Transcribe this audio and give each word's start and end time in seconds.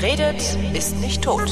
Wer 0.00 0.12
redet, 0.12 0.42
ist 0.72 0.96
nicht 0.96 1.22
tot. 1.22 1.50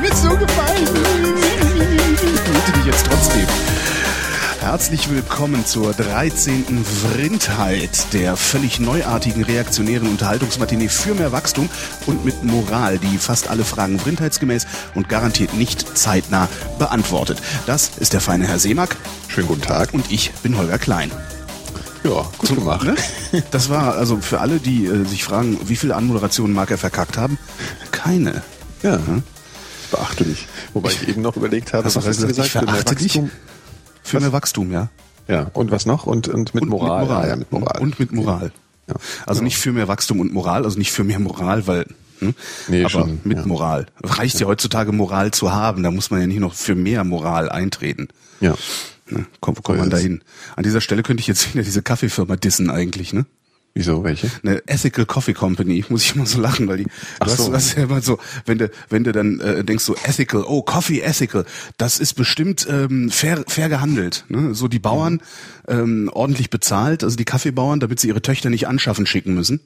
Mir 0.00 0.14
so 0.14 0.30
gefallen. 0.36 0.88
Bitte 2.52 2.72
dich 2.72 2.86
jetzt 2.86 3.06
trotzdem. 3.06 3.67
Herzlich 4.70 5.08
willkommen 5.08 5.64
zur 5.64 5.94
13. 5.94 6.84
Vrindheit, 6.84 8.12
der 8.12 8.36
völlig 8.36 8.78
neuartigen 8.78 9.42
reaktionären 9.42 10.06
Unterhaltungsmatinee 10.06 10.90
für 10.90 11.14
mehr 11.14 11.32
Wachstum 11.32 11.70
und 12.04 12.22
mit 12.26 12.44
Moral, 12.44 12.98
die 12.98 13.16
fast 13.16 13.48
alle 13.48 13.64
Fragen 13.64 13.98
vrindheitsgemäß 13.98 14.66
und 14.94 15.08
garantiert 15.08 15.54
nicht 15.54 15.96
zeitnah 15.96 16.50
beantwortet. 16.78 17.40
Das 17.64 17.92
ist 17.96 18.12
der 18.12 18.20
feine 18.20 18.46
Herr 18.46 18.58
Seemack. 18.58 18.98
Schönen 19.28 19.48
guten 19.48 19.62
Tag. 19.62 19.94
Und 19.94 20.12
ich 20.12 20.32
bin 20.42 20.58
Holger 20.58 20.78
Klein. 20.78 21.10
Ja, 22.04 22.30
gut 22.36 22.54
gemacht. 22.54 22.84
Ne? 22.84 22.94
Das 23.50 23.70
war 23.70 23.94
also 23.94 24.18
für 24.18 24.40
alle, 24.40 24.58
die 24.58 24.84
äh, 24.84 25.06
sich 25.06 25.24
fragen, 25.24 25.58
wie 25.64 25.76
viele 25.76 25.96
Anmoderationen 25.96 26.54
mag 26.54 26.70
er 26.70 26.78
verkackt 26.78 27.16
haben? 27.16 27.38
Keine. 27.90 28.42
Ja. 28.82 29.00
Beachte 29.90 30.24
dich. 30.24 30.46
Wobei 30.74 30.90
ich, 30.90 31.08
eben 31.08 31.22
noch 31.22 31.38
überlegt 31.38 31.72
habe, 31.72 31.86
was, 31.86 31.96
was 31.96 32.06
hast 32.06 32.22
du 32.22 32.26
gesagt? 32.26 32.48
Ich 32.48 32.52
verachte 32.52 32.94
dich. 32.96 33.18
Für 34.08 34.16
was? 34.16 34.22
mehr 34.22 34.32
Wachstum, 34.32 34.72
ja. 34.72 34.88
Ja, 35.28 35.50
und 35.52 35.70
was 35.70 35.84
noch? 35.84 36.06
Und, 36.06 36.28
und 36.28 36.54
mit 36.54 36.64
und 36.64 36.70
Moral. 36.70 37.00
Mit 37.00 37.08
Moral. 37.08 37.28
Ja, 37.28 37.36
mit 37.36 37.52
Moral. 37.52 37.80
Und 37.82 38.00
mit 38.00 38.12
Moral. 38.12 38.52
Ja. 38.88 38.94
Also 39.26 39.40
ja. 39.40 39.44
nicht 39.44 39.58
für 39.58 39.72
mehr 39.72 39.88
Wachstum 39.88 40.20
und 40.20 40.32
Moral, 40.32 40.64
also 40.64 40.78
nicht 40.78 40.90
für 40.90 41.04
mehr 41.04 41.18
Moral, 41.18 41.66
weil 41.66 41.86
hm? 42.20 42.34
Nee, 42.68 42.80
aber 42.80 42.90
schon, 42.90 43.20
mit 43.24 43.38
ja. 43.38 43.46
Moral. 43.46 43.86
Reicht 44.02 44.40
ja. 44.40 44.46
heutzutage 44.46 44.92
Moral 44.92 45.30
zu 45.30 45.52
haben, 45.52 45.82
da 45.82 45.90
muss 45.90 46.10
man 46.10 46.20
ja 46.20 46.26
nicht 46.26 46.40
noch 46.40 46.54
für 46.54 46.74
mehr 46.74 47.04
Moral 47.04 47.48
eintreten. 47.48 48.08
Ja. 48.40 48.54
Ne? 49.10 49.26
Komm, 49.40 49.56
wo 49.56 49.62
kommt 49.62 49.78
man 49.78 49.90
da 49.90 49.96
hin? 49.96 50.22
An 50.56 50.64
dieser 50.64 50.80
Stelle 50.80 51.02
könnte 51.02 51.20
ich 51.20 51.26
jetzt 51.26 51.52
wieder 51.52 51.62
diese 51.62 51.82
Kaffeefirma 51.82 52.36
dissen 52.36 52.70
eigentlich, 52.70 53.12
ne? 53.12 53.26
Wieso, 53.78 54.02
welche? 54.02 54.28
Eine 54.42 54.60
Ethical 54.66 55.06
Coffee 55.06 55.34
Company, 55.34 55.84
muss 55.88 56.02
ich 56.02 56.16
immer 56.16 56.26
so 56.26 56.40
lachen, 56.40 56.66
weil 56.66 56.78
die, 56.78 56.86
Ach 57.20 57.28
so. 57.28 57.46
du 57.46 57.54
hast 57.54 57.76
ja 57.76 57.84
immer 57.84 58.02
so, 58.02 58.18
wenn 58.44 58.58
du, 58.58 58.72
wenn 58.88 59.04
du 59.04 59.12
dann 59.12 59.38
äh, 59.38 59.62
denkst 59.62 59.84
so 59.84 59.94
ethical, 59.94 60.42
oh, 60.44 60.62
Coffee 60.62 61.00
ethical, 61.00 61.44
das 61.76 62.00
ist 62.00 62.14
bestimmt 62.14 62.66
ähm, 62.68 63.08
fair, 63.08 63.44
fair 63.46 63.68
gehandelt. 63.68 64.24
Ne? 64.30 64.52
So 64.52 64.66
die 64.66 64.80
Bauern 64.80 65.20
ähm, 65.68 66.10
ordentlich 66.12 66.50
bezahlt, 66.50 67.04
also 67.04 67.16
die 67.16 67.24
Kaffeebauern, 67.24 67.78
damit 67.78 68.00
sie 68.00 68.08
ihre 68.08 68.20
Töchter 68.20 68.50
nicht 68.50 68.66
anschaffen 68.66 69.06
schicken 69.06 69.32
müssen. 69.32 69.60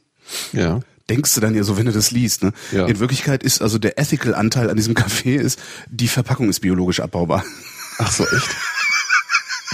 Ja. 0.52 0.80
Denkst 1.08 1.34
du 1.34 1.40
dann 1.40 1.54
ja 1.54 1.62
so, 1.62 1.78
wenn 1.78 1.86
du 1.86 1.92
das 1.92 2.10
liest, 2.10 2.42
ne? 2.42 2.52
Ja. 2.70 2.84
In 2.84 3.00
Wirklichkeit 3.00 3.42
ist 3.42 3.62
also 3.62 3.78
der 3.78 3.98
ethical 3.98 4.34
Anteil 4.34 4.68
an 4.68 4.76
diesem 4.76 4.92
Kaffee 4.92 5.36
ist, 5.36 5.58
die 5.88 6.08
Verpackung 6.08 6.50
ist 6.50 6.60
biologisch 6.60 7.00
abbaubar. 7.00 7.46
Ach 7.96 8.12
so, 8.12 8.24
echt? 8.24 8.56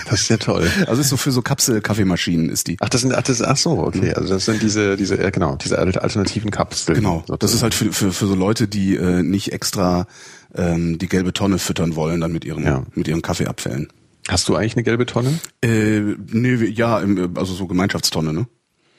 Das 0.09 0.21
ist 0.23 0.29
ja 0.29 0.37
toll. 0.37 0.71
Also 0.87 1.01
ist 1.01 1.09
so 1.09 1.17
für 1.17 1.31
so 1.33 1.43
Kapsel-Kaffeemaschinen 1.43 2.49
ist 2.51 2.67
die. 2.69 2.77
Ach, 2.81 2.89
das 2.89 3.03
sind, 3.03 3.15
ach, 3.15 3.23
das, 3.23 3.43
ach 3.43 3.57
so, 3.57 3.79
okay. 3.79 4.13
Also 4.15 4.35
das 4.35 4.45
sind 4.45 4.63
diese, 4.63 4.97
diese, 4.97 5.21
ja, 5.21 5.31
genau, 5.31 5.57
diese 5.57 5.79
alternativen 5.79 6.51
Kapseln. 6.51 6.97
Genau. 6.97 7.25
Das 7.39 7.55
ist 7.55 7.63
halt 7.63 7.75
für, 7.75 7.93
für, 7.93 8.13
für 8.13 8.27
so 8.27 8.35
Leute, 8.35 8.69
die 8.69 8.97
äh, 8.97 9.23
nicht 9.23 9.53
extra 9.53 10.07
ähm, 10.55 10.99
die 10.99 11.09
gelbe 11.09 11.33
Tonne 11.33 11.59
füttern 11.59 11.97
wollen, 11.97 12.21
dann 12.21 12.33
mit 12.33 12.45
ihrem, 12.45 12.65
Ja. 12.65 12.85
mit 12.95 13.09
ihren 13.09 13.23
Kaffeeabfällen. 13.23 13.89
Hast 14.29 14.49
du 14.49 14.57
eigentlich 14.57 14.75
eine 14.77 14.83
gelbe 14.85 15.07
Tonne? 15.07 15.39
Äh, 15.63 16.01
nee, 16.33 16.55
ja, 16.67 16.99
im, 17.01 17.37
also 17.37 17.55
so 17.55 17.67
Gemeinschaftstonne, 17.67 18.33
ne? 18.33 18.47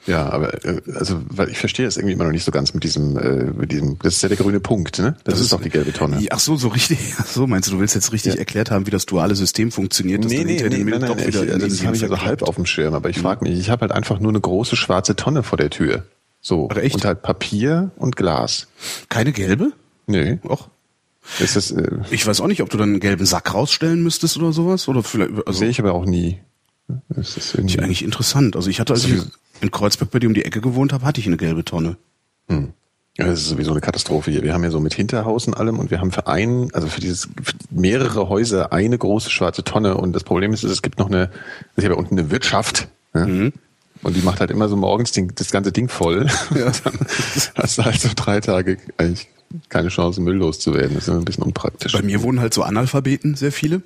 Ja, 0.08 0.30
aber 0.30 0.64
äh, 0.66 0.82
also 0.96 1.22
weil 1.30 1.50
ich 1.50 1.58
verstehe 1.58 1.86
es 1.86 1.98
irgendwie 1.98 2.14
immer 2.14 2.24
noch 2.24 2.32
nicht 2.32 2.46
so 2.46 2.52
ganz 2.52 2.74
mit 2.74 2.84
diesem, 2.84 3.18
äh, 3.18 3.44
mit 3.52 3.72
diesem. 3.72 4.00
Das 4.00 4.16
ist 4.16 4.22
ja 4.24 4.30
der 4.30 4.38
grüne 4.38 4.60
Punkt, 4.60 4.98
ne? 5.00 5.16
Das, 5.24 5.40
ist, 5.40 5.52
doch 5.52 5.62
die 5.62 5.70
gelbe 5.70 5.94
Tonne. 5.94 6.26
Ach 6.32 6.40
so, 6.40 6.56
so 6.56 6.70
richtig. 6.70 6.98
Ach 7.18 7.26
so, 7.26 7.48
meinst 7.48 7.68
du, 7.68 7.74
du 7.74 7.80
willst 7.80 7.96
jetzt 7.96 8.12
richtig 8.14 8.34
Ja. 8.34 8.40
erklärt 8.40 8.72
haben, 8.72 8.88
wie 8.88 8.92
das 8.92 9.06
duale 9.06 9.36
System 9.36 9.72
funktioniert, 9.72 10.24
Nee, 10.24 10.44
nee, 10.44 10.62
nee, 10.70 10.84
nein, 10.84 11.02
nein, 11.02 11.20
ich, 11.20 11.36
in 11.36 11.48
das 11.48 11.64
Indien 11.64 11.86
habe 11.88 11.96
ich 11.98 12.04
also 12.04 12.22
halb 12.22 12.44
auf 12.44 12.56
dem 12.56 12.66
Schirm, 12.66 12.94
aber 12.94 13.10
ich 13.10 13.20
frage 13.20 13.44
mich, 13.44 13.60
ich 13.60 13.70
habe 13.70 13.82
halt 13.82 13.92
einfach 13.92 14.20
nur 14.20 14.32
eine 14.32 14.40
große 14.40 14.76
schwarze 14.76 15.16
Tonne 15.16 15.44
vor 15.44 15.58
der 15.58 15.70
Tür. 15.70 16.04
So. 16.42 16.64
Und 16.64 17.06
halt 17.06 17.22
Papier 17.22 17.92
und 17.98 18.16
Glas. 18.16 18.68
Keine 19.10 19.32
gelbe? 19.34 19.74
Nö. 20.08 20.38
Och. 20.48 20.70
Ist 21.40 21.56
das, 21.56 21.72
äh, 21.72 22.00
Ich 22.10 22.26
weiß 22.26 22.42
auch 22.42 22.48
nicht, 22.48 22.62
ob 22.62 22.70
du 22.70 22.78
dann 22.78 22.90
einen 22.90 23.00
gelben 23.00 23.26
Sack 23.26 23.54
rausstellen 23.54 24.02
müsstest 24.02 24.38
oder 24.38 24.52
sowas. 24.54 24.88
Oder 24.88 25.04
vielleicht, 25.04 25.32
also 25.46 25.60
sehe 25.60 25.70
ich 25.70 25.80
aber 25.80 25.94
auch 25.94 26.06
nie. 26.06 26.40
Das 27.10 27.38
ist 27.38 27.54
irgendwie, 27.54 27.80
eigentlich 27.80 28.04
interessant. 28.04 28.56
Also 28.56 28.70
ich 28.70 28.80
hatte, 28.80 28.94
als 28.94 29.04
ich 29.06 29.22
in 29.62 29.72
Kreuzberg 29.72 30.12
bei 30.12 30.20
dir 30.20 30.28
um 30.28 30.34
die 30.34 30.46
Ecke 30.46 30.62
gewohnt 30.62 30.94
habe, 30.94 31.06
hatte 31.06 31.20
ich 31.20 31.28
eine 31.28 31.38
gelbe 31.38 31.66
Tonne. 31.66 31.98
Ja, 33.18 33.26
das 33.26 33.42
ist 33.42 33.50
sowieso 33.50 33.72
eine 33.72 33.82
Katastrophe 33.82 34.32
hier. 34.32 34.44
Wir 34.44 34.54
haben 34.54 34.64
ja 34.64 34.72
so 34.72 34.80
mit 34.80 34.94
Hinterhaus 34.94 35.46
und 35.46 35.54
allem 35.56 35.78
und 35.78 35.92
wir 35.92 36.00
haben 36.00 36.12
für 36.12 36.28
einen, 36.28 36.74
also 36.74 36.88
für 36.88 37.02
dieses 37.02 37.28
für 37.44 37.54
mehrere 37.70 38.30
Häuser 38.30 38.72
eine 38.72 38.98
große 38.98 39.30
schwarze 39.30 39.64
Tonne 39.64 39.98
und 39.98 40.14
das 40.14 40.24
Problem 40.24 40.54
ist, 40.54 40.64
es 40.64 40.82
gibt 40.82 41.00
noch 41.00 41.08
eine, 41.08 41.30
ich 41.76 41.84
habe 41.84 41.96
ja 41.96 42.00
unten 42.00 42.18
eine 42.18 42.32
Wirtschaft. 42.32 42.88
Ne? 43.14 43.26
Und 44.04 44.16
die 44.16 44.22
macht 44.22 44.40
halt 44.40 44.52
immer 44.52 44.70
so 44.70 44.78
morgens 44.78 45.12
den, 45.12 45.34
das 45.36 45.52
ganze 45.52 45.74
Ding 45.74 45.90
voll. 45.90 46.28
Ja. 46.56 46.72
dann 46.84 46.94
hast 47.56 47.78
du 47.78 47.84
halt 47.84 48.00
so 48.00 48.10
drei 48.16 48.40
Tage 48.40 48.78
eigentlich 48.98 49.28
keine 49.68 49.90
Chance, 49.90 50.22
Müll 50.22 50.36
loszuwerden. 50.36 50.94
Das 50.94 51.04
ist 51.04 51.10
immer 51.10 51.18
ein 51.18 51.26
bisschen 51.26 51.44
unpraktisch. 51.44 51.92
Bei 51.92 52.02
mir 52.02 52.24
wohnen 52.24 52.40
halt 52.40 52.54
so 52.54 52.64
Analphabeten, 52.64 53.36
sehr 53.36 53.52
viele, 53.52 53.82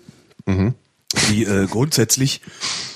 die 1.30 1.44
äh, 1.46 1.68
grundsätzlich 1.68 2.42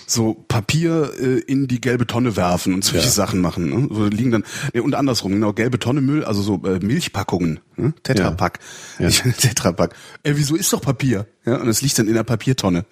so 0.10 0.34
Papier 0.48 1.12
äh, 1.20 1.40
in 1.40 1.68
die 1.68 1.82
gelbe 1.82 2.08
Tonne 2.08 2.38
werfen 2.38 2.74
und 2.74 2.84
solche 2.86 3.06
Ja. 3.08 3.12
Sachen 3.12 3.42
machen. 3.42 3.70
Ne? 3.70 3.90
So 3.92 4.06
liegen 4.06 4.32
dann 4.32 4.46
nee, 4.74 4.80
und 4.80 4.96
andersrum 4.96 5.34
genau 5.34 5.52
gelbe 5.52 5.80
Tonne 5.80 6.00
Müll, 6.00 6.24
also 6.24 6.42
so 6.42 6.62
äh, 6.66 6.80
Milchpackungen, 6.80 7.60
ne? 7.76 7.94
Tetrapack, 8.04 8.60
Ja. 9.00 9.10
ich 9.10 9.20
Tetrapack. 9.38 9.96
Äh, 10.24 10.34
wieso 10.36 10.56
ist 10.56 10.72
doch 10.72 10.80
Papier? 10.82 11.28
Ja, 11.46 11.58
und 11.58 11.68
es 11.68 11.82
liegt 11.82 12.00
dann 12.00 12.08
in 12.08 12.14
der 12.14 12.24
Papiertonne. 12.24 12.86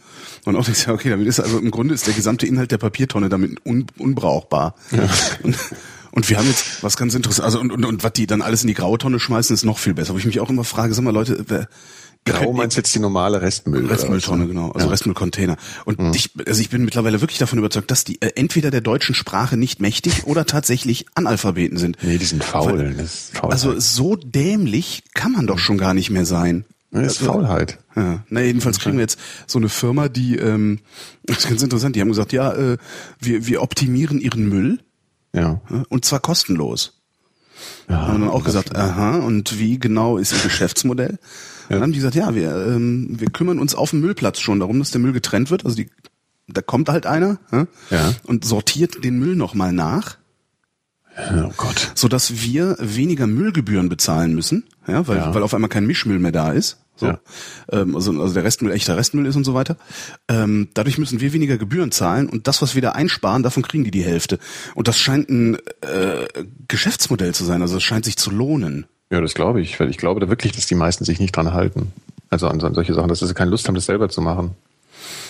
Und 0.44 0.58
auch 0.58 0.66
denkst 0.66 0.86
du, 0.86 0.92
okay, 0.92 1.10
damit 1.10 1.26
ist 1.28 1.40
also 1.40 1.58
im 1.58 1.72
Grunde 1.72 1.94
ist 1.94 2.06
der 2.06 2.14
gesamte 2.14 2.48
Inhalt 2.48 2.72
der 2.72 2.78
Papiertonne 2.80 3.30
damit 3.30 3.66
un, 3.66 3.86
unbrauchbar. 3.98 4.76
Und, 5.42 5.56
und 6.12 6.30
wir 6.30 6.38
haben 6.38 6.48
jetzt 6.48 6.84
was 6.84 6.98
ganz 6.98 7.14
interessant, 7.16 7.46
also 7.46 7.60
und, 7.62 7.72
und, 7.72 7.86
und 7.86 8.04
was 8.04 8.12
die 8.14 8.28
dann 8.28 8.42
alles 8.42 8.62
in 8.64 8.68
die 8.68 8.74
graue 8.74 8.98
Tonne 8.98 9.20
schmeißen, 9.22 9.54
ist 9.54 9.64
noch 9.64 9.80
viel 9.80 9.94
besser. 9.94 10.14
Wo 10.14 10.18
ich 10.18 10.26
mich 10.26 10.42
auch 10.42 10.50
immer 10.50 10.66
frage, 10.66 10.94
sag 10.94 11.04
mal 11.04 11.14
Leute, 11.14 11.46
wer, 11.48 11.68
Grau 12.26 12.54
meinst 12.54 12.76
jetzt 12.76 12.94
die 12.96 13.00
normale 13.00 13.42
Restmüll? 13.42 13.86
Restmülltonne, 13.86 14.48
genau. 14.48 14.72
Also 14.72 14.88
Ja. 14.88 14.92
Restmüllcontainer. 14.92 15.58
Und 15.86 16.16
ich, 16.16 16.32
also 16.48 16.60
ich 16.60 16.70
bin 16.72 16.84
mittlerweile 16.84 17.22
wirklich 17.22 17.38
davon 17.38 17.60
überzeugt, 17.60 17.92
dass 17.92 18.04
die 18.04 18.20
äh, 18.22 18.32
entweder 18.36 18.72
der 18.72 18.82
deutschen 18.82 19.14
Sprache 19.14 19.58
nicht 19.58 19.80
mächtig 19.80 20.26
oder 20.26 20.46
tatsächlich 20.48 21.06
Analphabeten 21.14 21.78
sind. 21.78 21.98
Nee, 22.02 22.18
die 22.18 22.26
sind 22.26 22.44
faul. 22.44 22.80
Weil- 22.80 22.94
Das 22.96 23.14
ist 23.14 23.38
Faulheit. 23.38 23.52
Also 23.54 23.80
so 23.80 24.16
dämlich 24.16 25.04
kann 25.14 25.32
man 25.34 25.46
doch 25.46 25.60
schon 25.60 25.78
gar 25.78 25.94
nicht 25.94 26.10
mehr 26.10 26.26
sein. 26.26 26.66
Ja, 26.92 27.02
das 27.02 27.14
ist 27.14 27.20
Also, 27.22 27.34
Faulheit. 27.34 27.78
Ja. 27.96 28.24
Na, 28.30 28.42
jedenfalls 28.42 28.80
kriegen 28.80 28.96
wir 28.98 29.02
jetzt 29.04 29.20
so 29.48 29.60
eine 29.60 29.70
Firma, 29.70 30.10
die, 30.10 30.36
ähm, 30.38 30.80
das 31.24 31.40
ist 31.40 31.48
ganz 31.50 31.62
interessant, 31.62 31.96
die 31.96 32.02
haben 32.02 32.10
gesagt, 32.10 32.34
ja, 32.34 32.52
äh, 32.54 32.78
wir, 33.20 33.46
wir 33.46 33.62
optimieren 33.62 34.20
ihren 34.20 34.50
Müll 34.50 34.80
Ja. 35.34 35.62
ja, 35.70 35.84
und 35.90 36.06
zwar 36.06 36.22
kostenlos. 36.22 36.94
haben 37.88 38.22
dann 38.22 38.30
auch 38.32 38.44
gesagt, 38.44 38.76
aha, 38.76 39.18
und 39.18 39.60
wie 39.60 39.78
genau 39.80 40.18
ist 40.18 40.34
ihr 40.34 40.40
Geschäftsmodell? 40.40 41.20
Dann 41.70 41.82
haben 41.82 41.92
die 41.92 41.98
gesagt, 42.00 42.16
ja, 42.16 42.36
wir, 42.36 42.56
ähm, 42.68 43.20
wir 43.20 43.28
kümmern 43.30 43.60
uns 43.60 43.76
auf 43.76 43.90
dem 43.92 44.02
Müllplatz 44.02 44.40
schon 44.40 44.60
darum, 44.60 44.80
dass 44.80 44.92
der 44.92 45.02
Müll 45.02 45.14
getrennt 45.14 45.50
wird. 45.52 45.66
Also 45.66 45.78
die, 45.78 45.90
da 46.48 46.62
kommt 46.62 46.90
halt 46.90 47.06
einer 47.06 47.40
ja, 47.52 47.68
Ja. 47.90 48.14
und 48.26 48.46
sortiert 48.46 49.04
den 49.04 49.18
Müll 49.20 49.36
nochmal 49.36 49.74
nach, 49.74 50.18
Oh 51.32 51.52
Gott. 51.56 51.92
sodass 51.96 52.42
wir 52.44 52.76
weniger 52.80 53.26
Müllgebühren 53.26 53.88
bezahlen 53.90 54.36
müssen, 54.36 54.66
ja, 54.88 55.08
weil, 55.08 55.18
Ja. 55.18 55.34
weil 55.34 55.44
auf 55.44 55.54
einmal 55.54 55.70
kein 55.70 55.86
Mischmüll 55.88 56.20
mehr 56.20 56.32
da 56.34 56.52
ist. 56.52 56.78
So. 56.98 57.08
Ja. 57.08 57.20
Ähm, 57.72 57.96
also, 57.96 58.12
also 58.22 58.34
der 58.34 58.44
Restmüll 58.46 58.72
echter 58.72 58.96
Restmüll 58.98 59.26
ist 59.26 59.36
und 59.36 59.44
so 59.44 59.54
weiter. 59.54 59.76
Ähm, 60.30 60.70
dadurch 60.76 60.98
müssen 60.98 61.20
wir 61.20 61.34
weniger 61.34 61.58
Gebühren 61.58 61.92
zahlen 61.92 62.30
und 62.30 62.48
das, 62.48 62.62
was 62.62 62.74
wir 62.76 62.82
da 62.82 62.92
einsparen, 62.92 63.44
davon 63.44 63.64
kriegen 63.64 63.84
die 63.84 63.92
die 63.92 64.04
Hälfte. 64.04 64.40
Und 64.76 64.88
das 64.88 64.98
scheint 65.00 65.30
ein 65.30 65.56
äh, 65.82 66.26
Geschäftsmodell 66.70 67.34
zu 67.34 67.44
sein. 67.44 67.62
Also 67.62 67.78
es 67.78 67.84
scheint 67.84 68.06
sich 68.06 68.16
zu 68.18 68.30
lohnen. 68.32 68.86
Ja, 69.12 69.22
das 69.22 69.34
glaube 69.34 69.62
ich, 69.62 69.80
weil 69.80 69.90
ich 69.90 69.98
glaube 69.98 70.20
da 70.20 70.30
wirklich, 70.30 70.54
dass 70.54 70.66
die 70.66 70.76
meisten 70.76 71.06
sich 71.06 71.20
nicht 71.20 71.36
dran 71.36 71.54
halten. 71.54 71.92
Also 72.30 72.48
an, 72.48 72.60
solche 72.60 72.94
Sachen, 72.94 73.08
dass 73.08 73.20
sie 73.20 73.34
keine 73.34 73.52
Lust 73.52 73.68
haben, 73.68 73.76
das 73.76 73.86
selber 73.86 74.10
zu 74.10 74.22
machen. 74.22 74.56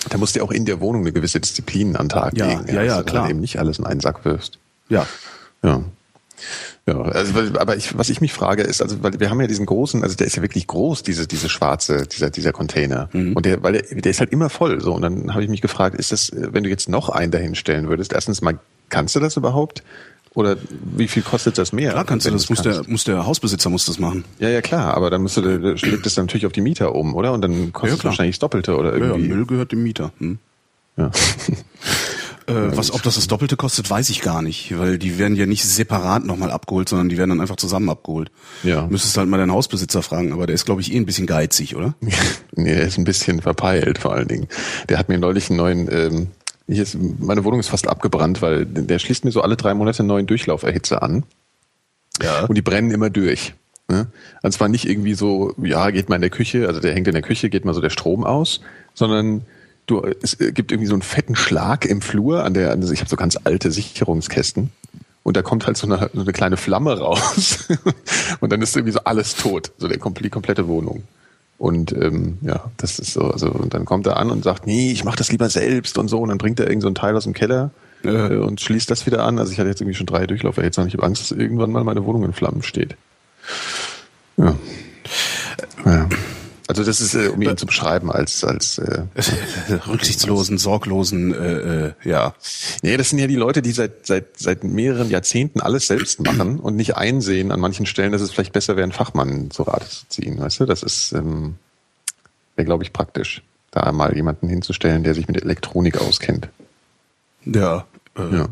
Da 0.09 0.17
musst 0.17 0.35
du 0.35 0.39
ja 0.39 0.45
auch 0.45 0.51
in 0.51 0.65
der 0.65 0.79
Wohnung 0.79 1.01
eine 1.01 1.11
gewisse 1.11 1.39
Disziplin 1.39 1.95
an 1.95 2.05
den 2.05 2.09
Tag 2.09 2.37
Ja, 2.37 2.47
legen. 2.47 2.67
ja, 2.67 2.81
ja, 2.81 2.95
dass 2.95 2.97
du 2.99 3.03
klar. 3.11 3.23
Halt 3.23 3.31
eben 3.31 3.41
nicht 3.41 3.59
alles 3.59 3.79
in 3.79 3.85
einen 3.85 3.99
Sack 3.99 4.23
wirfst. 4.23 4.57
Ja. 4.87 5.05
Ja. 5.63 5.83
Ja, 6.87 7.01
also, 7.01 7.33
aber 7.57 7.75
ich, 7.75 7.97
was 7.97 8.09
ich 8.09 8.21
mich 8.21 8.31
frage 8.31 8.61
ist, 8.61 8.81
also, 8.81 9.01
weil 9.01 9.19
wir 9.19 9.29
haben 9.31 9.41
ja 9.41 9.47
diesen 9.47 9.65
großen, 9.65 10.03
also 10.03 10.15
der 10.15 10.27
ist 10.27 10.35
ja 10.35 10.43
wirklich 10.43 10.67
groß, 10.67 11.01
diese, 11.01 11.25
diese 11.27 11.49
schwarze, 11.49 12.05
dieser, 12.05 12.29
dieser 12.29 12.51
Container. 12.51 13.09
Mhm. 13.11 13.33
Und 13.33 13.45
der, 13.45 13.63
weil 13.63 13.73
der, 13.73 13.81
der 14.01 14.11
ist 14.11 14.19
halt 14.19 14.31
immer 14.31 14.49
voll, 14.51 14.79
so. 14.81 14.93
Und 14.93 15.01
dann 15.01 15.33
habe 15.33 15.43
ich 15.43 15.49
mich 15.49 15.61
gefragt, 15.61 15.95
ist 15.95 16.11
das, 16.11 16.31
wenn 16.33 16.63
du 16.63 16.69
jetzt 16.69 16.87
noch 16.87 17.09
einen 17.09 17.31
dahin 17.31 17.55
stellen 17.55 17.89
würdest, 17.89 18.13
erstens 18.13 18.41
mal, 18.41 18.59
kannst 18.89 19.15
du 19.15 19.19
das 19.19 19.35
überhaupt? 19.35 19.81
Oder 20.35 20.57
wie 20.95 21.07
viel 21.07 21.23
kostet 21.23 21.57
das 21.57 21.71
mehr? 21.71 21.91
Klar 21.91 22.05
kannst 22.05 22.27
du 22.27 22.31
das, 22.31 22.49
muss 22.49 22.61
der, 22.61 22.73
kannst? 22.73 22.89
muss 22.89 23.03
der 23.05 23.25
Hausbesitzer 23.25 23.69
muss 23.69 23.85
das 23.85 23.99
machen. 23.99 24.25
Ja, 24.37 24.49
ja, 24.49 24.61
klar, 24.61 24.93
aber 24.93 25.09
dann 25.09 25.21
musst 25.21 25.37
du, 25.37 25.41
das 25.41 26.13
dann 26.13 26.25
natürlich 26.25 26.45
auf 26.45 26.51
die 26.51 26.61
Mieter 26.61 26.93
um, 26.93 27.15
oder? 27.15 27.31
Und 27.31 27.41
dann 27.41 27.71
kostet 27.71 27.91
Ja, 27.91 27.97
es 27.99 28.03
wahrscheinlich 28.03 28.35
das 28.35 28.39
Doppelte 28.41 28.77
oder 28.77 28.93
Ja, 28.93 28.99
ja, 28.99 29.11
irgendwie. 29.11 29.29
Müll 29.29 29.45
gehört 29.45 29.71
dem 29.71 29.81
Mieter. 29.83 30.11
Hm. 30.19 30.37
Ja. 30.97 31.09
Äh, 32.47 32.77
was, 32.77 32.91
ob 32.91 33.01
das 33.01 33.15
das 33.15 33.25
Doppelte 33.25 33.57
kostet, 33.57 33.89
weiß 33.89 34.11
ich 34.11 34.21
gar 34.21 34.43
nicht, 34.43 34.77
weil 34.77 34.99
die 34.99 35.17
werden 35.17 35.35
ja 35.35 35.47
nicht 35.47 35.63
separat 35.63 36.25
nochmal 36.25 36.51
abgeholt, 36.51 36.87
sondern 36.87 37.09
die 37.09 37.17
werden 37.17 37.31
dann 37.31 37.41
einfach 37.41 37.55
zusammen 37.55 37.89
abgeholt. 37.89 38.29
Ja. 38.61 38.85
Müsstest 38.85 39.17
halt 39.17 39.27
mal 39.29 39.37
deinen 39.37 39.51
Hausbesitzer 39.51 40.03
fragen, 40.03 40.31
aber 40.31 40.45
der 40.45 40.53
ist, 40.53 40.65
glaube 40.65 40.81
ich, 40.81 40.93
eh 40.93 40.97
ein 40.97 41.07
bisschen 41.07 41.25
geizig, 41.25 41.75
oder? 41.75 41.95
nee, 42.55 42.69
er 42.71 42.85
ist 42.85 42.99
ein 42.99 43.03
bisschen 43.03 43.41
verpeilt 43.41 43.97
vor 43.97 44.13
allen 44.13 44.27
Dingen. 44.27 44.47
Der 44.89 44.99
hat 44.99 45.09
mir 45.09 45.17
neulich 45.17 45.49
einen 45.49 45.57
neuen, 45.57 45.91
ähm, 45.91 46.27
hier 46.67 46.83
ist, 46.83 46.97
meine 47.19 47.43
Wohnung 47.43 47.59
ist 47.59 47.69
fast 47.69 47.87
abgebrannt, 47.87 48.41
weil 48.41 48.65
der 48.65 48.99
schließt 48.99 49.25
mir 49.25 49.31
so 49.31 49.41
alle 49.41 49.55
drei 49.55 49.73
Monate 49.73 49.99
einen 49.99 50.07
neuen 50.07 50.27
Durchlauferhitzer 50.27 51.03
an. 51.03 51.23
Ja. 52.21 52.45
Und 52.45 52.55
die 52.55 52.61
brennen 52.61 52.91
immer 52.91 53.09
durch. 53.09 53.53
Ne? 53.87 54.07
Also 54.41 54.57
zwar 54.57 54.67
nicht 54.67 54.89
irgendwie 54.89 55.13
so, 55.13 55.53
ja, 55.61 55.91
geht 55.91 56.09
mal 56.09 56.15
in 56.15 56.21
der 56.21 56.31
Küche, 56.31 56.67
also 56.67 56.79
der 56.79 56.93
hängt 56.93 57.07
in 57.07 57.13
der 57.13 57.21
Küche, 57.21 57.49
geht 57.49 57.65
mal 57.65 57.73
so 57.73 57.81
der 57.81 57.91
Strom 57.91 58.23
aus, 58.23 58.61
sondern 58.95 59.41
du, 59.85 60.01
es 60.23 60.37
gibt 60.37 60.71
irgendwie 60.71 60.87
so 60.87 60.95
einen 60.95 61.03
fetten 61.03 61.35
Schlag 61.35 61.85
im 61.85 62.01
Flur 62.01 62.43
an 62.43 62.55
der, 62.55 62.71
also 62.71 62.91
ich 62.93 62.99
habe 63.01 63.09
so 63.09 63.15
ganz 63.15 63.37
alte 63.43 63.71
Sicherungskästen 63.71 64.71
und 65.21 65.37
da 65.37 65.43
kommt 65.43 65.67
halt 65.67 65.77
so 65.77 65.85
eine, 65.85 66.09
so 66.13 66.21
eine 66.21 66.33
kleine 66.33 66.57
Flamme 66.57 66.97
raus 66.97 67.67
und 68.39 68.51
dann 68.51 68.61
ist 68.61 68.75
irgendwie 68.75 68.93
so 68.93 69.01
alles 69.03 69.35
tot, 69.35 69.71
so 69.77 69.87
der, 69.87 69.97
die 69.97 70.29
komplette 70.29 70.67
Wohnung. 70.67 71.03
Und 71.57 71.93
ähm, 71.93 72.37
ja, 72.41 72.65
das 72.77 72.99
ist 72.99 73.13
so, 73.13 73.21
also 73.31 73.49
und 73.49 73.73
dann 73.73 73.85
kommt 73.85 74.05
er 74.07 74.17
an 74.17 74.29
und 74.29 74.43
sagt, 74.43 74.67
nee, 74.67 74.91
ich 74.91 75.03
mache 75.05 75.17
das 75.17 75.31
lieber 75.31 75.49
selbst 75.49 75.97
und 75.97 76.09
so, 76.09 76.19
und 76.19 76.29
dann 76.29 76.37
bringt 76.37 76.59
er 76.59 76.67
irgend 76.67 76.81
so 76.83 76.89
ein 76.89 76.95
Teil 76.95 77.15
aus 77.15 77.23
dem 77.23 77.33
Keller 77.33 77.71
Ja. 78.03 78.29
äh, 78.29 78.37
und 78.37 78.59
schließt 78.59 78.91
das 78.91 79.05
wieder 79.05 79.23
an. 79.23 79.39
Also 79.39 79.51
ich 79.53 79.59
hatte 79.59 79.69
jetzt 79.69 79.79
irgendwie 79.81 79.95
schon 79.95 80.05
drei 80.05 80.27
Durchlauferhitzer 80.27 80.81
und 80.81 80.89
ich 80.89 80.93
habe 80.95 81.05
Angst, 81.05 81.21
dass 81.21 81.31
irgendwann 81.37 81.71
mal 81.71 81.83
meine 81.83 82.03
Wohnung 82.05 82.23
in 82.25 82.33
Flammen 82.33 82.61
steht. 82.61 82.97
Ja. 84.37 84.55
ja. 85.85 86.09
Also 86.67 86.83
das 86.83 86.99
ist, 86.99 87.13
äh, 87.13 87.27
um 87.27 87.41
ihn 87.41 87.57
zu 87.57 87.65
beschreiben 87.67 88.11
als 88.11 88.43
als 88.43 88.79
äh, 88.79 89.03
Rücksichtslosen, 89.87 90.57
sorglosen, 90.57 91.33
äh, 91.33 91.87
äh, 91.87 91.93
ja. 92.03 92.33
Nee, 92.81 92.97
das 92.97 93.09
sind 93.09 93.19
ja 93.19 93.27
die 93.27 93.35
Leute, 93.35 93.61
die 93.61 93.71
seit, 93.71 94.07
seit, 94.07 94.39
seit 94.39 94.63
mehreren 94.63 95.09
Jahrzehnten 95.09 95.61
alles 95.61 95.85
selbst 95.87 96.21
machen 96.21 96.59
und 96.59 96.75
nicht 96.75 96.95
einsehen 96.97 97.51
an 97.51 97.59
manchen 97.59 97.85
Stellen, 97.85 98.11
dass 98.13 98.21
es 98.21 98.31
vielleicht 98.31 98.53
besser 98.53 98.75
wäre, 98.75 98.83
einen 98.83 98.93
Fachmann 98.93 99.51
zu 99.51 99.63
Rate 99.63 99.87
zu 99.87 100.07
ziehen. 100.09 100.39
Weißt 100.39 100.59
du, 100.59 100.65
das 100.65 100.81
ist, 100.81 101.11
ähm, 101.11 101.55
wäre, 102.55 102.65
glaube 102.65 102.83
ich, 102.83 102.91
praktisch, 102.93 103.43
da 103.71 103.91
mal 103.91 104.15
jemanden 104.15 104.47
hinzustellen, 104.49 105.03
der 105.03 105.13
sich 105.13 105.27
mit 105.27 105.41
Elektronik 105.41 106.01
auskennt. 106.01 106.49
Ja. 107.45 107.85
Äh, 108.17 108.35
Ja. 108.37 108.47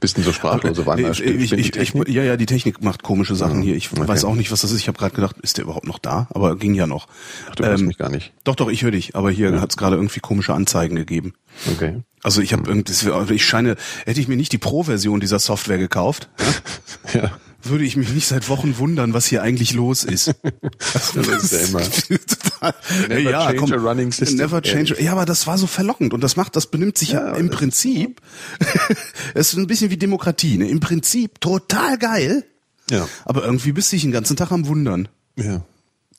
Bist 0.00 0.18
du 0.18 0.22
so 0.22 0.32
sprachlose 0.32 0.86
Wanderer? 0.86 1.10
ich, 1.12 1.22
ich, 1.22 1.52
ich, 1.52 1.76
ich, 1.76 1.94
ja, 2.08 2.22
ja, 2.22 2.36
die 2.36 2.46
Technik 2.46 2.82
macht 2.82 3.02
komische 3.02 3.34
Sachen 3.34 3.58
Ja, 3.58 3.66
hier. 3.66 3.76
Ich 3.76 3.92
okay. 3.92 4.06
weiß 4.06 4.24
auch 4.24 4.34
nicht, 4.34 4.50
was 4.52 4.60
das 4.60 4.70
ist. 4.70 4.80
Ich 4.80 4.88
habe 4.88 4.98
gerade 4.98 5.14
gedacht, 5.14 5.36
ist 5.42 5.56
der 5.58 5.64
überhaupt 5.64 5.86
noch 5.86 5.98
da? 5.98 6.28
Aber 6.30 6.56
ging 6.56 6.74
ja 6.74 6.86
noch. 6.86 7.06
Ach, 7.50 7.54
du 7.54 7.64
hörst 7.64 7.84
mich 7.84 7.98
gar 7.98 8.10
nicht. 8.10 8.32
Doch, 8.44 8.54
doch, 8.54 8.68
ich 8.68 8.82
höre 8.82 8.90
dich. 8.90 9.16
Aber 9.16 9.30
hier 9.30 9.60
hat's 9.60 9.76
gerade 9.76 9.96
irgendwie 9.96 10.20
komische 10.20 10.54
Anzeigen 10.54 10.96
gegeben. 10.96 11.34
Okay. 11.72 12.02
Also 12.22 12.40
ich 12.42 12.52
habe 12.52 12.68
irgendwie, 12.68 13.34
ich 13.34 13.44
scheine, 13.44 13.76
hätte 14.04 14.20
ich 14.20 14.28
mir 14.28 14.36
nicht 14.36 14.52
die 14.52 14.58
Pro-Version 14.58 15.20
dieser 15.20 15.38
Software 15.38 15.78
gekauft, 15.78 16.28
Ja. 17.14 17.30
Würde 17.62 17.84
ich 17.84 17.96
mich 17.96 18.10
nicht 18.10 18.26
seit 18.26 18.48
Wochen 18.48 18.78
wundern, 18.78 19.12
was 19.12 19.26
hier 19.26 19.42
eigentlich 19.42 19.72
los 19.72 20.04
ist. 20.04 20.34
Das 20.78 21.14
ist 21.16 21.52
ja 21.52 21.58
immer. 21.60 21.80
Total. 21.82 22.74
Never 23.08 23.30
ja, 23.30 23.46
change 23.46 23.56
komm, 23.58 23.72
a 23.72 23.76
running 23.76 24.12
system. 24.12 24.36
Never 24.38 24.62
change. 24.62 24.96
Ja, 25.00 25.12
aber 25.12 25.24
das 25.24 25.46
war 25.46 25.58
so 25.58 25.66
verlockend 25.66 26.14
und 26.14 26.20
das 26.22 26.36
macht, 26.36 26.56
das 26.56 26.66
benimmt 26.68 26.98
sich 26.98 27.10
ja, 27.12 27.28
Ja, 27.28 27.34
im 27.36 27.50
Prinzip. 27.50 28.20
Es 29.34 29.52
ist 29.52 29.58
ein 29.58 29.66
bisschen 29.66 29.90
wie 29.90 29.96
Demokratie. 29.96 30.56
Ne? 30.58 30.68
Im 30.68 30.80
Prinzip 30.80 31.40
total 31.40 31.98
geil, 31.98 32.44
Ja. 32.90 33.08
aber 33.24 33.44
irgendwie 33.44 33.72
bist 33.72 33.90
du 33.92 33.96
dich 33.96 34.02
den 34.02 34.12
ganzen 34.12 34.36
Tag 34.36 34.50
am 34.52 34.66
Wundern. 34.66 35.08
Ja. 35.36 35.64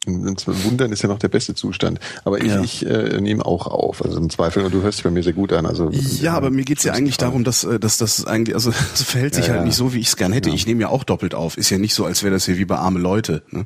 Wundern 0.07 0.92
ist 0.92 1.01
ja 1.01 1.09
noch 1.09 1.19
der 1.19 1.27
beste 1.27 1.54
Zustand. 1.56 2.00
Aber 2.25 2.39
ich, 2.39 2.48
Ja. 2.48 2.62
ich 2.62 2.86
äh, 2.86 3.19
nehme 3.21 3.45
auch 3.45 3.68
auf. 3.68 4.04
Also 4.04 4.18
im 4.18 4.30
Zweifel, 4.30 4.63
und 4.63 4.74
du 4.74 4.81
hörst 4.81 5.00
dich 5.00 5.04
bei 5.04 5.12
mir 5.12 5.24
sehr 5.24 5.33
gut 5.33 5.54
an. 5.54 5.65
Also 5.65 5.89
Ja, 5.92 6.33
aber 6.33 6.50
mir 6.50 6.63
geht's 6.63 6.83
ja 6.83 6.94
eigentlich 6.94 7.18
darum, 7.18 7.44
dass, 7.44 7.63
äh, 7.63 7.80
dass 7.80 7.98
das 7.98 8.25
eigentlich, 8.25 8.56
also 8.56 8.71
es 8.94 9.04
verhält 9.04 9.36
sich 9.36 9.45
Ja, 9.48 9.51
halt 9.54 9.62
ja. 9.62 9.65
nicht 9.65 9.75
so, 9.75 9.94
wie 9.94 10.00
ich 10.00 10.07
es 10.07 10.15
gern 10.18 10.31
hätte. 10.31 10.50
Ich 10.50 10.65
nehme 10.68 10.81
ja 10.81 10.89
auch 10.89 11.04
doppelt 11.04 11.36
auf. 11.36 11.57
Ist 11.57 11.69
ja 11.69 11.77
nicht 11.77 11.94
so, 11.94 12.06
als 12.06 12.24
wäre 12.24 12.33
das 12.33 12.45
hier 12.45 12.57
wie 12.57 12.65
bei 12.65 12.77
arme 12.77 13.00
Leute. 13.00 13.44
Ne? 13.51 13.65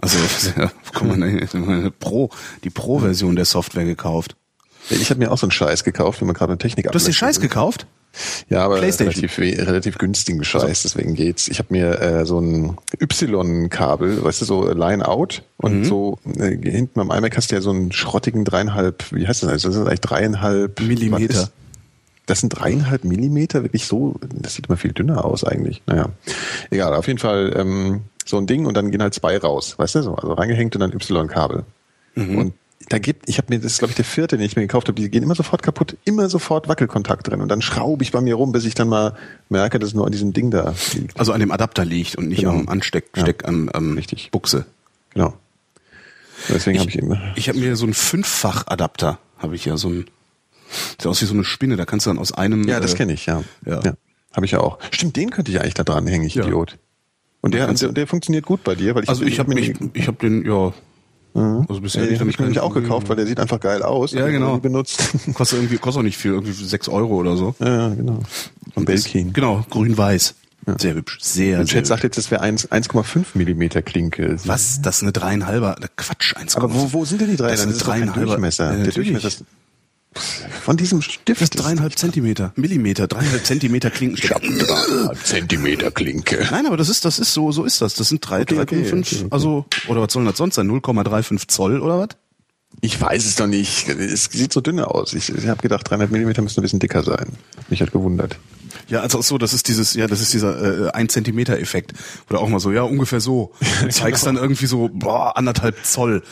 Also 0.00 0.18
guck 0.92 1.06
mal, 1.08 1.16
ne, 1.16 1.90
Pro, 2.00 2.30
die 2.64 2.70
Pro-Version 2.70 3.36
der 3.36 3.44
Software 3.44 3.84
gekauft. 3.84 4.36
Ich 4.90 5.08
habe 5.10 5.18
mir 5.20 5.30
auch 5.32 5.38
so 5.38 5.46
einen 5.46 5.50
Scheiß 5.52 5.82
gekauft, 5.84 6.20
wenn 6.20 6.26
man 6.26 6.34
gerade 6.34 6.52
eine 6.52 6.58
Technik 6.58 6.84
Du 6.86 6.88
hast 6.94 7.04
dir 7.04 7.06
ablöst. 7.06 7.18
Scheiß 7.18 7.40
gekauft? 7.40 7.86
Ja, 8.48 8.64
aber 8.64 8.80
relativ, 8.80 9.38
relativ 9.38 9.98
günstigen 9.98 10.44
Scheiß, 10.44 10.82
deswegen 10.82 11.14
geht's. 11.14 11.48
Ich 11.48 11.58
habe 11.58 11.68
mir 11.70 12.00
äh, 12.00 12.24
so 12.26 12.38
ein 12.40 12.76
Y-Kabel, 13.00 14.22
weißt 14.24 14.40
du, 14.42 14.44
so 14.44 14.72
Line-Out 14.72 15.42
und 15.56 15.80
Mhm. 15.80 15.84
so 15.84 16.18
äh, 16.38 16.56
hinten 16.70 17.00
am 17.00 17.10
iMac 17.10 17.36
hast 17.36 17.50
du 17.50 17.56
ja 17.56 17.60
so 17.60 17.70
einen 17.70 17.90
schrottigen 17.92 18.44
dreieinhalb, 18.44 19.12
wie 19.12 19.26
heißt 19.26 19.42
das? 19.42 19.50
Also 19.50 19.68
das 19.68 19.74
sind 19.76 19.86
eigentlich 19.88 20.00
dreieinhalb 20.00 20.80
Millimeter. 20.80 21.50
Das 22.26 22.40
sind 22.40 22.50
dreieinhalb 22.50 23.04
Millimeter, 23.04 23.64
wirklich 23.64 23.86
so, 23.86 24.14
das 24.32 24.54
sieht 24.54 24.68
immer 24.68 24.78
viel 24.78 24.92
dünner 24.92 25.24
aus 25.24 25.44
eigentlich. 25.44 25.82
Naja, 25.86 26.08
egal, 26.70 26.94
auf 26.94 27.06
jeden 27.06 27.18
Fall 27.18 27.52
ähm, 27.56 28.02
so 28.24 28.38
ein 28.38 28.46
Ding 28.46 28.64
und 28.64 28.74
dann 28.74 28.90
gehen 28.90 29.02
halt 29.02 29.12
zwei 29.12 29.36
raus, 29.36 29.74
weißt 29.78 29.96
du, 29.96 30.02
so, 30.02 30.14
also 30.14 30.32
reingehängt 30.32 30.74
und 30.74 30.80
dann 30.80 30.92
Y-Kabel. 30.92 31.64
Mhm. 32.14 32.38
Und 32.38 32.54
da 32.88 32.98
gibt, 32.98 33.28
ich 33.28 33.38
habe 33.38 33.52
mir, 33.52 33.60
das 33.60 33.72
ist 33.72 33.78
glaube 33.78 33.90
ich 33.92 33.96
der 33.96 34.04
vierte, 34.04 34.36
den 34.36 34.44
ich 34.44 34.56
mir 34.56 34.62
gekauft 34.62 34.88
habe, 34.88 35.00
die 35.00 35.08
gehen 35.10 35.22
immer 35.22 35.34
sofort 35.34 35.62
kaputt, 35.62 35.96
immer 36.04 36.28
sofort 36.28 36.68
Wackelkontakt 36.68 37.28
drin 37.28 37.40
und 37.40 37.48
dann 37.48 37.62
schraube 37.62 38.02
ich 38.02 38.12
bei 38.12 38.20
mir 38.20 38.34
rum, 38.34 38.52
bis 38.52 38.64
ich 38.64 38.74
dann 38.74 38.88
mal 38.88 39.14
merke, 39.48 39.78
dass 39.78 39.90
es 39.90 39.94
nur 39.94 40.06
an 40.06 40.12
diesem 40.12 40.32
Ding 40.32 40.50
da 40.50 40.74
liegt. 40.92 41.18
Also 41.18 41.32
an 41.32 41.40
dem 41.40 41.50
Adapter 41.50 41.84
liegt 41.84 42.16
und 42.16 42.28
nicht 42.28 42.40
Genau. 42.40 42.52
am 42.52 42.68
Ansteck, 42.68 43.06
Ja. 43.16 43.22
Steck, 43.22 43.46
am, 43.48 43.68
am 43.70 43.94
Richtig. 43.94 44.30
Buchse. 44.30 44.66
Genau. 45.14 45.34
Deswegen 46.48 46.78
habe 46.78 46.90
ich 46.90 46.96
immer. 46.96 47.20
Ich 47.36 47.48
habe 47.48 47.58
mir 47.58 47.76
so 47.76 47.84
einen 47.84 47.94
Fünffach-Adapter, 47.94 49.18
habe 49.38 49.54
ich 49.54 49.64
ja 49.64 49.76
so 49.76 49.88
ein, 49.88 50.06
sieht 50.98 51.06
aus 51.06 51.22
wie 51.22 51.26
so 51.26 51.34
eine 51.34 51.44
Spinne, 51.44 51.76
da 51.76 51.84
kannst 51.84 52.06
du 52.06 52.10
dann 52.10 52.18
aus 52.18 52.32
einem... 52.32 52.66
Ja, 52.68 52.80
das 52.80 52.94
äh, 52.94 52.96
kenne 52.96 53.12
ich, 53.14 53.26
ja. 53.26 53.44
ja. 53.64 53.80
ja. 53.82 53.94
Habe 54.34 54.46
ich 54.46 54.52
ja 54.52 54.60
auch. 54.60 54.78
Stimmt, 54.90 55.16
den 55.16 55.30
könnte 55.30 55.52
ich 55.52 55.60
eigentlich 55.60 55.74
da 55.74 55.84
dran 55.84 56.06
hängen, 56.06 56.26
ich 56.26 56.34
Ja. 56.34 56.44
Idiot. 56.44 56.76
Und 57.40 57.54
der, 57.54 57.72
der, 57.72 57.92
der 57.92 58.06
funktioniert 58.06 58.46
gut 58.46 58.64
bei 58.64 58.74
dir, 58.74 58.94
weil 58.94 59.04
ich 59.04 59.08
Also 59.08 59.24
ich 59.24 59.38
habe 59.38 59.54
mir 59.54 59.60
ich, 59.60 59.74
ich 59.92 60.08
hab 60.08 60.18
den, 60.18 60.44
ja, 60.44 60.72
also 61.34 61.80
bisher 61.80 62.04
Ja, 62.04 62.10
den 62.10 62.20
habe 62.20 62.30
ich 62.30 62.38
nämlich 62.38 62.60
auch 62.60 62.72
gekauft, 62.72 63.08
weil 63.08 63.16
der 63.16 63.26
sieht 63.26 63.40
einfach 63.40 63.60
geil 63.60 63.82
aus. 63.82 64.12
Ja, 64.12 64.28
genau. 64.28 64.58
benutzt. 64.58 65.02
Kostet 65.34 65.58
irgendwie, 65.58 65.78
kostet 65.78 66.00
auch 66.00 66.04
nicht 66.04 66.16
viel, 66.16 66.32
irgendwie 66.32 66.52
sechs 66.52 66.88
Euro 66.88 67.16
oder 67.16 67.36
so. 67.36 67.54
ja, 67.58 67.88
genau. 67.88 68.20
Von 68.72 68.84
Belkin. 68.84 69.32
Genau, 69.32 69.64
grün-weiß. 69.70 70.34
Sehr 70.78 70.94
hübsch. 70.94 71.18
Sehr, 71.20 71.58
sehr 71.58 71.66
Chat 71.66 71.86
sagt 71.86 72.04
jetzt, 72.04 72.16
das 72.16 72.30
wäre 72.30 72.40
1 72.40 72.70
1,5 72.70 73.26
Millimeter 73.34 73.82
Klinke. 73.82 74.36
Was? 74.44 74.80
Das 74.80 74.96
ist 74.96 75.02
eine 75.02 75.12
dreieinhalber? 75.12 75.76
Quatsch, 75.96 76.34
1,5. 76.36 76.56
Aber 76.56 76.74
wo, 76.74 76.92
wo 76.92 77.04
sind 77.04 77.20
denn 77.20 77.30
die 77.30 77.36
drei? 77.36 77.50
Das 77.50 77.60
ist 77.60 77.66
eine 77.66 77.76
dreieinhalber. 77.76 78.26
Durchmesser. 78.26 78.76
Ja, 78.76 78.82
der. 78.84 78.92
Durchmesser 78.92 79.28
ist 79.28 79.44
von 80.62 80.76
diesem 80.76 81.02
Stift. 81.02 81.28
Das 81.28 81.42
ist 81.42 81.50
dreieinhalb 81.50 81.98
Zentimeter. 81.98 82.52
Millimeter, 82.56 83.06
dreieinhalb 83.06 83.44
Zentimeter 83.44 83.90
Klinkenstück. 83.90 84.36
Zentimeter 85.22 85.90
Klinke. 85.90 86.46
Nein, 86.50 86.66
aber 86.66 86.76
das 86.76 86.88
ist, 86.88 87.04
das 87.04 87.18
ist 87.18 87.34
so, 87.34 87.52
so 87.52 87.64
ist 87.64 87.80
das. 87.80 87.94
Das 87.94 88.08
sind 88.08 88.20
drei, 88.28 88.42
Okay, 88.42 88.60
okay, 88.60 88.76
3,5, 88.76 88.86
okay, 88.86 89.16
okay. 89.16 89.26
also, 89.30 89.66
oder 89.88 90.02
was 90.02 90.12
soll 90.12 90.24
das 90.24 90.36
sonst 90.36 90.54
sein? 90.56 90.68
0,35 90.70 91.48
Zoll 91.48 91.80
oder 91.80 91.98
was? 91.98 92.08
Ich 92.80 93.00
weiß 93.00 93.24
es 93.24 93.36
doch 93.36 93.46
nicht. 93.46 93.88
Es 93.88 94.24
sieht 94.24 94.52
so 94.52 94.60
dünn 94.60 94.80
aus. 94.80 95.14
Ich, 95.14 95.30
ich 95.30 95.46
habe 95.46 95.62
gedacht, 95.62 95.88
300 95.88 96.10
Millimeter 96.10 96.42
müssen 96.42 96.60
ein 96.60 96.62
bisschen 96.62 96.80
dicker 96.80 97.02
sein. 97.02 97.28
Mich 97.68 97.80
hat 97.80 97.92
gewundert. 97.92 98.36
Ja, 98.88 99.00
also 99.00 99.22
so, 99.22 99.38
das 99.38 99.52
ist 99.54 99.68
dieses, 99.68 99.94
ja, 99.94 100.06
das 100.06 100.20
ist 100.20 100.34
dieser 100.34 100.88
äh, 100.88 100.90
ein 100.90 101.08
Zentimeter 101.08 101.58
Effekt. 101.58 101.92
Oder 102.28 102.40
auch 102.40 102.48
mal 102.48 102.60
so, 102.60 102.72
ja, 102.72 102.82
ungefähr 102.82 103.20
so. 103.20 103.52
Du 103.80 103.88
zeigst 103.90 104.26
dann 104.26 104.36
irgendwie 104.36 104.66
so, 104.66 104.90
boah, 104.92 105.36
anderthalb 105.36 105.84
Zoll. 105.84 106.22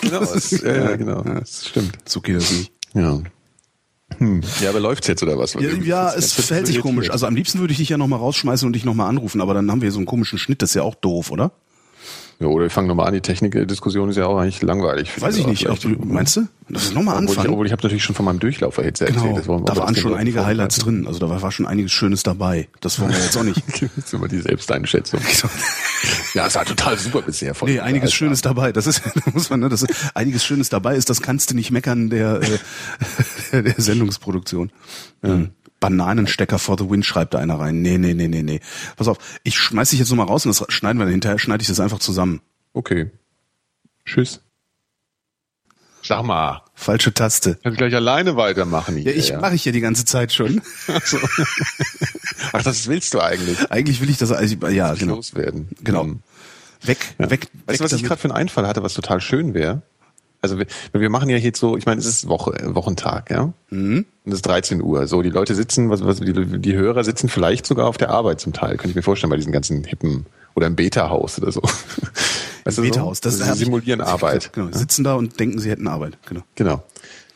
Genau, 0.00 0.22
es, 0.22 0.50
ja, 0.50 0.74
ja, 0.74 0.96
genau. 0.96 1.22
Das 1.42 1.68
stimmt. 1.68 1.98
So 2.04 2.20
geht 2.20 2.36
das 2.36 2.50
nicht. 2.50 2.72
Ja. 2.94 3.20
Hm. 4.18 4.42
Ja, 4.60 4.70
aber 4.70 4.80
läuft's 4.80 5.06
jetzt 5.06 5.22
oder 5.22 5.38
was? 5.38 5.54
Ja, 5.54 5.60
ja 5.60 6.12
es 6.14 6.32
verhält 6.32 6.66
sich 6.66 6.80
komisch. 6.80 7.10
Also 7.10 7.26
am 7.26 7.34
liebsten 7.34 7.60
würde 7.60 7.72
ich 7.72 7.78
dich 7.78 7.88
ja 7.88 7.98
nochmal 7.98 8.18
rausschmeißen 8.18 8.66
und 8.66 8.74
dich 8.74 8.84
nochmal 8.84 9.08
anrufen, 9.08 9.40
aber 9.40 9.54
dann 9.54 9.70
haben 9.70 9.80
wir 9.80 9.86
hier 9.86 9.92
so 9.92 9.98
einen 9.98 10.06
komischen 10.06 10.38
Schnitt, 10.38 10.62
das 10.62 10.70
ist 10.70 10.74
ja 10.74 10.82
auch 10.82 10.94
doof, 10.94 11.30
oder? 11.30 11.52
Ja, 12.40 12.46
oder 12.48 12.64
wir 12.64 12.70
fangen 12.70 12.88
nochmal 12.88 13.06
an. 13.06 13.14
Die 13.14 13.20
Technikdiskussion 13.20 14.08
ist 14.10 14.16
ja 14.16 14.26
auch 14.26 14.38
eigentlich 14.38 14.62
langweilig. 14.62 15.20
Weiß 15.20 15.36
ich 15.36 15.44
Ja, 15.44 15.50
nicht. 15.50 15.68
Auch, 15.68 15.78
vielleicht. 15.78 16.04
meinst 16.04 16.36
du? 16.36 16.46
Das 16.68 16.84
ist 16.84 16.94
nochmal 16.94 17.22
ich, 17.22 17.28
anfangen. 17.30 17.50
obwohl 17.50 17.66
ich 17.66 17.72
habe 17.72 17.82
natürlich 17.82 18.02
schon 18.02 18.14
von 18.16 18.24
meinem 18.24 18.38
Durchlauferhitzer 18.40 19.06
Genau, 19.06 19.26
erzählt. 19.36 19.46
Wir 19.48 19.60
da 19.64 19.76
waren 19.76 19.94
schon 19.94 20.14
einige. 20.14 20.44
Highlights 20.44 20.78
drin. 20.78 21.06
Also 21.06 21.18
da 21.20 21.28
war, 21.28 21.40
war 21.42 21.52
schon 21.52 21.66
einiges 21.66 21.92
Schönes 21.92 22.22
dabei. 22.22 22.68
Das 22.80 22.98
wollen 23.00 23.12
wir 23.12 23.18
jetzt 23.18 23.36
auch 23.36 23.42
nicht. 23.44 23.62
Das 23.96 24.06
ist 24.06 24.14
immer 24.14 24.28
die 24.28 24.40
Selbsteinschätzung. 24.40 25.20
ja, 26.34 26.46
es 26.46 26.54
war 26.54 26.64
total 26.64 26.98
super 26.98 27.22
bisher. 27.22 27.54
Voll 27.54 27.70
Nee, 27.70 27.80
einiges. 27.80 28.12
Schönes 28.12 28.40
dabei. 28.40 28.72
Das 28.72 28.86
ist, 28.86 29.02
da 29.14 29.30
muss 29.32 29.50
man, 29.50 29.60
ne, 29.60 29.68
das 29.68 29.82
ist, 29.82 29.92
einiges 30.14 30.44
Schönes 30.44 30.68
dabei 30.68 30.96
ist, 30.96 31.10
das 31.10 31.20
kannst 31.20 31.50
du 31.50 31.54
nicht 31.54 31.70
meckern 31.70 32.10
der, 32.10 32.40
äh, 33.52 33.62
der 33.62 33.74
Sendungsproduktion. 33.76 34.72
Ähm, 35.22 35.50
Bananenstecker 35.82 36.58
for 36.58 36.78
the 36.78 36.88
win 36.88 37.02
schreibt 37.02 37.34
da 37.34 37.38
einer 37.38 37.60
rein. 37.60 37.82
Nee, 37.82 37.98
nee, 37.98 38.14
nee, 38.14 38.28
nee, 38.28 38.42
nee. 38.42 38.60
Pass 38.96 39.08
auf, 39.08 39.18
ich 39.42 39.58
schmeiß 39.58 39.90
dich 39.90 39.98
jetzt 39.98 40.08
nochmal 40.08 40.28
raus 40.28 40.46
und 40.46 40.58
das 40.58 40.64
schneiden 40.72 40.98
wir 40.98 41.04
dann 41.04 41.12
hinterher, 41.12 41.38
schneide 41.38 41.60
ich 41.60 41.68
das 41.68 41.80
einfach 41.80 41.98
zusammen. 41.98 42.40
Okay. 42.72 43.10
Tschüss. 44.06 44.40
Sag 46.04 46.24
mal, 46.24 46.62
Falsche 46.74 47.12
Taste. 47.14 47.58
kannst 47.62 47.76
du 47.76 47.84
gleich 47.84 47.94
alleine 47.94 48.36
weitermachen 48.36 48.96
Ja, 48.96 49.02
hier. 49.04 49.16
ich 49.16 49.32
mache 49.36 49.54
ich 49.54 49.64
ja 49.64 49.70
die 49.72 49.80
ganze 49.80 50.04
Zeit 50.04 50.32
schon. 50.32 50.60
Ach, 52.52 52.62
das 52.62 52.88
willst 52.88 53.14
du 53.14 53.20
eigentlich. 53.20 53.70
Eigentlich 53.70 54.00
will 54.00 54.10
ich 54.10 54.18
das, 54.18 54.32
also, 54.32 54.56
ja, 54.68 54.94
genau. 54.94 55.16
Loswerden. 55.16 55.68
Genau. 55.82 56.04
Hm. 56.04 56.20
Weg, 56.82 56.98
Ja. 57.18 57.30
weg, 57.30 57.46
Weißt 57.66 57.78
du, 57.80 57.84
was 57.84 57.92
ich 57.92 57.98
damit. 57.98 58.08
gerade 58.08 58.20
für 58.20 58.28
einen 58.28 58.36
Einfall 58.36 58.66
hatte, 58.66 58.82
was 58.82 58.94
total 58.94 59.20
schön 59.20 59.54
wäre? 59.54 59.82
Also 60.42 60.58
wir, 60.58 60.66
wir 60.92 61.08
machen 61.08 61.30
ja 61.30 61.36
jetzt 61.36 61.60
so, 61.60 61.76
ich 61.76 61.86
meine, 61.86 62.00
es 62.00 62.06
ist 62.06 62.28
Woche, 62.28 62.52
Wochentag, 62.74 63.30
ja. 63.30 63.52
Mhm. 63.70 64.06
Und 64.24 64.32
es 64.32 64.38
ist 64.38 64.46
13 64.46 64.82
Uhr. 64.82 65.06
So, 65.06 65.22
die 65.22 65.30
Leute 65.30 65.54
sitzen, 65.54 65.88
was, 65.88 66.04
was 66.04 66.18
die, 66.18 66.32
die 66.32 66.74
Hörer 66.74 67.04
sitzen 67.04 67.28
vielleicht 67.28 67.64
sogar 67.64 67.86
auf 67.86 67.96
der 67.96 68.10
Arbeit 68.10 68.40
zum 68.40 68.52
Teil, 68.52 68.76
könnte 68.76 68.90
ich 68.90 68.96
mir 68.96 69.02
vorstellen, 69.02 69.30
bei 69.30 69.36
diesen 69.36 69.52
ganzen 69.52 69.84
hippen 69.84 70.26
oder 70.54 70.66
im 70.66 70.74
Beta-Haus 70.76 71.40
oder 71.40 71.52
so. 71.52 71.62
Weißt 72.64 72.78
Im 72.78 72.84
Beta-Haus, 72.84 73.18
so? 73.18 73.22
das 73.22 73.40
also 73.40 73.54
sie 73.54 73.64
simulieren 73.64 74.00
Arbeit. 74.00 74.52
Genau, 74.52 74.70
sitzen 74.72 75.04
da 75.04 75.14
und 75.14 75.38
denken, 75.38 75.58
sie 75.58 75.70
hätten 75.70 75.86
Arbeit. 75.86 76.18
Genau. 76.26 76.42
Genau. 76.56 76.82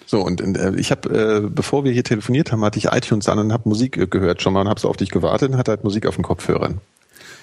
So, 0.04 0.22
und 0.22 0.40
äh, 0.40 0.74
ich 0.76 0.90
habe, 0.90 1.44
äh, 1.44 1.48
bevor 1.48 1.84
wir 1.84 1.92
hier 1.92 2.04
telefoniert 2.04 2.52
haben, 2.52 2.64
hatte 2.64 2.78
ich 2.78 2.86
iTunes 2.86 3.28
an 3.28 3.38
und 3.40 3.52
habe 3.52 3.68
Musik 3.68 3.96
äh, 3.96 4.06
gehört 4.06 4.40
schon 4.42 4.52
mal 4.52 4.60
und 4.60 4.68
habe 4.68 4.80
so 4.80 4.88
auf 4.88 4.96
dich 4.96 5.10
gewartet 5.10 5.50
und 5.50 5.58
hatte 5.58 5.72
halt 5.72 5.84
Musik 5.84 6.06
auf 6.06 6.14
den 6.14 6.22
Kopfhörern. 6.22 6.80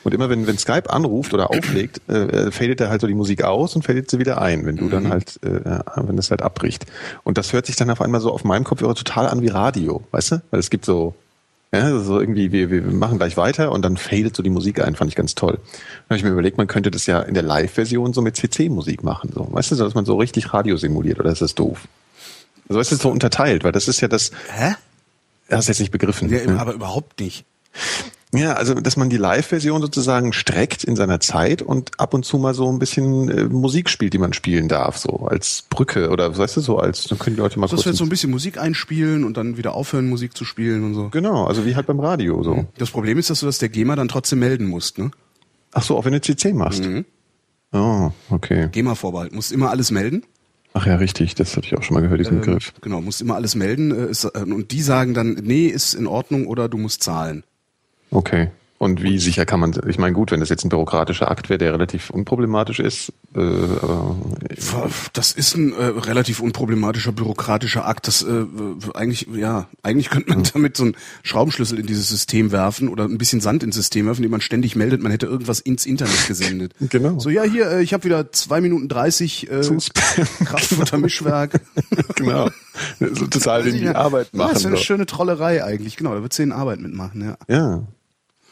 Und 0.03 0.13
immer 0.13 0.29
wenn, 0.29 0.47
wenn 0.47 0.57
Skype 0.57 0.89
anruft 0.89 1.33
oder 1.33 1.49
auflegt, 1.49 2.01
äh, 2.09 2.47
äh, 2.47 2.51
fadet 2.51 2.81
er 2.81 2.89
halt 2.89 3.01
so 3.01 3.07
die 3.07 3.13
Musik 3.13 3.43
aus 3.43 3.75
und 3.75 3.83
fadet 3.83 4.09
sie 4.09 4.19
wieder 4.19 4.41
ein, 4.41 4.65
wenn 4.65 4.75
du 4.75 4.85
mhm. 4.85 4.91
dann 4.91 5.09
halt, 5.09 5.39
äh, 5.43 5.79
wenn 5.95 6.15
das 6.15 6.31
halt 6.31 6.41
abbricht. 6.41 6.85
Und 7.23 7.37
das 7.37 7.53
hört 7.53 7.65
sich 7.65 7.75
dann 7.75 7.89
auf 7.89 8.01
einmal 8.01 8.21
so 8.21 8.31
auf 8.31 8.43
meinem 8.43 8.63
Kopfhörer 8.63 8.95
total 8.95 9.27
an 9.27 9.41
wie 9.41 9.47
Radio, 9.47 10.03
weißt 10.11 10.31
du? 10.31 10.41
Weil 10.51 10.59
es 10.59 10.69
gibt 10.69 10.85
so, 10.85 11.15
ja, 11.73 11.97
so 11.99 12.19
irgendwie, 12.19 12.51
wir, 12.51 12.69
wir 12.69 12.81
machen 12.81 13.17
gleich 13.17 13.37
weiter 13.37 13.71
und 13.71 13.81
dann 13.83 13.97
fadet 13.97 14.35
so 14.35 14.43
die 14.43 14.49
Musik 14.49 14.81
ein, 14.81 14.95
fand 14.95 15.09
ich 15.09 15.15
ganz 15.15 15.35
toll. 15.35 15.53
Dann 15.53 16.09
habe 16.09 16.17
ich 16.17 16.23
mir 16.23 16.29
überlegt, 16.29 16.57
man 16.57 16.67
könnte 16.67 16.91
das 16.91 17.05
ja 17.07 17.19
in 17.21 17.33
der 17.33 17.43
Live-Version 17.43 18.13
so 18.13 18.21
mit 18.21 18.35
CC-Musik 18.35 19.03
machen, 19.03 19.31
so, 19.33 19.47
weißt 19.51 19.71
du, 19.71 19.75
dass 19.75 19.95
man 19.95 20.05
so 20.05 20.17
richtig 20.17 20.53
Radio 20.53 20.77
simuliert, 20.77 21.19
oder 21.19 21.31
ist 21.31 21.41
das 21.41 21.55
doof? 21.55 21.87
Also 22.69 22.79
ist 22.79 22.91
es 22.91 22.99
so 22.99 23.09
unterteilt, 23.09 23.63
weil 23.63 23.71
das 23.71 23.87
ist 23.87 24.01
ja 24.01 24.07
das. 24.07 24.31
Hä? 24.51 24.75
Hast 25.49 25.67
du 25.67 25.71
jetzt 25.71 25.79
nicht 25.79 25.91
begriffen. 25.91 26.29
Ja, 26.29 26.39
ja. 26.39 26.57
aber 26.57 26.73
überhaupt 26.73 27.19
nicht. 27.19 27.45
Ja, 28.33 28.53
also 28.53 28.73
dass 28.73 28.97
man 28.97 29.11
die 29.11 29.17
Live-Version 29.17 29.79
sozusagen 29.81 30.33
streckt 30.33 30.83
in 30.83 30.95
seiner 30.95 31.19
Zeit 31.19 31.61
und 31.61 31.99
ab 31.99 32.15
und 32.15 32.25
zu 32.25 32.39
mal 32.39 32.55
so 32.55 32.67
ein 32.71 32.79
bisschen 32.79 33.29
äh, 33.29 33.43
Musik 33.43 33.91
spielt, 33.91 34.13
die 34.13 34.17
man 34.17 34.33
spielen 34.33 34.67
darf, 34.67 34.97
so 34.97 35.27
als 35.27 35.65
Brücke 35.69 36.09
oder 36.09 36.35
weißt 36.35 36.57
du 36.57 36.61
so 36.61 36.79
als 36.79 37.05
dann 37.05 37.19
können 37.19 37.35
die 37.35 37.41
Leute 37.41 37.59
mal 37.59 37.67
das 37.67 37.75
kurz. 37.75 37.83
Das 37.83 37.97
so 37.97 38.03
ein 38.03 38.09
bisschen 38.09 38.31
Musik 38.31 38.59
einspielen 38.59 39.23
und 39.23 39.37
dann 39.37 39.57
wieder 39.57 39.75
aufhören 39.75 40.09
Musik 40.09 40.35
zu 40.35 40.45
spielen 40.45 40.83
und 40.83 40.95
so. 40.95 41.09
Genau, 41.09 41.45
also 41.45 41.63
wie 41.65 41.75
halt 41.75 41.85
beim 41.85 41.99
Radio 41.99 42.41
so. 42.41 42.65
Das 42.79 42.89
Problem 42.89 43.19
ist, 43.19 43.29
dass 43.29 43.41
du 43.41 43.45
das 43.45 43.59
der 43.59 43.69
GEMA 43.69 43.95
dann 43.95 44.07
trotzdem 44.07 44.39
melden 44.39 44.67
musst, 44.67 44.97
ne? 44.97 45.11
Ach 45.71 45.83
so, 45.83 45.95
auch 45.95 46.05
wenn 46.05 46.13
du 46.13 46.21
CC 46.21 46.53
machst. 46.53 46.83
Mhm. 46.83 47.05
Oh, 47.71 48.11
okay. 48.29 48.69
GEMA-Vorbehalt, 48.71 49.33
musst 49.33 49.51
immer 49.51 49.69
alles 49.69 49.91
melden. 49.91 50.23
Ach 50.73 50.87
ja, 50.87 50.95
richtig, 50.95 51.35
das 51.35 51.55
hatte 51.55 51.67
ich 51.67 51.77
auch 51.77 51.83
schon 51.83 51.93
mal 51.95 52.01
gehört, 52.01 52.19
diesen 52.19 52.37
ähm, 52.37 52.41
Begriff. 52.41 52.73
Genau, 52.81 52.99
musst 52.99 53.21
immer 53.21 53.35
alles 53.35 53.53
melden 53.53 53.91
äh, 53.91 54.09
ist, 54.09 54.23
äh, 54.25 54.39
und 54.39 54.71
die 54.71 54.81
sagen 54.81 55.13
dann, 55.13 55.33
nee, 55.33 55.67
ist 55.67 55.93
in 55.93 56.07
Ordnung 56.07 56.47
oder 56.47 56.67
du 56.67 56.79
musst 56.79 57.03
zahlen. 57.03 57.43
Okay. 58.13 58.49
Und 58.83 59.01
wie 59.01 59.17
sicher 59.17 59.45
kann 59.45 59.61
man, 59.61 59.73
ich 59.87 59.97
meine, 59.97 60.13
gut, 60.13 60.31
wenn 60.31 60.41
das 60.41 60.49
jetzt 60.49 60.65
ein 60.65 60.69
bürokratischer 60.69 61.31
Akt 61.31 61.49
wäre, 61.49 61.57
der 61.57 61.71
relativ 61.71 62.09
unproblematisch 62.09 62.81
ist, 62.81 63.13
äh, 63.33 63.39
aber 63.39 64.17
das 65.13 65.31
ist 65.31 65.55
ein 65.55 65.71
äh, 65.71 65.85
relativ 65.85 66.41
unproblematischer 66.41 67.13
bürokratischer 67.13 67.87
Akt. 67.87 68.07
Das 68.07 68.23
äh, 68.23 68.45
eigentlich, 68.93 69.27
ja, 69.33 69.69
eigentlich 69.83 70.09
könnte 70.09 70.31
man 70.31 70.43
damit 70.53 70.75
so 70.75 70.83
einen 70.83 70.97
Schraubenschlüssel 71.21 71.79
in 71.79 71.85
dieses 71.85 72.09
System 72.09 72.51
werfen 72.51 72.89
oder 72.89 73.05
ein 73.05 73.17
bisschen 73.17 73.39
Sand 73.39 73.63
ins 73.63 73.75
System 73.75 74.05
werfen, 74.05 74.21
den 74.21 74.31
man 74.31 74.41
ständig 74.41 74.75
meldet, 74.75 75.01
man 75.01 75.13
hätte 75.13 75.27
irgendwas 75.27 75.61
ins 75.61 75.85
Internet 75.85 76.27
gesendet. 76.27 76.73
genau. 76.89 77.19
So, 77.19 77.29
ja, 77.29 77.43
hier, 77.43 77.71
äh, 77.71 77.83
ich 77.83 77.93
habe 77.93 78.03
wieder 78.03 78.33
zwei 78.33 78.59
Minuten 78.59 78.89
dreißig 78.89 79.49
äh, 79.49 79.61
Kraftfuttermischwerk. 80.43 81.61
genau. 82.15 82.49
So 82.99 83.27
total 83.27 83.65
in 83.65 83.77
die 83.77 83.87
Arbeit 83.87 84.33
machen. 84.33 84.47
Ja, 84.47 84.53
das 84.53 84.63
ist 84.63 84.65
eine 84.65 84.75
so. 84.75 84.83
schöne 84.83 85.05
Trollerei 85.05 85.63
eigentlich, 85.63 85.95
genau, 85.95 86.13
da 86.13 86.21
wird 86.21 86.33
zehn 86.33 86.51
Arbeit 86.51 86.81
mitmachen, 86.81 87.21
ja. 87.21 87.37
Ja. 87.47 87.83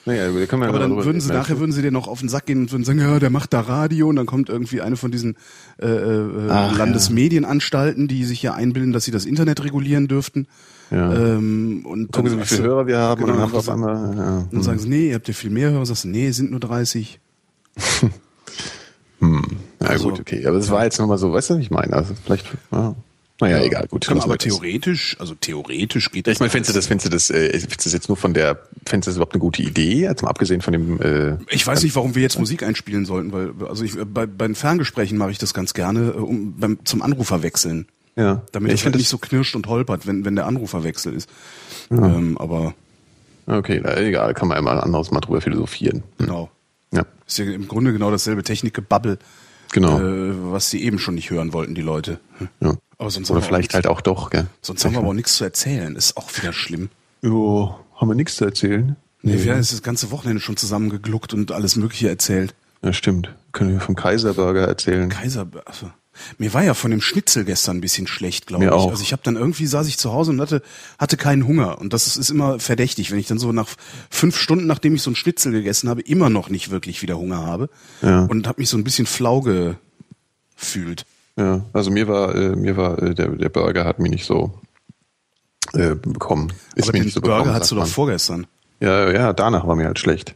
Naja, 0.06 0.32
da 0.32 0.46
können 0.48 0.64
wir 0.64 0.70
aber 0.70 0.80
dann 0.80 0.96
würden 0.96 1.22
sie 1.22 1.32
nachher 1.32 1.60
würden 1.60 1.72
sie 1.72 1.84
dir 1.84 1.92
noch 1.92 2.08
auf 2.08 2.22
den 2.22 2.30
Sack 2.30 2.48
gehen 2.48 2.62
und 2.62 2.72
würden 2.72 2.84
sagen, 2.84 3.00
ja, 3.00 3.20
der 3.20 3.30
macht 3.30 3.54
da 3.54 3.62
Radio 3.62 4.08
und 4.08 4.16
dann 4.16 4.26
kommt 4.26 4.50
irgendwie 4.50 4.82
eine 4.82 4.98
von 4.98 5.12
diesen 5.12 5.36
äh, 5.80 5.88
äh, 5.88 6.50
Ach, 6.50 6.76
Landesmedienanstalten, 6.76 8.08
die 8.08 8.26
sich 8.26 8.42
ja 8.42 8.54
einbilden, 8.54 8.94
dass 8.94 9.06
sie 9.06 9.12
das 9.12 9.26
Internet 9.26 9.64
regulieren 9.64 10.08
dürften. 10.08 10.48
Ja. 10.90 11.14
Ähm, 11.14 11.86
und 11.86 12.12
Gucken 12.12 12.32
Sie, 12.32 12.40
wie 12.40 12.46
viele 12.46 12.64
Hörer 12.64 12.88
wir 12.88 12.98
haben 12.98 13.22
genau, 13.22 13.34
und 13.34 13.38
dann 13.38 13.44
haben 13.44 13.54
wir 13.54 13.60
auf 13.60 13.70
einmal. 13.70 14.18
Ja. 14.18 14.48
Dann 14.52 14.64
sagen 14.64 14.80
sie, 14.80 14.90
nee, 14.90 15.10
ihr 15.10 15.16
habt 15.16 15.28
ja 15.28 15.34
viel 15.34 15.52
mehr 15.52 15.72
Hörer. 15.72 15.86
Sagst 15.86 16.04
du, 16.04 16.10
nee, 16.10 16.32
sind 16.32 16.52
nur 16.52 16.60
30. 16.60 17.20
hm. 19.20 19.42
Ja 19.80 19.88
also, 19.88 20.10
gut, 20.10 20.20
okay. 20.20 20.46
Aber 20.46 20.58
das 20.58 20.70
war 20.72 20.84
jetzt 20.84 21.00
nochmal 21.00 21.18
so, 21.18 21.32
weißt 21.32 21.52
du, 21.52 21.58
ich 21.58 21.72
meine, 21.72 21.94
also 21.94 22.14
vielleicht. 22.24 22.48
Ja. 22.72 22.96
Naja, 23.42 23.58
ja, 23.58 23.64
egal, 23.66 23.88
gut. 23.88 24.08
aber 24.08 24.38
theoretisch, 24.38 25.18
also 25.20 25.34
theoretisch 25.34 26.12
geht 26.12 26.28
das. 26.28 26.34
Ich 26.34 26.40
meine, 26.40 26.52
findest 26.52 26.70
du 26.70 26.74
das, 26.76 26.86
findest 26.86 27.08
du 27.08 27.10
das, 27.10 27.30
äh, 27.32 27.50
findest 27.50 27.82
du 27.82 27.84
das 27.86 27.94
jetzt 27.94 28.08
nur 28.08 28.16
von 28.16 28.36
der, 28.36 28.60
findest 28.86 29.08
du 29.08 29.10
das 29.10 29.16
überhaupt 29.16 29.34
eine 29.34 29.42
gute 29.42 29.64
Idee, 29.64 30.08
also 30.08 30.28
abgesehen 30.28 30.62
von 30.62 30.74
dem, 30.74 31.02
äh, 31.02 31.38
Ich 31.50 31.66
weiß 31.66 31.82
nicht, 31.82 31.96
warum 31.96 32.14
wir 32.14 32.22
jetzt 32.22 32.38
Musik 32.38 32.62
einspielen 32.62 33.06
sollten, 33.06 33.32
weil, 33.32 33.52
also 33.68 33.84
ich, 33.84 33.96
bei, 33.98 34.28
bei 34.28 34.46
den 34.46 34.54
Ferngesprächen 34.54 35.18
mache 35.18 35.32
ich 35.32 35.40
das 35.40 35.56
ganz 35.56 35.74
gerne, 35.74 36.12
äh, 36.12 36.20
um 36.20 36.54
beim, 36.60 36.78
zum 36.86 37.02
Anrufer 37.02 37.42
wechseln. 37.42 37.88
Ja. 38.16 38.44
Damit 38.52 38.74
ich 38.74 38.86
halt 38.86 38.96
nicht 38.96 39.10
so 39.10 39.18
knirscht 39.18 39.56
und 39.56 39.66
holpert, 39.66 40.06
wenn, 40.06 40.24
wenn 40.24 40.36
der 40.36 40.46
Anruferwechsel 40.46 41.14
ist. 41.14 41.30
Ja. 41.90 41.98
Ähm, 41.98 42.38
aber. 42.38 42.76
Okay, 43.48 43.82
na, 43.84 43.98
egal, 43.98 44.36
kann 44.36 44.50
man 44.50 44.58
einmal 44.58 44.80
anderes 44.80 45.10
mal 45.10 45.22
drüber 45.22 45.42
philosophieren. 45.42 46.04
Hm. 46.20 46.26
Genau. 46.28 46.52
Ja. 46.94 47.06
Ist 47.26 47.40
ja 47.40 47.46
im 47.46 47.68
Grunde 47.68 47.92
genau 47.92 48.12
dasselbe 48.12 48.44
Technikgebabbel. 48.44 49.18
Genau. 49.72 50.00
Äh, 50.00 50.52
was 50.52 50.70
sie 50.70 50.84
eben 50.84 51.00
schon 51.00 51.16
nicht 51.16 51.32
hören 51.32 51.54
wollten, 51.54 51.74
die 51.74 51.82
Leute. 51.82 52.20
Ja. 52.60 52.76
Aber 53.02 53.10
sonst 53.10 53.32
Oder 53.32 53.42
vielleicht 53.42 53.74
halt 53.74 53.88
auch 53.88 54.00
doch, 54.00 54.30
gell? 54.30 54.46
Sonst 54.62 54.86
haben 54.86 54.92
wir 54.92 55.00
aber 55.00 55.08
auch 55.08 55.14
nichts 55.14 55.36
zu 55.36 55.44
erzählen. 55.44 55.96
Ist 55.96 56.18
auch 56.18 56.30
wieder 56.38 56.54
schlimm. 56.54 56.90
Jo, 57.24 57.76
haben 57.96 58.08
wir 58.08 58.14
nichts 58.14 58.36
zu 58.36 58.46
erzählen? 58.46 58.96
Nee, 59.24 59.38
nee. 59.38 59.44
wir 59.44 59.54
haben 59.54 59.58
das 59.58 59.82
ganze 59.82 60.12
Wochenende 60.12 60.40
schon 60.40 60.56
zusammengegluckt 60.56 61.34
und 61.34 61.52
alles 61.52 61.76
Mögliche 61.76 62.10
erzählt. 62.10 62.54
Ja, 62.84 62.94
stimmt. 62.94 63.34
Können 63.54 63.72
wir 63.72 63.80
vom 63.80 63.96
Kaiserburger 63.96 64.68
erzählen? 64.68 65.10
Kaiserburger. 65.10 65.68
Also, 65.68 65.90
mir 66.38 66.54
war 66.54 66.64
ja 66.64 66.76
von 66.76 66.92
dem 66.92 67.02
Schnitzel 67.02 67.44
gestern 67.44 67.78
ein 67.78 67.82
bisschen 67.82 68.06
schlecht, 68.06 68.46
glaube 68.46 68.66
ich. 68.66 68.70
Auch. 68.70 68.92
Also 68.92 69.02
ich 69.02 69.14
habe 69.14 69.24
dann 69.26 69.36
irgendwie 69.36 69.66
saß 69.66 69.88
ich 69.88 69.98
zu 69.98 70.14
Hause 70.14 70.30
und 70.30 70.40
hatte 70.40 70.62
hatte 71.00 71.18
keinen 71.18 71.48
Hunger 71.48 71.82
und 71.82 71.94
das 71.94 72.06
ist, 72.06 72.18
ist 72.18 72.30
immer 72.30 72.60
verdächtig, 72.60 73.10
wenn 73.10 73.18
ich 73.18 73.26
dann 73.26 73.40
so 73.40 73.52
nach 73.52 73.68
fünf 74.12 74.38
Stunden, 74.38 74.68
nachdem 74.68 74.94
ich 74.94 75.02
so 75.02 75.10
ein 75.10 75.16
Schnitzel 75.16 75.54
gegessen 75.54 75.90
habe, 75.90 76.02
immer 76.02 76.30
noch 76.30 76.50
nicht 76.50 76.70
wirklich 76.70 77.02
wieder 77.02 77.18
Hunger 77.18 77.44
habe 77.48 77.68
ja. 78.04 78.26
und 78.26 78.48
habe 78.48 78.62
mich 78.62 78.70
so 78.70 78.78
ein 78.78 78.84
bisschen 78.84 79.08
flau 79.08 79.42
gefühlt. 79.42 81.08
Ja, 81.42 81.66
also 81.74 81.90
mir 81.90 82.08
war 82.08 82.36
äh, 82.36 82.56
mir 82.56 82.78
war 82.78 83.02
äh, 83.02 83.16
der 83.16 83.30
der 83.30 83.50
Burger 83.50 83.84
hat 83.84 83.98
mich 83.98 84.12
nicht 84.12 84.26
so 84.26 84.54
äh, 85.74 85.96
bekommen. 85.96 86.54
Ist 86.76 86.84
Aber 86.84 86.94
mir 86.94 87.00
den 87.00 87.06
nicht 87.06 87.16
so 87.16 87.22
Burger 87.22 87.38
bekommen, 87.38 87.56
hattest 87.56 87.72
du 87.72 87.76
doch 87.76 87.88
vorgestern. 87.88 88.46
Ja, 88.80 89.12
ja, 89.12 89.34
danach 89.34 89.66
war 89.66 89.76
mir 89.76 89.88
halt 89.88 89.98
schlecht. 89.98 90.36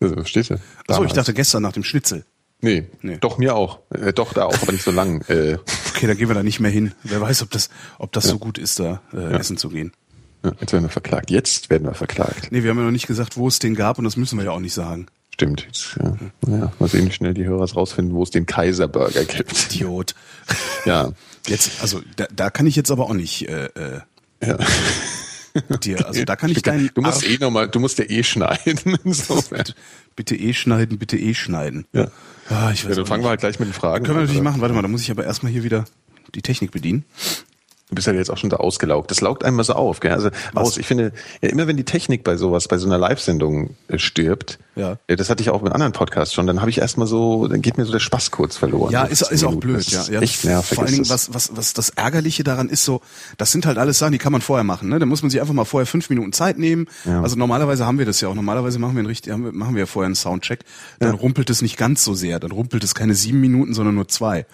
Also, 0.00 0.14
verstehst 0.14 0.50
du? 0.50 0.56
Achso, 0.88 1.04
ich 1.04 1.12
dachte 1.12 1.34
gestern 1.34 1.62
nach 1.62 1.72
dem 1.72 1.84
Schnitzel. 1.84 2.24
Nee, 2.62 2.88
nee. 3.00 3.16
doch 3.20 3.38
mir 3.38 3.54
auch. 3.54 3.78
Äh, 3.90 4.12
doch 4.12 4.32
da 4.32 4.46
auch, 4.46 4.60
aber 4.60 4.72
nicht 4.72 4.84
so 4.84 4.90
lang. 4.90 5.22
Äh. 5.28 5.58
Okay, 5.90 6.08
dann 6.08 6.16
gehen 6.16 6.28
wir 6.28 6.34
da 6.34 6.42
nicht 6.42 6.58
mehr 6.58 6.70
hin. 6.70 6.92
Wer 7.04 7.20
weiß, 7.20 7.42
ob 7.42 7.50
das, 7.50 7.70
ob 7.98 8.10
das 8.12 8.24
ja. 8.24 8.30
so 8.30 8.38
gut 8.38 8.58
ist, 8.58 8.80
da 8.80 9.00
äh, 9.12 9.20
ja. 9.20 9.30
essen 9.38 9.56
zu 9.56 9.68
gehen. 9.68 9.92
Ja, 10.42 10.52
jetzt 10.60 10.72
werden 10.72 10.84
wir 10.84 10.90
verklagt. 10.90 11.30
Jetzt 11.30 11.70
werden 11.70 11.84
wir 11.84 11.94
verklagt. 11.94 12.50
Nee, 12.50 12.64
wir 12.64 12.70
haben 12.70 12.78
ja 12.78 12.84
noch 12.84 12.90
nicht 12.90 13.06
gesagt, 13.06 13.36
wo 13.36 13.46
es 13.46 13.60
den 13.60 13.76
gab 13.76 13.98
und 13.98 14.04
das 14.04 14.16
müssen 14.16 14.36
wir 14.36 14.46
ja 14.46 14.50
auch 14.50 14.60
nicht 14.60 14.74
sagen. 14.74 15.06
Stimmt. 15.34 15.64
Jetzt, 15.66 15.96
ja. 16.02 16.16
ja, 16.48 16.72
mal 16.78 16.88
sehen, 16.88 17.06
wie 17.06 17.12
schnell 17.12 17.34
die 17.34 17.44
Hörer 17.44 17.70
rausfinden, 17.72 18.14
wo 18.14 18.22
es 18.22 18.30
den 18.30 18.46
Kaiserburger 18.46 19.24
gibt. 19.24 19.74
Idiot. 19.74 20.14
ja. 20.84 21.12
Jetzt, 21.46 21.80
also 21.80 22.02
da, 22.16 22.26
da 22.34 22.50
kann 22.50 22.66
ich 22.66 22.76
jetzt 22.76 22.90
aber 22.90 23.04
auch 23.04 23.14
nicht. 23.14 23.48
Äh, 23.48 23.66
äh, 23.66 24.00
ja. 24.44 24.58
Dir, 25.82 26.06
also 26.06 26.24
da 26.24 26.36
kann 26.36 26.50
ich 26.50 26.62
deinen. 26.62 26.90
Du 26.94 27.02
musst 27.02 27.24
Arsch 27.24 27.28
eh 27.28 27.38
nochmal, 27.38 27.68
du 27.68 27.80
musst 27.80 27.98
ja 27.98 28.04
eh 28.08 28.22
schneiden. 28.22 28.98
bitte 30.16 30.36
eh 30.36 30.52
schneiden, 30.52 30.98
bitte 30.98 31.16
eh 31.16 31.34
schneiden. 31.34 31.86
Ja. 31.92 32.08
Ah, 32.48 32.70
ich 32.72 32.84
weiß 32.84 32.90
ja, 32.90 32.96
dann 32.96 33.06
fangen 33.06 33.24
wir 33.24 33.30
halt 33.30 33.40
gleich 33.40 33.58
mit 33.58 33.68
den 33.68 33.72
Fragen 33.72 34.04
Können 34.04 34.18
wir 34.18 34.22
natürlich 34.22 34.42
machen. 34.42 34.60
Warte 34.60 34.74
mal, 34.74 34.82
da 34.82 34.88
muss 34.88 35.02
ich 35.02 35.10
aber 35.10 35.24
erstmal 35.24 35.50
hier 35.50 35.64
wieder 35.64 35.86
die 36.34 36.42
Technik 36.42 36.70
bedienen. 36.70 37.04
Du 37.90 37.96
bist 37.96 38.06
ja 38.06 38.12
jetzt 38.12 38.30
auch 38.30 38.36
schon 38.36 38.50
da 38.50 38.56
ausgelaugt. 38.56 39.10
Das 39.10 39.20
laugt 39.20 39.44
einmal 39.44 39.64
so 39.64 39.74
auf. 39.74 39.98
Gell? 39.98 40.12
Also 40.12 40.30
aus. 40.54 40.78
Ich 40.78 40.86
finde, 40.86 41.12
ja, 41.42 41.48
immer 41.48 41.66
wenn 41.66 41.76
die 41.76 41.84
Technik 41.84 42.22
bei 42.22 42.36
sowas, 42.36 42.68
bei 42.68 42.78
so 42.78 42.86
einer 42.86 42.98
Live-Sendung 42.98 43.70
äh, 43.88 43.98
stirbt, 43.98 44.60
ja. 44.76 44.96
ja. 45.08 45.16
das 45.16 45.28
hatte 45.28 45.42
ich 45.42 45.50
auch 45.50 45.60
mit 45.60 45.72
anderen 45.72 45.92
Podcasts 45.92 46.32
schon, 46.32 46.46
dann 46.46 46.60
habe 46.60 46.70
ich 46.70 46.78
erstmal 46.78 47.08
so, 47.08 47.48
dann 47.48 47.62
geht 47.62 47.78
mir 47.78 47.84
so 47.84 47.92
der 47.92 47.98
Spaß 47.98 48.30
kurz 48.30 48.56
verloren. 48.56 48.92
Ja, 48.92 49.04
ist, 49.04 49.22
ist 49.22 49.44
auch 49.44 49.56
blöd. 49.56 49.84
Ja, 49.88 50.04
ja. 50.04 50.20
Echt 50.20 50.44
nervig. 50.44 50.76
Vor 50.76 50.84
allen 50.84 50.94
Dingen, 50.94 51.08
was, 51.08 51.34
was, 51.34 51.56
was 51.56 51.74
das 51.74 51.90
Ärgerliche 51.90 52.44
daran 52.44 52.68
ist, 52.68 52.84
so, 52.84 53.00
das 53.38 53.50
sind 53.50 53.66
halt 53.66 53.76
alles 53.76 53.98
Sachen, 53.98 54.12
die 54.12 54.18
kann 54.18 54.30
man 54.32 54.40
vorher 54.40 54.62
machen. 54.62 54.88
Ne? 54.88 55.00
Da 55.00 55.06
muss 55.06 55.22
man 55.22 55.30
sich 55.30 55.40
einfach 55.40 55.54
mal 55.54 55.64
vorher 55.64 55.86
fünf 55.86 56.10
Minuten 56.10 56.32
Zeit 56.32 56.58
nehmen. 56.58 56.86
Ja. 57.04 57.22
Also 57.22 57.36
normalerweise 57.36 57.86
haben 57.86 57.98
wir 57.98 58.06
das 58.06 58.20
ja 58.20 58.28
auch. 58.28 58.34
Normalerweise 58.34 58.78
machen 58.78 58.94
wir, 58.94 59.00
einen 59.00 59.08
richtig, 59.08 59.36
machen 59.36 59.74
wir 59.74 59.80
ja 59.80 59.86
vorher 59.86 60.06
einen 60.06 60.14
Soundcheck. 60.14 60.60
Dann 61.00 61.14
rumpelt 61.14 61.50
es 61.50 61.60
nicht 61.60 61.76
ganz 61.76 62.04
so 62.04 62.14
sehr. 62.14 62.38
Dann 62.38 62.52
rumpelt 62.52 62.84
es 62.84 62.94
keine 62.94 63.14
sieben 63.14 63.40
Minuten, 63.40 63.74
sondern 63.74 63.96
nur 63.96 64.06
zwei. 64.06 64.46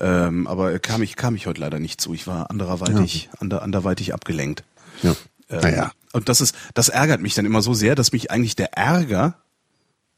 Ähm, 0.00 0.46
aber 0.46 0.78
kam 0.78 1.02
ich, 1.02 1.16
kam 1.16 1.34
ich 1.34 1.46
heute 1.46 1.60
leider 1.60 1.78
nicht 1.78 2.00
zu. 2.00 2.12
Ich 2.12 2.26
war 2.26 2.50
andererweitig 2.68 3.24
ja 3.24 3.40
ander, 3.40 3.62
anderweitig 3.62 4.14
abgelenkt. 4.14 4.64
Ja. 5.02 5.14
Ähm, 5.48 5.60
naja. 5.60 5.92
Und 6.12 6.28
das 6.28 6.40
ist, 6.40 6.54
das 6.74 6.88
ärgert 6.88 7.20
mich 7.20 7.34
dann 7.34 7.46
immer 7.46 7.62
so 7.62 7.74
sehr, 7.74 7.94
dass 7.94 8.12
mich 8.12 8.30
eigentlich 8.30 8.56
der 8.56 8.76
Ärger 8.76 9.36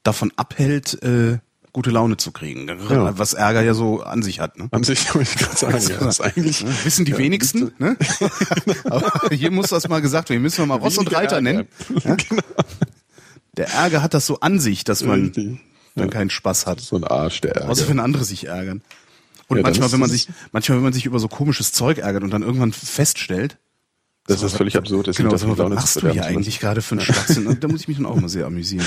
davon 0.03 0.33
abhält, 0.37 1.03
äh, 1.03 1.39
gute 1.73 1.91
Laune 1.91 2.17
zu 2.17 2.33
kriegen. 2.33 2.69
Ja. 2.69 3.19
Was 3.19 3.35
Ärger 3.35 3.63
ja 3.63 3.75
so 3.75 4.03
an 4.03 4.23
sich 4.23 4.41
hat. 4.41 4.59
Ne? 4.59 4.69
An 4.71 4.85
sich 4.85 5.15
wollte 5.15 5.31
ich 5.31 5.39
gerade 5.39 5.57
sagen. 5.57 5.79
Ja, 5.89 5.99
das 5.99 6.21
eigentlich, 6.21 6.65
wissen 6.85 7.05
die 7.05 7.13
ja, 7.13 7.19
wenigsten. 7.19 7.73
Ne? 7.79 7.97
Aber 8.85 9.35
hier 9.35 9.51
muss 9.51 9.69
das 9.69 9.89
mal 9.89 10.01
gesagt 10.01 10.31
werden. 10.31 10.39
Hier 10.39 10.43
müssen 10.43 10.59
wir 10.59 10.67
mal 10.67 10.79
Ross 10.79 10.99
und 10.99 11.13
Reiter 11.13 11.37
Ärger. 11.37 11.41
nennen. 11.41 11.69
Ja? 12.05 12.17
Genau. 12.29 12.43
Der 13.57 13.69
Ärger 13.71 14.03
hat 14.03 14.15
das 14.15 14.25
so 14.25 14.39
an 14.39 14.61
sich, 14.61 14.85
dass 14.85 15.03
man 15.03 15.27
Richtig. 15.27 15.59
dann 15.97 16.11
keinen 16.11 16.31
Spaß 16.31 16.67
hat. 16.67 16.81
So 16.81 16.95
ein 16.95 17.03
Arsch, 17.03 17.41
der 17.41 17.57
Ärger. 17.57 17.71
Außer 17.71 17.89
wenn 17.89 17.99
andere 17.99 18.25
sich 18.25 18.47
ärgern. 18.47 18.83
Und 19.49 19.57
Ja, 19.57 19.63
manchmal, 19.63 19.87
ist 19.87 19.93
wenn 19.93 20.01
man 20.01 20.11
das- 20.11 20.21
sich, 20.23 20.29
manchmal, 20.53 20.77
wenn 20.79 20.85
man 20.85 20.93
sich 20.93 21.07
über 21.07 21.19
so 21.19 21.29
komisches 21.29 21.73
Zeug 21.73 21.99
ärgert 21.99 22.23
und 22.23 22.31
dann 22.31 22.43
irgendwann 22.43 22.73
feststellt, 22.73 23.57
Das 24.27 24.43
ist 24.43 24.57
völlig 24.57 24.77
absurd. 24.77 25.09
Das 25.09 25.17
genau, 25.17 25.31
mal, 25.31 25.37
davon, 25.39 25.51
was 25.51 25.57
dass 25.59 25.69
machst 25.75 25.97
du 25.97 26.01
hier 26.01 26.13
verdammt 26.13 26.37
eigentlich 26.37 26.61
gerade 26.61 26.83
für 26.83 26.93
einen 26.97 27.01
Schwachsinn? 27.01 27.47
Und 27.47 27.65
da 27.65 27.69
muss 27.69 27.81
ich 27.81 27.89
mich 27.89 27.97
dann 27.97 28.05
auch 28.07 28.17
immer 28.17 28.29
sehr 28.29 28.45
amüsieren. 28.47 28.85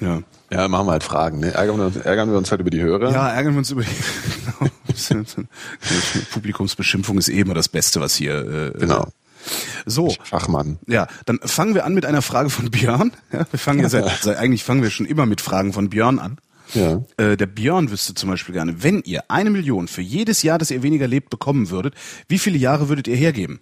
Ja. 0.00 0.22
Ja, 0.50 0.66
machen 0.68 0.86
wir 0.86 0.92
halt 0.92 1.04
Fragen. 1.04 1.38
Ne? 1.40 1.52
Ärgern, 1.54 1.76
wir 1.78 1.86
uns, 1.86 1.96
ärgern 1.96 2.30
wir 2.30 2.38
uns 2.38 2.50
halt 2.50 2.60
über 2.60 2.70
die 2.70 2.80
Hörer. 2.80 3.12
Ja, 3.12 3.28
ärgern 3.30 3.52
wir 3.54 3.58
uns 3.58 3.70
über 3.70 3.82
die 3.82 3.88
genau. 5.08 5.24
Publikumsbeschimpfung 6.32 7.18
ist 7.18 7.28
eh 7.28 7.40
immer 7.40 7.54
das 7.54 7.68
Beste, 7.68 8.00
was 8.00 8.14
hier. 8.16 8.72
Äh, 8.74 8.78
Genau. 8.78 9.06
So, 9.86 10.14
Fachmann. 10.24 10.78
ja, 10.88 11.06
dann 11.24 11.38
fangen 11.42 11.74
wir 11.74 11.84
an 11.86 11.94
mit 11.94 12.04
einer 12.04 12.20
Frage 12.20 12.50
von 12.50 12.70
Björn. 12.70 13.12
Ja, 13.32 13.46
wir 13.50 13.58
fangen 13.58 13.80
ja 13.80 13.88
seit, 13.88 14.04
seit, 14.22 14.36
eigentlich 14.36 14.64
fangen 14.64 14.82
wir 14.82 14.90
schon 14.90 15.06
immer 15.06 15.24
mit 15.24 15.40
Fragen 15.40 15.72
von 15.72 15.88
Björn 15.88 16.18
an. 16.18 16.38
Ja. 16.74 17.02
Äh, 17.16 17.36
der 17.36 17.46
Björn 17.46 17.90
wüsste 17.90 18.14
zum 18.14 18.30
Beispiel 18.30 18.54
gerne, 18.54 18.82
wenn 18.82 19.02
ihr 19.02 19.30
eine 19.30 19.50
Million 19.50 19.88
für 19.88 20.02
jedes 20.02 20.42
Jahr, 20.42 20.58
das 20.58 20.70
ihr 20.70 20.82
weniger 20.82 21.06
lebt, 21.06 21.30
bekommen 21.30 21.70
würdet, 21.70 21.94
wie 22.28 22.38
viele 22.38 22.58
Jahre 22.58 22.88
würdet 22.88 23.08
ihr 23.08 23.16
hergeben? 23.16 23.60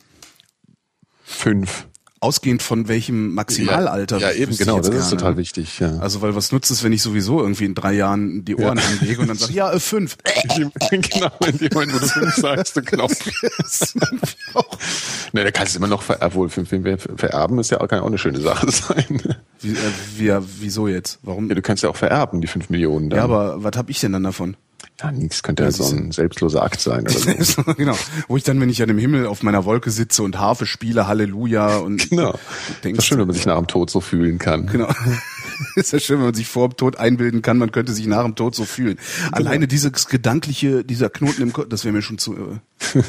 Fünf. 1.23 1.89
Ausgehend 2.19 2.63
von 2.63 2.89
welchem 2.89 3.35
Maximalalter? 3.35 4.17
Ja, 4.19 4.31
eben, 4.33 4.49
wüsste 4.51 4.63
ich 4.63 4.69
genau. 4.69 4.79
Das 4.79 4.89
ist 4.89 4.95
gerne. 4.95 5.11
total 5.11 5.37
wichtig. 5.37 5.79
Ja. 5.81 5.99
Also, 5.99 6.23
weil 6.23 6.35
was 6.35 6.51
nutzt 6.51 6.71
es, 6.71 6.83
wenn 6.83 6.93
ich 6.93 7.03
sowieso 7.03 7.41
irgendwie 7.41 7.67
in 7.67 7.75
drei 7.75 7.93
Jahren 7.93 8.45
die 8.45 8.57
Ohren 8.57 8.79
Ja. 8.79 8.85
anlege 9.01 9.21
und 9.21 9.29
dann 9.29 9.37
sage, 9.37 9.53
ja, 9.53 9.71
äh, 9.71 9.79
fünf. 9.79 10.17
genau, 10.91 11.31
in 11.47 11.59
dem 11.59 11.69
Moment, 11.75 11.95
wo 11.95 11.99
du 11.99 12.07
fünf 12.09 12.35
sagst, 12.37 12.77
du 12.77 12.83
Knopf. 12.83 13.17
Das 13.59 13.81
ist 13.83 13.97
irgendwie 13.97 14.35
auch- 14.55 14.79
Ne, 15.33 15.45
da 15.45 15.51
kannst 15.51 15.75
du 15.75 15.79
immer 15.79 15.89
noch 15.89 16.03
ver 16.03 16.19
obwohl, 16.21 16.49
fünf 16.49 16.71
ver- 16.71 16.99
vererben 17.17 17.59
ist 17.59 17.71
ja 17.71 17.81
auch, 17.81 17.89
kann 17.89 17.99
ja 17.99 18.03
auch 18.03 18.07
eine 18.09 18.19
schöne 18.19 18.41
Sache 18.41 18.71
sein. 18.71 19.23
Wie, 19.61 19.73
äh, 19.73 19.77
wie, 20.17 20.25
ja, 20.27 20.43
wieso 20.61 20.89
jetzt? 20.89 21.19
Warum? 21.23 21.49
Ja, 21.49 21.55
du 21.55 21.63
kannst 21.63 21.83
ja 21.83 21.91
auch 21.91 21.97
vererben, 21.97 22.41
die 22.41 22.47
fünf 22.47 22.71
Millionen. 22.71 23.11
Dann. 23.11 23.19
Ja, 23.19 23.25
aber 23.25 23.63
was 23.63 23.77
hab 23.77 23.91
ich 23.91 24.01
denn 24.01 24.13
dann 24.13 24.23
davon? 24.25 24.57
Ja, 25.03 25.13
nichts 25.13 25.43
könnte 25.43 25.63
ja 25.63 25.69
Das 25.69 25.77
so 25.77 25.95
ein 25.95 26.11
selbstloser 26.13 26.63
Akt 26.63 26.81
sein 26.81 27.03
oder 27.03 27.11
so. 27.45 27.63
genau. 27.77 27.97
Wo 28.29 28.37
ich 28.37 28.45
dann, 28.45 28.61
wenn 28.61 28.71
ich 28.71 28.81
an 28.83 28.89
dem 28.89 28.99
Himmel 28.99 29.27
auf 29.27 29.43
meiner 29.43 29.65
Wolke 29.65 29.91
sitze 29.91 30.23
und 30.23 30.39
Harfe 30.39 30.65
spiele, 30.67 31.07
Halleluja 31.07 31.77
und 31.79 32.09
Genau. 32.11 32.33
denkst, 32.83 32.97
Das 32.97 33.05
ist 33.05 33.07
schön, 33.07 33.19
wenn 33.19 33.27
man 33.27 33.35
sich 33.37 33.47
nach 33.47 33.57
dem 33.59 33.67
Tod 33.67 33.91
so 33.91 34.01
fühlen 34.01 34.39
kann. 34.39 34.67
Genau. 34.67 34.89
ist 35.77 35.93
ja 35.93 35.99
schön, 35.99 36.19
wenn 36.19 36.27
man 36.27 36.35
sich 36.35 36.47
vor 36.47 36.69
dem 36.69 36.77
Tod 36.77 36.97
einbilden 36.97 37.43
kann, 37.43 37.59
man 37.59 37.73
könnte 37.73 37.93
sich 37.93 38.07
nach 38.07 38.25
dem 38.25 38.35
Tod 38.35 38.55
so 38.55 38.65
fühlen. 38.65 38.99
Alleine 39.33 39.69
dieses 39.69 40.07
gedankliche, 40.07 40.85
dieser 40.85 41.11
Knoten 41.11 41.43
im 41.43 41.53
Kopf, 41.53 41.69
das 41.69 41.85
wäre 41.85 41.95
mir 41.95 42.03
schon 42.03 42.19
zu. 42.19 42.35
Äh 42.35 43.03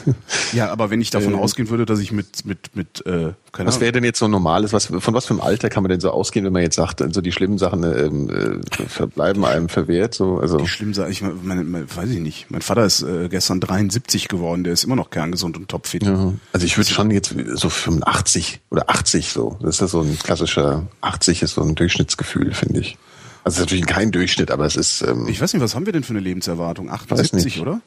ja, 0.53 0.71
aber 0.71 0.89
wenn 0.89 1.01
ich 1.01 1.09
davon 1.09 1.35
ausgehen 1.35 1.69
würde, 1.69 1.85
dass 1.85 1.99
ich 1.99 2.11
mit 2.11 2.45
mit 2.45 2.75
mit 2.75 3.05
äh, 3.05 3.33
keine 3.57 3.67
Was 3.67 3.79
wäre 3.79 3.91
denn 3.91 4.03
jetzt 4.03 4.19
so 4.19 4.25
ein 4.25 4.31
normales, 4.31 4.71
was, 4.71 4.85
von 4.85 5.13
was 5.13 5.25
für 5.25 5.33
einem 5.33 5.41
Alter 5.41 5.69
kann 5.69 5.81
man 5.81 5.89
denn 5.89 5.99
so 5.99 6.11
ausgehen, 6.11 6.45
wenn 6.45 6.53
man 6.53 6.61
jetzt 6.61 6.75
sagt, 6.75 7.01
also 7.01 7.21
die 7.21 7.31
schlimmen 7.31 7.57
Sachen 7.57 7.83
ähm, 7.83 8.29
äh, 8.29 8.85
verbleiben 8.87 9.43
einem 9.45 9.67
verwehrt? 9.67 10.13
So, 10.13 10.37
also 10.37 10.57
die 10.57 10.67
schlimm 10.67 10.93
sei, 10.93 11.09
ich 11.09 11.23
meine, 11.23 11.63
meine, 11.63 11.85
weiß 11.93 12.09
ich 12.09 12.19
nicht. 12.19 12.51
Mein 12.51 12.61
Vater 12.61 12.85
ist 12.85 13.01
äh, 13.01 13.29
gestern 13.29 13.59
73 13.59 14.27
geworden, 14.27 14.63
der 14.63 14.73
ist 14.73 14.83
immer 14.83 14.95
noch 14.95 15.09
kerngesund 15.09 15.57
und 15.57 15.69
topfit. 15.69 16.03
ja. 16.03 16.33
also 16.53 16.65
ich 16.65 16.77
würde 16.77 16.91
schon 16.91 17.09
jetzt 17.09 17.33
so 17.55 17.69
85 17.69 18.61
oder 18.69 18.89
80 18.89 19.29
so. 19.29 19.57
Das 19.61 19.75
ist 19.75 19.81
ja 19.81 19.87
so 19.87 20.01
ein 20.01 20.19
klassischer 20.19 20.85
80 21.01 21.41
ist 21.41 21.55
so 21.55 21.63
ein 21.63 21.73
Durchschnittsgefühl, 21.73 22.36
finde 22.53 22.79
ich. 22.79 22.97
Also 23.43 23.55
es 23.55 23.59
ist 23.59 23.59
natürlich 23.61 23.85
kein 23.85 24.11
Durchschnitt, 24.11 24.51
aber 24.51 24.65
es 24.65 24.75
ist 24.75 25.01
ähm, 25.01 25.27
Ich 25.27 25.39
weiß 25.41 25.53
nicht, 25.53 25.61
was 25.61 25.75
haben 25.75 25.85
wir 25.85 25.93
denn 25.93 26.03
für 26.03 26.11
eine 26.11 26.19
Lebenserwartung? 26.19 26.89
Weiß 26.89 27.01
78, 27.01 27.45
nicht. 27.45 27.59
oder? 27.59 27.81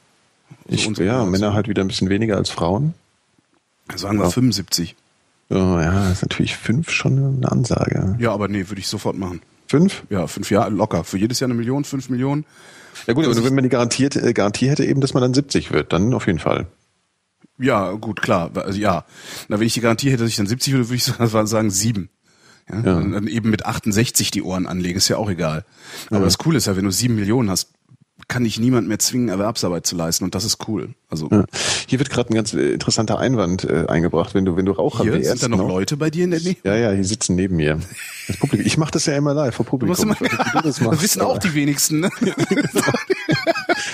ich, 0.69 0.87
unsere 0.87 1.07
ja. 1.07 1.25
Männer 1.25 1.55
halt 1.55 1.69
wieder 1.69 1.83
ein 1.83 1.89
bisschen 1.89 2.09
weniger 2.09 2.37
als 2.37 2.51
Frauen. 2.51 2.95
Sagen 3.95 4.19
wir 4.19 4.31
75. 4.31 4.95
Oh, 5.51 5.55
ja, 5.55 6.09
das 6.09 6.13
ist 6.19 6.23
natürlich 6.23 6.57
fünf 6.57 6.91
schon 6.91 7.19
eine 7.19 7.51
Ansage. 7.51 8.17
Ja, 8.21 8.33
aber 8.33 8.49
nee, 8.49 8.69
würde 8.69 8.81
ich 8.81 8.87
sofort 8.87 9.17
machen. 9.17 9.43
Fünf? 9.67 10.05
Ja, 10.09 10.27
fünf 10.27 10.51
Jahre 10.51 10.71
locker. 10.71 11.05
Für 11.05 11.19
jedes 11.19 11.41
Jahr 11.41 11.47
eine 11.47 11.55
Million, 11.55 11.85
fünf 11.85 12.09
Millionen. 12.09 12.45
Ja 13.07 13.15
gut, 13.15 13.25
aber 13.25 13.45
wenn 13.45 13.55
man 13.55 13.65
die 13.65 13.71
garantiert, 13.71 14.17
äh, 14.17 14.33
Garantie 14.33 14.69
hätte 14.69 14.85
eben, 14.85 15.01
dass 15.01 15.15
man 15.15 15.23
dann 15.23 15.35
70 15.35 15.73
wird, 15.73 15.93
dann 15.93 16.15
auf 16.15 16.27
jeden 16.27 16.39
Fall. 16.39 16.67
Ja, 17.59 17.93
gut, 17.93 18.23
klar. 18.23 18.51
Also 18.55 18.79
ja. 18.79 19.05
Na, 19.49 19.59
wenn 19.59 19.67
ich 19.67 19.75
die 19.75 19.81
Garantie 19.81 20.11
hätte, 20.11 20.23
dass 20.23 20.31
ich 20.31 20.37
dann 20.37 20.47
70 20.47 20.73
würde, 20.73 20.89
würde 20.89 20.97
ich 20.97 21.05
sagen 21.49 21.71
sieben. 21.71 22.11
Ja, 22.73 22.81
Ja. 22.85 22.97
Und 22.99 23.13
dann 23.13 23.27
eben 23.27 23.51
mit 23.51 23.67
68 23.67 24.31
die 24.31 24.43
Ohren 24.43 24.67
anlegen, 24.67 24.97
ist 24.97 25.09
ja 25.09 25.17
auch 25.17 25.31
egal. 25.31 25.65
Aber 26.11 26.25
das 26.25 26.39
Coole 26.39 26.59
ist 26.59 26.67
ja, 26.67 26.77
wenn 26.77 26.85
du 26.85 26.91
sieben 26.91 27.17
Millionen 27.17 27.51
hast, 27.51 27.73
kann 28.29 28.45
dich 28.45 28.61
niemand 28.61 28.87
mehr 28.87 28.99
zwingen, 28.99 29.29
Erwerbsarbeit 29.29 29.87
zu 29.87 29.97
leisten 29.97 30.25
und 30.25 30.35
das 30.35 30.45
ist 30.45 30.69
cool. 30.69 30.95
Also 31.09 31.29
Ja. 31.33 31.45
Hier 31.89 31.99
wird 31.99 32.11
gerade 32.11 32.31
ein 32.31 32.35
ganz 32.35 32.53
äh, 32.53 32.73
interessanter 32.73 33.19
Einwand 33.19 33.65
äh, 33.65 33.87
eingebracht, 33.89 34.35
wenn 34.35 34.45
du 34.45 34.57
wenn 34.57 34.67
du 34.67 34.73
Raucher 34.73 35.03
hier 35.03 35.15
wärst. 35.15 35.31
sind 35.31 35.43
da 35.43 35.49
noch 35.49 35.65
ne? 35.65 35.69
Leute 35.69 35.97
bei 35.97 36.11
dir 36.11 36.25
in 36.25 36.31
der 36.31 36.41
Nähe. 36.41 36.57
Ja, 36.63 36.77
ja, 36.77 36.93
hier 36.93 37.05
sitzen 37.05 37.35
neben 37.35 37.57
mir. 37.57 37.81
Das 38.29 38.37
Publikum. 38.37 38.67
Ich 38.67 38.77
mache 38.77 38.93
das 38.93 39.07
ja 39.07 39.17
immer 39.17 39.35
live 39.35 39.55
vor 39.55 39.67
Publikum. 39.67 40.05
immer, 40.05 40.17
Ich 40.21 40.29
du 40.29 40.61
das, 40.63 40.81
machst, 40.81 41.03
wissen 41.03 41.23
auch 41.23 41.31
aber 41.31 41.39
die 41.41 41.55
wenigsten. 41.55 42.01
Ne? 42.01 42.11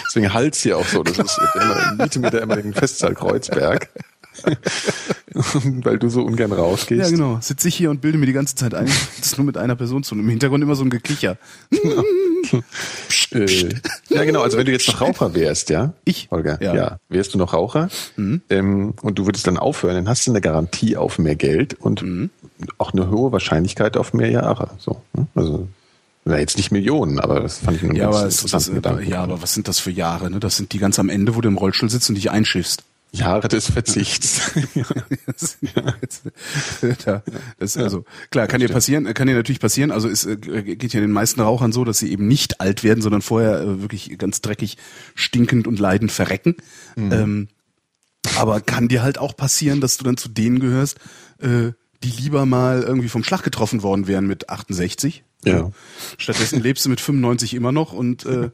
Deswegen 0.06 0.32
Hals 0.34 0.60
hier 0.60 0.76
auch 0.76 0.86
so. 0.86 1.02
Das 1.02 1.18
ist 1.18 1.38
ich 1.38 1.62
immer, 1.62 1.94
miete 2.02 2.18
mir 2.20 2.30
da 2.30 2.38
immer 2.38 2.56
den 2.56 2.74
Festsaal 2.74 3.14
Kreuzberg. 3.14 3.88
Weil 5.82 5.98
du 5.98 6.08
so 6.08 6.22
ungern 6.22 6.52
rausgehst. 6.52 7.02
Ja, 7.02 7.10
genau. 7.10 7.38
Sitze 7.40 7.68
ich 7.68 7.74
hier 7.76 7.90
und 7.90 8.00
bilde 8.00 8.18
mir 8.18 8.26
die 8.26 8.32
ganze 8.32 8.54
Zeit 8.54 8.74
ein. 8.74 8.86
Das 9.18 9.26
ist 9.32 9.38
nur 9.38 9.44
mit 9.46 9.56
einer 9.56 9.76
Person 9.76 10.02
zu. 10.02 10.14
Und 10.14 10.20
Im 10.20 10.28
Hintergrund 10.28 10.62
immer 10.62 10.76
so 10.76 10.84
ein 10.84 10.90
Gekicher. 10.90 11.36
Äh, 13.32 13.70
ja, 14.08 14.22
genau. 14.24 14.42
Also 14.42 14.56
wenn 14.56 14.66
du 14.66 14.72
jetzt 14.72 14.86
noch 14.86 15.00
Raucher 15.00 15.34
wärst, 15.34 15.68
ja? 15.68 15.94
Ich? 16.04 16.28
Holger, 16.30 16.62
Ja. 16.62 16.74
ja. 16.76 16.98
Wärst 17.08 17.34
du 17.34 17.38
noch 17.38 17.52
Raucher 17.52 17.88
ähm, 18.16 18.94
und 19.02 19.18
du 19.18 19.26
würdest 19.26 19.48
dann 19.48 19.56
aufhören, 19.56 19.96
dann 19.96 20.08
hast 20.08 20.26
du 20.26 20.30
eine 20.30 20.40
Garantie 20.40 20.96
auf 20.96 21.18
mehr 21.18 21.34
Geld 21.34 21.74
und 21.74 22.04
auch 22.78 22.92
eine 22.92 23.10
hohe 23.10 23.32
Wahrscheinlichkeit 23.32 23.96
auf 23.96 24.12
mehr 24.14 24.30
Jahre. 24.30 24.70
So, 24.78 25.02
ne? 25.14 25.26
Also 25.34 25.66
na, 26.24 26.38
jetzt 26.38 26.56
nicht 26.56 26.70
Millionen, 26.70 27.18
aber 27.18 27.40
das 27.40 27.58
fand 27.58 27.78
ich 27.78 27.82
einen 27.82 27.96
Ja, 27.96 28.04
ganz 28.06 28.16
aber, 28.16 28.26
es, 28.26 28.34
das, 28.36 28.44
interessanten 28.44 28.74
Gedanken. 28.82 29.10
ja, 29.10 29.22
aber 29.22 29.42
was 29.42 29.54
sind 29.54 29.66
das 29.66 29.80
für 29.80 29.90
Jahre? 29.90 30.30
Ne? 30.30 30.38
Das 30.38 30.56
sind 30.56 30.72
die 30.72 30.78
ganz 30.78 30.98
am 31.00 31.08
Ende, 31.08 31.34
wo 31.34 31.40
du 31.40 31.48
im 31.48 31.58
Rollstuhl 31.58 31.90
sitzt 31.90 32.08
und 32.08 32.14
dich 32.14 32.30
einschiffst. 32.30 32.84
Jahre 33.16 33.48
des 33.48 33.70
Verzichts. 33.70 34.52
Ja, 37.04 37.22
das 37.58 37.76
also 37.76 38.04
klar 38.30 38.46
kann 38.46 38.60
dir 38.60 38.68
passieren, 38.68 39.12
kann 39.14 39.26
dir 39.26 39.34
natürlich 39.34 39.60
passieren. 39.60 39.90
Also 39.90 40.08
es 40.08 40.24
äh, 40.24 40.36
geht 40.36 40.92
ja 40.92 41.00
den 41.00 41.12
meisten 41.12 41.40
Rauchern 41.40 41.72
so, 41.72 41.84
dass 41.84 41.98
sie 41.98 42.10
eben 42.10 42.26
nicht 42.28 42.60
alt 42.60 42.84
werden, 42.84 43.02
sondern 43.02 43.22
vorher 43.22 43.60
äh, 43.60 43.80
wirklich 43.82 44.18
ganz 44.18 44.40
dreckig, 44.40 44.76
stinkend 45.14 45.66
und 45.66 45.78
leidend 45.78 46.12
verrecken. 46.12 46.56
Ähm, 46.96 47.48
aber 48.36 48.60
kann 48.60 48.88
dir 48.88 49.02
halt 49.02 49.18
auch 49.18 49.36
passieren, 49.36 49.80
dass 49.80 49.96
du 49.96 50.04
dann 50.04 50.16
zu 50.16 50.28
denen 50.28 50.58
gehörst, 50.60 50.98
äh, 51.40 51.72
die 52.02 52.10
lieber 52.10 52.46
mal 52.46 52.82
irgendwie 52.82 53.08
vom 53.08 53.24
Schlag 53.24 53.42
getroffen 53.42 53.82
worden 53.82 54.06
wären 54.06 54.26
mit 54.26 54.48
68. 54.48 55.24
Ja. 55.44 55.70
Stattdessen 56.18 56.60
lebst 56.60 56.84
du 56.84 56.90
mit 56.90 57.00
95 57.00 57.54
immer 57.54 57.70
noch 57.72 57.92
und 57.92 58.26
äh, 58.26 58.50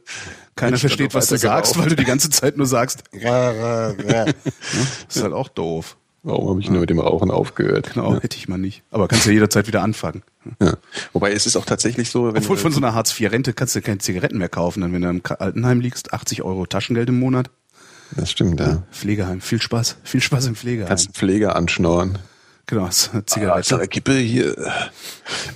keiner 0.55 0.77
versteht, 0.77 1.13
was 1.13 1.27
du 1.27 1.37
sagst, 1.37 1.77
weil 1.77 1.89
du 1.89 1.95
die 1.95 2.03
ganze 2.03 2.29
Zeit 2.29 2.57
nur 2.57 2.67
sagst. 2.67 3.03
Das 3.13 3.95
ist 5.15 5.23
halt 5.23 5.33
auch 5.33 5.47
doof. 5.47 5.97
Warum 6.25 6.49
habe 6.49 6.61
ich 6.61 6.69
nur 6.69 6.79
mit 6.79 6.89
dem 6.89 6.99
Rauchen 6.99 7.31
aufgehört? 7.31 7.93
Genau, 7.93 8.15
hätte 8.15 8.37
ich 8.37 8.47
mal 8.47 8.57
nicht. 8.57 8.83
Aber 8.91 9.09
kannst 9.09 9.25
ja 9.25 9.33
jederzeit 9.33 9.67
wieder 9.67 9.81
anfangen. 9.81 10.23
Ja. 10.61 10.77
Wobei 11.11 11.33
es 11.33 11.45
ist 11.45 11.57
auch 11.57 11.65
tatsächlich 11.65 12.11
so, 12.11 12.33
wenn 12.33 12.37
Obwohl 12.37 12.55
von 12.55 12.71
so 12.71 12.77
einer 12.77 12.93
Hartz-IV-Rente 12.93 13.51
kannst 13.51 13.75
du 13.75 13.81
keine 13.81 13.97
Zigaretten 13.97 14.37
mehr 14.37 14.47
kaufen, 14.47 14.81
dann 14.81 14.93
wenn 14.93 15.01
du 15.01 15.09
im 15.09 15.21
Altenheim 15.37 15.81
liegst, 15.81 16.13
80 16.13 16.43
Euro 16.43 16.65
Taschengeld 16.65 17.09
im 17.09 17.19
Monat. 17.19 17.49
das 18.15 18.31
stimmt, 18.31 18.61
ja. 18.61 18.83
Pflegeheim, 18.91 19.41
viel 19.41 19.61
Spaß, 19.61 19.97
viel 20.03 20.21
Spaß 20.21 20.45
im 20.45 20.55
Pflegeheim. 20.55 20.87
Kannst 20.87 21.11
Pfleger 21.11 21.57
anschnorren. 21.57 22.19
Genau, 22.65 22.87
so 22.91 23.11
eine 23.11 23.21
Ah, 23.21 23.25
Zigarette. 23.25 23.75
Alter, 23.75 23.87
Kippe 23.87 24.13
hier. 24.17 24.55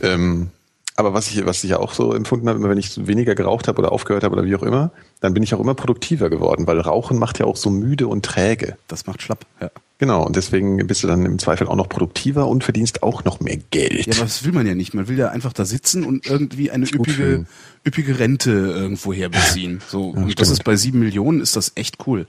Ähm, 0.02 0.50
aber 0.96 1.14
was 1.14 1.30
ich, 1.30 1.46
was 1.46 1.64
ich 1.64 1.70
ja 1.70 1.78
auch 1.80 1.94
so 1.94 2.14
empfunden 2.14 2.50
habe, 2.50 2.58
immer 2.58 2.70
wenn 2.70 2.78
ich 2.80 3.06
weniger 3.06 3.36
geraucht 3.36 3.68
habe 3.68 3.78
oder 3.80 3.92
aufgehört 3.92 4.24
habe 4.24 4.36
oder 4.36 4.46
wie 4.46 4.56
auch 4.56 4.64
immer, 4.64 4.92
dann 5.22 5.34
bin 5.34 5.44
ich 5.44 5.54
auch 5.54 5.60
immer 5.60 5.76
produktiver 5.76 6.30
geworden, 6.30 6.66
weil 6.66 6.80
Rauchen 6.80 7.20
macht 7.20 7.38
ja 7.38 7.46
auch 7.46 7.56
so 7.56 7.70
müde 7.70 8.08
und 8.08 8.26
träge. 8.26 8.78
Das 8.88 9.06
macht 9.06 9.22
schlapp. 9.22 9.46
Ja. 9.62 9.70
Genau, 10.00 10.24
und 10.26 10.36
deswegen 10.36 10.86
bist 10.86 11.04
du 11.04 11.08
dann 11.08 11.26
im 11.26 11.40
Zweifel 11.40 11.68
auch 11.68 11.76
noch 11.76 11.90
produktiver 11.90 12.48
und 12.48 12.64
verdienst 12.64 13.02
auch 13.02 13.24
noch 13.24 13.40
mehr 13.40 13.58
Geld. 13.72 14.06
ja, 14.06 14.14
aber 14.14 14.24
das 14.24 14.44
will 14.44 14.52
man 14.52 14.66
ja 14.68 14.76
nicht. 14.76 14.94
Man 14.94 15.08
will 15.08 15.18
ja 15.18 15.30
einfach 15.30 15.54
da 15.54 15.66
sitzen 15.66 16.04
und 16.04 16.28
irgendwie 16.28 16.70
eine 16.70 16.86
üppige, 16.86 17.46
üppige 17.86 18.20
Rente 18.20 18.52
irgendwo 18.52 19.12
herbeziehen. 19.12 19.82
So, 19.88 20.10
und 20.10 20.40
das 20.40 20.50
ist 20.52 20.64
bei 20.64 20.76
sieben 20.76 21.00
Millionen 21.00 21.42
ist 21.42 21.56
das 21.56 21.72
echt 21.76 22.08
cool. 22.08 22.28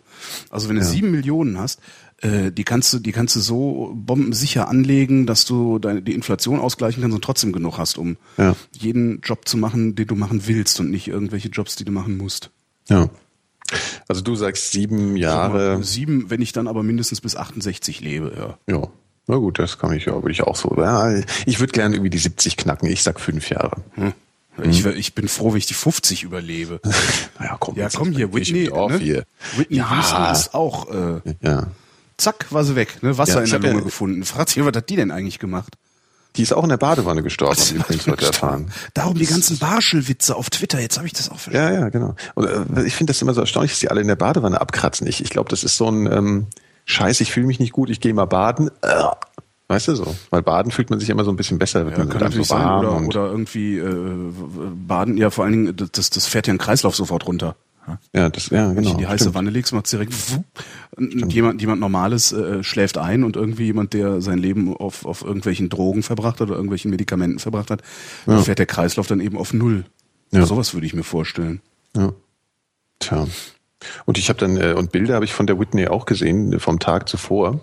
Also 0.51 0.69
wenn 0.71 0.77
du 0.77 0.85
sieben 0.85 1.11
Millionen 1.11 1.59
hast, 1.59 1.81
äh, 2.23 2.51
die 2.51 2.65
kannst 2.65 2.93
du, 2.93 2.99
die 2.99 3.13
kannst 3.13 3.37
du 3.37 3.41
so 3.41 3.93
bombensicher 3.95 4.69
anlegen, 4.69 5.27
dass 5.27 5.45
du 5.45 5.79
deine, 5.79 6.03
die 6.03 6.15
Inflation 6.15 6.61
ausgleichen 6.61 7.01
kannst 7.03 7.15
und 7.15 7.23
trotzdem 7.25 7.53
genug 7.53 7.79
hast, 7.79 7.99
um 7.99 8.17
Ja. 8.37 8.55
jeden 8.73 9.21
Job 9.23 9.47
zu 9.49 9.57
machen, 9.57 9.95
den 9.95 10.07
du 10.07 10.15
machen 10.17 10.47
willst 10.47 10.81
und 10.81 10.91
nicht 10.91 11.09
irgendwelche 11.09 11.49
Jobs, 11.49 11.77
die 11.77 11.85
du 11.85 11.93
machen 11.93 12.17
musst. 12.17 12.51
ja. 12.89 13.09
Also 14.09 14.23
du 14.23 14.35
sagst 14.35 14.73
sieben 14.73 15.19
Jahre. 15.19 15.85
Sieben, 15.85 16.31
wenn 16.31 16.41
ich 16.41 16.53
dann 16.53 16.69
aber 16.69 16.83
mindestens 16.83 17.21
bis 17.21 17.37
68 17.37 18.01
lebe, 18.01 18.33
ja. 18.67 18.75
Ja. 18.75 18.89
Na 19.27 19.37
gut, 19.37 19.59
das 19.59 19.79
kann 19.79 19.93
ich 19.93 20.07
ja, 20.07 20.15
würde 20.15 20.31
ich 20.31 20.41
auch 20.43 20.57
so. 20.57 20.75
Ja, 20.79 21.15
ich 21.45 21.61
würde 21.61 21.73
gerne 21.75 21.95
irgendwie 21.97 22.09
die 22.09 22.17
70 22.17 22.57
knacken. 22.57 22.89
Ich 22.89 23.03
sag 23.03 23.21
fünf 23.21 23.51
Jahre. 23.51 23.83
Hm. 23.97 24.15
Ich, 24.65 24.85
wär- 24.85 24.97
ich 24.97 25.15
bin 25.15 25.29
froh, 25.29 25.51
wenn 25.51 25.59
ich 25.59 25.67
die 25.67 25.75
50 25.75 26.23
überlebe. 26.23 26.81
Ja, 27.41 27.59
komm, 27.61 27.77
Ja, 27.77 27.91
komm 27.95 28.13
hier, 28.13 28.29
mal 28.29 28.35
Whitney, 28.37 28.71
ne? 28.71 28.99
hier. 28.99 29.25
Whitney 29.57 29.77
Ja. 29.77 29.95
Houston 29.95 30.33
ist 30.33 30.55
auch, 30.55 30.89
äh, 30.91 31.21
Ja. 31.43 31.67
Zack, 32.19 32.47
war 32.51 32.65
sie 32.65 32.77
weg, 32.77 33.03
ne? 33.03 33.17
Wasser 33.17 33.37
Ja, 33.37 33.41
in 33.41 33.47
der 33.47 33.55
hab 33.59 33.65
ja- 33.65 33.71
Lunge 33.73 33.85
gefunden. 33.85 34.25
Fragt 34.25 34.51
sich, 34.51 34.65
was 34.65 34.77
hat 34.77 34.89
die 34.91 34.97
denn 34.97 35.11
eigentlich 35.11 35.39
gemacht? 35.39 35.75
Die 36.37 36.43
ist 36.43 36.53
auch 36.53 36.63
in 36.63 36.69
der 36.69 36.77
Badewanne 36.77 37.23
gestorben, 37.23 37.61
übrigens 37.75 38.07
heute 38.07 38.27
erfahren. 38.27 38.71
Darum 38.95 39.15
die 39.17 39.27
ganzen 39.27 39.59
Barschelwitze 39.59 40.37
auf 40.37 40.51
Twitter. 40.51 40.79
Jetzt 40.79 40.99
habe 40.99 41.07
ich 41.07 41.13
das 41.15 41.31
auch 41.31 41.39
verstanden. 41.39 41.75
Ja, 41.75 41.81
ja, 41.81 41.89
genau. 41.89 42.15
Und 42.35 42.47
äh, 42.47 42.85
ich 42.85 42.95
finde 42.95 43.13
das 43.13 43.23
immer 43.23 43.35
so 43.35 43.41
erstaunlich, 43.41 43.73
dass 43.73 43.81
die 43.81 43.91
alle 43.91 44.03
in 44.03 44.09
der 44.09 44.17
Badewanne 44.17 44.61
abkratzen. 44.61 45.07
Ich, 45.07 45.23
ich 45.23 45.31
glaube, 45.31 45.49
das 45.49 45.65
ist 45.65 45.77
so 45.77 45.91
ein 45.91 46.07
ähm, 46.13 46.47
Scheiß, 46.85 47.21
ich 47.23 47.33
fühle 47.33 47.47
mich 47.47 47.59
nicht 47.59 47.73
gut, 47.73 47.91
ich 47.91 48.01
gehe 48.01 48.15
mal 48.15 48.27
baden. 48.27 48.71
Äh, 48.83 49.03
weißt 49.69 49.89
du 49.89 49.95
so? 49.97 50.17
Weil 50.31 50.43
baden 50.43 50.71
fühlt 50.71 50.91
man 50.91 51.01
sich 51.01 51.09
immer 51.11 51.25
so 51.25 51.31
ein 51.31 51.37
bisschen 51.37 51.59
besser. 51.59 51.85
Ja, 51.85 51.91
kann 51.91 52.09
natürlich 52.09 52.47
so 52.47 52.55
sein. 52.55 52.67
Oder, 52.79 53.01
oder 53.01 53.27
irgendwie 53.31 53.79
äh, 53.79 54.31
baden, 54.87 55.17
ja 55.17 55.31
vor 55.31 55.45
allen 55.45 55.53
Dingen, 55.75 55.91
das, 55.93 56.11
das 56.11 56.27
fährt 56.27 56.47
ja 56.47 56.53
einen 56.53 56.59
Kreislauf 56.59 56.95
sofort 56.95 57.27
runter. 57.27 57.57
Ja, 58.15 58.29
das, 58.29 58.51
ja, 58.51 58.67
genau. 58.67 58.77
Wenn 58.77 58.85
du 58.85 58.91
in 58.91 58.99
die 58.99 59.07
heiße 59.07 59.25
stimmt. 59.25 59.35
Wanne 59.35 59.51
legst, 59.51 59.73
macht 59.73 59.91
direkt 59.91 60.13
und 60.97 61.33
jemand, 61.33 61.61
jemand 61.61 61.81
Normales 61.81 62.33
äh, 62.33 62.63
schläft 62.63 62.99
ein 62.99 63.25
und 63.25 63.37
irgendwie 63.37 63.65
jemand, 63.65 63.93
der 63.95 64.21
sein 64.21 64.39
Leben 64.39 64.77
auf, 64.77 65.05
auf 65.07 65.23
irgendwelchen 65.23 65.69
Drogen 65.69 66.03
verbracht 66.03 66.41
hat 66.41 66.49
oder 66.49 66.57
irgendwelchen 66.57 66.91
Medikamenten 66.91 67.39
verbracht 67.39 67.71
hat, 67.71 67.83
ja. 68.27 68.39
fährt 68.39 68.59
der 68.59 68.67
Kreislauf 68.67 69.07
dann 69.07 69.21
eben 69.21 69.37
auf 69.37 69.53
Null. 69.53 69.85
Ja. 70.33 70.45
Sowas 70.45 70.75
würde 70.75 70.87
ich 70.87 70.95
mir 70.95 71.05
vorstellen. 71.05 71.61
Ja. 71.97 72.13
Tja. 72.99 73.27
Und 74.05 74.19
ich 74.19 74.29
habe 74.29 74.39
dann, 74.39 74.57
äh, 74.57 74.75
und 74.77 74.93
Bilder 74.93 75.15
habe 75.15 75.25
ich 75.25 75.33
von 75.33 75.47
der 75.47 75.59
Whitney 75.59 75.87
auch 75.87 76.05
gesehen, 76.05 76.59
vom 76.59 76.79
Tag 76.79 77.09
zuvor. 77.09 77.61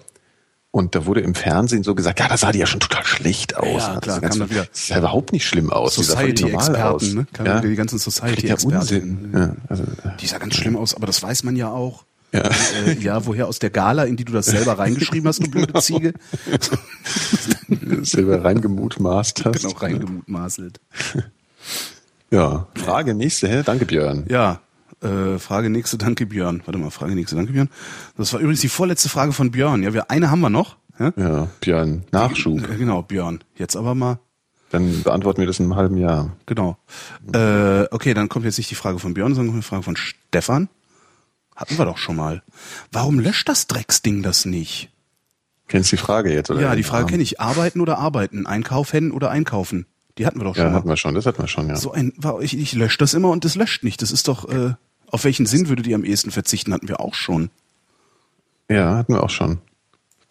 Und 0.75 0.93
da 0.93 1.05
wurde 1.05 1.21
im 1.21 1.35
Fernsehen 1.35 1.83
so 1.83 1.95
gesagt, 1.95 2.19
ja, 2.19 2.27
da 2.27 2.35
sah 2.35 2.51
die 2.51 2.59
ja 2.59 2.65
schon 2.65 2.81
total 2.81 3.05
schlecht 3.05 3.55
aus. 3.55 3.83
Ja, 3.83 4.01
klar, 4.01 4.19
kam 4.19 4.39
da 4.39 4.49
wieder. 4.49 4.67
Sah 4.73 4.97
überhaupt 4.97 5.31
nicht 5.31 5.47
schlimm 5.47 5.71
aus. 5.71 5.95
Society-Experten, 5.95 7.15
ne? 7.15 7.27
Kamen 7.31 7.47
ja. 7.47 7.61
die 7.61 7.75
ganzen 7.75 7.97
Society-Experten. 7.97 9.31
Ja, 9.33 9.55
also, 9.69 9.85
die 10.19 10.27
sah 10.27 10.37
ganz 10.37 10.55
schlimm 10.55 10.75
aus, 10.75 10.93
aber 10.93 11.07
das 11.07 11.23
weiß 11.23 11.43
man 11.43 11.55
ja 11.55 11.69
auch. 11.69 12.03
Ja. 12.33 12.49
Äh, 12.87 12.99
ja, 12.99 13.25
woher 13.25 13.47
aus 13.47 13.59
der 13.59 13.69
Gala, 13.69 14.03
in 14.03 14.17
die 14.17 14.25
du 14.25 14.33
das 14.33 14.47
selber 14.47 14.77
reingeschrieben 14.77 15.29
hast, 15.29 15.41
du 15.41 15.49
blöde 15.49 15.73
Ziege? 15.79 16.13
selber 18.01 18.43
reingemutmaßt 18.43 19.45
hast. 19.45 19.61
Genau, 19.61 19.77
reingemutmaßelt. 19.77 20.81
Ja, 22.31 22.67
Frage 22.75 23.13
nächste, 23.13 23.47
hä? 23.47 23.61
Danke, 23.65 23.85
Björn. 23.85 24.25
Ja, 24.27 24.59
äh, 25.05 25.39
Frage 25.39 25.69
nächste, 25.69 25.97
danke 25.97 26.25
Björn. 26.25 26.61
Warte 26.65 26.77
mal, 26.77 26.89
Frage 26.89 27.15
nächste, 27.15 27.35
danke 27.35 27.53
Björn. 27.53 27.69
Das 28.17 28.33
war 28.33 28.39
übrigens 28.39 28.61
die 28.61 28.69
vorletzte 28.69 29.09
Frage 29.09 29.31
von 29.31 29.51
Björn. 29.51 29.83
Ja, 29.83 29.93
wir 29.93 30.11
eine 30.11 30.31
haben 30.31 30.41
wir 30.41 30.49
noch. 30.49 30.77
Ja, 30.99 31.13
ja 31.15 31.47
Björn, 31.61 32.03
Nachschub. 32.11 32.69
Äh, 32.69 32.77
genau, 32.77 33.01
Björn. 33.01 33.43
Jetzt 33.55 33.75
aber 33.75 33.95
mal. 33.95 34.19
Dann 34.71 35.03
beantworten 35.03 35.39
wir 35.39 35.47
das 35.47 35.59
in 35.59 35.65
einem 35.65 35.75
halben 35.75 35.97
Jahr. 35.97 36.35
Genau. 36.45 36.77
Äh, 37.33 37.85
okay, 37.91 38.13
dann 38.13 38.29
kommt 38.29 38.45
jetzt 38.45 38.57
nicht 38.57 38.71
die 38.71 38.75
Frage 38.75 38.99
von 38.99 39.13
Björn, 39.13 39.35
sondern 39.35 39.55
die 39.55 39.61
Frage 39.61 39.83
von 39.83 39.95
Stefan. 39.95 40.69
Hatten 41.55 41.77
wir 41.77 41.85
doch 41.85 41.97
schon 41.97 42.17
mal. 42.17 42.43
Warum 42.91 43.19
löscht 43.19 43.47
das 43.47 43.67
Drecksding 43.67 44.23
das 44.23 44.45
nicht? 44.45 44.89
Kennst 45.67 45.91
du 45.91 45.95
die 45.95 46.01
Frage 46.01 46.33
jetzt, 46.33 46.51
oder? 46.51 46.61
Ja, 46.61 46.75
die 46.75 46.83
Frage 46.83 47.05
kenne 47.05 47.23
ich. 47.23 47.39
Arbeiten 47.39 47.79
oder 47.79 47.97
arbeiten? 47.97 48.45
Einkaufen 48.45 49.11
oder 49.11 49.31
einkaufen? 49.31 49.85
Die 50.17 50.25
hatten 50.25 50.39
wir 50.39 50.45
doch 50.45 50.55
schon 50.55 50.65
ja, 50.65 50.69
mal. 50.69 50.77
hatten 50.77 50.89
wir 50.89 50.97
schon, 50.97 51.15
das 51.15 51.25
hatten 51.25 51.41
wir 51.41 51.47
schon, 51.47 51.67
ja. 51.67 51.75
So 51.75 51.91
ein, 51.91 52.13
ich, 52.41 52.57
ich 52.57 52.73
lösche 52.73 52.97
das 52.97 53.13
immer 53.13 53.29
und 53.29 53.45
das 53.45 53.55
löscht 53.55 53.83
nicht. 53.83 54.01
Das 54.01 54.11
ist 54.11 54.27
doch, 54.27 54.47
äh, 54.49 54.73
auf 55.11 55.23
welchen 55.23 55.45
Sinn 55.45 55.69
würdet 55.69 55.87
ihr 55.87 55.95
am 55.95 56.03
ehesten 56.03 56.31
verzichten? 56.31 56.73
Hatten 56.73 56.87
wir 56.87 56.99
auch 56.99 57.13
schon. 57.13 57.49
Ja, 58.69 58.97
hatten 58.97 59.13
wir 59.13 59.23
auch 59.23 59.29
schon. 59.29 59.59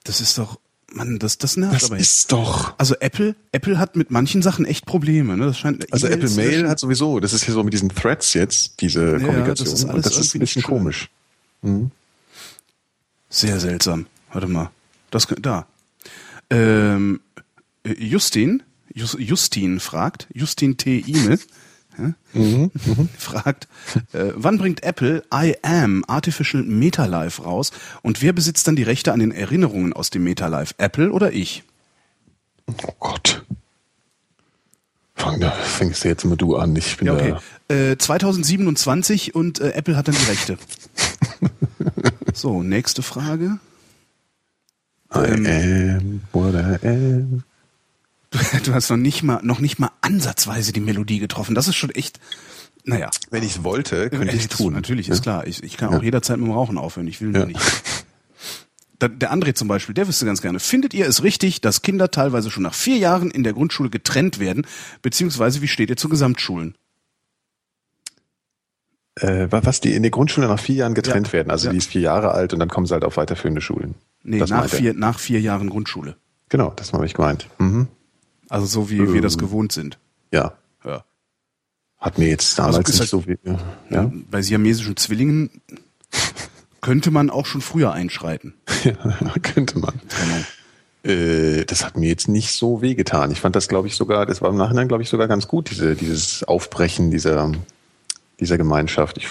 Das 0.05 0.21
ist 0.21 0.39
doch, 0.39 0.59
Mann, 0.93 1.19
das, 1.19 1.39
das 1.39 1.57
nervt 1.57 1.75
das 1.75 1.85
aber 1.85 1.97
jetzt. 1.97 2.07
ist 2.07 2.33
doch. 2.33 2.75
Also 2.79 2.95
Apple, 3.01 3.35
Apple 3.53 3.79
hat 3.79 3.97
mit 3.97 4.11
manchen 4.11 4.43
Sachen 4.43 4.65
echt 4.65 4.87
Probleme. 4.87 5.37
Ne? 5.37 5.47
Das 5.47 5.59
scheint 5.59 5.93
also 5.93 6.07
Apple 6.07 6.31
Mail 6.31 6.69
hat 6.69 6.79
sowieso, 6.79 7.21
das 7.21 7.33
ist 7.33 7.45
hier 7.45 7.55
so 7.55 7.63
mit 7.65 7.73
diesen 7.73 7.89
Threads 7.89 8.35
jetzt, 8.35 8.81
diese 8.81 9.13
ja, 9.13 9.19
Kommunikation. 9.19 9.69
Das 9.69 9.73
ist 9.75 9.85
alles 9.85 9.95
und 9.95 10.07
das 10.07 10.19
ist 10.19 10.35
ein 10.35 10.41
bisschen 10.41 10.63
komisch. 10.63 11.11
Mhm. 11.63 11.91
Sehr 13.29 13.59
seltsam. 13.59 14.07
Warte 14.33 14.47
mal. 14.47 14.71
Das 15.11 15.27
da. 15.41 15.67
Ähm, 16.51 17.21
Justin, 17.85 18.63
Justin 18.95 19.81
fragt, 19.81 20.29
Justin 20.33 20.77
T. 20.77 21.03
Ime, 21.07 21.39
ja, 21.99 22.15
mhm, 22.33 22.71
mhm, 22.73 23.09
fragt, 23.19 23.69
äh, 24.13 24.33
wann 24.35 24.59
bringt 24.59 24.83
Apple 24.83 25.23
I 25.33 25.57
Am 25.63 26.05
Artificial 26.07 26.63
Metalife 26.63 27.43
raus 27.43 27.71
und 28.03 28.23
wer 28.23 28.33
besitzt 28.33 28.67
dann 28.67 28.77
die 28.77 28.83
Rechte 28.83 29.13
an 29.13 29.21
den 29.21 29.33
Erinnerungen 29.33 29.93
aus 29.93 30.11
dem 30.11 30.25
Metalife, 30.25 30.75
Apple 30.79 31.11
oder 31.11 31.33
ich? 31.33 31.65
Oh 32.67 32.93
Gott. 32.99 33.45
Fang, 35.17 35.39
da 35.39 35.51
fängst 35.51 36.05
du 36.05 36.09
jetzt 36.09 36.25
mal 36.25 36.37
du 36.37 36.57
an. 36.57 36.75
Ich 36.75 36.97
bin 36.97 37.07
ja, 37.07 37.15
okay. 37.15 37.35
da. 37.69 37.75
Äh, 37.75 37.99
2027 37.99 39.35
und 39.35 39.61
äh, 39.61 39.71
Apple 39.71 39.97
hat 39.97 40.09
dann 40.09 40.17
die 40.17 40.31
Rechte. 40.31 40.59
so, 42.35 42.63
nächste 42.63 43.03
Frage. 43.03 43.59
I 45.15 45.19
ähm, 45.19 45.47
am 45.47 46.21
what 46.33 46.55
I 46.55 46.87
am. 46.87 47.45
Du, 48.65 48.75
hast 48.75 48.91
noch 48.91 48.97
nicht 48.97 49.23
mal, 49.23 49.41
noch 49.43 49.61
nicht 49.61 49.79
mal 49.79 49.91
ansatzweise 50.01 50.73
die 50.73 50.81
Melodie 50.81 51.19
getroffen. 51.19 51.55
Das 51.55 51.69
ist 51.69 51.77
schon 51.77 51.91
echt, 51.91 52.19
naja. 52.85 53.11
Wenn 53.31 53.43
ich 53.43 53.57
es 53.57 53.65
wollte, 53.65 54.11
könnte 54.11 54.35
ich 54.35 54.43
es 54.43 54.49
tun. 54.49 54.73
Natürlich, 54.73 55.09
ist 55.09 55.23
klar. 55.23 55.47
Ich, 55.47 55.63
ich 55.63 55.77
kann 55.77 55.93
ja. 55.93 55.99
auch 55.99 56.03
jederzeit 56.03 56.39
mit 56.39 56.47
dem 56.47 56.53
Rauchen 56.53 56.79
aufhören. 56.79 57.07
Ich 57.07 57.21
will 57.21 57.29
nur 57.29 57.43
ja. 57.43 57.47
nicht. 57.47 57.61
Der 59.01 59.33
André 59.33 59.55
zum 59.55 59.69
Beispiel, 59.69 59.95
der 59.95 60.09
wüsste 60.09 60.25
ganz 60.25 60.41
gerne, 60.41 60.61
findet 60.61 60.95
ihr 60.95 61.07
es 61.07 61.23
richtig, 61.23 61.61
dass 61.61 61.83
Kinder 61.83 62.11
teilweise 62.11 62.51
schon 62.51 62.63
nach 62.63 62.75
vier 62.75 62.97
Jahren 62.97 63.31
in 63.31 63.43
der 63.43 63.53
Grundschule 63.53 63.91
getrennt 63.91 64.39
werden? 64.39 64.67
Beziehungsweise 65.03 65.61
wie 65.63 65.69
steht 65.69 65.91
ihr 65.91 65.97
zu 65.97 66.09
Gesamtschulen? 66.09 66.75
Äh, 69.17 69.49
was 69.51 69.81
die 69.81 69.95
in 69.95 70.03
der 70.03 70.11
Grundschule 70.11 70.49
nach 70.49 70.59
vier 70.59 70.77
Jahren 70.77 70.95
getrennt 70.95 71.29
ja. 71.29 71.33
werden. 71.35 71.51
Also 71.51 71.71
die 71.71 71.77
ist 71.77 71.91
vier 71.91 72.01
Jahre 72.01 72.33
alt 72.33 72.53
und 72.53 72.61
dann 72.61 72.69
kommen 72.69 72.87
sie 72.87 72.95
halt 72.95 73.05
auf 73.05 73.17
weiterführende 73.17 73.61
Schulen. 73.61 73.95
Nee, 74.23 74.39
nach 74.39 74.69
vier, 74.69 74.95
nach 74.95 75.19
vier 75.19 75.41
Jahren 75.41 75.71
Grundschule. 75.71 76.17
Genau, 76.49 76.73
das 76.75 76.93
habe 76.93 77.05
ich 77.07 77.15
gemeint. 77.15 77.49
Mhm. 77.59 77.89
Also 78.49 78.67
so 78.67 78.91
wie 78.91 78.99
ähm, 78.99 79.13
wir 79.13 79.23
das 79.23 79.35
ähm, 79.35 79.41
gewohnt 79.41 79.73
sind. 79.73 79.99
Ja. 80.33 80.55
Ja. 80.85 81.05
Hat 81.99 82.19
mir 82.19 82.29
jetzt 82.29 82.59
damals 82.59 82.77
also 82.77 83.03
nicht 83.03 83.11
so 83.11 83.27
wie. 83.27 83.39
Ja. 83.91 84.13
Bei 84.31 84.43
siamesischen 84.43 84.97
Zwillingen 84.97 85.51
könnte 86.81 87.11
man 87.11 87.31
auch 87.31 87.47
schon 87.47 87.61
früher 87.61 87.93
einschreiten. 87.93 88.55
Ja, 88.85 88.95
könnte 89.43 89.79
man. 89.79 89.95
Genau. 90.21 91.15
Äh, 91.17 91.65
das 91.65 91.87
hat 91.87 91.97
mir 91.97 92.09
jetzt 92.09 92.29
nicht 92.29 92.53
so 92.53 92.83
wehgetan. 92.83 93.31
Ich 93.31 93.41
fand 93.41 93.57
das, 93.57 93.69
glaube 93.69 93.89
ich, 93.89 93.95
sogar, 93.95 94.27
das 94.27 94.43
war 94.43 94.51
im 94.51 94.57
Nachhinein, 94.57 94.89
glaube 94.89 95.03
ich, 95.03 95.09
sogar 95.09 95.27
ganz 95.27 95.49
gut, 95.49 95.71
diese, 95.71 95.95
dieses 95.95 96.45
Aufbrechen 96.45 97.11
dieser, 97.11 97.51
dieser 98.41 98.59
Gemeinschaft. 98.59 99.17
Ich, 99.17 99.29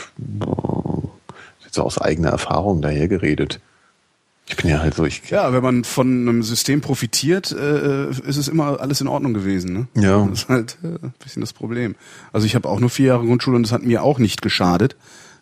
jetzt 1.63 1.79
aus 1.79 1.99
eigener 1.99 2.29
Erfahrung 2.29 2.81
daher 2.81 3.07
geredet. 3.07 3.59
Ich 4.47 4.57
bin 4.57 4.69
ja 4.69 4.79
halt 4.79 4.93
so, 4.93 5.05
ich. 5.05 5.29
Ja, 5.29 5.53
wenn 5.53 5.63
man 5.63 5.83
von 5.83 6.07
einem 6.07 6.43
System 6.43 6.81
profitiert, 6.81 7.51
äh, 7.51 8.09
ist 8.09 8.37
es 8.37 8.49
immer 8.49 8.79
alles 8.81 8.99
in 8.99 9.07
Ordnung 9.07 9.33
gewesen. 9.33 9.87
Ne? 9.93 10.01
Ja. 10.01 10.27
Das 10.27 10.43
ist 10.43 10.49
halt 10.49 10.77
äh, 10.83 11.05
ein 11.05 11.13
bisschen 11.23 11.41
das 11.41 11.53
Problem. 11.53 11.95
Also 12.33 12.45
ich 12.45 12.55
habe 12.55 12.67
auch 12.67 12.79
nur 12.79 12.89
vier 12.89 13.07
Jahre 13.07 13.25
Grundschule 13.25 13.55
und 13.55 13.63
das 13.63 13.71
hat 13.71 13.83
mir 13.83 14.03
auch 14.03 14.19
nicht 14.19 14.41
geschadet. 14.41 14.97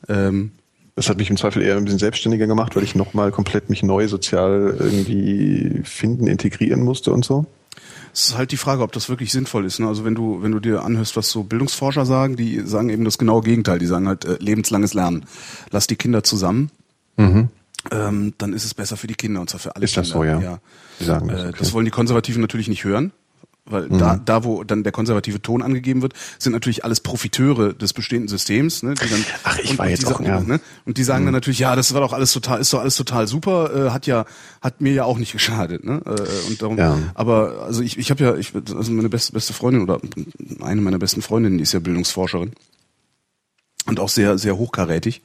Ähm, 0.08 0.52
das 0.96 1.10
hat 1.10 1.18
mich 1.18 1.30
im 1.30 1.38
Zweifel 1.38 1.64
eher 1.64 1.78
ein 1.78 1.84
bisschen 1.84 2.00
selbstständiger 2.00 2.46
gemacht, 2.46 2.76
weil 2.76 2.84
ich 2.84 2.94
nochmal 2.94 3.32
komplett 3.32 3.70
mich 3.70 3.82
neu 3.82 4.08
sozial 4.08 4.76
irgendwie 4.78 5.82
finden, 5.84 6.28
integrieren 6.28 6.84
musste 6.84 7.12
und 7.12 7.26
so. 7.26 7.48
Es 8.14 8.28
ist 8.28 8.38
halt 8.38 8.52
die 8.52 8.58
Frage, 8.58 8.84
ob 8.84 8.92
das 8.92 9.10
wirklich 9.10 9.32
sinnvoll 9.32 9.66
ist. 9.66 9.80
Ne? 9.80 9.88
Also 9.88 10.06
wenn 10.06 10.16
du, 10.16 10.44
wenn 10.44 10.52
du 10.52 10.60
dir 10.60 10.84
anhörst, 10.84 11.16
was 11.16 11.30
so 11.30 11.44
Bildungsforscher 11.44 12.06
sagen, 12.06 12.36
die 12.36 12.60
sagen 12.60 12.90
eben 12.90 13.06
das 13.06 13.18
genaue 13.18 13.42
Gegenteil. 13.42 13.80
Die 13.80 13.86
sagen 13.86 14.08
halt 14.08 14.26
äh, 14.26 14.36
lebenslanges 14.40 14.94
Lernen. 14.94 15.26
Lass 15.72 15.88
die 15.88 15.96
Kinder 15.96 16.24
zusammen. 16.24 16.70
Mhm 17.18 17.50
ähm, 17.90 18.34
dann 18.38 18.54
ist 18.54 18.66
es 18.66 18.74
besser 18.74 18.98
für 18.98 19.08
die 19.08 19.16
Kinder 19.16 19.42
und 19.42 19.50
zwar 19.50 19.60
für 19.60 19.76
alle 19.76 19.86
ist 19.86 19.94
Kinder. 19.94 20.04
Ist 20.04 20.14
das 20.14 20.18
so, 20.18 20.24
ja? 20.24 20.40
ja. 20.40 20.60
Die 21.00 21.06
sagen 21.06 21.28
das, 21.28 21.44
äh, 21.44 21.48
okay. 21.48 21.58
das 21.60 21.74
wollen 21.74 21.86
die 21.86 21.92
Konservativen 21.92 22.42
natürlich 22.42 22.68
nicht 22.68 22.84
hören. 22.84 23.12
Weil 23.66 23.84
mhm. 23.84 24.00
da, 24.00 24.20
da, 24.24 24.44
wo 24.44 24.64
dann 24.64 24.84
der 24.84 24.92
konservative 24.92 25.40
Ton 25.40 25.62
angegeben 25.62 26.02
wird, 26.02 26.14
sind 26.40 26.52
natürlich 26.52 26.84
alles 26.84 27.00
Profiteure 27.00 27.74
des 27.74 27.94
bestehenden 27.94 28.28
Systems. 28.28 28.82
Ne, 28.82 28.96
die 28.96 29.08
dann, 29.08 29.24
Ach, 29.44 29.60
ich 29.60 29.72
und, 29.72 29.78
war 29.78 29.86
und 29.86 29.92
jetzt 29.92 30.06
auch, 30.08 30.12
sagen, 30.14 30.26
ja. 30.26 30.40
ne, 30.40 30.60
Und 30.86 30.98
die 30.98 31.04
sagen 31.04 31.24
mhm. 31.24 31.28
dann 31.28 31.34
natürlich, 31.36 31.60
ja, 31.60 31.76
das 31.76 31.94
war 31.94 32.02
doch 32.02 32.12
alles 32.12 32.34
total, 32.34 32.60
ist 32.60 32.74
doch 32.74 32.80
alles 32.80 32.96
total 32.96 33.28
super, 33.28 33.88
äh, 33.88 33.90
hat 33.92 34.08
ja, 34.08 34.26
hat 34.62 34.82
mir 34.82 34.94
ja 34.94 35.04
auch 35.04 35.20
nicht 35.20 35.32
geschadet. 35.32 35.84
Ne? 35.84 36.02
Äh, 36.06 36.50
und 36.50 36.62
darum, 36.62 36.78
ja. 36.78 36.98
Aber 37.14 37.64
also 37.64 37.84
ich, 37.84 38.00
ich 38.00 38.10
habe 38.10 38.24
ja, 38.24 38.36
ich, 38.36 38.52
also 38.56 38.92
meine 38.92 39.10
beste, 39.10 39.32
beste 39.32 39.54
Freundin 39.54 39.84
oder 39.84 40.00
eine 40.62 40.82
meiner 40.82 41.00
besten 41.00 41.22
Freundinnen, 41.22 41.58
die 41.58 41.64
ist 41.64 41.74
ja 41.74 41.80
Bildungsforscherin 41.80 42.54
und 43.86 44.00
auch 44.00 44.10
sehr, 44.10 44.40
sehr 44.40 44.58
hochkarätig. 44.58 45.22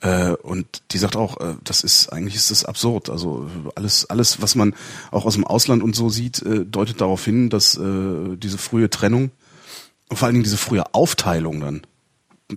Äh, 0.00 0.32
und 0.32 0.82
die 0.92 0.98
sagt 0.98 1.16
auch, 1.16 1.40
äh, 1.40 1.54
das 1.64 1.82
ist 1.82 2.12
eigentlich 2.12 2.36
ist 2.36 2.50
das 2.50 2.64
absurd. 2.64 3.10
Also 3.10 3.50
alles, 3.74 4.08
alles, 4.08 4.40
was 4.40 4.54
man 4.54 4.74
auch 5.10 5.24
aus 5.24 5.34
dem 5.34 5.44
Ausland 5.44 5.82
und 5.82 5.96
so 5.96 6.08
sieht, 6.08 6.40
äh, 6.42 6.64
deutet 6.64 7.00
darauf 7.00 7.24
hin, 7.24 7.50
dass 7.50 7.76
äh, 7.76 8.36
diese 8.36 8.58
frühe 8.58 8.90
Trennung, 8.90 9.30
vor 10.12 10.26
allen 10.26 10.34
Dingen 10.34 10.44
diese 10.44 10.56
frühe 10.56 10.84
Aufteilung 10.94 11.60
dann. 11.60 11.82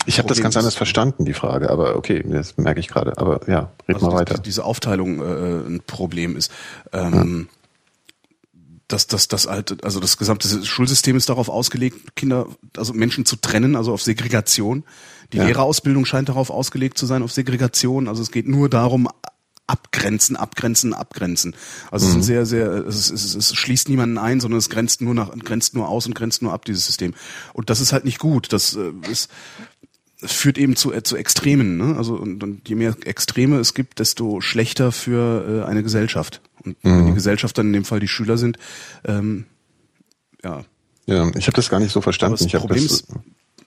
Ich 0.06 0.20
habe 0.20 0.30
das 0.30 0.40
ganz 0.40 0.56
anders 0.56 0.76
verstanden, 0.76 1.26
die 1.26 1.34
Frage, 1.34 1.70
aber 1.70 1.98
okay, 1.98 2.24
das 2.26 2.58
merke 2.58 2.80
ich 2.80 2.88
gerade. 2.88 3.18
Aber 3.18 3.42
ja, 3.50 3.72
red 3.90 3.96
also 3.96 4.08
mal 4.08 4.20
weiter. 4.20 4.36
Die, 4.36 4.44
diese 4.44 4.64
Aufteilung 4.64 5.20
äh, 5.20 5.68
ein 5.68 5.82
Problem 5.86 6.38
ist. 6.38 6.52
Ähm, 6.94 7.48
ja 7.50 7.58
dass 8.92 9.08
das, 9.08 9.28
das 9.28 9.48
halt, 9.48 9.84
also 9.84 10.00
das 10.00 10.18
gesamte 10.18 10.66
Schulsystem 10.66 11.16
ist 11.16 11.30
darauf 11.30 11.50
ausgelegt, 11.50 12.16
Kinder, 12.16 12.48
also 12.78 12.94
Menschen 12.94 13.26
zu 13.26 13.36
trennen, 13.36 13.76
also 13.76 13.94
auf 13.94 14.02
Segregation. 14.02 14.84
Die 15.34 15.38
ja. 15.38 15.46
Lehrerausbildung 15.46 16.06
scheint 16.06 16.30
darauf 16.30 16.50
ausgelegt 16.50 16.98
zu 16.98 17.06
sein, 17.06 17.24
auf 17.24 17.32
Segregation. 17.32 18.08
Also 18.08 18.22
es 18.22 18.32
geht 18.32 18.48
nur 18.48 18.70
darum, 18.70 19.08
abgrenzen, 19.68 20.36
abgrenzen, 20.36 20.94
abgrenzen. 20.94 21.56
Also 21.92 22.06
es 22.06 22.12
ist 22.12 22.18
ein 22.18 22.24
sehr, 22.24 22.46
sehr, 22.46 22.72
es, 22.86 23.10
es, 23.10 23.36
es 23.36 23.56
schließt 23.56 23.88
niemanden 23.88 24.18
ein, 24.18 24.42
sondern 24.42 24.58
es 24.58 24.70
grenzt 24.70 25.02
nur 25.02 25.14
nach, 25.14 25.32
grenzt 25.40 25.74
nur 25.74 25.88
aus 25.88 26.06
und 26.06 26.14
grenzt 26.14 26.42
nur 26.42 26.52
ab, 26.52 26.66
dieses 26.66 26.86
System. 26.86 27.14
Und 27.54 27.70
das 27.70 27.80
ist 27.80 27.94
halt 27.94 28.04
nicht 28.04 28.20
gut. 28.20 28.52
Das 28.52 28.76
äh, 28.76 28.92
ist, 29.10 29.32
führt 30.18 30.58
eben 30.58 30.76
zu, 30.76 30.92
äh, 30.92 31.04
zu 31.04 31.16
Extremen. 31.16 31.78
Ne? 31.78 31.96
Also 31.98 32.16
und, 32.16 32.44
und 32.44 32.68
je 32.68 32.76
mehr 32.76 32.96
Extreme 33.06 33.60
es 33.60 33.74
gibt, 33.74 34.00
desto 34.00 34.42
schlechter 34.42 34.92
für 34.92 35.64
äh, 35.64 35.70
eine 35.70 35.84
Gesellschaft. 35.84 36.42
Und 36.64 36.76
wenn 36.84 37.08
die 37.08 37.14
Gesellschaft 37.14 37.58
dann 37.58 37.68
in 37.68 37.74
dem 37.74 37.86
Fall 37.86 38.00
die 38.00 38.08
Schüler 38.08 38.38
sind, 38.38 38.58
ähm, 39.06 39.46
ja. 40.44 40.64
Ja, 41.08 41.32
ich 41.36 41.48
habe 41.48 41.56
das 41.56 41.70
gar 41.70 41.80
nicht 41.80 41.92
so 41.92 42.00
Aber 42.00 42.04
verstanden. 42.04 42.38
das 42.38 42.46
Ich 42.46 42.54
hab 42.54 42.62
Problem 42.62 42.84
das, 42.84 42.92
ist, 42.92 43.08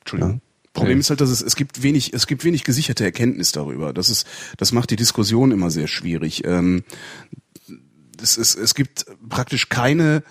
Entschuldigung. 0.00 0.40
Problem 0.74 0.98
ist 0.98 1.08
halt, 1.08 1.20
dass 1.20 1.30
es, 1.30 1.40
es 1.40 1.56
gibt 1.56 1.82
wenig, 1.82 2.12
es 2.12 2.26
gibt 2.26 2.44
wenig 2.44 2.64
gesicherte 2.64 3.04
Erkenntnis 3.04 3.52
darüber. 3.52 3.94
Das 3.94 4.10
ist, 4.10 4.26
das 4.58 4.72
macht 4.72 4.90
die 4.90 4.96
Diskussion 4.96 5.52
immer 5.52 5.70
sehr 5.70 5.86
schwierig. 5.86 6.44
Ähm, 6.44 6.84
es, 8.20 8.36
es, 8.36 8.54
es 8.56 8.74
gibt 8.74 9.06
praktisch 9.28 9.68
keine, 9.68 10.22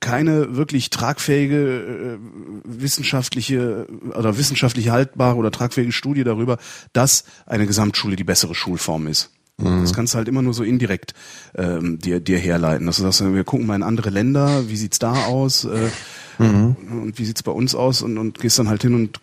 keine 0.00 0.56
wirklich 0.56 0.90
tragfähige 0.90 2.18
äh, 2.18 2.18
wissenschaftliche 2.64 3.86
oder 4.16 4.38
wissenschaftlich 4.38 4.88
haltbare 4.88 5.36
oder 5.36 5.50
tragfähige 5.50 5.92
Studie 5.92 6.24
darüber, 6.24 6.58
dass 6.92 7.24
eine 7.46 7.66
Gesamtschule 7.66 8.16
die 8.16 8.24
bessere 8.24 8.54
Schulform 8.54 9.06
ist. 9.06 9.30
Das 9.82 9.92
kannst 9.92 10.14
du 10.14 10.18
halt 10.18 10.28
immer 10.28 10.42
nur 10.42 10.54
so 10.54 10.64
indirekt 10.64 11.12
ähm, 11.54 11.98
dir, 11.98 12.20
dir 12.20 12.38
herleiten. 12.38 12.86
Dass 12.86 12.96
du 12.96 13.02
sagst, 13.02 13.22
wir 13.22 13.44
gucken 13.44 13.66
mal 13.66 13.76
in 13.76 13.82
andere 13.82 14.10
Länder, 14.10 14.68
wie 14.68 14.76
sieht's 14.76 14.98
da 14.98 15.26
aus 15.26 15.64
äh, 15.64 15.90
und 16.38 17.18
wie 17.18 17.24
sieht's 17.24 17.42
bei 17.42 17.52
uns 17.52 17.74
aus 17.74 18.02
und, 18.02 18.18
und 18.18 18.40
gehst 18.40 18.58
dann 18.58 18.68
halt 18.68 18.82
hin 18.82 18.94
und 18.94 19.20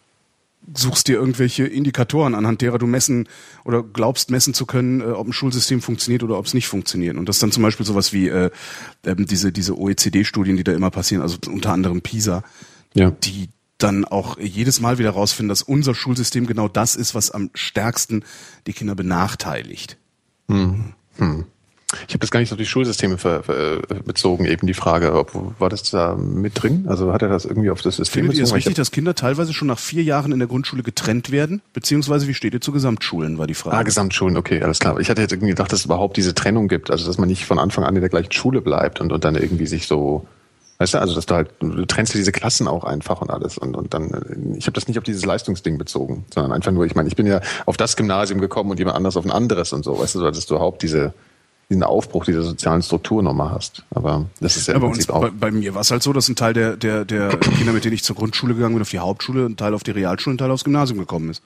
suchst 0.75 1.08
dir 1.08 1.15
irgendwelche 1.15 1.65
Indikatoren, 1.65 2.36
anhand 2.36 2.62
derer 2.62 2.77
du 2.77 2.88
messen 2.88 3.27
oder 3.65 3.84
glaubst 3.84 4.32
messen 4.32 4.53
zu 4.53 4.65
können, 4.65 5.01
äh, 5.01 5.05
ob 5.05 5.27
ein 5.27 5.34
Schulsystem 5.34 5.82
funktioniert 5.82 6.23
oder 6.23 6.38
ob 6.38 6.45
es 6.45 6.53
nicht 6.53 6.67
funktioniert. 6.67 7.17
Und 7.17 7.27
das 7.27 7.38
ist 7.38 7.43
dann 7.43 7.51
zum 7.51 7.63
Beispiel 7.63 7.86
sowas 7.86 8.13
wie 8.13 8.27
äh, 8.29 8.49
diese, 9.05 9.51
diese 9.51 9.77
OECD-Studien, 9.77 10.58
die 10.58 10.63
da 10.63 10.73
immer 10.73 10.91
passieren, 10.91 11.21
also 11.21 11.38
unter 11.47 11.71
anderem 11.71 12.01
PISA, 12.01 12.43
Ja. 12.93 13.12
die 13.12 13.49
dann 13.77 14.03
auch 14.03 14.38
jedes 14.38 14.82
Mal 14.82 14.97
wieder 14.97 15.12
rausfinden, 15.12 15.47
dass 15.49 15.62
unser 15.62 15.95
Schulsystem 15.95 16.45
genau 16.45 16.67
das 16.67 16.95
ist, 16.97 17.15
was 17.15 17.32
am 17.32 17.49
stärksten 17.53 18.23
die 18.67 18.73
Kinder 18.73 18.93
benachteiligt. 18.93 19.97
Ich 22.08 22.13
habe 22.13 22.19
das 22.19 22.30
gar 22.30 22.39
nicht 22.39 22.52
auf 22.52 22.58
die 22.58 22.67
Schulsysteme 22.67 23.17
bezogen, 24.06 24.45
eben 24.45 24.67
die 24.67 24.75
Frage, 24.75 25.13
ob, 25.13 25.34
war 25.60 25.69
das 25.69 25.84
da 25.89 26.15
mit 26.15 26.62
drin? 26.62 26.86
Also 26.88 27.13
hat 27.13 27.23
er 27.23 27.30
das 27.30 27.45
irgendwie 27.45 27.71
auf 27.71 27.82
das 27.82 27.95
System 27.95 28.21
Findet 28.21 28.38
ihr 28.38 28.43
es 28.43 28.49
bezogen? 28.49 28.60
Ich 28.60 28.65
richtig, 28.67 28.75
dass 28.75 28.91
Kinder 28.91 29.15
teilweise 29.15 29.54
schon 29.54 29.67
nach 29.67 29.80
vier 29.80 30.04
Jahren 30.04 30.32
in 30.32 30.38
der 30.38 30.47
Grundschule 30.47 30.84
getrennt 30.84 31.32
werden? 31.32 31.63
Beziehungsweise 31.73 32.28
wie 32.28 32.36
steht 32.36 32.54
ihr 32.54 32.62
zu 32.62 32.71
Gesamtschulen, 32.71 33.39
war 33.39 33.47
die 33.47 33.56
Frage. 33.56 33.75
Ah, 33.75 33.82
Gesamtschulen, 33.82 34.38
okay, 34.38 34.62
alles 34.62 34.78
klar. 34.80 34.99
Ich 34.99 35.10
hatte 35.10 35.21
jetzt 35.21 35.32
irgendwie 35.32 35.49
gedacht, 35.49 35.71
dass 35.71 35.80
es 35.80 35.86
überhaupt 35.86 36.15
diese 36.17 36.36
Trennung 36.36 36.67
gibt, 36.67 36.91
also 36.91 37.08
dass 37.08 37.17
man 37.17 37.28
nicht 37.28 37.45
von 37.45 37.58
Anfang 37.58 37.84
an 37.84 37.95
in 37.95 38.02
der 38.02 38.10
gleichen 38.10 38.32
Schule 38.34 38.62
bleibt 38.62 39.02
und, 39.02 39.12
und 39.12 39.23
dann 39.23 39.34
irgendwie 39.34 39.65
sich 39.65 39.88
so, 39.88 40.28
weißt 40.78 40.93
du, 40.93 40.99
also 40.99 41.15
dass 41.15 41.25
du 41.25 41.34
halt, 41.34 41.49
du 41.60 41.86
trennst 41.86 42.13
diese 42.13 42.32
Klassen 42.32 42.67
auch 42.67 42.84
einfach 42.84 43.21
und 43.21 43.32
alles 43.32 43.58
und, 43.58 43.75
und 43.75 43.95
dann, 43.95 44.56
ich 44.56 44.67
habe 44.67 44.73
das 44.73 44.88
nicht 44.88 44.99
auf 44.99 45.04
dieses 45.04 45.25
Leistungsding 45.25 45.80
bezogen, 45.80 46.25
sondern 46.32 46.52
einfach 46.52 46.71
nur, 46.71 46.86
ich 46.86 46.93
meine, 46.93 47.08
ich 47.08 47.15
bin 47.15 47.25
ja 47.25 47.41
auf 47.65 47.78
das 47.78 47.97
Gymnasium 47.97 48.39
gekommen 48.39 48.69
und 48.69 48.78
jemand 48.78 48.95
anders 48.95 49.17
auf 49.17 49.25
ein 49.25 49.32
anderes 49.32 49.73
und 49.73 49.84
so, 49.84 49.99
weißt 49.99 50.15
du, 50.15 50.21
dass 50.21 50.45
du 50.45 50.54
überhaupt 50.54 50.84
diese, 50.84 51.15
diesen 51.69 51.84
Aufbruch 51.84 52.25
dieser 52.25 52.41
sozialen 52.41 52.82
Struktur 52.82 53.21
nochmal 53.21 53.51
hast. 53.51 53.84
Aber 53.91 54.25
das 54.39 54.58
ist 54.58 54.67
ja 54.67 54.73
Ja, 54.73 54.79
im 54.82 54.91
Prinzip 54.91 55.12
auch. 55.12 55.21
bei, 55.21 55.29
bei 55.29 55.51
mir 55.51 55.75
war 55.75 55.82
es 55.82 55.91
halt 55.91 56.01
so, 56.01 56.12
dass 56.13 56.27
ein 56.27 56.36
Teil 56.36 56.53
der, 56.53 56.75
der, 56.75 57.05
der 57.05 57.38
Kinder, 57.38 57.73
mit 57.73 57.86
denen 57.86 57.93
ich 57.93 58.03
zur 58.03 58.15
Grundschule 58.15 58.55
gegangen 58.55 58.73
bin, 58.73 58.82
auf 58.82 58.89
die 58.89 58.99
Hauptschule, 58.99 59.45
ein 59.45 59.55
Teil 59.55 59.73
auf 59.75 59.84
die 59.84 59.91
Realschule, 59.91 60.34
ein 60.36 60.38
Teil 60.39 60.49
aufs 60.51 60.63
Gymnasium 60.63 60.97
gekommen 60.99 61.29
ist. 61.29 61.43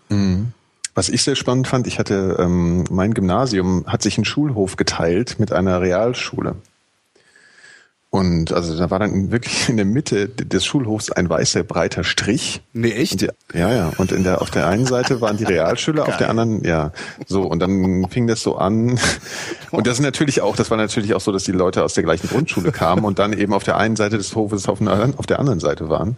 Was 0.95 1.09
ich 1.09 1.23
sehr 1.23 1.35
spannend 1.35 1.67
fand, 1.67 1.87
ich 1.87 1.99
hatte, 1.99 2.37
ähm, 2.39 2.85
mein 2.89 3.13
Gymnasium 3.13 3.83
hat 3.87 4.01
sich 4.01 4.17
einen 4.17 4.25
Schulhof 4.25 4.77
geteilt 4.77 5.39
mit 5.39 5.51
einer 5.51 5.81
Realschule. 5.81 6.55
Und 8.13 8.53
also 8.53 8.77
da 8.77 8.91
war 8.91 8.99
dann 8.99 9.31
wirklich 9.31 9.69
in 9.69 9.77
der 9.77 9.87
Mitte 9.87 10.29
des 10.29 10.63
Schulhofs 10.63 11.11
ein 11.11 11.27
weißer 11.27 11.63
breiter 11.63 12.03
Strich. 12.03 12.61
Nee, 12.71 12.91
echt? 12.91 13.21
die, 13.21 13.29
ja, 13.55 13.73
ja. 13.73 13.91
Und 13.97 14.11
in 14.11 14.23
der, 14.23 14.39
auf 14.43 14.51
der 14.51 14.67
einen 14.67 14.85
Seite 14.85 15.19
waren 15.19 15.37
die 15.37 15.45
Realschüler, 15.45 16.07
auf 16.07 16.17
der 16.17 16.29
anderen, 16.29 16.63
ja. 16.63 16.91
So, 17.25 17.41
und 17.41 17.59
dann 17.59 18.07
fing 18.11 18.27
das 18.27 18.43
so 18.43 18.55
an. 18.55 18.99
Und 19.71 19.87
das 19.87 19.95
ist 19.95 20.03
natürlich 20.03 20.41
auch, 20.41 20.55
das 20.55 20.69
war 20.69 20.77
natürlich 20.77 21.15
auch 21.15 21.21
so, 21.21 21.31
dass 21.31 21.45
die 21.45 21.51
Leute 21.51 21.83
aus 21.83 21.95
der 21.95 22.03
gleichen 22.03 22.29
Grundschule 22.29 22.71
kamen 22.71 23.03
und 23.03 23.17
dann 23.17 23.33
eben 23.33 23.51
auf 23.51 23.63
der 23.63 23.77
einen 23.77 23.95
Seite 23.95 24.17
des 24.17 24.35
Hofes 24.35 24.69
auf, 24.69 24.79
einer, 24.79 25.09
auf 25.17 25.25
der 25.25 25.39
anderen 25.39 25.59
Seite 25.59 25.89
waren. 25.89 26.17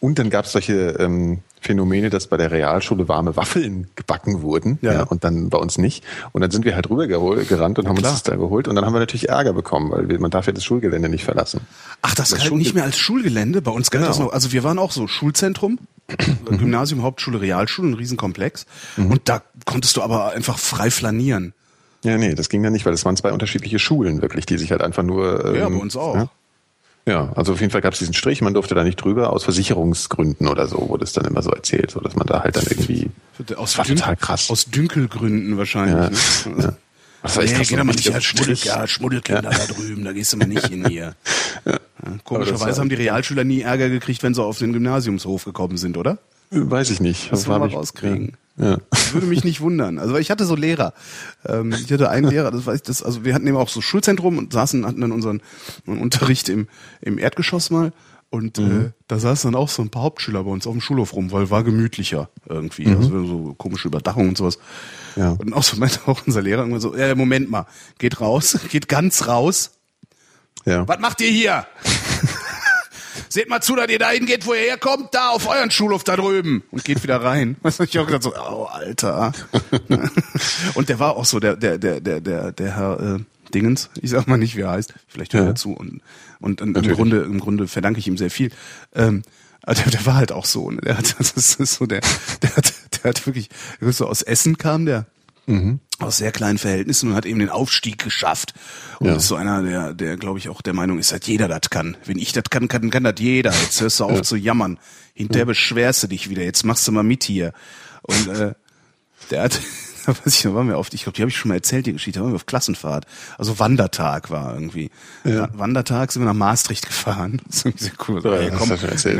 Und 0.00 0.18
dann 0.18 0.30
gab 0.30 0.46
es 0.46 0.52
solche 0.52 0.96
ähm, 0.98 1.40
Phänomene, 1.60 2.08
dass 2.08 2.26
bei 2.26 2.38
der 2.38 2.50
Realschule 2.50 3.06
warme 3.06 3.36
Waffeln 3.36 3.88
gebacken 3.96 4.40
wurden 4.40 4.78
Ja. 4.80 4.92
ja. 4.94 5.02
und 5.02 5.24
dann 5.24 5.50
bei 5.50 5.58
uns 5.58 5.76
nicht. 5.76 6.02
Und 6.32 6.40
dann 6.40 6.50
sind 6.50 6.64
wir 6.64 6.74
halt 6.74 6.88
rüber 6.88 7.04
gehol- 7.04 7.44
gerannt 7.46 7.78
und 7.78 7.84
haben 7.86 7.92
uns 7.96 8.00
klar. 8.00 8.12
das 8.12 8.22
da 8.22 8.36
geholt. 8.36 8.66
Und 8.66 8.76
dann 8.76 8.86
haben 8.86 8.94
wir 8.94 9.00
natürlich 9.00 9.28
Ärger 9.28 9.52
bekommen, 9.52 9.90
weil 9.90 10.08
wir, 10.08 10.18
man 10.18 10.30
darf 10.30 10.46
ja 10.46 10.54
das 10.54 10.64
Schulgelände 10.64 11.10
nicht 11.10 11.24
verlassen. 11.24 11.60
Ach, 12.00 12.14
das, 12.14 12.30
Das 12.30 12.38
galt 12.38 12.48
Schul- 12.48 12.58
nicht 12.58 12.74
mehr 12.74 12.84
als 12.84 12.96
Schulgelände. 12.98 13.60
Bei 13.60 13.70
uns 13.72 13.90
galt 13.90 14.04
Genau. 14.04 14.08
das 14.10 14.18
noch. 14.18 14.32
Also 14.32 14.52
wir 14.52 14.64
waren 14.64 14.78
auch 14.78 14.90
so 14.92 15.06
Schulzentrum, 15.06 15.78
Gymnasium, 16.46 17.02
Hauptschule, 17.02 17.40
Realschule, 17.42 17.88
ein 17.90 17.94
Riesenkomplex. 17.94 18.64
Und 18.96 19.28
da 19.28 19.42
konntest 19.66 19.96
du 19.98 20.02
aber 20.02 20.32
einfach 20.32 20.58
frei 20.58 20.90
flanieren. 20.90 21.52
Ja, 22.04 22.16
nee, 22.16 22.34
das 22.34 22.48
ging 22.48 22.64
ja 22.64 22.70
nicht, 22.70 22.86
weil 22.86 22.94
es 22.94 23.04
waren 23.04 23.16
zwei 23.18 23.32
unterschiedliche 23.32 23.78
Schulen 23.78 24.22
wirklich, 24.22 24.46
die 24.46 24.56
sich 24.56 24.70
halt 24.70 24.80
einfach 24.80 25.02
nur. 25.02 25.44
Ähm, 25.44 25.54
Ja, 25.56 25.68
bei 25.68 25.74
uns 25.76 25.94
auch. 25.96 26.14
Ja, 26.16 26.30
ja 27.06 27.32
also 27.34 27.52
auf 27.52 27.60
jeden 27.60 27.70
Fall 27.72 27.80
gab 27.80 27.92
es 27.94 27.98
diesen 27.98 28.14
Strich, 28.14 28.40
man 28.42 28.54
durfte 28.54 28.74
da 28.74 28.84
nicht 28.84 28.96
drüber, 28.96 29.32
aus 29.32 29.44
Versicherungsgründen 29.44 30.46
oder 30.48 30.66
so, 30.66 30.88
wurde 30.88 31.04
es 31.04 31.12
dann 31.12 31.24
immer 31.24 31.42
so 31.42 31.50
erzählt, 31.50 31.90
so 31.90 32.00
dass 32.00 32.16
man 32.16 32.26
da 32.26 32.42
halt 32.42 32.56
dann 32.56 32.64
irgendwie. 32.68 33.10
Aus, 33.56 33.72
Das 33.72 33.78
war 33.78 33.84
Dün- 33.86 33.96
total 33.96 34.16
krass. 34.16 34.50
Aus 34.50 34.66
Dünkelgründen 34.66 35.56
wahrscheinlich. 35.56 36.44
Ja, 36.46 36.50
ne? 36.50 36.62
ja. 36.62 36.72
Das 37.22 37.36
war 37.36 37.42
echt 37.44 37.52
Nee, 37.52 37.58
krass, 37.58 37.68
geh 37.68 37.74
so 37.74 37.76
doch 37.78 37.84
mal 37.84 37.92
nicht 37.94 38.14
als 38.14 38.24
Schmuddel, 38.24 38.54
ja, 38.62 38.86
Schmuddelkinder 38.86 39.42
da 39.42 39.66
drüben, 39.66 40.04
da 40.04 40.12
gehst 40.12 40.32
du 40.32 40.36
mal 40.38 40.46
nicht 40.48 40.66
hin 40.66 40.86
hier. 40.88 41.14
Ja, 41.66 41.78
komischerweise 42.24 42.80
haben 42.80 42.88
die 42.88 42.94
Realschüler 42.94 43.44
nie 43.44 43.60
Ärger 43.60 43.90
gekriegt, 43.90 44.22
wenn 44.22 44.32
sie 44.32 44.42
auf 44.42 44.56
den 44.58 44.72
Gymnasiumshof 44.72 45.44
gekommen 45.44 45.76
sind, 45.76 45.98
oder? 45.98 46.16
Weiß 46.50 46.88
ich 46.88 47.00
nicht. 47.00 47.30
Das 47.30 47.46
wollen 47.46 47.60
wir 47.60 47.66
ich- 47.68 47.74
rauskriegen. 47.74 48.38
Ja. 48.56 48.78
Das 48.90 49.14
würde 49.14 49.26
mich 49.26 49.44
nicht 49.44 49.60
wundern. 49.60 49.98
Also 49.98 50.16
ich 50.16 50.30
hatte 50.30 50.44
so 50.44 50.54
Lehrer. 50.54 50.92
Ähm, 51.46 51.72
ich 51.72 51.90
hatte 51.90 52.10
einen 52.10 52.28
Lehrer, 52.28 52.50
das 52.50 52.66
weiß 52.66 52.76
ich, 52.76 52.82
das, 52.82 53.02
also 53.02 53.24
wir 53.24 53.34
hatten 53.34 53.46
eben 53.46 53.56
auch 53.56 53.68
so 53.68 53.80
Schulzentrum 53.80 54.38
und 54.38 54.52
saßen, 54.52 54.86
hatten 54.86 55.00
dann 55.00 55.12
unseren, 55.12 55.40
unseren 55.86 56.02
Unterricht 56.02 56.48
im, 56.48 56.68
im 57.00 57.18
Erdgeschoss 57.18 57.70
mal. 57.70 57.92
Und 58.32 58.60
äh, 58.60 58.92
da 59.08 59.18
saßen 59.18 59.50
dann 59.50 59.60
auch 59.60 59.68
so 59.68 59.82
ein 59.82 59.90
paar 59.90 60.02
Hauptschüler 60.02 60.44
bei 60.44 60.50
uns 60.50 60.64
auf 60.64 60.72
dem 60.72 60.80
Schulhof 60.80 61.14
rum, 61.14 61.32
weil 61.32 61.50
war 61.50 61.64
gemütlicher 61.64 62.30
irgendwie. 62.48 62.86
Also 62.86 63.26
so 63.26 63.54
komische 63.58 63.88
Überdachung 63.88 64.28
und 64.28 64.38
sowas. 64.38 64.60
Ja. 65.16 65.30
Und 65.30 65.52
auch 65.52 65.64
so 65.64 65.76
meinte 65.78 65.98
auch 66.06 66.24
unser 66.26 66.40
Lehrer 66.40 66.60
irgendwann 66.60 66.80
so, 66.80 66.96
ja, 66.96 67.12
Moment 67.16 67.50
mal, 67.50 67.66
geht 67.98 68.20
raus, 68.20 68.56
geht 68.70 68.88
ganz 68.88 69.26
raus. 69.26 69.72
ja. 70.64 70.86
Was 70.86 71.00
macht 71.00 71.20
ihr 71.20 71.30
hier? 71.30 71.66
Seht 73.28 73.48
mal 73.48 73.60
zu, 73.60 73.76
dass 73.76 73.88
ihr 73.88 73.98
dahin 73.98 74.26
geht, 74.26 74.46
wo 74.46 74.54
ihr 74.54 74.60
herkommt, 74.60 75.14
da 75.14 75.30
auf 75.30 75.48
euren 75.48 75.70
Schulhof 75.70 76.04
da 76.04 76.16
drüben. 76.16 76.62
Und 76.70 76.84
geht 76.84 77.02
wieder 77.02 77.22
rein. 77.22 77.56
Was 77.62 77.78
ich 77.80 77.98
auch 77.98 78.06
gedacht 78.06 78.22
so, 78.22 78.34
oh, 78.34 78.64
Alter. 78.64 79.32
und 80.74 80.88
der 80.88 80.98
war 80.98 81.16
auch 81.16 81.24
so, 81.24 81.40
der, 81.40 81.56
der, 81.56 81.78
der, 81.78 82.00
der, 82.00 82.20
der, 82.20 82.52
der 82.52 82.76
Herr 82.76 83.16
äh, 83.16 83.18
Dingens, 83.54 83.90
ich 84.00 84.10
sag 84.10 84.26
mal 84.28 84.36
nicht, 84.38 84.56
wie 84.56 84.60
er 84.62 84.70
heißt, 84.70 84.94
vielleicht 85.08 85.34
hört 85.34 85.44
Ja. 85.44 85.50
er 85.50 85.54
zu. 85.56 85.72
Und, 85.72 86.00
und, 86.40 86.60
und 86.62 86.76
im. 86.76 86.94
Grunde, 86.94 87.22
im 87.22 87.40
Grunde 87.40 87.68
verdanke 87.68 87.98
ich 87.98 88.06
ihm 88.06 88.16
sehr 88.16 88.30
viel. 88.30 88.50
Ähm, 88.94 89.22
der, 89.66 89.74
der 89.74 90.06
war 90.06 90.14
halt 90.14 90.32
auch 90.32 90.44
so. 90.44 90.70
Ne? 90.70 90.80
Der 90.80 90.98
hat, 90.98 91.16
das 91.18 91.32
ist 91.54 91.74
so 91.74 91.86
der, 91.86 92.00
der 92.42 92.56
hat, 92.56 92.72
der 93.02 93.10
hat 93.10 93.26
wirklich, 93.26 93.50
so 93.80 94.06
aus 94.06 94.22
Essen 94.22 94.58
kam 94.58 94.86
der. 94.86 95.06
Aus 95.98 96.16
sehr 96.18 96.32
kleinen 96.32 96.58
Verhältnissen 96.58 97.10
und 97.10 97.14
hat 97.16 97.26
eben 97.26 97.40
den 97.40 97.50
Aufstieg 97.50 98.02
geschafft. 98.02 98.54
Und 99.00 99.08
Ja. 99.08 99.16
ist 99.16 99.28
so 99.28 99.36
einer, 99.36 99.62
der, 99.62 99.92
der 99.94 100.16
glaube 100.16 100.38
ich 100.38 100.48
auch 100.48 100.62
der 100.62 100.72
Meinung 100.74 100.98
ist, 100.98 101.12
dass 101.12 101.20
jeder 101.26 101.48
das 101.48 101.68
kann. 101.70 101.96
Wenn 102.04 102.18
ich 102.18 102.32
das 102.32 102.44
kann, 102.50 102.68
kann, 102.68 102.90
kann 102.90 103.04
das 103.04 103.14
jeder. 103.18 103.52
Jetzt 103.52 103.80
hörst 103.80 104.00
du 104.00 104.04
auf 104.06 104.22
zu 104.22 104.36
jammern. 104.36 104.78
Hinterher 105.14 105.44
beschwerst 105.46 106.02
du 106.02 106.06
dich 106.06 106.30
wieder. 106.30 106.42
Jetzt 106.42 106.64
machst 106.64 106.86
du 106.88 106.92
mal 106.92 107.02
mit 107.02 107.24
hier. 107.24 107.52
Und 108.02 108.28
äh, 108.28 108.54
der 109.30 109.42
hat, 109.42 109.60
da 110.06 110.12
weiß 110.12 110.34
ich, 110.34 110.42
da 110.42 110.54
waren 110.54 110.68
wir 110.68 110.78
oft, 110.78 110.94
ich 110.94 111.02
glaube, 111.02 111.16
die 111.16 111.22
habe 111.22 111.30
ich 111.30 111.36
schon 111.36 111.50
mal 111.50 111.56
erzählt, 111.56 111.84
die 111.84 111.92
Geschichte, 111.92 112.20
da 112.20 112.24
waren 112.24 112.32
wir 112.32 112.36
auf 112.36 112.46
Klassenfahrt. 112.46 113.04
Also 113.36 113.58
Wandertag 113.58 114.30
war 114.30 114.54
irgendwie. 114.54 114.90
Ja. 115.24 115.48
Wandertag 115.52 116.12
sind 116.12 116.22
wir 116.22 116.26
nach 116.26 116.32
Maastricht 116.34 116.86
gefahren. 116.86 117.42
Das 117.46 117.56
ist 117.56 117.64
irgendwie 117.66 117.84
sehr 117.84 117.92
cool. 118.08 118.22
Ja, 118.24 118.48
das 118.50 118.58
komm, 118.58 118.68
ganz, 118.70 119.04
ja. 119.04 119.14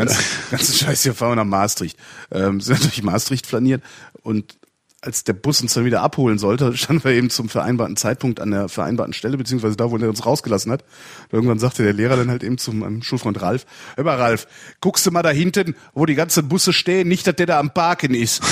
ganzen 0.51 0.75
Scheiß 0.75 1.03
hier 1.03 1.15
fahren 1.15 1.33
wir 1.33 1.37
nach 1.37 1.45
Maastricht. 1.45 1.99
Ähm, 2.31 2.63
sind 2.63 2.83
durch 2.85 3.03
Maastricht 3.03 3.47
flaniert 3.47 3.83
und 4.23 4.57
als 5.03 5.25
der 5.25 5.33
Bus 5.33 5.63
uns 5.63 5.75
dann 5.75 5.85
wieder 5.85 6.03
abholen 6.03 6.39
sollte, 6.39 6.77
standen 6.77 7.05
wir 7.05 7.13
eben 7.13 7.31
zum 7.31 7.49
vereinbarten 7.49 7.97
Zeitpunkt 7.97 8.41
an 8.41 8.51
der 8.51 8.69
vereinbarten 8.69 9.15
Stelle, 9.15 9.37
beziehungsweise 9.37 9.77
da, 9.77 9.91
wo 9.91 9.97
er 9.97 10.09
uns 10.09 10.27
rausgelassen 10.27 10.71
hat. 10.71 10.83
Und 11.31 11.35
irgendwann 11.35 11.59
sagte 11.59 11.83
der 11.83 11.93
Lehrer 11.93 12.17
dann 12.17 12.31
halt 12.31 12.43
eben 12.43 12.59
zum 12.59 12.81
meinem 12.81 13.03
Schulfreund 13.03 13.41
Ralf, 13.41 13.67
hör 13.97 14.05
mal 14.05 14.17
Ralf, 14.17 14.47
guckst 14.81 15.07
du 15.07 15.11
mal 15.11 15.23
da 15.23 15.31
hinten, 15.31 15.75
wo 15.95 16.07
die 16.07 16.15
ganzen 16.15 16.49
Busse 16.49 16.73
stehen, 16.73 17.09
nicht, 17.09 17.27
dass 17.27 17.37
der 17.37 17.47
da 17.47 17.59
am 17.59 17.73
Parken 17.73 18.15
ist. 18.15 18.43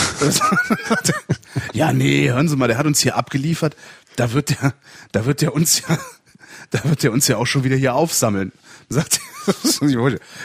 ja, 1.73 1.93
nee, 1.93 2.31
hören 2.31 2.49
Sie 2.49 2.57
mal, 2.57 2.69
der 2.69 2.79
hat 2.79 2.87
uns 2.87 3.01
hier 3.01 3.17
abgeliefert, 3.17 3.77
da 4.17 4.33
wird 4.33 4.51
der, 4.51 4.75
da 5.13 5.27
wird 5.27 5.43
der 5.43 5.55
uns 5.55 5.83
ja, 5.87 5.99
da 6.71 6.85
wird 6.85 7.03
der 7.03 7.13
uns 7.13 7.29
ja 7.29 7.37
auch 7.37 7.47
schon 7.47 7.65
wieder 7.65 7.77
hier 7.77 7.95
aufsammeln. 7.95 8.53
Sagt 8.89 9.21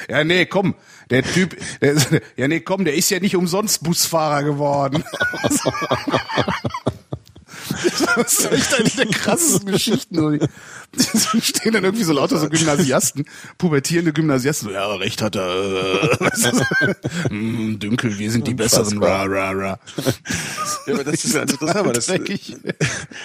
ja, 0.10 0.24
nee, 0.24 0.46
komm, 0.46 0.76
der 1.10 1.24
Typ, 1.24 1.56
der, 1.82 1.94
ist- 1.94 2.10
ja, 2.38 2.48
nee, 2.48 2.60
komm, 2.62 2.86
der 2.86 2.96
ist 2.96 3.10
ja 3.10 3.20
nicht 3.20 3.36
umsonst 3.36 3.84
Busfahrer 3.84 4.44
geworden. 4.44 5.04
Das 8.16 8.34
ist 8.39 8.52
echt 8.52 8.74
eine 8.76 8.89
der 8.89 9.06
krassesten 9.08 9.72
Geschichten. 9.72 10.39
Die 11.32 11.42
stehen 11.42 11.74
dann 11.74 11.84
irgendwie 11.84 12.04
so 12.04 12.13
lauter 12.13 12.38
so 12.38 12.48
Gymnasiasten, 12.50 13.26
pubertierende 13.58 14.13
Gymnasiasten. 14.13 14.70
So, 14.70 14.74
ja, 14.74 14.94
recht 14.96 15.22
hat 15.22 15.36
er. 15.36 16.13
Äh, 16.22 16.94
mm, 17.34 17.80
Dünkel, 17.80 18.20
wir 18.20 18.32
sind 18.32 18.48
die 18.48 18.54
Besseren. 18.54 19.02
Ra, 19.02 19.24
ra, 19.24 19.52
ra. 19.52 19.80
Ja, 20.88 20.94
aber 20.94 21.04
das 21.04 21.26
ist 21.26 21.34
ja 21.34 21.42
interessant, 21.42 21.78
aber 21.78 21.94
das, 21.94 22.12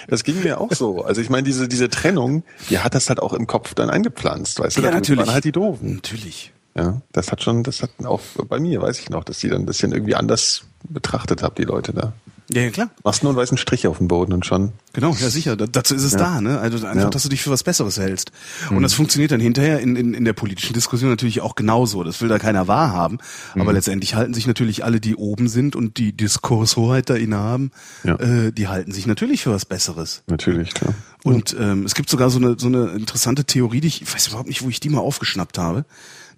das 0.07 0.23
ging 0.23 0.41
mir 0.41 0.59
auch 0.59 0.73
so. 0.73 1.03
Also 1.03 1.21
ich 1.21 1.29
meine, 1.29 1.43
diese, 1.43 1.67
diese 1.67 1.89
Trennung, 1.89 2.43
die 2.69 2.79
hat 2.79 2.95
das 2.95 3.09
halt 3.09 3.19
auch 3.19 3.33
im 3.33 3.45
Kopf 3.45 3.73
dann 3.75 3.89
eingepflanzt, 3.89 4.59
weißt 4.59 4.77
du? 4.77 4.81
Ja, 4.81 4.91
natürlich. 4.91 5.19
waren 5.25 5.33
halt 5.33 5.43
die 5.45 5.51
Doofen. 5.51 5.95
Natürlich. 5.95 6.53
Ja, 6.75 7.01
das 7.11 7.31
hat 7.31 7.43
schon, 7.43 7.63
das 7.63 7.81
hat 7.81 7.91
auch 8.05 8.21
bei 8.47 8.59
mir, 8.59 8.81
weiß 8.81 8.99
ich 8.99 9.09
noch, 9.09 9.23
dass 9.23 9.39
die 9.39 9.49
dann 9.49 9.61
ein 9.61 9.65
bisschen 9.65 9.91
irgendwie 9.91 10.15
anders 10.15 10.63
betrachtet 10.87 11.43
habe, 11.43 11.55
die 11.55 11.63
Leute 11.63 11.93
da. 11.93 12.13
Ja, 12.51 12.63
ja, 12.63 12.71
klar. 12.71 12.89
Machst 13.03 13.21
nur 13.21 13.31
einen 13.31 13.37
weißen 13.37 13.59
Strich 13.59 13.85
auf 13.85 13.99
den 13.99 14.07
Boden 14.07 14.33
und 14.33 14.43
schon. 14.43 14.71
Genau, 14.93 15.13
ja 15.19 15.29
sicher. 15.29 15.55
Da, 15.55 15.67
dazu 15.67 15.93
ist 15.93 16.01
es 16.03 16.13
da, 16.13 16.41
ne? 16.41 16.59
Also 16.59 16.77
einfach, 16.77 16.95
Ja. 16.99 17.05
Mhm. 17.05 17.11
dass 17.11 17.21
du 17.21 17.29
dich 17.29 17.43
für 17.43 17.51
was 17.51 17.61
Besseres 17.61 17.99
hältst. 17.99 18.31
Und 18.71 18.81
das 18.81 18.93
funktioniert 18.95 19.31
dann 19.31 19.39
hinterher 19.39 19.79
in, 19.81 19.95
in, 19.95 20.15
in 20.15 20.25
der 20.25 20.33
politischen 20.33 20.73
Diskussion 20.73 21.11
natürlich 21.11 21.41
auch 21.41 21.53
genauso. 21.53 22.03
Das 22.03 22.21
will 22.21 22.27
da 22.29 22.39
keiner 22.39 22.67
wahrhaben. 22.67 23.19
Mhm. 23.53 23.61
Aber 23.61 23.71
letztendlich 23.73 24.15
halten 24.15 24.33
sich 24.33 24.47
natürlich 24.47 24.83
alle, 24.83 24.99
die 24.99 25.15
oben 25.15 25.47
sind 25.47 25.75
und 25.75 25.97
die 25.97 26.11
Diskurshoheit 26.11 27.11
da 27.11 27.15
innehaben, 27.15 27.69
Ja. 28.03 28.15
äh, 28.15 28.51
die 28.51 28.67
halten 28.67 28.93
sich 28.93 29.05
natürlich 29.05 29.43
für 29.43 29.51
was 29.51 29.65
Besseres. 29.65 30.23
Natürlich, 30.25 30.73
klar. 30.73 30.95
Und 31.23 31.55
ähm, 31.59 31.83
es 31.85 31.93
gibt 31.93 32.09
sogar 32.09 32.31
so 32.31 32.39
eine, 32.39 32.55
so 32.57 32.65
eine 32.65 32.87
interessante 32.93 33.43
Theorie, 33.45 33.81
die 33.81 33.89
ich, 33.89 34.01
ich 34.01 34.11
weiß 34.11 34.27
überhaupt 34.29 34.47
nicht, 34.47 34.63
wo 34.63 34.69
ich 34.69 34.79
die 34.79 34.89
mal 34.89 35.01
aufgeschnappt 35.01 35.59
habe, 35.59 35.85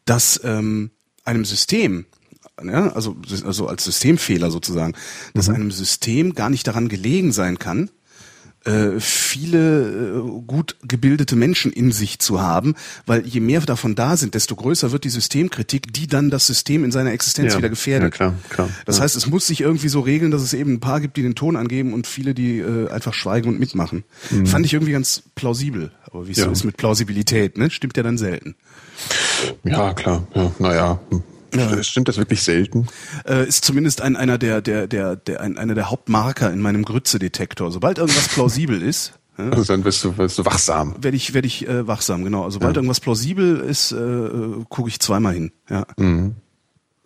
dass 0.05 0.39
ähm, 0.43 0.91
einem 1.23 1.45
System, 1.45 2.05
ja, 2.63 2.89
also, 2.93 3.15
also 3.45 3.67
als 3.67 3.83
Systemfehler 3.85 4.51
sozusagen, 4.51 4.93
dass 5.33 5.49
einem 5.49 5.71
System 5.71 6.33
gar 6.35 6.49
nicht 6.49 6.67
daran 6.67 6.89
gelegen 6.89 7.31
sein 7.31 7.59
kann, 7.59 7.89
äh, 8.63 8.99
viele 8.99 10.19
äh, 10.19 10.41
gut 10.45 10.75
gebildete 10.87 11.35
Menschen 11.35 11.71
in 11.71 11.91
sich 11.91 12.19
zu 12.19 12.41
haben, 12.41 12.75
weil 13.07 13.25
je 13.25 13.39
mehr 13.39 13.59
davon 13.61 13.95
da 13.95 14.15
sind, 14.17 14.35
desto 14.35 14.55
größer 14.55 14.91
wird 14.91 15.03
die 15.03 15.09
Systemkritik, 15.09 15.91
die 15.93 16.05
dann 16.05 16.29
das 16.29 16.45
System 16.45 16.83
in 16.83 16.91
seiner 16.91 17.11
Existenz 17.11 17.53
Ja, 17.53 17.57
wieder 17.57 17.69
gefährdet. 17.69 18.13
ja, 18.13 18.15
klar, 18.15 18.35
klar. 18.49 18.69
Das 18.85 18.97
Ja. 18.97 19.03
heißt, 19.03 19.15
es 19.15 19.25
muss 19.25 19.47
sich 19.47 19.61
irgendwie 19.61 19.87
so 19.89 20.01
regeln, 20.01 20.29
dass 20.29 20.43
es 20.43 20.53
eben 20.53 20.73
ein 20.73 20.79
paar 20.79 21.01
gibt, 21.01 21.17
die 21.17 21.23
den 21.23 21.33
Ton 21.33 21.55
angeben 21.55 21.91
und 21.93 22.05
viele, 22.05 22.35
die 22.35 22.59
äh, 22.59 22.87
einfach 22.89 23.15
schweigen 23.15 23.49
und 23.49 23.59
mitmachen. 23.59 24.03
Fand 24.45 24.63
ich 24.67 24.73
irgendwie 24.73 24.91
ganz 24.91 25.23
plausibel. 25.33 25.91
Aber 26.03 26.27
wie 26.27 26.31
es 26.31 26.37
so 26.37 26.43
Mhm. 26.43 26.47
Ja. 26.49 26.53
ist 26.53 26.63
mit 26.63 26.77
Plausibilität, 26.77 27.57
ne? 27.57 27.71
Stimmt 27.71 27.97
ja 27.97 28.03
dann 28.03 28.19
selten. 28.19 28.55
Ja, 29.63 29.93
klar. 29.93 30.23
Ja, 30.35 30.51
naja. 30.59 30.99
Ja. 31.53 31.83
Stimmt 31.83 32.07
das 32.07 32.17
wirklich 32.17 32.41
selten? 32.43 32.87
Äh, 33.27 33.47
ist 33.47 33.65
zumindest 33.65 34.01
ein, 34.01 34.15
einer 34.15 34.37
der, 34.37 34.61
der, 34.61 34.87
der, 34.87 35.17
der, 35.17 35.41
ein, 35.41 35.57
einer 35.57 35.75
der 35.75 35.89
Hauptmarker 35.89 36.51
in 36.51 36.61
meinem 36.61 36.85
Grütze-Detektor. 36.85 37.71
Sobald 37.71 37.97
irgendwas 37.97 38.27
plausibel 38.33 38.81
ist, 38.81 39.13
ja, 39.37 39.49
Also 39.49 39.63
dann 39.63 39.81
bist 39.83 40.03
du, 40.03 40.13
bist 40.13 40.37
du 40.37 40.45
wachsam. 40.45 40.95
werde 41.01 41.17
ich, 41.17 41.33
werde 41.33 41.47
ich 41.47 41.67
äh, 41.67 41.87
wachsam, 41.87 42.23
genau. 42.23 42.43
Also 42.43 42.59
sobald 42.59 42.75
irgendwas 42.77 42.99
plausibel 42.99 43.59
ist, 43.59 43.91
äh, 43.91 43.97
äh, 43.97 44.63
gucke 44.69 44.89
ich 44.89 44.99
zweimal 44.99 45.33
hin. 45.33 45.51
Ja. 45.69 45.85
Mhm. 45.97 46.35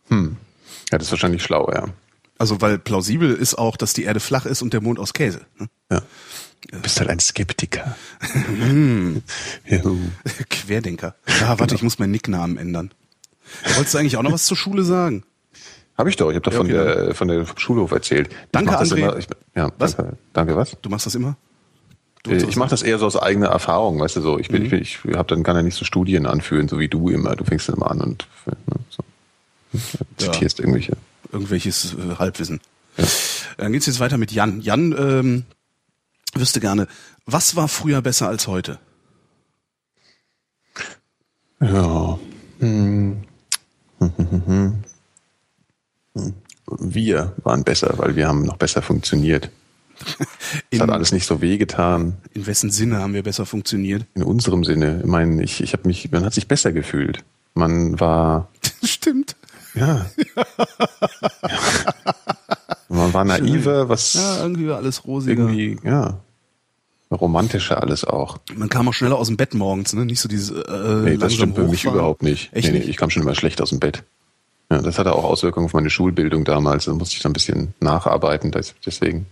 Ja, 0.09 0.97
das 0.97 1.07
ist 1.07 1.11
wahrscheinlich 1.11 1.41
schlau, 1.43 1.71
ja. 1.73 1.85
Also 2.37 2.61
weil 2.61 2.77
plausibel 2.77 3.33
ist 3.33 3.55
auch, 3.55 3.77
dass 3.77 3.93
die 3.93 4.03
Erde 4.03 4.19
flach 4.19 4.45
ist 4.45 4.61
und 4.61 4.73
der 4.73 4.81
Mond 4.81 4.99
aus 4.99 5.13
Käse. 5.13 5.41
Ne? 5.57 5.67
ja. 5.91 6.01
Du 6.71 6.79
bist 6.79 6.99
halt 6.99 7.09
ein 7.09 7.19
Skeptiker. 7.19 7.95
Mhm. 8.47 9.21
ja. 9.67 9.81
Querdenker. 10.49 11.15
Ah, 11.43 11.55
warte, 11.57 11.75
ich 11.75 11.83
muss 11.83 11.99
meinen 11.99 12.11
Nicknamen 12.11 12.57
ändern. 12.57 12.91
Wolltest 13.75 13.93
du 13.93 13.97
eigentlich 13.99 14.17
auch 14.17 14.23
noch 14.23 14.31
was 14.31 14.45
zur 14.45 14.57
Schule 14.57 14.83
sagen? 14.83 15.23
Habe 15.97 16.09
ich 16.09 16.15
doch. 16.17 16.29
Ich 16.29 16.35
habe 16.35 16.41
doch 16.43 16.51
Ja, 16.51 16.57
von, 16.57 16.65
okay, 16.67 16.73
der, 17.05 17.15
von 17.15 17.27
der 17.27 17.45
vom 17.45 17.57
Schulhof 17.57 17.91
erzählt. 17.91 18.29
Danke, 18.51 18.77
André. 18.77 18.97
Immer, 18.97 19.17
ich, 19.17 19.27
ja, 19.55 19.71
Was? 19.77 19.95
Danke, 19.95 20.17
danke, 20.33 20.55
was? 20.57 20.75
Du 20.81 20.89
machst 20.89 21.05
das 21.05 21.15
immer? 21.15 21.37
Äh, 22.27 22.35
Ich 22.37 22.55
mache 22.55 22.71
das 22.71 22.81
eher 22.81 22.97
so 22.97 23.05
aus 23.05 23.15
eigener 23.15 23.47
Erfahrung, 23.47 23.99
weißt 23.99 24.15
du 24.17 24.21
so. 24.21 24.39
Ich 24.39 24.49
bin, 24.49 24.63
Mhm. 24.63 24.73
ich, 24.73 24.99
bin, 25.01 25.11
ich 25.11 25.17
habe 25.17 25.27
dann 25.29 25.43
kann 25.43 25.55
ja 25.55 25.61
nicht 25.61 25.75
so 25.77 25.85
Studien 25.85 26.25
anführen, 26.25 26.67
so 26.67 26.79
wie 26.79 26.87
du 26.89 27.09
immer. 27.09 27.35
Du 27.35 27.45
fängst 27.45 27.69
dann 27.69 27.75
immer 27.75 27.91
an 27.91 28.01
und 28.01 28.27
ne, 28.45 28.55
so. 28.89 29.03
zitierst 30.17 30.59
irgendwelche. 30.59 30.97
irgendwelches 31.31 31.93
äh, 31.93 32.15
Halbwissen. 32.17 32.59
Dann 33.57 33.71
geht's 33.71 33.85
jetzt 33.85 33.99
weiter 33.99 34.17
mit 34.17 34.31
Jan. 34.31 34.61
Jan 34.61 34.95
ähm, 34.97 35.43
wüsste 36.35 36.59
gerne, 36.59 36.87
was 37.25 37.55
war 37.55 37.67
früher 37.67 38.01
besser 38.01 38.27
als 38.27 38.47
heute? 38.47 38.79
Ja. 41.61 42.19
Hm. 42.59 43.23
Wir 46.79 47.33
waren 47.43 47.63
besser, 47.63 47.93
weil 47.97 48.15
wir 48.15 48.27
haben 48.27 48.43
noch 48.43 48.57
besser 48.57 48.81
funktioniert. 48.81 49.49
Es 50.71 50.79
hat 50.79 50.89
alles 50.89 51.11
nicht 51.11 51.25
so 51.25 51.41
wehgetan. 51.41 52.17
in 52.33 52.45
wessen 52.47 52.69
Sinne 52.69 52.99
haben 52.99 53.13
wir 53.13 53.23
besser 53.23 53.45
funktioniert? 53.45 54.05
In 54.13 54.23
unserem 54.23 54.63
Sinne. 54.63 54.99
Ich 55.01 55.05
meine, 55.09 55.41
ich, 55.43 55.61
ich 55.61 55.73
habe 55.73 55.87
mich, 55.87 56.11
man 56.11 56.23
hat 56.25 56.33
sich 56.33 56.47
besser 56.47 56.71
gefühlt. 56.73 57.23
Man 57.55 57.99
war, 57.99 58.49
Stimmt. 58.83 59.35
ja. 59.73 60.05
man 62.89 63.13
war 63.13 63.23
naiver, 63.25 63.89
was 63.89 64.13
Ja, 64.13 64.41
irgendwie 64.41 64.67
war 64.67 64.77
alles 64.77 65.05
rosiger. 65.05 65.43
irgendwie, 65.49 65.77
ja. 65.83 66.19
Romantischer 67.11 67.81
alles 67.81 68.03
auch. 68.03 68.37
Man 68.55 68.67
kam 68.69 68.87
auch 68.89 68.93
schneller 68.93 69.17
aus 69.17 69.27
dem 69.27 69.37
Bett 69.37 69.53
morgens, 69.53 69.93
ne? 69.93 70.05
Nicht 70.05 70.19
so 70.19 70.27
dieses 70.27 70.51
äh, 70.51 71.01
Nee, 71.03 71.17
das 71.17 71.33
stimmt 71.33 71.55
für 71.55 71.63
mich 71.63 71.79
hochfahren. 71.81 71.99
überhaupt 71.99 72.23
nicht. 72.23 72.49
Echt 72.53 72.71
nee, 72.71 72.79
nee, 72.79 72.85
ich 72.85 72.97
kam 72.97 73.09
schon 73.09 73.21
immer 73.23 73.35
schlecht 73.35 73.61
aus 73.61 73.69
dem 73.69 73.79
Bett. 73.79 74.03
Ja, 74.71 74.81
das 74.81 74.97
hatte 74.97 75.13
auch 75.13 75.23
Auswirkungen 75.23 75.67
auf 75.67 75.73
meine 75.73 75.89
Schulbildung 75.91 76.43
damals. 76.45 76.85
Da 76.85 76.93
musste 76.93 77.15
ich 77.15 77.21
dann 77.21 77.29
ein 77.29 77.33
bisschen 77.33 77.73
nacharbeiten. 77.79 78.51
Das- 78.51 78.73
Deswegen, 78.85 79.27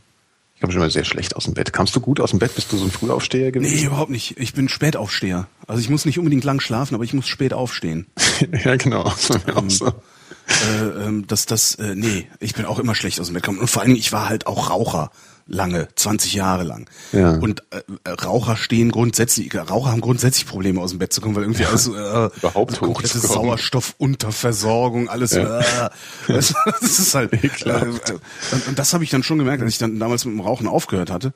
ich 0.55 0.61
kam 0.61 0.69
schon 0.71 0.79
immer 0.81 0.91
sehr 0.91 1.03
schlecht 1.03 1.35
aus 1.35 1.45
dem 1.45 1.55
Bett. 1.55 1.73
Kamst 1.73 1.95
du 1.95 1.99
gut 1.99 2.19
aus 2.19 2.29
dem 2.29 2.39
Bett? 2.39 2.53
Bist 2.55 2.71
du 2.71 2.77
so 2.77 2.85
ein 2.85 2.91
Frühaufsteher 2.91 3.45
Nee, 3.47 3.51
gewesen? 3.51 3.87
überhaupt 3.87 4.11
nicht. 4.11 4.37
Ich 4.39 4.53
bin 4.53 4.69
Spätaufsteher. 4.69 5.47
Also 5.67 5.81
ich 5.81 5.89
muss 5.89 6.05
nicht 6.05 6.19
unbedingt 6.19 6.43
lang 6.43 6.59
schlafen, 6.59 6.93
aber 6.93 7.03
ich 7.03 7.13
muss 7.13 7.27
spät 7.27 7.53
aufstehen. 7.53 8.05
ja, 8.63 8.75
genau. 8.75 9.03
Das 9.03 9.31
auch 9.55 9.63
so. 9.69 9.87
äh, 9.87 11.05
ähm, 11.07 11.25
dass 11.27 11.47
das, 11.47 11.75
äh, 11.75 11.95
nee, 11.95 12.27
ich 12.39 12.53
bin 12.53 12.65
auch 12.65 12.77
immer 12.77 12.93
schlecht 12.93 13.19
aus 13.19 13.27
dem 13.27 13.33
Bett 13.33 13.43
gekommen. 13.43 13.59
Und 13.59 13.69
vor 13.69 13.81
allem, 13.81 13.95
ich 13.95 14.11
war 14.13 14.29
halt 14.29 14.45
auch 14.45 14.69
Raucher. 14.69 15.11
Lange, 15.45 15.89
20 15.95 16.33
Jahre 16.35 16.63
lang. 16.63 16.89
Ja. 17.11 17.31
Und 17.31 17.63
äh, 17.71 18.09
Raucher 18.09 18.55
stehen 18.55 18.91
grundsätzlich, 18.91 19.53
Raucher 19.53 19.91
haben 19.91 19.99
grundsätzlich 20.01 20.45
Probleme 20.47 20.79
aus 20.79 20.91
dem 20.91 20.99
Bett 20.99 21.11
zu 21.11 21.19
kommen, 21.19 21.35
weil 21.35 21.43
irgendwie 21.43 21.65
alles 21.65 21.87
äh, 21.87 21.91
Überhaupt 22.37 22.79
komplette. 22.79 23.19
Sauerstoffunterversorgung, 23.19 25.09
alles 25.09 25.31
Ja. 25.33 25.59
äh, 25.59 25.89
du, 26.27 26.33
das 26.33 26.53
ist 26.99 27.15
halt 27.15 27.33
äh, 27.65 27.85
und, 27.85 28.67
und 28.67 28.79
das 28.79 28.93
habe 28.93 29.03
ich 29.03 29.09
dann 29.09 29.23
schon 29.23 29.37
gemerkt, 29.37 29.61
als 29.63 29.73
ich 29.73 29.77
dann 29.79 29.99
damals 29.99 30.25
mit 30.25 30.33
dem 30.33 30.41
Rauchen 30.41 30.67
aufgehört 30.67 31.11
hatte, 31.11 31.33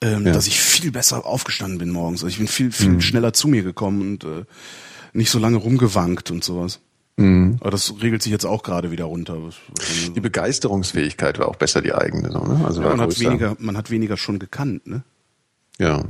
ähm, 0.00 0.26
Ja. 0.26 0.32
dass 0.32 0.46
ich 0.46 0.60
viel 0.60 0.90
besser 0.90 1.26
aufgestanden 1.26 1.78
bin 1.78 1.90
morgens. 1.90 2.22
Also 2.22 2.28
ich 2.32 2.38
bin 2.38 2.48
viel, 2.48 2.72
viel 2.72 2.90
Mhm. 2.90 3.00
schneller 3.00 3.32
zu 3.32 3.48
mir 3.48 3.62
gekommen 3.62 4.00
und 4.00 4.24
äh, 4.24 4.44
nicht 5.12 5.30
so 5.30 5.38
lange 5.38 5.58
rumgewankt 5.58 6.30
und 6.30 6.42
sowas. 6.42 6.80
Mhm. 7.16 7.58
Aber 7.60 7.70
das 7.70 7.92
regelt 8.02 8.22
sich 8.22 8.32
jetzt 8.32 8.46
auch 8.46 8.62
gerade 8.62 8.90
wieder 8.90 9.04
runter. 9.04 9.36
Die 10.14 10.20
Begeisterungsfähigkeit 10.20 11.38
war 11.38 11.48
auch 11.48 11.56
besser 11.56 11.82
die 11.82 11.94
eigene. 11.94 12.30
So, 12.32 12.40
ne? 12.44 12.64
Also 12.64 12.82
Ja, 12.82 12.88
man, 12.90 13.00
hat 13.02 13.20
weniger, 13.20 13.56
man 13.58 13.76
hat 13.76 13.90
weniger 13.90 14.16
schon 14.16 14.38
gekannt, 14.38 14.86
ne? 14.86 15.02
Ja, 15.78 16.04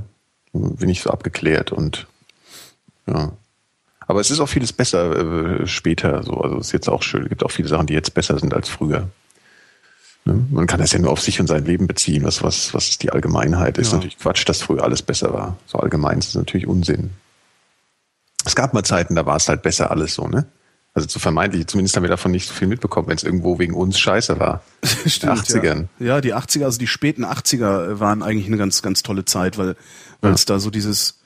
bin 0.52 0.88
ich 0.88 1.00
so 1.02 1.10
abgeklärt 1.10 1.72
und 1.72 2.06
ja. 3.06 3.32
Aber 4.06 4.20
es 4.20 4.30
ist 4.30 4.40
auch 4.40 4.48
vieles 4.48 4.72
besser 4.72 5.60
äh, 5.62 5.66
später 5.66 6.22
so. 6.22 6.34
Also 6.40 6.58
es 6.58 6.66
ist 6.66 6.72
jetzt 6.72 6.88
auch 6.88 7.02
schön. 7.02 7.22
Es 7.22 7.28
gibt 7.28 7.44
auch 7.44 7.50
viele 7.50 7.68
Sachen, 7.68 7.86
die 7.86 7.94
jetzt 7.94 8.14
besser 8.14 8.38
sind 8.38 8.52
als 8.52 8.68
früher. 8.68 9.08
Ne? 10.24 10.44
Man 10.50 10.66
kann 10.66 10.80
das 10.80 10.92
ja 10.92 10.98
nur 10.98 11.10
auf 11.10 11.20
sich 11.20 11.40
und 11.40 11.46
sein 11.46 11.64
Leben 11.64 11.86
beziehen. 11.86 12.22
Was, 12.24 12.42
was, 12.42 12.74
was 12.74 12.98
die 12.98 13.10
Allgemeinheit 13.10 13.78
ist 13.78 13.88
Ja. 13.90 13.94
natürlich 13.94 14.18
Quatsch, 14.18 14.48
dass 14.48 14.62
früher 14.62 14.84
alles 14.84 15.02
besser 15.02 15.32
war. 15.32 15.56
So 15.66 15.78
allgemein 15.78 16.18
ist 16.18 16.28
es 16.30 16.34
natürlich 16.34 16.66
Unsinn. 16.66 17.10
Es 18.44 18.54
gab 18.56 18.74
mal 18.74 18.82
Zeiten, 18.84 19.14
da 19.14 19.24
war 19.24 19.36
es 19.36 19.48
halt 19.48 19.62
besser 19.62 19.90
alles 19.90 20.14
so, 20.14 20.26
ne? 20.28 20.46
Also 20.94 21.08
zu 21.08 21.18
vermeintlich, 21.18 21.66
zumindest 21.68 21.96
haben 21.96 22.02
wir 22.02 22.10
davon 22.10 22.32
nicht 22.32 22.48
so 22.48 22.54
viel 22.54 22.68
mitbekommen, 22.68 23.08
wenn 23.08 23.16
es 23.16 23.24
irgendwo 23.24 23.58
wegen 23.58 23.72
uns 23.72 23.98
scheiße 23.98 24.38
war. 24.38 24.62
In 24.82 25.10
den 25.10 25.30
80ern. 25.30 25.86
Ja. 25.98 26.06
ja, 26.06 26.20
die 26.20 26.34
80er, 26.34 26.64
also 26.64 26.78
die 26.78 26.86
späten 26.86 27.24
80er 27.24 27.98
waren 27.98 28.22
eigentlich 28.22 28.46
eine 28.46 28.58
ganz, 28.58 28.82
ganz 28.82 29.02
tolle 29.02 29.24
Zeit, 29.24 29.56
weil, 29.56 29.76
weil 30.20 30.34
es 30.34 30.44
da 30.44 30.58
so 30.58 30.70
dieses, 30.70 31.22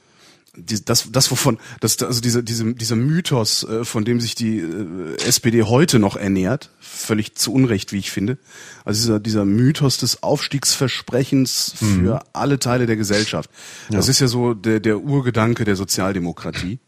die, 0.57 0.85
das, 0.85 1.11
das 1.11 1.31
wovon, 1.31 1.59
das, 1.81 2.01
also 2.03 2.21
dieser, 2.21 2.43
diese, 2.43 2.75
dieser 2.75 2.97
Mythos, 2.97 3.65
äh, 3.65 3.85
von 3.85 4.05
dem 4.05 4.21
sich 4.21 4.35
die 4.35 4.59
äh, 4.59 5.17
SPD 5.27 5.63
heute 5.65 5.99
noch 5.99 6.17
ernährt, 6.17 6.71
völlig 6.79 7.35
zu 7.35 7.53
Unrecht, 7.53 7.93
wie 7.93 7.99
ich 7.99 8.11
finde. 8.11 8.39
Also 8.85 9.03
dieser, 9.03 9.21
dieser 9.21 9.45
Mythos 9.45 9.99
des 9.99 10.23
Aufstiegsversprechens 10.23 11.75
für 11.77 12.23
alle 12.33 12.59
Teile 12.59 12.87
der 12.87 12.97
Gesellschaft. 12.97 13.51
Das 13.91 14.09
ist 14.09 14.21
ja 14.21 14.29
so 14.29 14.55
der, 14.55 14.81
der 14.81 15.01
Urgedanke 15.01 15.65
der 15.65 15.77
Sozialdemokratie. 15.77 16.79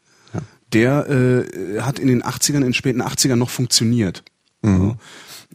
Der 0.72 1.08
äh, 1.08 1.80
hat 1.80 1.98
in 1.98 2.08
den 2.08 2.22
80ern, 2.22 2.56
in 2.56 2.62
den 2.62 2.74
späten 2.74 3.02
80ern 3.02 3.36
noch 3.36 3.50
funktioniert. 3.50 4.22
Ja. 4.62 4.96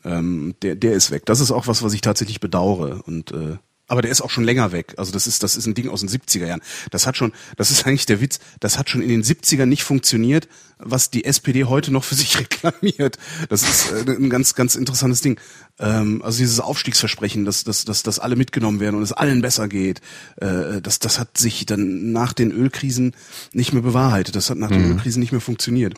Ähm, 0.05 0.55
der, 0.61 0.76
der 0.76 0.93
ist 0.93 1.11
weg. 1.11 1.26
Das 1.26 1.39
ist 1.39 1.51
auch 1.51 1.68
was, 1.68 1.84
was 1.84 1.93
ich 1.93 2.01
tatsächlich 2.01 2.39
bedauere. 2.39 3.01
Und 3.05 3.32
äh, 3.32 3.57
Aber 3.88 4.01
der 4.01 4.11
ist 4.11 4.21
auch 4.21 4.29
schon 4.29 4.45
länger 4.45 4.71
weg. 4.71 4.93
Also 4.97 5.11
das 5.11 5.27
ist, 5.27 5.43
das 5.43 5.57
ist 5.57 5.65
ein 5.65 5.73
Ding 5.73 5.89
aus 5.89 5.99
den 5.99 6.09
70er 6.09 6.45
Jahren. 6.45 6.61
Das 6.89 7.05
hat 7.05 7.17
schon, 7.17 7.34
das 7.57 7.69
ist 7.69 7.86
eigentlich 7.86 8.05
der 8.05 8.21
Witz, 8.21 8.39
das 8.59 8.77
hat 8.77 8.89
schon 8.89 9.01
in 9.01 9.09
den 9.09 9.23
70ern 9.23 9.65
nicht 9.65 9.84
funktioniert, 9.84 10.47
was 10.77 11.09
die 11.09 11.25
SPD 11.25 11.65
heute 11.65 11.91
noch 11.91 12.03
für 12.03 12.15
sich 12.15 12.39
reklamiert. 12.39 13.17
Das 13.49 13.63
ist 13.63 13.91
äh, 13.91 14.11
ein 14.11 14.29
ganz, 14.29 14.55
ganz 14.55 14.75
interessantes 14.75 15.21
Ding. 15.21 15.39
Ähm, 15.79 16.21
also 16.23 16.38
dieses 16.39 16.59
Aufstiegsversprechen, 16.59 17.45
dass, 17.45 17.63
dass, 17.63 17.86
dass, 17.86 18.03
dass 18.03 18.19
alle 18.19 18.36
mitgenommen 18.36 18.79
werden 18.79 18.95
und 18.95 19.03
es 19.03 19.13
allen 19.13 19.41
besser 19.41 19.67
geht, 19.67 20.01
äh, 20.38 20.81
das, 20.81 20.99
das 20.99 21.19
hat 21.19 21.38
sich 21.38 21.65
dann 21.65 22.11
nach 22.11 22.34
den 22.34 22.51
Ölkrisen 22.51 23.15
nicht 23.51 23.73
mehr 23.73 23.84
bewahrheitet. 23.84 24.36
Das 24.36 24.49
hat 24.49 24.57
nach 24.57 24.69
den 24.69 24.91
Ölkrisen 24.91 25.19
nicht 25.19 25.31
mehr 25.31 25.41
funktioniert. 25.41 25.95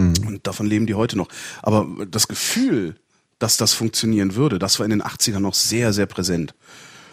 Und 0.00 0.46
davon 0.46 0.66
leben 0.66 0.86
die 0.86 0.94
heute 0.94 1.16
noch. 1.16 1.28
Aber 1.62 2.06
das 2.06 2.26
Gefühl, 2.26 2.96
dass 3.38 3.56
das 3.56 3.72
funktionieren 3.72 4.34
würde, 4.34 4.58
das 4.58 4.78
war 4.78 4.84
in 4.84 4.90
den 4.90 5.02
80ern 5.02 5.40
noch 5.40 5.54
sehr, 5.54 5.92
sehr 5.92 6.06
präsent. 6.06 6.54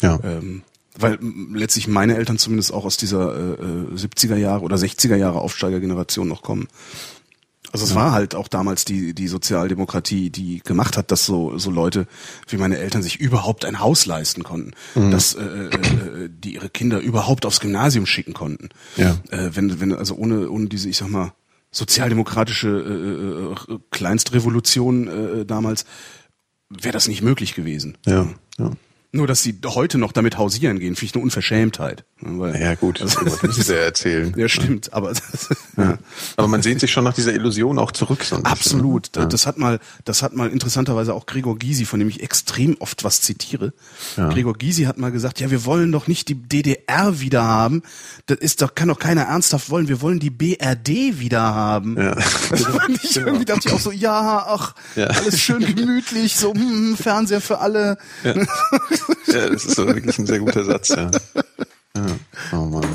Ja. 0.01 0.19
Ähm, 0.23 0.63
weil 0.99 1.19
letztlich 1.53 1.87
meine 1.87 2.17
Eltern 2.17 2.37
zumindest 2.37 2.73
auch 2.73 2.85
aus 2.85 2.97
dieser 2.97 3.35
äh, 3.35 3.53
äh, 3.53 3.95
70er 3.95 4.35
Jahre 4.35 4.63
oder 4.63 4.77
60er 4.77 5.15
Jahre 5.15 5.41
Aufsteigergeneration 5.41 6.27
noch 6.27 6.41
kommen. 6.41 6.67
Also 7.73 7.85
es 7.85 7.95
war 7.95 8.13
halt 8.13 8.33
auch 8.33 8.47
damals 8.47 8.85
die, 8.85 9.13
die 9.13 9.27
Sozialdemokratie, 9.27 10.29
die 10.29 10.61
gemacht 10.63 10.95
hat, 10.95 11.11
dass 11.11 11.25
so, 11.25 11.57
so 11.57 11.69
Leute 11.69 12.07
wie 12.47 12.57
meine 12.57 12.77
Eltern 12.77 13.03
sich 13.03 13.19
überhaupt 13.19 13.65
ein 13.65 13.79
Haus 13.79 14.05
leisten 14.05 14.43
konnten, 14.43 14.71
dass 15.11 15.33
äh, 15.35 15.43
äh, 15.43 15.65
äh, 15.67 16.29
die 16.29 16.53
ihre 16.53 16.69
Kinder 16.69 16.99
überhaupt 16.99 17.45
aufs 17.45 17.59
Gymnasium 17.59 18.05
schicken 18.05 18.33
konnten. 18.33 18.69
Ja. 18.95 19.17
Äh, 19.29 19.51
wenn, 19.53 19.81
wenn, 19.81 19.93
also 19.93 20.15
ohne, 20.15 20.49
ohne 20.49 20.67
diese, 20.67 20.87
ich 20.87 20.97
sag 20.97 21.09
mal, 21.09 21.33
sozialdemokratische 21.71 22.69
äh, 22.69 23.73
äh, 23.73 23.79
Kleinstrevolution 23.91 25.07
äh, 25.41 25.45
damals 25.45 25.85
wäre 26.69 26.93
das 26.93 27.07
nicht 27.07 27.21
möglich 27.21 27.53
gewesen. 27.53 27.97
Ja, 28.05 28.27
ja. 28.57 28.71
Nur, 29.13 29.25
dass 29.25 29.41
sie 29.41 29.57
heute 29.65 29.97
noch 29.97 30.11
damit 30.11 30.37
hausieren 30.37 30.79
gehen, 30.79 30.95
finde 30.95 31.05
ich 31.05 31.15
eine 31.15 31.23
Unverschämtheit. 31.23 32.03
Ja, 32.21 32.39
weil- 32.39 32.61
Ja, 32.61 32.75
gut, 32.75 32.99
das 33.01 33.19
müssen 33.21 33.63
sie 33.63 33.71
ja 33.73 33.79
erzählen. 33.79 34.33
Ja, 34.35 34.49
stimmt, 34.49 34.91
aber 34.91 35.13
Ja. 35.77 35.97
Aber 36.35 36.47
man 36.47 36.61
sehnt 36.61 36.81
sich 36.81 36.91
schon 36.91 37.03
nach 37.05 37.13
dieser 37.13 37.33
Illusion 37.33 37.79
auch 37.79 37.91
zurück. 37.93 38.23
So 38.23 38.35
ein 38.35 38.43
bisschen, 38.43 38.51
absolut. 38.51 39.15
ne? 39.15 39.27
Das 39.27 39.47
hat 39.47 39.57
mal, 39.57 39.79
das 40.03 40.23
hat 40.23 40.35
mal 40.35 40.49
interessanterweise 40.49 41.13
auch 41.13 41.25
Gregor 41.25 41.57
Gysi, 41.57 41.85
von 41.85 41.99
dem 41.99 42.09
ich 42.09 42.21
extrem 42.21 42.75
oft 42.79 43.03
was 43.05 43.21
zitiere. 43.21 43.73
Gregor 44.17 44.53
Gysi 44.57 44.83
hat 44.83 44.97
mal 44.97 45.11
gesagt, 45.11 45.39
ja, 45.39 45.49
wir 45.51 45.63
wollen 45.65 45.91
doch 45.91 46.07
nicht 46.07 46.27
die 46.27 46.35
DDR 46.35 47.19
wieder 47.21 47.43
haben. 47.43 47.83
Das 48.25 48.39
ist 48.39 48.61
doch, 48.61 48.75
kann 48.75 48.89
doch 48.89 48.99
keiner 48.99 49.23
ernsthaft 49.23 49.69
wollen. 49.69 49.87
Wir 49.87 50.01
wollen 50.01 50.19
die 50.19 50.31
BRD 50.31 51.19
wieder 51.19 51.41
haben. 51.55 51.95
Ja. 51.97 52.15
Das 52.49 52.63
fand 52.63 53.03
ich 53.03 53.17
irgendwie 53.17 53.45
dachte 53.45 53.67
ich 53.67 53.73
auch 53.73 53.79
so, 53.79 53.91
ja, 53.91 54.45
ach, 54.47 54.73
Ja. 54.95 55.05
alles 55.07 55.39
schön 55.39 55.59
gemütlich, 55.75 56.35
so, 56.35 56.53
hm, 56.53 56.95
Fernseher 56.97 57.41
für 57.41 57.59
alle. 57.59 57.97
Ja. 58.23 58.33
ja, 59.27 59.49
das 59.49 59.65
ist 59.65 59.75
so 59.75 59.87
wirklich 59.87 60.17
ein 60.17 60.25
sehr 60.25 60.39
guter 60.39 60.63
Satz, 60.63 60.89
ja. 60.89 61.11
ja. 61.95 62.05
Oh 62.53 62.65
Mann. 62.65 62.85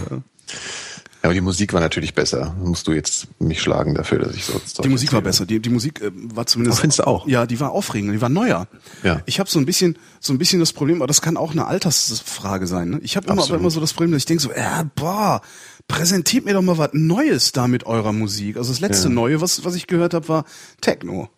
Ja, 1.23 1.29
aber 1.29 1.35
die 1.35 1.41
Musik 1.41 1.73
war 1.73 1.81
natürlich 1.81 2.15
besser. 2.15 2.57
Musst 2.59 2.89
du 2.89 2.93
jetzt 2.93 3.29
mich 3.41 3.63
schlagen 3.63 3.95
dafür, 3.95 4.19
dass 4.19 4.35
ich 4.35 4.45
so 4.45 4.61
Die 4.83 4.89
Musik 4.89 5.13
war 5.13 5.23
besser. 5.23 5.47
Die, 5.47 5.61
die 5.61 5.71
Musik 5.71 6.01
äh, 6.03 6.11
war 6.13 6.47
zumindest. 6.47 6.81
Findest 6.81 6.99
du 6.99 7.07
auch? 7.07 7.29
Ja, 7.29 7.47
die 7.47 7.61
war 7.61 7.71
aufregender, 7.71 8.13
die 8.13 8.21
war 8.21 8.29
neuer. 8.29 8.67
Ja. 9.05 9.23
Ich 9.27 9.39
habe 9.39 9.49
so 9.49 9.61
ein 9.61 9.65
bisschen, 9.65 9.97
so 10.19 10.33
ein 10.33 10.39
bisschen 10.39 10.59
das 10.59 10.73
Problem, 10.73 10.97
aber 10.97 11.07
das 11.07 11.23
kann 11.23 11.37
auch 11.37 11.53
eine 11.53 11.67
Altersfrage 11.67 12.67
sein. 12.67 12.91
Ne? 12.91 13.01
Ich 13.03 13.17
habe 13.17 13.29
immer, 13.29 13.45
aber 13.45 13.55
immer 13.55 13.71
so 13.71 13.79
das 13.81 13.93
Problem, 13.93 14.11
dass 14.11 14.23
ich 14.23 14.27
denke 14.27 14.43
so, 14.43 14.51
äh, 14.51 14.85
boah, 14.97 15.43
präsentiert 15.87 16.45
mir 16.45 16.55
doch 16.55 16.63
mal 16.63 16.77
was 16.79 16.91
Neues 16.93 17.53
da 17.53 17.69
mit 17.69 17.85
eurer 17.87 18.13
Musik. 18.13 18.57
Also 18.57 18.73
das 18.73 18.81
letzte 18.81 19.07
Ja. 19.07 19.15
Neue, 19.15 19.41
was 19.41 19.65
was 19.65 19.77
ich 19.77 19.87
gehört 19.87 20.15
habe, 20.15 20.29
war 20.29 20.45
Techno. 20.81 21.29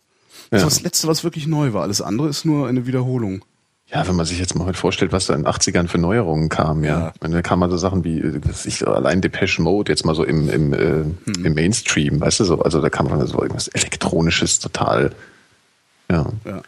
Das 0.50 0.60
Ja. 0.60 0.64
war 0.64 0.70
das 0.70 0.80
letzte, 0.80 1.08
was 1.08 1.24
wirklich 1.24 1.46
neu 1.46 1.74
war. 1.74 1.82
Alles 1.82 2.00
andere 2.00 2.28
ist 2.30 2.46
nur 2.46 2.68
eine 2.68 2.86
Wiederholung. 2.86 3.44
Ja, 3.92 4.08
wenn 4.08 4.16
man 4.16 4.24
sich 4.26 4.38
jetzt 4.38 4.54
mal 4.56 4.64
heute 4.64 4.78
vorstellt, 4.78 5.12
was 5.12 5.26
da 5.26 5.34
in 5.34 5.42
den 5.42 5.52
80ern 5.52 5.88
für 5.88 5.98
Neuerungen 5.98 6.48
kam, 6.48 6.84
ja. 6.84 6.98
Ja. 7.00 7.12
Ich 7.14 7.20
meine, 7.20 7.34
da 7.36 7.42
kamen 7.42 7.60
mal 7.60 7.70
so 7.70 7.76
Sachen 7.76 8.02
wie, 8.02 8.18
äh, 8.18 8.40
was 8.44 8.66
ich, 8.66 8.86
allein 8.86 9.20
Depeche 9.20 9.60
Mode 9.62 9.92
jetzt 9.92 10.04
mal 10.06 10.14
so 10.14 10.24
im, 10.24 10.48
im, 10.48 10.72
äh, 10.72 10.78
Hm. 10.78 11.44
im 11.44 11.54
Mainstream, 11.54 12.20
weißt 12.20 12.40
du 12.40 12.44
so, 12.44 12.60
also 12.60 12.80
da 12.80 12.88
kam 12.88 13.08
dann 13.08 13.24
so 13.26 13.40
irgendwas 13.40 13.68
Elektronisches 13.68 14.58
total, 14.58 15.12
ja. 16.10 16.26
Ja. 16.44 16.62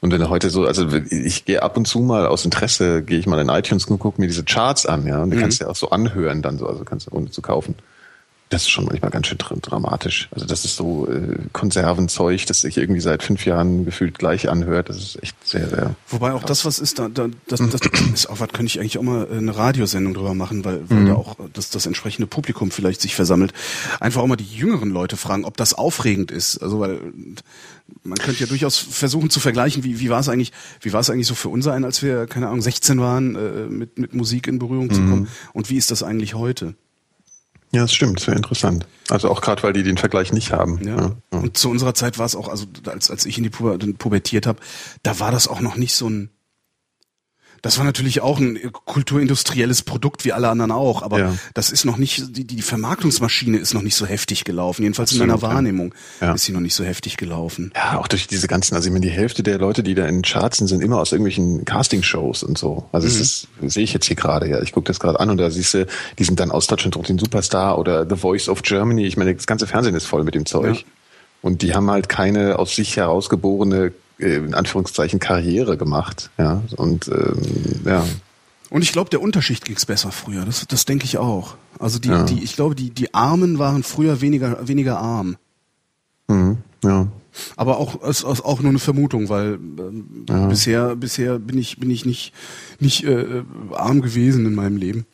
Und 0.00 0.12
wenn 0.12 0.20
du 0.20 0.28
heute 0.30 0.48
so, 0.50 0.64
also 0.64 0.88
ich 1.10 1.44
gehe 1.44 1.62
ab 1.62 1.76
und 1.76 1.86
zu 1.86 2.00
mal 2.00 2.26
aus 2.26 2.44
Interesse, 2.46 3.02
gehe 3.02 3.18
ich 3.18 3.26
mal 3.26 3.38
in 3.38 3.50
iTunes 3.50 3.84
und 3.84 3.98
gucke 3.98 4.20
mir 4.20 4.26
diese 4.28 4.44
Charts 4.44 4.86
an, 4.86 5.06
ja, 5.06 5.22
und 5.22 5.30
die 5.30 5.36
kannst 5.36 5.60
du 5.60 5.64
ja 5.66 5.70
auch 5.70 5.76
so 5.76 5.90
anhören 5.90 6.40
dann 6.42 6.58
so, 6.58 6.66
also 6.66 6.84
kannst 6.84 7.06
du 7.06 7.12
ohne 7.14 7.30
zu 7.30 7.42
kaufen. 7.42 7.74
Das 8.50 8.62
ist 8.62 8.70
schon 8.70 8.84
manchmal 8.84 9.12
ganz 9.12 9.28
schön 9.28 9.38
dr- 9.38 9.58
dramatisch. 9.60 10.28
Also 10.32 10.44
das 10.44 10.64
ist 10.64 10.74
so 10.74 11.06
äh, 11.08 11.36
Konservenzeug, 11.52 12.44
das 12.46 12.60
sich 12.62 12.76
irgendwie 12.78 13.00
seit 13.00 13.22
fünf 13.22 13.46
Jahren 13.46 13.84
gefühlt 13.84 14.18
gleich 14.18 14.48
anhört. 14.50 14.88
Das 14.88 14.96
ist 14.96 15.22
echt 15.22 15.36
sehr, 15.46 15.68
sehr. 15.68 15.94
Wobei 16.08 16.32
auch 16.32 16.42
das, 16.42 16.64
was 16.64 16.80
ist, 16.80 16.98
da, 16.98 17.08
da 17.08 17.28
das, 17.46 17.60
das 17.60 17.80
ist 18.14 18.26
auch 18.28 18.40
was, 18.40 18.48
könnte 18.48 18.64
ich 18.66 18.80
eigentlich 18.80 18.98
auch 18.98 19.02
mal 19.02 19.28
eine 19.30 19.56
Radiosendung 19.56 20.14
drüber 20.14 20.34
machen, 20.34 20.64
weil, 20.64 20.80
Mhm. 20.80 20.86
weil 20.90 21.04
da 21.06 21.14
auch 21.14 21.36
das, 21.52 21.70
das 21.70 21.86
entsprechende 21.86 22.26
Publikum 22.26 22.72
vielleicht 22.72 23.00
sich 23.00 23.14
versammelt. 23.14 23.52
Einfach 24.00 24.20
auch 24.20 24.26
mal 24.26 24.34
die 24.36 24.44
jüngeren 24.52 24.90
Leute 24.90 25.16
fragen, 25.16 25.44
ob 25.44 25.56
das 25.56 25.72
aufregend 25.72 26.32
ist. 26.32 26.58
Also 26.58 26.80
weil 26.80 26.98
man 28.02 28.18
könnte 28.18 28.40
ja 28.40 28.46
durchaus 28.46 28.78
versuchen 28.78 29.30
zu 29.30 29.38
vergleichen, 29.38 29.84
wie, 29.84 30.00
wie 30.00 30.10
war 30.10 30.18
es 30.18 30.28
eigentlich, 30.28 30.50
wie 30.80 30.92
war 30.92 31.00
es 31.00 31.08
eigentlich 31.10 31.28
so 31.28 31.36
für 31.36 31.50
uns 31.50 31.68
ein, 31.68 31.84
als 31.84 32.02
wir, 32.02 32.26
keine 32.26 32.48
Ahnung, 32.48 32.62
16 32.62 33.00
waren, 33.00 33.36
äh, 33.36 33.66
mit, 33.68 33.96
mit 33.98 34.12
Musik 34.12 34.48
in 34.48 34.58
Berührung 34.58 34.90
zu 34.92 35.00
Mhm. 35.02 35.08
kommen. 35.10 35.28
Und 35.52 35.70
wie 35.70 35.76
ist 35.76 35.92
das 35.92 36.02
eigentlich 36.02 36.34
heute? 36.34 36.74
Ja, 37.72 37.82
das 37.82 37.94
stimmt, 37.94 38.20
sehr 38.20 38.34
interessant. 38.34 38.86
Also 39.08 39.30
auch 39.30 39.40
gerade, 39.40 39.62
weil 39.62 39.72
die 39.72 39.82
den 39.82 39.96
Vergleich 39.96 40.32
nicht 40.32 40.52
haben. 40.52 40.80
Ja. 40.84 40.96
Ja. 41.32 41.38
Und 41.38 41.56
zu 41.56 41.70
unserer 41.70 41.94
Zeit 41.94 42.18
war 42.18 42.26
es 42.26 42.34
auch, 42.34 42.48
also 42.48 42.66
als, 42.86 43.10
als 43.10 43.26
ich 43.26 43.38
in 43.38 43.44
die 43.44 43.50
Puber, 43.50 43.78
pubertiert 43.78 44.46
habe, 44.46 44.60
da 45.02 45.20
war 45.20 45.30
das 45.30 45.46
auch 45.48 45.60
noch 45.60 45.76
nicht 45.76 45.94
so 45.94 46.08
ein. 46.08 46.30
Das 47.62 47.76
war 47.78 47.84
natürlich 47.84 48.20
auch 48.22 48.38
ein 48.38 48.58
kulturindustrielles 48.86 49.82
Produkt 49.82 50.24
wie 50.24 50.32
alle 50.32 50.48
anderen 50.48 50.70
auch, 50.72 51.02
aber 51.02 51.18
Ja. 51.18 51.34
das 51.54 51.70
ist 51.70 51.84
noch 51.84 51.96
nicht, 51.96 52.36
die, 52.36 52.44
die 52.44 52.62
Vermarktungsmaschine 52.62 53.58
ist 53.58 53.74
noch 53.74 53.82
nicht 53.82 53.96
so 53.96 54.06
heftig 54.06 54.44
gelaufen. 54.44 54.82
Jedenfalls 54.82 55.12
in 55.12 55.20
Absolut, 55.20 55.40
meiner 55.42 55.48
ja. 55.50 55.54
Wahrnehmung 55.56 55.94
Ja. 56.20 56.32
ist 56.34 56.44
sie 56.44 56.52
noch 56.52 56.60
nicht 56.60 56.74
so 56.74 56.84
heftig 56.84 57.16
gelaufen. 57.16 57.72
Ja, 57.74 57.98
auch 57.98 58.08
durch 58.08 58.26
diese 58.26 58.48
ganzen, 58.48 58.74
also 58.74 58.86
ich 58.88 58.92
meine, 58.92 59.04
die 59.04 59.12
Hälfte 59.12 59.42
der 59.42 59.58
Leute, 59.58 59.82
die 59.82 59.94
da 59.94 60.06
in 60.06 60.22
Charts 60.22 60.58
sind, 60.58 60.68
sind 60.68 60.82
immer 60.82 60.98
aus 61.00 61.12
irgendwelchen 61.12 61.64
Castingshows 61.64 62.42
und 62.42 62.56
so. 62.58 62.88
Also 62.92 63.06
Mhm. 63.06 63.12
es 63.14 63.20
ist, 63.20 63.48
sehe 63.66 63.84
ich 63.84 63.92
jetzt 63.92 64.06
hier 64.06 64.16
gerade, 64.16 64.48
ja. 64.48 64.62
Ich 64.62 64.72
gucke 64.72 64.86
das 64.86 65.00
gerade 65.00 65.20
an 65.20 65.30
und 65.30 65.36
da 65.38 65.50
siehst 65.50 65.74
du, 65.74 65.86
die 66.18 66.24
sind 66.24 66.40
dann 66.40 66.50
aus 66.50 66.66
Deutschland 66.66 66.94
durch 66.94 67.06
den 67.08 67.18
Superstar 67.18 67.78
oder 67.78 68.08
The 68.08 68.16
Voice 68.16 68.48
of 68.48 68.62
Germany. 68.62 69.06
Ich 69.06 69.16
meine, 69.16 69.34
das 69.34 69.46
ganze 69.46 69.66
Fernsehen 69.66 69.94
ist 69.94 70.06
voll 70.06 70.24
mit 70.24 70.34
dem 70.34 70.46
Zeug. 70.46 70.76
Ja. 70.76 70.82
Und 71.42 71.62
die 71.62 71.74
haben 71.74 71.90
halt 71.90 72.08
keine 72.10 72.58
aus 72.58 72.74
sich 72.76 72.96
herausgeborene, 72.96 73.86
äh, 73.86 73.90
in 74.20 74.54
Anführungszeichen, 74.54 75.18
Karriere 75.20 75.76
gemacht. 75.76 76.30
Ja. 76.38 76.62
Und 76.76 77.08
ähm, 77.08 77.36
ja. 77.84 78.04
Und 78.70 78.82
ich 78.82 78.92
glaube, 78.92 79.10
der 79.10 79.20
Unterschicht 79.20 79.64
ging's 79.64 79.84
besser 79.86 80.12
früher. 80.12 80.44
Das, 80.44 80.64
das 80.68 80.84
denke 80.84 81.04
ich 81.04 81.18
auch. 81.18 81.56
Also 81.78 81.98
die, 81.98 82.08
Ja. 82.08 82.22
die, 82.24 82.42
ich 82.42 82.54
glaube, 82.54 82.74
die, 82.74 82.90
die 82.90 83.12
Armen 83.14 83.58
waren 83.58 83.82
früher 83.82 84.20
weniger, 84.20 84.68
weniger 84.68 84.98
arm. 84.98 85.36
Mhm, 86.28 86.58
ja. 86.84 87.08
Aber 87.56 87.78
auch 87.78 88.02
ist, 88.02 88.24
ist 88.24 88.44
auch 88.44 88.60
nur 88.60 88.70
eine 88.70 88.78
Vermutung, 88.78 89.28
weil 89.28 89.54
ähm, 89.54 90.26
bisher 90.48 90.96
bisher 90.96 91.38
bin 91.38 91.58
ich 91.58 91.78
bin 91.78 91.88
ich 91.90 92.04
nicht 92.04 92.32
nicht 92.80 93.04
äh, 93.04 93.42
arm 93.72 94.02
gewesen 94.02 94.46
in 94.46 94.54
meinem 94.54 94.76
Leben. 94.76 95.06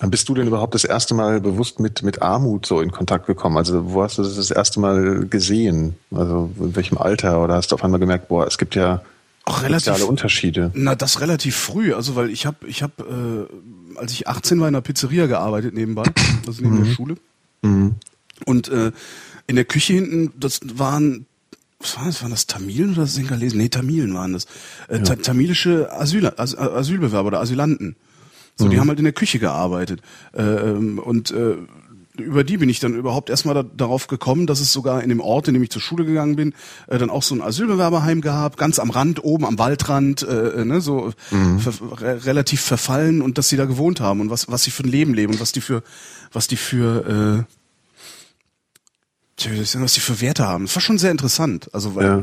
Wann 0.00 0.10
bist 0.10 0.28
du 0.28 0.34
denn 0.34 0.46
überhaupt 0.46 0.74
das 0.74 0.84
erste 0.84 1.14
Mal 1.14 1.40
bewusst 1.40 1.80
mit, 1.80 2.02
mit 2.02 2.20
Armut 2.20 2.66
so 2.66 2.80
in 2.80 2.90
Kontakt 2.90 3.26
gekommen? 3.26 3.56
Also 3.56 3.92
wo 3.92 4.02
hast 4.02 4.18
du 4.18 4.22
das 4.22 4.36
das 4.36 4.50
erste 4.50 4.78
Mal 4.78 5.26
gesehen? 5.26 5.94
Also 6.10 6.50
in 6.60 6.76
welchem 6.76 6.98
Alter? 6.98 7.42
Oder 7.42 7.54
hast 7.54 7.72
du 7.72 7.74
auf 7.76 7.84
einmal 7.84 8.00
gemerkt, 8.00 8.28
boah, 8.28 8.46
es 8.46 8.58
gibt 8.58 8.74
ja 8.74 9.02
Auch 9.44 9.62
relativ 9.62 9.86
soziale 9.86 10.06
Unterschiede? 10.06 10.70
Na, 10.74 10.94
das 10.94 11.20
relativ 11.20 11.56
früh, 11.56 11.94
also 11.94 12.14
weil 12.14 12.30
ich 12.30 12.44
habe 12.44 12.66
ich 12.66 12.82
habe 12.82 13.48
äh, 13.48 13.98
als 13.98 14.12
ich 14.12 14.28
18 14.28 14.60
war 14.60 14.68
in 14.68 14.74
einer 14.74 14.82
Pizzeria 14.82 15.26
gearbeitet 15.26 15.74
nebenbei, 15.74 16.04
also 16.46 16.62
neben 16.62 16.84
der 16.84 16.92
Schule. 16.92 17.16
Und 18.44 18.68
äh, 18.68 18.92
in 19.46 19.56
der 19.56 19.64
Küche 19.64 19.94
hinten, 19.94 20.32
das 20.38 20.60
waren 20.74 21.26
was 21.78 21.96
waren 21.96 22.06
das? 22.06 22.22
Waren 22.22 22.30
das 22.30 22.46
Tamilen 22.46 22.92
oder 22.92 23.06
Singalesen? 23.06 23.58
Nee, 23.58 23.68
Tamilen 23.68 24.14
waren 24.14 24.32
das. 24.32 24.46
Äh, 24.88 25.00
ta 25.00 25.16
tamilische 25.16 25.92
Asyl, 25.92 26.32
As 26.36 26.56
Asylbewerber 26.56 27.28
oder 27.28 27.40
Asylanten. 27.40 27.96
So, 28.58 28.68
die 28.68 28.80
haben 28.80 28.88
halt 28.88 28.98
in 28.98 29.04
der 29.04 29.12
Küche 29.12 29.38
gearbeitet. 29.38 30.00
Äh, 30.32 30.42
ähm, 30.42 30.98
und 30.98 31.30
äh, 31.30 31.56
über 32.18 32.44
die 32.44 32.56
bin 32.56 32.68
ich 32.68 32.80
dann 32.80 32.94
überhaupt 32.94 33.28
erstmal 33.28 33.54
da, 33.54 33.62
darauf 33.62 34.06
gekommen, 34.06 34.46
dass 34.46 34.60
es 34.60 34.72
sogar 34.72 35.02
in 35.02 35.10
dem 35.10 35.20
Ort, 35.20 35.48
in 35.48 35.54
dem 35.54 35.62
ich 35.62 35.70
zur 35.70 35.82
Schule 35.82 36.04
gegangen 36.04 36.36
bin, 36.36 36.54
äh, 36.86 36.96
dann 36.98 37.10
auch 37.10 37.22
so 37.22 37.34
ein 37.34 37.42
Asylbewerberheim 37.42 38.20
gab, 38.20 38.56
ganz 38.56 38.78
am 38.78 38.90
Rand, 38.90 39.22
oben 39.22 39.44
am 39.44 39.58
Waldrand, 39.58 40.22
äh, 40.22 40.60
äh, 40.60 40.64
ne, 40.64 40.80
so 40.80 41.12
ver 41.58 41.74
re 42.00 42.24
relativ 42.24 42.62
verfallen 42.62 43.20
und 43.22 43.38
dass 43.38 43.48
sie 43.48 43.56
da 43.56 43.66
gewohnt 43.66 44.00
haben 44.00 44.20
und 44.20 44.30
was, 44.30 44.48
was 44.48 44.62
sie 44.62 44.70
für 44.70 44.84
ein 44.84 44.90
Leben 44.90 45.14
leben 45.14 45.34
und 45.34 45.40
was 45.40 45.52
die 45.52 45.60
für, 45.60 45.82
was 46.32 46.46
die 46.46 46.56
für, 46.56 47.46
äh, 47.46 47.52
tja, 49.36 49.52
was 49.80 49.92
die 49.92 50.00
für 50.00 50.20
Werte 50.20 50.46
haben. 50.46 50.64
Das 50.64 50.74
war 50.74 50.82
schon 50.82 50.98
sehr 50.98 51.10
interessant. 51.10 51.68
Also 51.74 51.94
weil 51.94 52.06
Ja. 52.06 52.22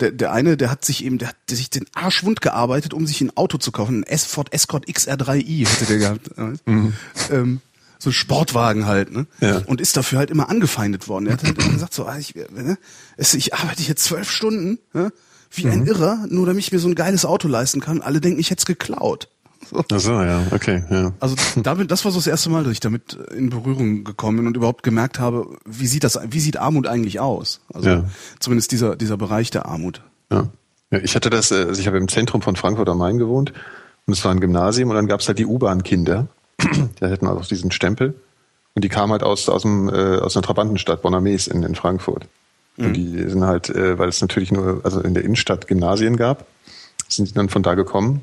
Der, 0.00 0.12
der 0.12 0.32
eine, 0.32 0.56
der 0.56 0.70
hat 0.70 0.84
sich 0.84 1.04
eben, 1.04 1.18
der 1.18 1.28
hat 1.28 1.36
sich 1.48 1.70
den 1.70 1.86
Arsch 1.94 2.22
wund 2.24 2.40
gearbeitet, 2.40 2.92
um 2.94 3.06
sich 3.06 3.20
ein 3.20 3.36
Auto 3.36 3.58
zu 3.58 3.72
kaufen. 3.72 4.00
Ein 4.00 4.02
S 4.04 4.24
Ford 4.24 4.52
Escort 4.52 4.86
XR3i 4.86 5.66
hatte 5.66 5.84
der 5.86 5.98
gehabt. 5.98 6.30
ähm, 7.30 7.60
so 7.98 8.10
ein 8.10 8.12
Sportwagen 8.12 8.84
halt, 8.86 9.10
ne? 9.10 9.26
Ja. 9.40 9.62
Und 9.66 9.80
ist 9.80 9.96
dafür 9.96 10.18
halt 10.18 10.30
immer 10.30 10.50
angefeindet 10.50 11.08
worden. 11.08 11.26
Er 11.26 11.32
hat 11.32 11.44
halt 11.44 11.58
immer 11.58 11.72
gesagt, 11.72 11.94
so, 11.94 12.04
ah, 12.04 12.18
ich, 12.18 12.34
ne? 12.34 12.76
es- 13.16 13.32
ich 13.34 13.54
arbeite 13.54 13.82
hier 13.82 13.96
zwölf 13.96 14.30
Stunden, 14.30 14.78
ne? 14.92 15.12
wie 15.50 15.66
ein 15.68 15.86
Irrer, 15.86 16.26
nur 16.28 16.44
damit 16.44 16.62
ich 16.64 16.72
mir 16.72 16.78
so 16.78 16.88
ein 16.88 16.94
geiles 16.94 17.24
Auto 17.24 17.48
leisten 17.48 17.80
kann. 17.80 18.02
Alle 18.02 18.20
denken, 18.20 18.38
ich 18.38 18.50
hätte 18.50 18.60
es 18.60 18.66
geklaut. 18.66 19.28
So. 19.70 19.84
Ach 19.92 20.00
so, 20.00 20.12
ja, 20.22 20.42
okay, 20.52 20.84
ja. 20.90 21.12
Also 21.20 21.36
damit, 21.56 21.90
das 21.90 22.04
war 22.04 22.12
so 22.12 22.18
das 22.18 22.26
erste 22.26 22.50
Mal, 22.50 22.64
dass 22.64 22.72
ich 22.72 22.80
damit 22.80 23.14
in 23.36 23.50
Berührung 23.50 24.04
gekommen 24.04 24.38
bin 24.38 24.46
und 24.46 24.56
überhaupt 24.56 24.82
gemerkt 24.82 25.18
habe, 25.18 25.58
wie 25.64 25.86
sieht 25.86 26.04
das, 26.04 26.18
wie 26.28 26.40
sieht 26.40 26.56
Armut 26.56 26.86
eigentlich 26.86 27.20
aus? 27.20 27.60
Also 27.72 27.88
Ja. 27.88 28.04
zumindest 28.38 28.72
dieser 28.72 28.96
dieser 28.96 29.16
Bereich 29.16 29.50
der 29.50 29.66
Armut. 29.66 30.02
Ja. 30.30 30.48
ja 30.90 30.98
ich 30.98 31.14
hatte 31.14 31.30
das, 31.30 31.50
äh, 31.50 31.66
also 31.68 31.80
ich 31.80 31.86
habe 31.86 31.98
im 31.98 32.08
Zentrum 32.08 32.42
von 32.42 32.56
Frankfurt 32.56 32.88
am 32.88 32.98
Main 32.98 33.18
gewohnt 33.18 33.52
und 34.06 34.12
es 34.12 34.24
war 34.24 34.30
ein 34.32 34.40
Gymnasium 34.40 34.90
und 34.90 34.96
dann 34.96 35.06
gab 35.08 35.20
es 35.20 35.28
halt 35.28 35.38
die 35.38 35.46
U-Bahn-Kinder. 35.46 36.28
Die 37.00 37.04
hatten 37.04 37.26
auch 37.26 37.44
diesen 37.44 37.70
Stempel 37.70 38.14
und 38.74 38.84
die 38.84 38.88
kamen 38.88 39.12
halt 39.12 39.22
aus, 39.22 39.48
aus, 39.48 39.62
dem, 39.62 39.88
äh, 39.88 40.18
aus 40.18 40.36
einer 40.36 40.42
Trabantenstadt, 40.42 41.02
Bonames 41.02 41.46
in, 41.48 41.62
in 41.62 41.74
Frankfurt. 41.74 42.26
Und 42.78 42.92
die 42.92 43.28
sind 43.28 43.42
halt, 43.44 43.70
äh, 43.70 43.98
weil 43.98 44.10
es 44.10 44.20
natürlich 44.20 44.52
nur, 44.52 44.82
also 44.84 45.00
in 45.00 45.14
der 45.14 45.24
Innenstadt 45.24 45.66
Gymnasien 45.66 46.16
gab, 46.16 46.46
sind 47.08 47.28
die 47.28 47.32
dann 47.32 47.48
von 47.48 47.62
da 47.62 47.74
gekommen. 47.74 48.22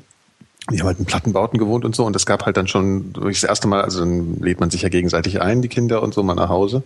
Die 0.70 0.80
haben 0.80 0.86
halt 0.86 0.98
in 0.98 1.04
Plattenbauten 1.04 1.58
gewohnt 1.58 1.84
und 1.84 1.94
so 1.94 2.04
und 2.04 2.16
es 2.16 2.24
gab 2.24 2.46
halt 2.46 2.56
dann 2.56 2.66
schon 2.66 3.12
das 3.12 3.44
erste 3.44 3.68
Mal, 3.68 3.82
also 3.82 4.00
dann 4.00 4.40
lädt 4.40 4.60
man 4.60 4.70
sich 4.70 4.82
ja 4.82 4.88
gegenseitig 4.88 5.40
ein, 5.40 5.60
die 5.60 5.68
Kinder 5.68 6.02
und 6.02 6.14
so 6.14 6.22
mal 6.22 6.34
nach 6.34 6.48
Hause. 6.48 6.82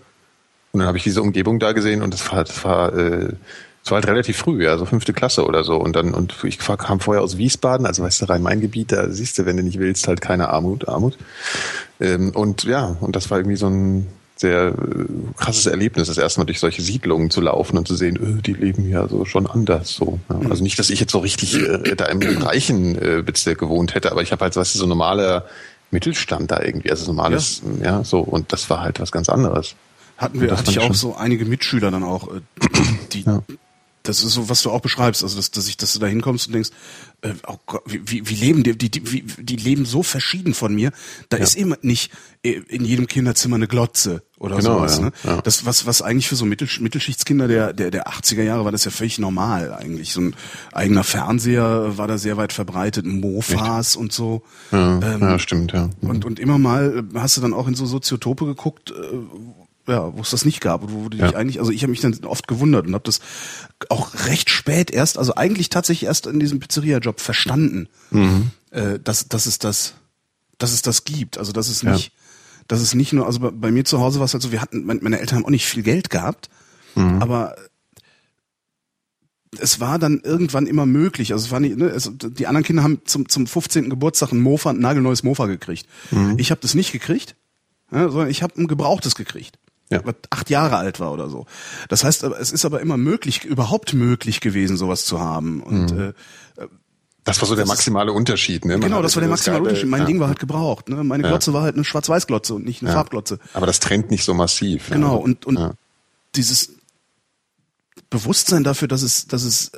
Und 0.73 0.81
dann 0.81 0.89
habe 0.89 0.99
ich 0.99 1.05
diese 1.05 1.23
Umgebung 1.23 1.59
da 1.59 1.73
gesehen 1.73 2.03
und 2.03 2.13
das 2.13 2.31
war, 2.31 2.45
das 2.45 2.65
war, 2.65 2.93
äh, 2.95 3.33
das 3.83 3.93
war 3.93 3.97
halt 3.97 4.09
relativ 4.09 4.37
früh, 4.37 4.65
ja, 4.65 4.77
so 4.77 4.85
fünfte 4.85 5.13
Klasse 5.13 5.47
oder 5.47 5.65
so. 5.65 5.77
Und 5.77 5.97
dann, 5.97 6.13
und 6.13 6.45
ich 6.45 6.59
kam 6.59 7.01
vorher 7.01 7.23
aus 7.23 7.39
Wiesbaden, 7.39 7.87
also 7.87 8.03
weißt 8.03 8.21
du, 8.21 8.27
Rhein-Main-Gebiet, 8.27 8.93
da 8.93 9.09
siehst 9.09 9.39
du, 9.39 9.47
wenn 9.47 9.57
du 9.57 9.63
nicht 9.63 9.79
willst, 9.79 10.09
halt 10.09 10.21
keine 10.21 10.51
Armut, 10.51 10.89
Armut. 10.89 11.17
Ähm, 12.01 12.33
und 12.35 12.65
ja, 12.65 12.97
und 13.01 13.17
das 13.17 13.31
war 13.31 13.39
irgendwie 13.39 13.57
so 13.57 13.69
ein 13.69 14.07
sehr 14.41 14.69
äh, 14.69 14.73
krasses 15.37 15.67
Erlebnis, 15.67 16.09
das 16.09 16.19
erste 16.19 16.41
Mal 16.41 16.45
durch 16.47 16.61
solche 16.61 16.81
Siedlungen 16.83 17.31
zu 17.31 17.41
laufen 17.41 17.77
und 17.77 17.87
zu 17.89 17.95
sehen, 17.97 18.17
öh, 18.17 18.41
die 18.41 18.53
leben 18.55 18.89
ja 18.89 19.07
so 19.09 19.25
schon 19.25 19.47
anders. 19.47 19.95
So. 19.95 20.19
Ja. 20.31 20.49
Also 20.51 20.63
nicht, 20.63 20.79
dass 20.79 20.91
ich 20.91 21.01
jetzt 21.01 21.13
so 21.13 21.19
richtig 21.19 21.55
äh, 21.61 21.97
da 21.97 22.07
im 22.07 22.21
reichen 22.23 22.97
äh, 22.97 23.23
Bezirk 23.25 23.59
gewohnt 23.59 23.95
hätte, 23.95 24.11
aber 24.13 24.23
ich 24.23 24.33
habe 24.33 24.43
halt, 24.45 24.57
weißt 24.57 24.75
du, 24.75 24.79
so 24.79 24.87
normaler 24.87 25.45
Mittelstand 25.91 26.51
da 26.51 26.63
irgendwie, 26.63 26.91
also 26.91 27.07
normales, 27.07 27.63
ja. 27.83 28.05
so, 28.05 28.21
und 28.21 28.53
das 28.53 28.69
war 28.71 28.81
halt 28.81 29.01
was 29.01 29.11
ganz 29.11 29.29
anderes. 29.29 29.75
Hatten 30.19 30.41
wir, 30.41 30.57
hatte 30.57 30.71
ich 30.71 30.79
auch 30.81 30.85
schon- 30.87 30.95
so 30.95 31.15
einige 31.17 31.45
Mitschüler 31.45 31.91
dann 31.91 32.05
auch, 32.05 32.29
äh, 32.35 32.41
die, 33.13 33.23
Ja. 33.23 33.43
Das 34.09 34.23
ist 34.23 34.33
so, 34.33 34.49
was 34.49 34.63
du 34.63 34.71
auch 34.71 34.81
beschreibst, 34.81 35.23
also 35.23 35.37
dass, 35.37 35.51
dass 35.51 35.69
ich, 35.69 35.77
dass 35.77 35.93
du 35.93 35.99
da 35.99 36.07
hinkommst 36.07 36.47
und 36.47 36.55
denkst, 36.55 36.71
äh, 37.21 37.33
oh 37.47 37.57
Gott, 37.67 37.83
wie, 37.87 38.27
wie, 38.29 38.35
leben 38.35 38.63
die, 38.63 38.77
die, 38.79 38.91
die, 38.91 39.01
die 39.23 39.57
leben 39.57 39.85
so 39.85 40.03
verschieden 40.03 40.55
von 40.55 40.75
mir. 40.75 40.93
Da 41.29 41.37
ist 41.37 41.57
eben 41.57 41.75
nicht 41.83 42.11
äh, 42.43 42.61
in 42.69 42.85
jedem 42.85 43.07
Kinderzimmer 43.07 43.57
eine 43.57 43.67
Glotze 43.67 44.23
oder 44.39 44.57
Genau, 44.57 44.79
sowas. 44.79 44.99
ja, 44.99 45.05
Ne? 45.05 45.13
ja. 45.25 45.43
Das, 45.43 45.67
was, 45.67 45.85
was 45.85 46.01
eigentlich 46.01 46.29
für 46.29 46.37
so 46.37 46.47
Mittel, 46.47 46.69
Mittelschichtskinder 46.81 47.49
der, 47.49 47.73
der, 47.73 47.91
der 47.91 48.09
80er 48.09 48.43
Jahre 48.43 48.65
war 48.65 48.73
das 48.73 48.85
ja 48.85 48.91
völlig 48.91 49.19
normal 49.19 49.75
eigentlich. 49.75 50.13
So 50.13 50.21
ein 50.23 50.37
eigener 50.73 51.05
Fernseher 51.05 51.99
war 51.99 52.09
da 52.09 52.17
sehr 52.19 52.37
weit 52.37 52.53
verbreitet, 52.53 53.05
Mofas 53.05 53.97
und 53.97 54.13
so. 54.13 54.43
Ja, 54.73 55.01
Ähm, 55.03 55.21
ja 55.21 55.39
stimmt, 55.39 55.73
ja. 55.73 55.91
Und, 56.01 56.25
und 56.25 56.39
immer 56.39 56.59
mal 56.59 57.05
hast 57.15 57.37
du 57.37 57.41
dann 57.41 57.53
auch 57.53 57.69
in 57.69 57.75
so 57.75 57.85
Soziotope 57.85 58.47
geguckt, 58.47 58.91
äh, 58.91 58.95
ja, 59.89 60.15
wo 60.17 60.21
es 60.21 60.31
das 60.31 60.45
nicht 60.45 60.61
gab, 60.61 60.83
wo, 60.83 60.93
wo 60.93 61.03
du 61.09 61.17
dich 61.17 61.21
Ja. 61.21 61.35
eigentlich, 61.35 61.59
also 61.61 61.73
ich 61.73 61.83
habe 61.83 61.91
mich 61.91 62.01
dann 62.01 62.15
oft 62.25 62.47
gewundert 62.47 62.87
und 62.87 62.95
habe 62.95 63.05
das 63.05 63.21
auch 63.89 64.13
recht 64.27 64.51
spät 64.51 64.91
erst, 64.91 65.19
also 65.19 65.35
eigentlich 65.35 65.71
tatsächlich 65.71 66.07
erst 66.07 66.27
in 66.27 66.39
diesem 66.41 66.61
Pizzeria-Job 66.61 67.21
verstanden, 67.21 67.89
Mhm. 68.11 68.51
äh, 68.71 68.99
dass, 68.99 69.29
dass 69.29 69.47
es 69.47 69.59
das, 69.59 69.95
dass 70.59 70.73
es 70.73 70.83
das 70.83 71.05
gibt. 71.05 71.39
Also 71.39 71.53
dass 71.53 71.69
es 71.69 71.83
Ja. 71.83 71.93
nicht, 71.93 72.13
dass 72.69 72.81
es 72.81 72.95
nicht 72.95 73.13
nur, 73.15 73.25
also 73.27 73.41
bei, 73.41 73.51
bei 73.51 73.71
mir 73.71 73.85
zu 73.85 73.99
Hause 74.01 74.19
war 74.19 74.27
es 74.27 74.35
halt 74.35 74.43
so, 74.43 74.53
wir 74.53 74.61
hatten, 74.61 74.85
mein- 74.85 75.01
meine 75.03 75.19
Eltern 75.21 75.39
haben 75.39 75.45
auch 75.47 75.51
nicht 75.51 75.67
viel 75.67 75.83
Geld 75.83 76.11
gehabt, 76.11 76.51
Mhm. 76.95 77.23
aber 77.23 77.57
es 79.59 79.81
war 79.81 79.99
dann 79.99 80.21
irgendwann 80.21 80.67
immer 80.67 80.85
möglich. 80.85 81.33
Also 81.33 81.47
es 81.47 81.51
war 81.51 81.61
nicht, 81.61 81.77
ne, 81.79 81.87
es, 81.87 82.11
die 82.15 82.47
anderen 82.47 82.65
Kinder 82.65 82.83
haben 82.83 83.01
zum, 83.07 83.29
zum 83.29 83.47
15. 83.47 83.89
Geburtstag 83.89 84.33
ein 84.33 84.41
Mofa, 84.41 84.71
ein 84.71 84.79
nagelneues 84.81 85.23
Mofa 85.23 85.47
gekriegt. 85.47 85.87
Mhm. 86.11 86.35
Ich 86.39 86.51
habe 86.51 86.61
das 86.61 86.75
nicht 86.75 86.93
gekriegt, 86.93 87.35
ja, 87.91 88.11
sondern 88.11 88.29
ich 88.29 88.43
habe 88.43 88.61
ein 88.61 88.67
gebrauchtes 88.69 89.15
gekriegt. 89.15 89.59
Ja. 89.91 90.03
Acht 90.31 90.51
Jahre 90.51 90.77
alt 90.77 91.01
war 91.01 91.13
oder 91.13 91.31
so. 91.31 91.47
Das 91.89 92.05
heißt, 92.05 92.23
es 92.23 92.53
ist 92.53 92.65
aber 92.67 92.81
immer 92.81 92.97
möglich, 92.99 93.45
überhaupt 93.45 93.95
möglich 93.95 94.41
gewesen, 94.41 94.77
sowas 94.77 95.05
zu 95.07 95.19
haben. 95.21 95.63
Und 95.63 95.93
Mhm. 95.95 96.01
äh, 96.01 96.13
Das 97.25 97.41
war 97.41 97.49
so 97.49 97.55
der 97.57 97.67
maximale 97.67 98.13
Unterschied, 98.13 98.65
ne? 98.65 98.75
Man 98.75 98.81
genau, 98.83 99.03
das 99.03 99.17
war 99.17 99.21
der 99.21 99.29
maximale 99.31 99.63
Unterschied. 99.63 99.89
Mein 99.89 100.01
ja, 100.01 100.07
Ding 100.07 100.19
war 100.19 100.27
ja. 100.27 100.29
halt 100.29 100.39
gebraucht. 100.41 100.89
Ne? 100.89 101.03
Meine 101.05 101.23
Ja. 101.25 101.29
Glotze 101.31 101.53
war 101.53 101.63
halt 101.63 101.75
eine 101.75 101.85
Schwarz-Weiß-Glotze 101.85 102.55
und 102.55 102.65
nicht 102.65 102.81
eine 102.83 102.91
Ja. 102.91 102.97
Farbglotze. 102.97 103.39
Aber 103.55 103.67
das 103.67 103.81
trennt 103.81 104.11
nicht 104.11 104.25
so 104.25 104.35
massiv. 104.35 104.89
Genau, 104.91 105.09
Also, 105.13 105.19
und, 105.25 105.47
und 105.47 105.59
ja. 105.59 105.73
dieses 106.37 106.71
Bewusstsein 108.11 108.65
dafür, 108.65 108.89
dass 108.89 109.03
es, 109.03 109.27
dass 109.27 109.43
es 109.43 109.73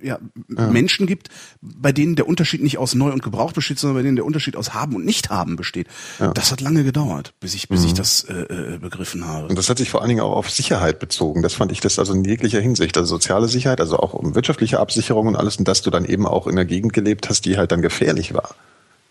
äh, 0.00 0.06
ja, 0.08 0.18
Menschen 0.48 1.06
gibt, 1.06 1.28
bei 1.60 1.92
denen 1.92 2.16
der 2.16 2.28
Unterschied 2.28 2.62
nicht 2.62 2.78
aus 2.78 2.94
neu 2.94 3.10
und 3.12 3.22
gebraucht 3.22 3.54
besteht, 3.54 3.78
sondern 3.78 3.96
bei 3.96 4.02
denen 4.02 4.16
der 4.16 4.24
Unterschied 4.24 4.56
aus 4.56 4.74
haben 4.74 4.94
und 4.94 5.04
nicht 5.04 5.30
haben 5.30 5.56
besteht. 5.56 5.88
Ja. 6.18 6.32
Das 6.32 6.52
hat 6.52 6.60
lange 6.60 6.84
gedauert, 6.84 7.34
bis 7.40 7.54
ich, 7.54 7.68
bis 7.68 7.84
ich 7.84 7.94
das 7.94 8.24
äh, 8.24 8.34
äh, 8.34 8.78
begriffen 8.78 9.26
habe. 9.26 9.48
Und 9.48 9.58
das 9.58 9.68
hat 9.68 9.78
sich 9.78 9.90
vor 9.90 10.00
allen 10.00 10.08
Dingen 10.08 10.20
auch 10.20 10.36
auf 10.36 10.50
Sicherheit 10.50 10.98
bezogen. 10.98 11.42
Das 11.42 11.54
fand 11.54 11.72
ich 11.72 11.80
das 11.80 11.98
also 11.98 12.12
in 12.12 12.24
jeglicher 12.24 12.60
Hinsicht. 12.60 12.96
Also 12.96 13.16
soziale 13.16 13.48
Sicherheit, 13.48 13.80
also 13.80 13.98
auch 13.98 14.14
um 14.14 14.34
wirtschaftliche 14.34 14.80
Absicherung 14.80 15.26
und 15.26 15.36
alles. 15.36 15.56
Und 15.56 15.68
dass 15.68 15.82
du 15.82 15.90
dann 15.90 16.04
eben 16.04 16.26
auch 16.26 16.46
in 16.46 16.52
einer 16.52 16.64
Gegend 16.64 16.92
gelebt 16.92 17.28
hast, 17.28 17.44
die 17.44 17.56
halt 17.56 17.72
dann 17.72 17.82
gefährlich 17.82 18.34
war. 18.34 18.54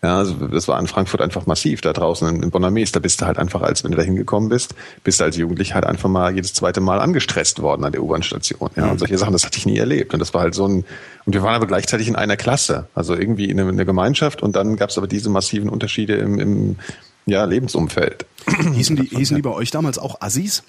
Ja, 0.02 0.18
also 0.18 0.34
das 0.34 0.68
war 0.68 0.78
in 0.78 0.86
Frankfurt 0.86 1.20
einfach 1.20 1.46
massiv. 1.46 1.80
Da 1.80 1.92
draußen 1.92 2.28
in, 2.28 2.42
in 2.42 2.50
Bonames, 2.50 2.92
da 2.92 3.00
bist 3.00 3.20
du 3.20 3.26
halt 3.26 3.38
einfach, 3.38 3.62
als 3.62 3.82
wenn 3.82 3.92
du 3.92 3.96
da 3.96 4.02
hingekommen 4.02 4.48
bist, 4.50 4.74
bist 5.04 5.20
du 5.20 5.24
als 5.24 5.36
Jugendlich 5.36 5.74
halt 5.74 5.86
einfach 5.86 6.08
mal 6.08 6.34
jedes 6.34 6.52
zweite 6.52 6.80
Mal 6.80 7.00
angestresst 7.00 7.62
worden 7.62 7.84
an 7.84 7.92
der 7.92 8.02
U-Bahn-Station. 8.02 8.70
Ja, 8.76 8.90
und 8.90 8.98
solche 8.98 9.16
Sachen, 9.18 9.32
das 9.32 9.44
hatte 9.44 9.58
ich 9.58 9.66
nie 9.66 9.78
erlebt. 9.78 10.12
Und 10.12 10.20
das 10.20 10.34
war 10.34 10.42
halt 10.42 10.54
so 10.54 10.68
ein, 10.68 10.84
und 11.24 11.32
wir 11.32 11.42
waren 11.42 11.54
aber 11.54 11.66
gleichzeitig 11.66 12.08
in 12.08 12.16
einer 12.16 12.36
Klasse. 12.36 12.88
Also 12.94 13.14
irgendwie 13.14 13.46
in 13.46 13.58
einer, 13.58 13.70
in 13.70 13.76
einer 13.76 13.86
Gemeinschaft 13.86 14.42
und 14.42 14.54
dann 14.54 14.76
gab 14.76 14.90
es 14.90 14.98
aber 14.98 15.06
diese 15.06 15.30
massiven 15.30 15.68
Unterschiede 15.70 16.16
im, 16.16 16.38
im 16.38 16.76
ja, 17.24 17.44
Lebensumfeld. 17.44 18.26
Hießen 18.74 18.96
die, 18.96 19.08
hießen 19.08 19.34
die 19.34 19.42
bei 19.42 19.50
euch 19.50 19.70
damals 19.70 19.98
auch 19.98 20.20
Assis? 20.20 20.62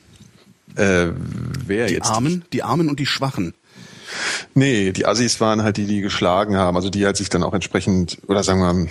Äh, 0.76 1.08
wer 1.66 1.88
Die 1.88 1.94
jetzt? 1.94 2.10
Armen, 2.10 2.46
die 2.54 2.64
Armen 2.64 2.90
und 2.90 3.00
die 3.00 3.06
Schwachen. 3.06 3.54
Nee, 4.54 4.92
die 4.92 5.06
Assis 5.06 5.40
waren 5.42 5.64
halt 5.64 5.78
die, 5.78 5.86
die 5.86 6.02
geschlagen 6.02 6.58
haben, 6.58 6.76
also 6.76 6.90
die 6.90 7.06
halt 7.06 7.18
sich 7.18 7.30
dann 7.30 7.44
auch 7.44 7.54
entsprechend, 7.54 8.18
oder 8.28 8.44
sagen 8.44 8.60
wir, 8.60 8.88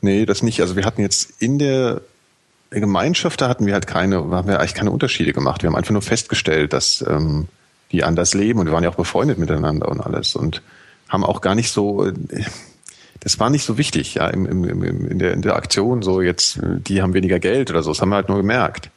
nee, 0.00 0.26
das 0.26 0.42
nicht. 0.42 0.60
Also 0.60 0.76
wir 0.76 0.84
hatten 0.84 1.00
jetzt 1.00 1.32
in 1.38 1.58
der 1.58 2.00
Gemeinschaft, 2.70 3.40
da 3.40 3.48
hatten 3.48 3.66
wir 3.66 3.74
halt 3.74 3.86
keine, 3.86 4.16
haben 4.16 4.48
wir 4.48 4.60
eigentlich 4.60 4.74
keine 4.74 4.90
Unterschiede 4.90 5.32
gemacht. 5.32 5.62
Wir 5.62 5.68
haben 5.68 5.76
einfach 5.76 5.92
nur 5.92 6.02
festgestellt, 6.02 6.72
dass 6.72 7.04
ähm, 7.06 7.48
die 7.92 8.04
anders 8.04 8.34
leben 8.34 8.60
und 8.60 8.66
wir 8.66 8.72
waren 8.72 8.84
ja 8.84 8.90
auch 8.90 8.96
befreundet 8.96 9.38
miteinander 9.38 9.88
und 9.88 10.00
alles 10.00 10.36
und 10.36 10.62
haben 11.08 11.24
auch 11.24 11.40
gar 11.40 11.56
nicht 11.56 11.72
so, 11.72 12.10
das 13.18 13.40
war 13.40 13.50
nicht 13.50 13.64
so 13.64 13.76
wichtig, 13.78 14.14
ja, 14.14 14.28
im, 14.28 14.46
im, 14.46 14.64
im, 14.64 15.08
in, 15.08 15.18
der, 15.18 15.32
in 15.32 15.42
der 15.42 15.56
Aktion, 15.56 16.02
so 16.02 16.20
jetzt, 16.20 16.58
äh, 16.58 16.78
die 16.78 17.02
haben 17.02 17.14
weniger 17.14 17.40
Geld 17.40 17.70
oder 17.70 17.82
so, 17.82 17.90
das 17.90 18.00
haben 18.00 18.10
wir 18.10 18.16
halt 18.16 18.28
nur 18.28 18.38
gemerkt. 18.38 18.90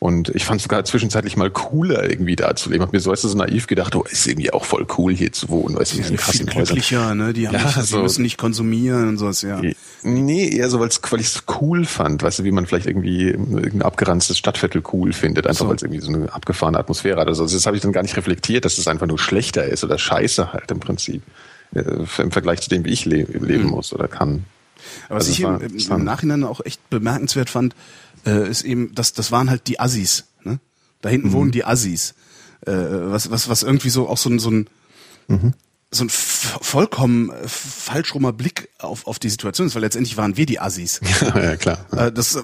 Und 0.00 0.28
ich 0.28 0.44
fand 0.44 0.60
es 0.60 0.62
sogar 0.62 0.84
zwischenzeitlich 0.84 1.36
mal 1.36 1.50
cooler, 1.50 2.08
irgendwie 2.08 2.36
da 2.36 2.54
zu 2.54 2.70
leben. 2.70 2.84
Hab 2.84 2.92
mir 2.92 3.00
so, 3.00 3.10
weißt 3.10 3.24
du, 3.24 3.28
so 3.28 3.36
naiv 3.36 3.66
gedacht, 3.66 3.96
oh, 3.96 4.04
ist 4.08 4.28
irgendwie 4.28 4.52
auch 4.52 4.64
voll 4.64 4.86
cool 4.96 5.12
hier 5.12 5.32
zu 5.32 5.48
wohnen, 5.48 5.76
weißt 5.76 5.90
du, 5.92 5.96
Die 5.96 6.02
in 6.02 6.06
sind 6.06 6.16
viel 6.20 6.24
krassen 6.24 6.46
Häusern. 6.50 6.64
glücklicher, 6.76 7.14
ne? 7.16 7.32
Die, 7.32 7.48
haben 7.48 7.54
Ja, 7.54 7.64
nicht, 7.64 7.76
die 7.78 7.82
so- 7.82 8.02
müssen 8.02 8.22
nicht 8.22 8.38
konsumieren 8.38 9.08
und 9.08 9.18
sowas, 9.18 9.42
ja. 9.42 9.60
Nee, 10.04 10.48
eher 10.50 10.70
so, 10.70 10.78
weil's, 10.78 11.00
weil 11.10 11.18
ich 11.18 11.26
es 11.26 11.42
cool 11.60 11.84
fand, 11.84 12.22
weißt 12.22 12.38
du, 12.38 12.44
wie 12.44 12.52
man 12.52 12.66
vielleicht 12.66 12.86
irgendwie 12.86 13.24
irgendein 13.30 13.82
abgeranztes 13.82 14.38
Stadtviertel 14.38 14.84
cool 14.92 15.12
findet, 15.12 15.48
einfach 15.48 15.64
So. 15.64 15.68
weil 15.68 15.74
es 15.76 15.82
irgendwie 15.82 16.00
so 16.00 16.12
eine 16.12 16.32
abgefahrene 16.32 16.78
Atmosphäre 16.78 17.20
hat. 17.20 17.26
Also 17.26 17.42
das 17.44 17.66
habe 17.66 17.74
ich 17.76 17.82
dann 17.82 17.90
gar 17.92 18.02
nicht 18.02 18.16
reflektiert, 18.16 18.64
dass 18.64 18.78
es 18.78 18.86
einfach 18.86 19.08
nur 19.08 19.18
schlechter 19.18 19.64
ist 19.64 19.82
oder 19.82 19.98
scheiße 19.98 20.52
halt 20.52 20.70
im 20.70 20.78
Prinzip. 20.78 21.22
äh, 21.74 21.80
Im 22.22 22.30
Vergleich 22.30 22.60
zu 22.60 22.70
dem, 22.70 22.84
wie 22.84 22.90
ich 22.90 23.04
le 23.04 23.24
leben 23.24 23.64
muss 23.66 23.92
oder 23.92 24.06
kann. 24.06 24.44
Was 25.08 25.28
Also 25.28 25.30
ich 25.32 25.40
im, 25.40 25.90
im. 25.90 26.04
Nachhinein 26.04 26.44
auch 26.44 26.60
echt 26.64 26.88
bemerkenswert 26.90 27.50
fand, 27.50 27.74
äh, 28.26 28.48
ist 28.50 28.62
eben, 28.64 28.94
dass 28.94 29.12
das 29.12 29.30
waren 29.32 29.50
halt 29.50 29.66
die 29.66 29.80
Assis. 29.80 30.24
Ne? 30.44 30.58
Da 31.00 31.08
Mhm. 31.08 31.12
hinten 31.12 31.32
wohnen 31.32 31.50
die 31.50 31.64
Assis. 31.64 32.14
Äh, 32.66 32.72
was, 32.72 33.30
was, 33.30 33.48
was 33.48 33.62
irgendwie 33.62 33.90
so 33.90 34.08
auch 34.08 34.18
so 34.18 34.30
ein, 34.30 34.38
so 34.38 34.50
ein, 34.50 34.68
Mhm. 35.28 35.52
so 35.90 36.04
ein 36.04 36.08
vollkommen 36.10 37.30
äh, 37.30 37.46
falsch 37.46 38.14
rumer 38.14 38.32
Blick 38.32 38.68
auf, 38.78 39.06
auf 39.06 39.18
die 39.18 39.28
Situation 39.30 39.66
ist, 39.68 39.74
weil 39.74 39.82
letztendlich 39.82 40.16
waren 40.16 40.36
wir 40.36 40.44
die 40.46 40.58
Assis. 40.60 41.00
ja, 41.34 41.56
klar. 41.56 41.78
Äh, 41.96 42.10
das, 42.12 42.34
äh, 42.34 42.42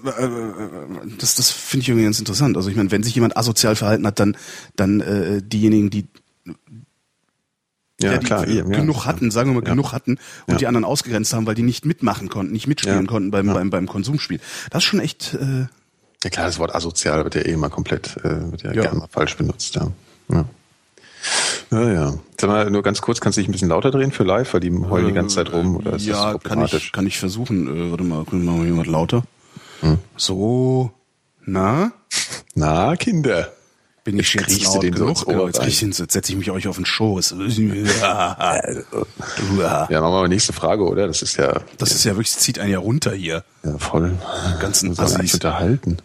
das, 1.19 1.35
das 1.35 1.51
finde 1.51 1.83
ich 1.83 1.89
irgendwie 1.89 2.05
ganz 2.05 2.19
interessant. 2.21 2.57
Also 2.57 2.69
ich 2.71 2.77
meine, 2.77 2.91
wenn 2.91 3.03
sich 3.03 3.15
jemand 3.15 3.37
asozial 3.37 3.75
verhalten 3.77 4.07
hat, 4.07 4.19
dann, 4.21 4.37
dann 4.77 5.01
äh, 5.01 5.43
diejenigen, 5.43 5.91
die 5.91 6.07
Ja, 8.05 8.13
ja, 8.13 8.19
die 8.19 8.27
klar. 8.27 8.47
äh, 8.47 8.59
eben, 8.59 8.73
ja. 8.73 8.79
genug 8.81 9.07
hatten, 9.07 9.31
sagen 9.31 9.51
wir 9.51 9.61
mal 9.61 9.67
Ja. 9.67 9.71
genug 9.75 9.93
hatten 9.93 10.13
und 10.47 10.53
Ja. 10.53 10.57
die 10.57 10.67
anderen 10.67 10.85
ausgegrenzt 10.85 11.33
haben, 11.33 11.47
weil 11.47 11.55
die 11.55 11.63
nicht 11.63 11.85
mitmachen 11.85 12.29
konnten, 12.29 12.53
nicht 12.53 12.67
mitspielen 12.67 13.05
Ja. 13.07 13.11
konnten 13.11 13.31
beim, 13.31 13.47
Ja. 13.49 13.55
beim, 13.55 13.71
beim 13.71 13.87
Konsumspiel. 13.89 14.41
Das 14.71 14.83
ist 14.83 14.89
schon 14.89 15.01
echt, 15.01 15.35
äh, 15.35 15.67
Ja 16.23 16.31
klar, 16.31 16.47
das 16.47 16.59
Wort 16.59 16.75
asozial 16.75 17.23
wird 17.25 17.35
ja 17.35 17.43
eh 17.43 17.53
immer 17.53 17.69
komplett, 17.71 18.17
äh, 18.25 18.51
wird 18.51 18.63
ja, 18.63 18.73
Ja. 18.73 18.83
gerne 18.83 18.99
mal 19.01 19.09
falsch 19.11 19.37
benutzt, 19.37 19.75
ja. 19.75 19.89
Ja. 20.33 20.45
Ja, 21.71 21.93
ja. 21.93 22.15
Sag 22.41 22.51
mal, 22.51 22.71
nur 22.71 22.83
ganz 22.83 23.01
kurz, 23.01 23.21
kannst 23.21 23.37
du 23.37 23.41
dich 23.41 23.49
ein 23.49 23.53
bisschen 23.53 23.69
lauter 23.69 23.91
drehen 23.91 24.13
für 24.13 24.25
live, 24.25 24.53
weil 24.55 24.61
die 24.61 24.71
heulen 24.73 25.07
die 25.09 25.13
ganze 25.13 25.37
Zeit 25.37 25.53
rum, 25.53 25.77
oder 25.77 25.95
ist 25.95 26.05
ja, 26.07 26.35
das 26.35 26.43
kann 26.43 26.63
ich, 26.65 26.93
kann 26.93 27.07
ich 27.07 27.19
versuchen. 27.19 27.67
Äh, 27.67 27.91
warte 27.91 28.05
mal, 28.05 28.25
können 28.25 28.45
wir 28.45 28.53
mal 28.53 28.67
jemand 28.67 28.87
lauter? 28.89 29.23
Hm. 29.81 29.99
So, 30.17 30.93
na? 31.45 31.93
Na, 32.55 32.97
Kinder. 32.97 33.53
Bin 34.05 34.19
ich 34.19 34.35
jetzt, 34.35 34.61
du 34.61 34.65
laut 34.65 34.83
den 34.83 34.93
so 34.95 34.99
genug? 35.05 35.17
ins 35.17 35.25
genau, 35.27 35.47
jetzt, 35.47 35.81
den, 35.83 35.93
so- 35.93 36.03
jetzt 36.03 36.13
setze 36.13 36.33
ich 36.33 36.39
mich 36.39 36.51
euch 36.51 36.69
auf 36.69 36.77
den 36.77 36.85
Schoß. 36.85 37.35
Ja, 39.59 39.87
machen 39.89 39.89
wir 39.91 40.01
mal 40.01 40.29
nächste 40.29 40.53
Frage, 40.53 40.85
oder? 40.85 41.07
Das 41.07 41.23
ist 41.23 41.37
ja, 41.37 41.61
Das 41.79 41.91
ist 41.93 42.05
ja 42.05 42.13
wirklich, 42.13 42.33
das 42.35 42.43
zieht 42.43 42.59
einen 42.59 42.71
ja 42.73 42.79
runter 42.79 43.13
hier. 43.13 43.45
ja 43.63 43.79
voll. 43.79 44.13
Die 44.57 44.61
ganzen 44.61 44.99
Assis. 44.99 45.35
unterhalten. 45.35 45.99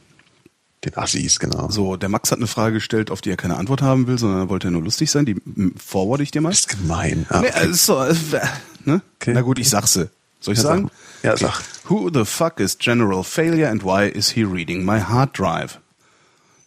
Den 0.86 0.98
Assis, 0.98 1.40
genau. 1.40 1.70
So, 1.70 1.98
der 1.98 2.08
Max 2.08 2.32
hat 2.32 2.38
eine 2.38 2.48
Frage 2.48 2.76
gestellt, 2.76 3.12
auf 3.12 3.20
die 3.20 3.32
er 3.32 3.36
keine 3.38 3.58
Antwort 3.58 3.82
haben 3.82 4.08
will, 4.08 4.18
sondern 4.18 4.40
er 4.44 4.50
wollte 4.50 4.72
nur 4.72 4.82
lustig 4.82 5.12
sein. 5.12 5.26
Die 5.26 5.36
m, 5.56 5.74
forward 5.78 6.22
ich 6.22 6.32
dir 6.32 6.40
mal. 6.42 6.50
Das 6.52 6.60
ist 6.62 6.70
gemein. 6.70 7.26
Ah, 7.30 7.42
Nee, 7.42 7.50
okay. 7.50 7.58
also 7.60 8.06
so, 8.06 8.40
ne? 8.86 9.02
Okay. 9.20 9.34
Na 9.34 9.42
gut, 9.42 9.60
ich 9.60 9.70
sag 9.70 9.88
sie. 9.88 10.10
Soll 10.40 10.54
ich 10.54 10.60
Ja, 10.60 10.64
sag 10.64 10.70
sagen? 10.72 10.84
mal. 10.84 10.92
Ja, 11.24 11.36
sag. 11.36 11.62
Who 11.90 12.10
the 12.14 12.24
fuck 12.24 12.62
is 12.62 12.78
General 12.78 13.24
Failure 13.26 13.70
and 13.70 13.84
why 13.84 14.08
is 14.08 14.30
he 14.32 14.44
reading 14.44 14.86
my 14.86 15.02
hard 15.02 15.38
drive? 15.38 15.80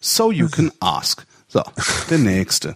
So 0.05 0.31
you 0.31 0.49
can 0.49 0.71
ask. 0.81 1.25
So, 1.47 1.63
der 2.09 2.17
nächste. 2.17 2.75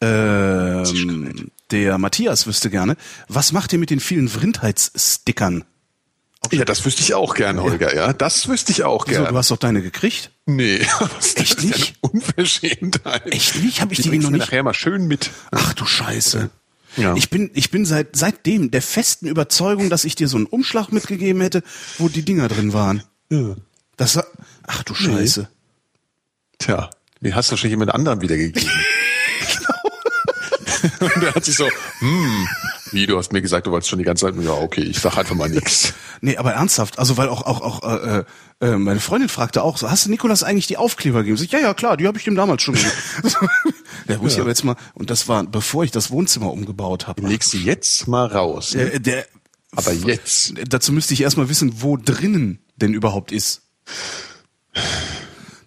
Ähm, 0.00 1.50
der 1.70 1.98
Matthias 1.98 2.46
wüsste 2.46 2.70
gerne, 2.70 2.96
was 3.28 3.52
macht 3.52 3.72
ihr 3.72 3.78
mit 3.78 3.90
den 3.90 4.00
vielen 4.00 4.28
Vrindheitsstickern? 4.28 5.64
Ja, 6.50 6.64
das 6.64 6.84
wüsste 6.84 7.02
ich 7.02 7.14
auch 7.14 7.34
gern, 7.34 7.60
Holger, 7.62 7.94
ja. 7.94 8.12
Das 8.12 8.48
wüsste 8.48 8.72
ich 8.72 8.82
auch 8.82 9.04
gern. 9.04 9.26
du 9.26 9.36
hast 9.36 9.50
doch 9.52 9.56
deine 9.58 9.80
gekriegt? 9.80 10.32
nee, 10.46 10.80
was 11.16 11.36
Echt 11.36 11.58
das 11.58 11.64
ist 11.64 11.70
ja 11.70 11.76
nicht? 11.76 11.94
Unverschämtheit. 12.00 13.26
Echt 13.32 13.56
nicht? 13.62 13.80
Hab 13.80 13.92
ich 13.92 14.00
die 14.00 14.08
bringst 14.08 14.24
noch 14.24 14.30
nicht- 14.32 14.40
nachher 14.40 14.62
mal 14.62 14.74
schön 14.74 15.06
mit. 15.06 15.30
Ach 15.52 15.72
du 15.74 15.84
Scheiße. 15.86 16.50
Ja. 16.96 17.14
Ich 17.14 17.30
bin, 17.30 17.50
ich 17.54 17.70
bin 17.70 17.84
seit, 17.86 18.16
seitdem 18.16 18.70
der 18.70 18.82
festen 18.82 19.26
Überzeugung, 19.26 19.88
dass 19.88 20.04
ich 20.04 20.14
dir 20.16 20.26
so 20.28 20.36
einen 20.36 20.46
Umschlag 20.46 20.90
mitgegeben 20.90 21.40
hätte, 21.42 21.62
wo 21.98 22.08
die 22.08 22.22
Dinger 22.24 22.48
drin 22.48 22.72
waren. 22.72 23.02
Ja. 23.30 23.54
Das 23.96 24.16
war, 24.16 24.26
ach 24.66 24.82
du 24.82 24.94
Scheiße. 24.94 25.48
Tja, 26.62 26.90
den 27.20 27.34
hast 27.34 27.50
du 27.50 27.56
schon 27.56 27.70
jemand 27.70 27.94
anderem 27.94 28.20
wiedergegeben. 28.20 28.70
Und 31.00 31.22
der 31.22 31.34
hat 31.34 31.44
sich 31.44 31.56
so, 31.56 31.68
hm, 31.98 32.48
wie, 32.90 33.06
du 33.06 33.16
hast 33.16 33.32
mir 33.32 33.42
gesagt, 33.42 33.66
du 33.66 33.70
wolltest 33.70 33.90
schon 33.90 33.98
die 33.98 34.04
ganze 34.04 34.26
Zeit, 34.26 34.34
ja, 34.42 34.52
okay, 34.52 34.82
ich 34.82 35.00
sag 35.00 35.16
einfach 35.16 35.34
mal 35.34 35.48
nix. 35.48 35.94
Nee, 36.24 36.36
aber 36.36 36.52
ernsthaft, 36.52 37.00
also 37.00 37.16
weil 37.16 37.28
auch 37.28 37.42
auch 37.42 37.60
auch 37.60 37.82
äh, 37.82 38.24
äh, 38.60 38.76
meine 38.76 39.00
Freundin 39.00 39.28
fragte 39.28 39.64
auch 39.64 39.76
so, 39.76 39.90
hast 39.90 40.06
du 40.06 40.10
Nikolas 40.10 40.44
eigentlich 40.44 40.68
die 40.68 40.76
Aufkleber 40.76 41.24
gegeben? 41.24 41.36
So, 41.36 41.42
ja, 41.46 41.58
ja, 41.58 41.74
klar, 41.74 41.96
die 41.96 42.06
habe 42.06 42.16
ich 42.16 42.22
dem 42.22 42.36
damals 42.36 42.62
schon 42.62 42.74
gegeben. 42.74 42.92
da 44.06 44.18
muss 44.18 44.34
ich 44.34 44.40
aber 44.40 44.50
jetzt 44.50 44.62
mal 44.62 44.76
und 44.94 45.10
das 45.10 45.26
war 45.26 45.42
bevor 45.42 45.82
ich 45.82 45.90
das 45.90 46.12
Wohnzimmer 46.12 46.52
umgebaut 46.52 47.08
habe. 47.08 47.26
Leg 47.26 47.42
sie 47.42 47.64
jetzt 47.64 48.06
mal 48.06 48.26
raus. 48.26 48.70
Der, 48.70 49.00
der 49.00 49.26
Aber 49.74 49.92
jetzt. 49.92 50.54
dazu 50.68 50.92
müsste 50.92 51.12
ich 51.12 51.22
erstmal 51.22 51.48
wissen, 51.48 51.82
wo 51.82 51.96
drinnen 51.96 52.60
denn 52.76 52.94
überhaupt 52.94 53.32
ist. 53.32 53.62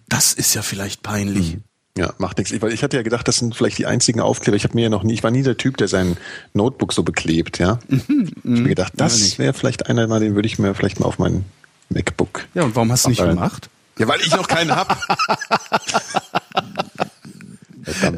Das 0.08 0.32
ist 0.32 0.54
ja 0.54 0.62
vielleicht 0.62 1.02
peinlich. 1.02 1.58
Ja, 1.96 2.12
macht 2.18 2.38
nichts. 2.38 2.60
Weil 2.60 2.72
ich 2.72 2.82
hatte 2.82 2.96
ja 2.96 3.02
gedacht, 3.02 3.26
das 3.26 3.38
sind 3.38 3.56
vielleicht 3.56 3.78
die 3.78 3.86
einzigen 3.86 4.20
Aufkleber. 4.20 4.56
Ich 4.56 4.64
habe 4.64 4.74
mir 4.74 4.82
ja 4.82 4.88
noch 4.90 5.02
nie, 5.02 5.14
ich 5.14 5.22
war 5.22 5.30
nie 5.30 5.42
der 5.42 5.56
Typ, 5.56 5.78
der 5.78 5.88
sein 5.88 6.16
Notebook 6.52 6.92
so 6.92 7.02
beklebt, 7.02 7.58
ja. 7.58 7.78
ich 7.88 8.00
hab 8.00 8.44
mir 8.44 8.68
gedacht, 8.68 8.92
Ja, 8.98 9.06
nicht. 9.06 9.22
das 9.22 9.38
wäre 9.38 9.54
vielleicht 9.54 9.86
einer, 9.86 10.06
den 10.20 10.34
würde 10.34 10.46
ich 10.46 10.58
mir 10.58 10.74
vielleicht 10.74 11.00
mal 11.00 11.06
auf 11.06 11.18
mein 11.18 11.46
MacBook. 11.88 12.44
Ja, 12.54 12.64
und 12.64 12.76
warum 12.76 12.92
hast 12.92 13.06
du 13.06 13.10
nicht 13.10 13.22
gemacht? 13.22 13.70
Ja, 13.98 14.06
weil 14.08 14.20
ich 14.20 14.30
noch 14.34 14.46
keinen 14.46 14.74
hab. 14.76 14.98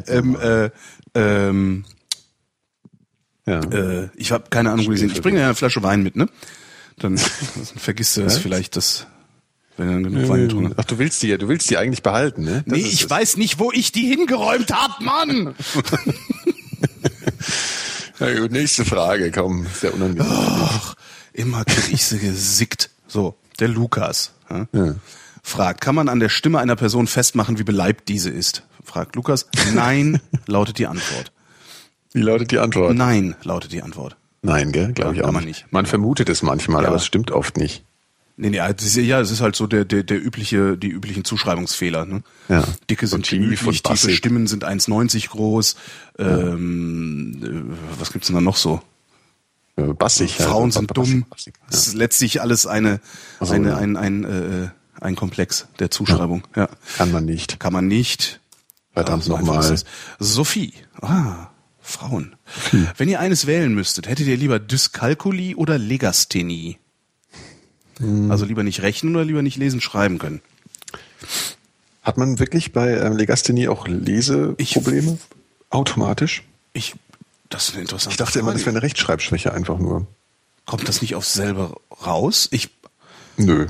Ähm, 0.07 0.35
äh, 0.41 0.69
ähm, 1.13 1.85
ja. 3.45 3.59
äh, 3.59 4.09
ich 4.15 4.31
habe 4.31 4.49
keine 4.49 4.71
Ahnung, 4.71 4.87
wo 4.87 4.91
die 4.91 4.97
sind. 4.97 5.11
Ich 5.11 5.21
bringe 5.21 5.39
ja 5.39 5.45
eine 5.45 5.55
Flasche 5.55 5.83
Wein 5.83 6.01
mit, 6.01 6.15
ne? 6.15 6.27
Dann 6.97 7.17
vergisst 7.77 8.17
du 8.17 8.23
das 8.23 8.37
vielleicht, 8.37 8.75
das, 8.75 9.07
wenn 9.79 9.87
du 9.87 9.93
dann 9.93 10.03
genug 10.03 10.29
Wein 10.29 10.41
getrunken 10.47 10.69
hast. 10.69 10.79
Ach, 10.79 10.85
du 10.85 10.99
willst 10.99 11.23
die 11.23 11.27
ja, 11.29 11.37
du 11.37 11.47
willst 11.47 11.69
die 11.69 11.77
eigentlich 11.77 12.03
behalten, 12.03 12.43
ne? 12.43 12.63
Das 12.67 12.77
Nee, 12.77 12.83
ich 12.85 13.03
es. 13.03 13.09
weiß 13.09 13.37
nicht, 13.37 13.57
wo 13.59 13.71
ich 13.71 13.91
die 13.91 14.07
hingeräumt 14.07 14.71
hab, 14.71 15.01
Mann! 15.01 15.55
Ja, 18.19 18.37
gut, 18.37 18.51
nächste 18.51 18.83
Frage, 18.83 19.31
komm, 19.31 19.65
sehr 19.73 19.93
unangenehm. 19.93 20.27
Ach, 20.29 20.95
immer 21.31 21.63
krieg 21.63 21.93
ich 21.93 22.03
sie 22.03 22.19
gesickt. 22.19 22.89
So, 23.07 23.37
der 23.59 23.69
Lukas 23.69 24.33
ja, 24.49 24.67
Ja. 24.73 24.95
fragt, 25.41 25.79
kann 25.79 25.95
man 25.95 26.09
an 26.09 26.19
der 26.19 26.27
Stimme 26.27 26.59
einer 26.59 26.75
Person 26.75 27.07
festmachen, 27.07 27.57
wie 27.59 27.63
beleibt 27.63 28.09
diese 28.09 28.29
ist? 28.29 28.63
Fragt 28.83 29.15
Lukas. 29.15 29.47
Nein, 29.73 30.19
lautet 30.47 30.79
die 30.79 30.87
Antwort. 30.87 31.31
Wie 32.11 32.21
lautet 32.21 32.51
die 32.51 32.59
Antwort? 32.59 32.93
Nein, 32.93 33.35
lautet 33.43 33.71
die 33.71 33.81
Antwort. 33.83 34.17
Nein, 34.41 34.73
gell, 34.73 34.91
glaube 34.93 35.15
ich 35.15 35.23
auch 35.23 35.31
man 35.31 35.45
nicht. 35.45 35.65
Man 35.71 35.85
vermutet 35.85 36.27
es 36.27 36.41
manchmal, 36.41 36.81
Ja. 36.83 36.87
aber 36.89 36.97
es 36.97 37.05
stimmt 37.05 37.31
oft 37.31 37.55
nicht. 37.55 37.85
Nee, 38.41 38.51
nee, 38.51 38.57
das 38.57 38.85
ist, 38.85 38.95
ja, 38.95 39.19
es 39.19 39.31
ist 39.31 39.41
halt 39.41 39.57
so 39.57 39.67
der, 39.67 39.83
der, 39.83 40.03
der 40.03 40.23
übliche, 40.25 40.77
die 40.77 40.87
üblichen 40.87 41.25
Zuschreibungsfehler. 41.25 42.05
Ne? 42.05 42.23
Ja. 42.47 42.63
Dicke 42.89 43.05
sind 43.05 43.17
und 43.17 43.23
tiefe 43.25 43.73
bassig. 43.83 44.15
Stimmen 44.15 44.47
sind 44.47 44.63
1,90 44.65 45.27
groß. 45.27 45.75
Ähm, 46.17 47.41
äh, 47.43 47.99
was 47.99 48.13
gibt's 48.13 48.27
denn 48.27 48.35
da 48.35 48.41
noch 48.41 48.55
so? 48.55 48.81
Äh, 49.75 49.93
Bassig. 49.93 50.39
ja, 50.39 50.45
Frauen 50.47 50.71
so 50.71 50.79
sind 50.79 50.93
bassig, 50.93 51.11
dumm. 51.13 51.25
bassig, 51.29 51.53
Das 51.69 51.87
ist 51.87 51.95
letztlich 51.95 52.41
alles 52.41 52.65
eine, 52.65 53.01
Ach 53.41 53.47
so, 53.47 53.53
eine 53.53 53.69
ja. 53.71 53.77
ein, 53.77 53.97
ein, 53.97 54.23
äh, 54.23 54.69
ein 55.01 55.17
Komplex 55.17 55.67
der 55.79 55.91
Zuschreibung. 55.91 56.47
Ja. 56.55 56.61
Ja. 56.63 56.69
Kann 56.95 57.11
man 57.11 57.25
nicht. 57.25 57.59
Kann 57.59 57.73
man 57.73 57.87
nicht. 57.89 58.39
Verdammt 58.93 59.25
so 59.25 59.35
einfach 59.35 59.55
nochmal. 59.55 59.79
Sophie. 60.19 60.73
Ah, 61.01 61.49
Frauen. 61.81 62.37
Wenn 62.95 63.09
ihr 63.09 63.19
eines 63.19 63.47
wählen 63.47 63.75
müsstet, 63.75 64.07
hättet 64.07 64.27
ihr 64.27 64.37
lieber 64.37 64.59
Dyskalkulie 64.59 65.57
oder 65.57 65.77
Legasthenie? 65.77 66.77
Hm. 67.99 68.31
Also 68.31 68.45
lieber 68.45 68.63
nicht 68.63 68.81
rechnen 68.81 69.15
oder 69.15 69.25
lieber 69.25 69.41
nicht 69.41 69.57
lesen, 69.57 69.81
schreiben 69.81 70.17
können. 70.17 70.41
Hat 72.01 72.17
man 72.17 72.39
wirklich 72.39 72.71
bei 72.71 72.97
ähm, 72.97 73.17
Legasthenie 73.17 73.67
auch 73.67 73.87
Leseprobleme? 73.87 75.19
Automatisch? 75.69 76.43
Ich, 76.73 76.95
das 77.49 77.69
ist 77.69 77.73
eine 77.73 77.81
interessante 77.81 78.13
Ich 78.13 78.17
dachte 78.17 78.39
immer, 78.39 78.51
das 78.51 78.61
wäre 78.61 78.71
Frage. 78.71 78.77
eine 78.77 78.83
Rechtschreibschwäche 78.83 79.53
einfach 79.53 79.79
nur. 79.79 80.07
Kommt 80.65 80.87
das 80.87 81.01
nicht 81.01 81.15
aufs 81.15 81.33
selber 81.33 81.75
raus? 82.05 82.47
Ich, 82.51 82.69
Nö. 83.37 83.67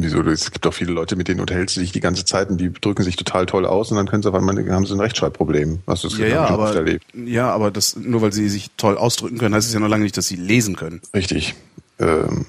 Wieso? 0.00 0.22
Es 0.22 0.52
gibt 0.52 0.64
auch 0.64 0.74
viele 0.74 0.92
Leute, 0.92 1.16
mit 1.16 1.26
denen 1.26 1.40
unterhältst 1.40 1.76
du 1.76 1.80
dich 1.80 1.90
die 1.90 2.00
ganze 2.00 2.24
Zeit 2.24 2.50
und 2.50 2.58
die 2.58 2.72
drücken 2.72 3.02
sich 3.02 3.16
total 3.16 3.46
toll 3.46 3.66
aus 3.66 3.90
und 3.90 3.96
dann 3.96 4.06
können 4.06 4.22
sie 4.22 4.28
auf 4.28 4.34
einmal, 4.34 4.56
haben 4.70 4.86
sie 4.86 4.94
ein 4.94 5.00
Rechtschreibproblem. 5.00 5.80
Hast 5.88 6.04
du 6.04 6.08
das 6.08 6.18
ja, 6.18 6.26
ja, 6.28 6.44
ich 6.44 6.50
aber, 6.50 6.72
erlebt? 6.72 7.04
ja, 7.14 7.50
aber 7.50 7.72
das, 7.72 7.96
nur 7.96 8.22
weil 8.22 8.32
sie 8.32 8.48
sich 8.48 8.70
toll 8.76 8.96
ausdrücken 8.96 9.38
können, 9.38 9.56
heißt 9.56 9.66
es 9.66 9.74
ja 9.74 9.80
noch 9.80 9.88
lange 9.88 10.04
nicht, 10.04 10.16
dass 10.16 10.28
sie 10.28 10.36
lesen 10.36 10.76
können. 10.76 11.00
Richtig. 11.14 11.56
Ähm, 11.98 12.46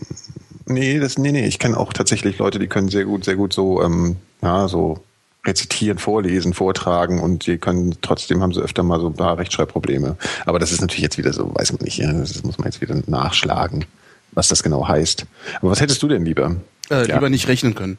nee, 0.70 1.00
das, 1.00 1.18
nee, 1.18 1.32
nee, 1.32 1.46
ich 1.46 1.60
kenne 1.60 1.78
auch 1.78 1.94
tatsächlich 1.94 2.38
Leute, 2.38 2.60
die 2.60 2.68
können 2.68 2.90
sehr 2.90 3.06
gut, 3.06 3.26
sehr 3.26 3.36
gut 3.36 3.54
so, 3.54 3.82
ähm, 3.84 4.18
ja, 4.42 4.68
so 4.68 5.04
rezitieren, 5.46 5.98
vorlesen, 5.98 6.54
vortragen 6.54 7.20
und 7.20 7.48
die 7.48 7.58
können, 7.58 7.96
trotzdem 8.02 8.42
haben 8.42 8.54
sie 8.54 8.62
öfter 8.62 8.84
mal 8.84 9.00
so 9.00 9.08
ein 9.08 9.14
paar 9.14 9.38
Rechtschreibprobleme. 9.38 10.18
Aber 10.46 10.60
das 10.60 10.72
ist 10.72 10.82
natürlich 10.82 11.04
jetzt 11.04 11.18
wieder 11.18 11.34
so, 11.34 11.54
weiß 11.56 11.72
man 11.74 11.82
nicht, 11.84 11.98
ja, 11.98 12.12
das 12.12 12.44
muss 12.44 12.58
man 12.58 12.66
jetzt 12.66 12.82
wieder 12.82 12.96
nachschlagen, 13.08 13.86
was 14.34 14.48
das 14.48 14.64
genau 14.64 14.88
heißt. 14.88 15.26
Aber 15.62 15.72
was 15.72 15.82
hättest 15.82 16.04
du 16.04 16.08
denn 16.08 16.26
lieber? 16.26 16.58
Äh, 16.90 17.08
ja. 17.08 17.16
Lieber 17.16 17.30
nicht 17.30 17.48
rechnen 17.48 17.74
können. 17.76 17.98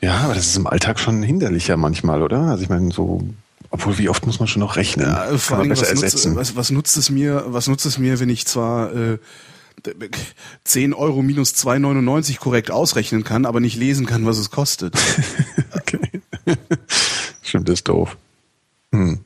Ja, 0.00 0.18
aber 0.18 0.34
das 0.34 0.46
ist 0.46 0.56
im 0.56 0.66
Alltag 0.66 1.00
schon 1.00 1.22
hinderlicher 1.22 1.76
manchmal, 1.76 2.22
oder? 2.22 2.42
Also 2.42 2.62
ich 2.62 2.68
meine, 2.68 2.92
so, 2.92 3.22
obwohl 3.70 3.98
wie 3.98 4.08
oft 4.08 4.26
muss 4.26 4.38
man 4.38 4.46
schon 4.46 4.60
noch 4.60 4.76
rechnen? 4.76 5.06
Ja, 5.06 5.36
vor 5.38 5.58
allem, 5.58 5.70
was 5.70 5.94
nutzt, 5.94 6.36
was, 6.36 6.56
was 6.56 6.70
nutzt 6.70 6.96
es 6.96 7.10
mir, 7.10 7.44
was 7.48 7.66
nutzt 7.66 7.86
es 7.86 7.98
mir, 7.98 8.20
wenn 8.20 8.28
ich 8.28 8.46
zwar 8.46 8.94
äh, 8.94 9.18
10 10.64 10.94
Euro 10.94 11.22
minus 11.22 11.52
2,99 11.54 12.38
korrekt 12.38 12.70
ausrechnen 12.70 13.24
kann, 13.24 13.46
aber 13.46 13.60
nicht 13.60 13.76
lesen 13.76 14.06
kann, 14.06 14.26
was 14.26 14.38
es 14.38 14.50
kostet. 14.50 14.94
Okay. 15.72 16.00
stimmt, 17.42 17.68
das 17.68 17.74
ist 17.80 17.88
doof. 17.88 18.16
Hm. 18.92 19.20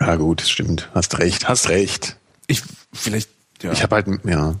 Ja 0.00 0.16
gut, 0.16 0.40
stimmt. 0.42 0.88
Hast 0.94 1.18
recht, 1.18 1.48
hast 1.48 1.68
recht. 1.68 2.16
Ich, 2.46 2.62
vielleicht, 2.92 3.30
ja. 3.62 3.72
Ich 3.72 3.82
habe 3.82 3.96
halt, 3.96 4.06
ja. 4.24 4.54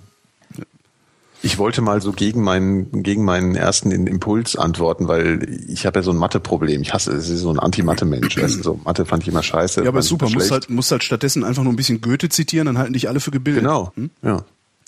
Ich 1.42 1.56
wollte 1.58 1.80
mal 1.80 2.02
so 2.02 2.12
gegen 2.12 2.42
meinen, 2.42 3.02
gegen 3.02 3.24
meinen 3.24 3.54
ersten 3.54 3.90
Impuls 3.92 4.56
antworten, 4.56 5.08
weil 5.08 5.48
ich 5.68 5.86
habe 5.86 6.00
ja 6.00 6.02
so 6.02 6.10
ein 6.10 6.16
Mathe-Problem. 6.18 6.82
Ich 6.82 6.92
hasse, 6.92 7.12
es 7.12 7.28
ist 7.30 7.40
so 7.40 7.50
ein 7.50 7.58
Anti-Mathe-Mensch. 7.58 8.36
weißt 8.36 8.58
du, 8.58 8.62
so 8.62 8.80
Mathe 8.84 9.06
fand 9.06 9.22
ich 9.22 9.28
immer 9.30 9.42
scheiße. 9.42 9.82
ja, 9.82 9.88
aber 9.88 10.02
super. 10.02 10.28
Musst 10.28 10.50
halt, 10.50 10.68
musst 10.68 10.90
halt 10.90 11.02
stattdessen 11.02 11.42
einfach 11.44 11.62
nur 11.62 11.72
ein 11.72 11.76
bisschen 11.76 12.00
Goethe 12.02 12.28
zitieren, 12.28 12.66
dann 12.66 12.76
halten 12.78 12.92
dich 12.92 13.08
alle 13.08 13.20
für 13.20 13.30
gebildet. 13.30 13.62
Genau, 13.62 13.92
Hm? 13.96 14.10
ja. 14.22 14.44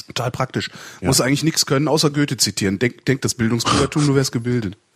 Total 0.06 0.30
praktisch. 0.30 0.70
Muss 1.00 1.20
eigentlich 1.20 1.44
nichts 1.44 1.66
können, 1.66 1.88
außer 1.88 2.10
Goethe 2.10 2.36
zitieren. 2.36 2.78
Denk, 2.78 3.04
denk 3.04 3.22
das 3.22 3.34
Bildungsbürgertum, 3.34 4.06
du 4.06 4.14
wärst 4.14 4.32
gebildet. 4.32 4.76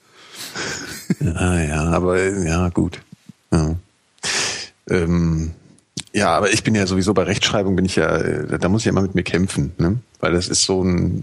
Ah, 1.37 1.61
ja, 1.61 1.85
aber 1.85 2.19
äh, 2.19 2.47
ja, 2.47 2.69
gut. 2.69 3.01
Ja. 3.53 3.77
Ähm, 4.91 5.53
ja, 6.13 6.31
aber 6.31 6.53
ich 6.53 6.65
bin 6.65 6.75
ja 6.75 6.87
sowieso 6.87 7.15
bei 7.15 7.25
Rechtschreibung 7.25 7.77
bin 7.77 7.85
ich 7.85 7.97
ja, 7.97 8.17
äh, 8.17 8.59
da 8.59 8.69
muss 8.69 8.83
ich 8.83 8.87
ja 8.87 8.91
immer 8.91 9.03
mit 9.03 9.15
mir 9.15 9.23
kämpfen, 9.23 9.73
ne? 9.79 9.99
Weil 10.19 10.33
das 10.33 10.49
ist 10.49 10.65
so 10.65 10.81
eine 10.81 11.23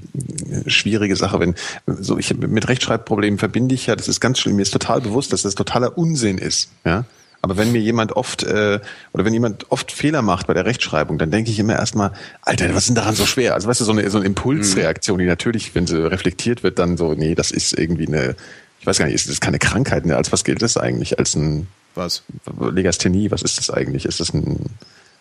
schwierige 0.67 1.15
Sache, 1.15 1.39
wenn 1.39 1.55
so 1.85 2.17
ich 2.17 2.33
mit 2.35 2.67
Rechtschreibproblemen 2.67 3.39
verbinde 3.39 3.73
ich 3.73 3.87
ja, 3.87 3.95
das 3.95 4.07
ist 4.07 4.19
ganz 4.19 4.39
schlimm, 4.39 4.55
mir 4.55 4.61
ist 4.61 4.71
total 4.71 5.01
bewusst, 5.01 5.33
dass 5.33 5.41
das 5.41 5.55
totaler 5.55 5.97
Unsinn 5.97 6.37
ist, 6.37 6.69
ja? 6.85 7.05
Aber 7.43 7.57
wenn 7.57 7.71
mir 7.71 7.81
jemand 7.81 8.13
oft 8.13 8.41
äh, 8.41 8.79
oder 9.11 9.25
wenn 9.25 9.33
jemand 9.33 9.69
oft 9.71 9.91
Fehler 9.91 10.23
macht 10.23 10.47
bei 10.47 10.55
der 10.55 10.65
Rechtschreibung, 10.65 11.19
dann 11.19 11.29
denke 11.29 11.51
ich 11.51 11.59
immer 11.59 11.73
erstmal, 11.75 12.11
Alter, 12.41 12.69
was 12.69 12.83
ist 12.83 12.87
denn 12.87 12.95
daran 12.95 13.13
so 13.15 13.27
schwer? 13.27 13.53
Also 13.53 13.67
weißt 13.67 13.81
du, 13.81 13.85
so 13.85 13.91
eine, 13.91 14.09
so 14.09 14.17
eine 14.17 14.25
Impulsreaktion, 14.25 15.19
die 15.19 15.25
natürlich, 15.25 15.75
wenn 15.75 15.85
sie 15.85 16.09
reflektiert 16.09 16.63
wird, 16.63 16.79
dann 16.79 16.97
so, 16.97 17.13
nee, 17.13 17.35
das 17.35 17.51
ist 17.51 17.77
irgendwie 17.77 18.07
eine 18.07 18.35
ich 18.83 18.87
weiß 18.87 18.97
gar 18.97 19.05
nicht, 19.05 19.15
ist 19.15 19.29
das 19.29 19.39
keine 19.39 19.59
Krankheit? 19.59 20.05
Ne? 20.05 20.17
Als 20.17 20.33
was 20.33 20.43
gilt 20.43 20.61
das 20.61 20.75
eigentlich? 20.75 21.17
Als 21.17 21.35
ein 21.35 21.67
Was? 21.95 22.23
Legasthenie? 22.59 23.31
Was 23.31 23.41
ist 23.41 23.57
das 23.57 23.69
eigentlich? 23.69 24.03
Ist 24.03 24.19
das 24.19 24.33
ein, 24.33 24.71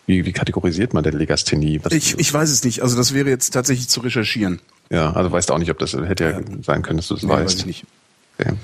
wie, 0.06 0.26
wie 0.26 0.32
kategorisiert 0.32 0.94
man 0.94 1.04
denn 1.04 1.16
Legasthenie? 1.16 1.78
Was, 1.84 1.92
Ich, 1.92 2.18
ich 2.18 2.34
weiß 2.34 2.50
es 2.50 2.64
nicht. 2.64 2.82
Also 2.82 2.96
das 2.96 3.14
wäre 3.14 3.28
jetzt 3.30 3.50
tatsächlich 3.50 3.88
zu 3.88 4.00
recherchieren. 4.00 4.60
ja, 4.90 5.12
also 5.12 5.30
weißt 5.30 5.48
du 5.48 5.54
auch 5.54 5.58
nicht, 5.58 5.70
ob 5.70 5.78
das 5.78 5.92
hätte 5.92 6.24
ja, 6.24 6.40
sein 6.64 6.82
können, 6.82 6.96
dass 6.96 7.06
du 7.06 7.14
es 7.14 7.22
Nee, 7.22 7.28
weißt. 7.28 7.44
weiß 7.44 7.54
ich 7.60 7.66
nicht. 7.66 7.84
Okay. 8.36 8.54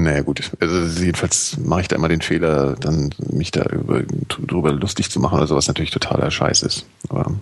Naja, 0.00 0.20
gut. 0.22 0.52
Also 0.60 1.02
jedenfalls 1.02 1.56
mache 1.58 1.80
ich 1.80 1.88
da 1.88 1.96
immer 1.96 2.08
den 2.08 2.20
Fehler, 2.20 2.76
dann 2.76 3.10
mich 3.18 3.50
da 3.50 3.64
über, 3.64 4.02
drüber 4.28 4.72
lustig 4.72 5.10
zu 5.10 5.18
machen 5.18 5.36
oder 5.38 5.46
sowas 5.48 5.66
natürlich 5.66 5.90
totaler 5.90 6.30
Scheiß 6.30 6.62
ist. 6.62 6.86
Aber 7.08 7.32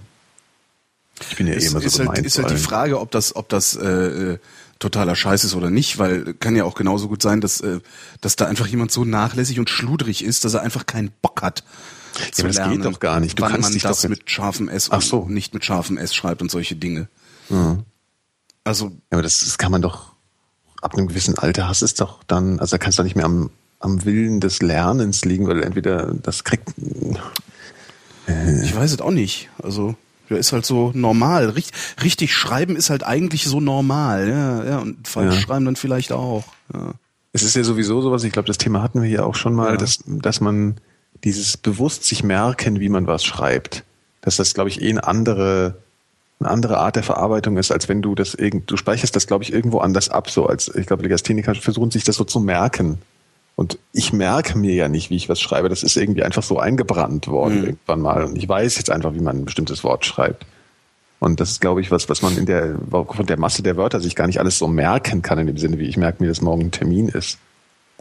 ich 1.28 1.36
bin 1.36 1.46
ja 1.46 1.52
eh 1.52 1.57
Ist, 1.59 1.70
immer 1.72 1.80
so 1.80 1.86
ist, 1.86 1.98
halt, 1.98 2.09
gemeint. 2.09 2.26
ist 2.26 2.38
halt 2.38 2.50
die 2.50 2.57
Frage, 2.57 2.98
ob 2.98 3.11
das, 3.11 3.36
ob 3.36 3.50
das 3.50 3.76
äh, 3.76 3.86
äh, 3.86 4.38
totaler 4.78 5.14
Scheiß 5.16 5.44
ist 5.44 5.54
oder 5.54 5.68
nicht, 5.68 5.98
weil 5.98 6.32
kann 6.34 6.57
ja 6.57 6.64
auch 6.64 6.74
genauso 6.74 7.09
gut 7.09 7.20
sein, 7.20 7.42
dass, 7.42 7.61
äh, 7.61 7.80
dass 8.22 8.36
da 8.36 8.46
einfach 8.46 8.66
jemand 8.68 8.90
so 8.90 9.04
nachlässig 9.04 9.59
und 9.59 9.68
schludrig 9.68 10.24
ist, 10.24 10.44
dass 10.46 10.54
er 10.54 10.62
einfach 10.62 10.86
keinen 10.86 11.11
Bock 11.20 11.42
hat. 11.42 11.62
zu 12.32 12.40
aber 12.42 12.48
das 12.48 12.57
geht 12.57 12.66
lernen, 12.68 12.82
doch 12.82 13.00
gar 13.00 13.20
nicht. 13.20 13.38
Du 13.38 13.42
wann 13.42 13.52
kannst 13.52 13.70
man 13.72 13.78
das 13.80 14.00
doch- 14.00 14.09
mit 14.09 14.30
scharfem 14.30 14.68
S 14.70 14.90
Ach 14.90 15.02
so. 15.02 15.18
und 15.18 15.34
nicht 15.34 15.52
mit 15.52 15.62
scharfem 15.64 15.98
S 15.98 16.14
schreibt 16.14 16.40
und 16.40 16.50
solche 16.50 16.74
Dinge. 16.74 17.09
Also 18.64 18.86
Ja, 18.86 18.92
aber 19.11 19.22
das, 19.22 19.40
das 19.40 19.59
kann 19.59 19.70
man 19.72 19.82
doch, 19.82 20.12
ab 20.87 20.95
einem 20.97 21.09
gewissen 21.09 21.37
Alter 21.37 21.68
hast 21.68 21.82
es 21.82 21.95
doch 21.95 22.22
dann, 22.26 22.59
also 22.61 22.72
da 22.76 22.78
kannst 22.78 22.99
du 22.99 23.03
nicht 23.03 23.16
mehr 23.16 23.26
am, 23.26 23.51
am 23.80 24.05
Willen 24.05 24.41
des 24.41 24.62
Lernens 24.62 25.24
liegen, 25.24 25.47
weil 25.47 25.62
entweder 25.62 26.14
das 26.22 26.45
kriegt, 26.45 26.72
Ich 28.62 28.74
weiß 28.74 28.93
es 28.93 29.01
auch 29.01 29.11
nicht. 29.11 29.51
Also, 29.62 29.95
ja, 30.28 30.37
ist 30.37 30.53
halt 30.53 30.66
so 30.66 30.91
normal. 30.95 31.51
Richt, 31.51 31.72
richtig 32.03 32.34
schreiben 32.34 32.74
ist 32.76 32.91
halt 32.91 33.05
eigentlich 33.05 33.45
so 33.45 33.61
normal. 33.61 34.28
Ja, 34.28 34.64
ja 34.64 34.78
und 34.78 35.07
falsch 35.07 35.34
Ja. 35.34 35.41
schreiben 35.41 35.64
dann 35.64 35.76
vielleicht 35.76 36.12
auch. 36.12 36.45
Ja. 36.72 36.95
es 37.32 37.43
ist 37.43 37.55
ja 37.55 37.62
sowieso 37.64 38.01
sowas, 38.01 38.24
ich 38.24 38.32
glaube, 38.32 38.47
das 38.49 38.57
Thema 38.59 38.82
hatten 38.82 39.03
wir 39.03 39.09
hier 39.09 39.26
auch 39.26 39.34
schon 39.34 39.55
mal, 39.55 39.72
Ja. 39.72 39.76
dass, 39.76 39.99
dass 40.07 40.41
man 40.41 40.76
dieses 41.22 41.57
bewusst 41.59 42.05
sich 42.05 42.22
merken, 42.24 42.80
wie 42.80 42.89
man 42.89 43.07
was 43.07 43.24
schreibt, 43.24 43.84
dass 44.22 44.37
das, 44.37 44.55
glaube 44.55 44.70
ich, 44.70 44.80
eh 44.80 44.89
eine 44.91 45.07
andere, 45.07 45.76
eine 46.41 46.51
andere 46.51 46.78
Art 46.78 46.97
der 46.97 47.03
Verarbeitung 47.03 47.57
ist, 47.57 47.70
als 47.70 47.89
wenn 47.89 48.03
du 48.03 48.14
das 48.14 48.34
irgend, 48.34 48.70
du 48.70 48.76
speicherst 48.76 49.16
das, 49.16 49.26
glaube 49.26 49.45
ich, 49.45 49.53
irgendwo 49.53 49.78
anders 49.78 50.09
ab, 50.11 50.30
so 50.30 50.47
als, 50.47 50.72
ich 50.74 50.87
glaube, 50.87 51.03
Legastheniker 51.03 51.55
versuchen 51.55 51.91
sich 51.91 52.05
das 52.05 52.16
so 52.16 52.24
zu 52.24 52.41
merken. 52.41 52.99
Und 53.55 53.78
ich 53.93 54.12
merke 54.12 54.59
mir 54.59 54.74
ja 54.74 54.89
nicht, 54.89 55.09
wie 55.09 55.16
ich 55.16 55.30
was 55.30 55.41
schreibe. 55.41 55.70
Das 55.70 55.82
ist 55.82 55.97
irgendwie 55.97 56.22
einfach 56.22 56.43
so 56.43 56.59
eingebrannt 56.59 57.26
worden 57.26 57.64
irgendwann 57.64 58.01
mal. 58.03 58.24
Und 58.24 58.37
ich 58.37 58.47
weiß 58.47 58.76
jetzt 58.76 58.91
einfach, 58.91 59.14
wie 59.14 59.20
man 59.20 59.39
ein 59.39 59.45
bestimmtes 59.47 59.82
Wort 59.82 60.05
schreibt. 60.05 60.45
Und 61.20 61.41
das 61.41 61.53
ist, 61.53 61.62
glaube 61.62 61.80
ich, 61.80 61.91
was, 61.91 62.11
was 62.11 62.20
man 62.20 62.37
in 62.37 62.45
der, 62.45 62.76
von 62.91 63.26
der 63.26 63.39
Masse 63.39 63.62
der 63.62 63.78
Wörter 63.78 64.01
sich 64.01 64.14
gar 64.14 64.26
nicht 64.26 64.39
alles 64.39 64.59
so 64.59 64.68
merken 64.68 65.22
kann, 65.22 65.39
in 65.39 65.47
dem 65.47 65.57
Sinne, 65.57 65.78
wie 65.78 65.87
ich 65.87 65.97
merke 65.97 66.22
mir, 66.22 66.28
dass 66.28 66.43
morgen 66.43 66.64
ein 66.64 66.70
Termin 66.70 67.09
ist. 67.09 67.39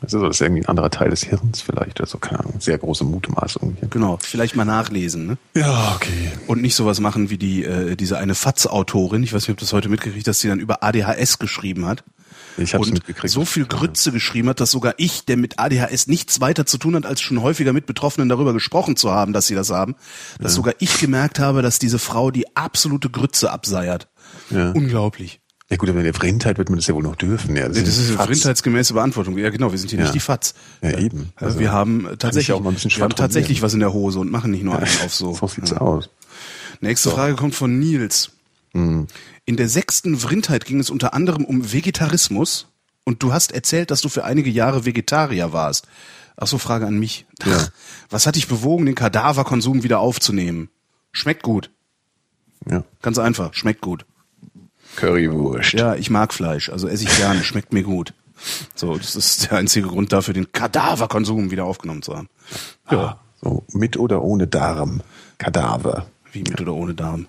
Also 0.01 0.21
das 0.21 0.37
ist 0.37 0.41
irgendwie 0.41 0.63
ein 0.63 0.67
anderer 0.67 0.89
Teil 0.89 1.09
des 1.09 1.23
Hirns 1.23 1.61
vielleicht 1.61 1.99
oder 1.99 2.07
so, 2.07 2.17
keine 2.17 2.41
Ahnung. 2.41 2.55
Sehr 2.59 2.77
große 2.77 3.05
Mutmaßung 3.05 3.77
hier. 3.79 3.87
Genau, 3.87 4.17
vielleicht 4.21 4.55
mal 4.55 4.65
nachlesen, 4.65 5.25
ne? 5.25 5.37
Ja, 5.55 5.93
okay. 5.95 6.31
Und 6.47 6.61
nicht 6.61 6.75
sowas 6.75 6.99
machen 6.99 7.29
wie 7.29 7.37
die, 7.37 7.63
äh, 7.63 7.95
diese 7.95 8.17
eine 8.17 8.35
Fatz-Autorin, 8.35 9.23
ich 9.23 9.33
weiß 9.33 9.43
nicht, 9.43 9.51
ob 9.51 9.59
das 9.59 9.71
heute 9.71 9.87
mitgekriegt 9.87 10.27
hast, 10.27 10.43
die 10.43 10.49
dann 10.49 10.59
über 10.59 10.83
ADHS 10.83 11.39
geschrieben 11.39 11.85
hat. 11.85 12.03
Ich 12.57 12.73
habe 12.73 12.83
es 12.83 12.89
und 12.89 12.95
mitgekriegt. 12.95 13.33
so 13.33 13.45
viel 13.45 13.65
Grütze 13.65 14.11
geschrieben 14.11 14.49
hat, 14.49 14.59
dass 14.59 14.71
sogar 14.71 14.93
ich, 14.97 15.25
der 15.25 15.37
mit 15.37 15.59
ADHS 15.59 16.07
nichts 16.07 16.39
weiter 16.41 16.65
zu 16.65 16.77
tun 16.77 16.95
hat, 16.95 17.05
als 17.05 17.21
schon 17.21 17.41
häufiger 17.41 17.73
mit 17.73 17.85
Betroffenen 17.85 18.29
darüber 18.29 18.53
gesprochen 18.53 18.95
zu 18.95 19.11
haben, 19.11 19.33
dass 19.33 19.47
sie 19.47 19.55
das 19.55 19.69
haben, 19.71 19.95
dass 20.39 20.53
sogar 20.53 20.73
ich 20.79 20.99
gemerkt 20.99 21.39
habe, 21.39 21.61
dass 21.61 21.79
diese 21.79 21.99
Frau 21.99 22.31
die 22.31 22.55
absolute 22.55 23.09
Grütze 23.09 23.51
abseiert. 23.51 24.07
Ja. 24.49 24.71
Unglaublich. 24.71 25.41
Ja 25.75 25.77
gut, 25.77 25.89
aber 25.89 25.97
in 25.97 26.05
der 26.05 26.13
Vrindheit 26.13 26.57
wird 26.57 26.69
man 26.69 26.77
das 26.77 26.87
ja 26.87 26.95
wohl 26.95 27.03
noch 27.03 27.17
dürfen. 27.17 27.53
Ja, 27.57 27.67
Das 27.67 27.77
ist 27.79 28.07
eine 28.07 28.15
Fatz. 28.15 28.27
vrindheitsgemäße 28.27 28.93
Beantwortung. 28.93 29.37
Ja, 29.37 29.49
genau, 29.49 29.71
wir 29.73 29.77
sind 29.77 29.89
hier 29.89 29.99
Ja. 29.99 30.05
nicht 30.05 30.15
die 30.15 30.21
Fatz. 30.21 30.53
Ja, 30.81 30.97
eben. 30.97 31.33
Ja, 31.41 31.47
Also, 31.47 31.59
wir 31.59 31.73
haben 31.73 32.07
tatsächlich, 32.17 32.53
auch 32.55 32.61
mal 32.61 32.69
ein 32.69 32.75
bisschen 32.75 32.91
wir 32.95 33.03
haben 33.03 33.13
tatsächlich 33.13 33.61
was 33.61 33.73
in 33.73 33.81
der 33.81 33.91
Hose 33.91 34.19
und 34.19 34.31
machen 34.31 34.51
nicht 34.51 34.63
nur 34.63 34.77
einen 34.77 34.87
auf 35.03 35.13
so. 35.13 35.33
So 35.33 35.47
sieht's 35.49 35.71
Ja. 35.71 35.79
aus. 35.79 36.09
Nächste 36.79 37.09
Frage 37.11 37.35
kommt 37.35 37.55
von 37.55 37.77
Nils. 37.77 38.31
Hm. 38.71 39.07
In 39.43 39.57
der 39.57 39.67
sechsten 39.67 40.17
Vrindheit 40.17 40.63
ging 40.63 40.79
es 40.79 40.89
unter 40.89 41.13
anderem 41.13 41.43
um 41.43 41.73
Vegetarismus 41.73 42.67
und 43.03 43.21
du 43.21 43.33
hast 43.33 43.51
erzählt, 43.51 43.91
dass 43.91 43.99
du 43.99 44.07
für 44.07 44.23
einige 44.23 44.49
Jahre 44.49 44.85
Vegetarier 44.85 45.51
warst. 45.51 45.87
Ach 46.37 46.47
so, 46.47 46.57
Frage 46.57 46.87
an 46.87 46.97
mich. 46.97 47.25
Ja. 47.45 47.67
Was 48.09 48.25
hat 48.27 48.37
dich 48.37 48.47
bewogen, 48.47 48.85
den 48.85 48.95
Kadaverkonsum 48.95 49.83
wieder 49.83 49.99
aufzunehmen? 49.99 50.69
Schmeckt 51.11 51.43
gut. 51.43 51.69
Ja. 52.69 52.85
Ganz 53.01 53.17
einfach. 53.19 53.53
Schmeckt 53.53 53.81
gut. 53.81 54.05
Currywurst. 54.95 55.73
Ja, 55.73 55.95
ich 55.95 56.09
mag 56.09 56.33
Fleisch, 56.33 56.69
also 56.69 56.87
esse 56.87 57.03
ich 57.03 57.17
gerne, 57.17 57.43
schmeckt 57.43 57.73
mir 57.73 57.83
gut. 57.83 58.13
So, 58.75 58.97
das 58.97 59.15
ist 59.15 59.45
der 59.49 59.57
einzige 59.59 59.87
Grund 59.87 60.11
dafür, 60.13 60.33
den 60.33 60.51
Kadaverkonsum 60.51 61.51
wieder 61.51 61.65
aufgenommen 61.65 62.01
zu 62.01 62.15
haben. 62.17 62.29
Ja. 62.91 63.19
So, 63.41 63.63
mit 63.71 63.97
oder 63.97 64.21
ohne 64.21 64.47
Darm. 64.47 65.01
Kadaver. 65.37 66.05
Wie 66.31 66.39
mit 66.39 66.59
oder 66.61 66.73
ohne 66.73 66.93
Darm. 66.93 67.27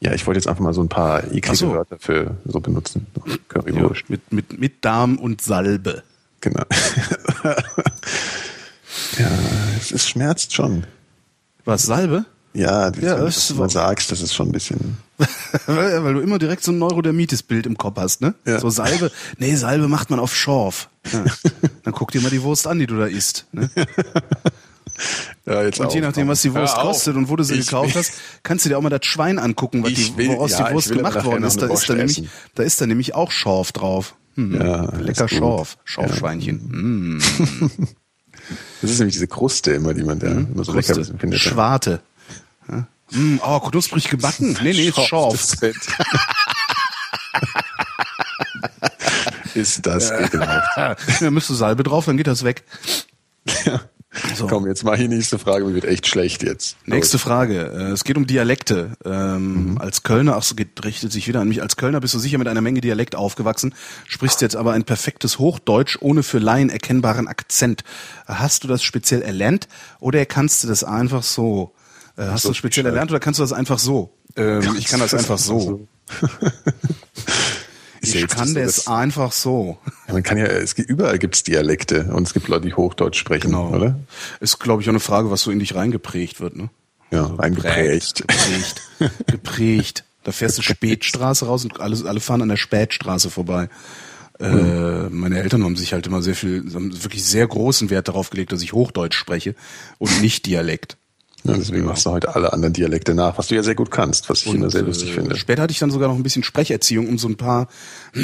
Ja, 0.00 0.12
ich 0.14 0.26
wollte 0.26 0.38
jetzt 0.38 0.46
einfach 0.48 0.62
mal 0.62 0.72
so 0.74 0.80
ein 0.82 0.88
paar 0.88 1.24
eklige 1.32 1.56
so. 1.56 1.72
Wörter 1.72 1.96
für 1.98 2.36
so 2.44 2.60
benutzen. 2.60 3.06
Currywurst. 3.48 4.08
Mit, 4.10 4.32
mit, 4.32 4.58
mit 4.58 4.84
Darm 4.84 5.16
und 5.16 5.40
Salbe. 5.40 6.02
Genau. 6.40 6.62
ja, 9.18 9.28
es, 9.76 9.90
es 9.90 10.08
schmerzt 10.08 10.54
schon. 10.54 10.84
Was, 11.64 11.82
Salbe? 11.84 12.24
Ja, 12.54 12.90
das, 12.90 13.02
Ja, 13.02 13.12
wenn 13.12 13.18
du 13.20 13.24
das 13.26 13.36
ist- 13.50 13.56
mal 13.56 13.68
sagst, 13.70 14.10
das 14.12 14.20
ist 14.20 14.34
schon 14.34 14.48
ein 14.48 14.52
bisschen. 14.52 14.98
weil, 15.66 16.14
du 16.14 16.20
immer 16.20 16.38
direkt 16.38 16.62
so 16.62 16.72
ein 16.72 16.78
Neurodermitis-Bild 16.78 17.66
im 17.66 17.76
Kopf 17.76 17.96
hast, 17.98 18.20
ne? 18.20 18.34
Ja. 18.46 18.60
So 18.60 18.70
Salbe. 18.70 19.10
Nee, 19.38 19.56
Salbe 19.56 19.88
macht 19.88 20.10
man 20.10 20.20
auf 20.20 20.34
Schorf. 20.34 20.88
Ja. 21.12 21.24
Dann 21.84 21.92
guck 21.94 22.12
dir 22.12 22.20
mal 22.20 22.30
die 22.30 22.42
Wurst 22.42 22.66
an, 22.66 22.78
die 22.78 22.86
du 22.86 22.96
da 22.98 23.06
isst. 23.06 23.46
Ne? 23.52 23.68
Ja, 25.46 25.62
jetzt 25.62 25.78
Und 25.78 25.94
je 25.94 26.00
nachdem, 26.00 26.26
was 26.26 26.42
die 26.42 26.52
Wurst 26.52 26.74
kostet 26.76 27.14
und 27.14 27.28
wo 27.28 27.36
du 27.36 27.44
sie 27.44 27.54
Ich 27.54 27.66
gekauft 27.66 27.94
will- 27.94 28.00
hast, 28.00 28.14
kannst 28.42 28.64
du 28.64 28.68
dir 28.68 28.76
auch 28.78 28.82
mal 28.82 28.90
das 28.90 29.06
Schwein 29.06 29.38
angucken, 29.38 29.84
was 29.84 29.92
die, 29.92 30.16
will- 30.16 30.30
woraus 30.30 30.50
ja, 30.58 30.66
die 30.68 30.74
Wurst 30.74 30.90
gemacht 30.90 31.24
worden 31.24 31.44
ist. 31.44 31.62
Da 31.62 31.68
ist, 31.72 31.88
da, 31.88 31.94
nämlich, 31.94 32.28
da 32.56 32.62
ist 32.64 32.80
da 32.80 32.86
nämlich 32.86 33.14
auch 33.14 33.30
Schorf 33.30 33.70
drauf. 33.70 34.16
Hm. 34.34 34.60
Ja, 34.60 34.92
Lecker. 34.96 35.28
Schorf. 35.28 35.78
Schorfschweinchen. 35.84 36.58
Hm. 36.72 37.20
Das 38.82 38.90
ist 38.90 38.98
nämlich 38.98 39.14
diese 39.14 39.28
Kruste 39.28 39.70
immer, 39.72 39.94
die 39.94 40.02
man 40.02 40.18
da 40.18 40.28
immer 40.32 40.64
so 40.64 40.72
lecker 40.72 40.94
Kruste. 40.94 41.14
findet. 41.16 41.38
Schwarte. 41.40 42.00
Ja. 43.10 43.18
Hm, 43.18 43.40
oh, 43.44 43.60
knusprig 43.60 44.08
gebacken. 44.08 44.56
Nee, 44.62 44.72
nee, 44.72 44.92
ist 45.34 45.58
Fett. 45.58 45.76
ist 49.54 49.86
das 49.86 50.10
ekelhaft. 50.10 51.00
Da 51.20 51.30
müsste 51.30 51.54
Salbe 51.54 51.82
drauf, 51.82 52.06
dann 52.06 52.16
geht 52.16 52.26
das 52.26 52.44
weg. 52.44 52.64
So. 54.36 54.46
Komm, 54.46 54.66
jetzt 54.66 54.84
mal 54.84 54.96
die 54.96 55.06
nächste 55.06 55.38
Frage, 55.38 55.64
mir 55.64 55.74
wird 55.74 55.84
echt 55.84 56.06
schlecht 56.06 56.42
jetzt. 56.42 56.76
Nächste 56.86 57.18
Frage. 57.18 57.66
Äh, 57.66 57.92
Es 57.92 58.04
geht 58.04 58.16
um 58.16 58.26
Dialekte. 58.26 58.92
Ähm, 59.04 59.72
Mhm. 59.72 59.78
Als 59.78 60.02
Kölner, 60.02 60.36
ach 60.36 60.42
so, 60.42 60.54
geht, 60.54 60.82
richtet 60.84 61.12
sich 61.12 61.28
wieder 61.28 61.40
an 61.40 61.48
mich. 61.48 61.60
Als 61.62 61.76
Kölner 61.76 62.00
bist 62.00 62.14
du 62.14 62.18
sicher 62.18 62.38
mit 62.38 62.48
einer 62.48 62.60
Menge 62.62 62.80
Dialekt 62.80 63.14
aufgewachsen, 63.14 63.74
sprichst 64.06 64.40
jetzt 64.40 64.56
aber 64.56 64.72
ein 64.72 64.84
perfektes 64.84 65.38
Hochdeutsch 65.38 65.98
ohne 66.00 66.22
für 66.22 66.38
Laien 66.38 66.70
erkennbaren 66.70 67.28
Akzent. 67.28 67.84
Hast 68.26 68.64
du 68.64 68.68
das 68.68 68.82
speziell 68.82 69.22
erlernt 69.22 69.68
oder 70.00 70.24
kannst 70.26 70.64
du 70.64 70.68
das 70.68 70.84
einfach 70.84 71.22
so? 71.22 71.74
Äh, 72.18 72.22
Hast 72.26 72.42
so, 72.42 72.48
du 72.48 72.52
das 72.52 72.56
speziell 72.58 72.84
erlernt 72.86 73.10
oder 73.10 73.20
kannst 73.20 73.38
du 73.38 73.42
das 73.44 73.52
einfach 73.52 73.78
so? 73.78 74.10
Ähm, 74.36 74.76
ich 74.78 74.86
kann 74.86 75.00
das 75.00 75.14
einfach 75.14 75.38
so. 75.38 75.86
Ja 76.20 76.28
Ich 78.00 78.26
kann 78.28 78.48
so, 78.48 78.54
das 78.54 78.76
dass- 78.76 78.86
einfach 78.86 79.32
so. 79.32 79.78
Ja, 80.06 80.14
man 80.14 80.22
kann 80.22 80.38
ja, 80.38 80.44
es 80.46 80.74
gibt, 80.74 80.88
überall 80.88 81.18
gibt's 81.18 81.42
Dialekte 81.42 82.04
und 82.12 82.26
es 82.26 82.32
gibt 82.32 82.48
Leute, 82.48 82.66
die 82.66 82.74
Hochdeutsch 82.74 83.18
sprechen, 83.18 83.48
Genau. 83.48 83.70
oder? 83.70 83.98
Ist, 84.40 84.60
glaube 84.60 84.82
ich, 84.82 84.88
auch 84.88 84.92
eine 84.92 85.00
Frage, 85.00 85.30
was 85.30 85.42
so 85.42 85.50
in 85.50 85.58
dich 85.58 85.74
reingeprägt 85.74 86.40
wird, 86.40 86.56
ne? 86.56 86.70
Ja, 87.10 87.34
eingeprägt. 87.38 88.24
Geprägt. 88.26 88.82
Geprägt. 89.26 90.04
Da 90.24 90.32
fährst 90.32 90.58
du 90.58 90.62
Spätstraße 90.62 91.46
raus 91.46 91.64
und 91.64 91.80
alle, 91.80 91.96
alle 92.08 92.20
fahren 92.20 92.42
an 92.42 92.48
der 92.48 92.56
Spätstraße 92.56 93.30
vorbei. 93.30 93.68
Äh, 94.38 95.08
meine 95.08 95.40
Eltern 95.40 95.64
haben 95.64 95.76
sich 95.76 95.92
halt 95.92 96.06
immer 96.06 96.22
sehr 96.22 96.34
viel, 96.36 96.62
haben 96.74 97.02
wirklich 97.02 97.24
sehr 97.24 97.46
großen 97.48 97.90
Wert 97.90 98.06
darauf 98.08 98.30
gelegt, 98.30 98.52
dass 98.52 98.62
ich 98.62 98.72
Hochdeutsch 98.72 99.16
spreche 99.16 99.54
und 99.98 100.20
nicht 100.20 100.46
Dialekt. 100.46 100.96
Ja, 101.44 101.54
deswegen 101.56 101.84
machst 101.84 102.04
du 102.04 102.10
heute 102.10 102.34
alle 102.34 102.52
anderen 102.52 102.72
Dialekte 102.72 103.14
nach, 103.14 103.38
was 103.38 103.46
du 103.46 103.54
ja 103.54 103.62
sehr 103.62 103.74
gut 103.74 103.90
kannst, 103.90 104.28
was 104.28 104.44
ich 104.44 104.52
immer 104.52 104.70
sehr 104.70 104.82
Und, 104.82 104.88
lustig 104.88 105.10
äh, 105.10 105.14
finde. 105.14 105.36
Später 105.36 105.62
hatte 105.62 105.72
ich 105.72 105.78
dann 105.78 105.90
sogar 105.90 106.08
noch 106.08 106.16
ein 106.16 106.22
bisschen 106.22 106.42
Sprecherziehung, 106.42 107.08
um 107.08 107.18
so 107.18 107.28
ein 107.28 107.36
paar, 107.36 107.68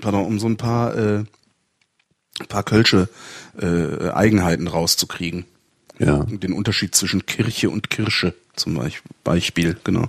pardon, 0.00 0.26
um 0.26 0.38
so 0.38 0.46
ein 0.46 0.56
paar, 0.56 0.96
äh, 0.96 1.24
paar 2.48 2.62
Kölsche 2.62 3.08
äh, 3.60 4.10
Eigenheiten 4.10 4.68
rauszukriegen. 4.68 5.46
Ja. 5.98 6.24
Den 6.24 6.52
Unterschied 6.52 6.94
zwischen 6.94 7.24
Kirche 7.24 7.70
und 7.70 7.88
Kirsche 7.88 8.34
zum 8.54 8.78
Beispiel, 9.24 9.76
genau. 9.82 10.08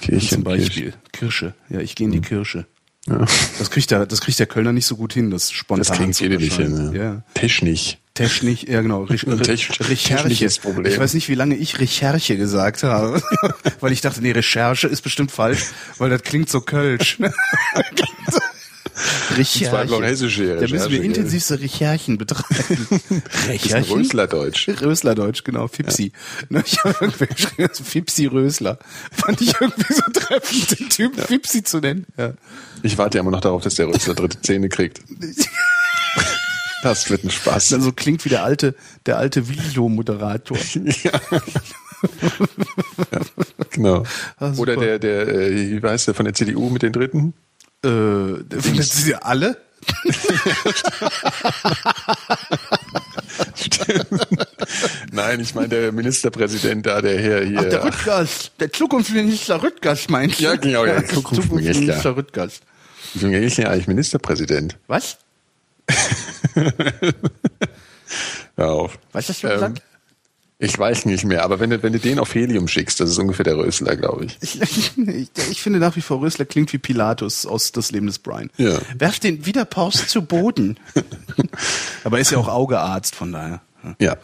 Kirche 0.00 0.28
zum 0.28 0.38
und 0.38 0.44
Beispiel. 0.44 0.94
Kirsche. 1.12 1.54
Ja, 1.68 1.80
ich 1.80 1.96
gehe 1.96 2.06
in 2.06 2.12
die 2.12 2.20
Kirche. 2.20 2.66
Ja. 3.08 3.24
Das 3.58 3.70
kriegt 3.70 3.90
der, 3.90 4.06
das 4.06 4.20
kriegt 4.20 4.38
der 4.38 4.46
Kölner 4.46 4.72
nicht 4.72 4.86
so 4.86 4.96
gut 4.96 5.12
hin, 5.12 5.30
das 5.30 5.52
spontan 5.52 6.08
Das 6.08 6.16
zu 6.16 6.24
viele 6.24 6.38
nicht 6.38 6.56
hin. 6.56 6.92
Ja. 6.92 7.02
Ja. 7.02 7.22
Technisch. 7.34 7.98
Technisch, 8.16 8.64
ja 8.64 8.80
genau. 8.82 9.04
Rich, 9.04 9.22
Tech- 9.42 9.70
Recherche. 9.88 10.60
Problem. 10.60 10.92
Ich 10.92 10.98
weiß 10.98 11.14
nicht, 11.14 11.28
wie 11.28 11.34
lange 11.34 11.54
ich 11.54 11.78
Recherche 11.78 12.36
gesagt 12.36 12.82
habe, 12.82 13.22
weil 13.80 13.92
ich 13.92 14.00
dachte, 14.00 14.20
nee, 14.22 14.32
Recherche 14.32 14.88
ist 14.88 15.02
bestimmt 15.02 15.30
falsch, 15.30 15.66
weil 15.98 16.10
das 16.10 16.22
klingt 16.22 16.48
so 16.50 16.60
kölsch. 16.60 17.18
Recherche. 19.36 19.90
war 19.90 20.02
hessische 20.02 20.46
Da 20.54 20.60
müssen 20.62 20.72
Recherche, 20.74 20.90
wir 20.92 21.02
intensivste 21.02 21.60
Recherchen 21.60 22.16
betreiben. 22.16 22.86
Ein 23.74 23.82
Röslerdeutsch. 23.82 24.68
Röslerdeutsch, 24.80 25.44
genau, 25.44 25.68
Fipsi. 25.68 26.12
Ne, 26.48 26.62
Ich 26.64 26.82
habe 26.82 26.96
irgendwer 27.02 27.26
geschrieben, 27.26 27.68
also 27.68 27.84
Fipsi 27.84 28.26
Rösler. 28.26 28.78
Fand 29.12 29.42
ich 29.42 29.52
irgendwie 29.60 29.92
so 29.92 30.02
treffend, 30.12 30.80
den 30.80 30.88
Typ 30.88 31.20
Fipsi 31.20 31.62
zu 31.62 31.78
nennen. 31.80 32.06
Ja. 32.16 32.32
Ich 32.82 32.96
warte 32.96 33.18
ja 33.18 33.22
immer 33.22 33.30
noch 33.32 33.42
darauf, 33.42 33.62
dass 33.62 33.74
der 33.74 33.88
Rösler 33.88 34.14
dritte 34.14 34.40
Zähne 34.40 34.70
kriegt. 34.70 35.00
Das 36.82 37.10
wird 37.10 37.24
ein 37.24 37.30
Spaß. 37.30 37.68
Dann 37.68 37.82
so 37.82 37.92
klingt 37.92 38.24
wie 38.24 38.28
der 38.28 38.44
alte, 38.44 38.74
der 39.06 39.18
alte 39.18 39.48
Vilo-Moderator. 39.48 40.58
ja. 41.02 41.12
ja, 43.12 43.20
genau. 43.70 44.04
Ah. 44.38 44.52
Oder 44.56 44.76
der, 44.76 44.98
der, 44.98 45.28
äh, 45.28 45.82
wie 45.82 45.86
heißt 45.86 46.08
der 46.08 46.14
von 46.14 46.24
der 46.24 46.34
CDU 46.34 46.68
mit 46.70 46.82
den 46.82 46.92
Dritten? 46.92 47.34
Äh, 47.84 48.58
findet 48.60 48.84
sie 48.84 49.14
alle? 49.14 49.56
Nein, 55.12 55.40
ich 55.40 55.54
meine 55.54 55.68
der 55.68 55.92
Ministerpräsident 55.92 56.86
da, 56.86 57.00
der 57.02 57.20
Herr 57.20 57.44
hier. 57.44 57.60
Ach, 57.60 57.64
der 57.64 57.84
Rüttgers, 57.84 58.50
der 58.58 58.72
Zukunftsminister 58.72 59.62
Rüttgers 59.62 60.08
meinst 60.08 60.40
du? 60.40 60.44
Ja, 60.44 60.56
genau, 60.56 60.84
ja, 60.86 60.94
Der 61.00 61.06
Zukunftsminister. 61.14 62.16
Rüttgers. 62.16 62.60
Lange 63.14 63.38
ist 63.38 63.58
der 63.58 63.70
eigentlich 63.70 63.86
Ministerpräsident? 63.86 64.76
Was? 64.88 65.18
Hör 68.56 68.70
auf. 68.70 68.98
Was 69.12 69.28
hast 69.28 69.42
du 69.42 69.48
Ähm, 69.48 69.54
gesagt? 69.54 69.82
Ich 70.58 70.78
weiß 70.78 71.04
nicht 71.04 71.24
mehr, 71.26 71.44
aber 71.44 71.60
wenn 71.60 71.68
du, 71.68 71.82
wenn 71.82 71.92
du 71.92 71.98
den 71.98 72.18
auf 72.18 72.34
Helium 72.34 72.66
schickst, 72.66 72.98
das 72.98 73.10
ist 73.10 73.18
ungefähr 73.18 73.44
der 73.44 73.58
Rösler, 73.58 73.94
glaube 73.94 74.24
ich. 74.24 74.38
Ich, 74.40 74.58
ich, 74.96 75.30
ich 75.50 75.60
finde 75.62 75.78
nach 75.78 75.96
wie 75.96 76.00
vor 76.00 76.22
Rösler 76.22 76.46
klingt 76.46 76.72
wie 76.72 76.78
Pilatus 76.78 77.44
aus 77.44 77.72
Das 77.72 77.90
Leben 77.92 78.06
des 78.06 78.18
Brian. 78.18 78.48
Ja. 78.56 78.78
Werf 78.96 79.20
den 79.20 79.44
Widerpaus 79.44 80.06
zu 80.08 80.22
Boden. 80.22 80.78
Aber 82.04 82.16
er 82.16 82.22
ist 82.22 82.30
ja 82.30 82.38
auch 82.38 82.48
Augearzt, 82.48 83.14
von 83.14 83.32
daher. 83.32 83.60
Ja. 84.00 84.16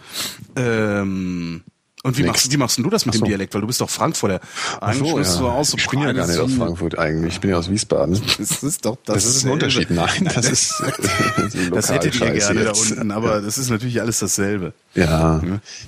Ähm, 0.56 1.62
und 2.04 2.18
wie 2.18 2.22
Nix. 2.22 2.32
machst, 2.32 2.52
wie 2.52 2.56
machst 2.56 2.78
du 2.78 2.90
das 2.90 3.06
mit 3.06 3.14
so. 3.14 3.20
dem 3.20 3.28
Dialekt? 3.28 3.54
Weil 3.54 3.60
du 3.60 3.66
bist 3.68 3.80
doch 3.80 3.88
Frankfurter. 3.88 4.40
Eigentlich 4.80 5.08
so, 5.08 5.16
musst 5.18 5.40
du 5.40 5.46
aus 5.48 5.70
so 5.70 5.76
ich 5.76 5.88
bin 5.88 6.00
ja 6.00 6.12
gar 6.12 6.26
nicht 6.26 6.38
aus 6.38 6.52
Frankfurt 6.52 6.98
eigentlich. 6.98 7.34
Ich 7.34 7.40
bin 7.40 7.50
ja 7.50 7.56
aus 7.58 7.70
Wiesbaden. 7.70 8.20
Das 8.38 8.62
ist 8.62 8.84
doch 8.84 8.96
das, 9.04 9.14
Das 9.14 9.24
ist 9.26 9.44
ein 9.44 9.52
Unterschied. 9.52 9.90
Nein, 9.90 10.28
das 10.34 10.50
ist 10.50 10.82
Das 11.72 11.90
hättet 11.92 12.14
ihr 12.16 12.20
Lokalscheiß 12.20 12.46
gerne 12.48 12.60
da 12.64 12.66
jetzt. 12.70 12.90
unten, 12.90 13.10
aber 13.12 13.40
das 13.40 13.56
ist 13.56 13.70
natürlich 13.70 14.00
alles 14.00 14.18
dasselbe. 14.18 14.72
Ja, 14.94 15.40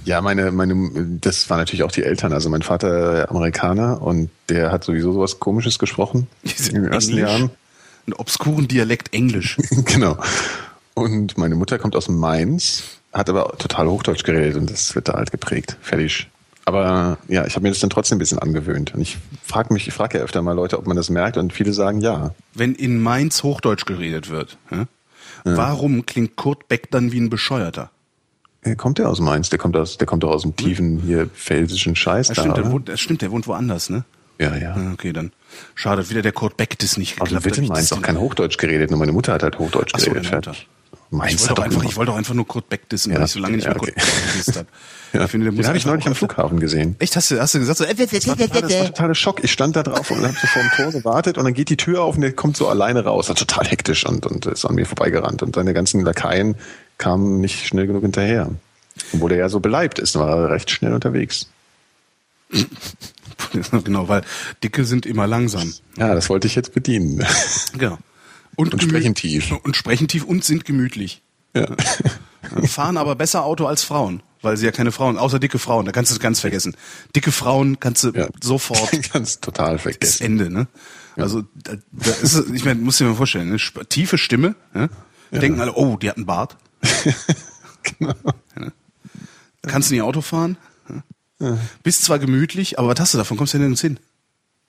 ja, 0.04 0.20
meine, 0.20 0.52
meine, 0.52 1.18
das 1.20 1.50
war 1.50 1.56
natürlich 1.56 1.82
auch 1.82 1.92
die 1.92 2.04
Eltern. 2.04 2.32
Also 2.32 2.48
mein 2.48 2.62
Vater 2.62 3.28
Amerikaner 3.30 4.00
und 4.00 4.30
der 4.48 4.70
hat 4.70 4.84
sowieso 4.84 5.12
sowas 5.12 5.40
Komisches 5.40 5.78
gesprochen 5.80 6.28
in 6.42 6.74
den 6.74 6.92
ersten 6.92 7.12
Englisch. 7.12 7.28
Jahren. 7.28 7.50
Einen 8.06 8.14
obskuren 8.14 8.68
Dialekt 8.68 9.12
Englisch. 9.14 9.56
genau. 9.84 10.16
Und 10.94 11.36
meine 11.38 11.56
Mutter 11.56 11.78
kommt 11.78 11.96
aus 11.96 12.08
Mainz, 12.08 12.84
hat 13.14 13.28
aber 13.30 13.56
total 13.58 13.86
Hochdeutsch 13.88 14.24
geredet 14.24 14.56
und 14.56 14.70
das 14.70 14.94
wird 14.94 15.08
da 15.08 15.14
halt 15.14 15.30
geprägt. 15.30 15.76
Fertig. 15.80 16.28
Aber 16.66 17.18
ja, 17.28 17.44
ich 17.46 17.54
habe 17.56 17.62
mir 17.64 17.68
das 17.70 17.78
dann 17.80 17.90
trotzdem 17.90 18.16
ein 18.16 18.18
bisschen 18.20 18.38
angewöhnt. 18.38 18.94
Und 18.94 19.00
ich 19.02 19.18
frage 19.44 19.72
mich, 19.74 19.86
ich 19.86 19.92
frage 19.94 20.18
ja 20.18 20.24
öfter 20.24 20.40
mal 20.42 20.52
Leute, 20.52 20.78
ob 20.78 20.86
man 20.86 20.96
das 20.96 21.10
merkt 21.10 21.36
und 21.36 21.52
viele 21.52 21.72
sagen 21.74 22.00
ja. 22.00 22.34
Wenn 22.54 22.74
in 22.74 23.02
Mainz 23.02 23.42
Hochdeutsch 23.42 23.84
geredet 23.84 24.30
wird, 24.30 24.56
hä? 24.70 24.84
warum 25.44 26.06
klingt 26.06 26.36
Kurt 26.36 26.68
Beck 26.68 26.90
dann 26.90 27.12
wie 27.12 27.20
ein 27.20 27.28
Bescheuerter? 27.30 27.90
Äh, 28.62 28.76
Kommt 28.76 28.96
der 28.98 29.10
aus 29.10 29.20
Mainz? 29.20 29.50
Der 29.50 29.58
kommt 29.58 29.76
aus, 29.76 29.98
der 29.98 30.06
kommt 30.06 30.22
doch 30.22 30.30
aus 30.30 30.40
dem 30.42 30.56
tiefen 30.56 30.98
hier 31.04 31.26
pfälzischen 31.26 31.94
Scheiß 31.96 32.28
Das 32.28 32.36
da. 32.36 32.42
stimmt, 32.44 32.56
der 32.56 32.72
wohnt, 32.72 32.88
das 32.88 32.98
stimmt, 33.00 33.20
der 33.20 33.30
wohnt 33.30 33.46
woanders, 33.46 33.90
ne? 33.90 34.04
Ja, 34.40 34.56
ja. 34.56 34.72
Ah, 34.74 34.92
Okay, 34.94 35.12
dann 35.12 35.32
schade, 35.74 36.08
wieder 36.08 36.22
der 36.22 36.32
Kurt 36.32 36.56
Beck 36.56 36.78
das 36.78 36.96
nicht 36.96 37.20
Also 37.20 37.36
geklappt 37.36 37.44
wird 37.44 37.58
in. 37.58 37.66
Mainz 37.68 37.90
doch 37.90 38.00
kein 38.00 38.18
Hochdeutsch 38.18 38.56
geredet, 38.56 38.88
nur 38.90 38.98
meine 38.98 39.12
Mutter 39.12 39.34
hat 39.34 39.42
halt 39.42 39.58
Hochdeutsch 39.58 39.92
Ach 39.94 40.00
so, 40.00 40.10
geredet. 40.12 40.32
Mutter. 40.32 40.54
Fertig. 40.94 41.06
Ich 41.10 41.18
Mainz 41.18 41.40
wollte, 41.42 41.54
doch 41.54 41.62
einfach, 41.64 41.80
immer- 41.80 41.90
ich 41.90 41.96
wollte 41.96 42.10
doch 42.12 42.18
einfach 42.18 42.34
nur 42.34 42.46
Kurt 42.46 42.68
Beck 42.68 42.88
dissen, 42.88 43.12
Ja, 43.12 43.18
weil 43.18 43.26
ich 43.26 43.32
so 43.32 43.38
lange 43.40 43.56
nicht 43.56 43.64
mehr 43.66 43.74
ja, 43.74 43.78
Kurt 43.78 43.90
okay. 43.92 44.00
Beck 44.00 44.32
gedisst 44.32 44.56
habe. 44.56 44.68
Ja. 45.14 45.26
Ich 45.26 45.30
finde, 45.30 45.44
der 45.48 45.52
Den 45.54 45.66
habe 45.68 45.78
ich 45.78 45.86
neulich 45.86 46.06
am 46.06 46.12
auch- 46.12 46.16
Flughafen 46.16 46.58
gesehen. 46.58 46.96
Echt, 46.98 47.14
hast 47.14 47.30
du, 47.30 47.40
hast 47.40 47.54
du 47.54 47.60
gesagt 47.60 47.78
so, 47.78 47.84
äh, 47.84 47.94
Das 47.94 48.26
war, 48.26 48.36
total, 48.36 48.62
das 48.62 48.72
war 48.72 48.86
totaler 48.86 49.14
Schock. 49.14 49.44
Ich 49.44 49.52
stand 49.52 49.76
da 49.76 49.84
drauf 49.84 50.10
und 50.10 50.20
habe 50.24 50.34
so 50.34 50.46
vor 50.48 50.60
dem 50.60 50.70
Tor 50.72 50.90
gewartet 50.90 51.38
und 51.38 51.44
dann 51.44 51.54
geht 51.54 51.70
die 51.70 51.76
Tür 51.76 52.02
auf 52.02 52.16
und 52.16 52.22
der 52.22 52.32
kommt 52.32 52.56
so 52.56 52.66
alleine 52.66 53.04
raus. 53.04 53.28
War 53.28 53.36
total 53.36 53.64
hektisch 53.64 54.04
und, 54.06 54.26
und 54.26 54.46
ist 54.46 54.64
an 54.64 54.74
mir 54.74 54.86
vorbeigerannt. 54.86 55.44
Und 55.44 55.54
seine 55.54 55.72
ganzen 55.72 56.00
Lakaien 56.04 56.56
kamen 56.98 57.38
nicht 57.40 57.64
schnell 57.64 57.86
genug 57.86 58.02
hinterher. 58.02 58.50
Obwohl 59.12 59.30
er 59.30 59.38
ja 59.38 59.48
so 59.48 59.60
beleibt 59.60 60.00
ist, 60.00 60.16
war 60.16 60.28
er 60.36 60.50
recht 60.50 60.72
schnell 60.72 60.92
unterwegs. 60.92 61.46
genau, 63.84 64.08
weil 64.08 64.22
Dicke 64.64 64.84
sind 64.84 65.06
immer 65.06 65.28
langsam. 65.28 65.72
Ja, 65.96 66.12
das 66.14 66.28
wollte 66.28 66.46
ich 66.48 66.54
jetzt 66.56 66.74
bedienen. 66.74 67.24
Genau. 67.78 67.98
Und, 68.56 68.72
Und 68.74 68.82
sprechen 68.82 69.14
tief. 69.14 69.52
Und 69.62 69.76
sprechen 69.76 70.08
tief 70.08 70.24
und 70.24 70.44
sind 70.44 70.64
gemütlich. 70.64 71.22
Ja. 71.54 71.68
Fahren 72.66 72.96
aber 72.96 73.14
besser 73.16 73.44
Auto 73.44 73.66
als 73.66 73.82
Frauen, 73.84 74.22
weil 74.42 74.56
sie 74.56 74.66
ja 74.66 74.72
keine 74.72 74.92
Frauen, 74.92 75.16
außer 75.18 75.38
dicke 75.38 75.58
Frauen, 75.58 75.86
da 75.86 75.92
kannst 75.92 76.10
du 76.10 76.14
es 76.14 76.20
ganz 76.20 76.40
vergessen. 76.40 76.76
Dicke 77.16 77.32
Frauen 77.32 77.80
kannst 77.80 78.04
du 78.04 78.10
Ja. 78.10 78.28
sofort 78.42 78.90
Ganz 79.12 79.40
total 79.40 79.74
das 79.74 79.82
vergessen. 79.82 80.24
Ende, 80.24 80.50
ne? 80.50 80.66
Also 81.16 81.44
da, 81.54 81.74
da 81.92 82.10
ist 82.10 82.42
ich 82.52 82.64
meine, 82.64 82.80
musst 82.80 83.00
dir 83.00 83.04
mal 83.04 83.14
vorstellen, 83.14 83.50
ne? 83.50 83.56
Tiefe 83.88 84.18
Stimme, 84.18 84.56
ja? 84.74 84.88
denken 85.32 85.60
alle, 85.60 85.74
oh, 85.74 85.96
die 85.96 86.08
hat 86.10 86.16
einen 86.16 86.26
Bart. 86.26 86.56
Genau. 87.98 88.14
Ja. 88.58 88.72
Kannst 89.62 89.90
du 89.90 89.94
nicht 89.94 90.02
Auto 90.02 90.22
fahren? 90.22 90.56
Ja. 91.38 91.58
Bist 91.82 92.02
zwar 92.02 92.18
gemütlich, 92.18 92.78
aber 92.78 92.88
was 92.88 92.98
hast 93.00 93.12
du 93.14 93.18
davon? 93.18 93.36
Kommst 93.36 93.52
du 93.52 93.58
denn 93.58 93.62
nirgends 93.72 93.82
hin? 93.82 93.98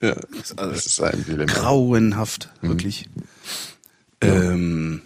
Ja, 0.02 0.14
das 0.56 0.86
ist 0.86 1.00
ein 1.00 1.24
Dilemma. 1.24 1.50
Grauenhaft, 1.50 2.50
Mhm. 2.60 2.68
Ähm, 4.28 5.02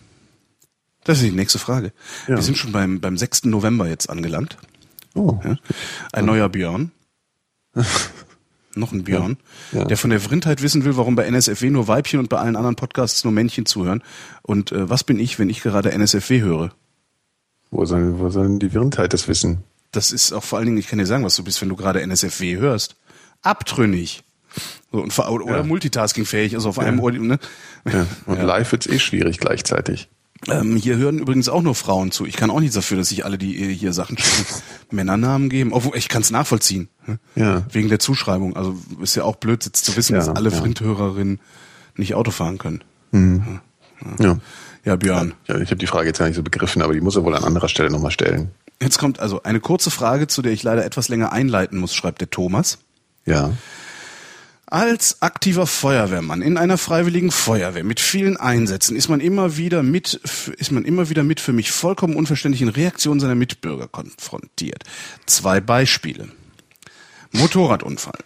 das 1.05 1.19
ist 1.19 1.25
die 1.25 1.33
nächste 1.33 1.59
Frage. 1.59 1.93
Ja. 2.29 2.37
Wir 2.37 2.43
sind 2.43 2.59
schon 2.59 2.73
beim, 2.73 3.01
beim 3.01 3.17
6. 3.17 3.45
November 3.45 3.89
jetzt 3.89 4.11
angelangt. 4.11 4.57
Oh. 5.15 5.39
Ja? 5.45 5.57
Ein 6.13 6.27
neuer 6.27 6.49
Björn. 6.49 6.93
Noch 8.77 8.93
ein 8.93 9.03
Björn, 9.03 9.37
der 9.73 9.97
von 9.97 10.11
der 10.11 10.21
Vrindheit 10.21 10.63
wissen 10.63 10.85
will, 10.85 10.97
warum 10.97 11.17
bei 11.17 11.25
NSFW 11.25 11.71
nur 11.71 11.89
Weibchen 11.89 12.21
und 12.21 12.29
bei 12.29 12.39
allen 12.39 12.55
anderen 12.55 12.77
Podcasts 12.77 13.25
nur 13.25 13.33
Männchen 13.33 13.67
zuhören. 13.67 14.01
Und 14.43 14.71
äh, 14.71 14.89
was 14.89 15.03
bin 15.03 15.19
ich, 15.19 15.41
wenn 15.41 15.51
ich 15.51 15.61
gerade 15.61 15.91
NSFW 15.91 16.41
höre? 16.41 16.73
Wo 17.73 17.85
sollen, 17.85 18.21
wo 18.21 18.31
sollen 18.31 18.61
die 18.61 18.73
Wirrendheit 18.73 19.13
das 19.13 19.27
wissen? 19.27 19.65
Das 19.91 20.13
ist 20.13 20.33
auch 20.33 20.45
vor 20.45 20.59
allen 20.59 20.67
Dingen, 20.67 20.79
ich 20.79 20.87
kann 20.87 21.01
dir 21.01 21.07
sagen, 21.07 21.25
was 21.25 21.35
du 21.35 21.43
bist, 21.43 21.61
wenn 21.61 21.69
du 21.69 21.75
gerade 21.75 22.01
NSFW 22.01 22.59
hörst. 22.59 22.95
Abtrünnig. 23.43 24.23
So, 24.93 24.99
und, 25.03 25.19
oder 25.19 25.59
Ja. 25.59 25.63
multitaskingfähig, 25.63 26.55
also 26.55 26.69
auf 26.69 26.79
einem 26.79 26.99
Ohr, 27.01 27.13
ne? 27.13 27.39
Ja. 27.91 28.07
Und 28.27 28.37
Ja. 28.39 28.43
live 28.45 28.73
wird's 28.73 28.87
eh 28.87 28.99
schwierig 28.99 29.39
gleichzeitig. 29.39 30.09
Ähm, 30.49 30.77
hier 30.77 30.97
hören 30.97 31.19
übrigens 31.19 31.51
auch 31.51 31.61
nur 31.61 31.75
Frauen 31.75 32.13
zu. 32.13 32.25
Ich 32.25 32.35
kann 32.37 32.51
auch 32.51 32.61
nichts 32.61 32.75
dafür, 32.75 32.97
dass 32.97 33.11
sich 33.11 33.27
alle, 33.27 33.37
die 33.37 33.61
äh, 33.63 33.75
hier 33.75 33.93
Sachen 33.93 34.17
schicken, 34.17 34.47
Männernamen 34.91 35.51
geben. 35.51 35.73
Obwohl, 35.75 35.97
ich 35.97 36.09
kann 36.09 36.23
es 36.23 36.31
nachvollziehen. 36.31 36.89
ne? 37.07 37.19
Ja. 37.37 37.67
Wegen 37.73 37.89
der 37.91 37.99
Zuschreibung. 37.99 38.57
Also 38.57 38.75
ist 39.03 39.15
ja 39.17 39.25
auch 39.25 39.37
blöd, 39.37 39.65
jetzt 39.67 39.85
zu 39.85 39.95
wissen, 39.97 40.15
Ja, 40.15 40.19
dass 40.21 40.29
alle 40.31 40.49
ja. 40.51 40.57
Frindhörerinnen 40.57 41.41
nicht 41.97 42.15
Auto 42.15 42.31
fahren 42.31 42.57
können. 42.57 42.83
Ja. 44.19 44.39
Ja, 44.85 44.97
Björn. 44.97 45.35
Ja, 45.47 45.57
ich 45.59 45.69
habe 45.71 45.77
die 45.77 45.87
Frage 45.87 46.07
jetzt 46.09 46.19
gar 46.19 46.27
nicht 46.27 46.37
so 46.37 46.43
begriffen, 46.43 46.81
aber 46.81 46.95
die 46.95 47.03
muss 47.03 47.17
er 47.17 47.25
wohl 47.25 47.35
an 47.37 47.45
anderer 47.45 47.69
Stelle 47.69 47.91
nochmal 47.91 48.11
stellen. 48.11 48.51
Jetzt 48.81 48.97
kommt 48.99 49.21
also 49.21 49.43
eine 49.43 49.61
kurze 49.61 49.91
Frage, 49.91 50.27
zu 50.27 50.41
der 50.41 50.53
ich 50.53 50.63
leider 50.63 50.87
etwas 50.87 51.09
länger 51.09 51.33
einleiten 51.33 51.79
muss, 51.79 51.95
schreibt 51.95 52.23
der 52.23 52.31
Thomas. 52.31 52.79
Ja. 53.27 53.51
Als 54.71 55.21
aktiver 55.21 55.67
Feuerwehrmann 55.67 56.43
in 56.43 56.57
einer 56.57 56.79
freiwilligen 56.79 57.33
Feuerwehr 57.33 57.83
mit 57.83 57.99
vielen 57.99 58.37
Einsätzen 58.37 58.95
ist 58.95 59.09
man 59.09 59.19
immer 59.19 59.57
wieder 59.57 59.83
mit, 59.83 60.15
ist 60.59 60.71
man 60.71 60.85
immer 60.85 61.11
wieder 61.11 61.25
mit 61.25 61.41
für 61.41 61.53
mich 61.53 61.73
vollkommen 61.73 62.15
unverständlichen 62.15 62.69
Reaktionen 62.69 63.19
seiner 63.19 63.35
Mitbürger 63.35 63.89
konfrontiert. 63.89 64.85
Zwei 65.27 65.61
Beispiele. 65.61 66.29
Motorradunfall. 67.33 68.21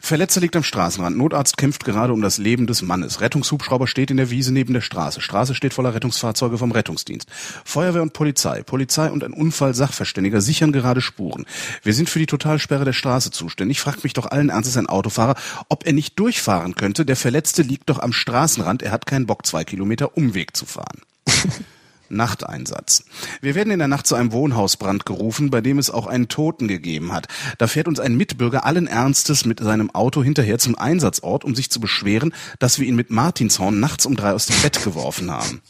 Verletzter 0.00 0.40
liegt 0.40 0.56
am 0.56 0.62
Straßenrand. 0.62 1.16
Notarzt 1.16 1.56
kämpft 1.56 1.84
gerade 1.84 2.12
um 2.12 2.22
das 2.22 2.38
Leben 2.38 2.66
des 2.66 2.82
Mannes. 2.82 3.20
Rettungshubschrauber 3.20 3.86
steht 3.86 4.10
in 4.10 4.16
der 4.16 4.30
Wiese 4.30 4.52
neben 4.52 4.72
der 4.74 4.80
Straße. 4.80 5.20
Straße 5.20 5.54
steht 5.54 5.74
voller 5.74 5.94
Rettungsfahrzeuge 5.94 6.58
vom 6.58 6.72
Rettungsdienst. 6.72 7.28
Feuerwehr 7.64 8.02
und 8.02 8.12
Polizei. 8.12 8.62
Polizei 8.62 9.10
und 9.10 9.24
ein 9.24 9.32
Unfallsachverständiger 9.32 10.40
sichern 10.40 10.72
gerade 10.72 11.00
Spuren. 11.00 11.46
Wir 11.82 11.94
sind 11.94 12.10
für 12.10 12.18
die 12.18 12.26
Totalsperre 12.26 12.84
der 12.84 12.92
Straße 12.92 13.30
zuständig. 13.30 13.80
Fragt 13.80 14.04
mich 14.04 14.12
doch 14.12 14.26
allen 14.26 14.48
Ernstes 14.48 14.76
ein 14.76 14.88
Autofahrer, 14.88 15.34
ob 15.68 15.86
er 15.86 15.92
nicht 15.92 16.18
durchfahren 16.18 16.74
könnte. 16.74 17.04
Der 17.04 17.16
Verletzte 17.16 17.62
liegt 17.62 17.90
doch 17.90 17.98
am 17.98 18.12
Straßenrand. 18.12 18.82
Er 18.82 18.92
hat 18.92 19.06
keinen 19.06 19.26
Bock, 19.26 19.46
zwei 19.46 19.64
Kilometer 19.64 20.16
Umweg 20.16 20.56
zu 20.56 20.66
fahren. 20.66 21.02
Nachteinsatz. 22.12 23.04
Wir 23.40 23.54
werden 23.54 23.72
in 23.72 23.78
der 23.78 23.88
Nacht 23.88 24.06
zu 24.06 24.14
einem 24.14 24.32
Wohnhausbrand 24.32 25.06
gerufen, 25.06 25.50
bei 25.50 25.60
dem 25.60 25.78
es 25.78 25.90
auch 25.90 26.06
einen 26.06 26.28
Toten 26.28 26.68
gegeben 26.68 27.12
hat. 27.12 27.28
Da 27.58 27.66
fährt 27.66 27.88
uns 27.88 28.00
ein 28.00 28.16
Mitbürger 28.16 28.64
allen 28.64 28.86
Ernstes 28.86 29.44
mit 29.44 29.60
seinem 29.60 29.90
Auto 29.90 30.22
hinterher 30.22 30.58
zum 30.58 30.76
Einsatzort, 30.76 31.44
um 31.44 31.54
sich 31.54 31.70
zu 31.70 31.80
beschweren, 31.80 32.32
dass 32.58 32.78
wir 32.78 32.86
ihn 32.86 32.96
mit 32.96 33.10
Martinshorn 33.10 33.80
nachts 33.80 34.06
um 34.06 34.16
drei 34.16 34.32
aus 34.32 34.46
dem 34.46 34.60
Bett 34.62 34.82
geworfen 34.84 35.30
haben. 35.30 35.62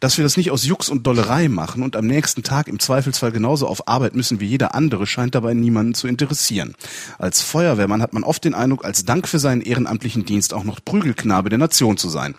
Dass 0.00 0.18
wir 0.18 0.24
das 0.24 0.36
nicht 0.36 0.50
aus 0.50 0.64
Jux 0.64 0.90
und 0.90 1.06
Dollerei 1.06 1.48
machen 1.48 1.82
und 1.82 1.96
am 1.96 2.06
nächsten 2.06 2.42
Tag 2.42 2.68
im 2.68 2.78
Zweifelsfall 2.78 3.32
genauso 3.32 3.66
auf 3.66 3.88
Arbeit 3.88 4.14
müssen 4.14 4.40
wie 4.40 4.46
jeder 4.46 4.74
andere, 4.74 5.06
scheint 5.06 5.34
dabei 5.34 5.54
niemanden 5.54 5.94
zu 5.94 6.06
interessieren. 6.06 6.74
Als 7.18 7.40
Feuerwehrmann 7.40 8.02
hat 8.02 8.12
man 8.12 8.22
oft 8.22 8.44
den 8.44 8.54
Eindruck, 8.54 8.84
als 8.84 9.04
Dank 9.04 9.26
für 9.26 9.38
seinen 9.38 9.62
ehrenamtlichen 9.62 10.24
Dienst 10.26 10.52
auch 10.52 10.64
noch 10.64 10.84
Prügelknabe 10.84 11.48
der 11.48 11.58
Nation 11.58 11.96
zu 11.96 12.08
sein. 12.08 12.34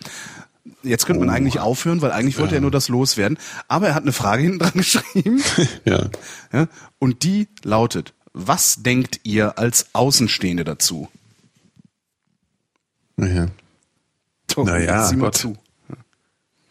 Jetzt 0.82 1.06
könnte 1.06 1.20
man 1.20 1.28
Oh. 1.28 1.32
eigentlich 1.32 1.58
aufhören, 1.60 2.00
weil 2.02 2.12
eigentlich 2.12 2.38
wollte 2.38 2.54
er 2.54 2.60
nur 2.60 2.70
das 2.70 2.88
loswerden. 2.88 3.38
Aber 3.66 3.88
er 3.88 3.94
hat 3.94 4.02
eine 4.04 4.12
Frage 4.12 4.42
hinten 4.42 4.58
dran 4.60 4.72
geschrieben. 4.74 5.42
Ja. 5.84 6.08
ja, 6.52 6.68
und 6.98 7.22
die 7.24 7.48
lautet, 7.64 8.14
was 8.32 8.82
denkt 8.82 9.20
ihr 9.24 9.58
als 9.58 9.86
Außenstehende 9.94 10.64
dazu? 10.64 11.08
ja. 13.16 13.48
Tom, 14.46 14.66
Na 14.66 14.78
ja, 14.78 15.04
sieh 15.06 15.16
mal 15.16 15.32
zu. 15.32 15.56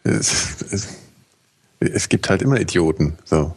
Es, 0.02 0.62
es, 0.70 0.88
es 1.80 2.08
gibt 2.08 2.28
halt 2.30 2.42
immer 2.42 2.58
Idioten. 2.60 3.16
So. 3.24 3.54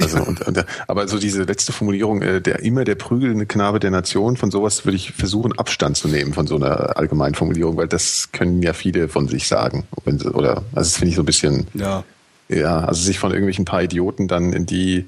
Also, 0.00 0.18
und, 0.22 0.40
und, 0.42 0.64
aber 0.86 1.08
so 1.08 1.18
diese 1.18 1.44
letzte 1.44 1.72
Formulierung, 1.72 2.22
äh, 2.22 2.40
der 2.40 2.60
immer 2.60 2.84
der 2.84 2.96
prügelnde 2.96 3.46
Knabe 3.46 3.80
der 3.80 3.90
Nation, 3.90 4.36
von 4.36 4.50
sowas 4.50 4.84
würde 4.84 4.96
ich 4.96 5.12
versuchen, 5.12 5.58
Abstand 5.58 5.96
zu 5.96 6.08
nehmen 6.08 6.34
von 6.34 6.46
so 6.46 6.56
einer 6.56 6.96
allgemeinen 6.96 7.34
Formulierung, 7.34 7.76
weil 7.76 7.88
das 7.88 8.30
können 8.32 8.62
ja 8.62 8.72
viele 8.72 9.08
von 9.08 9.28
sich 9.28 9.48
sagen. 9.48 9.84
Wenn 10.04 10.18
sie, 10.18 10.28
oder, 10.32 10.56
also 10.74 10.90
das 10.90 10.96
finde 10.96 11.10
ich 11.10 11.16
so 11.16 11.22
ein 11.22 11.26
bisschen, 11.26 11.66
Ja. 11.74 12.04
ja, 12.48 12.80
also 12.80 13.02
sich 13.02 13.18
von 13.18 13.30
irgendwelchen 13.30 13.64
paar 13.64 13.82
Idioten 13.82 14.28
dann 14.28 14.52
in 14.52 14.66
die, 14.66 15.06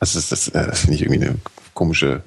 also 0.00 0.18
das, 0.18 0.28
das, 0.30 0.48
äh, 0.48 0.66
das 0.66 0.80
finde 0.80 0.96
ich 0.96 1.02
irgendwie 1.02 1.26
eine 1.26 1.36
komische 1.74 2.22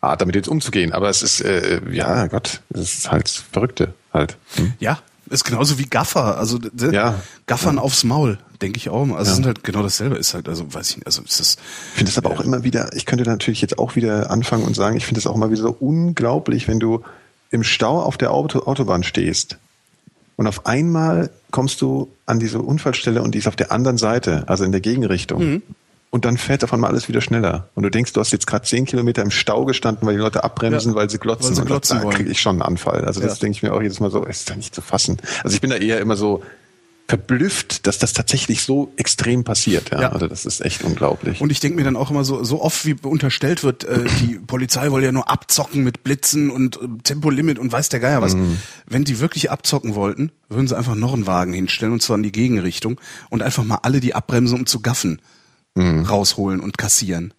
Art, 0.00 0.20
damit 0.20 0.34
jetzt 0.34 0.48
umzugehen. 0.48 0.92
Aber 0.92 1.08
es 1.08 1.22
ist, 1.22 1.40
äh, 1.40 1.80
ja, 1.90 2.26
Gott, 2.26 2.60
es 2.70 2.80
ist 2.98 3.10
halt 3.10 3.28
Verrückte 3.28 3.94
halt. 4.12 4.36
Hm? 4.56 4.72
Ja, 4.78 4.98
ist 5.30 5.44
genauso 5.44 5.78
wie 5.78 5.86
Gaffer. 5.86 6.36
Also 6.38 6.58
Ja. 6.90 7.14
Gaffern 7.46 7.78
aufs 7.78 8.04
Maul, 8.04 8.38
denke 8.60 8.76
ich 8.78 8.88
auch. 8.90 9.04
mal. 9.06 9.16
Also 9.16 9.28
Ja. 9.28 9.32
es 9.32 9.36
sind 9.36 9.46
halt 9.46 9.64
genau 9.64 9.82
dasselbe. 9.82 10.16
Ist 10.16 10.34
halt, 10.34 10.48
also 10.48 10.72
weiß 10.72 10.90
ich 10.90 10.96
nicht, 10.98 11.06
also 11.06 11.22
ist 11.22 11.40
das. 11.40 11.56
Ich 11.92 11.98
finde 11.98 12.12
das 12.12 12.18
aber 12.18 12.30
auch 12.30 12.40
immer 12.40 12.62
wieder, 12.64 12.90
ich 12.94 13.06
könnte 13.06 13.24
natürlich 13.24 13.60
jetzt 13.62 13.78
auch 13.78 13.96
wieder 13.96 14.30
anfangen 14.30 14.64
und 14.64 14.74
sagen, 14.76 14.96
ich 14.96 15.06
finde 15.06 15.20
das 15.20 15.26
auch 15.26 15.34
immer 15.34 15.50
wieder 15.50 15.62
so 15.62 15.76
unglaublich, 15.78 16.68
wenn 16.68 16.80
du 16.80 17.02
im 17.50 17.62
Stau 17.64 18.02
auf 18.02 18.16
der 18.18 18.32
Auto, 18.32 18.60
Autobahn 18.60 19.02
stehst 19.02 19.56
und 20.36 20.46
auf 20.46 20.66
einmal 20.66 21.30
kommst 21.50 21.80
du 21.80 22.08
an 22.26 22.38
diese 22.38 22.60
Unfallstelle 22.60 23.22
und 23.22 23.34
die 23.34 23.38
ist 23.38 23.48
auf 23.48 23.56
der 23.56 23.72
anderen 23.72 23.98
Seite, 23.98 24.44
also 24.46 24.64
in 24.64 24.72
der 24.72 24.80
Gegenrichtung. 24.80 25.44
Mhm. 25.44 25.62
Und 26.12 26.24
dann 26.24 26.36
fährt 26.36 26.64
auf 26.64 26.72
einmal 26.72 26.90
alles 26.90 27.08
wieder 27.08 27.20
schneller. 27.20 27.68
Und 27.76 27.84
du 27.84 27.90
denkst, 27.90 28.12
du 28.14 28.20
hast 28.20 28.32
jetzt 28.32 28.46
gerade 28.48 28.64
zehn 28.66 28.84
Kilometer 28.84 29.22
im 29.22 29.30
Stau 29.30 29.64
gestanden, 29.64 30.06
weil 30.08 30.14
die 30.16 30.20
Leute 30.20 30.42
abbremsen, 30.42 30.90
Ja, 30.92 30.96
weil 30.96 31.08
sie 31.08 31.18
glotzen. 31.18 31.50
weil 31.50 31.54
sie 31.54 31.60
und 31.60 31.66
glotzen 31.68 31.98
da 31.98 32.04
wollen. 32.04 32.16
kriege 32.16 32.30
ich 32.30 32.40
schon 32.40 32.56
einen 32.56 32.62
Anfall. 32.62 33.04
Also 33.04 33.20
das 33.20 33.34
Ja. 33.34 33.40
denke 33.42 33.56
ich 33.56 33.62
mir 33.62 33.72
auch 33.72 33.80
jedes 33.80 34.00
Mal 34.00 34.10
so, 34.10 34.24
ist 34.24 34.50
da 34.50 34.56
nicht 34.56 34.74
zu 34.74 34.80
fassen. 34.82 35.18
Also 35.44 35.54
ich 35.54 35.60
bin 35.60 35.70
da 35.70 35.76
eher 35.76 36.00
immer 36.00 36.16
so 36.16 36.42
verblüfft, 37.06 37.86
dass 37.88 37.98
das 37.98 38.12
tatsächlich 38.12 38.62
so 38.62 38.92
extrem 38.96 39.42
passiert. 39.42 39.90
Ja, 39.90 40.00
Ja. 40.02 40.08
also 40.12 40.28
das 40.28 40.46
ist 40.46 40.60
echt 40.64 40.84
unglaublich. 40.84 41.40
Und 41.40 41.50
ich 41.50 41.58
denke 41.58 41.76
mir 41.76 41.82
dann 41.84 41.96
auch 41.96 42.10
immer 42.10 42.22
so, 42.24 42.44
so 42.44 42.62
oft 42.62 42.86
wie 42.86 42.94
unterstellt 43.02 43.64
wird, 43.64 43.82
äh, 43.84 44.04
die 44.20 44.38
Polizei 44.38 44.90
wolle 44.92 45.06
ja 45.06 45.12
nur 45.12 45.28
abzocken 45.28 45.82
mit 45.82 46.04
Blitzen 46.04 46.50
und 46.50 46.76
äh, 46.76 46.86
Tempolimit 47.02 47.58
und 47.58 47.72
weiß 47.72 47.88
der 47.88 47.98
Geier 47.98 48.22
was. 48.22 48.36
Mhm. 48.36 48.58
Wenn 48.86 49.02
die 49.04 49.18
wirklich 49.18 49.50
abzocken 49.50 49.96
wollten, 49.96 50.30
würden 50.48 50.68
sie 50.68 50.76
einfach 50.76 50.94
noch 50.94 51.12
einen 51.14 51.26
Wagen 51.26 51.52
hinstellen 51.52 51.92
und 51.92 52.00
zwar 52.02 52.16
in 52.16 52.22
die 52.22 52.32
Gegenrichtung 52.32 53.00
und 53.28 53.42
einfach 53.42 53.64
mal 53.64 53.80
alle, 53.82 53.98
die 53.98 54.14
abbremsen, 54.14 54.58
um 54.60 54.66
zu 54.66 54.78
gaffen, 54.80 55.20
Mhm. 55.74 56.04
rausholen 56.04 56.60
und 56.60 56.78
kassieren. 56.78 57.34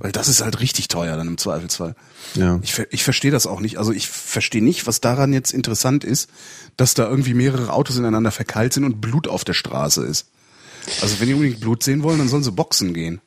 Weil 0.00 0.12
das 0.12 0.28
ist 0.28 0.42
halt 0.42 0.60
richtig 0.60 0.88
teuer 0.88 1.16
dann 1.18 1.28
im 1.28 1.36
Zweifelsfall. 1.36 1.94
Ja. 2.34 2.58
Ich, 2.62 2.78
ich 2.90 3.04
verstehe 3.04 3.30
das 3.30 3.46
auch 3.46 3.60
nicht. 3.60 3.76
Also 3.76 3.92
ich 3.92 4.08
verstehe 4.08 4.64
nicht, 4.64 4.86
was 4.86 5.02
daran 5.02 5.34
jetzt 5.34 5.52
interessant 5.52 6.02
ist, 6.02 6.30
dass 6.78 6.94
da 6.94 7.06
irgendwie 7.06 7.34
mehrere 7.34 7.70
Autos 7.70 7.98
ineinander 7.98 8.30
verkeilt 8.30 8.72
sind 8.72 8.84
und 8.84 9.02
Blut 9.02 9.28
auf 9.28 9.44
der 9.44 9.52
Straße 9.52 10.02
ist. 10.04 10.30
Also 11.02 11.20
wenn 11.20 11.28
die 11.28 11.34
unbedingt 11.34 11.60
Blut 11.60 11.82
sehen 11.82 12.02
wollen, 12.02 12.18
dann 12.18 12.28
sollen 12.28 12.42
sie 12.42 12.52
boxen 12.52 12.94
gehen. 12.94 13.20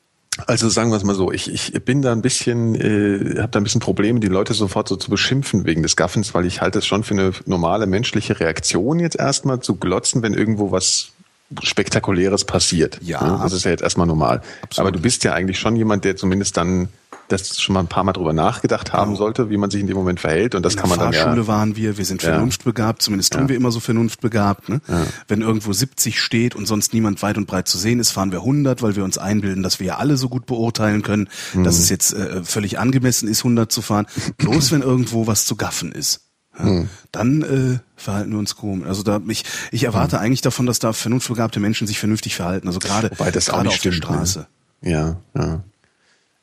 Also 0.47 0.67
sagen 0.69 0.89
wir 0.89 0.97
es 0.97 1.03
mal 1.03 1.13
so, 1.13 1.31
ich, 1.31 1.53
ich 1.53 1.71
bin 1.85 2.01
da 2.01 2.11
ein 2.11 2.23
bisschen, 2.23 2.73
äh, 2.73 3.39
habe 3.39 3.51
da 3.51 3.59
ein 3.59 3.63
bisschen 3.63 3.81
Probleme, 3.81 4.19
die 4.19 4.27
Leute 4.27 4.55
sofort 4.55 4.87
so 4.87 4.95
zu 4.95 5.11
beschimpfen 5.11 5.65
wegen 5.65 5.83
des 5.83 5.95
Gaffens, 5.95 6.33
weil 6.33 6.47
ich 6.47 6.61
halte 6.61 6.79
es 6.79 6.87
schon 6.87 7.03
für 7.03 7.13
eine 7.13 7.31
normale 7.45 7.85
menschliche 7.85 8.39
Reaktion 8.39 8.99
jetzt 8.99 9.17
erstmal 9.17 9.59
zu 9.59 9.75
glotzen, 9.75 10.23
wenn 10.23 10.33
irgendwo 10.33 10.71
was 10.71 11.12
Spektakuläres 11.61 12.45
passiert. 12.45 12.99
Ja. 13.01 13.39
Das 13.43 13.53
ist 13.53 13.65
ja 13.65 13.71
jetzt 13.71 13.83
erstmal 13.83 14.07
normal. 14.07 14.41
Aber 14.77 14.91
du 14.91 14.99
bist 14.99 15.23
ja 15.23 15.33
eigentlich 15.33 15.59
schon 15.59 15.75
jemand, 15.75 16.05
der 16.05 16.15
zumindest 16.15 16.57
dann 16.57 16.89
das 17.29 17.61
schon 17.61 17.73
mal 17.73 17.79
ein 17.79 17.87
paar 17.87 18.03
Mal 18.03 18.11
drüber 18.11 18.33
nachgedacht 18.33 18.91
haben 18.91 19.15
sollte, 19.15 19.49
wie 19.49 19.55
man 19.57 19.71
sich 19.71 19.79
in 19.79 19.87
dem 19.87 19.95
Moment 19.95 20.19
verhält. 20.19 20.55
Und 20.55 20.63
das 20.63 20.73
In 20.73 20.81
kann 20.81 20.89
der 20.89 20.97
man 20.97 21.05
dann 21.05 21.13
Fahrschule 21.13 21.41
ja. 21.43 21.47
waren 21.47 21.75
wir, 21.77 21.97
wir 21.97 22.03
sind 22.05 22.21
Ja. 22.21 22.31
vernunftbegabt, 22.31 23.01
zumindest 23.01 23.31
tun 23.33 23.43
Ja. 23.43 23.49
wir 23.49 23.55
immer 23.55 23.71
so 23.71 23.79
vernunftbegabt. 23.79 24.67
Ne? 24.67 24.81
Wenn 25.29 25.41
irgendwo 25.41 25.71
70 25.71 26.19
steht 26.19 26.53
und 26.53 26.65
sonst 26.67 26.93
niemand 26.93 27.21
weit 27.23 27.37
und 27.37 27.47
breit 27.47 27.67
zu 27.69 27.77
sehen 27.77 27.99
ist, 27.99 28.11
fahren 28.11 28.31
wir 28.33 28.39
100, 28.39 28.81
weil 28.81 28.95
wir 28.97 29.05
uns 29.05 29.17
einbilden, 29.17 29.63
dass 29.63 29.79
wir 29.79 29.87
ja 29.87 29.97
alle 29.97 30.17
so 30.17 30.27
gut 30.27 30.45
beurteilen 30.45 31.01
können, 31.01 31.29
Mhm. 31.53 31.63
dass 31.63 31.79
es 31.79 31.89
jetzt 31.89 32.13
äh, 32.13 32.43
völlig 32.43 32.77
angemessen 32.77 33.29
ist, 33.29 33.43
100 33.45 33.71
zu 33.71 33.81
fahren. 33.81 34.05
Bloß 34.37 34.71
wenn 34.73 34.81
irgendwo 34.81 35.25
was 35.25 35.45
zu 35.45 35.55
gaffen 35.55 35.93
ist. 35.93 36.22
Ja, 36.57 36.63
Mhm. 36.65 36.89
Dann 37.11 37.41
äh, 37.41 37.79
verhalten 37.95 38.31
wir 38.31 38.37
uns 38.39 38.55
komisch. 38.55 38.87
Also 38.87 39.01
da 39.03 39.19
ich, 39.27 39.43
ich 39.71 39.83
erwarte 39.85 40.19
eigentlich 40.19 40.41
davon, 40.41 40.65
dass 40.65 40.79
da 40.79 40.93
vernunftbegabte 40.93 41.59
Menschen 41.59 41.87
sich 41.87 41.99
vernünftig 41.99 42.35
verhalten. 42.35 42.67
Also 42.67 42.79
gerade 42.79 43.09
Wobei 43.11 43.31
das 43.31 43.49
auch 43.49 43.53
gerade 43.55 43.67
nicht 43.69 43.77
auf 43.77 43.81
der 43.81 43.91
stimmt. 43.91 44.05
Straße. 44.05 44.47
Ne? 44.81 44.91
Ja, 44.91 45.15
ja. 45.35 45.63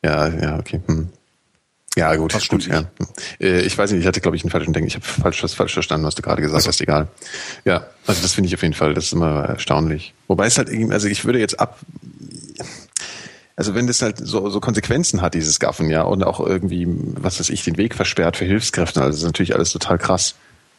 Ja, 0.03 0.29
ja, 0.29 0.59
okay. 0.59 0.81
Hm. 0.87 1.09
Ja, 1.97 2.15
gut, 2.17 2.33
Was 2.35 2.49
gut, 2.49 2.63
stimmt 2.63 2.91
ja. 3.41 3.47
Äh, 3.47 3.61
Ich 3.63 3.77
weiß 3.77 3.91
nicht, 3.91 4.01
ich 4.01 4.07
hatte, 4.07 4.21
glaube 4.21 4.37
ich, 4.37 4.43
einen 4.45 4.51
falschen 4.51 4.73
Denken. 4.73 4.87
Ich 4.89 4.95
habe 4.95 5.05
falsch, 5.05 5.43
was 5.43 5.55
falsch 5.55 5.75
verstanden, 5.75 6.07
was 6.07 6.15
du 6.15 6.23
gerade 6.23 6.41
gesagt 6.41 6.67
hast, 6.67 6.81
egal. 6.81 7.09
Ja, 7.65 7.85
also 8.07 8.23
das 8.23 8.33
finde 8.33 8.49
ich 8.49 8.55
auf 8.55 8.63
jeden 8.63 8.75
Fall, 8.75 8.95
das 8.95 9.07
ist 9.07 9.13
immer 9.13 9.45
erstaunlich. 9.45 10.15
Wobei 10.29 10.47
es 10.47 10.57
halt 10.57 10.69
irgendwie, 10.69 10.93
also 10.95 11.09
ich 11.09 11.25
würde 11.25 11.39
jetzt 11.41 11.59
ab, 11.61 11.79
also 13.61 13.75
wenn 13.75 13.87
das 13.87 14.01
halt 14.01 14.17
so, 14.17 14.49
so 14.49 14.59
Konsequenzen 14.59 15.21
hat, 15.21 15.35
dieses 15.35 15.61
Gaffen, 15.61 15.91
ja, 15.91 16.01
und 16.01 16.25
auch 16.25 16.41
irgendwie, 16.41 16.87
was 16.89 17.39
weiß 17.39 17.51
ich, 17.51 17.63
den 17.63 17.77
Weg 17.77 17.95
versperrt 17.95 18.39
für 18.39 18.47
Hilfskräfte, 18.47 19.03
also 19.03 19.11
das 19.11 19.19
ist 19.19 19.27
natürlich 19.27 19.55
alles 19.55 19.71
total 19.71 19.99
krass. 19.99 20.35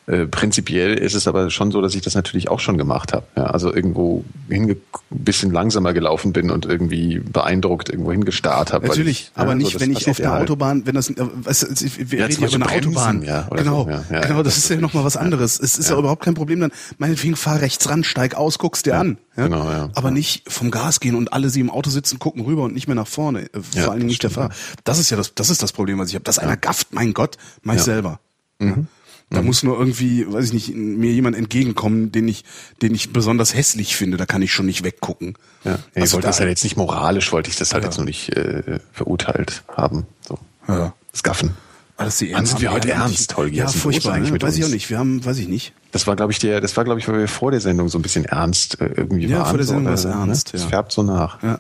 Äh, 0.07 0.25
prinzipiell 0.25 0.95
ist 0.97 1.13
es 1.13 1.27
aber 1.27 1.51
schon 1.51 1.71
so, 1.71 1.79
dass 1.79 1.93
ich 1.93 2.01
das 2.01 2.15
natürlich 2.15 2.49
auch 2.49 2.59
schon 2.59 2.77
gemacht 2.77 3.13
habe. 3.13 3.23
Ja, 3.37 3.43
also 3.45 3.71
irgendwo 3.73 4.25
ein 4.49 4.75
bisschen 5.11 5.51
langsamer 5.51 5.93
gelaufen 5.93 6.33
bin 6.33 6.49
und 6.49 6.65
irgendwie 6.65 7.19
beeindruckt 7.19 7.89
irgendwo 7.89 8.11
hingestarrt 8.11 8.73
habe. 8.73 8.87
Natürlich, 8.87 9.29
ich, 9.29 9.31
aber 9.35 9.51
ja, 9.51 9.51
so, 9.51 9.57
nicht, 9.57 9.75
das 9.75 9.81
wenn 9.81 9.91
ich 9.91 10.09
auf 10.09 10.17
der 10.17 10.31
halt. 10.31 10.41
Autobahn, 10.41 10.87
wenn 10.87 10.95
das, 10.95 11.09
äh, 11.11 11.15
weißt 11.19 11.63
du, 11.63 12.11
wir 12.11 12.19
Ja, 12.19 12.25
reden 12.25 12.43
über 12.43 12.55
eine 12.55 12.65
Beispiel 12.65 12.87
Autobahn. 12.87 13.19
bremsen, 13.19 13.27
ja, 13.27 13.47
genau, 13.55 13.83
so, 13.83 13.89
ja, 13.91 14.03
ja, 14.11 14.21
genau, 14.21 14.41
das, 14.43 14.55
das 14.55 14.63
ist 14.63 14.69
ja 14.69 14.75
ist- 14.77 14.81
noch 14.81 14.93
mal 14.95 15.03
was 15.03 15.17
anderes. 15.17 15.59
Es 15.59 15.77
ist 15.77 15.89
ja. 15.91 15.97
überhaupt 15.99 16.23
kein 16.23 16.33
Problem 16.33 16.61
dann, 16.61 16.71
meinetwegen 16.97 17.35
fahr 17.35 17.61
rechts 17.61 17.87
ran, 17.87 18.03
steig 18.03 18.33
aus, 18.35 18.57
guck's 18.57 18.81
dir 18.81 18.97
an. 18.97 19.19
Ja? 19.37 19.43
genau, 19.43 19.69
ja. 19.69 19.89
Aber 19.93 20.09
nicht 20.09 20.51
vom 20.51 20.71
Gas 20.71 20.99
gehen 20.99 21.13
und 21.15 21.31
alle 21.31 21.49
sie 21.51 21.59
im 21.59 21.69
Auto 21.69 21.91
sitzen, 21.91 22.17
gucken 22.17 22.43
rüber 22.43 22.63
und 22.63 22.73
nicht 22.73 22.87
mehr 22.87 22.95
nach 22.95 23.07
vorne. 23.07 23.43
Äh, 23.53 23.59
Vor 23.61 23.91
allen 23.91 23.99
Dingen 23.99 24.07
nicht 24.09 24.23
der 24.23 24.31
Fahrer. 24.31 24.49
Das 24.83 24.97
ist 24.97 25.11
ja 25.11 25.15
das, 25.17 25.35
das 25.35 25.49
ist 25.51 25.61
das 25.61 25.71
Problem, 25.71 25.99
was 25.99 26.09
ich 26.09 26.15
habe. 26.15 26.23
Dass 26.23 26.39
einer 26.39 26.57
gafft, 26.57 26.91
mein 26.93 27.13
Gott, 27.13 27.37
mach 27.61 27.75
ich 27.75 27.81
selber. 27.83 28.19
Mhm. 28.59 28.87
Da 29.33 29.41
muss 29.41 29.63
nur 29.63 29.79
irgendwie, 29.79 30.25
weiß 30.31 30.45
ich 30.47 30.53
nicht, 30.53 30.75
mir 30.75 31.11
jemand 31.11 31.37
entgegenkommen, 31.37 32.11
den 32.11 32.27
ich, 32.27 32.43
den 32.81 32.93
ich 32.93 33.13
besonders 33.13 33.55
hässlich 33.55 33.95
finde. 33.95 34.17
Da 34.17 34.25
kann 34.25 34.41
ich 34.41 34.51
schon 34.51 34.65
nicht 34.65 34.83
weggucken. 34.83 35.35
Ja, 35.63 35.79
ich 35.95 36.01
Also 36.01 36.15
wollte 36.15 36.25
da- 36.25 36.29
das 36.31 36.39
halt 36.41 36.49
jetzt 36.49 36.63
nicht 36.65 36.75
moralisch, 36.75 37.31
wollte 37.31 37.49
ich 37.49 37.55
das 37.55 37.73
halt 37.73 37.83
Ja. 37.83 37.89
jetzt 37.89 37.97
noch 37.97 38.03
nicht 38.05 38.35
äh, 38.35 38.79
verurteilt 38.91 39.63
haben. 39.73 40.05
So. 40.27 40.37
Ja. 40.67 40.93
Das 41.13 41.23
Gaffen. 41.23 41.51
Alles 41.95 42.17
die 42.17 42.33
Wann 42.33 42.45
sind 42.45 42.59
wir 42.61 42.71
heute 42.71 42.91
ernst, 42.91 43.37
Holgi? 43.37 43.57
Ja, 43.57 43.67
furchtbar. 43.67 44.17
Ne? 44.17 44.31
mit 44.31 44.41
Weiß 44.43 44.55
ich 44.57 44.63
uns? 44.63 44.69
auch 44.71 44.73
nicht. 44.73 44.89
Wir 44.89 44.97
haben, 44.99 45.23
weiß 45.23 45.37
ich 45.37 45.47
nicht. 45.47 45.71
Das 45.91 46.07
war, 46.07 46.15
glaube 46.15 46.31
ich, 46.33 46.39
der, 46.39 46.59
das 46.59 46.75
war, 46.75 46.83
glaube 46.83 46.99
ich, 46.99 47.07
weil 47.07 47.19
wir 47.19 47.27
vor 47.27 47.51
der 47.51 47.61
Sendung 47.61 47.89
so 47.89 47.99
ein 47.99 48.01
bisschen 48.01 48.25
ernst 48.25 48.81
äh, 48.81 48.85
irgendwie 48.97 49.27
Ja, 49.27 49.39
waren. 49.39 49.47
vor 49.49 49.57
der 49.57 49.65
so, 49.65 49.69
Sendung 49.73 49.85
war 49.87 49.93
es 49.93 50.05
äh, 50.05 50.09
ernst, 50.09 50.53
Das 50.53 50.63
ja. 50.63 50.67
färbt 50.69 50.91
so 50.91 51.03
nach. 51.03 51.41
Ja. 51.43 51.57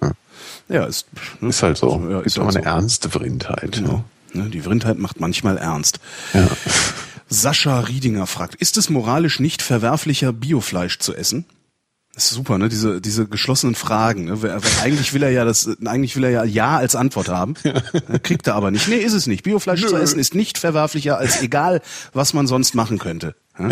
Ja, 0.67 0.85
ist, 0.85 1.05
ne? 1.41 1.49
Ist 1.49 1.61
halt 1.63 1.77
so. 1.77 1.93
Also, 1.93 2.09
ja, 2.09 2.19
ist 2.21 2.37
auch 2.39 2.45
halt 2.45 2.55
eine 2.57 2.63
so. 2.65 2.69
ernste 2.69 3.09
Vrindheit. 3.09 3.71
Genau. 3.73 4.03
Ne, 4.33 4.49
die 4.49 4.61
Vrindheit 4.61 4.97
macht 4.97 5.19
manchmal 5.19 5.57
ernst. 5.57 5.99
Ja. 6.33 6.47
Sascha 7.41 7.79
Riedinger 7.79 8.27
fragt, 8.27 8.55
ist 8.55 8.77
es 8.77 8.89
moralisch 8.89 9.39
nicht 9.39 9.61
verwerflicher, 9.61 10.31
Biofleisch 10.31 10.99
zu 10.99 11.15
essen? 11.15 11.45
Das 12.13 12.25
ist 12.25 12.31
super, 12.31 12.57
ne? 12.57 12.67
Diese, 12.67 12.99
diese 12.99 13.25
geschlossenen 13.25 13.73
Fragen. 13.73 14.25
Ne? 14.25 14.41
Weil 14.41 14.59
eigentlich 14.83 15.13
will 15.13 15.23
er 15.23 15.29
ja 15.29 15.45
das, 15.45 15.69
eigentlich 15.85 16.15
will 16.17 16.25
er 16.25 16.29
ja 16.31 16.43
Ja 16.43 16.77
als 16.77 16.95
Antwort 16.95 17.29
haben. 17.29 17.53
Ne, 17.63 18.19
Kriegt 18.21 18.47
er 18.47 18.55
aber 18.55 18.69
nicht. 18.69 18.89
Nee, 18.89 18.97
ist 18.97 19.13
es 19.13 19.27
nicht. 19.27 19.43
Biofleisch 19.43 19.85
zu 19.85 19.95
essen 19.95 20.19
ist 20.19 20.35
nicht 20.35 20.57
verwerflicher 20.57 21.17
als 21.17 21.41
egal, 21.41 21.81
was 22.11 22.33
man 22.33 22.47
sonst 22.47 22.75
machen 22.75 22.99
könnte. 22.99 23.35
Ja? 23.57 23.69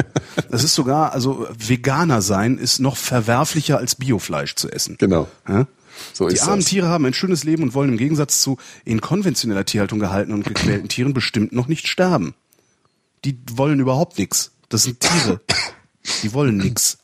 Das 0.49 0.63
ist 0.63 0.73
sogar, 0.73 1.11
also 1.11 1.47
Veganer 1.57 2.21
sein 2.21 2.57
ist 2.57 2.79
noch 2.79 2.95
verwerflicher 2.95 3.77
als 3.77 3.95
Biofleisch 3.95 4.55
zu 4.55 4.71
essen. 4.71 4.95
Genau. 4.99 5.27
Ja? 5.47 5.67
So 6.13 6.29
Die 6.29 6.39
armen 6.39 6.61
das. 6.61 6.69
Tiere 6.69 6.87
haben 6.87 7.05
ein 7.05 7.13
schönes 7.13 7.43
Leben 7.43 7.63
und 7.63 7.73
wollen 7.73 7.89
im 7.89 7.97
Gegensatz 7.97 8.41
zu 8.41 8.57
in 8.85 9.01
konventioneller 9.01 9.65
Tierhaltung 9.65 9.99
gehaltenen 9.99 10.37
und 10.37 10.47
gequälten 10.47 10.87
Tieren 10.87 11.13
bestimmt 11.13 11.51
noch 11.51 11.67
nicht 11.67 11.89
sterben. 11.89 12.35
Die 13.25 13.37
wollen 13.51 13.79
überhaupt 13.79 14.17
nichts. 14.17 14.51
Das 14.69 14.83
sind 14.83 14.99
Tiere. 14.99 15.41
Die 16.23 16.33
wollen 16.33 16.57
nichts. 16.57 16.97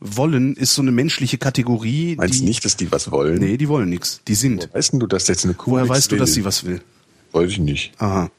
Wollen 0.00 0.54
ist 0.56 0.74
so 0.74 0.82
eine 0.82 0.92
menschliche 0.92 1.38
Kategorie. 1.38 2.16
Meinst 2.16 2.34
die, 2.34 2.38
du 2.40 2.44
nicht, 2.44 2.64
dass 2.64 2.76
die 2.76 2.92
was 2.92 3.10
wollen? 3.10 3.38
Nee, 3.38 3.56
die 3.56 3.68
wollen 3.68 3.88
nichts. 3.88 4.20
Die 4.28 4.34
sind. 4.34 4.68
Weißt 4.74 4.92
denn 4.92 5.00
du, 5.00 5.06
dass 5.06 5.26
jetzt 5.28 5.44
eine 5.44 5.54
Kuh 5.54 5.70
Woher 5.70 5.88
weißt 5.88 6.08
du, 6.08 6.12
will? 6.12 6.18
dass 6.18 6.34
sie 6.34 6.44
was 6.44 6.64
will? 6.64 6.82
Weiß 7.32 7.50
ich 7.50 7.58
nicht. 7.58 7.92
Aha. 7.98 8.30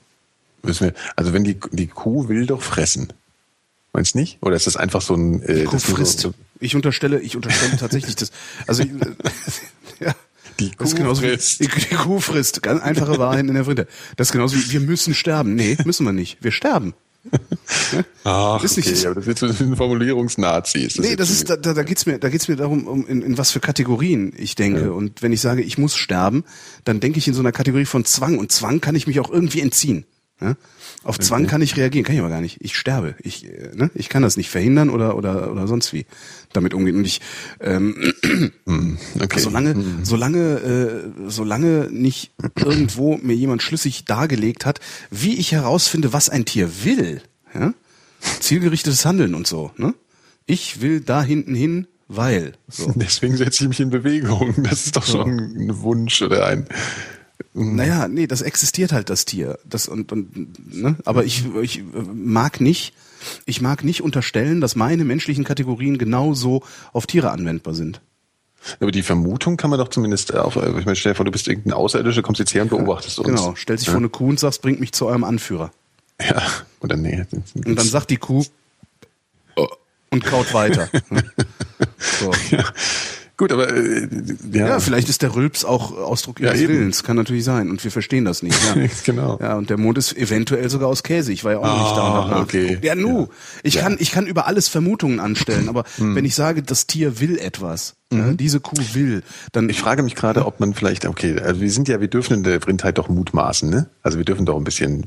Wir, 0.61 0.93
also 1.15 1.33
wenn 1.33 1.43
die, 1.43 1.57
die 1.71 1.87
Kuh 1.87 2.27
will 2.27 2.45
doch 2.45 2.61
fressen. 2.61 3.13
Meinst 3.93 4.13
du 4.13 4.19
nicht? 4.19 4.37
Oder 4.41 4.55
ist 4.55 4.67
das 4.67 4.77
einfach 4.77 5.01
so 5.01 5.15
ein... 5.15 5.41
Äh, 5.41 5.63
Kuh 5.63 5.71
das 5.71 5.87
nur 5.87 5.97
frisst. 5.97 6.19
So, 6.19 6.33
Ich 6.59 6.75
unterstelle, 6.75 7.19
ich 7.21 7.35
unterstelle 7.35 7.77
tatsächlich 7.77 8.15
das. 8.15 8.31
Also 8.67 8.83
ja. 9.99 10.13
Die 10.59 10.71
Das 10.77 10.89
ist 10.89 10.93
Kuh 10.95 11.01
genauso 11.03 11.21
frisst. 11.21 11.59
Wie, 11.59 11.67
die, 11.67 11.95
Kuh 11.95 12.19
frisst. 12.19 12.61
Ganz 12.63 12.81
einfache 12.81 13.17
Wahrheit 13.19 13.45
in 13.45 13.53
der 13.53 13.65
Frinte. 13.65 13.87
Das 14.15 14.29
ist 14.29 14.31
genauso 14.31 14.55
wie, 14.55 14.71
wir 14.71 14.79
müssen 14.79 15.13
sterben. 15.13 15.55
Nee, 15.55 15.77
müssen 15.85 16.05
wir 16.05 16.13
nicht. 16.13 16.37
Wir 16.41 16.51
sterben. 16.51 16.93
Ach, 18.23 18.63
Ist 18.63 18.77
nicht- 18.77 18.87
okay, 18.87 19.05
aber 19.07 19.15
das 19.15 19.27
ist 19.27 19.41
jetzt 19.41 19.57
so 19.57 19.63
ein 19.63 19.75
Formulierungsnazi. 19.75 20.79
Ist 20.79 20.99
Nee, 20.99 21.09
jetzt 21.09 21.19
das 21.19 21.29
ist, 21.31 21.49
da, 21.49 21.55
da 21.57 21.83
geht's 21.83 22.05
mir, 22.05 22.19
da 22.19 22.29
geht's 22.29 22.47
mir 22.47 22.55
darum, 22.55 22.85
um 22.87 23.07
in, 23.07 23.21
in 23.23 23.37
was 23.37 23.51
für 23.51 23.59
Kategorien 23.59 24.31
ich 24.37 24.55
denke. 24.55 24.93
Und 24.93 25.21
wenn 25.23 25.31
ich 25.31 25.41
sage, 25.41 25.61
ich 25.63 25.77
muss 25.77 25.95
sterben, 25.95 26.43
dann 26.83 26.99
denke 26.99 27.17
ich 27.17 27.27
in 27.27 27.33
so 27.33 27.41
einer 27.41 27.51
Kategorie 27.51 27.85
von 27.85 28.05
Zwang. 28.05 28.37
Und 28.37 28.51
Zwang 28.51 28.79
kann 28.81 28.95
ich 28.95 29.07
mich 29.07 29.19
auch 29.19 29.31
irgendwie 29.31 29.61
entziehen. 29.61 30.05
Ja? 30.41 30.55
Auf 31.03 31.19
Zwang 31.19 31.47
kann 31.47 31.61
ich 31.61 31.77
reagieren, 31.77 32.03
kann 32.05 32.15
ich 32.15 32.19
aber 32.21 32.29
gar 32.29 32.41
nicht. 32.41 32.57
Ich 32.61 32.77
sterbe. 32.77 33.15
Ich, 33.19 33.45
äh, 33.45 33.71
ne? 33.73 33.89
ich 33.95 34.09
kann 34.09 34.21
das 34.21 34.37
nicht 34.37 34.49
verhindern 34.49 34.89
oder 34.89 35.15
oder 35.15 35.51
oder 35.51 35.67
sonst 35.67 35.93
wie 35.93 36.05
damit 36.55 36.73
umgehen. 36.73 36.97
Und 36.97 37.05
ich, 37.05 37.21
ähm, 37.59 38.13
okay. 39.19 39.39
solange, 39.39 39.75
solange, 40.03 40.39
äh, 40.39 41.29
solange 41.29 41.89
nicht 41.91 42.31
irgendwo 42.55 43.17
mir 43.17 43.35
jemand 43.35 43.61
schlüssig 43.61 44.05
dargelegt 44.05 44.65
hat, 44.65 44.79
wie 45.11 45.35
ich 45.35 45.51
herausfinde, 45.51 46.13
was 46.13 46.29
ein 46.29 46.45
Tier 46.45 46.69
will, 46.83 47.21
ja? 47.53 47.73
zielgerichtetes 48.39 49.05
Handeln 49.05 49.35
und 49.35 49.47
so. 49.47 49.71
Ne? 49.77 49.93
Ich 50.45 50.81
will 50.81 51.01
da 51.01 51.23
hinten 51.23 51.55
hin, 51.55 51.87
weil. 52.07 52.53
So. 52.67 52.91
Deswegen 52.95 53.37
setze 53.37 53.63
ich 53.63 53.69
mich 53.69 53.79
in 53.79 53.89
Bewegung. 53.89 54.55
Das 54.63 54.85
ist 54.85 54.95
doch 54.95 55.05
schon 55.05 55.39
ein 55.39 55.81
Wunsch 55.81 56.21
oder 56.21 56.45
ein. 56.45 56.65
Naja, 57.53 58.07
nee, 58.07 58.27
das 58.27 58.41
existiert 58.41 58.91
halt, 58.91 59.09
das 59.09 59.25
Tier. 59.25 59.59
Das 59.65 59.87
und, 59.87 60.11
und 60.11 60.73
ne? 60.73 60.97
Aber 61.05 61.25
ich, 61.25 61.45
ich 61.61 61.83
mag 62.13 62.61
nicht, 62.61 62.93
ich 63.45 63.61
mag 63.61 63.83
nicht 63.83 64.01
unterstellen, 64.01 64.61
dass 64.61 64.75
meine 64.75 65.05
menschlichen 65.05 65.43
Kategorien 65.43 65.97
genauso 65.97 66.63
auf 66.93 67.07
Tiere 67.07 67.31
anwendbar 67.31 67.73
sind. 67.73 68.01
Aber 68.79 68.91
die 68.91 69.03
Vermutung 69.03 69.57
kann 69.57 69.69
man 69.69 69.79
doch 69.79 69.89
zumindest 69.89 70.33
auf. 70.33 70.55
Ich 70.55 70.85
meine, 70.85 70.95
stell 70.95 71.11
dir 71.11 71.15
vor, 71.15 71.25
du 71.25 71.31
bist 71.31 71.47
irgendein 71.47 71.73
Außerirdischer, 71.73 72.23
kommst 72.23 72.39
jetzt 72.39 72.53
her 72.53 72.63
und 72.63 72.69
beobachtest 72.69 73.19
uns. 73.19 73.27
Genau, 73.27 73.55
stellst 73.55 73.83
dich 73.83 73.91
vor 73.91 73.99
eine 73.99 74.09
Kuh 74.09 74.29
und 74.29 74.39
sagst, 74.39 74.61
bringt 74.61 74.79
mich 74.79 74.91
zu 74.91 75.05
eurem 75.05 75.23
Anführer. 75.23 75.71
Ja, 76.19 76.41
oder 76.79 76.95
nee. 76.95 77.25
Und 77.53 77.77
dann 77.77 77.85
sagt 77.85 78.09
die 78.09 78.17
Kuh 78.17 78.43
und 80.15 80.23
kaut 80.23 80.53
weiter. 80.53 80.89
so. 81.97 82.31
Gut, 83.37 83.51
aber 83.51 83.67
äh, 83.75 84.07
ja, 84.53 84.67
Ja, 84.67 84.79
vielleicht 84.79 85.09
ist 85.09 85.21
der 85.21 85.35
Rülps 85.35 85.65
auch 85.65 85.91
Ausdruck 85.97 86.39
ihres 86.39 86.59
eben. 86.61 86.73
Willens. 86.73 87.03
Kann 87.03 87.17
natürlich 87.17 87.43
sein. 87.43 87.69
Und 87.69 87.83
wir 87.83 87.91
verstehen 87.91 88.23
das 88.23 88.43
nicht. 88.43 88.57
Ja. 88.63 88.75
Genau. 89.05 89.37
Ja, 89.41 89.55
und 89.57 89.69
der 89.69 89.77
Mond 89.77 89.97
ist 89.97 90.15
eventuell 90.15 90.69
sogar 90.69 90.87
aus 90.87 91.03
Käse. 91.03 91.33
Ich 91.33 91.43
war 91.43 91.51
ja 91.51 91.57
auch 91.59 91.65
noch 91.65 91.83
nicht 91.83 91.97
da. 91.97 92.07
und 92.07 92.13
hab 92.13 92.31
Ah, 92.37 92.41
okay. 92.41 92.77
Ja, 92.81 92.95
nu. 92.95 93.27
Ich 93.63 93.75
Ja. 93.75 93.81
kann, 93.81 93.97
ich 93.99 94.11
kann 94.11 94.25
über 94.25 94.47
alles 94.47 94.67
Vermutungen 94.69 95.19
anstellen. 95.19 95.67
Aber 95.67 95.83
Hm. 95.97 96.15
wenn 96.15 96.23
ich 96.25 96.33
sage, 96.35 96.63
das 96.63 96.87
Tier 96.87 97.19
will 97.19 97.37
etwas, 97.37 97.95
ja, 98.13 98.31
diese 98.33 98.59
Kuh 98.61 98.77
will, 98.93 99.21
dann 99.51 99.65
Mhm. 99.65 99.69
Ich 99.71 99.79
frage 99.81 100.01
mich 100.03 100.15
gerade, 100.15 100.45
ob 100.45 100.59
man 100.61 100.73
vielleicht, 100.73 101.05
okay, 101.05 101.37
also 101.39 101.59
wir 101.59 101.69
sind 101.71 101.87
ja, 101.89 101.99
wir 101.99 102.07
dürfen 102.07 102.35
in 102.35 102.43
der 102.43 102.61
Vrindheit 102.61 102.97
doch 102.97 103.09
mutmaßen, 103.09 103.69
ne? 103.69 103.89
Also 104.03 104.17
wir 104.17 104.23
dürfen 104.25 104.45
doch 104.45 104.55
ein 104.57 104.63
bisschen, 104.63 105.03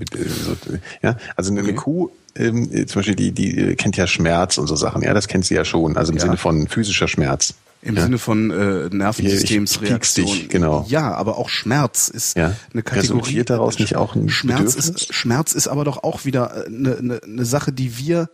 ja, 1.03 1.16
also 1.37 1.51
eine, 1.53 1.61
eine 1.61 1.74
Kuh, 1.74 2.11
ähm, 2.37 2.68
äh, 2.72 2.87
zum 2.87 2.99
Beispiel, 3.01 3.14
die, 3.16 3.33
die 3.33 3.74
kennt 3.76 3.97
ja 3.97 4.07
Schmerz 4.07 4.59
und 4.59 4.66
so 4.66 4.76
Sachen, 4.76 5.03
ja, 5.03 5.14
das 5.14 5.29
kennt 5.29 5.47
sie 5.47 5.55
ja 5.55 5.64
schon, 5.64 5.97
also 5.97 6.12
im 6.12 6.18
Ja. 6.18 6.24
Sinne 6.24 6.37
von 6.37 6.68
physischer 6.68 7.09
Schmerz. 7.09 7.55
Im 7.83 7.97
ja. 7.97 8.03
Sinne 8.03 8.18
von 8.18 8.51
äh, 8.51 8.55
Hier, 8.55 8.91
Nervensystemsreaktion. 8.93 10.26
dich, 10.26 10.49
genau. 10.49 10.85
Ja, 10.89 11.14
aber 11.14 11.39
auch 11.39 11.49
Schmerz 11.49 12.09
ist 12.09 12.37
Ja. 12.37 12.55
eine 12.72 12.83
Kategorie. 12.83 13.20
Resultiert 13.20 13.51
daraus 13.51 13.79
nicht 13.79 13.97
auch 13.97 14.14
ein 14.14 14.29
Schmerz 14.29 14.74
Bedürfnis? 14.76 15.03
ist 15.03 15.14
Schmerz 15.14 15.53
ist 15.53 15.68
aber 15.68 15.85
doch 15.85 16.03
auch 16.03 16.24
wieder 16.24 16.64
äh, 16.64 16.66
eine, 16.66 16.97
eine, 16.97 17.22
eine 17.22 17.45
Sache, 17.45 17.72
die 17.72 17.97
wir 17.99 18.29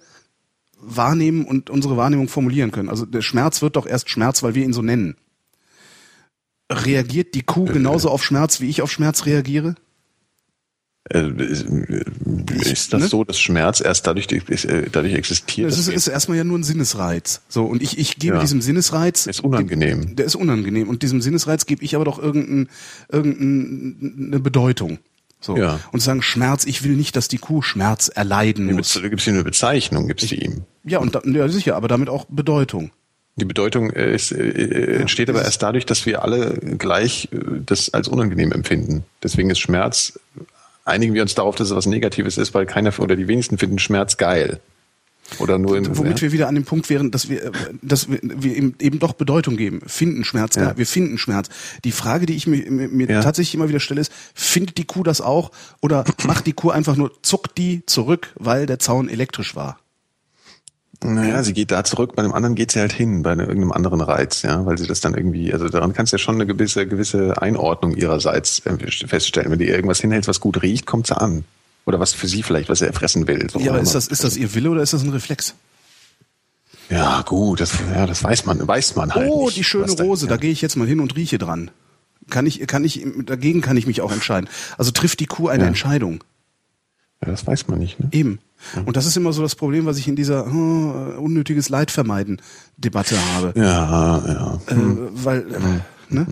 wahrnehmen 0.78 1.44
und 1.44 1.70
unsere 1.70 1.96
Wahrnehmung 1.96 2.28
formulieren 2.28 2.70
können. 2.70 2.88
Also 2.88 3.06
der 3.06 3.22
Schmerz 3.22 3.62
wird 3.62 3.76
doch 3.76 3.86
erst 3.86 4.10
Schmerz, 4.10 4.42
weil 4.42 4.54
wir 4.54 4.64
ihn 4.64 4.72
so 4.72 4.82
nennen. 4.82 5.16
Reagiert 6.70 7.34
die 7.34 7.42
Kuh 7.42 7.64
genauso 7.64 8.08
auf 8.10 8.24
Schmerz, 8.24 8.60
wie 8.60 8.68
ich 8.68 8.82
auf 8.82 8.90
Schmerz 8.90 9.26
reagiere? 9.26 9.74
Äh, 11.10 11.28
ist, 11.42 11.66
äh, 11.66 12.04
ist 12.70 12.92
das 12.92 13.02
ne? 13.02 13.08
so, 13.08 13.24
dass 13.24 13.38
Schmerz 13.38 13.80
erst 13.80 14.06
dadurch, 14.06 14.26
äh, 14.32 14.86
dadurch 14.90 15.14
existiert? 15.14 15.70
Dass 15.70 15.78
ist, 15.78 15.88
ist 15.88 16.08
erstmal 16.08 16.38
ja 16.38 16.44
nur 16.44 16.58
ein 16.58 16.64
Sinnesreiz. 16.64 17.42
So, 17.48 17.64
und 17.66 17.82
ich, 17.82 17.98
ich 17.98 18.16
gebe 18.16 18.36
Ja. 18.36 18.40
diesem 18.40 18.62
Sinnesreiz. 18.62 19.26
Ist 19.26 19.40
unangenehm. 19.40 20.16
Der 20.16 20.24
ist 20.24 20.34
unangenehm. 20.34 20.88
Und 20.88 21.02
diesem 21.02 21.20
Sinnesreiz 21.20 21.66
gebe 21.66 21.84
ich 21.84 21.94
aber 21.94 22.06
doch 22.06 22.18
irgendein, 22.18 22.68
irgendeine 23.10 24.40
Bedeutung. 24.40 24.98
So. 25.40 25.58
Ja. 25.58 25.78
Und 25.92 26.00
sagen, 26.00 26.22
Schmerz, 26.22 26.64
ich 26.64 26.84
will 26.84 26.96
nicht, 26.96 27.16
dass 27.16 27.28
die 27.28 27.36
Kuh 27.36 27.60
Schmerz 27.60 28.08
erleiden 28.08 28.68
du 28.68 28.74
muss. 28.74 28.98
gibst 29.02 29.26
ihm 29.26 29.34
eine 29.34 29.44
Bezeichnung, 29.44 30.08
gibst 30.08 30.30
du 30.30 30.36
ihm. 30.36 30.62
Ja, 30.84 31.00
und 31.00 31.14
da, 31.14 31.20
ja, 31.26 31.48
sicher, 31.48 31.76
aber 31.76 31.86
damit 31.86 32.08
auch 32.08 32.24
Bedeutung. 32.30 32.92
Die 33.36 33.44
Bedeutung 33.44 33.90
ist, 33.90 34.32
äh, 34.32 35.00
entsteht 35.00 35.28
aber 35.28 35.44
erst 35.44 35.62
dadurch, 35.62 35.84
dass 35.84 36.06
wir 36.06 36.22
alle 36.22 36.56
gleich 36.78 37.28
äh, 37.32 37.38
das 37.66 37.92
als 37.92 38.08
unangenehm 38.08 38.52
empfinden. 38.52 39.04
Deswegen 39.22 39.50
ist 39.50 39.58
Schmerz, 39.58 40.18
einigen 40.84 41.14
wir 41.14 41.22
uns 41.22 41.34
darauf, 41.34 41.54
dass 41.56 41.70
es 41.70 41.76
was 41.76 41.86
Negatives 41.86 42.38
ist, 42.38 42.54
weil 42.54 42.66
keiner 42.66 42.98
oder 42.98 43.16
die 43.16 43.28
wenigsten 43.28 43.58
finden 43.58 43.78
Schmerz 43.78 44.16
geil. 44.16 44.60
Oder 45.38 45.58
nur 45.58 45.76
in, 45.78 45.96
Womit 45.96 46.18
ja? 46.18 46.22
wir 46.22 46.32
wieder 46.32 46.48
an 46.48 46.54
dem 46.54 46.64
Punkt 46.64 46.90
wären, 46.90 47.10
dass 47.10 47.30
wir, 47.30 47.44
äh, 47.44 47.52
dass 47.80 48.10
wir, 48.10 48.18
wir 48.22 48.54
ihm 48.56 48.74
eben 48.78 48.98
doch 48.98 49.14
Bedeutung 49.14 49.56
geben. 49.56 49.80
Finden 49.86 50.22
Schmerz, 50.22 50.54
Ja. 50.56 50.76
wir 50.76 50.86
finden 50.86 51.16
Schmerz. 51.16 51.48
Die 51.84 51.92
Frage, 51.92 52.26
die 52.26 52.34
ich 52.34 52.46
mir, 52.46 52.70
mir, 52.70 52.88
mir 52.88 53.08
Ja. 53.08 53.22
tatsächlich 53.22 53.54
immer 53.54 53.68
wieder 53.70 53.80
stelle, 53.80 54.02
ist, 54.02 54.12
findet 54.34 54.76
die 54.76 54.84
Kuh 54.84 55.02
das 55.02 55.22
auch 55.22 55.50
oder 55.80 56.04
macht 56.26 56.46
die 56.46 56.52
Kuh 56.52 56.70
einfach 56.70 56.96
nur, 56.96 57.10
zuckt 57.22 57.56
die 57.56 57.84
zurück, 57.86 58.32
weil 58.36 58.66
der 58.66 58.78
Zaun 58.78 59.08
elektrisch 59.08 59.56
war? 59.56 59.78
Naja, 61.04 61.42
sie 61.42 61.52
geht 61.52 61.70
da 61.70 61.84
zurück, 61.84 62.16
bei 62.16 62.22
dem 62.22 62.32
anderen 62.32 62.54
geht 62.54 62.72
sie 62.72 62.80
halt 62.80 62.92
hin, 62.92 63.22
bei 63.22 63.32
irgendeinem 63.32 63.72
anderen 63.72 64.00
Reiz, 64.00 64.42
ja, 64.42 64.64
weil 64.64 64.78
sie 64.78 64.86
das 64.86 65.00
dann 65.00 65.14
irgendwie, 65.14 65.52
also 65.52 65.68
daran 65.68 65.92
kannst 65.92 66.12
du 66.12 66.16
ja 66.16 66.18
schon 66.18 66.36
eine 66.36 66.46
gewisse, 66.46 66.86
gewisse 66.86 67.40
Einordnung 67.42 67.94
ihrerseits 67.94 68.62
feststellen. 69.06 69.50
Wenn 69.50 69.58
du 69.58 69.64
ihr 69.66 69.74
irgendwas 69.74 70.00
hinhältst, 70.00 70.28
was 70.28 70.40
gut 70.40 70.62
riecht, 70.62 70.86
kommt 70.86 71.06
sie 71.06 71.16
an. 71.16 71.44
Oder 71.86 72.00
was 72.00 72.14
für 72.14 72.26
sie 72.26 72.42
vielleicht, 72.42 72.70
was 72.70 72.80
er 72.80 72.92
fressen 72.94 73.26
will. 73.26 73.48
So 73.50 73.58
Ja, 73.60 73.72
aber 73.72 73.80
ist 73.80 73.94
das, 73.94 74.06
ist 74.08 74.24
das 74.24 74.36
ihr 74.38 74.54
Wille 74.54 74.70
oder 74.70 74.82
ist 74.82 74.94
das 74.94 75.02
ein 75.02 75.10
Reflex? 75.10 75.54
Ja, 76.90 77.22
gut, 77.22 77.60
das, 77.60 77.72
ja, 77.94 78.06
das 78.06 78.22
weiß 78.24 78.46
man, 78.46 78.66
weiß 78.66 78.96
man 78.96 79.14
halt 79.14 79.30
Oh, 79.30 79.46
nicht. 79.46 79.56
die 79.58 79.64
schöne 79.64 79.84
was 79.84 79.96
da- 79.96 80.04
Rose, 80.04 80.26
ja. 80.26 80.30
da 80.30 80.36
gehe 80.36 80.50
ich 80.50 80.60
jetzt 80.62 80.76
mal 80.76 80.86
hin 80.86 81.00
und 81.00 81.16
rieche 81.16 81.38
dran. 81.38 81.70
Kann 82.30 82.46
ich, 82.46 82.66
kann 82.66 82.84
ich, 82.84 83.04
dagegen 83.26 83.60
kann 83.60 83.76
ich 83.76 83.86
mich 83.86 84.00
auch 84.00 84.12
entscheiden. 84.12 84.48
Also 84.78 84.90
trifft 84.90 85.20
die 85.20 85.26
Kuh 85.26 85.48
eine 85.48 85.64
Ja. 85.64 85.68
Entscheidung. 85.68 86.24
Ja, 87.24 87.30
das 87.30 87.46
weiß 87.46 87.68
man 87.68 87.78
nicht, 87.78 87.98
ne? 88.00 88.08
Eben. 88.12 88.38
Und 88.84 88.96
das 88.96 89.06
ist 89.06 89.16
immer 89.16 89.32
so 89.32 89.42
das 89.42 89.54
Problem, 89.54 89.86
was 89.86 89.98
ich 89.98 90.08
in 90.08 90.16
dieser 90.16 90.46
oh, 90.46 91.20
unnötiges 91.20 91.68
Leid 91.68 91.90
vermeiden 91.90 92.40
Debatte 92.76 93.16
habe. 93.34 93.52
Ja, 93.56 94.22
ja. 94.26 94.60
Äh, 94.66 94.76
weil, 95.24 95.40
äh, 95.52 96.14
ne? 96.14 96.26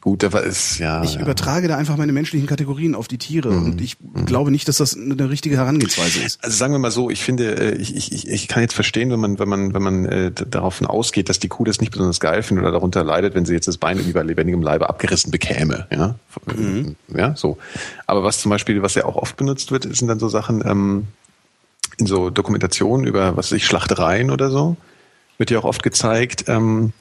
Gut, 0.00 0.24
aber 0.24 0.42
ist 0.42 0.78
ja. 0.78 1.02
Ich 1.02 1.14
ja. 1.14 1.20
übertrage 1.20 1.68
da 1.68 1.76
einfach 1.76 1.96
meine 1.96 2.12
menschlichen 2.12 2.46
Kategorien 2.46 2.94
auf 2.94 3.08
die 3.08 3.18
Tiere 3.18 3.50
und 3.50 3.80
ich 3.80 3.96
glaube 4.24 4.50
nicht, 4.50 4.68
dass 4.68 4.78
das 4.78 4.96
eine 4.96 5.28
richtige 5.30 5.56
Herangehensweise 5.56 6.22
ist. 6.22 6.42
Also 6.42 6.56
sagen 6.56 6.72
wir 6.72 6.78
mal 6.78 6.90
so, 6.90 7.10
ich 7.10 7.22
finde, 7.22 7.56
äh, 7.56 7.74
ich, 7.76 7.94
ich, 7.94 8.28
ich- 8.28 8.48
kann 8.48 8.62
jetzt 8.62 8.74
verstehen, 8.74 9.10
wenn 9.10 9.20
man, 9.20 9.38
wenn 9.38 9.48
man, 9.48 9.74
wenn 9.74 9.82
man 9.82 10.04
äh, 10.06 10.30
davon 10.30 10.86
ausgeht, 10.86 11.28
dass 11.28 11.38
die 11.38 11.48
Kuh 11.48 11.64
das 11.64 11.80
nicht 11.80 11.90
besonders 11.90 12.20
geil 12.20 12.42
findet 12.42 12.64
oder 12.64 12.72
darunter 12.72 13.02
leidet, 13.04 13.34
wenn 13.34 13.44
sie 13.44 13.54
jetzt 13.54 13.66
das 13.68 13.76
Bein 13.76 13.96
irgendwie 13.96 14.12
bei 14.12 14.22
lebendigem 14.22 14.62
Leibe 14.62 14.88
abgerissen 14.88 15.30
bekäme. 15.30 15.86
Ja, 15.90 16.14
ja, 17.14 17.34
so. 17.36 17.58
Aber 18.06 18.22
was 18.22 18.40
zum 18.40 18.50
Beispiel, 18.50 18.82
was 18.82 18.94
ja 18.94 19.04
auch 19.04 19.16
oft 19.16 19.36
benutzt 19.36 19.72
wird, 19.72 19.82
sind 19.96 20.08
dann 20.08 20.18
so 20.18 20.28
Sachen 20.28 20.62
ähm, 20.66 21.06
in 21.98 22.06
so 22.06 22.30
Dokumentationen 22.30 23.06
über, 23.06 23.36
was 23.36 23.46
weiß 23.46 23.56
ich, 23.56 23.66
Schlachtereien 23.66 24.30
oder 24.30 24.50
so, 24.50 24.76
wird 25.38 25.50
ja 25.50 25.58
auch 25.58 25.64
oft 25.64 25.82
gezeigt. 25.82 26.44
Ähm, 26.48 26.92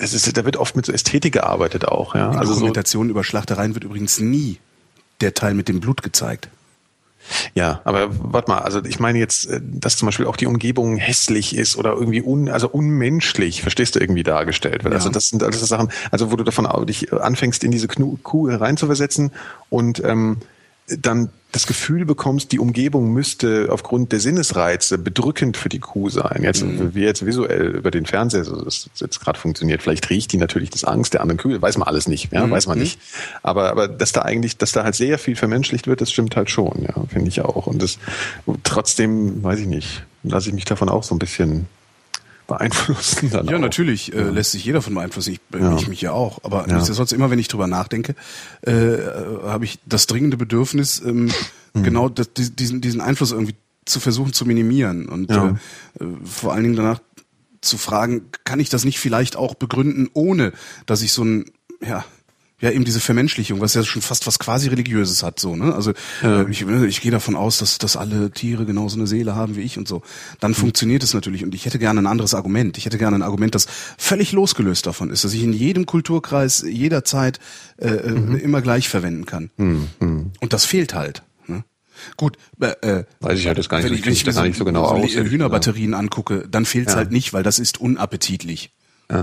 es 0.00 0.12
ist, 0.14 0.36
da 0.36 0.44
wird 0.44 0.56
oft 0.56 0.76
mit 0.76 0.86
so 0.86 0.92
Ästhetik 0.92 1.32
gearbeitet 1.34 1.86
auch. 1.86 2.14
Ja, 2.14 2.30
In 2.32 2.38
also 2.38 2.52
so, 2.52 2.60
Dokumentationen 2.60 3.10
über 3.10 3.24
Schlachtereien 3.24 3.74
wird 3.74 3.84
übrigens 3.84 4.20
nie 4.20 4.58
der 5.20 5.34
Teil 5.34 5.54
mit 5.54 5.68
dem 5.68 5.80
Blut 5.80 6.02
gezeigt. 6.02 6.48
Ja, 7.54 7.80
aber 7.84 8.08
warte 8.32 8.50
mal, 8.50 8.58
also 8.60 8.82
ich 8.84 9.00
meine 9.00 9.18
jetzt, 9.18 9.46
äh, 9.50 9.60
dass 9.62 9.96
zum 9.96 10.06
Beispiel 10.06 10.26
auch 10.26 10.36
die 10.36 10.46
Umgebung 10.46 10.96
hässlich 10.96 11.54
ist 11.54 11.76
oder 11.76 11.92
irgendwie 11.92 12.22
un, 12.22 12.48
also 12.48 12.68
unmenschlich, 12.68 13.60
verstehst 13.60 13.94
du, 13.96 14.00
irgendwie 14.00 14.22
dargestellt 14.22 14.84
wird. 14.84 14.94
Ja. 14.94 14.98
Also 14.98 15.10
das 15.10 15.28
sind 15.28 15.42
alles 15.42 15.60
so 15.60 15.66
Sachen, 15.66 15.90
also 16.10 16.32
wo 16.32 16.36
du 16.36 16.44
davon 16.44 16.66
au- 16.66 16.84
dich 16.84 17.12
anfängst, 17.12 17.64
in 17.64 17.70
diese 17.70 17.86
Kuh 17.88 18.48
reinzuversetzen 18.50 19.32
und 19.68 20.02
ähm, 20.04 20.38
dann 20.88 21.30
das 21.52 21.66
Gefühl 21.66 22.04
bekommst, 22.04 22.52
die 22.52 22.58
Umgebung 22.58 23.12
müsste 23.12 23.68
aufgrund 23.70 24.12
der 24.12 24.20
Sinnesreize 24.20 24.98
bedrückend 24.98 25.56
für 25.56 25.70
die 25.70 25.78
Kuh 25.78 26.10
sein. 26.10 26.42
Jetzt, 26.42 26.62
wie 26.94 27.00
jetzt 27.00 27.24
visuell 27.24 27.68
über 27.68 27.90
den 27.90 28.04
Fernseher 28.04 28.44
so 28.44 28.62
das 28.62 28.90
jetzt 28.96 29.20
gerade 29.20 29.38
funktioniert. 29.38 29.82
Vielleicht 29.82 30.10
riecht 30.10 30.32
die 30.32 30.36
natürlich 30.36 30.68
das 30.68 30.84
Angst 30.84 31.14
der 31.14 31.22
anderen 31.22 31.38
Kühe, 31.38 31.60
weiß 31.60 31.78
man 31.78 31.88
alles 31.88 32.06
nicht, 32.06 32.32
ja, 32.32 32.48
weiß 32.48 32.66
man 32.66 32.78
nicht. 32.78 33.00
Aber, 33.42 33.70
aber 33.70 33.88
dass 33.88 34.12
da 34.12 34.22
eigentlich, 34.22 34.58
dass 34.58 34.72
da 34.72 34.84
halt 34.84 34.94
sehr 34.94 35.18
viel 35.18 35.36
vermenschlicht 35.36 35.86
wird, 35.86 36.02
das 36.02 36.12
stimmt 36.12 36.36
halt 36.36 36.50
schon, 36.50 36.82
ja, 36.82 36.94
finde 37.08 37.28
ich 37.28 37.40
auch. 37.40 37.66
Und 37.66 37.82
das 37.82 37.98
trotzdem, 38.62 39.42
weiß 39.42 39.60
ich 39.60 39.66
nicht, 39.66 40.04
lasse 40.24 40.48
ich 40.48 40.54
mich 40.54 40.66
davon 40.66 40.90
auch 40.90 41.02
so 41.02 41.14
ein 41.14 41.18
bisschen 41.18 41.66
beeinflussen. 42.48 43.30
Dann 43.30 43.46
Ja, 43.46 43.56
auch. 43.56 43.60
natürlich 43.60 44.12
äh, 44.12 44.22
lässt 44.30 44.50
sich 44.52 44.64
jeder 44.64 44.82
von 44.82 44.94
beeinflussen. 44.94 45.34
Ich, 45.34 45.40
äh, 45.56 45.62
Ja. 45.62 45.76
ich 45.76 45.86
mich 45.86 46.00
ja 46.00 46.10
auch. 46.10 46.40
Aber 46.42 46.66
Ja. 46.66 46.74
nichtsdestotrotz, 46.74 47.12
immer 47.12 47.30
wenn 47.30 47.38
ich 47.38 47.46
drüber 47.46 47.68
nachdenke, 47.68 48.16
äh, 48.66 48.72
äh, 48.72 49.42
habe 49.44 49.64
ich 49.66 49.78
das 49.86 50.06
dringende 50.08 50.36
Bedürfnis, 50.36 51.00
ähm, 51.04 51.30
Mhm. 51.74 51.82
genau 51.84 52.08
das, 52.08 52.32
die- 52.32 52.50
diesen, 52.50 52.80
diesen 52.80 53.00
Einfluss 53.00 53.30
irgendwie 53.30 53.54
zu 53.84 54.00
versuchen 54.00 54.32
zu 54.32 54.44
minimieren. 54.46 55.08
Und 55.08 55.30
Ja. 55.30 55.50
äh, 56.00 56.04
vor 56.24 56.52
allen 56.54 56.64
Dingen 56.64 56.76
danach 56.76 57.00
zu 57.60 57.76
fragen, 57.78 58.22
kann 58.44 58.60
ich 58.60 58.68
das 58.70 58.84
nicht 58.84 58.98
vielleicht 58.98 59.36
auch 59.36 59.54
begründen, 59.54 60.08
ohne 60.14 60.52
dass 60.86 61.02
ich 61.02 61.12
so 61.12 61.22
ein, 61.24 61.50
ja, 61.86 62.04
Ja, 62.60 62.72
eben 62.72 62.84
diese 62.84 62.98
Vermenschlichung, 62.98 63.60
was 63.60 63.74
ja 63.74 63.84
schon 63.84 64.02
fast 64.02 64.26
was 64.26 64.40
quasi 64.40 64.68
religiöses 64.68 65.22
hat, 65.22 65.38
so, 65.38 65.54
ne? 65.54 65.72
Also 65.76 65.92
äh, 66.24 66.50
ich, 66.50 66.62
ich 66.66 67.00
gehe 67.00 67.12
davon 67.12 67.36
aus, 67.36 67.58
dass, 67.58 67.78
dass 67.78 67.96
alle 67.96 68.32
Tiere 68.32 68.66
genauso 68.66 68.96
eine 68.96 69.06
Seele 69.06 69.36
haben 69.36 69.54
wie 69.54 69.60
ich 69.60 69.78
und 69.78 69.86
so. 69.86 70.02
Dann 70.40 70.54
funktioniert 70.54 71.04
es 71.04 71.14
natürlich. 71.14 71.44
Und 71.44 71.54
ich 71.54 71.66
hätte 71.66 71.78
gerne 71.78 72.00
ein 72.00 72.08
anderes 72.08 72.34
Argument. 72.34 72.76
Ich 72.76 72.84
hätte 72.84 72.98
gerne 72.98 73.14
ein 73.16 73.22
Argument, 73.22 73.54
das 73.54 73.68
völlig 73.96 74.32
losgelöst 74.32 74.86
davon 74.86 75.10
ist, 75.10 75.22
dass 75.22 75.34
ich 75.34 75.44
in 75.44 75.52
jedem 75.52 75.86
Kulturkreis 75.86 76.64
jederzeit 76.68 77.38
äh, 77.76 77.90
äh, 77.90 78.38
immer 78.40 78.60
gleich 78.60 78.88
verwenden 78.88 79.24
kann. 79.24 79.50
Und 80.40 80.52
das 80.52 80.64
fehlt 80.64 80.94
halt. 80.94 81.22
Ne? 81.46 81.62
Gut, 82.16 82.38
äh, 82.60 82.72
äh, 82.82 83.04
Weiß 83.20 83.38
ich 83.38 83.46
halt 83.46 83.58
jetzt 83.58 83.68
gar 83.68 83.76
nicht, 83.76 83.84
wenn 83.84 83.92
so- 83.92 83.98
ich, 84.00 84.04
wenn 84.06 84.12
ich 84.14 84.24
das 84.24 84.34
mir 84.34 84.40
gar 84.42 84.48
nicht 84.48 84.58
so 84.58 84.64
genau 84.64 84.88
so 84.88 84.94
aus. 84.96 85.10
Hühnerbatterien 85.12 85.94
angucke, 85.94 86.48
dann 86.50 86.64
fehlt's 86.64 86.96
halt 86.96 87.12
nicht, 87.12 87.32
weil 87.32 87.44
das 87.44 87.60
ist 87.60 87.80
unappetitlich. 87.80 88.72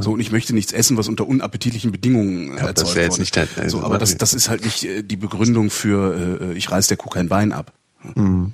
So, 0.02 0.14
und 0.14 0.20
ich 0.20 0.32
möchte 0.32 0.54
nichts 0.54 0.72
essen, 0.74 0.98
was 0.98 1.08
unter 1.08 1.28
unappetitlichen 1.28 1.92
Bedingungen 1.92 2.54
äh, 2.54 2.58
Ja, 2.58 2.62
das 2.62 2.68
erzeugt 2.68 2.96
wär 2.96 3.04
jetzt 3.04 3.12
wurde. 3.14 3.22
nicht 3.22 3.60
also 3.60 3.78
so, 3.80 3.84
aber 3.84 4.00
das, 4.00 4.18
das 4.18 4.34
ist 4.34 4.50
halt 4.50 4.66
nicht 4.66 4.84
äh, 4.84 5.04
die 5.04 5.16
Begründung 5.16 5.70
für 5.70 6.42
äh, 6.42 6.54
ich 6.54 6.72
reiß 6.72 6.88
der 6.88 6.98
Kuh 6.98 7.10
kein 7.10 7.30
Bein 7.30 7.52
ab. 7.52 7.72
Mhm. 8.16 8.54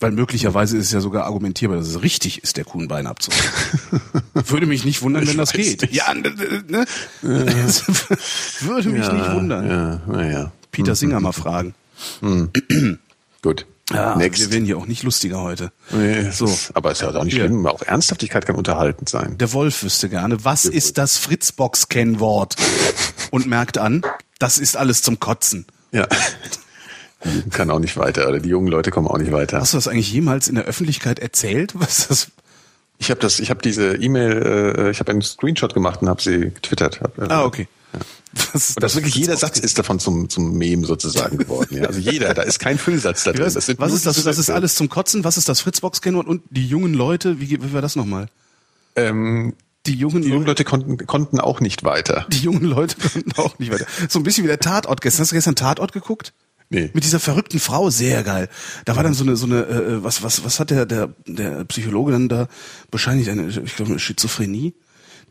Weil 0.00 0.12
möglicherweise 0.12 0.78
ist 0.78 0.86
es 0.86 0.92
ja 0.92 1.00
sogar 1.00 1.24
argumentierbar, 1.24 1.76
dass 1.76 1.88
es 1.88 2.02
richtig 2.02 2.42
ist, 2.42 2.56
der 2.56 2.64
Kuh 2.64 2.80
ein 2.80 2.88
Bein 2.88 3.06
abzureißen. 3.06 4.00
Würde 4.34 4.66
mich 4.66 4.86
nicht 4.86 5.02
wundern, 5.02 5.26
wenn 5.26 5.36
das 5.36 5.52
geht. 5.52 5.82
nicht. 5.82 5.94
Ja, 5.94 6.14
ne, 6.14 6.34
ne? 6.68 6.86
Würde 7.22 8.88
mich 8.88 9.06
ja, 9.06 9.12
nicht 9.12 9.32
wundern. 9.32 9.68
Ja, 9.68 10.02
naja. 10.06 10.52
Peter 10.70 10.94
Singer 10.94 11.20
mal 11.20 11.32
fragen. 11.32 11.74
Gut. 13.42 13.66
Ja, 13.92 14.16
Next. 14.16 14.40
wir 14.40 14.50
werden 14.52 14.64
hier 14.64 14.78
auch 14.78 14.86
nicht 14.86 15.02
lustiger 15.04 15.40
heute. 15.42 15.70
Nee, 15.90 16.16
es 16.18 16.38
So. 16.38 16.46
ist, 16.46 16.74
aber 16.74 16.90
ist 16.90 17.02
ja 17.02 17.14
auch 17.14 17.22
nicht 17.24 17.34
Ja. 17.36 17.44
schlimm. 17.46 17.66
Auch 17.66 17.82
Ernsthaftigkeit 17.82 18.44
kann 18.44 18.56
unterhaltend 18.56 19.08
sein. 19.08 19.38
Der 19.38 19.52
Wolf 19.52 19.82
wüsste 19.84 20.08
gerne, 20.08 20.44
was 20.44 20.64
ist 20.64 20.98
das 20.98 21.16
Fritzbox-Kennwort? 21.18 22.56
Und 23.30 23.46
merkt 23.46 23.78
an, 23.78 24.02
das 24.38 24.58
ist 24.58 24.76
alles 24.76 25.02
zum 25.02 25.20
Kotzen. 25.20 25.66
Ja. 25.92 26.06
Die 27.24 27.48
kann 27.50 27.70
auch 27.70 27.78
nicht 27.78 27.96
weiter, 27.96 28.28
oder 28.28 28.38
die 28.40 28.48
jungen 28.48 28.68
Leute 28.68 28.90
kommen 28.90 29.08
auch 29.08 29.18
nicht 29.18 29.32
weiter. 29.32 29.60
Hast 29.60 29.72
du 29.72 29.76
das 29.78 29.88
eigentlich 29.88 30.12
jemals 30.12 30.48
in 30.48 30.54
der 30.56 30.64
Öffentlichkeit 30.64 31.18
erzählt? 31.18 31.72
Was 31.78 32.08
das? 32.08 32.28
Ich 32.98 33.10
habe 33.10 33.20
das, 33.20 33.40
ich 33.40 33.50
habe 33.50 33.60
diese 33.62 33.94
E-Mail, 33.96 34.74
äh, 34.78 34.90
ich 34.90 35.00
habe 35.00 35.12
einen 35.12 35.22
Screenshot 35.22 35.74
gemacht 35.74 36.02
und 36.02 36.08
habe 36.08 36.22
sie 36.22 36.38
getwittert. 36.50 37.00
Hab, 37.02 37.18
äh, 37.18 37.26
Ah, 37.28 37.44
okay. 37.44 37.68
Was 37.92 38.00
ist 38.54 38.76
Und 38.76 38.82
das 38.82 38.94
wirklich 38.94 39.14
jeder 39.14 39.36
Satz 39.36 39.58
ist 39.58 39.78
davon 39.78 39.98
zum 39.98 40.28
zum 40.28 40.56
Mem 40.56 40.84
sozusagen 40.84 41.38
geworden. 41.38 41.76
Ja. 41.76 41.84
Also 41.84 42.00
jeder, 42.00 42.34
da 42.34 42.42
ist 42.42 42.58
kein 42.58 42.78
Füllsatz 42.78 43.24
da 43.24 43.32
drin. 43.32 43.50
Das 43.52 43.66
sind 43.66 43.78
was 43.80 43.92
ist 43.92 44.06
das? 44.06 44.22
Das 44.22 44.38
ist 44.38 44.50
alles 44.50 44.74
zum 44.74 44.88
Kotzen. 44.88 45.24
Was 45.24 45.36
ist 45.36 45.48
das 45.48 45.60
Fritzbox-Kennwort? 45.60 46.26
Und 46.26 46.42
die 46.50 46.66
jungen 46.66 46.94
Leute, 46.94 47.40
wie, 47.40 47.50
wie 47.62 47.72
war 47.72 47.82
das 47.82 47.96
nochmal? 47.96 48.28
Ähm, 48.96 49.54
Die 49.86 49.94
jungen, 49.94 50.22
die 50.22 50.28
jungen 50.28 50.46
Leute, 50.46 50.64
konnten 50.64 51.06
konnten 51.06 51.38
auch 51.40 51.60
nicht 51.60 51.84
weiter. 51.84 52.26
die 52.30 52.38
jungen 52.40 52.64
Leute 52.64 52.96
konnten 53.12 53.32
auch 53.36 53.58
nicht 53.58 53.72
weiter. 53.72 53.86
So 54.08 54.18
ein 54.18 54.22
bisschen 54.22 54.44
wie 54.44 54.48
der 54.48 54.58
Tatort 54.60 55.00
gestern. 55.00 55.22
Hast 55.22 55.32
du 55.32 55.36
gestern 55.36 55.54
Tatort 55.56 55.92
geguckt? 55.92 56.32
Nee. 56.68 56.90
Mit 56.94 57.04
dieser 57.04 57.20
verrückten 57.20 57.60
Frau, 57.60 57.90
sehr 57.90 58.24
geil. 58.24 58.48
Da 58.86 58.96
war 58.96 59.04
dann 59.04 59.14
so 59.14 59.22
eine, 59.22 59.36
so 59.36 59.46
eine, 59.46 59.60
äh, 59.66 60.02
was, 60.02 60.24
was, 60.24 60.44
was 60.44 60.58
hat 60.58 60.70
der, 60.70 60.84
der, 60.84 61.14
der 61.26 61.64
Psychologe 61.66 62.10
dann 62.10 62.28
da 62.28 62.48
wahrscheinlich 62.90 63.30
eine, 63.30 63.46
ich 63.48 63.76
glaube, 63.76 63.92
eine 63.92 64.00
Schizophrenie? 64.00 64.74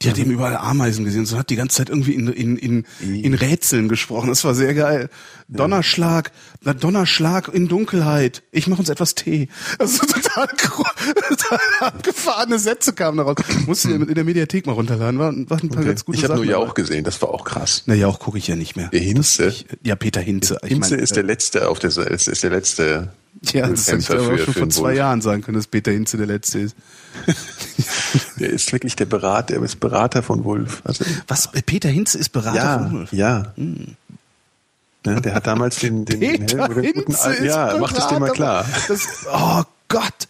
Die 0.02 0.10
hat 0.10 0.18
eben 0.18 0.32
überall 0.32 0.58
Ameisen 0.58 1.06
gesehen 1.06 1.22
und 1.22 1.38
hat 1.38 1.50
die 1.50 1.56
ganze 1.56 1.78
Zeit 1.78 1.90
irgendwie 1.90 2.14
in, 2.14 2.28
in, 2.28 2.58
in, 2.58 2.86
in 3.00 3.34
Rätseln 3.34 3.88
gesprochen. 3.88 4.28
Das 4.28 4.44
war 4.44 4.54
sehr 4.54 4.74
geil. 4.74 5.10
Donnerschlag, 5.48 6.32
na 6.62 6.74
Donnerschlag 6.74 7.48
in 7.54 7.68
Dunkelheit. 7.68 8.44
Ich 8.52 8.68
mache 8.68 8.80
uns 8.80 8.90
etwas 8.90 9.16
Tee. 9.16 9.48
Also 9.80 10.06
total, 10.06 10.48
total 11.30 11.60
abgefahrene 11.80 12.60
Sätze 12.60 12.94
kamen 12.94 13.18
daraus. 13.18 13.38
Musst 13.66 13.86
du 13.86 13.90
dir 13.90 13.96
in 13.96 14.16
der 14.16 14.24
Mediathek 14.26 14.66
mal 14.66 14.74
runterladen. 14.74 15.20
War, 15.20 15.34
war 15.50 15.64
ein 15.64 15.70
paar 15.70 15.84
ganz 15.84 16.04
gute 16.04 16.18
Ich 16.18 16.24
habe 16.24 16.36
nur 16.36 16.44
Sachen 16.44 16.50
ja 16.50 16.58
dabei. 16.58 16.70
auch 16.70 16.74
gesehen, 16.74 17.04
das 17.04 17.22
war 17.22 17.30
auch 17.30 17.46
krass. 17.46 17.84
Na 17.86 17.94
ja, 17.94 18.08
auch 18.08 18.20
gucke 18.20 18.38
ich 18.38 18.48
ja 18.48 18.56
nicht 18.56 18.76
mehr. 18.76 18.90
Der 18.90 19.00
Hinze. 19.00 19.48
Ich, 19.48 19.66
ja, 19.84 19.96
Peter 19.96 20.22
Hinze. 20.22 20.58
Hinze 20.64 20.96
mein, 20.96 21.04
ist 21.04 21.12
äh, 21.12 21.16
der 21.16 21.24
letzte 21.24 21.70
auf 21.70 21.80
der 21.80 21.92
Seite, 21.92 22.14
ist 22.14 22.44
der 22.44 22.50
letzte 22.50 23.14
Ja, 23.44 23.68
das 23.68 23.88
hätte 23.88 24.00
ich 24.00 24.10
aber 24.10 24.38
schon 24.38 24.54
vor 24.54 24.64
den 24.64 24.72
zwei 24.72 24.82
Wolf. 24.90 24.98
Jahren 24.98 25.22
sagen 25.22 25.42
können, 25.42 25.58
dass 25.58 25.68
Peter 25.68 25.92
Hinze 25.92 26.18
der 26.18 26.26
Letzte 26.28 26.60
ist. 26.60 26.76
Der 28.40 28.50
ist 28.50 28.72
wirklich 28.74 28.96
der 28.96 29.06
Berater, 29.06 29.54
der 29.56 29.64
ist 29.64 29.80
Berater 29.80 30.22
von 30.24 30.44
Wolf. 30.44 30.82
Also, 30.86 31.06
Was? 31.28 31.50
Peter 31.66 31.90
Hinze 31.90 32.18
ist 32.18 32.30
Berater 32.30 32.56
ja, 32.58 32.78
von 32.80 32.92
Wolf? 32.94 33.14
ja. 33.14 33.54
Ne, 33.58 35.22
der 35.22 35.34
hat 35.36 35.48
damals 35.48 35.78
den, 35.78 36.04
den, 36.06 36.20
den 36.20 36.40
Peter 36.46 36.64
Helm- 36.68 36.82
den 36.82 36.94
guten 36.94 37.12
Hinze 37.14 37.24
Al- 37.24 37.34
ist 37.36 37.44
Ja, 37.46 37.78
mach 37.80 37.92
das 37.94 38.08
dir 38.08 38.20
mal 38.20 38.32
klar. 38.32 38.66
Das, 38.88 39.02
oh 39.32 39.64
Gott! 39.88 40.28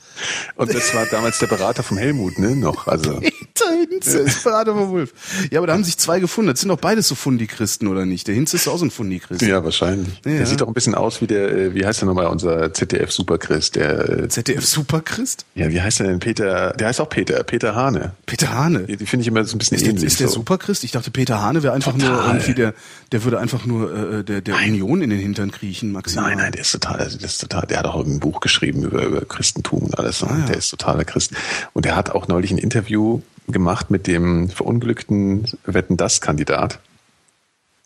Und 0.55 0.73
das 0.73 0.93
war 0.93 1.05
damals 1.05 1.39
der 1.39 1.47
Berater 1.47 1.83
vom 1.83 1.97
Helmut, 1.97 2.39
ne, 2.39 2.55
noch. 2.55 2.87
Also, 2.87 3.19
Peter 3.19 3.71
Hinze 3.89 4.19
ist 4.19 4.43
Berater 4.43 4.73
von 4.73 4.89
Wolf. 4.89 5.13
Ja, 5.51 5.59
aber 5.59 5.67
da 5.67 5.73
haben 5.73 5.83
sich 5.83 5.97
zwei 5.97 6.19
gefunden. 6.19 6.51
Das 6.51 6.59
sind 6.59 6.69
doch 6.69 6.79
beides 6.79 7.07
so 7.07 7.15
Fundi-Christen, 7.15 7.87
oder 7.87 8.05
nicht? 8.05 8.27
Der 8.27 8.35
Hinze 8.35 8.57
ist 8.57 8.67
auch 8.67 8.77
so 8.77 8.85
ein 8.85 8.91
Fundi-Christ. 8.91 9.41
ja, 9.41 9.63
wahrscheinlich. 9.63 10.13
Ja. 10.25 10.31
Der 10.33 10.45
sieht 10.45 10.61
doch 10.61 10.67
ein 10.67 10.73
bisschen 10.73 10.95
aus 10.95 11.21
wie 11.21 11.27
der, 11.27 11.51
äh, 11.51 11.73
wie 11.73 11.85
heißt 11.85 12.01
der 12.01 12.07
nochmal, 12.07 12.27
unser 12.27 12.73
ZDF-Superchrist, 12.73 13.75
der, 13.75 14.09
äh, 14.09 14.27
ZDF-Superchrist? 14.29 15.45
ja, 15.55 15.69
wie 15.69 15.81
heißt 15.81 15.99
der 15.99 16.07
denn, 16.07 16.19
Peter, 16.19 16.71
der 16.73 16.87
heißt 16.87 17.01
auch 17.01 17.09
Peter, 17.09 17.43
Peter 17.43 17.75
Hane. 17.75 18.13
Peter 18.25 18.53
Hane. 18.53 18.83
Die, 18.83 18.97
die 18.97 19.05
finde 19.05 19.21
ich 19.21 19.27
immer 19.27 19.43
so 19.45 19.55
ein 19.55 19.59
bisschen 19.59 19.75
Ist 19.75 19.85
der, 19.85 19.91
ähnlich. 19.93 20.05
ist 20.05 20.19
der 20.19 20.27
so. 20.27 20.35
Superchrist? 20.35 20.83
Ich 20.83 20.91
dachte, 20.91 21.11
Peter 21.11 21.41
Hane 21.41 21.63
wäre 21.63 21.73
einfach 21.73 21.93
nur 21.95 22.07
Total. 22.09 22.27
irgendwie 22.27 22.53
der, 22.53 22.73
der 23.11 23.23
würde 23.23 23.39
einfach 23.39 23.65
nur 23.65 24.19
äh, 24.19 24.23
der, 24.23 24.41
der 24.41 24.55
Union 24.55 25.01
in 25.01 25.09
den 25.09 25.19
Hintern 25.19 25.51
kriechen, 25.51 25.91
maximal. 25.91 26.29
Nein, 26.29 26.37
nein, 26.39 26.51
der 26.51 26.61
ist 26.61 26.71
total, 26.71 26.97
der 26.97 27.07
ist 27.07 27.39
total, 27.39 27.65
der 27.67 27.79
hat 27.79 27.85
auch 27.85 28.03
ein 28.05 28.19
Buch 28.19 28.39
geschrieben 28.41 28.83
über, 28.83 29.03
über 29.05 29.21
Christentum 29.21 29.83
und 29.83 29.97
alles. 29.97 30.04
Ah, 30.23 30.37
ja. 30.39 30.45
Der 30.45 30.57
ist 30.57 30.69
totaler 30.69 31.05
Christ. 31.05 31.31
Und 31.73 31.85
der 31.85 31.95
hat 31.95 32.09
auch 32.11 32.27
neulich 32.27 32.51
ein 32.51 32.57
Interview 32.57 33.21
gemacht 33.47 33.91
mit 33.91 34.07
dem 34.07 34.49
verunglückten 34.49 35.45
Wetten 35.65 35.97
das 35.97 36.21
Kandidat, 36.21 36.79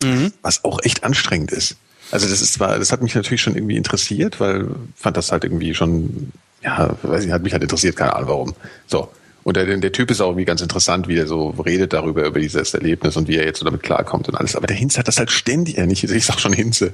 Mhm. 0.02 0.32
was 0.41 0.64
auch 0.64 0.80
echt 0.84 1.04
anstrengend 1.04 1.52
ist. 1.52 1.76
Also 2.12 2.28
das 2.30 2.41
ist 2.41 2.54
zwar, 2.54 2.80
das 2.80 2.91
hat 2.91 3.02
mich 3.02 3.14
natürlich 3.16 3.41
schon 3.41 3.56
irgendwie 3.56 3.76
interessiert, 3.76 4.40
weil 4.40 4.68
fand 4.96 5.18
das 5.18 5.32
halt 5.32 5.44
irgendwie 5.44 5.76
schon, 5.76 6.32
ja, 6.64 6.96
weiß 7.04 7.26
ich, 7.26 7.32
hat 7.32 7.44
mich 7.44 7.52
halt 7.54 7.64
interessiert, 7.64 7.96
keine 7.98 8.16
Ahnung 8.16 8.30
warum. 8.30 8.54
So. 8.88 9.10
Und 9.50 9.58
der, 9.58 9.66
der 9.66 9.92
Typ 9.92 10.12
ist 10.12 10.22
auch 10.22 10.28
irgendwie 10.28 10.46
ganz 10.46 10.62
interessant, 10.62 11.08
wie 11.08 11.18
er 11.18 11.26
so 11.26 11.50
redet 11.50 11.92
darüber, 11.92 12.24
über 12.24 12.40
dieses 12.40 12.72
Erlebnis 12.76 13.18
und 13.18 13.28
wie 13.28 13.36
er 13.36 13.46
jetzt 13.46 13.58
so 13.58 13.66
damit 13.66 13.82
klarkommt 13.82 14.30
und 14.30 14.36
alles. 14.36 14.56
Aber 14.56 14.68
der 14.68 14.76
Hinze 14.76 15.00
hat 15.00 15.08
das 15.08 15.18
halt 15.18 15.32
ständig, 15.32 15.80
äh, 15.80 15.88
nicht, 15.88 16.04
ich 16.04 16.24
sag 16.24 16.40
schon 16.40 16.54
Hinze, 16.54 16.92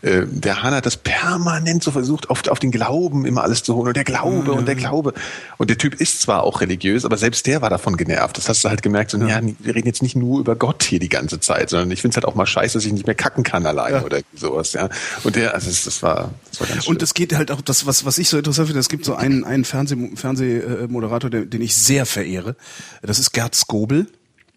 äh, 0.00 0.22
der 0.24 0.62
Hahn 0.62 0.74
hat 0.74 0.86
das 0.86 0.96
permanent 0.96 1.84
so 1.84 1.90
versucht, 1.90 2.30
auf, 2.30 2.48
auf 2.48 2.60
den 2.60 2.70
Glauben 2.70 3.26
immer 3.26 3.42
alles 3.42 3.62
zu 3.62 3.74
holen 3.74 3.88
und 3.88 3.96
der 3.98 4.04
Glaube 4.04 4.52
und 4.52 4.66
der 4.66 4.74
Glaube. 4.74 5.12
Und 5.58 5.68
der 5.68 5.76
Typ 5.76 6.00
ist 6.00 6.22
zwar 6.22 6.44
auch 6.44 6.62
religiös, 6.62 7.04
aber 7.04 7.18
selbst 7.18 7.46
der 7.46 7.60
war 7.60 7.68
davon 7.68 7.98
genervt. 7.98 8.38
Das 8.38 8.48
hast 8.48 8.64
du 8.64 8.70
halt 8.70 8.80
gemerkt, 8.80 9.10
so, 9.10 9.18
ja, 9.18 9.42
wir 9.58 9.74
reden 9.74 9.86
jetzt 9.86 10.00
nicht 10.00 10.16
nur 10.16 10.40
über 10.40 10.56
Gott 10.56 10.84
hier 10.84 11.00
die 11.00 11.10
ganze 11.10 11.40
Zeit, 11.40 11.68
sondern 11.68 11.90
ich 11.90 12.00
finde 12.00 12.12
es 12.12 12.16
halt 12.16 12.24
auch 12.24 12.34
mal 12.34 12.46
scheiße, 12.46 12.78
dass 12.78 12.86
ich 12.86 12.92
nicht 12.94 13.06
mehr 13.06 13.16
kacken 13.16 13.44
kann 13.44 13.66
alleine 13.66 14.02
oder 14.02 14.20
sowas, 14.34 14.72
ja. 14.72 14.88
Und 15.24 15.36
der, 15.36 15.52
also 15.52 15.68
das, 15.68 15.84
das 15.84 16.02
war, 16.02 16.30
das 16.48 16.60
war 16.60 16.68
ganz 16.68 16.84
schlimm. 16.84 16.96
Und 16.96 17.02
es 17.02 17.12
geht 17.12 17.34
halt 17.34 17.50
auch, 17.50 17.60
das, 17.60 17.84
was, 17.84 18.06
was 18.06 18.16
ich 18.16 18.30
so 18.30 18.38
interessant 18.38 18.68
finde, 18.68 18.80
es 18.80 18.88
gibt 18.88 19.04
so 19.04 19.14
einen, 19.14 19.44
einen 19.44 19.66
Fernseh, 19.66 19.94
Fernsehmoderator, 20.14 21.28
den, 21.28 21.50
den 21.50 21.60
ich 21.60 21.76
sehr 21.76 21.97
verehre. 22.06 22.56
Das 23.02 23.18
ist 23.18 23.32
Gerd 23.32 23.54
Skobel. 23.54 24.06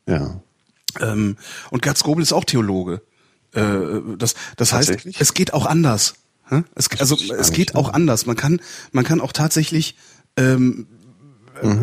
ja. 0.08 0.42
Ähm, 1.00 1.38
und 1.70 1.82
Gerd 1.82 1.98
Skobel 1.98 2.22
ist 2.22 2.34
auch 2.34 2.44
Theologe. 2.44 3.02
Äh, 3.54 3.62
das 4.18 4.36
das 4.58 4.74
heißt, 4.74 5.06
es 5.20 5.34
geht 5.34 5.54
auch 5.54 5.66
anders. 5.66 6.16
Es, 6.76 6.90
also 7.00 7.16
es 7.16 7.54
geht 7.54 7.76
auch 7.76 7.94
anders. 7.94 8.26
Man 8.26 8.36
kann, 8.36 8.60
man 8.92 9.06
kann 9.06 9.22
auch 9.22 9.32
tatsächlich 9.32 9.96
ähm, 10.36 10.88
äh, 11.62 11.76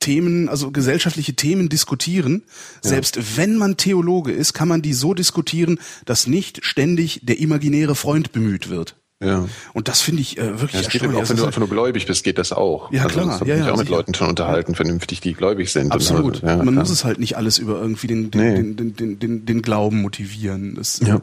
Themen, 0.00 0.48
also 0.48 0.70
gesellschaftliche 0.70 1.34
Themen 1.34 1.68
diskutieren. 1.68 2.44
Selbst 2.82 3.36
wenn 3.36 3.56
man 3.56 3.76
Theologe 3.76 4.32
ist, 4.32 4.54
kann 4.54 4.68
man 4.68 4.80
die 4.80 4.94
so 4.94 5.14
diskutieren, 5.14 5.78
dass 6.06 6.26
nicht 6.26 6.64
ständig 6.64 7.20
der 7.24 7.38
imaginäre 7.38 7.94
Freund 7.94 8.32
bemüht 8.32 8.68
wird. 8.68 8.96
Ja. 9.22 9.46
Und 9.72 9.88
das 9.88 10.00
finde 10.02 10.20
ich 10.22 10.36
äh, 10.38 10.60
wirklich 10.60 10.82
Ja, 10.82 10.88
geht 10.88 11.02
erstaunlich. 11.02 11.22
auch, 11.22 11.28
wenn 11.30 11.36
du 11.36 11.44
einfach 11.46 11.58
nur 11.60 11.68
gläubig 11.68 12.06
bist, 12.06 12.24
geht 12.24 12.36
das 12.36 12.52
auch. 12.52 12.90
Ja, 12.92 13.04
also, 13.04 13.20
klar. 13.20 13.40
Habe 13.40 13.48
Ja, 13.48 13.54
ich 13.56 13.60
ja, 13.64 13.72
auch 13.72 13.76
mit 13.76 13.86
sicher. 13.86 13.96
Leuten 13.98 14.14
schon 14.14 14.28
unterhalten, 14.28 14.74
vernünftig, 14.74 15.20
die 15.20 15.32
gläubig 15.34 15.72
sind. 15.72 15.92
Absolut. 15.92 16.42
Und, 16.42 16.48
ja, 16.48 16.56
Man 16.56 16.66
klar. 16.68 16.72
muss 16.80 16.90
es 16.90 17.04
halt 17.04 17.18
nicht 17.20 17.36
alles 17.36 17.58
über 17.58 17.80
irgendwie 17.80 18.06
den, 18.08 18.30
den, 18.30 18.40
Nee. 18.40 18.54
den, 18.54 18.76
den, 18.76 18.96
den, 18.96 19.18
den, 19.18 19.46
den 19.46 19.62
Glauben 19.62 20.02
motivieren. 20.02 20.74
Das, 20.74 21.00
äh, 21.00 21.06
Ja. 21.08 21.20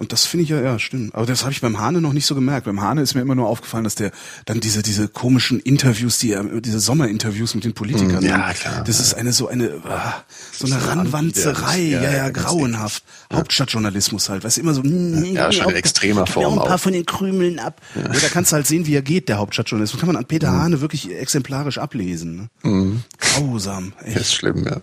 Und 0.00 0.12
das 0.12 0.24
finde 0.24 0.44
ich 0.44 0.48
ja, 0.48 0.62
ja, 0.62 0.78
stimmt. 0.78 1.14
Aber 1.14 1.26
das 1.26 1.42
habe 1.42 1.52
ich 1.52 1.60
beim 1.60 1.78
Hane 1.78 2.00
noch 2.00 2.14
nicht 2.14 2.24
so 2.24 2.34
gemerkt. 2.34 2.64
Beim 2.64 2.80
Hane 2.80 3.02
ist 3.02 3.14
mir 3.14 3.20
immer 3.20 3.34
nur 3.34 3.46
aufgefallen, 3.48 3.84
dass 3.84 3.96
der 3.96 4.12
dann 4.46 4.58
diese, 4.58 4.82
diese 4.82 5.08
komischen 5.08 5.60
Interviews, 5.60 6.16
die 6.16 6.32
er, 6.32 6.42
diese 6.42 6.80
Sommerinterviews 6.80 7.54
mit 7.54 7.64
den 7.64 7.74
Politikern, 7.74 8.24
Mm, 8.24 8.26
ja, 8.26 8.52
klar. 8.54 8.82
das 8.84 8.98
ist 8.98 9.12
eine 9.12 9.34
so 9.34 9.48
eine, 9.48 9.74
ah, 9.84 10.14
so 10.56 10.64
eine 10.66 10.86
Ranwanzerei, 10.86 11.80
ja, 11.80 12.00
Ja, 12.02 12.10
ja, 12.12 12.16
ja, 12.16 12.30
grauenhaft. 12.30 13.04
Hauptstadtjournalismus 13.30 14.30
halt, 14.30 14.42
weißt 14.42 14.56
du, 14.56 14.60
immer 14.62 14.72
so, 14.72 14.82
mm, 14.82 15.34
Ja, 15.34 15.52
schon 15.52 15.68
in 15.68 15.76
extremer 15.76 16.26
Form 16.26 16.46
auch 16.46 16.52
ein 16.52 16.58
paar 16.66 16.76
auch. 16.76 16.80
von 16.80 16.94
den 16.94 17.04
Krümeln 17.04 17.58
ab. 17.58 17.82
Ja. 17.94 18.04
da 18.08 18.28
kannst 18.32 18.52
du 18.52 18.56
halt 18.56 18.66
sehen, 18.66 18.86
wie 18.86 18.94
er 18.94 19.02
geht, 19.02 19.28
der 19.28 19.36
Hauptstadtjournalismus. 19.36 20.00
Kann 20.00 20.06
man 20.06 20.16
an 20.16 20.24
Peter 20.24 20.50
Hane 20.50 20.80
wirklich 20.80 21.10
exemplarisch 21.14 21.76
ablesen. 21.76 22.48
Ne? 22.64 23.02
Grausam, 23.18 23.92
echt. 24.02 24.16
Das 24.16 24.22
ist 24.22 24.34
schlimm, 24.34 24.64
ja. 24.66 24.80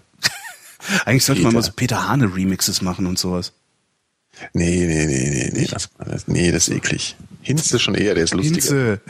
Eigentlich 1.05 1.25
sollte 1.25 1.41
man 1.41 1.49
Peter. 1.53 1.57
mal 1.59 1.63
so 1.65 1.71
Peter 1.75 2.07
Hane 2.07 2.35
Remixes 2.35 2.83
machen 2.83 3.07
und 3.07 3.17
sowas. 3.17 3.53
Nee, 4.53 4.85
nee, 4.85 5.05
nee, 5.05 5.29
nee, 5.29 5.51
nee, 5.53 5.67
das, 5.67 5.89
nee, 6.27 6.51
das 6.51 6.67
ist 6.67 6.75
eklig. 6.75 7.15
Hinze 7.41 7.79
schon 7.79 7.95
eher, 7.95 8.13
der 8.13 8.25
ist 8.25 8.33
lustiger. 8.33 8.57
Hinze. 8.57 9.01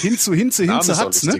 Hinze, 0.00 0.34
Hinze, 0.34 0.64
Name 0.66 0.78
Hinze 0.78 0.92
ist 0.92 0.98
hat's, 0.98 1.22
ne? 1.24 1.36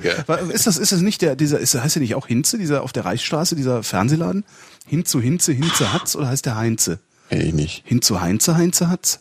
Ist 0.52 0.66
das, 0.66 0.76
ist 0.76 0.92
das 0.92 1.00
nicht 1.00 1.22
der, 1.22 1.36
dieser, 1.36 1.60
ist, 1.60 1.74
heißt 1.74 1.94
der 1.94 2.02
nicht 2.02 2.14
auch 2.16 2.26
Hinze, 2.26 2.58
dieser 2.58 2.82
auf 2.82 2.92
der 2.92 3.04
Reichsstraße, 3.04 3.54
dieser 3.54 3.82
Fernsehladen? 3.82 4.44
Hinzu, 4.86 5.20
Hinze, 5.20 5.52
Hinze 5.52 5.92
hat's 5.92 6.16
oder 6.16 6.28
heißt 6.28 6.46
der 6.46 6.56
Heinze? 6.56 6.98
Kenn 7.30 7.40
ich 7.40 7.54
nicht. 7.54 7.82
Hin 7.84 8.02
zu 8.02 8.20
Heinze, 8.20 8.56
Heinze 8.56 8.88
hat's? 8.88 9.20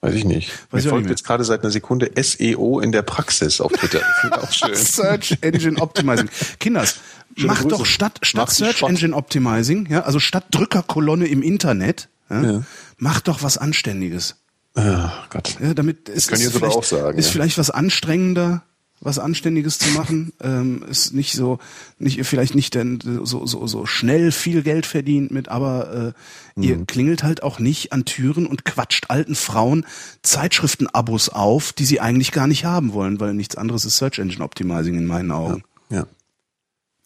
Weiß 0.00 0.14
ich 0.14 0.24
nicht. 0.24 0.52
Weiß 0.70 0.80
ich 0.80 0.84
Mir 0.84 0.90
folgt 0.90 1.06
nicht 1.06 1.10
jetzt 1.10 1.24
gerade 1.24 1.44
seit 1.44 1.62
einer 1.62 1.72
Sekunde 1.72 2.10
SEO 2.20 2.78
in 2.80 2.92
der 2.92 3.02
Praxis 3.02 3.60
auf 3.60 3.72
Twitter. 3.72 4.00
Auch 4.30 4.52
schön. 4.52 4.74
Search 4.74 5.38
Engine 5.40 5.80
Optimizing. 5.80 6.28
Kinders, 6.60 6.98
Schöne 7.36 7.48
mach 7.48 7.62
Grüße. 7.62 7.68
doch 7.68 7.86
statt, 7.86 8.18
statt 8.22 8.50
Search. 8.50 8.82
Engine 8.82 9.14
Optimizing, 9.14 9.86
ja, 9.90 10.02
also 10.02 10.20
statt 10.20 10.44
Drückerkolonne 10.52 11.26
im 11.26 11.42
Internet, 11.42 12.08
ja, 12.30 12.42
Ja. 12.42 12.62
mach 12.98 13.20
doch 13.20 13.42
was 13.42 13.58
Anständiges. 13.58 14.36
Ah, 14.74 15.10
Gott. 15.30 15.56
Ja, 15.60 15.74
damit 15.74 16.08
es 16.08 16.28
können 16.28 16.42
ist 16.42 16.52
vielleicht, 16.56 16.76
auch 16.76 16.84
sagen, 16.84 17.18
ist 17.18 17.26
ja. 17.26 17.32
vielleicht 17.32 17.58
was 17.58 17.70
anstrengender, 17.70 18.62
was 19.00 19.18
Anständiges 19.18 19.78
zu 19.78 19.88
machen, 19.90 20.32
ähm, 20.42 20.84
ist 20.88 21.14
nicht 21.14 21.32
so, 21.34 21.58
nicht 21.98 22.24
vielleicht 22.26 22.54
nicht 22.54 22.74
denn 22.74 22.98
so 23.24 23.46
so 23.46 23.66
so 23.66 23.86
schnell 23.86 24.30
viel 24.32 24.62
Geld 24.62 24.86
verdient 24.86 25.30
mit, 25.30 25.48
aber 25.48 25.92
äh, 25.94 26.12
Mhm. 26.56 26.62
ihr 26.64 26.84
klingelt 26.86 27.22
halt 27.22 27.42
auch 27.44 27.58
nicht 27.60 27.92
an 27.92 28.04
Türen 28.04 28.46
und 28.46 28.64
quatscht 28.64 29.06
alten 29.10 29.34
Frauen 29.36 29.84
Zeitschriftenabos 30.22 31.28
auf, 31.30 31.72
die 31.72 31.84
sie 31.84 32.00
eigentlich 32.00 32.32
gar 32.32 32.46
nicht 32.46 32.64
haben 32.64 32.92
wollen, 32.92 33.20
weil 33.20 33.34
nichts 33.34 33.56
anderes 33.56 33.84
ist 33.84 33.96
Search 33.96 34.18
Engine 34.18 34.44
Optimizing 34.44 34.94
in 34.94 35.06
meinen 35.06 35.30
Augen. 35.30 35.62
Ja. 35.90 36.06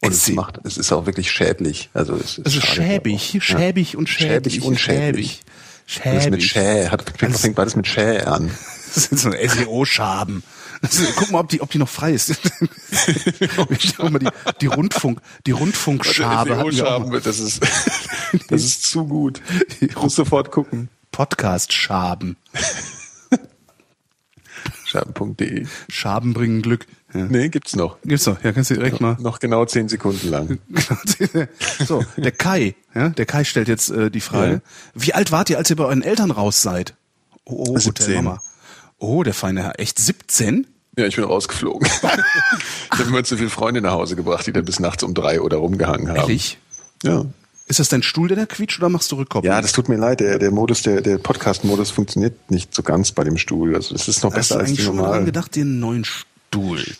Und 0.04 0.12
es 0.12 0.28
macht, 0.30 0.58
es 0.64 0.78
ist 0.78 0.92
auch 0.92 1.06
wirklich 1.06 1.30
schädlich. 1.30 1.90
Also 1.94 2.14
es 2.16 2.38
ist 2.38 2.46
Also 2.46 2.60
schäbig, 2.60 3.38
schäbig 3.40 3.96
und 3.96 4.08
schäbig. 4.08 4.54
Schäbig 4.54 4.64
und 4.64 4.80
schäbig. 4.80 5.42
Schäbig. 5.86 6.14
Das 6.14 6.30
mit 6.30 6.42
Schä, 6.42 6.88
hat, 6.88 7.12
fängt, 7.18 7.38
fängt 7.38 7.54
beides 7.54 7.76
mit 7.76 7.86
Schä 7.86 8.20
an. 8.20 8.50
Das 8.94 9.04
sind 9.04 9.18
so 9.18 9.30
SEO-Schaben. 9.30 10.42
Also, 10.82 11.04
Guck 11.16 11.30
mal, 11.30 11.38
ob 11.40 11.48
die, 11.48 11.62
ob 11.62 11.70
die 11.70 11.78
noch 11.78 11.88
frei 11.88 12.12
ist. 12.12 12.30
Guck 13.96 14.10
mal, 14.10 14.18
die, 14.18 14.28
die 14.60 14.66
Rundfunk, 14.66 15.20
die 15.46 15.52
Rundfunkschabe 15.52 16.56
mal. 16.56 17.20
das 17.22 17.38
ist, 17.40 17.62
das 18.48 18.62
ist 18.62 18.82
zu 18.82 19.06
gut. 19.06 19.40
Ich 19.80 19.96
muss 19.96 20.14
sofort 20.14 20.50
gucken. 20.50 20.90
Podcast-Schaben. 21.10 22.36
Schaben.de. 24.84 25.66
Schaben 25.88 26.34
bringen 26.34 26.60
Glück. 26.60 26.86
Ja. 27.14 27.26
Nee, 27.26 27.48
gibt's 27.48 27.76
noch. 27.76 27.98
Gibt's 28.04 28.24
doch. 28.24 28.42
Ja, 28.42 28.52
kannst 28.52 28.70
du 28.70 28.74
direkt 28.74 29.00
mal. 29.00 29.16
Noch 29.20 29.38
genau 29.38 29.64
zehn 29.66 29.88
Sekunden 29.88 30.30
lang. 30.30 30.58
so, 31.86 32.04
der 32.16 32.32
Kai, 32.32 32.74
ja, 32.94 33.10
der 33.10 33.26
Kai 33.26 33.44
stellt 33.44 33.68
jetzt 33.68 33.90
äh, 33.90 34.10
die 34.10 34.20
Frage. 34.20 34.54
Ja. 34.54 34.60
Wie 34.94 35.14
alt 35.14 35.30
wart 35.30 35.50
ihr, 35.50 35.58
als 35.58 35.68
ihr 35.68 35.76
bei 35.76 35.84
euren 35.84 36.02
Eltern 36.02 36.30
raus 36.30 36.62
seid? 36.62 36.94
Oh, 37.44 37.66
oh 37.68 37.78
17. 37.78 37.86
Hotel 37.86 38.22
Mama. 38.22 38.42
Oh, 38.98 39.22
der 39.22 39.34
feine 39.34 39.62
Herr. 39.64 39.80
Echt 39.80 39.98
17? 39.98 40.66
Ja, 40.96 41.06
ich 41.06 41.16
bin 41.16 41.24
rausgeflogen. 41.24 41.88
ich 42.92 42.98
habe 42.98 43.08
immer 43.08 43.24
zu 43.24 43.36
viele 43.36 43.50
Freunde 43.50 43.80
nach 43.80 43.92
Hause 43.92 44.16
gebracht, 44.16 44.46
die 44.46 44.52
dann 44.52 44.64
bis 44.64 44.78
nachts 44.78 45.02
um 45.02 45.12
drei 45.12 45.40
oder 45.40 45.58
rumgehangen 45.58 46.08
haben. 46.08 46.16
Ehrlich? 46.16 46.58
Ja. 47.02 47.24
Ist 47.66 47.78
das 47.78 47.88
dein 47.88 48.02
Stuhl, 48.02 48.28
der 48.28 48.36
da 48.36 48.46
quietscht, 48.46 48.78
oder 48.78 48.90
machst 48.90 49.10
du 49.12 49.16
Rückkopplung? 49.16 49.50
Ja, 49.50 49.60
das 49.60 49.72
tut 49.72 49.88
mir 49.88 49.96
leid. 49.96 50.20
Der, 50.20 50.38
der 50.38 50.50
Modus, 50.50 50.82
der, 50.82 51.00
der 51.00 51.18
Podcast-Modus 51.18 51.90
funktioniert 51.90 52.50
nicht 52.50 52.74
so 52.74 52.82
ganz 52.82 53.12
bei 53.12 53.24
dem 53.24 53.38
Stuhl. 53.38 53.74
Also 53.74 53.94
das 53.94 54.08
ist 54.08 54.22
noch 54.22 54.30
Hast 54.30 54.36
besser 54.36 54.54
du 54.56 54.60
als 54.60 54.68
die 54.68 54.74
eigentlich 54.74 54.84
schon 54.86 54.96
mal 54.96 55.02
normalen. 55.02 55.24
gedacht, 55.24 55.54
dir 55.54 55.62
einen 55.62 55.80
neuen 55.80 56.04
Stuhl 56.04 56.31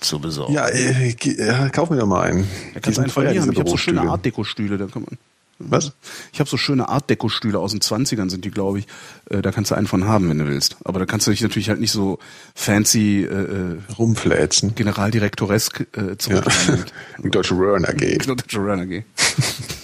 zu 0.01 0.19
besorgen? 0.19 0.55
Ja, 0.55 0.67
äh, 0.69 1.15
ja, 1.25 1.69
kauf 1.69 1.91
mir 1.91 1.97
doch 1.97 2.07
mal 2.07 2.23
einen. 2.23 2.49
Die 2.75 2.81
kannst 2.81 2.99
einen 2.99 3.11
von 3.11 3.25
mir 3.25 3.41
haben. 3.41 3.53
Ich 3.53 3.59
habe 3.59 3.71
so 3.71 3.77
schöne. 3.77 4.03
Art 4.03 4.25
Deko-Stühle, 4.25 4.79
da 4.79 4.87
kann 4.87 5.03
man. 5.03 5.19
Was? 5.59 5.93
Ich 6.33 6.41
habe 6.41 6.51
so 6.51 6.57
schöne 6.57 6.89
Art 6.89 7.09
Deko-Stühle 7.09 7.59
aus 7.59 7.73
den 7.73 7.81
20ern 7.81 8.31
sind 8.31 8.45
die, 8.45 8.51
glaube 8.51 8.81
ich. 8.81 8.87
Äh, 9.31 9.43
da 9.43 9.53
kannst 9.53 9.71
du 9.71 9.75
einen 9.75 9.87
von 9.87 10.07
haben, 10.07 10.29
wenn 10.29 10.39
du 10.39 10.47
willst. 10.47 10.77
Aber 10.85 10.99
da 10.99 11.07
kannst 11.07 11.27
du 11.27 11.31
dich 11.31 11.43
natürlich 11.43 11.69
halt 11.69 11.81
nicht 11.81 11.93
so 11.93 12.19
fancy 12.55 13.23
äh, 13.23 13.27
äh, 13.27 13.79
Rumfläzen. 13.99 14.75
Generaldirektoresk 14.75 15.87
äh, 15.97 16.17
zurücklehnen. 16.17 16.85
Die 17.23 17.31
deutsche 17.31 17.55
Röhren 17.55 17.85
AG. 17.85 17.99
Genau, 17.99 18.35
der 18.35 18.47
Joanna 18.49 18.85
G. 18.85 19.05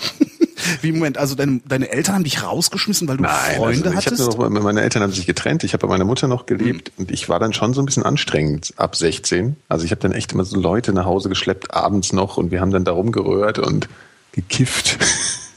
Wie, 0.83 0.93
Moment, 0.93 1.19
also 1.19 1.35
deine, 1.35 1.61
deine 1.67 1.91
Eltern 1.91 2.17
haben 2.17 2.25
dich 2.25 2.43
rausgeschmissen, 2.43 3.09
weil 3.09 3.17
du 3.17 3.25
Freunde 3.25 3.89
also 3.89 3.91
ich 3.91 4.07
hattest? 4.07 4.29
hatte 4.29 4.51
noch, 4.51 4.63
meine 4.63 4.83
Eltern 4.83 5.03
haben 5.03 5.13
sich 5.13 5.27
getrennt. 5.27 5.65
Ich 5.65 5.73
habe 5.73 5.87
bei 5.87 5.93
meiner 5.93 6.05
Mutter 6.05 6.29
noch 6.29 6.47
gelebt 6.47 6.93
und 6.97 7.11
ich 7.11 7.29
war 7.29 7.39
dann 7.39 7.53
schon 7.53 7.75
so 7.75 7.83
ein 7.83 7.87
bisschen 7.87 8.03
anstrengend 8.03 8.75
ab 8.77 8.97
16. 8.97 9.57
Also 9.69 9.85
ich 9.85 9.91
habe 9.91 10.01
dann 10.01 10.13
echt 10.13 10.33
immer 10.33 10.45
so 10.45 10.59
Leute 10.59 10.93
nach 10.93 11.05
Hause 11.05 11.29
geschleppt, 11.29 11.75
abends 11.75 12.13
noch 12.13 12.37
und 12.37 12.51
wir 12.51 12.61
haben 12.61 12.71
dann 12.71 12.85
da 12.85 12.93
rumgerührt 12.93 13.59
und 13.59 13.89
gekifft. 14.33 14.99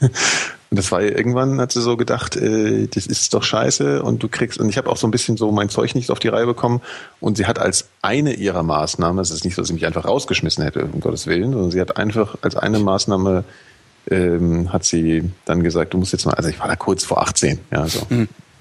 Und 0.72 0.78
das 0.78 0.90
war 0.90 1.02
ja 1.02 1.10
irgendwann, 1.10 1.60
hat 1.60 1.70
sie 1.70 1.82
so 1.82 1.98
gedacht, 1.98 2.34
äh, 2.34 2.86
das 2.86 3.06
ist 3.06 3.34
doch 3.34 3.42
scheiße 3.42 4.02
und 4.02 4.22
du 4.22 4.28
kriegst, 4.28 4.58
und 4.58 4.70
ich 4.70 4.78
habe 4.78 4.88
auch 4.88 4.96
so 4.96 5.06
ein 5.06 5.10
bisschen 5.10 5.36
so 5.36 5.52
mein 5.52 5.68
Zeug 5.68 5.94
nicht 5.94 6.10
auf 6.10 6.18
die 6.18 6.28
Reihe 6.28 6.46
bekommen 6.46 6.80
und 7.20 7.36
sie 7.36 7.44
hat 7.44 7.58
als 7.58 7.88
eine 8.00 8.32
ihrer 8.32 8.62
Maßnahmen, 8.62 9.20
es 9.20 9.30
ist 9.30 9.44
nicht 9.44 9.54
so, 9.54 9.60
dass 9.60 9.68
sie 9.68 9.74
mich 9.74 9.84
einfach 9.84 10.06
rausgeschmissen 10.06 10.64
hätte, 10.64 10.86
um 10.86 11.00
Gottes 11.00 11.26
Willen, 11.26 11.52
sondern 11.52 11.70
sie 11.72 11.78
hat 11.78 11.98
einfach 11.98 12.36
als 12.40 12.56
eine 12.56 12.78
Maßnahme 12.78 13.44
ähm, 14.10 14.72
hat 14.72 14.84
sie 14.84 15.30
dann 15.44 15.62
gesagt, 15.62 15.94
du 15.94 15.98
musst 15.98 16.12
jetzt 16.12 16.24
mal, 16.26 16.34
also 16.34 16.48
ich 16.48 16.58
war 16.60 16.68
da 16.68 16.76
kurz 16.76 17.04
vor 17.04 17.20
18, 17.22 17.58
ja, 17.70 17.86
so. 17.86 18.06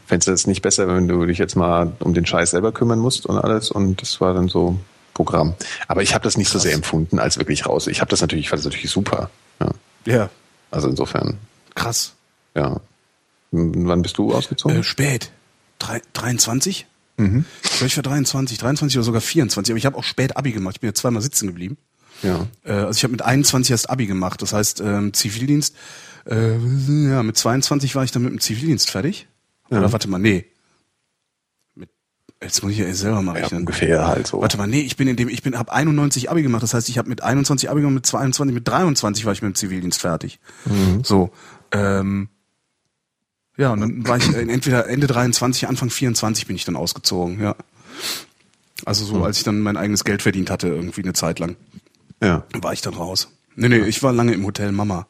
Fändest 0.06 0.28
du 0.28 0.32
es 0.34 0.48
nicht 0.48 0.62
besser, 0.62 0.88
wenn 0.88 1.08
du 1.08 1.26
dich 1.26 1.38
jetzt 1.38 1.56
mal 1.56 1.94
um 2.00 2.14
den 2.14 2.26
Scheiß 2.26 2.52
selber 2.52 2.72
kümmern 2.72 3.00
musst 3.00 3.26
und 3.26 3.38
alles 3.38 3.72
und 3.72 4.02
das 4.02 4.20
war 4.22 4.34
dann 4.34 4.48
so 4.50 4.78
Programm. 5.14 5.54
Aber 5.88 6.02
ich 6.04 6.14
habe 6.14 6.24
das 6.24 6.38
nicht 6.38 6.50
so 6.50 6.60
sehr 6.60 6.74
empfunden 6.74 7.20
als 7.20 7.38
wirklich 7.38 7.66
raus. 7.66 7.88
Ich 7.88 8.02
habe 8.02 8.10
das 8.10 8.22
natürlich, 8.22 8.46
ich 8.46 8.50
fand 8.50 8.60
das 8.60 8.66
natürlich 8.66 8.90
super. 8.92 9.30
Ja. 9.60 9.70
ja, 10.06 10.30
Also 10.70 10.90
insofern, 10.90 11.38
krass. 11.76 12.14
ja. 12.56 12.76
W- 13.52 13.72
Wann 13.88 14.02
bist 14.02 14.18
du 14.18 14.34
ausgezogen? 14.34 14.80
Äh, 14.80 14.84
spät. 14.84 15.32
Drei, 15.80 16.02
23? 16.14 16.86
Mhm. 17.18 17.44
Ich 17.86 17.96
war 17.98 18.04
23, 18.04 18.58
23 18.58 18.98
oder 18.98 19.04
sogar 19.04 19.22
24. 19.22 19.72
Aber 19.74 19.78
ich 19.78 19.86
habe 19.86 19.98
auch 19.98 20.04
spät 20.04 20.38
Abi 20.38 20.52
gemacht. 20.54 20.78
Ich 20.78 20.82
bin 20.82 20.90
ja 20.90 20.94
zweimal 20.94 21.22
sitzen 21.22 21.48
geblieben. 21.48 21.78
Ja. 22.24 22.48
Äh, 22.64 22.72
also 22.72 22.98
ich 22.98 23.04
habe 23.04 23.12
mit 23.12 23.22
21 23.22 23.72
erst 23.72 23.90
Abi 23.90 24.06
gemacht. 24.06 24.42
Das 24.42 24.54
heißt, 24.54 24.82
ähm, 24.82 25.14
Zivildienst, 25.14 25.76
äh, 26.26 26.58
ja, 26.58 27.24
mit 27.24 27.38
22 27.38 27.96
war 27.96 28.04
ich 28.04 28.12
dann 28.12 28.24
mit 28.24 28.32
dem 28.32 28.40
Zivildienst 28.40 28.90
fertig. 28.90 29.28
Oder 29.70 29.92
warte 29.92 30.10
mal, 30.10 30.20
nee. 30.20 30.46
Jetzt 32.44 32.64
muss 32.64 32.72
ich 32.72 32.80
ja 32.80 32.92
selber 32.94 33.22
mal 33.22 33.36
ja. 33.36 33.44
rechnen. 33.44 33.62
Ungefähr 33.62 34.08
halt 34.08 34.28
so. 34.28 34.42
Warte 34.42 34.58
mal, 34.58 34.68
nee, 34.68 34.82
ich 34.82 34.98
bin 34.98 35.08
in 35.08 35.16
dem, 35.16 35.30
ich 35.30 35.44
bin, 35.44 35.58
habe 35.58 35.72
91 35.72 36.30
Abi 36.30 36.42
gemacht. 36.42 36.64
Das 36.64 36.74
heißt, 36.74 36.90
ich 36.90 36.98
habe 36.98 37.08
mit 37.08 37.22
21 37.22 37.70
Abi 37.70 37.82
gemacht, 37.82 37.94
mit 37.94 38.06
22, 38.06 38.54
mit 38.54 38.68
23 38.68 39.26
war 39.26 39.34
ich 39.34 39.42
mit 39.42 39.54
dem 39.54 39.56
Zivildienst 39.56 40.02
fertig. 40.02 40.40
So, 41.04 41.32
ähm, 41.72 42.30
ja, 43.58 43.74
und 43.74 43.82
dann 43.82 44.08
war 44.08 44.18
ich 44.18 44.28
äh, 44.34 44.42
entweder 44.42 44.88
Ende 44.88 45.08
23, 45.08 45.68
Anfang 45.68 45.90
24 45.90 46.48
bin 46.48 46.56
ich 46.56 46.66
dann 46.66 46.76
ausgezogen, 46.76 47.40
ja. 47.42 47.56
Also 48.86 49.06
so, 49.06 49.24
als 49.24 49.38
ich 49.38 49.44
dann 49.44 49.60
mein 49.60 49.78
eigenes 49.78 50.04
Geld 50.04 50.24
verdient 50.24 50.50
hatte, 50.50 50.68
irgendwie 50.68 51.04
eine 51.04 51.14
Zeit 51.14 51.38
lang, 51.38 51.56
Ja. 52.22 52.44
war 52.62 52.74
ich 52.74 52.82
dann 52.82 52.94
raus. 52.94 53.30
Nee, 53.56 53.70
nee, 53.70 53.80
ich 53.80 54.02
war 54.04 54.14
lange 54.14 54.34
im 54.34 54.46
Hotel 54.46 54.72
Mama. 54.72 55.08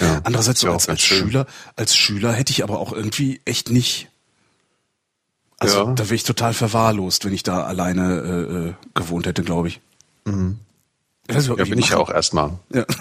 ja. 0.00 0.20
Andererseits 0.24 0.60
so 0.60 0.66
Ja, 0.68 0.72
als, 0.72 0.88
als. 0.88 1.00
Schüler, 1.02 1.46
als 1.76 1.96
Schüler 1.96 2.32
hätte 2.32 2.50
ich 2.52 2.62
aber 2.64 2.78
auch 2.80 2.92
irgendwie 2.92 3.40
echt 3.44 3.70
nicht. 3.70 4.08
Also 5.58 5.84
Ja. 5.86 5.92
da 5.92 6.04
wäre 6.04 6.14
ich 6.14 6.24
total 6.24 6.52
verwahrlost, 6.54 7.24
wenn 7.24 7.32
ich 7.32 7.42
da 7.42 7.64
alleine 7.64 8.20
äh, 8.20 8.68
äh, 8.68 8.74
gewohnt 8.94 9.26
hätte, 9.26 9.42
glaube 9.42 9.68
ich. 9.68 9.80
Mhm. 10.24 10.58
Das 11.28 11.46
Ja, 11.46 11.54
bin 11.54 11.78
ich 11.78 11.90
ja 11.90 11.96
auch 11.98 12.10
erstmal. 12.10 12.52
Ja. 12.72 12.84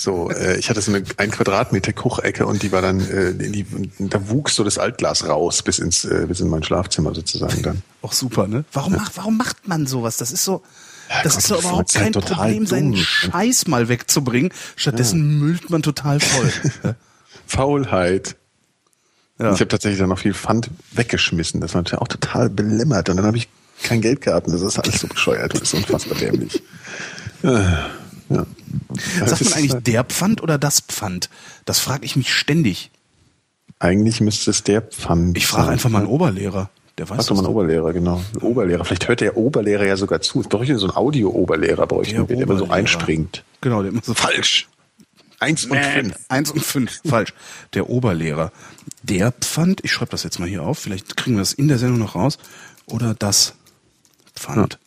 So, 0.00 0.30
äh, 0.30 0.56
ich 0.58 0.70
hatte 0.70 0.80
so 0.80 0.92
eine 0.94 1.04
ein 1.16 1.32
Quadratmeter 1.32 1.92
Kuchecke 1.92 2.46
und 2.46 2.62
die 2.62 2.70
war 2.70 2.80
dann, 2.82 3.00
äh, 3.00 3.34
die, 3.34 3.66
da 3.98 4.28
wuchs 4.28 4.54
so 4.54 4.62
das 4.62 4.78
Altglas 4.78 5.26
raus 5.28 5.60
bis 5.64 5.80
ins, 5.80 6.04
äh, 6.04 6.24
bis 6.28 6.38
in 6.38 6.48
mein 6.48 6.62
Schlafzimmer 6.62 7.12
sozusagen 7.16 7.62
dann. 7.62 7.82
Auch 8.00 8.12
super, 8.12 8.46
ne? 8.46 8.64
Warum 8.72 8.92
macht, 8.92 9.16
warum 9.16 9.36
macht 9.36 9.66
man 9.66 9.88
sowas? 9.88 10.16
Das 10.16 10.30
ist 10.30 10.44
so, 10.44 10.52
Ja, 10.52 10.60
das 11.22 11.34
Gott, 11.34 11.42
ist 11.42 11.50
doch 11.50 11.60
überhaupt 11.60 11.94
kein 11.94 12.12
Problem, 12.12 12.66
seinen 12.66 12.92
dumm. 12.92 13.00
Scheiß 13.00 13.66
mal 13.66 13.88
wegzubringen. 13.88 14.52
Stattdessen 14.76 15.38
müllt 15.38 15.70
man 15.70 15.82
total 15.82 16.20
voll. 16.20 16.52
Faulheit. 17.46 18.36
ja. 19.38 19.52
Ich 19.52 19.60
habe 19.60 19.68
tatsächlich 19.68 19.98
dann 19.98 20.10
noch 20.10 20.18
viel 20.18 20.34
Pfand 20.34 20.70
weggeschmissen. 20.92 21.60
Das 21.60 21.74
war 21.74 21.82
natürlich 21.82 22.02
auch 22.02 22.08
total 22.08 22.50
belämmert. 22.50 23.08
Und 23.08 23.16
dann 23.16 23.26
habe 23.26 23.38
ich 23.38 23.48
kein 23.82 24.00
Geld 24.00 24.20
gehabt. 24.20 24.46
Und 24.46 24.52
das 24.52 24.62
ist 24.62 24.78
alles 24.78 25.00
so 25.00 25.08
bescheuert. 25.08 25.54
Das 25.54 25.62
ist 25.62 25.74
unfassbar 25.74 26.18
dämlich. 26.18 26.62
Ja. 28.30 28.44
Das 29.20 29.30
Sagt 29.30 29.44
man 29.44 29.52
eigentlich 29.54 29.82
der 29.84 30.04
Pfand 30.04 30.42
oder 30.42 30.58
das 30.58 30.80
Pfand? 30.80 31.30
Das 31.64 31.78
frage 31.78 32.04
ich 32.04 32.14
mich 32.14 32.30
ständig. 32.34 32.90
Eigentlich 33.78 34.20
müsste 34.20 34.50
es 34.50 34.64
der 34.64 34.82
Pfand 34.82 35.36
Ich 35.38 35.46
frage 35.46 35.70
einfach 35.70 35.88
mal 35.88 36.00
einen 36.00 36.08
Oberlehrer. 36.08 36.68
Der 36.98 37.08
weiß 37.08 37.16
Frag 37.16 37.26
doch 37.28 37.36
mal 37.36 37.44
einen. 37.44 37.54
Oberlehrer, 37.54 37.92
genau. 37.92 38.20
Ein 38.34 38.42
Oberlehrer. 38.42 38.84
Vielleicht 38.84 39.08
hört 39.08 39.20
der 39.20 39.36
Oberlehrer 39.36 39.86
ja 39.86 39.96
sogar 39.96 40.20
zu. 40.20 40.40
Es 40.40 40.48
bräuchte 40.48 40.76
so 40.78 40.88
einen 40.88 40.96
Audio-Oberlehrer, 40.96 41.86
bräuchten 41.86 42.26
Der 42.26 42.36
der 42.36 42.40
immer 42.40 42.58
so 42.58 42.68
einspringt. 42.68 43.44
Genau, 43.60 43.82
der 43.82 43.92
immer 43.92 44.02
so 44.02 44.14
Falsch. 44.14 44.68
Eins 45.40 45.66
und 45.66 45.78
fünf. 45.78 46.16
Eins 46.28 46.50
und 46.50 46.64
fünf, 46.64 47.00
falsch. 47.06 47.32
Der 47.74 47.88
Oberlehrer. 47.88 48.50
Der 49.04 49.30
Pfand, 49.30 49.84
ich 49.84 49.92
schreibe 49.92 50.10
das 50.10 50.24
jetzt 50.24 50.40
mal 50.40 50.48
hier 50.48 50.64
auf, 50.64 50.80
vielleicht 50.80 51.16
kriegen 51.16 51.36
wir 51.36 51.42
das 51.42 51.52
in 51.52 51.68
der 51.68 51.78
Sendung 51.78 52.00
noch 52.00 52.16
raus. 52.16 52.38
Oder 52.86 53.14
das 53.14 53.54
Pfand. 54.34 54.80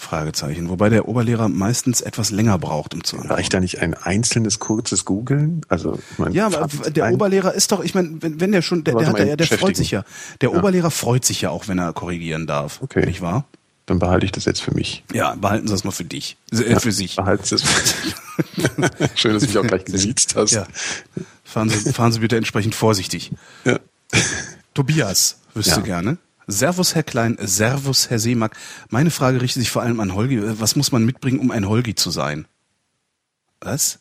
Fragezeichen. 0.00 0.68
Wobei 0.68 0.90
der 0.90 1.08
Oberlehrer 1.08 1.48
meistens 1.48 2.00
etwas 2.00 2.30
länger 2.30 2.56
braucht, 2.56 2.94
um 2.94 3.02
zu 3.02 3.16
antworten. 3.16 3.34
Reicht 3.34 3.52
da 3.52 3.58
nicht 3.58 3.80
ein 3.80 3.94
einzelnes, 3.94 4.60
kurzes 4.60 5.04
Googeln? 5.04 5.62
Also, 5.68 5.98
ich 6.12 6.18
mein, 6.18 6.32
Ja, 6.32 6.46
aber 6.46 6.68
der 6.90 7.12
Oberlehrer 7.12 7.52
ist 7.52 7.72
doch, 7.72 7.82
ich 7.82 7.96
meine, 7.96 8.10
wenn, 8.20 8.40
wenn 8.40 8.52
der 8.52 8.62
schon, 8.62 8.84
der, 8.84 8.94
der, 8.94 9.08
hat 9.08 9.18
ja, 9.18 9.34
der 9.34 9.46
freut 9.46 9.76
sich 9.76 9.90
ja. 9.90 10.04
Der 10.40 10.54
Oberlehrer 10.54 10.92
freut 10.92 11.24
sich 11.24 11.40
ja 11.42 11.50
auch, 11.50 11.66
wenn 11.66 11.78
er 11.78 11.92
korrigieren 11.92 12.46
darf. 12.46 12.80
Okay. 12.80 13.04
Nicht 13.04 13.20
wahr? 13.22 13.44
Dann 13.86 13.98
behalte 13.98 14.24
ich 14.24 14.32
das 14.32 14.44
jetzt 14.44 14.60
für 14.60 14.72
mich. 14.72 15.02
Ja, 15.12 15.34
behalten 15.34 15.66
Sie 15.66 15.72
das 15.74 15.82
mal 15.82 15.90
für 15.90 16.04
dich. 16.04 16.36
Äh, 16.52 16.78
für 16.78 16.92
sich. 16.92 17.16
Behalte 17.16 17.56
es. 17.56 17.62
Schön, 19.16 19.32
dass 19.34 19.42
du 19.42 19.48
mich 19.48 19.58
auch 19.58 19.66
gleich 19.66 19.84
gesiezt 19.84 20.36
hast. 20.36 20.52
Ja. 20.52 20.66
Fahren 21.42 21.70
Sie, 21.70 21.92
fahren 21.92 22.12
Sie 22.12 22.20
bitte 22.20 22.36
entsprechend 22.36 22.74
vorsichtig. 22.74 23.32
Ja. 23.64 23.80
Tobias, 24.74 25.38
wüsste 25.54 25.80
Ja. 25.80 25.80
gerne. 25.80 26.18
Servus, 26.48 26.94
Herr 26.94 27.02
Klein, 27.02 27.36
Servus, 27.40 28.08
Herr 28.10 28.18
Seemack. 28.18 28.56
Meine 28.88 29.10
Frage 29.10 29.40
richtet 29.40 29.62
sich 29.62 29.70
vor 29.70 29.82
allem 29.82 30.00
an 30.00 30.14
Holgi. 30.14 30.40
Was 30.58 30.76
muss 30.76 30.90
man 30.90 31.04
mitbringen, 31.04 31.38
um 31.38 31.50
ein 31.50 31.68
Holgi 31.68 31.94
zu 31.94 32.10
sein? 32.10 32.46
Was? 33.60 34.00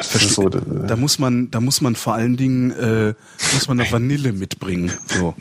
Ist 0.00 0.34
so, 0.34 0.48
Da 0.48 0.96
muss 0.96 1.20
man, 1.20 1.50
da 1.50 1.60
muss 1.60 1.80
man 1.80 1.94
vor 1.94 2.14
allen 2.14 2.36
Dingen, 2.36 2.72
äh, 2.72 3.14
muss 3.54 3.68
man 3.68 3.76
noch 3.76 3.92
Vanille 3.92 4.32
mitbringen. 4.32 4.90
So. 5.06 5.36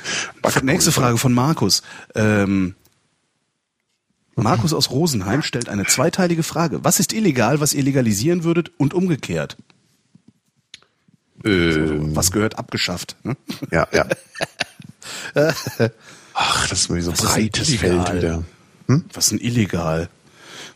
Nächste 0.62 0.92
Frage 0.92 1.16
von 1.16 1.32
Markus. 1.32 1.82
Ähm, 2.14 2.74
Markus 4.36 4.74
aus 4.74 4.90
Rosenheim 4.90 5.42
stellt 5.42 5.70
eine 5.70 5.86
zweiteilige 5.86 6.42
Frage. 6.42 6.84
Was 6.84 7.00
ist 7.00 7.12
illegal, 7.12 7.60
was 7.60 7.72
ihr 7.72 7.82
legalisieren 7.82 8.44
würdet 8.44 8.72
und 8.76 8.92
umgekehrt? 8.92 9.56
Ähm, 11.44 12.16
Was 12.16 12.30
gehört 12.30 12.58
abgeschafft? 12.58 13.16
Ne? 13.22 13.36
ja, 13.70 13.86
ja. 13.92 14.06
Ach, 16.34 16.68
das 16.68 16.80
ist 16.80 16.90
mir 16.90 17.02
so 17.02 17.12
Was 17.12 17.22
breites? 17.22 17.74
Feld 17.74 18.14
wieder. 18.14 18.44
Was 19.12 19.24
ist 19.24 19.32
denn 19.32 19.40
illegal? 19.40 20.08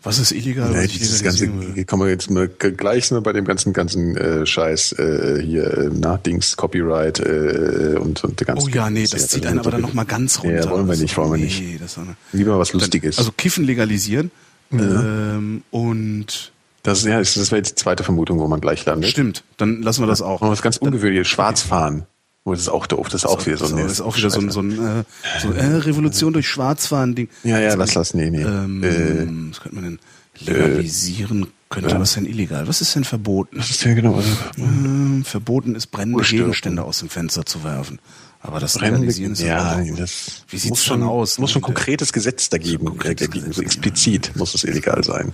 Was 0.05 0.19
ist 0.21 0.31
illegal? 0.31 0.85
Ich 0.85 0.97
dieses 0.97 1.25
ganze, 1.25 1.51
hier 1.75 1.85
kommen 1.85 2.05
wir 2.05 2.11
jetzt 2.11 2.31
mal 2.31 2.47
gleich 2.49 3.11
nur 3.11 3.21
bei 3.21 3.33
dem 3.33 3.45
ganzen 3.45 3.73
ganzen 3.73 4.17
äh, 4.17 4.47
Scheiß 4.47 4.93
äh, 4.93 5.43
hier 5.43 5.77
äh, 5.77 5.91
na 5.93 6.17
Dings 6.17 6.57
Copyright 6.57 7.19
äh, 7.19 7.97
und 7.99 8.23
und 8.23 8.39
der 8.39 8.47
ganze 8.47 8.67
Oh 8.67 8.69
ja, 8.69 8.91
nee, 8.91 9.07
das 9.07 9.27
zieht 9.29 9.45
einen 9.45 9.59
aber 9.59 9.73
dann 9.73 9.81
nochmal 9.81 10.05
ganz 10.05 10.43
runter. 10.43 10.65
Ja, 10.65 10.71
wollen 10.71 10.87
wir 10.87 10.93
Also, 10.93 11.03
nicht, 11.03 11.17
wollen 11.17 11.33
wir 11.33 11.39
nee, 11.39 11.45
nicht. 11.45 11.83
Das 11.83 11.93
ist 11.93 11.99
eine, 11.99 12.17
Lieber 12.33 12.59
was 12.59 12.73
Lustiges. 12.73 13.19
Also 13.19 13.33
Kiffen 13.33 13.65
legalisieren 13.65 14.31
ähm, 14.71 15.63
und 15.71 16.53
das 16.83 17.05
ja, 17.05 17.19
das 17.19 17.37
wäre 17.37 17.57
jetzt 17.57 17.71
die 17.71 17.75
zweite 17.75 18.05
Vermutung, 18.05 18.39
wo 18.39 18.47
man 18.49 18.61
gleich 18.61 18.85
landet. 18.87 19.11
stimmt, 19.11 19.45
dann 19.57 19.83
lassen 19.83 20.03
wir 20.03 20.07
das 20.07 20.23
auch. 20.23 20.41
Und 20.41 20.51
was 20.51 20.63
ganz 20.63 20.77
ungewöhnliches, 20.79 21.27
schwarz 21.29 21.63
fahren. 21.63 22.07
Oh, 22.45 22.53
das 22.53 22.61
ist 22.63 22.69
auch 22.69 22.87
doof, 22.87 23.09
das 23.11 23.23
ist 23.25 23.27
auch 23.27 23.45
wieder 23.45 23.59
so 23.59 23.65
das 23.65 23.73
ein 23.75 23.87
ist 23.87 24.01
auch 24.01 24.17
wieder 24.17 24.31
so 24.31 24.41
ein, 24.41 24.51
so 24.51 24.61
ein 24.61 24.71
äh, 24.73 25.05
so, 25.43 25.53
äh, 25.53 25.65
Revolution 25.67 26.33
durch 26.33 26.49
Schwarzfahren-Ding. 26.49 27.29
Ja, 27.45 27.59
ja, 27.59 27.75
lass 27.75 27.93
das, 27.93 28.15
nee, 28.15 28.31
nee. 28.31 28.41
Ähm, 28.43 28.83
Äh, 28.83 29.51
was 29.51 29.61
könnte 29.61 29.75
man 29.75 29.85
denn 29.85 29.99
legalisieren? 30.41 31.49
könnte 31.69 32.01
was 32.01 32.15
denn 32.15 32.25
illegal? 32.25 32.67
Was 32.67 32.81
ist 32.81 32.95
denn 32.95 33.05
verboten? 33.05 33.59
was 33.59 33.69
ist 33.71 33.85
denn 33.85 33.95
genau? 33.97 34.15
Also, 34.15 34.31
Ähm, 34.57 35.23
verboten 35.27 35.75
ist 35.75 35.89
brennende. 35.89 36.23
Gegenstände 36.25 36.83
aus 36.83 37.01
dem 37.01 37.11
Fenster 37.11 37.45
zu 37.45 37.63
werfen. 37.65 37.99
Aber 38.41 38.61
das 38.61 38.75
Brennende- 38.79 39.01
Legalisieren 39.01 39.33
ist 39.33 39.43
ja, 39.43 39.75
auch- 39.77 39.97
das 39.97 40.45
Wie 40.49 40.57
sieht's 40.57 40.71
muss 40.71 40.85
schon 40.85 41.03
aus? 41.03 41.39
Muss 41.39 41.51
schon 41.51 41.61
ne? 41.61 41.67
konkretes 41.67 42.13
Gesetz 42.15 42.49
dagegen, 42.49 42.87
konkretes 42.87 43.27
äh, 43.27 43.29
dagegen 43.29 43.47
Gesetz, 43.51 43.57
so 43.57 43.63
explizit 43.63 44.33
muss 44.37 44.55
es 44.55 44.65
illegal 44.65 45.05
sein. 45.05 45.33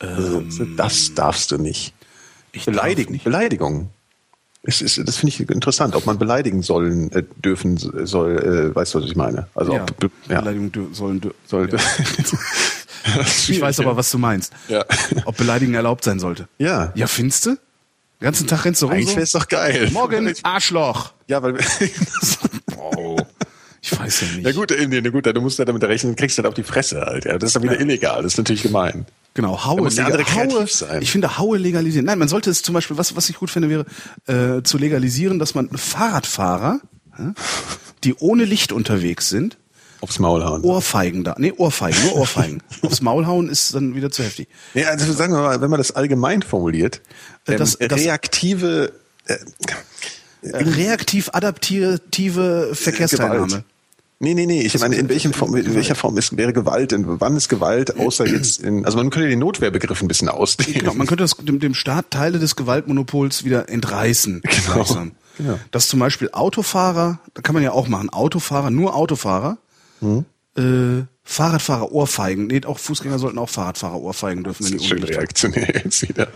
Also, 0.00 0.42
das 0.76 1.14
darfst 1.14 1.50
du 1.52 1.58
nicht. 1.58 1.94
Ich 2.52 2.64
Beleidigen, 2.64 3.12
nicht. 3.12 3.24
Beleidigung. 3.24 3.90
Es 4.62 4.82
ist, 4.82 4.98
das 5.06 5.16
finde 5.16 5.34
ich 5.34 5.40
interessant, 5.48 5.94
ob 5.94 6.04
man 6.04 6.18
beleidigen 6.18 6.62
sollen, 6.62 7.10
äh, 7.12 7.22
dürfen 7.42 7.76
soll, 7.78 8.36
äh, 8.72 8.74
weißt 8.74 8.94
du, 8.94 8.98
was 9.00 9.06
ich 9.06 9.16
meine? 9.16 9.46
Also 9.54 9.72
Ja, 9.72 9.84
ob, 9.84 10.10
ja, 10.28 10.40
Beleidigung 10.40 10.94
sollen 10.94 11.20
dür- 11.20 11.34
sollte. 11.46 11.78
Ich 13.48 13.60
weiß 13.60 13.80
aber, 13.80 13.96
was 13.96 14.10
du 14.10 14.18
meinst. 14.18 14.52
Ja. 14.68 14.84
Ob 15.24 15.36
Beleidigen 15.36 15.72
erlaubt 15.74 16.04
sein 16.04 16.20
sollte. 16.20 16.46
Ja. 16.58 16.92
Ja, 16.94 17.06
findest 17.06 17.46
du? 17.46 17.50
Den 17.50 17.58
ganzen 18.20 18.46
Tag 18.46 18.64
rennst 18.66 18.82
du 18.82 18.86
rum 18.86 18.94
Eigentlich 18.94 19.08
so? 19.08 19.14
wäre 19.16 19.22
es 19.24 19.32
doch 19.32 19.48
geil. 19.48 19.88
Morgen, 19.92 20.32
Arschloch. 20.42 21.14
Ja, 21.26 21.42
weil 21.42 21.56
Oh. 22.76 23.16
Ich 23.92 23.98
weiß 23.98 24.20
ja 24.22 24.26
nicht. 24.36 24.46
Ja 24.46 24.52
gut, 24.52 24.70
äh, 24.72 24.86
nee, 24.86 25.00
nee, 25.00 25.10
gut, 25.10 25.26
du 25.26 25.40
musst 25.40 25.58
ja 25.58 25.64
damit 25.64 25.82
rechnen, 25.84 26.16
kriegst 26.16 26.38
du 26.38 26.42
halt 26.42 26.48
auf 26.48 26.54
die 26.54 26.62
Fresse 26.62 27.00
halt. 27.00 27.24
Ja. 27.24 27.38
Das 27.38 27.48
ist 27.48 27.56
dann 27.56 27.62
wieder 27.62 27.80
illegal, 27.80 28.22
das 28.22 28.32
ist 28.34 28.38
natürlich 28.38 28.62
gemein. 28.62 29.06
Genau, 29.34 29.64
Haue, 29.64 29.82
muss 29.82 29.98
andere 29.98 30.24
Haue 30.34 30.66
sein. 30.66 31.02
Ich 31.02 31.12
finde 31.12 31.38
Haue 31.38 31.56
legalisieren. 31.58 32.06
Nein, 32.06 32.18
man 32.18 32.28
sollte 32.28 32.50
es 32.50 32.62
zum 32.62 32.74
Beispiel, 32.74 32.98
was, 32.98 33.14
was 33.14 33.28
ich 33.28 33.36
gut 33.36 33.50
finde, 33.50 33.68
wäre 33.68 33.86
äh, 34.58 34.62
zu 34.62 34.76
legalisieren, 34.76 35.38
dass 35.38 35.54
man 35.54 35.68
Fahrradfahrer, 35.70 36.80
ja, 37.18 37.34
die 38.04 38.14
ohne 38.16 38.44
Licht 38.44 38.72
unterwegs 38.72 39.28
sind, 39.28 39.56
Aufs 40.02 40.18
Maul 40.18 40.42
hauen. 40.42 40.62
Ohrfeigen 40.62 41.24
da. 41.24 41.34
Nee, 41.36 41.52
Ohrfeigen, 41.52 42.02
nur 42.04 42.16
Ohrfeigen. 42.16 42.62
Aufs 42.82 43.02
Maul 43.02 43.26
hauen 43.26 43.50
ist 43.50 43.74
dann 43.74 43.94
wieder 43.94 44.10
zu 44.10 44.22
heftig. 44.22 44.48
Ja, 44.72 44.88
also 44.88 45.12
sagen 45.12 45.34
wir 45.34 45.42
mal, 45.42 45.60
wenn 45.60 45.68
man 45.68 45.76
das 45.78 45.92
allgemein 45.92 46.40
formuliert, 46.42 47.02
Äh, 47.46 47.52
ähm, 47.52 47.58
das- 47.58 47.76
das- 47.78 47.98
reaktive 48.00 48.92
äh, 49.26 49.36
Reaktiv-adaptive 50.42 52.70
Verkehrsteilnahme. 52.74 53.46
Gewalt. 53.46 53.64
Nee, 54.22 54.34
nee, 54.34 54.44
nee. 54.44 54.60
Ich 54.60 54.78
meine, 54.78 54.96
in, 54.96 55.08
welchem 55.08 55.32
Form, 55.32 55.56
in 55.56 55.74
welcher 55.74 55.94
Form 55.94 56.18
ist, 56.18 56.36
wäre 56.36 56.52
Gewalt? 56.52 56.92
In, 56.92 57.04
wann 57.20 57.36
ist 57.36 57.48
Gewalt 57.48 57.98
außer 57.98 58.26
jetzt 58.26 58.60
in, 58.62 58.84
also 58.84 58.98
man 58.98 59.08
könnte 59.08 59.30
den 59.30 59.38
Notwehrbegriff 59.38 60.02
ein 60.02 60.08
bisschen 60.08 60.28
ausdehnen. 60.28 60.80
Genau, 60.80 60.92
man 60.92 61.06
könnte 61.06 61.24
das, 61.24 61.36
dem, 61.38 61.58
dem 61.58 61.72
Staat 61.72 62.10
Teile 62.10 62.38
des 62.38 62.54
Gewaltmonopols 62.54 63.44
wieder 63.44 63.70
entreißen. 63.70 64.42
Genau, 64.42 64.74
gleichsam. 64.74 65.12
genau. 65.38 65.58
Dass 65.70 65.88
zum 65.88 66.00
Beispiel 66.00 66.28
Autofahrer, 66.32 67.18
da 67.32 67.40
kann 67.40 67.54
man 67.54 67.62
ja 67.64 67.72
auch 67.72 67.88
machen, 67.88 68.10
Autofahrer, 68.10 68.70
nur 68.70 68.94
Autofahrer, 68.94 69.56
Hm? 70.00 70.24
äh, 70.56 71.04
Fahrradfahrer 71.22 71.90
Ohrfeigen. 71.92 72.48
Nee, 72.48 72.60
auch 72.66 72.78
Fußgänger 72.78 73.18
sollten 73.18 73.38
auch 73.38 73.48
Fahrradfahrer 73.48 74.00
Ohrfeigen 74.00 74.44
dürfen, 74.44 74.64
das 74.64 74.72
ist 74.72 74.84
schön 74.86 75.02
reaktionär 75.02 75.82
jetzt 75.84 76.06
wieder. 76.06 76.28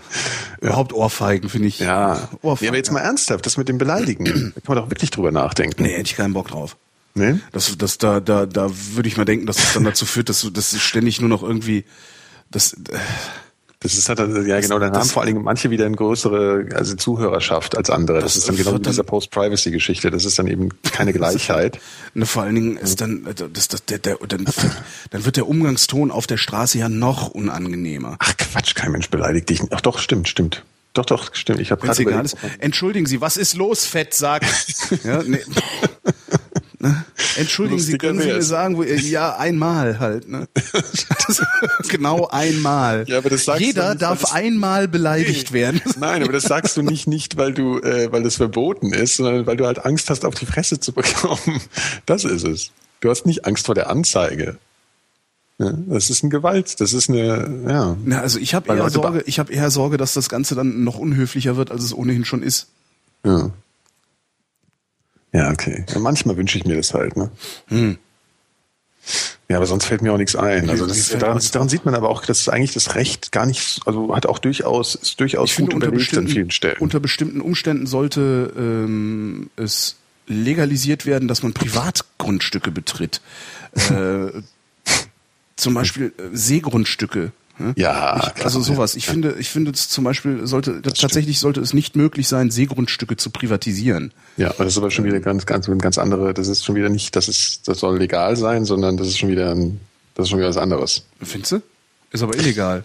Überhaupt 0.63 0.93
Ohrfeigen, 0.95 1.51
finde 1.51 1.69
ich. 1.69 1.81
Ja. 1.81 2.29
Ohrfeigen. 2.41 2.65
ja, 2.65 2.71
aber 2.71 2.77
jetzt 2.79 2.93
mal 2.93 3.01
ernsthaft, 3.01 3.45
das 3.45 3.59
mit 3.59 3.69
dem 3.69 3.77
Beleidigen, 3.77 4.25
da 4.25 4.33
kann 4.61 4.63
man 4.69 4.77
doch 4.79 4.91
wirklich 4.91 5.11
drüber 5.11 5.33
nachdenken. 5.33 5.83
Nee, 5.83 5.91
hätte 5.93 6.03
ich 6.03 6.17
keinen 6.17 6.33
Bock 6.33 6.49
drauf. 6.49 6.77
Nee? 7.15 7.39
Das, 7.53 7.77
das, 7.79 7.99
da, 7.99 8.21
da, 8.21 8.45
da 8.47 8.71
würde 8.95 9.09
ich 9.09 9.17
mal 9.17 9.25
denken, 9.25 9.47
dass 9.47 9.57
das 9.57 9.75
dann 9.75 9.85
dazu 9.85 10.05
führt, 10.05 10.29
dass 10.29 10.41
du, 10.41 10.51
dass 10.51 10.71
du 10.73 10.79
ständig 10.79 11.21
nur 11.21 11.29
noch 11.31 11.43
irgendwie, 11.45 11.85
das, 12.51 12.73
äh, 12.73 12.99
Das 13.79 13.95
ist 13.95 14.09
halt, 14.09 14.19
ja 14.19 14.59
genau, 14.61 14.79
dann 14.81 14.93
das- 14.93 15.01
haben 15.03 15.09
vor 15.11 15.23
allen 15.23 15.35
Dingen 15.35 15.45
manche 15.45 15.71
wieder 15.71 15.87
eine 15.87 15.95
größere 15.95 16.69
also 16.75 16.97
Zuhörerschaft 16.97 17.77
als 17.77 17.89
andere. 17.91 18.17
Das, 18.21 18.33
Das 18.33 18.37
ist 18.39 18.49
dann 18.49 18.57
genau 18.57 18.73
wird 18.73 18.81
wie 18.81 18.85
dann- 18.85 18.93
diese 18.93 19.05
Post-Privacy-Geschichte. 19.05 20.11
Das 20.11 20.25
ist 20.25 20.39
dann 20.41 20.49
eben 20.49 20.71
keine 20.91 21.13
Gleichheit. 21.19 21.79
Ne, 22.15 22.27
vor 22.27 22.43
allen 22.43 22.55
Dingen 22.57 22.77
ist 22.79 23.01
dann, 23.01 23.27
äh, 23.27 23.35
das, 23.35 23.69
das, 23.69 23.85
der, 23.85 23.99
der, 23.99 24.17
dann, 24.27 24.47
dann 25.11 25.25
wird 25.25 25.37
der 25.37 25.47
Umgangston 25.49 26.11
auf 26.11 26.27
der 26.27 26.37
Straße 26.39 26.79
ja 26.79 26.89
noch 26.89 27.29
unangenehmer. 27.29 28.17
Ach 28.19 28.37
Quatsch, 28.37 28.75
kein 28.75 28.91
Mensch 28.91 29.09
beleidigt 29.11 29.51
dich. 29.51 29.61
Ach 29.71 29.81
doch, 29.83 29.99
stimmt, 30.01 30.29
stimmt. 30.29 30.65
Doch, 30.95 31.05
doch, 31.07 31.35
stimmt. 31.35 31.61
Ich 31.61 31.71
habe 31.73 31.87
es 31.87 31.97
gerade 31.99 32.11
egal 32.11 32.25
ist. 32.25 32.37
Entschuldigen 32.59 33.07
Sie, 33.07 33.21
was 33.21 33.37
ist 33.37 33.55
los, 33.55 33.85
Fettsack? 33.85 34.43
ja, 35.05 35.23
nee. 35.25 35.41
Ne? 36.85 37.03
Entschuldigen 37.39 37.81
Sie, 37.81 37.93
Lustiger 37.93 38.09
können 38.09 38.21
Sie 38.21 38.29
mir 38.29 38.43
sagen, 38.43 38.77
wo 38.77 38.83
ihr, 38.83 39.01
ja, 39.01 39.39
einmal 39.39 40.01
halt, 40.01 40.29
ne? 40.29 40.47
genau 41.89 42.27
einmal. 42.27 43.07
Ja, 43.09 43.17
aber 43.17 43.31
das 43.31 43.47
sagst 43.47 43.63
du 43.63 43.65
Jeder 43.65 43.91
nicht, 43.91 44.03
darf 44.03 44.35
einmal 44.35 44.87
beleidigt 44.87 45.53
werden. 45.55 45.81
Nein, 45.99 46.23
aber 46.23 46.33
das 46.35 46.43
sagst 46.43 46.77
du 46.77 46.83
nicht, 46.83 47.07
nicht 47.07 47.39
weil 47.39 47.55
du, 47.55 47.79
äh, 47.79 48.13
weil 48.13 48.23
das 48.23 48.37
verboten 48.37 48.93
ist, 48.93 49.17
sondern 49.17 49.47
weil 49.47 49.57
du 49.57 49.65
halt 49.65 49.83
Angst 49.87 50.11
hast, 50.11 50.27
auf 50.27 50.35
die 50.35 50.45
Fresse 50.45 50.79
zu 50.79 50.93
bekommen. 50.93 51.63
Das 52.05 52.25
ist 52.25 52.45
es. 52.45 52.71
Du 53.01 53.09
hast 53.09 53.25
nicht 53.25 53.47
Angst 53.47 53.65
vor 53.65 53.75
der 53.75 53.89
Anzeige. 53.89 54.59
Ja, 55.57 55.73
das 55.87 56.11
ist 56.11 56.23
eine 56.23 56.29
Gewalt. 56.29 56.83
Das 56.83 56.93
ist 56.93 57.09
eine, 57.09 57.63
ja. 57.67 57.97
Na, 58.05 58.21
also 58.21 58.39
ich 58.39 58.55
habe 58.55 58.77
eher 58.77 58.91
Sorge, 58.91 59.23
ich 59.25 59.39
habe 59.39 59.55
eher 59.55 59.71
Sorge, 59.71 59.97
dass 59.97 60.13
das 60.13 60.29
Ganze 60.29 60.55
dann 60.55 60.85
noch 60.85 60.99
unhöflicher 60.99 61.57
wird, 61.57 61.71
als 61.71 61.83
es 61.83 61.95
ohnehin 61.95 62.27
schon 62.27 62.43
ist. 62.43 62.67
Ja, 63.25 63.53
ja 65.35 65.51
okay. 65.51 65.85
Ja, 65.93 65.99
manchmal 65.99 66.39
wünsche 66.39 66.57
ich 66.57 66.65
mir 66.65 66.77
das 66.77 66.95
halt, 66.95 67.17
ne? 67.17 67.31
Ja, 69.49 69.59
aber 69.59 69.67
sonst 69.67 69.85
fällt 69.85 70.01
mir 70.01 70.13
auch 70.13 70.19
nichts 70.19 70.35
ein. 70.35 70.71
Also 70.71 70.87
das 70.87 71.11
daran, 71.11 71.41
daran 71.53 71.69
sieht 71.69 71.85
man 71.85 71.95
aber 71.95 72.09
auch, 72.09 72.25
dass 72.25 72.49
eigentlich 72.49 72.73
das 72.73 72.95
Recht 72.95 73.31
gar 73.31 73.45
nicht, 73.45 73.81
also 73.85 74.17
hat 74.17 74.25
auch 74.25 74.39
durchaus, 74.39 74.95
ist 74.95 75.21
durchaus 75.21 75.51
Ich 75.51 75.57
finde, 75.57 75.73
gut 75.73 75.75
unter 75.83 75.89
überlegt 75.89 76.17
an 76.17 76.29
vielen 76.29 76.51
Stellen. 76.51 76.79
unter 76.79 76.99
bestimmten 76.99 77.43
Umständen 77.43 77.87
sollte 77.87 78.53
ähm, 78.57 79.51
es 79.57 79.97
legalisiert 80.27 81.05
werden, 81.05 81.29
dass 81.29 81.43
man 81.43 81.53
Privatgrundstücke 81.53 82.71
betritt. 82.71 83.21
Äh, 83.91 84.29
zum 85.57 85.75
Beispiel 85.75 86.15
äh, 86.17 86.23
Seegrundstücke. 86.33 87.33
Ne? 87.59 87.73
Ja, 87.77 88.33
ich, 88.37 88.45
also 88.45 88.59
ja, 88.61 88.65
sowas. 88.65 88.95
Ich 88.95 89.07
finde, 89.07 89.37
ich 89.39 89.49
finde 89.49 89.71
es 89.71 89.89
zum 89.89 90.05
Beispiel 90.05 90.47
sollte 90.47 90.83
tatsächlich 90.83 91.39
sollte 91.39 91.61
es 91.61 91.75
nicht 91.75 91.97
möglich 91.97 92.29
sein, 92.29 92.51
Seegrundstücke 92.51 93.17
zu 93.17 93.31
privatisieren. 93.31 94.13
Ja, 94.37 94.51
aber 94.51 94.65
das 94.65 94.75
ist 94.75 94.79
aber 94.79 94.91
schon 94.91 95.05
wieder 95.05 95.21
ganz, 95.21 95.47
ganz, 95.47 95.69
eine 95.69 95.79
ganz 95.79 95.99
andere, 95.99 96.35
das 96.35 96.49
ist 96.49 96.65
schon 96.65 96.75
wieder 96.75 96.89
nicht, 96.89 97.15
das 97.17 97.29
ist, 97.29 97.69
das 97.69 97.79
soll 97.79 97.99
legal 97.99 98.37
sein, 98.37 98.65
sondern 98.65 98.97
das 98.97 99.09
ist 99.09 99.19
schon 99.19 99.29
wieder 99.29 99.51
ein, 99.55 99.81
das 100.15 100.25
ist 100.25 100.31
schon 100.31 100.39
wieder 100.39 100.49
was 100.49 100.57
anderes. 100.57 101.05
Findest 101.23 101.53
du? 101.53 101.63
Ist 102.11 102.23
aber 102.23 102.37
illegal. 102.37 102.85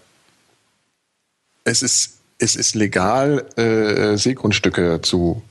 Es 1.63 1.81
ist, 1.81 2.17
es 2.37 2.55
ist 2.55 2.75
legal, 2.75 3.45
äh, 3.57 4.17
Seegrundstücke 4.17 5.01
zu, 5.01 5.41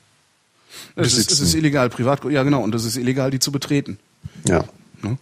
Es 0.96 1.08
ist, 1.08 1.12
es 1.12 1.26
Besitzen. 1.26 1.44
ist 1.44 1.54
illegal, 1.54 1.90
privat, 1.90 2.24
ja 2.24 2.42
genau, 2.42 2.62
und 2.62 2.74
es 2.74 2.84
ist 2.84 2.96
illegal, 2.96 3.30
die 3.30 3.38
zu 3.38 3.52
betreten. 3.52 3.98
ja. 4.46 4.64
Ne? 5.02 5.16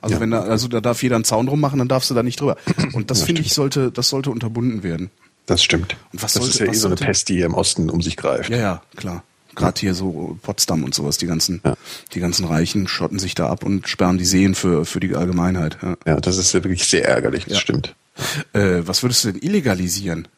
Also 0.00 0.16
Ja. 0.16 0.20
wenn 0.20 0.30
da, 0.30 0.42
also 0.42 0.68
da 0.68 0.80
darf 0.80 1.02
jeder 1.02 1.16
einen 1.16 1.24
Zaun 1.24 1.46
drum 1.46 1.60
machen, 1.60 1.78
dann 1.78 1.88
darfst 1.88 2.10
du 2.10 2.14
da 2.14 2.22
nicht 2.22 2.40
drüber. 2.40 2.56
Und 2.92 3.10
das 3.10 3.22
finde 3.22 3.42
ich 3.42 3.52
sollte, 3.54 3.90
das 3.90 4.08
sollte 4.08 4.30
unterbunden 4.30 4.82
werden. 4.82 5.10
Das 5.46 5.62
stimmt. 5.62 5.96
Und 6.12 6.22
was 6.22 6.32
das 6.34 6.42
sollte- 6.42 6.54
ist 6.54 6.60
ja 6.60 6.66
eh 6.72 6.74
so 6.74 6.86
eine 6.88 6.96
Pest, 6.96 7.28
die 7.28 7.34
hier 7.36 7.46
im 7.46 7.54
Osten 7.54 7.88
um 7.90 8.02
sich 8.02 8.16
greift. 8.16 8.50
Ja, 8.50 8.56
ja, 8.56 8.82
klar. 8.96 9.22
Gerade 9.54 9.80
hier 9.80 9.94
so 9.94 10.38
Potsdam 10.42 10.84
und 10.84 10.94
sowas, 10.94 11.16
die 11.18 11.26
ganzen, 11.26 11.60
Ja. 11.64 11.76
die 12.12 12.20
ganzen 12.20 12.44
Reichen 12.44 12.88
schotten 12.88 13.18
sich 13.18 13.34
da 13.34 13.48
ab 13.48 13.64
und 13.64 13.88
sperren 13.88 14.18
die 14.18 14.24
Seen 14.26 14.54
für, 14.54 14.84
für 14.84 15.00
die 15.00 15.14
Allgemeinheit. 15.14 15.78
Ja. 15.82 15.96
Ja, 16.04 16.16
das 16.20 16.36
ist 16.36 16.52
ja 16.52 16.62
wirklich 16.62 16.86
sehr 16.86 17.06
ärgerlich, 17.08 17.44
das 17.44 17.54
Ja. 17.54 17.60
stimmt. 17.60 17.94
Äh, 18.52 18.80
was 18.86 19.02
würdest 19.02 19.24
du 19.24 19.32
denn 19.32 19.40
illegalisieren? 19.40 20.28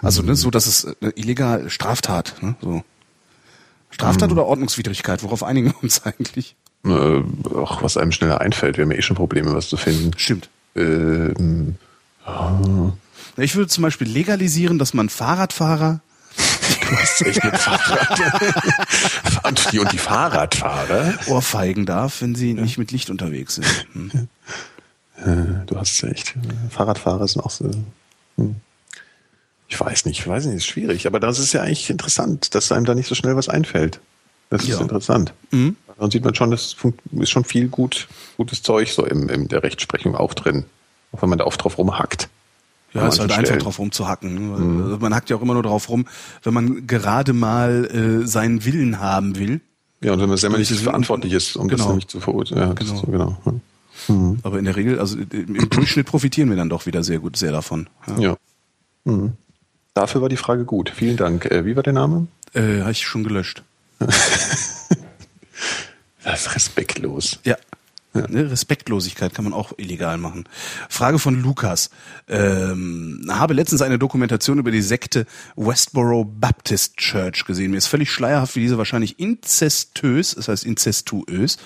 Also 0.00 0.22
ne, 0.22 0.34
so, 0.34 0.50
dass 0.50 0.66
es 0.66 0.84
äh, 0.84 1.12
illegal 1.16 1.68
Straftat, 1.70 2.42
ne, 2.42 2.54
so. 2.60 2.82
Straftat 3.90 4.30
Mhm. 4.30 4.38
oder 4.38 4.46
Ordnungswidrigkeit? 4.46 5.22
Worauf 5.22 5.42
einigen 5.42 5.68
wir 5.68 5.82
uns 5.82 6.02
eigentlich? 6.04 6.56
Äh, 6.84 7.22
ach, 7.64 7.82
was 7.82 7.96
einem 7.96 8.12
schneller 8.12 8.40
einfällt. 8.40 8.76
Wir 8.76 8.84
haben 8.84 8.90
ja 8.92 8.98
eh 8.98 9.02
schon 9.02 9.16
Probleme, 9.16 9.54
was 9.54 9.68
zu 9.68 9.76
finden. 9.76 10.10
Stimmt. 10.16 10.48
Ähm, 10.74 11.76
Ich 13.36 13.54
würde 13.54 13.68
zum 13.68 13.82
Beispiel 13.82 14.08
legalisieren, 14.08 14.78
dass 14.78 14.94
man 14.94 15.08
Fahrradfahrer 15.08 16.00
du 16.36 16.96
hast 16.98 17.22
echt 17.22 17.44
mit 17.44 17.56
Fahrrad. 17.56 18.20
und, 19.44 19.68
die, 19.72 19.78
und 19.78 19.92
die 19.92 19.98
Fahrradfahrer, 19.98 21.14
ohrfeigen 21.26 21.86
darf, 21.86 22.20
wenn 22.22 22.34
sie 22.34 22.54
nicht 22.54 22.78
mit 22.78 22.90
Licht 22.92 23.10
unterwegs 23.10 23.54
sind. 23.56 23.86
Hm. 23.92 24.10
äh, 25.24 25.66
du 25.66 25.76
hast 25.78 26.02
echt. 26.04 26.34
Fahrradfahrer 26.70 27.26
sind 27.28 27.42
auch 27.42 27.50
so. 27.50 27.70
Hm. 28.36 28.56
Ich 29.68 29.80
weiß 29.80 30.04
nicht, 30.04 30.20
ich 30.20 30.26
weiß 30.28 30.46
nicht, 30.46 30.56
ist 30.56 30.66
schwierig. 30.66 31.06
Aber 31.06 31.18
das 31.20 31.38
ist 31.38 31.52
ja 31.54 31.62
eigentlich 31.62 31.88
interessant, 31.88 32.54
dass 32.54 32.72
einem 32.72 32.84
da 32.84 32.94
nicht 32.94 33.08
so 33.08 33.14
schnell 33.14 33.36
was 33.36 33.48
einfällt. 33.48 34.00
Das 34.50 34.66
Ja. 34.66 34.74
ist 34.74 34.80
interessant. 34.82 35.32
Mhm. 35.50 35.76
Dann 36.02 36.10
sieht 36.10 36.24
man 36.24 36.34
schon, 36.34 36.50
das 36.50 36.74
ist 37.12 37.30
schon 37.30 37.44
viel 37.44 37.68
gut, 37.68 38.08
gutes 38.36 38.60
Zeug 38.62 38.90
so 38.90 39.06
im, 39.06 39.28
in 39.28 39.46
der 39.46 39.62
Rechtsprechung 39.62 40.16
auch 40.16 40.34
drin. 40.34 40.64
Auch 41.12 41.22
wenn 41.22 41.28
man 41.28 41.38
da 41.38 41.44
oft 41.44 41.62
drauf 41.62 41.78
rumhackt. 41.78 42.28
Ja, 42.92 43.02
An 43.02 43.08
ist 43.10 43.20
halt 43.20 43.30
einfach 43.32 43.56
drauf 43.58 43.78
rumzuhacken. 43.78 44.34
ne? 44.34 44.52
Weil, 44.52 44.82
also 44.84 44.98
Man 44.98 45.14
hackt 45.14 45.30
ja 45.30 45.36
auch 45.36 45.42
immer 45.42 45.54
nur 45.54 45.62
drauf 45.62 45.88
rum, 45.88 46.06
wenn 46.42 46.52
man 46.54 46.86
gerade 46.88 47.32
mal 47.32 47.84
äh, 48.22 48.26
seinen 48.26 48.64
Willen 48.64 48.98
haben 48.98 49.38
will. 49.38 49.60
Ja, 50.00 50.12
und 50.14 50.20
wenn 50.20 50.28
man 50.28 50.38
selber 50.38 50.58
nicht 50.58 50.72
verantwortlich 50.72 51.32
ist, 51.32 51.54
um 51.56 51.68
das 51.68 51.78
Genau. 51.78 51.90
nämlich 51.90 52.08
zu 52.08 52.18
verurteilen. 52.18 52.60
Ja, 52.70 52.74
das 52.74 52.88
Genau. 52.88 53.00
so, 53.00 53.06
genau. 53.06 53.36
Ja. 53.46 54.34
Aber 54.42 54.58
in 54.58 54.64
der 54.64 54.74
Regel, 54.74 54.98
also 54.98 55.16
äh, 55.18 55.22
im 55.32 55.70
Durchschnitt 55.70 56.06
profitieren 56.06 56.50
wir 56.50 56.56
dann 56.56 56.68
doch 56.68 56.86
wieder 56.86 57.04
sehr 57.04 57.20
gut, 57.20 57.36
sehr 57.36 57.52
davon. 57.52 57.88
Ja. 58.08 58.18
Ja. 58.18 58.36
Mhm. 59.04 59.34
Dafür 59.94 60.20
war 60.20 60.28
die 60.28 60.36
Frage 60.36 60.64
gut. 60.64 60.90
Vielen 60.92 61.16
Dank. 61.16 61.44
Äh, 61.44 61.64
wie 61.64 61.76
war 61.76 61.84
der 61.84 61.92
Name? 61.92 62.26
Äh, 62.54 62.80
Habe 62.80 62.90
ich 62.90 63.06
schon 63.06 63.22
gelöscht. 63.22 63.62
Das 66.24 66.46
ist 66.46 66.54
respektlos. 66.54 67.38
Ja. 67.44 67.56
Ne, 68.14 68.50
Respektlosigkeit 68.50 69.32
kann 69.32 69.44
man 69.44 69.54
auch 69.54 69.72
illegal 69.78 70.18
machen. 70.18 70.44
Frage 70.90 71.18
von 71.18 71.40
Lukas. 71.40 71.88
Ähm, 72.28 73.24
habe 73.30 73.54
letztens 73.54 73.80
eine 73.80 73.98
Dokumentation 73.98 74.58
über 74.58 74.70
die 74.70 74.82
Sekte 74.82 75.24
Westboro 75.56 76.24
Baptist 76.26 76.98
Church 76.98 77.46
gesehen. 77.46 77.70
Mir 77.70 77.78
ist 77.78 77.86
völlig 77.86 78.10
schleierhaft, 78.10 78.54
wie 78.54 78.60
diese 78.60 78.76
wahrscheinlich 78.76 79.18
inzestös, 79.18 80.34
das 80.34 80.48
heißt 80.48 80.64
inzestuös, 80.64 81.56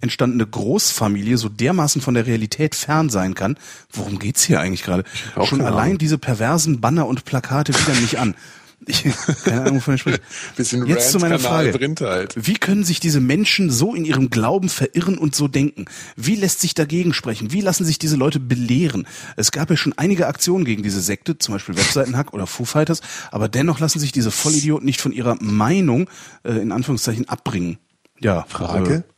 entstandene 0.00 0.44
Großfamilie 0.44 1.38
so 1.38 1.48
dermaßen 1.48 2.02
von 2.02 2.14
der 2.14 2.26
Realität 2.26 2.74
fern 2.74 3.08
sein 3.08 3.34
kann. 3.34 3.56
Worum 3.92 4.18
geht's 4.18 4.42
hier 4.42 4.58
eigentlich 4.60 4.82
gerade? 4.82 5.04
Schon 5.44 5.60
allein 5.60 5.96
diese 5.96 6.18
perversen 6.18 6.80
Banner 6.80 7.06
und 7.06 7.24
Plakate 7.24 7.72
widern 7.72 8.00
mich 8.00 8.18
an. 8.18 8.34
Ich, 8.86 9.04
keine 9.44 9.62
Ahnung, 9.62 9.76
wovon 9.76 9.94
ich 9.94 10.00
spreche. 10.00 10.20
Bisschen 10.56 10.86
Jetzt 10.86 11.10
zu 11.10 11.18
meiner 11.18 11.38
Frage. 11.38 11.72
halt. 12.00 12.34
Wie 12.36 12.54
können 12.54 12.84
sich 12.84 13.00
diese 13.00 13.20
Menschen 13.20 13.70
so 13.70 13.94
in 13.94 14.04
ihrem 14.04 14.30
Glauben 14.30 14.68
verirren 14.68 15.18
und 15.18 15.34
so 15.34 15.48
denken? 15.48 15.86
Wie 16.16 16.34
lässt 16.34 16.60
sich 16.60 16.74
dagegen 16.74 17.14
sprechen? 17.14 17.52
Wie 17.52 17.60
lassen 17.60 17.84
sich 17.84 17.98
diese 17.98 18.16
Leute 18.16 18.40
belehren? 18.40 19.06
Es 19.36 19.52
gab 19.52 19.70
ja 19.70 19.76
schon 19.76 19.94
einige 19.96 20.26
Aktionen 20.26 20.64
gegen 20.64 20.82
diese 20.82 21.00
Sekte, 21.00 21.38
zum 21.38 21.54
Beispiel 21.54 21.76
Webseitenhack 21.76 22.32
oder 22.32 22.46
Foo 22.46 22.64
Fighters, 22.64 23.00
aber 23.30 23.48
dennoch 23.48 23.80
lassen 23.80 23.98
sich 23.98 24.12
diese 24.12 24.30
Vollidioten 24.30 24.84
nicht 24.84 25.00
von 25.00 25.12
ihrer 25.12 25.36
Meinung 25.40 26.08
äh, 26.42 26.52
in 26.52 26.72
Anführungszeichen 26.72 27.28
abbringen. 27.28 27.78
Ja, 28.20 28.44
Frage? 28.48 28.94
Äh, 28.94 29.13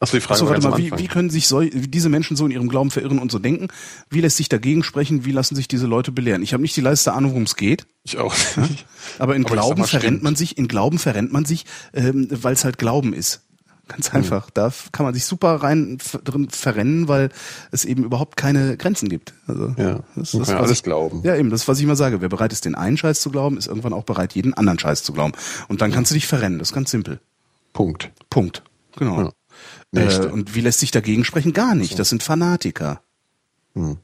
Achso, 0.00 0.16
die 0.16 0.20
Frage 0.20 0.34
Achso, 0.34 0.46
war 0.46 0.52
warte 0.62 0.68
mal, 0.68 0.78
wie, 0.78 0.96
wie 0.96 1.08
können 1.08 1.28
sich 1.28 1.48
so, 1.48 1.60
wie 1.60 1.70
diese 1.88 2.08
Menschen 2.08 2.36
so 2.36 2.44
in 2.46 2.52
ihrem 2.52 2.68
Glauben 2.68 2.90
verirren 2.92 3.18
und 3.18 3.32
so 3.32 3.38
denken? 3.40 3.66
Wie 4.10 4.20
lässt 4.20 4.36
sich 4.36 4.48
dagegen 4.48 4.84
sprechen? 4.84 5.24
Wie 5.24 5.32
lassen 5.32 5.56
sich 5.56 5.66
diese 5.66 5.86
Leute 5.86 6.12
belehren? 6.12 6.42
Ich 6.42 6.52
habe 6.52 6.62
nicht 6.62 6.76
die 6.76 6.80
leiste 6.80 7.12
Ahnung, 7.14 7.32
worum 7.32 7.42
es 7.44 7.56
geht. 7.56 7.84
Ich 8.04 8.16
auch 8.18 8.32
nicht. 8.56 8.86
Aber 9.18 9.34
in 9.34 9.44
Aber 9.44 9.54
Glauben 9.54 9.80
mal, 9.80 9.86
verrennt 9.88 10.04
stimmt. 10.04 10.22
man 10.22 10.36
sich, 10.36 10.56
in 10.56 10.68
Glauben 10.68 10.98
verrennt 11.00 11.32
man 11.32 11.44
sich, 11.44 11.66
ähm, 11.92 12.28
weil 12.30 12.52
es 12.54 12.64
halt 12.64 12.78
Glauben 12.78 13.12
ist. 13.12 13.40
Ganz 13.88 14.14
einfach. 14.14 14.50
Da 14.50 14.66
f- 14.66 14.90
kann 14.92 15.04
man 15.04 15.14
sich 15.14 15.24
super 15.24 15.54
rein 15.62 15.96
drin 16.22 16.48
verrennen, 16.50 17.08
weil 17.08 17.30
es 17.72 17.86
eben 17.86 18.04
überhaupt 18.04 18.36
keine 18.36 18.76
Grenzen 18.76 19.08
gibt. 19.08 19.32
Also, 19.46 19.74
Ja, 19.78 20.00
das, 20.14 20.34
man 20.34 20.42
kann 20.44 20.50
ja 20.54 20.60
was 20.60 20.66
alles 20.66 20.70
ich, 20.78 20.82
glauben. 20.84 21.22
Ja, 21.24 21.34
eben, 21.36 21.48
das, 21.48 21.66
was 21.68 21.78
ich 21.78 21.84
immer 21.84 21.96
sage. 21.96 22.20
Wer 22.20 22.28
bereit 22.28 22.52
ist, 22.52 22.66
den 22.66 22.74
einen 22.74 22.98
Scheiß 22.98 23.20
zu 23.22 23.30
glauben, 23.30 23.56
ist 23.56 23.66
irgendwann 23.66 23.94
auch 23.94 24.04
bereit, 24.04 24.34
jeden 24.34 24.52
anderen 24.54 24.78
Scheiß 24.78 25.02
zu 25.02 25.12
glauben. 25.14 25.32
Und 25.68 25.80
dann 25.80 25.90
kannst 25.90 26.10
du 26.10 26.14
dich 26.14 26.26
verrennen. 26.26 26.58
Das 26.58 26.68
ist 26.68 26.74
ganz 26.74 26.90
simpel. 26.90 27.18
Punkt. 27.72 28.10
Punkt. 28.28 28.62
Genau. 28.96 29.22
Ja. 29.22 29.30
Äh, 29.94 30.26
und 30.26 30.54
wie 30.54 30.60
lässt 30.60 30.80
sich 30.80 30.90
dagegen 30.90 31.24
sprechen? 31.24 31.52
Gar 31.52 31.74
nicht. 31.74 31.98
Das 31.98 32.08
sind 32.08 32.22
Fanatiker. 32.22 33.00
Hm. 33.74 33.98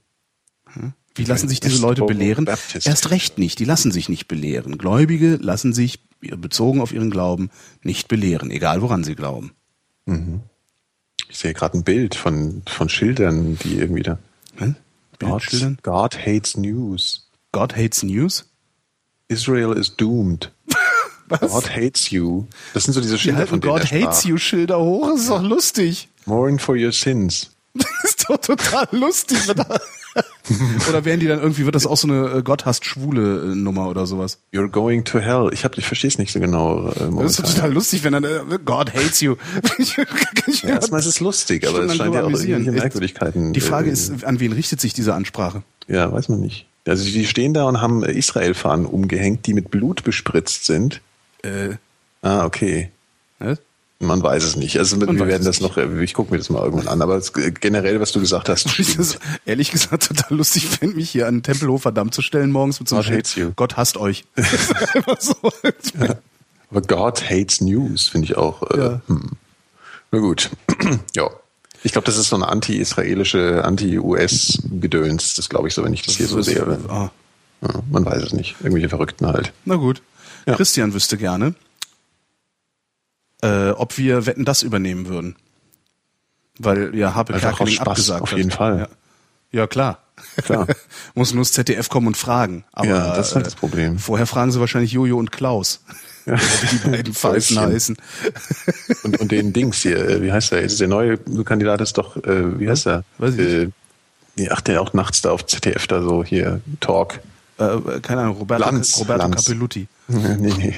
Wie 1.15 1.25
lassen 1.25 1.49
sich 1.49 1.61
diese 1.61 1.81
Leute 1.81 2.05
belehren? 2.05 2.47
Erst 2.47 3.11
recht 3.11 3.39
nicht. 3.39 3.59
Die 3.61 3.65
lassen 3.65 3.93
sich 3.93 4.09
nicht 4.09 4.27
belehren. 4.27 4.79
Gläubige 4.79 5.37
lassen 5.37 5.73
sich, 5.73 6.01
bezogen 6.21 6.81
auf 6.81 6.93
ihren 6.93 7.11
Glauben, 7.11 7.51
nicht 7.83 8.09
belehren, 8.09 8.51
egal 8.51 8.83
woran 8.83 9.05
sie 9.05 9.15
glauben. 9.15 9.53
Ich 11.29 11.39
sehe 11.39 11.55
gerade 11.55 11.79
ein 11.79 11.85
Bild 11.85 12.17
von, 12.17 12.63
von 12.67 12.89
Schildern, 12.89 13.59
die 13.63 13.79
irgendwie 13.79 14.03
da. 14.03 14.19
Hm? 14.57 14.75
Bildschildern? 15.19 15.79
God 15.83 16.19
hates 16.19 16.57
news. 16.57 17.31
God 17.53 17.77
hates 17.77 18.03
news? 18.03 18.47
Israel 19.29 19.73
is 19.73 19.97
doomed. 19.97 20.51
Was? 21.29 21.41
God 21.41 21.71
hates 21.71 22.11
you. 22.11 22.45
Das 22.75 22.85
sind 22.85 22.93
so 22.93 23.01
diese 23.01 23.15
Die 23.15 23.21
Schilder, 23.21 23.39
halten 23.39 23.51
von 23.51 23.61
denen 23.61 23.73
God 23.73 23.91
hates 23.91 24.25
you 24.25 24.37
Schilder 24.37 24.79
hoch. 24.79 25.09
Das 25.11 25.21
ist 25.21 25.31
doch 25.31 25.43
lustig. 25.43 26.09
Mourn 26.27 26.59
for 26.59 26.77
your 26.77 26.93
sins. 26.93 27.51
Das 27.75 28.11
ist 28.11 28.31
doch 28.31 28.37
total 28.39 28.87
lustig. 28.93 29.39
oder 30.89 31.05
werden 31.05 31.21
die 31.21 31.27
dann 31.27 31.41
irgendwie, 31.41 31.65
wird 31.65 31.75
das 31.75 31.87
auch 31.87 31.97
so 31.97 32.07
eine 32.07 32.29
äh, 32.29 32.43
Gott 32.43 32.67
hasst 32.67 32.85
Schwule 32.85 33.53
äh, 33.53 33.55
Nummer 33.55 33.89
oder 33.89 34.07
sowas? 34.07 34.39
You're 34.53 34.69
going 34.69 35.05
to 35.05 35.19
hell. 35.19 35.51
Ich 35.53 35.65
hab, 35.65 35.77
ich 35.77 35.87
verstehe 35.87 36.09
es 36.09 36.19
nicht 36.19 36.33
so 36.33 36.39
genau. 36.39 36.91
Äh, 36.91 37.11
Das 37.19 37.33
ist 37.33 37.41
doch 37.41 37.53
total 37.55 37.73
lustig, 37.73 38.05
wenn 38.05 38.13
dann 38.13 38.25
äh, 38.25 38.41
God 38.65 38.95
hates 38.95 39.21
you. 39.21 39.37
ja, 40.63 40.69
erstmal 40.69 41.01
ist 41.01 41.07
es 41.07 41.21
lustig, 41.21 41.67
aber 41.67 41.81
es 41.85 41.97
scheint 41.97 42.15
ja 42.15 42.23
auch 42.23 42.31
irgendwelche 42.31 42.71
Merkwürdigkeiten. 42.71 43.53
Die 43.53 43.61
Frage 43.61 43.91
äh, 43.91 43.93
ist, 43.93 44.25
an 44.25 44.39
wen 44.39 44.53
richtet 44.53 44.81
sich 44.81 44.93
diese 44.93 45.15
Ansprache? 45.15 45.63
Ja, 45.89 46.13
weiß 46.13 46.29
man 46.29 46.41
nicht. 46.41 46.67
Also 46.87 47.05
die 47.05 47.27
stehen 47.27 47.55
da 47.55 47.65
und 47.65 47.81
haben 47.81 48.05
Israel-Fahnen 48.05 48.87
umgehängt, 48.87 49.47
die 49.47 49.55
mit 49.55 49.71
Blut 49.71 50.05
bespritzt 50.05 50.67
sind. 50.67 51.01
Äh, 51.45 51.77
Ah, 52.23 52.45
okay. 52.47 52.91
ne? 53.39 53.59
Man 54.01 54.23
weiß 54.23 54.43
es 54.45 54.57
nicht. 54.57 54.79
Also 54.79 55.01
wir 55.01 55.07
weiß 55.09 55.29
werden 55.29 55.45
das 55.45 55.61
noch, 55.61 55.77
äh, 55.77 56.03
ich 56.03 56.15
gucke 56.15 56.33
mir 56.33 56.39
das 56.39 56.51
mal 56.51 56.63
irgendwann 56.63 56.89
an, 56.89 57.01
aber 57.03 57.17
äh, 57.19 57.51
generell, 57.53 58.01
was 58.01 58.13
du 58.13 58.21
gesagt 58.21 58.49
hast, 58.49 58.79
Ich 58.79 58.97
das 58.97 59.19
ehrlich 59.47 59.71
gesagt 59.71 60.09
total 60.09 60.37
lustig 60.37 60.67
finde, 60.67 60.97
mich 60.97 61.11
hier 61.11 61.27
an 61.29 61.37
den 61.37 61.43
Tempelhofer 61.43 61.93
Damm 61.93 62.11
zu 62.13 62.21
stellen 62.23 62.51
morgens 62.51 62.81
mit 62.81 62.89
so 62.89 62.97
einem 62.97 63.23
you. 63.37 63.53
Gott 63.57 63.77
hasst 63.77 63.97
euch. 63.97 64.25
Das 64.37 65.27
so. 65.27 65.37
Aber 66.71 66.81
God 66.83 67.29
hates 67.31 67.61
news, 67.61 68.09
finde 68.09 68.25
ich 68.27 68.37
auch. 68.37 68.63
Äh, 68.71 68.79
Ja. 68.79 69.01
hm. 69.07 69.33
Na 70.11 70.19
gut. 70.19 70.51
ja. 71.15 71.29
Ich 71.83 71.93
glaube, 71.93 72.07
das 72.07 72.17
ist 72.17 72.31
so 72.31 72.37
eine 72.37 72.49
anti-israelische, 72.49 73.63
anti-US-Gedöns. 73.65 75.35
Das 75.35 75.49
glaube 75.49 75.69
ich 75.69 75.75
so, 75.75 75.85
wenn 75.85 75.93
ich 75.93 76.03
das 76.03 76.17
hier 76.17 76.27
so 76.27 76.39
Das 76.39 76.47
sehe. 76.47 76.63
ah, 76.89 77.11
Ja, 77.63 77.69
man 77.91 78.05
weiß 78.05 78.23
es 78.23 78.33
nicht. 78.33 78.57
Irgendwelche 78.61 78.89
Verrückten 78.89 79.27
halt. 79.27 79.53
na 79.65 79.77
gut. 79.77 80.03
Ja. 80.47 80.57
Christian 80.57 80.95
wüsste 80.95 81.17
gerne, 81.17 81.55
äh, 83.43 83.71
ob 83.71 83.99
wir 83.99 84.27
Wetten 84.27 84.45
das 84.45 84.63
übernehmen 84.63 85.07
würden. 85.07 85.37
Weil 86.59 86.95
ja 86.95 87.09
Einfach 87.09 87.25
aus 87.25 87.41
Kerkeling 87.41 87.75
Spaß, 87.75 87.89
abgesagt 87.89 88.23
auf 88.23 88.31
hat. 88.31 88.39
jeden 88.39 88.51
Fall. 88.51 88.79
Ja, 89.51 89.61
ja 89.61 89.67
klar. 89.67 89.99
Klar. 90.37 90.67
Muss 91.15 91.35
nur 91.35 91.43
das 91.43 91.53
ZDF 91.53 91.89
kommen 91.89 92.07
und 92.07 92.17
fragen. 92.17 92.65
Aber, 92.73 92.87
Ja, 92.87 93.17
das 93.17 93.29
ist 93.29 93.35
halt 93.35 93.47
das 93.47 93.55
äh, 93.55 93.59
Problem. 93.59 93.99
Vorher 93.99 94.27
fragen 94.27 94.53
sie 94.53 94.61
wahrscheinlich 94.61 94.93
Jojo 94.93 95.19
und 95.19 95.33
Klaus. 95.33 95.83
Wie 96.25 96.37
die 96.73 96.89
beiden 96.89 97.15
Pfeifen 97.15 97.59
heißen. 97.59 97.97
Und, 99.03 99.21
und 99.21 99.33
den 99.33 99.53
Dings 99.53 99.83
hier, 99.83 99.99
äh, 100.09 100.23
wie 100.23 100.31
heißt 100.33 100.53
der? 100.53 100.63
Jetzt 100.63 100.73
ist 100.73 100.81
der 100.81 100.89
neue 100.89 101.19
Kandidat 101.19 101.81
ist 101.81 101.99
doch, 101.99 102.17
äh, 102.19 102.61
wie 102.61 102.69
heißt 102.69 102.87
der? 102.87 103.05
Weiß 103.19 103.35
ich 103.35 103.71
äh, 104.39 104.49
ach, 104.51 104.61
der 104.61 104.81
auch 104.81 104.93
nachts 104.93 105.23
da 105.23 105.31
auf 105.31 105.47
ZDF 105.47 105.87
da 105.87 106.03
so 106.03 106.25
hier 106.25 106.61
Talk. 106.81 107.21
Äh, 107.59 108.01
keine 108.01 108.23
Ahnung, 108.23 108.37
Roberto, 108.39 108.65
Lanz, 108.65 108.99
Roberto 108.99 109.23
Lanz. 109.23 109.45
Capelluti. 109.45 109.87
nee, 110.09 110.53
nee. 110.59 110.75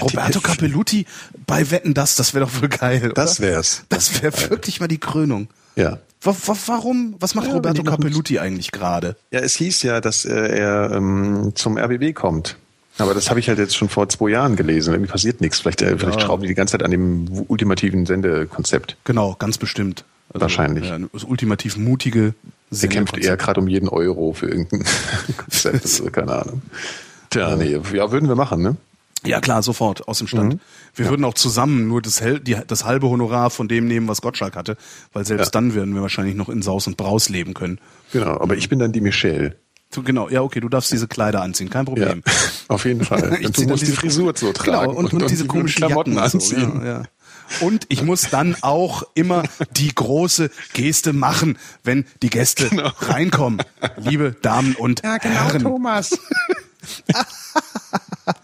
Roberto. 0.00 0.40
Capelluti 0.40 1.06
bei 1.46 1.70
Wetten 1.70 1.94
das, 1.94 2.16
das 2.16 2.34
wäre 2.34 2.46
doch 2.46 2.60
wohl 2.60 2.68
geil. 2.68 3.12
Das 3.14 3.38
oder? 3.38 3.48
wär's. 3.48 3.84
Das 3.88 4.22
wäre 4.22 4.50
wirklich 4.50 4.80
mal 4.80 4.88
die 4.88 4.98
Krönung. 4.98 5.48
Ja. 5.76 5.98
Wa 6.20 6.34
wa 6.46 6.56
warum? 6.66 7.14
Was 7.18 7.34
macht 7.34 7.48
Ja, 7.48 7.54
Roberto 7.54 7.82
Capelluti 7.82 8.38
eigentlich 8.38 8.72
gerade? 8.72 9.16
Ja, 9.30 9.40
es 9.40 9.54
hieß 9.54 9.82
ja, 9.82 10.00
dass 10.00 10.24
äh, 10.24 10.32
er 10.32 10.90
ähm, 10.92 11.52
zum 11.54 11.78
RBB 11.78 12.14
kommt. 12.14 12.56
Aber 12.98 13.14
das 13.14 13.30
habe 13.30 13.40
ich 13.40 13.48
halt 13.48 13.58
jetzt 13.58 13.76
schon 13.76 13.88
vor 13.88 14.08
zwei 14.08 14.30
Jahren 14.30 14.54
gelesen. 14.54 14.92
Irgendwie 14.92 15.10
passiert 15.10 15.40
nichts. 15.40 15.60
Vielleicht, 15.60 15.82
äh, 15.82 15.96
vielleicht 15.98 16.20
schrauben 16.20 16.42
die 16.42 16.48
die 16.48 16.54
ganze 16.54 16.72
Zeit 16.72 16.82
an 16.82 16.90
dem 16.90 17.26
ultimativen 17.48 18.06
Sendekonzept. 18.06 18.96
Genau, 19.04 19.34
ganz 19.38 19.56
bestimmt. 19.56 20.04
Also, 20.32 20.42
Wahrscheinlich. 20.42 20.88
Ja, 20.88 20.98
das 20.98 21.24
ultimativ 21.24 21.76
mutige 21.76 22.34
Der 22.80 22.88
kämpft 22.88 23.18
eher 23.18 23.36
gerade 23.36 23.60
um 23.60 23.68
jeden 23.68 23.88
Euro 23.88 24.32
für 24.32 24.46
irgendein 24.48 24.84
Konzept. 25.36 25.82
Also, 25.84 26.04
keine 26.10 26.32
Ahnung. 26.42 26.62
Tja, 27.30 27.54
nee, 27.56 27.78
ja, 27.94 28.10
würden 28.12 28.28
wir 28.28 28.36
machen, 28.36 28.62
ne? 28.62 28.76
Ja 29.24 29.40
klar, 29.40 29.62
sofort, 29.62 30.08
aus 30.08 30.18
dem 30.18 30.24
Mhm. 30.24 30.28
Stand. 30.28 30.60
Wir 30.96 31.08
würden 31.08 31.24
auch 31.24 31.34
zusammen 31.34 31.86
nur 31.86 32.02
das, 32.02 32.20
die, 32.42 32.56
das 32.66 32.84
halbe 32.84 33.08
Honorar 33.08 33.50
von 33.50 33.68
dem 33.68 33.86
nehmen, 33.86 34.08
was 34.08 34.20
Gottschalk 34.20 34.56
hatte, 34.56 34.76
weil 35.12 35.24
selbst 35.24 35.46
Ja. 35.46 35.50
dann 35.52 35.74
werden 35.74 35.94
wir 35.94 36.02
wahrscheinlich 36.02 36.34
noch 36.34 36.48
in 36.48 36.60
Saus 36.62 36.86
und 36.88 36.96
Braus 36.96 37.28
leben 37.28 37.54
können. 37.54 37.78
Genau, 38.12 38.40
aber 38.40 38.56
ich 38.56 38.68
bin 38.68 38.78
dann 38.80 38.90
die 38.92 39.00
Michelle. 39.00 39.54
Du, 39.94 40.02
genau, 40.02 40.28
ja, 40.28 40.40
okay, 40.42 40.58
du 40.60 40.68
darfst 40.68 40.90
diese 40.90 41.06
Kleider 41.06 41.42
anziehen, 41.42 41.70
kein 41.70 41.82
Ja, 41.86 41.92
Problem. 41.92 42.22
auf 42.68 42.84
jeden 42.84 43.04
Fall. 43.04 43.36
Ich 43.40 43.46
Und 43.46 43.58
du 43.58 43.62
musst 43.68 43.86
die 43.86 43.92
Frisur 43.92 44.32
so 44.34 44.52
tragen 44.52 44.72
Genau, 44.88 44.90
und, 44.98 45.12
und, 45.12 45.30
diese 45.30 45.46
komischen 45.46 45.76
Klamotten 45.86 46.14
Jacken 46.14 46.32
und 46.34 46.34
anziehen. 46.40 46.72
So, 46.74 46.78
ja, 46.80 46.84
ja. 46.86 47.02
Und 47.60 47.86
ich 47.88 48.02
muss 48.02 48.30
dann 48.30 48.56
auch 48.62 49.02
immer 49.14 49.42
die 49.76 49.94
große 49.94 50.50
Geste 50.72 51.12
machen, 51.12 51.58
wenn 51.84 52.04
die 52.22 52.30
Gäste 52.30 52.70
reinkommen. 53.00 53.62
Liebe 53.96 54.36
Damen 54.42 54.74
und 54.74 55.02
Genau. 55.02 55.14
Ja, 55.14 55.18
genau, 55.18 55.34
Herren. 55.34 55.62
Thomas. 55.62 56.10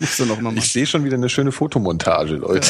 Musst 0.01 0.19
du 0.19 0.27
noch 0.27 0.41
mal 0.41 0.57
Ich 0.57 0.73
sehe 0.73 0.87
schon 0.87 1.05
wieder 1.05 1.17
eine 1.17 1.29
schöne 1.29 1.53
Fotomontage, 1.53 2.35
Leute. 2.37 2.69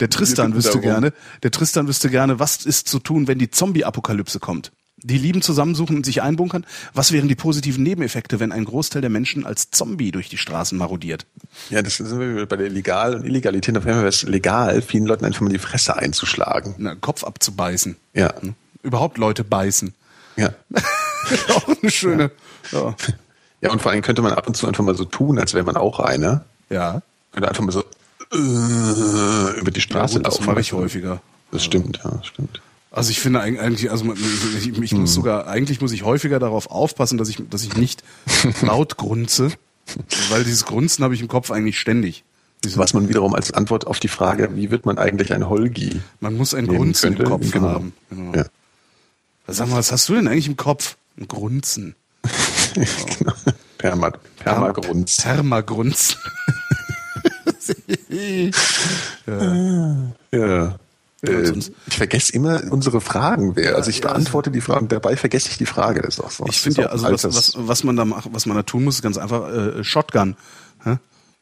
Der 0.00 0.10
Tristan 0.10 0.54
wüsste 0.54 0.80
gerne, 0.80 1.12
der 1.42 1.50
Tristan 1.50 1.88
wüsste 1.88 2.10
gerne, 2.10 2.38
was 2.38 2.64
ist 2.66 2.88
zu 2.88 2.98
tun, 2.98 3.28
wenn 3.28 3.38
die 3.38 3.50
Zombie-Apokalypse 3.50 4.40
kommt. 4.40 4.72
Die 5.02 5.18
Lieben 5.18 5.42
zusammensuchen 5.42 5.96
und 5.96 6.04
sich 6.06 6.22
einbunkern. 6.22 6.66
Was 6.92 7.12
wären 7.12 7.28
die 7.28 7.34
positiven 7.36 7.82
Nebeneffekte, 7.84 8.40
wenn 8.40 8.50
ein 8.52 8.64
Großteil 8.64 9.00
der 9.00 9.10
Menschen 9.10 9.46
als 9.46 9.70
Zombie 9.70 10.10
durch 10.10 10.28
die 10.28 10.38
Straßen 10.38 10.76
marodiert? 10.76 11.24
Ja, 11.70 11.82
das 11.82 11.96
sind 11.98 12.18
wir 12.18 12.46
bei 12.46 12.56
der 12.56 12.68
Legal- 12.68 13.14
und 13.14 13.24
Illegalität. 13.24 13.76
Auf 13.76 13.84
einmal 13.86 14.00
wäre 14.00 14.08
es 14.08 14.22
legal, 14.24 14.82
vielen 14.82 15.06
Leuten 15.06 15.24
einfach 15.24 15.40
mal 15.42 15.50
die 15.50 15.58
Fresse 15.58 15.96
einzuschlagen. 15.96 16.74
Na, 16.78 16.94
Kopf 16.96 17.24
abzubeißen. 17.24 17.96
Ja, 18.14 18.34
Überhaupt 18.82 19.18
Leute 19.18 19.44
beißen. 19.44 19.94
ja. 20.36 20.52
Auch 21.48 21.68
eine 21.82 21.90
schöne. 21.90 22.30
Ja. 22.72 22.94
Ja, 23.60 23.70
und 23.72 23.82
vor 23.82 23.90
allem 23.92 24.02
könnte 24.02 24.22
man 24.22 24.32
ab 24.32 24.46
und 24.46 24.56
zu 24.56 24.66
einfach 24.68 24.84
mal 24.84 24.94
so 24.96 25.04
tun, 25.04 25.38
als 25.38 25.52
wäre 25.54 25.64
man 25.64 25.76
auch 25.76 25.98
einer. 26.00 26.44
ja. 26.70 27.02
Könnte 27.32 27.48
einfach 27.48 27.62
mal 27.64 27.72
so 27.72 27.84
äh, 28.32 29.60
über 29.60 29.70
die 29.70 29.80
Ja, 29.80 29.82
Straße 29.82 30.16
gut, 30.18 30.26
das 30.26 30.34
laufen. 30.34 30.46
mache 30.46 30.60
ich 30.60 30.72
häufiger. 30.72 31.20
Das 31.52 31.64
stimmt, 31.64 32.00
ja, 32.04 32.22
stimmt. 32.24 32.60
Also 32.90 33.10
ich 33.10 33.20
finde 33.20 33.40
eig- 33.42 33.58
eigentlich, 33.58 33.90
also 33.90 34.12
ich, 34.14 34.78
ich 34.78 34.90
Hm. 34.92 35.00
muss 35.02 35.14
sogar, 35.14 35.46
eigentlich 35.46 35.80
muss 35.80 35.92
ich 35.92 36.04
häufiger 36.04 36.38
darauf 36.38 36.70
aufpassen, 36.70 37.18
dass 37.18 37.28
ich, 37.28 37.38
dass 37.50 37.62
ich 37.62 37.76
nicht 37.76 38.02
laut 38.62 38.96
grunze, 38.96 39.52
weil 40.30 40.44
dieses 40.44 40.64
Grunzen 40.64 41.04
habe 41.04 41.14
ich 41.14 41.20
im 41.20 41.28
Kopf 41.28 41.50
eigentlich 41.50 41.78
ständig. 41.78 42.24
Was 42.74 42.92
man 42.94 43.08
wiederum 43.08 43.34
als 43.34 43.52
Antwort 43.52 43.86
auf 43.86 44.00
die 44.00 44.08
Frage, 44.08 44.48
wie 44.56 44.70
wird 44.70 44.84
man 44.84 44.98
eigentlich 44.98 45.32
ein 45.32 45.48
Holgi? 45.48 46.00
Man 46.20 46.36
muss 46.36 46.54
ein 46.54 46.66
Grunzen 46.66 47.12
im 47.12 47.16
könnte. 47.16 47.30
Kopf 47.30 47.50
Genau. 47.52 47.68
haben. 47.68 47.92
Genau. 48.10 48.34
Ja. 48.34 48.44
Sag 49.46 49.68
mal, 49.68 49.76
was 49.76 49.92
hast 49.92 50.08
du 50.08 50.14
denn 50.14 50.26
eigentlich 50.26 50.48
im 50.48 50.56
Kopf? 50.56 50.96
Ein 51.18 51.28
Grunzen. 51.28 51.94
genau. 53.18 53.32
Perma, 53.78 54.10
Permagrunz. 54.38 55.16
Thermagrunzen. 55.18 56.16
Ja. 60.32 60.78
Äh, 61.22 61.52
ich 61.86 61.96
vergesse 61.96 62.32
immer 62.32 62.62
unsere 62.70 63.00
Fragen. 63.00 63.56
Wer. 63.56 63.74
Also 63.76 63.90
ich 63.90 63.98
ja, 63.98 64.08
beantworte 64.08 64.50
die 64.50 64.60
Fragen, 64.60 64.88
dabei 64.88 65.16
vergesse 65.16 65.48
ich 65.48 65.58
die 65.58 65.66
Frage. 65.66 66.02
Das 66.02 66.14
ist 66.14 66.20
auch 66.20 66.30
so. 66.30 66.46
Ich 66.46 66.60
finde 66.60 66.82
ja, 66.82 66.88
also 66.88 67.10
was, 67.10 67.24
was, 67.24 67.52
was 67.56 67.84
man 67.84 67.96
da 67.96 68.04
macht, 68.04 68.28
was 68.32 68.46
man 68.46 68.56
da 68.56 68.62
tun 68.62 68.84
muss, 68.84 68.96
ist 68.96 69.02
ganz 69.02 69.18
einfach 69.18 69.52
äh, 69.52 69.82
Shotgun. 69.84 70.36
Hä? 70.84 70.98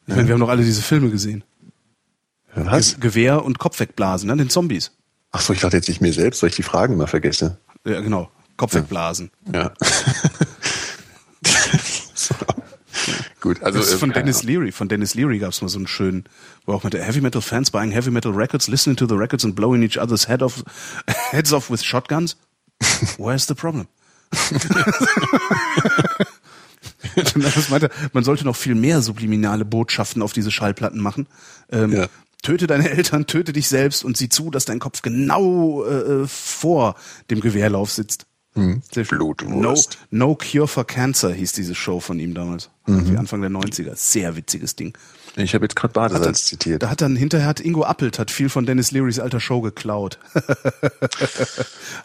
Ich 0.07 0.15
meine, 0.15 0.27
wir 0.27 0.33
haben 0.33 0.39
doch 0.39 0.49
alle 0.49 0.63
diese 0.63 0.81
Filme 0.81 1.09
gesehen. 1.11 1.43
Was? 2.55 2.93
Ge 2.93 3.01
Gewehr 3.01 3.45
und 3.45 3.59
Kopf 3.59 3.79
wegblasen, 3.79 4.27
ne? 4.27 4.37
Den 4.37 4.49
Zombies. 4.49 4.91
Ach 5.31 5.41
so, 5.41 5.53
ich 5.53 5.59
dachte 5.59 5.77
jetzt 5.77 5.89
nicht 5.89 6.01
mir 6.01 6.13
selbst, 6.13 6.41
weil 6.41 6.49
ich 6.49 6.55
die 6.55 6.63
Fragen 6.63 6.93
immer 6.93 7.07
vergesse. 7.07 7.57
Ja, 7.85 8.01
genau. 8.01 8.31
Kopf 8.55 8.73
wegblasen. 8.73 9.29
Ja. 9.53 9.73
so. 12.15 12.33
Gut, 13.39 13.56
also 13.67 13.79
Das 13.79 13.89
ist 13.89 13.99
von 13.99 14.11
äh, 14.11 14.13
Dennis 14.13 14.43
Leary. 14.43 14.71
Von 14.71 14.89
Dennis 14.89 15.13
Leary 15.15 15.39
gab 15.39 15.51
es 15.51 15.61
mal 15.61 15.67
so 15.67 15.77
einen 15.77 15.87
schönen, 15.87 16.25
wo 16.65 16.73
auch 16.73 16.83
mit 16.83 16.93
der 16.93 17.03
Heavy 17.03 17.21
Metal 17.21 17.41
Fans 17.41 17.71
buying 17.71 17.91
Heavy 17.91 18.11
Metal 18.11 18.31
Records, 18.31 18.67
listening 18.67 18.97
to 18.97 19.07
the 19.07 19.15
records 19.15 19.45
and 19.45 19.55
blowing 19.55 19.83
each 19.83 19.97
other's 19.99 20.27
head 20.27 20.41
off, 20.41 20.63
heads 21.31 21.53
off 21.53 21.69
with 21.69 21.83
shotguns. 21.83 22.37
Where's 23.17 23.47
the 23.47 23.55
problem? 23.55 23.87
meinte, 27.69 27.89
man 28.13 28.23
sollte 28.23 28.45
noch 28.45 28.55
viel 28.55 28.75
mehr 28.75 29.01
subliminale 29.01 29.65
Botschaften 29.65 30.21
auf 30.21 30.33
diese 30.33 30.51
Schallplatten 30.51 31.01
machen. 31.01 31.27
Ähm, 31.71 31.91
Ja. 31.93 32.07
Töte 32.43 32.67
deine 32.67 32.89
Eltern, 32.89 33.25
töte 33.25 33.51
dich 33.51 33.67
selbst 33.67 34.05
und 34.05 34.15
sieh 34.15 34.29
zu, 34.29 34.51
dass 34.51 34.65
dein 34.65 34.77
Kopf 34.79 35.01
genau 35.01 35.83
äh, 35.83 36.27
vor 36.27 36.95
dem 37.31 37.41
Gewehrlauf 37.41 37.91
sitzt. 37.91 38.26
Sehr 38.91 39.05
schön. 39.05 39.17
No, 39.19 39.33
Blutwurst. 39.33 39.97
no 40.09 40.35
Cure 40.35 40.67
for 40.67 40.85
Cancer 40.85 41.31
hieß 41.31 41.51
diese 41.53 41.75
Show 41.75 41.99
von 41.99 42.19
ihm 42.19 42.33
damals. 42.33 42.69
Mhm. 42.87 43.17
Anfang 43.17 43.41
der 43.41 43.49
90er. 43.51 43.95
Sehr 43.95 44.35
witziges 44.35 44.75
Ding. 44.75 44.93
Ich 45.35 45.53
habe 45.53 45.65
jetzt 45.65 45.75
gerade 45.75 45.93
Badesalz 45.93 46.45
zitiert. 46.45 46.81
Da 46.81 46.89
hat 46.89 47.01
dann 47.01 47.15
hinterher 47.15 47.45
hat 47.47 47.59
Ingo 47.59 47.83
Appelt 47.83 48.17
hat 48.17 48.31
viel 48.31 48.49
von 48.49 48.65
Dennis 48.65 48.89
Learys 48.91 49.19
alter 49.19 49.39
Show 49.39 49.61
geklaut. 49.61 50.17
hat 50.33 50.43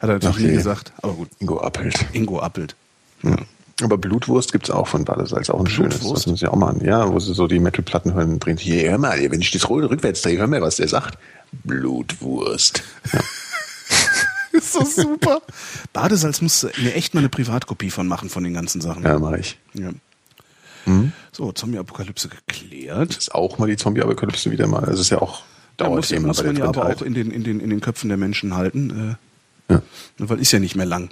er 0.02 0.08
natürlich 0.08 0.36
nie 0.38 0.44
Okay. 0.46 0.56
gesagt. 0.56 0.92
Aber 1.02 1.14
gut, 1.14 1.28
Ingo 1.38 1.58
Appelt. 1.60 2.04
Ingo 2.12 2.40
Appelt. 2.40 2.74
Aber 3.82 3.96
Blutwurst 3.98 4.52
gibt's 4.52 4.70
auch 4.70 4.86
von 4.88 5.04
Badesalz, 5.04 5.48
auch 5.48 5.60
ein 5.60 5.66
schönes. 5.66 5.98
Blutwurst? 6.00 6.26
Das 6.26 6.30
muss 6.30 6.42
ich 6.42 6.48
auch 6.48 6.56
mal 6.56 6.68
an. 6.70 6.80
Ja, 6.84 7.10
wo 7.10 7.18
sie 7.18 7.32
so 7.32 7.46
die 7.46 7.58
Metalplatten 7.58 8.12
hören, 8.14 8.38
drehen. 8.38 8.58
Hier, 8.58 8.90
hör 8.90 8.98
mal, 8.98 9.18
wenn 9.30 9.40
ich 9.40 9.50
das 9.50 9.68
Roll 9.68 9.86
rückwärts 9.86 10.22
drehe, 10.22 10.38
hör 10.38 10.46
mal, 10.46 10.60
was 10.60 10.76
der 10.76 10.88
sagt. 10.88 11.16
Blutwurst. 11.64 12.82
Ja. 13.12 13.20
Ist 14.58 14.72
so 14.72 14.84
super. 14.84 15.40
Badesalz 15.92 16.40
musst 16.42 16.62
du 16.64 16.68
mir 16.82 16.94
echt 16.94 17.14
mal 17.14 17.20
eine 17.20 17.28
Privatkopie 17.28 17.90
von 17.90 18.06
machen 18.08 18.28
von 18.28 18.44
den 18.44 18.54
ganzen 18.54 18.80
Sachen. 18.80 19.02
Ja, 19.02 19.18
mache 19.18 19.38
ich. 19.38 19.58
Ja. 19.74 19.90
Mhm. 20.84 21.12
So, 21.32 21.52
Zombie-Apokalypse 21.52 22.28
geklärt. 22.28 23.16
Ist 23.16 23.34
auch 23.34 23.58
mal 23.58 23.66
die 23.68 23.76
Zombie-Apokalypse 23.76 24.50
wieder 24.50 24.66
mal. 24.66 24.80
Also 24.80 24.94
es 24.94 25.00
ist 25.00 25.10
ja 25.10 25.22
auch 25.22 25.42
Da 25.76 25.88
muss, 25.88 26.08
Dauerthema 26.08 26.28
muss 26.28 26.38
bei 26.38 26.46
man 26.48 26.56
ja 26.56 26.64
aber 26.64 26.86
auch 26.86 27.02
in 27.02 27.14
den, 27.14 27.30
in, 27.30 27.44
den, 27.44 27.60
in 27.60 27.70
den 27.70 27.80
Köpfen 27.80 28.08
der 28.08 28.18
Menschen 28.18 28.54
halten. 28.56 29.16
Äh, 29.68 29.72
Ja. 29.74 29.82
Weil 30.18 30.40
ist 30.40 30.52
ja 30.52 30.58
nicht 30.58 30.76
mehr 30.76 30.86
lang. 30.86 31.10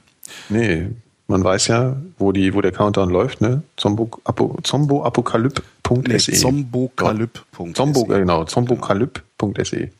Nee, 0.49 0.89
man 1.29 1.45
weiß 1.45 1.69
ja, 1.69 1.97
wo, 2.19 2.33
die, 2.33 2.53
wo 2.55 2.61
der 2.61 2.73
Countdown 2.73 3.09
läuft, 3.11 3.41
ne? 3.41 3.63
Zombo, 3.77 4.11
Apo, 4.25 4.59
zomboapokalyp.se. 4.65 6.03
Nee, 6.09 6.19
zombokalyp.se. 6.19 7.73
Zombo, 7.73 8.13
äh, 8.13 8.19
genau, 8.19 8.45
zombokalyp.se. 8.45 9.91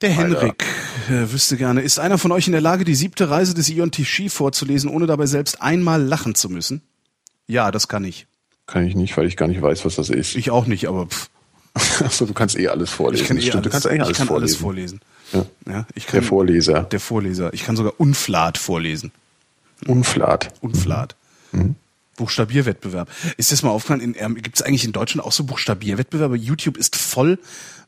Der 0.00 0.10
Henrik 0.10 0.64
äh, 1.10 1.30
wüsste 1.32 1.56
gerne, 1.56 1.82
ist 1.82 1.98
einer 1.98 2.16
von 2.18 2.32
euch 2.32 2.46
in 2.46 2.52
der 2.52 2.60
Lage, 2.62 2.84
die 2.84 2.94
siebte 2.94 3.28
Reise 3.28 3.52
des 3.54 3.68
Ion 3.68 3.90
Tichy 3.90 4.30
vorzulesen, 4.30 4.88
ohne 4.90 5.06
dabei 5.06 5.26
selbst 5.26 5.60
einmal 5.60 6.02
lachen 6.02 6.34
zu 6.34 6.48
müssen? 6.48 6.80
Ja, 7.46 7.70
das 7.70 7.86
kann 7.88 8.04
ich. 8.04 8.26
Kann 8.66 8.86
ich 8.86 8.94
nicht, 8.94 9.16
weil 9.16 9.26
ich 9.26 9.36
gar 9.36 9.48
nicht 9.48 9.60
weiß, 9.60 9.84
was 9.84 9.96
das 9.96 10.08
ist. 10.08 10.36
Ich 10.36 10.50
auch 10.50 10.66
nicht, 10.66 10.86
aber 10.88 11.06
pff, 11.06 11.28
Achso, 12.04 12.24
du 12.26 12.32
kannst 12.32 12.58
eh 12.58 12.68
alles 12.68 12.90
vorlesen. 12.90 13.22
ich 13.22 13.28
kann, 13.28 13.36
eh 13.36 13.40
Stimmt, 13.42 13.54
alles, 13.56 13.64
du 13.64 13.70
kannst 13.70 13.86
eigentlich 13.86 14.00
alles 14.02 14.10
ich 14.12 14.18
kann 14.18 14.26
vorlesen. 14.28 14.54
alles 14.54 14.60
vorlesen. 14.60 15.00
Ja. 15.32 15.46
Ja, 15.66 15.86
ich 15.94 16.06
kann, 16.06 16.20
Der 16.20 16.22
Vorleser. 16.28 16.82
Der 16.84 17.00
Vorleser. 17.00 17.52
Ich 17.54 17.64
kann 17.64 17.76
sogar 17.76 17.92
Unflat 17.98 18.58
vorlesen. 18.58 19.12
Unflat. 19.86 20.52
Unflat. 20.60 21.14
Mhm. 21.52 21.76
Buchstabierwettbewerb. 22.20 23.08
Ist 23.38 23.50
das 23.50 23.62
mal 23.62 23.70
aufgefallen, 23.70 24.14
ähm, 24.18 24.34
gibt 24.34 24.56
es 24.56 24.62
eigentlich 24.62 24.84
in 24.84 24.92
Deutschland 24.92 25.26
auch 25.26 25.32
so 25.32 25.44
Buchstabierwettbewerbe? 25.44 26.36
YouTube 26.36 26.76
ist 26.76 26.96
voll 26.96 27.38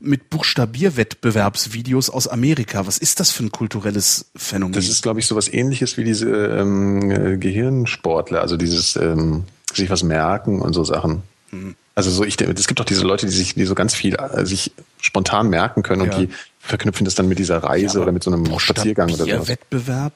mit 0.01 0.31
Buchstabierwettbewerbsvideos 0.31 2.09
aus 2.09 2.29
Amerika. 2.29 2.87
Was 2.87 2.97
ist 2.97 3.21
das 3.21 3.31
für 3.31 3.45
ein 3.45 3.53
kulturelles 3.53 4.31
Phänomen? 4.35 4.73
Das 4.73 4.89
ist, 4.89 5.03
glaube 5.03 5.21
ich, 5.21 5.27
sowas 5.27 5.53
ähnliches 5.53 5.99
wie 5.99 6.05
diese 6.05 6.31
ähm, 6.31 7.11
äh, 7.11 7.37
Gehirnsportler, 7.37 8.41
also 8.41 8.57
dieses 8.57 8.97
ähm, 8.97 9.45
sich 9.75 9.91
was 9.91 10.03
merken 10.03 10.63
und 10.63 10.73
so 10.73 10.83
Sachen. 10.83 11.23
Mhm. 11.51 11.75
Also 11.95 12.11
so, 12.11 12.25
ich 12.25 12.41
es 12.41 12.67
gibt 12.67 12.81
auch 12.81 12.87
diese 12.87 13.05
Leute, 13.05 13.27
die 13.27 13.33
sich, 13.33 13.55
die 13.55 13.67
so 13.67 13.75
ganz 13.75 13.95
viel 13.95 14.15
äh, 14.15 14.47
sich 14.47 14.73
spontan 14.99 15.51
merken 15.51 15.83
können 15.83 16.07
Ja. 16.07 16.17
und 16.17 16.21
die 16.23 16.29
verknüpfen 16.59 17.05
das 17.05 17.15
dann 17.15 17.29
mit 17.29 17.39
dieser 17.39 17.59
Reise 17.59 18.01
oder 18.01 18.13
mit 18.13 18.23
so 18.25 18.33
einem 18.33 18.59
Spaziergang 18.59 19.13
oder 19.13 19.27
sowas. 19.27 19.49
Wettbewerb. 19.49 20.15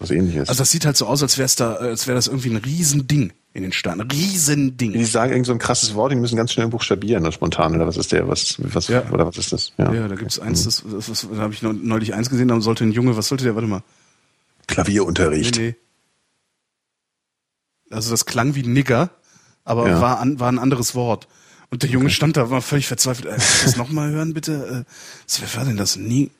Was 0.00 0.10
ähnliches. 0.10 0.48
Also 0.48 0.58
das 0.60 0.70
sieht 0.70 0.86
halt 0.86 0.96
so 0.96 1.06
aus, 1.06 1.22
als 1.22 1.36
wäre 1.38 1.48
da, 1.56 1.74
als 1.74 2.06
wäre 2.06 2.16
das 2.16 2.26
irgendwie 2.26 2.48
ein 2.50 2.56
Riesending 2.56 3.32
in 3.52 3.62
den 3.62 3.72
Staaten. 3.72 4.00
Ein 4.00 4.10
Riesending. 4.10 4.92
die 4.94 5.04
sagen 5.04 5.30
irgend 5.32 5.46
so 5.46 5.52
ein 5.52 5.58
krasses 5.58 5.94
Wort, 5.94 6.10
die 6.10 6.16
müssen 6.16 6.36
ganz 6.36 6.52
schnell 6.52 6.68
buchstabieren, 6.68 7.22
oder 7.22 7.32
spontan, 7.32 7.74
oder 7.76 7.86
was 7.86 7.96
ist 7.98 8.10
der, 8.10 8.26
was, 8.26 8.56
was, 8.58 8.88
Ja. 8.88 9.08
oder 9.10 9.26
was 9.26 9.36
ist 9.36 9.52
das? 9.52 9.72
Ja, 9.76 10.08
da 10.08 10.14
gibt's 10.14 10.38
eins, 10.38 10.64
das, 10.64 10.82
das, 10.90 11.06
das 11.06 11.28
da 11.30 11.36
habe 11.42 11.52
ich 11.52 11.60
neulich 11.62 12.14
eins 12.14 12.30
gesehen, 12.30 12.48
da 12.48 12.58
sollte 12.60 12.84
ein 12.84 12.92
Junge, 12.92 13.16
was 13.16 13.28
sollte 13.28 13.44
der, 13.44 13.54
warte 13.54 13.68
mal. 13.68 13.82
Klavierunterricht. 14.68 15.56
Nee, 15.58 15.74
nee. 17.90 17.94
Also 17.94 18.10
das 18.10 18.24
klang 18.24 18.54
wie 18.54 18.62
Nigger, 18.62 19.10
aber 19.64 19.88
Ja. 19.88 20.00
war, 20.00 20.20
an, 20.20 20.40
war 20.40 20.50
ein 20.50 20.58
anderes 20.58 20.94
Wort. 20.94 21.28
Und 21.70 21.82
der 21.82 21.90
Junge 21.90 22.10
stand 22.10 22.36
da, 22.36 22.50
war 22.50 22.62
völlig 22.62 22.86
verzweifelt. 22.88 23.26
Äh, 23.26 23.30
kannst 23.32 23.62
du 23.62 23.66
das 23.66 23.76
nochmal 23.76 24.10
hören, 24.10 24.32
bitte? 24.34 24.86
Äh, 24.88 25.40
was 25.42 25.56
war 25.56 25.64
denn 25.64 25.76
das? 25.76 25.96
Ni, 25.96 26.30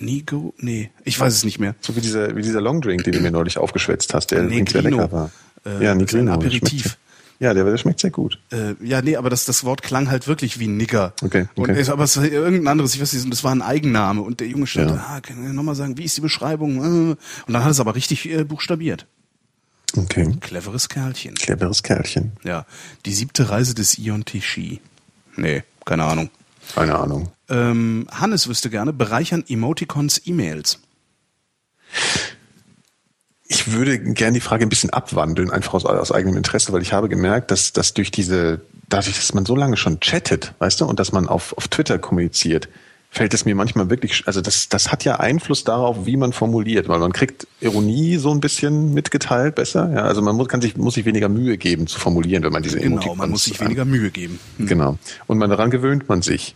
Nigo? 0.00 0.54
Nee, 0.58 0.90
ich 1.04 1.18
weiß 1.20 1.32
es 1.34 1.44
nicht 1.44 1.58
mehr. 1.58 1.74
So 1.80 1.94
wie 1.96 2.00
dieser, 2.00 2.34
wie 2.36 2.42
dieser 2.42 2.60
Longdrink, 2.60 3.04
den 3.04 3.12
du 3.12 3.20
mir 3.20 3.30
neulich 3.30 3.58
aufgeschwätzt 3.58 4.14
hast, 4.14 4.28
der 4.32 4.42
übrigens 4.44 4.72
sehr 4.72 4.82
Negrino. 4.82 5.02
lecker 5.02 5.12
war. 5.12 5.30
Äh, 5.66 5.84
ja, 5.84 5.94
Negrino. 5.94 6.32
Aperitif. 6.32 6.96
Ja, 7.38 7.54
der, 7.54 7.64
der 7.64 7.78
schmeckt 7.78 8.00
sehr 8.00 8.10
gut. 8.10 8.38
Äh, 8.52 8.74
ja, 8.82 9.00
nee, 9.00 9.16
aber 9.16 9.30
das, 9.30 9.46
das 9.46 9.64
Wort 9.64 9.82
klang 9.82 10.10
halt 10.10 10.26
wirklich 10.28 10.58
wie 10.58 10.66
Nigger. 10.68 11.14
Okay, 11.22 11.46
Und 11.54 11.70
okay. 11.70 11.80
es, 11.80 11.88
aber 11.88 12.04
es 12.04 12.16
war 12.18 12.24
irgendein 12.26 12.68
anderes, 12.68 12.94
ich 12.94 13.00
weiß 13.00 13.14
nicht, 13.14 13.32
das 13.32 13.44
war 13.44 13.52
ein 13.52 13.62
Eigenname. 13.62 14.20
Und 14.20 14.40
der 14.40 14.46
Junge 14.48 14.66
stand, 14.66 14.90
Ja. 14.90 14.96
ah, 15.08 15.20
kann 15.22 15.46
ich 15.46 15.52
nochmal 15.52 15.74
sagen, 15.74 15.96
wie 15.96 16.04
ist 16.04 16.16
die 16.16 16.20
Beschreibung? 16.20 16.76
Äh, 16.76 17.16
Und 17.16 17.18
dann 17.48 17.64
hat 17.64 17.70
es 17.70 17.80
aber 17.80 17.94
richtig 17.94 18.28
äh, 18.30 18.44
buchstabiert. 18.44 19.06
Okay. 19.96 20.36
Cleveres 20.40 20.88
Kerlchen. 20.90 21.34
Cleveres 21.34 21.82
Kerlchen. 21.82 22.32
Ja. 22.44 22.66
Die 23.06 23.12
siebte 23.14 23.48
Reise 23.50 23.74
des 23.74 23.98
Ion 23.98 24.24
Tichy. 24.24 24.80
Nee, 25.36 25.62
keine 25.86 26.04
Ahnung. 26.04 26.28
Keine 26.74 26.98
Ahnung. 26.98 27.32
Ähm, 27.48 28.06
Hannes 28.10 28.48
wüsste 28.48 28.70
gerne, 28.70 28.92
bereichern 28.92 29.44
Emoticons 29.48 30.22
E-Mails? 30.24 30.80
ich 33.50 33.72
würde 33.72 33.98
gerne 33.98 34.34
die 34.34 34.40
Frage 34.40 34.64
ein 34.64 34.68
bisschen 34.68 34.90
abwandeln, 34.90 35.50
einfach 35.50 35.74
aus, 35.74 35.84
aus 35.84 36.12
eigenem 36.12 36.36
Interesse, 36.36 36.72
weil 36.72 36.82
ich 36.82 36.92
habe 36.92 37.08
gemerkt, 37.08 37.50
dass, 37.50 37.72
dass 37.72 37.94
durch 37.94 38.12
diese, 38.12 38.60
dadurch, 38.88 39.16
dass 39.16 39.34
man 39.34 39.44
so 39.44 39.56
lange 39.56 39.76
schon 39.76 39.98
chattet, 39.98 40.54
weißt 40.60 40.80
du, 40.80 40.84
und 40.84 41.00
dass 41.00 41.10
man 41.10 41.26
auf, 41.26 41.56
auf 41.58 41.66
Twitter 41.66 41.98
kommuniziert, 41.98 42.68
fällt 43.10 43.34
es 43.34 43.44
mir 43.44 43.56
manchmal 43.56 43.90
wirklich, 43.90 44.22
also 44.26 44.40
das, 44.40 44.68
das 44.68 44.92
hat 44.92 45.04
ja 45.04 45.16
Einfluss 45.16 45.64
darauf, 45.64 46.06
wie 46.06 46.16
man 46.16 46.32
formuliert, 46.32 46.88
weil 46.88 47.00
man 47.00 47.12
kriegt 47.12 47.46
Ironie 47.60 48.16
so 48.16 48.30
ein 48.30 48.40
bisschen 48.40 48.94
mitgeteilt 48.94 49.56
besser. 49.56 49.90
Ja, 49.92 50.02
also 50.02 50.22
man 50.22 50.36
muss, 50.36 50.48
kann 50.48 50.60
sich, 50.60 50.76
muss 50.76 50.94
sich 50.94 51.04
weniger 51.04 51.28
Mühe 51.28 51.58
geben 51.58 51.88
zu 51.88 51.98
formulieren, 51.98 52.44
wenn 52.44 52.52
man 52.52 52.62
diese 52.62 52.78
Genau, 52.78 52.96
Emotikons 52.96 53.18
man 53.18 53.30
muss 53.30 53.44
sich 53.44 53.60
weniger 53.60 53.84
Mühe 53.84 54.10
geben. 54.10 54.38
Hm. 54.58 54.66
Genau. 54.66 54.98
Und 55.26 55.38
man 55.38 55.50
daran 55.50 55.70
gewöhnt 55.70 56.08
man 56.08 56.22
sich. 56.22 56.54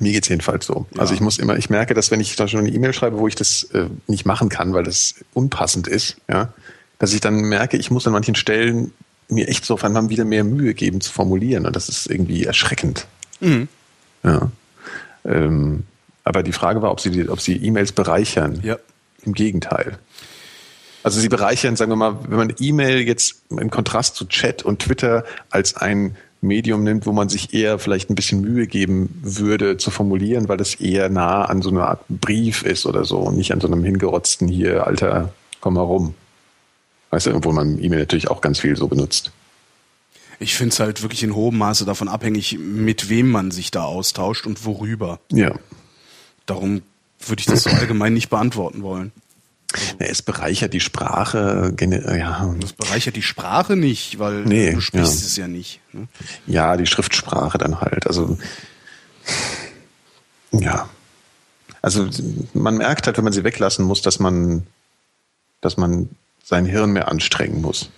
Mir 0.00 0.12
geht's 0.12 0.28
jedenfalls 0.28 0.66
so. 0.66 0.86
Ja. 0.94 1.02
Also 1.02 1.14
ich 1.14 1.20
muss 1.20 1.38
immer, 1.38 1.56
ich 1.56 1.68
merke, 1.68 1.92
dass 1.92 2.10
wenn 2.10 2.20
ich 2.20 2.34
da 2.36 2.48
schon 2.48 2.60
eine 2.60 2.70
E-Mail 2.70 2.94
schreibe, 2.94 3.18
wo 3.18 3.28
ich 3.28 3.34
das 3.34 3.64
äh, 3.74 3.88
nicht 4.06 4.24
machen 4.24 4.48
kann, 4.48 4.72
weil 4.72 4.84
das 4.84 5.16
unpassend 5.34 5.86
ist, 5.86 6.16
ja, 6.28 6.52
dass 6.98 7.12
ich 7.12 7.20
dann 7.20 7.42
merke, 7.42 7.76
ich 7.76 7.90
muss 7.90 8.06
an 8.06 8.14
manchen 8.14 8.34
Stellen 8.34 8.92
mir 9.28 9.48
echt 9.48 9.66
so 9.66 9.74
auf 9.74 9.84
einmal 9.84 10.08
wieder 10.08 10.24
mehr 10.24 10.44
Mühe 10.44 10.72
geben 10.72 11.00
zu 11.02 11.12
formulieren. 11.12 11.66
Und 11.66 11.76
das 11.76 11.90
ist 11.90 12.06
irgendwie 12.06 12.44
erschreckend. 12.44 13.06
Mhm. 13.40 13.68
Ja. 14.22 14.50
Ähm, 15.26 15.84
aber 16.24 16.42
die 16.42 16.52
Frage 16.52 16.82
war, 16.82 16.90
ob 16.90 17.00
sie, 17.00 17.28
ob 17.28 17.40
sie 17.40 17.56
E-Mails 17.56 17.92
bereichern. 17.92 18.60
Ja. 18.62 18.76
Im 19.24 19.32
Gegenteil. 19.32 19.98
Also 21.02 21.20
sie 21.20 21.28
bereichern, 21.28 21.76
sagen 21.76 21.92
wir 21.92 21.96
mal, 21.96 22.18
wenn 22.28 22.36
man 22.36 22.54
E-Mail 22.58 23.00
jetzt 23.00 23.42
im 23.50 23.70
Kontrast 23.70 24.16
zu 24.16 24.24
Chat 24.26 24.64
und 24.64 24.80
Twitter 24.80 25.24
als 25.50 25.76
ein 25.76 26.16
Medium 26.40 26.82
nimmt, 26.82 27.06
wo 27.06 27.12
man 27.12 27.28
sich 27.28 27.54
eher 27.54 27.78
vielleicht 27.78 28.10
ein 28.10 28.14
bisschen 28.14 28.40
Mühe 28.40 28.66
geben 28.66 29.20
würde 29.22 29.76
zu 29.76 29.90
formulieren, 29.90 30.48
weil 30.48 30.60
es 30.60 30.74
eher 30.74 31.08
nah 31.08 31.44
an 31.44 31.62
so 31.62 31.70
einer 31.70 31.86
Art 31.88 32.04
Brief 32.08 32.62
ist 32.62 32.86
oder 32.86 33.04
so 33.04 33.18
und 33.18 33.36
nicht 33.36 33.52
an 33.52 33.60
so 33.60 33.68
einem 33.68 33.84
hingerotzten 33.84 34.48
hier, 34.48 34.86
Alter, 34.86 35.32
komm 35.60 35.74
mal 35.74 35.82
rum. 35.82 36.14
Weißt 37.10 37.26
du, 37.26 37.34
obwohl 37.34 37.54
man 37.54 37.82
E-Mail 37.82 38.00
natürlich 38.00 38.28
auch 38.28 38.40
ganz 38.40 38.58
viel 38.58 38.76
so 38.76 38.88
benutzt. 38.88 39.30
Ich 40.38 40.54
finde 40.54 40.72
es 40.72 40.80
halt 40.80 41.02
wirklich 41.02 41.22
in 41.22 41.34
hohem 41.34 41.58
Maße 41.58 41.84
davon 41.84 42.08
abhängig, 42.08 42.58
mit 42.58 43.08
wem 43.08 43.30
man 43.30 43.50
sich 43.50 43.70
da 43.70 43.84
austauscht 43.84 44.46
und 44.46 44.64
worüber. 44.64 45.20
Ja. 45.32 45.54
Darum 46.44 46.82
würde 47.26 47.40
ich 47.40 47.46
das 47.46 47.62
so 47.64 47.70
allgemein 47.70 48.14
nicht 48.14 48.28
beantworten 48.28 48.82
wollen. 48.82 49.12
Ja, 49.98 50.06
es 50.06 50.22
bereichert 50.22 50.72
die 50.72 50.80
Sprache. 50.80 51.74
Ja. 51.80 52.54
Das 52.60 52.72
bereichert 52.72 53.16
die 53.16 53.22
Sprache 53.22 53.76
nicht, 53.76 54.18
weil 54.18 54.44
nee, 54.44 54.72
du 54.72 54.80
sprichst 54.80 55.20
ja. 55.20 55.26
es 55.26 55.36
ja 55.36 55.48
nicht. 55.48 55.80
Ne? 55.92 56.06
Ja, 56.46 56.76
die 56.76 56.86
Schriftsprache 56.86 57.58
dann 57.58 57.80
halt. 57.80 58.06
Also 58.06 58.38
ja. 60.52 60.88
Also 61.82 62.08
man 62.54 62.76
merkt 62.76 63.06
halt, 63.06 63.16
wenn 63.16 63.24
man 63.24 63.32
sie 63.32 63.44
weglassen 63.44 63.84
muss, 63.84 64.02
dass 64.02 64.18
man, 64.18 64.66
dass 65.60 65.76
man 65.76 66.08
sein 66.42 66.64
Hirn 66.64 66.92
mehr 66.92 67.08
anstrengen 67.08 67.60
muss. 67.60 67.90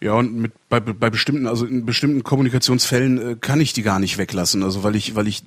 Ja, 0.00 0.14
und 0.14 0.34
mit, 0.34 0.52
bei, 0.68 0.80
bei 0.80 1.10
bestimmten, 1.10 1.46
also 1.46 1.66
in 1.66 1.84
bestimmten 1.84 2.22
Kommunikationsfällen 2.22 3.32
äh, 3.32 3.36
kann 3.40 3.60
ich 3.60 3.72
die 3.72 3.82
gar 3.82 3.98
nicht 3.98 4.18
weglassen. 4.18 4.62
Also 4.62 4.82
weil 4.82 4.96
ich, 4.96 5.14
weil 5.14 5.26
ich 5.26 5.42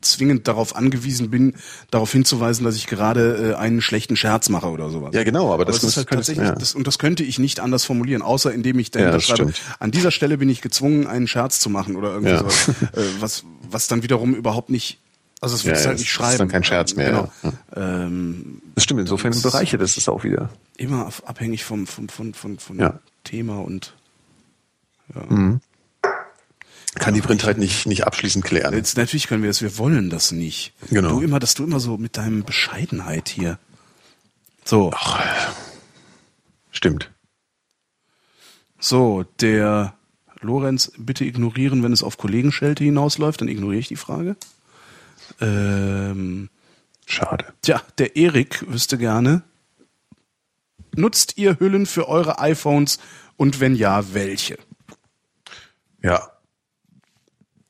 zwingend 0.00 0.48
darauf 0.48 0.76
angewiesen 0.76 1.30
bin, 1.30 1.54
darauf 1.90 2.10
hinzuweisen, 2.12 2.64
dass 2.64 2.76
ich 2.76 2.86
gerade 2.86 3.52
äh, 3.52 3.54
einen 3.54 3.80
schlechten 3.80 4.16
Scherz 4.16 4.48
mache 4.48 4.68
oder 4.68 4.90
sowas. 4.90 5.14
Ja, 5.14 5.24
genau, 5.24 5.46
aber, 5.46 5.54
aber 5.54 5.64
das, 5.66 5.80
das 5.80 5.90
ist 5.90 5.96
halt 5.96 6.08
tatsächlich, 6.10 6.46
ja. 6.46 6.54
das, 6.54 6.74
und 6.74 6.86
das 6.86 6.98
könnte 6.98 7.22
ich 7.22 7.38
nicht 7.38 7.60
anders 7.60 7.84
formulieren, 7.84 8.22
außer 8.22 8.52
indem 8.52 8.78
ich 8.78 8.90
dahinter 8.90 9.14
ja, 9.14 9.20
schreibe, 9.20 9.52
stimmt. 9.52 9.76
an 9.78 9.90
dieser 9.90 10.10
Stelle 10.10 10.38
bin 10.38 10.48
ich 10.48 10.60
gezwungen, 10.60 11.06
einen 11.06 11.26
Scherz 11.26 11.60
zu 11.60 11.70
machen 11.70 11.96
oder 11.96 12.10
irgendwie 12.10 12.32
ja. 12.32 12.38
sowas. 12.38 12.68
äh, 12.68 13.02
was, 13.20 13.44
was 13.70 13.88
dann 13.88 14.02
wiederum 14.02 14.34
überhaupt 14.34 14.70
nicht 14.70 14.98
also 15.40 15.56
es 15.56 15.64
wird 15.64 15.76
ja, 15.76 15.86
halt 15.86 15.98
nicht 15.98 16.10
schreiben. 16.10 16.26
Das 16.26 16.34
ist 16.34 16.40
dann 16.40 16.48
kein 16.48 16.64
Scherz 16.64 16.94
mehr. 16.94 17.10
Genau. 17.10 17.32
Ja. 17.76 18.04
Ähm, 18.04 18.62
das 18.74 18.84
stimmt, 18.84 19.00
insofern 19.00 19.32
das 19.32 19.42
bereichert 19.42 19.82
es 19.82 19.96
das 19.96 20.08
auch 20.08 20.24
wieder. 20.24 20.48
Immer 20.76 21.10
abhängig 21.24 21.64
vom, 21.64 21.86
vom, 21.86 22.08
von, 22.08 22.34
von, 22.34 22.58
von 22.58 22.78
ja. 22.78 22.98
Thema 23.24 23.58
und 23.58 23.94
ja. 25.14 25.22
Mhm. 25.28 25.60
Kann 26.94 27.14
die 27.14 27.20
Print 27.20 27.44
halt 27.44 27.58
nicht, 27.58 27.86
nicht 27.86 28.06
abschließend 28.06 28.44
klären. 28.44 28.72
Jetzt, 28.72 28.96
natürlich 28.96 29.26
können 29.26 29.42
wir 29.42 29.50
das, 29.50 29.62
wir 29.62 29.78
wollen 29.78 30.10
das 30.10 30.30
nicht. 30.30 30.72
Genau. 30.90 31.10
Du 31.10 31.20
immer, 31.22 31.40
dass 31.40 31.54
du 31.54 31.64
immer 31.64 31.80
so 31.80 31.96
mit 31.96 32.16
deinem 32.16 32.44
Bescheidenheit 32.44 33.28
hier. 33.28 33.58
So. 34.64 34.92
Ach, 34.94 35.52
stimmt. 36.70 37.10
So, 38.78 39.24
der 39.40 39.94
Lorenz, 40.40 40.92
bitte 40.96 41.24
ignorieren, 41.24 41.82
wenn 41.82 41.92
es 41.92 42.02
auf 42.02 42.16
Kollegenschelte 42.16 42.84
hinausläuft, 42.84 43.40
dann 43.40 43.48
ignoriere 43.48 43.80
ich 43.80 43.88
die 43.88 43.96
Frage. 43.96 44.36
Ähm, 45.40 46.48
Schade. 47.06 47.46
Tja, 47.62 47.82
der 47.98 48.16
Erik 48.16 48.64
wüsste 48.66 48.98
gerne, 48.98 49.42
nutzt 50.96 51.36
ihr 51.36 51.58
Hüllen 51.60 51.86
für 51.86 52.08
eure 52.08 52.38
iPhones 52.38 52.98
und 53.36 53.60
wenn 53.60 53.74
ja, 53.74 54.14
welche? 54.14 54.58
Ja. 56.02 56.30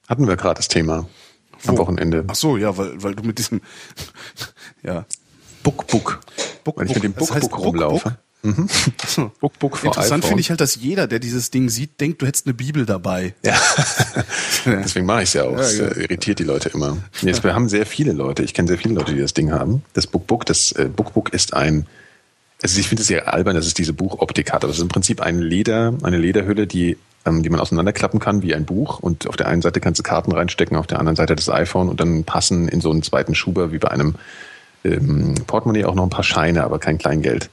Hatten 0.08 0.28
wir 0.28 0.36
gerade 0.36 0.58
das 0.58 0.68
Thema 0.68 1.08
Wo? 1.62 1.72
am 1.72 1.78
Wochenende. 1.78 2.24
Ach 2.28 2.34
so, 2.34 2.56
ja, 2.56 2.76
weil, 2.76 3.02
weil 3.02 3.14
du 3.14 3.22
mit 3.22 3.38
diesem, 3.38 3.60
ja. 4.82 5.06
Bookbook. 5.62 6.20
Book, 6.62 6.76
weil 6.76 6.86
ich 6.86 6.94
mit 6.94 7.04
dem 7.04 7.12
Bookbook 7.12 7.40
das 7.40 7.44
heißt 7.44 7.58
rumlaufe. 7.58 8.18
Book? 8.44 8.58
Mhm. 8.58 9.30
Book, 9.40 9.58
Book 9.58 9.84
Interessant 9.84 10.24
finde 10.24 10.40
ich 10.40 10.50
halt, 10.50 10.60
dass 10.60 10.76
jeder, 10.76 11.06
der 11.06 11.18
dieses 11.18 11.50
Ding 11.50 11.68
sieht, 11.68 12.00
denkt, 12.00 12.22
du 12.22 12.26
hättest 12.26 12.46
eine 12.46 12.54
Bibel 12.54 12.86
dabei. 12.86 13.34
Ja. 13.44 13.54
Deswegen 14.66 15.06
mache 15.06 15.22
ich 15.22 15.30
es 15.30 15.32
ja 15.34 15.44
auch. 15.44 15.56
Das 15.56 15.78
ja, 15.78 15.86
ja. 15.86 15.96
irritiert 15.96 16.38
die 16.38 16.44
Leute 16.44 16.68
immer. 16.68 16.98
Jetzt, 17.22 17.42
wir 17.42 17.54
haben 17.54 17.68
sehr 17.68 17.86
viele 17.86 18.12
Leute, 18.12 18.42
ich 18.42 18.54
kenne 18.54 18.68
sehr 18.68 18.78
viele 18.78 18.94
Leute, 18.94 19.14
die 19.14 19.20
das 19.20 19.34
Ding 19.34 19.52
haben. 19.52 19.82
Das 19.94 20.06
Bookbook, 20.06 20.46
das 20.46 20.72
äh, 20.72 20.88
Bookbook 20.94 21.32
ist 21.32 21.54
ein 21.54 21.86
also 22.62 22.80
ich 22.80 22.88
finde 22.88 23.02
es 23.02 23.08
sehr 23.08 23.32
albern, 23.32 23.54
dass 23.56 23.66
es 23.66 23.74
diese 23.74 23.92
Buchoptik 23.92 24.52
hat. 24.52 24.64
Aber 24.64 24.70
es 24.70 24.78
ist 24.78 24.82
im 24.82 24.88
Prinzip 24.88 25.20
ein 25.20 25.38
Leder, 25.38 25.92
eine 26.02 26.16
Lederhülle, 26.16 26.66
die, 26.66 26.96
ähm, 27.26 27.42
die 27.42 27.50
man 27.50 27.60
auseinanderklappen 27.60 28.20
kann 28.20 28.42
wie 28.42 28.54
ein 28.54 28.64
Buch. 28.64 29.00
Und 29.00 29.28
auf 29.28 29.36
der 29.36 29.48
einen 29.48 29.60
Seite 29.60 29.80
kannst 29.80 29.98
du 29.98 30.02
Karten 30.02 30.32
reinstecken, 30.32 30.76
auf 30.78 30.86
der 30.86 30.98
anderen 30.98 31.16
Seite 31.16 31.36
das 31.36 31.50
iPhone 31.50 31.90
und 31.90 32.00
dann 32.00 32.24
passen 32.24 32.68
in 32.68 32.80
so 32.80 32.90
einen 32.90 33.02
zweiten 33.02 33.34
Schuber 33.34 33.70
wie 33.70 33.78
bei 33.78 33.90
einem 33.90 34.14
ähm, 34.82 35.34
Portemonnaie 35.46 35.84
auch 35.84 35.94
noch 35.94 36.04
ein 36.04 36.10
paar 36.10 36.24
Scheine, 36.24 36.64
aber 36.64 36.78
kein 36.78 36.96
Kleingeld. 36.96 37.50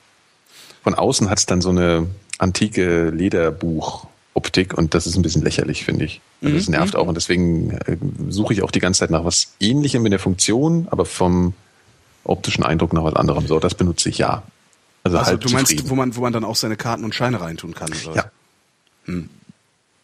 Von 0.84 0.96
außen 0.96 1.30
hat 1.30 1.40
es 1.40 1.46
dann 1.46 1.62
so 1.62 1.70
eine 1.70 2.08
antike 2.38 3.10
Lederbuchoptik 3.10 4.78
und 4.78 4.94
das 4.94 5.06
ist 5.06 5.16
ein 5.16 5.22
bisschen 5.22 5.44
lächerlich, 5.44 5.86
finde 5.86 6.06
ich. 6.06 6.22
Also 6.42 6.56
das 6.56 6.68
mhm. 6.68 6.72
nervt 6.74 6.96
auch 6.96 7.08
und 7.08 7.16
deswegen 7.16 7.72
äh, 7.72 7.98
suche 8.30 8.54
ich 8.54 8.64
auch 8.64 8.72
die 8.72 8.80
ganze 8.80 9.00
Zeit 9.00 9.12
nach 9.12 9.24
was 9.24 9.54
Ähnlichem 9.60 10.06
in 10.06 10.12
der 10.12 10.20
Funktion, 10.20 10.88
aber 10.90 11.06
vom 11.06 11.54
optischen 12.24 12.64
Eindruck 12.64 12.94
nach 12.94 13.04
was 13.04 13.16
anderem. 13.16 13.46
So, 13.48 13.60
das 13.60 13.76
benutze 13.76 14.10
ich 14.10 14.18
ja. 14.18 14.44
Also, 15.04 15.18
also 15.18 15.32
halt 15.32 15.44
du 15.44 15.50
meinst, 15.50 15.72
zufrieden. 15.72 15.90
wo 15.90 15.96
man, 15.96 16.16
wo 16.16 16.22
man 16.22 16.34
dann 16.34 16.44
auch 16.44 16.56
seine 16.56 16.78
Karten 16.78 17.04
und 17.04 17.16
Scheine 17.16 17.42
reintun 17.42 17.74
kann? 17.74 17.92
Oder? 18.06 18.16
Ja. 18.16 18.32
Hm. 19.06 19.30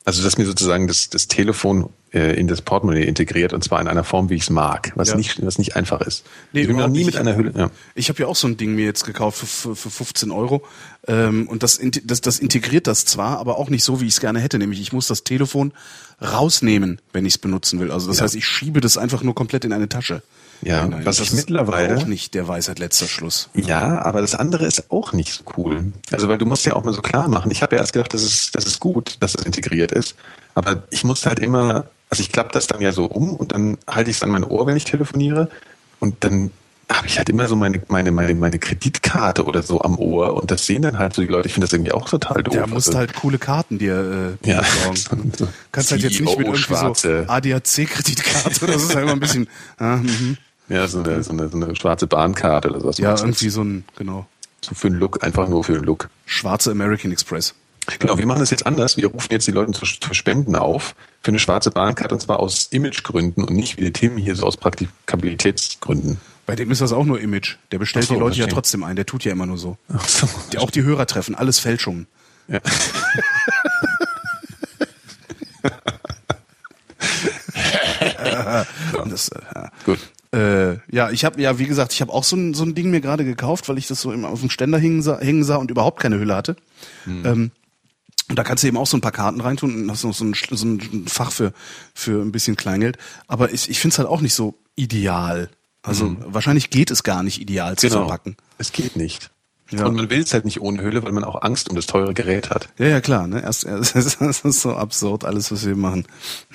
Also 0.08 0.24
dass 0.24 0.38
mir 0.38 0.46
sozusagen 0.46 0.88
das, 0.88 1.10
das 1.10 1.28
Telefon 1.28 1.90
äh, 2.14 2.40
in 2.40 2.48
das 2.48 2.62
Portemonnaie 2.62 3.04
integriert 3.04 3.52
und 3.52 3.62
zwar 3.62 3.82
in 3.82 3.90
einer 3.90 4.06
Form, 4.06 4.30
wie 4.30 4.36
ich 4.36 4.44
es 4.44 4.50
mag, 4.50 4.94
was 4.96 5.10
ja. 5.10 5.18
nicht 5.18 5.46
was 5.46 5.58
nicht 5.58 5.76
einfach 5.76 6.00
ist. 6.00 6.24
Nee, 6.54 6.62
ich 6.62 6.68
bin 6.68 6.78
noch 6.78 6.88
nie 6.88 7.04
mit 7.04 7.18
einer 7.18 7.36
Hülle. 7.36 7.52
Ja. 7.54 7.72
Ich 7.94 8.08
habe 8.08 8.22
ja 8.22 8.28
auch 8.28 8.36
so 8.38 8.48
ein 8.48 8.56
Ding 8.56 8.74
mir 8.74 8.86
jetzt 8.86 9.04
gekauft 9.04 9.40
für, 9.40 9.46
für, 9.46 9.76
für 9.76 9.90
15 9.90 10.32
Euro 10.32 10.64
ähm, 11.10 11.50
und 11.50 11.62
das, 11.62 11.82
das 12.06 12.22
das 12.22 12.40
integriert 12.40 12.88
das 12.88 13.04
zwar, 13.04 13.38
aber 13.38 13.58
auch 13.58 13.70
nicht 13.70 13.84
so, 13.84 14.00
wie 14.00 14.06
ich 14.06 14.14
es 14.14 14.22
gerne 14.22 14.40
hätte. 14.40 14.60
Nämlich 14.60 14.80
ich 14.80 14.94
muss 14.94 15.08
das 15.08 15.26
Telefon 15.26 15.74
rausnehmen, 16.22 17.02
wenn 17.12 17.26
ich 17.26 17.34
es 17.34 17.38
benutzen 17.38 17.82
will. 17.82 17.92
Also 17.92 18.08
das 18.08 18.20
ja. 18.20 18.24
heißt, 18.24 18.36
ich 18.36 18.46
schiebe 18.46 18.80
das 18.80 18.98
einfach 18.98 19.24
nur 19.24 19.36
komplett 19.36 19.66
in 19.66 19.74
eine 19.74 19.90
Tasche. 19.90 20.24
Ja, 20.62 20.82
nein, 20.82 20.90
nein, 20.90 21.06
was 21.06 21.20
ich 21.20 21.32
mittlerweile 21.34 21.98
auch 21.98 22.06
nicht 22.06 22.34
der 22.34 22.48
Weisheit 22.48 22.80
letzter 22.80 23.08
Schluss. 23.08 23.50
Ja, 23.54 24.02
aber 24.02 24.22
das 24.22 24.36
andere 24.36 24.66
ist 24.66 24.92
auch 24.92 25.14
nicht 25.14 25.32
so 25.34 25.44
cool. 25.58 25.92
Also 26.12 26.28
weil 26.28 26.38
du 26.38 26.46
musst 26.46 26.66
ja 26.66 26.74
auch 26.74 26.84
mal 26.84 26.94
so 26.94 27.02
klar 27.02 27.28
machen. 27.28 27.52
Ich 27.52 27.62
habe 27.62 27.76
ja 27.76 27.82
erst 27.82 27.94
gedacht, 27.94 28.14
das 28.14 28.24
ist 28.24 28.56
das 28.56 28.66
ist 28.66 28.80
gut, 28.80 29.18
dass 29.20 29.34
das 29.34 29.46
integriert 29.46 29.92
ist, 29.92 30.16
aber 30.56 30.84
ich 30.90 31.04
muss 31.04 31.26
halt 31.26 31.40
immer, 31.40 31.86
also 32.10 32.22
ich 32.22 32.32
klappe 32.32 32.52
das 32.54 32.68
dann 32.68 32.82
ja 32.82 32.92
so 32.92 33.06
um 33.06 33.36
und 33.36 33.52
dann 33.52 33.78
halte 33.88 34.10
ich 34.10 34.18
es 34.18 34.24
an 34.24 34.30
mein 34.30 34.44
Ohr, 34.44 34.66
wenn 34.66 34.78
ich 34.78 34.86
telefoniere 34.86 35.50
und 36.00 36.24
dann 36.24 36.52
habe 36.92 37.08
ich 37.08 37.18
halt 37.18 37.30
immer 37.30 37.48
so 37.48 37.56
meine, 37.56 37.82
meine, 37.90 38.12
meine, 38.12 38.34
meine 38.34 38.60
Kreditkarte 38.60 39.44
oder 39.44 39.62
so 39.62 39.82
am 39.82 39.98
Ohr 40.00 40.36
und 40.36 40.52
das 40.52 40.66
sehen 40.66 40.84
dann 40.84 40.98
halt 40.98 41.14
so 41.14 41.22
die 41.22 41.28
Leute. 41.28 41.48
Ich 41.48 41.54
finde 41.54 41.68
das 41.68 41.74
irgendwie 41.74 41.92
auch 41.92 42.08
total 42.08 42.44
doof. 42.44 42.56
Ja, 42.56 42.66
musst 42.66 42.88
also, 42.88 43.00
halt 43.00 43.14
coole 43.14 43.38
Karten 43.38 43.78
dir 43.78 44.38
äh, 44.44 44.50
ja, 44.50 44.62
besorgen. 44.62 45.34
So, 45.38 45.46
so 45.46 45.52
Kannst 45.72 45.92
halt 45.92 46.02
jetzt 46.02 46.20
nicht 46.22 46.38
mit 46.38 46.48
irgendwie 46.48 46.58
schwarze. 46.60 47.26
so 47.28 47.34
ADAC-Kreditkarte 47.34 48.64
oder 48.64 48.74
so, 48.80 48.80
das 48.80 48.84
ist 48.84 48.96
halt 48.96 49.04
immer 49.04 49.14
ein 49.14 49.20
bisschen. 49.20 49.50
Mhm. 49.80 50.38
Ja, 50.70 50.88
so 50.88 51.00
eine, 51.00 51.24
so 51.24 51.32
eine, 51.32 51.50
so 51.50 51.58
eine 51.58 51.76
schwarze 51.76 52.08
Bahnkarte 52.08 52.70
oder 52.70 52.82
sowas. 52.82 52.98
Ja, 52.98 53.16
irgendwie 53.18 53.50
so 53.50 53.64
ein, 53.64 53.86
genau. 53.96 54.26
So 54.62 54.76
für 54.76 54.90
den 54.90 55.00
Look, 55.00 55.24
einfach 55.24 55.48
nur 55.48 55.64
für 55.64 55.74
den 55.74 55.84
Look. 55.84 56.10
Schwarze 56.26 56.72
American 56.72 57.12
Express. 57.12 57.54
Genau, 58.00 58.18
wir 58.18 58.26
machen 58.26 58.40
das 58.40 58.50
jetzt 58.50 58.66
anders. 58.66 58.98
Wir 58.98 59.08
rufen 59.08 59.32
jetzt 59.32 59.48
die 59.48 59.52
Leute 59.52 59.72
zu, 59.72 59.86
zu 59.86 60.14
Spenden 60.14 60.56
auf 60.56 60.94
für 61.24 61.30
eine 61.30 61.40
schwarze 61.40 61.72
Bahnkarte 61.72 62.14
und 62.16 62.20
zwar 62.20 62.40
aus 62.40 62.68
Imagegründen 62.72 63.46
und 63.46 63.56
nicht 63.56 63.78
wie 63.78 63.82
der 63.82 63.94
Tim 63.94 64.18
hier 64.18 64.36
so 64.36 64.46
aus 64.46 64.58
Praktikabilitätsgründen. 64.58 66.20
Bei 66.46 66.58
dem 66.58 66.70
ist 66.70 66.82
das 66.82 66.92
auch 66.92 67.06
nur 67.06 67.22
Image. 67.22 67.56
Der 67.72 67.80
bestellt 67.80 68.06
so, 68.06 68.16
die 68.16 68.20
Leute 68.20 68.38
ja 68.40 68.48
trotzdem 68.48 68.84
ein. 68.84 68.98
Der 68.98 69.06
tut 69.06 69.24
ja 69.24 69.32
immer 69.32 69.46
nur 69.46 69.58
so. 69.58 69.78
So. 70.06 70.28
Die, 70.52 70.58
auch 70.58 70.72
die 70.72 70.84
Hörer 70.84 71.06
treffen, 71.06 71.36
alles 71.36 71.60
Fälschungen. 71.60 72.08
Ja. 72.50 72.60
das, 79.10 79.30
äh, 79.30 79.68
Gut. 79.86 80.00
Äh, 80.34 80.78
ja, 80.94 81.10
ich 81.10 81.24
habe 81.26 81.42
ja, 81.42 81.58
wie 81.58 81.66
gesagt, 81.66 81.94
ich 81.94 82.02
habe 82.02 82.12
auch 82.12 82.24
so 82.24 82.36
ein, 82.36 82.54
so 82.54 82.64
ein 82.64 82.76
Ding 82.76 82.90
mir 82.90 83.02
gerade 83.02 83.24
gekauft, 83.24 83.70
weil 83.70 83.78
ich 83.78 83.88
das 83.88 84.02
so 84.02 84.12
immer 84.12 84.30
auf 84.30 84.42
dem 84.42 84.50
Ständer 84.50 84.78
hängen 84.78 85.02
sah, 85.02 85.20
hängen 85.20 85.44
sah 85.44 85.56
und 85.56 85.72
überhaupt 85.72 86.02
keine 86.02 86.20
Hülle 86.20 86.36
hatte. 86.36 86.56
Ähm, 87.26 87.52
und 88.30 88.38
da 88.38 88.44
kannst 88.44 88.64
du 88.64 88.68
eben 88.68 88.78
auch 88.78 88.88
so 88.88 88.98
ein 88.98 89.02
paar 89.02 89.14
Karten 89.14 89.40
reintun 89.40 89.74
und 89.74 89.92
hast 89.92 90.04
noch 90.04 90.14
so 90.14 90.26
ein, 90.26 90.34
so 90.34 90.66
ein 90.66 91.06
Fach 91.08 91.32
für, 91.32 91.54
für 91.94 92.22
ein 92.22 92.34
bisschen 92.34 92.58
Kleingeld. 92.58 92.98
Aber 93.28 93.54
ich, 93.54 93.70
ich 93.70 93.80
finde 93.80 93.94
es 93.94 94.00
halt 94.00 94.10
auch 94.10 94.20
nicht 94.20 94.34
so 94.34 94.56
ideal. 94.76 95.50
Also 95.82 96.18
wahrscheinlich 96.20 96.70
geht 96.70 96.92
es 96.92 97.04
gar 97.04 97.24
nicht 97.24 97.40
ideal 97.40 97.78
zu 97.78 97.90
verpacken. 97.90 98.36
Es 98.58 98.74
geht 98.74 98.98
nicht. 98.98 99.32
Ja. 99.72 99.86
Und 99.86 99.96
man 99.96 100.10
will 100.10 100.22
es 100.22 100.34
halt 100.34 100.46
nicht 100.46 100.62
ohne 100.62 100.82
Hülle, 100.82 101.04
weil 101.04 101.12
man 101.12 101.24
auch 101.24 101.42
Angst 101.42 101.70
um 101.70 101.76
das 101.76 101.88
teure 101.88 102.14
Gerät 102.14 102.50
hat. 102.50 102.70
Ja, 102.78 102.88
ja, 102.88 103.02
klar. 103.02 103.28
Ne? 103.28 103.42
Erst, 103.42 103.64
erst, 103.66 103.96
das 103.96 104.42
ist 104.42 104.62
so 104.62 104.76
absurd, 104.76 105.24
alles, 105.24 105.52
was 105.52 105.66
wir 105.66 105.76
machen. 105.76 106.06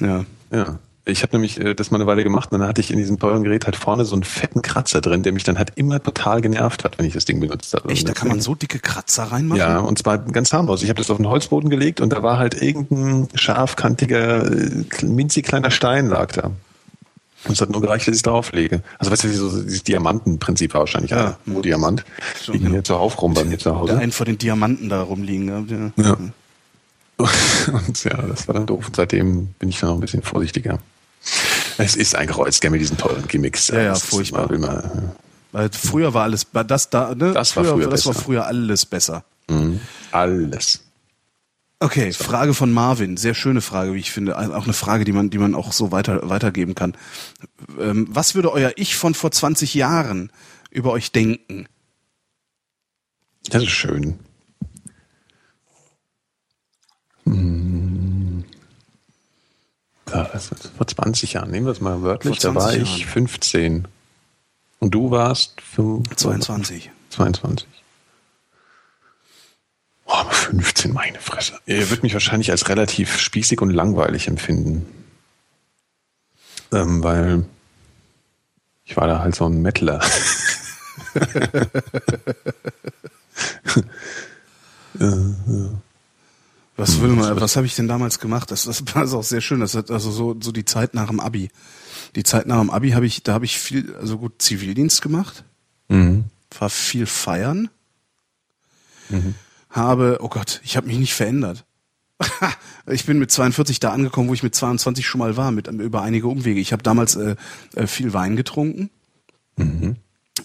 Ja. 0.01 0.25
Ja. 0.51 0.79
Ich 1.05 1.23
habe 1.23 1.33
nämlich 1.33 1.59
äh, 1.61 1.75
das 1.75 1.91
mal 1.91 1.99
eine 1.99 2.07
Weile 2.07 2.23
gemacht 2.23 2.53
und 2.53 2.61
dann 2.61 2.69
hatte 2.69 2.81
ich 2.81 2.93
in 2.93 2.99
diesem 2.99 3.19
teuren 3.19 3.43
Gerät 3.43 3.65
halt 3.65 3.75
vorne 3.75 4.05
so 4.05 4.15
einen 4.15 4.23
fetten 4.23 4.63
Kratzer 4.63 5.01
drin, 5.01 5.25
der 5.25 5.33
mich 5.33 5.43
dann 5.43 5.59
halt 5.59 5.73
immer 5.75 6.01
total 6.01 6.41
genervt 6.41 6.85
hat, 6.85 6.99
wenn 6.99 7.07
ich 7.07 7.15
das 7.15 7.25
Ding 7.25 7.41
benutzt 7.41 7.75
habe. 7.75 7.89
Echt, 7.89 8.09
da 8.09 8.13
kann 8.13 8.29
man 8.29 8.41
so 8.41 8.55
dicke 8.55 8.79
Kratzer 8.79 9.25
reinmachen? 9.25 9.59
Ja, 9.59 9.79
und 9.79 9.99
zwar 9.99 10.19
ganz 10.19 10.53
harmlos. 10.53 10.83
Ich 10.83 10.89
habe 10.89 10.99
das 10.99 11.11
auf 11.11 11.17
den 11.17 11.27
Holzboden 11.27 11.71
gelegt 11.71 12.01
und 12.01 12.13
da 12.13 12.23
war 12.23 12.39
halt 12.39 12.61
irgendein 12.63 13.29
scharfkantiger, 13.35 14.47
äh, 14.47 14.85
minzig 15.03 15.45
kleiner 15.45 15.73
Stein 15.73 16.07
lag 16.09 16.31
da. 16.33 16.53
Und 17.45 17.55
es 17.55 17.61
hat 17.61 17.71
nur 17.71 17.81
gereicht, 17.81 18.07
dass 18.07 18.13
ich 18.13 18.19
es 18.19 18.23
drauflege. 18.23 18.83
Also 18.99 19.11
weißt 19.11 19.25
du, 19.25 19.29
so 19.33 19.63
dieses 19.63 19.83
Diamantenprinzip 19.83 20.75
wahrscheinlich, 20.75 21.11
ja, 21.11 21.37
nur 21.45 21.63
Diamant. 21.63 22.05
Schon, 22.41 22.53
Liegen 22.53 22.67
genau. 22.67 22.75
hier 22.77 22.85
zuhauf 22.85 23.21
rum 23.21 23.35
bei 23.35 23.43
mir 23.43 23.59
zu 23.59 23.77
Hause. 23.77 23.99
einen 23.99 24.13
vor 24.13 24.27
den 24.27 24.39
Diamanten 24.39 24.89
da 24.89 25.03
rumliegen. 25.03 25.93
Ja. 25.99 26.05
Ja. 26.05 26.17
Und 27.19 28.05
ja, 28.05 28.21
das 28.23 28.49
war 28.49 28.55
dann 28.55 28.67
doof. 28.67 28.87
Und 28.89 28.97
seitdem 28.97 29.49
bin 29.59 29.69
ich 29.69 29.81
dann 29.81 29.91
noch 29.91 29.97
ein 29.97 30.01
bisschen 30.01 30.23
vorsichtiger. 30.23 30.79
Es 31.79 31.97
ist 31.97 32.15
ein 32.17 32.27
Kreuzgame 32.27 32.73
mit 32.73 32.81
diesen 32.81 32.99
teuren 32.99 33.27
Gimmicks. 33.29 33.69
Ja, 33.69 33.81
ja, 33.81 33.95
furchtbar. 33.95 34.51
Immer, 34.51 35.13
Weil 35.53 35.71
früher 35.71 36.15
war 36.15 36.25
alles, 36.25 36.47
das 36.67 36.91
da, 36.91 37.15
ne? 37.15 37.33
Das 37.33 37.57
war 37.57 37.65
früher 37.65 37.89
das 37.89 38.07
war 38.07 38.15
früher 38.15 38.47
alles 38.47 38.87
besser. 38.87 39.25
mhm. 39.49 39.81
alles. 40.11 40.81
Okay, 41.83 42.13
Frage 42.13 42.55
von 42.55 42.73
Marvin, 42.73 43.17
sehr 43.17 43.35
schöne 43.35 43.61
Frage, 43.61 43.93
wie 43.95 43.99
ich 43.99 44.13
finde, 44.13 44.39
auch 44.39 44.65
eine 44.65 44.73
Frage, 44.73 45.05
die 45.05 45.11
man, 45.11 45.31
die 45.31 45.39
man 45.39 45.57
auch 45.57 45.73
so 45.73 45.91
weiter 45.91 46.29
weitergeben 46.29 46.77
kann. 46.77 46.97
Ähm, 47.77 48.07
was 48.09 48.37
würde 48.37 48.53
euer 48.53 48.71
Ich 48.77 48.95
von 48.95 49.15
vor 49.15 49.33
20 49.33 49.75
Jahren 49.75 50.31
über 50.71 50.93
euch 50.93 51.11
denken? 51.11 51.67
Das 53.49 53.65
ist 53.65 53.71
schön. 53.71 54.21
Hm. 57.25 58.45
Ja, 60.11 60.25
vor 60.77 60.87
20 60.87 61.35
Jahren, 61.35 61.51
nehmen 61.51 61.67
wir 61.67 61.73
es 61.73 61.81
mal 61.81 62.03
wörtlich, 62.03 62.39
da 62.39 62.55
war 62.55 62.71
20 62.71 62.83
ich 62.83 62.99
Jahren. 63.01 63.13
15. 63.13 63.89
Und 64.81 64.91
du 64.91 65.11
warst 65.11 65.61
25, 65.61 66.17
22. 66.17 66.91
22. 67.11 67.69
Oh, 70.07 70.13
aber 70.13 70.33
15, 70.33 70.93
meine 70.93 71.21
Fresse. 71.21 71.59
Ihr 71.67 71.89
würdet 71.89 72.03
mich 72.03 72.13
wahrscheinlich 72.13 72.51
als 72.51 72.69
relativ 72.69 73.19
spießig 73.19 73.61
und 73.63 73.71
langweilig 73.71 74.29
empfinden. 74.29 74.87
Ähm, 76.73 77.03
weil 77.03 77.45
ich 78.85 78.97
war 78.97 79.07
da 79.07 79.21
halt 79.21 79.35
so 79.35 79.47
ein 79.47 79.63
Mettler. 79.63 80.01
Was 86.83 87.01
will 87.01 87.11
man, 87.11 87.41
was 87.41 87.55
habe 87.55 87.65
ich 87.65 87.77
denn 87.77 87.87
damals 87.87 88.19
gemacht? 88.19 88.51
Das, 88.51 88.65
das 88.65 88.83
war 88.93 89.05
auch 89.13 89.23
sehr 89.23 89.41
schön. 89.41 89.61
Das 89.61 89.75
hat 89.77 89.91
also 89.93 90.11
so, 90.11 90.37
so 90.41 90.51
die 90.51 90.65
Zeit 90.65 90.95
nach 90.95 91.07
dem 91.07 91.21
Abi. 91.21 91.49
Die 92.17 92.25
Zeit 92.25 92.47
nach 92.49 92.59
dem 92.59 92.71
Abi 92.71 92.91
habe 92.91 93.07
ich, 93.07 93.23
da 93.23 93.35
habe 93.35 93.45
ich 93.45 93.57
viel, 93.59 93.95
also 93.95 94.19
gut 94.19 94.43
Zivildienst 94.43 95.01
gemacht, 95.01 95.45
Mhm. 95.89 96.25
war 96.59 96.71
viel 96.71 97.07
feiern, 97.07 97.71
habe, 99.71 100.19
oh 100.21 100.29
Gott, 100.29 100.61
ich 100.65 100.77
habe 100.77 100.89
mich 100.89 100.99
nicht 100.99 101.15
verändert. 101.15 101.65
ich 102.87 103.07
bin 103.07 103.19
mit 103.19 103.31
42 103.31 103.79
da 103.79 103.93
angekommen, 103.93 104.29
wo 104.29 104.35
ich 104.35 104.43
mit 104.43 104.55
22 104.55 105.07
schon 105.07 105.19
mal 105.21 105.37
war, 105.37 105.53
mit 105.53 105.69
über 105.69 106.03
einige 106.03 106.27
Umwege. 106.29 106.61
Ich 106.61 106.73
habe 106.73 106.83
damals 106.83 107.15
äh, 107.15 107.37
äh, 107.75 107.87
viel 107.87 108.13
Wein 108.13 108.37
getrunken. 108.37 108.91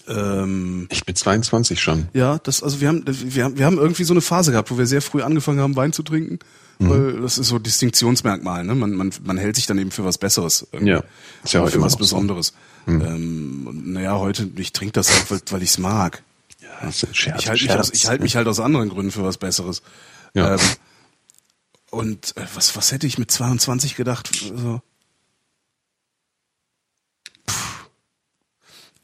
Ähm, 0.08 0.86
Ich 0.90 1.04
bin 1.04 1.14
22 1.14 1.80
schon. 1.80 2.08
ja, 2.14 2.38
das, 2.38 2.62
also 2.62 2.80
wir 2.80 2.88
haben, 2.88 3.04
wir 3.06 3.44
haben, 3.44 3.58
wir 3.58 3.66
haben 3.66 3.78
irgendwie 3.78 4.04
so 4.04 4.14
eine 4.14 4.20
Phase 4.20 4.50
gehabt, 4.52 4.70
wo 4.70 4.78
wir 4.78 4.86
sehr 4.86 5.02
früh 5.02 5.22
angefangen 5.22 5.60
haben, 5.60 5.76
Wein 5.76 5.92
zu 5.92 6.02
trinken. 6.02 6.38
Weil 6.80 7.20
das 7.22 7.38
ist 7.38 7.48
so 7.48 7.58
Distinktionsmerkmal, 7.58 8.62
ne? 8.62 8.72
Man, 8.76 8.92
man, 8.92 9.10
man 9.24 9.36
hält 9.36 9.56
sich 9.56 9.66
dann 9.66 9.78
eben 9.78 9.90
für 9.90 10.04
was 10.04 10.16
Besseres. 10.16 10.64
irgendwie. 10.70 10.92
Ja, 10.92 11.02
ist 11.42 11.52
ja 11.52 11.60
heute 11.60 11.72
für 11.72 11.80
was 11.80 11.94
noch 11.94 11.98
so. 11.98 12.04
Besonderes. 12.04 12.52
Ähm, 12.86 13.92
naja, 13.92 14.16
heute, 14.16 14.48
ich 14.54 14.72
trinke 14.72 14.92
das 14.92 15.12
halt, 15.12 15.28
weil, 15.28 15.40
weil 15.50 15.62
ich 15.64 15.70
es 15.70 15.78
mag. 15.78 16.22
Ja, 16.62 16.88
ist 16.88 17.04
ein 17.04 17.12
Scherz. 17.14 17.40
Ich 17.40 17.48
halte 17.48 17.64
mich, 17.64 17.72
aus, 17.72 17.90
ich 17.92 18.06
halt 18.06 18.22
mich 18.22 18.36
halt 18.36 18.46
aus 18.46 18.60
anderen 18.60 18.90
Gründen 18.90 19.10
für 19.10 19.24
was 19.24 19.38
Besseres. 19.38 19.82
Ja. 20.34 20.54
Ähm, 20.54 20.60
und 21.90 22.36
äh, 22.36 22.42
was, 22.54 22.76
was 22.76 22.92
hätte 22.92 23.08
ich 23.08 23.18
mit 23.18 23.30
22 23.32 23.96
gedacht? 23.96 24.30
So, 24.54 24.80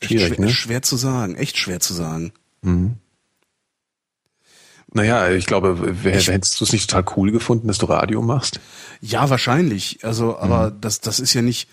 Schwierig, 0.05 0.35
schwer, 0.37 0.47
ne? 0.47 0.53
schwer 0.53 0.83
zu 0.83 0.97
sagen, 0.97 1.35
echt 1.37 1.59
schwer 1.59 1.81
zu 1.81 1.93
sagen. 1.95 2.33
Naja, 4.93 5.31
ich 5.31 5.47
glaube, 5.47 6.05
wär, 6.05 6.21
hättest 6.21 6.61
du 6.61 6.65
es 6.65 6.73
nicht 6.73 6.89
total 6.89 7.05
cool 7.17 7.33
gefunden, 7.33 7.67
dass 7.67 7.79
du 7.79 7.87
Radio 7.87 8.23
machst? 8.23 8.61
Ja, 9.01 9.29
wahrscheinlich. 9.29 9.99
Also, 10.05 10.39
aber 10.39 10.71
Mhm. 10.71 10.81
das, 10.81 11.01
das 11.01 11.19
ist 11.19 11.35
ja 11.35 11.43
nicht, 11.43 11.69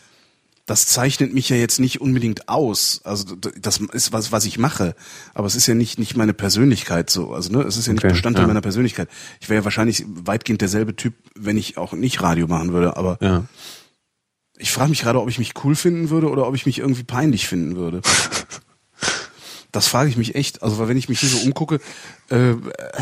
das 0.66 0.88
zeichnet 0.88 1.32
mich 1.34 1.50
ja 1.50 1.56
jetzt 1.56 1.80
nicht 1.80 2.02
unbedingt 2.02 2.50
aus. 2.50 3.02
Also, 3.04 3.36
das 3.36 3.78
ist 3.78 4.12
was, 4.12 4.32
was 4.32 4.46
ich 4.46 4.58
mache. 4.58 4.96
Aber 5.36 5.46
es 5.46 5.56
ist 5.56 5.68
ja 5.68 5.76
nicht, 5.76 6.00
nicht 6.00 6.18
meine 6.18 6.34
Persönlichkeit 6.34 7.10
so. 7.12 7.32
Also, 7.34 7.52
ne, 7.52 7.62
es 7.62 7.78
ist 7.78 7.86
ja 7.86 7.94
nicht 7.94 8.04
Okay, 8.04 8.14
Bestandteil 8.14 8.44
ja. 8.44 8.48
meiner 8.48 8.62
Persönlichkeit. 8.62 9.08
Ich 9.40 9.50
wäre 9.50 9.60
ja 9.62 9.66
wahrscheinlich 9.66 10.04
weitgehend 10.08 10.62
derselbe 10.62 10.96
Typ, 10.96 11.14
wenn 11.36 11.58
ich 11.58 11.78
auch 11.78 11.94
nicht 11.94 12.22
Radio 12.24 12.48
machen 12.48 12.74
würde. 12.74 12.98
Aber 12.98 13.18
Ja. 13.22 13.44
Ich 14.62 14.72
frage 14.72 14.90
mich 14.90 15.02
gerade, 15.02 15.20
ob 15.22 15.30
ich 15.30 15.40
mich 15.40 15.54
cool 15.64 15.76
finden 15.76 16.10
würde 16.10 16.30
oder 16.30 16.48
ob 16.48 16.56
ich 16.56 16.66
mich 16.66 16.80
irgendwie 16.80 17.04
peinlich 17.04 17.48
finden 17.48 17.76
würde. 17.76 18.02
Das 19.74 19.88
frage 19.88 20.10
ich 20.10 20.18
mich 20.18 20.36
echt. 20.36 20.64
Also, 20.64 20.80
weil 20.80 20.90
wenn 20.90 20.98
ich 20.98 21.08
mich 21.08 21.22
hier 21.22 21.30
so 21.30 21.38
umgucke, 21.46 21.80
äh, 22.28 22.56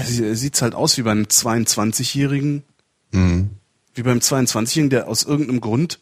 sieht's 0.06 0.62
halt 0.62 0.76
aus 0.76 0.98
wie 0.98 1.02
beim 1.02 1.24
22-Jährigen, 1.24 2.62
Mhm. 3.12 3.50
wie 3.96 4.04
beim 4.04 4.20
22-Jährigen, 4.20 4.92
der 4.92 5.08
aus 5.08 5.24
irgendeinem 5.24 5.62
Grund 5.62 6.00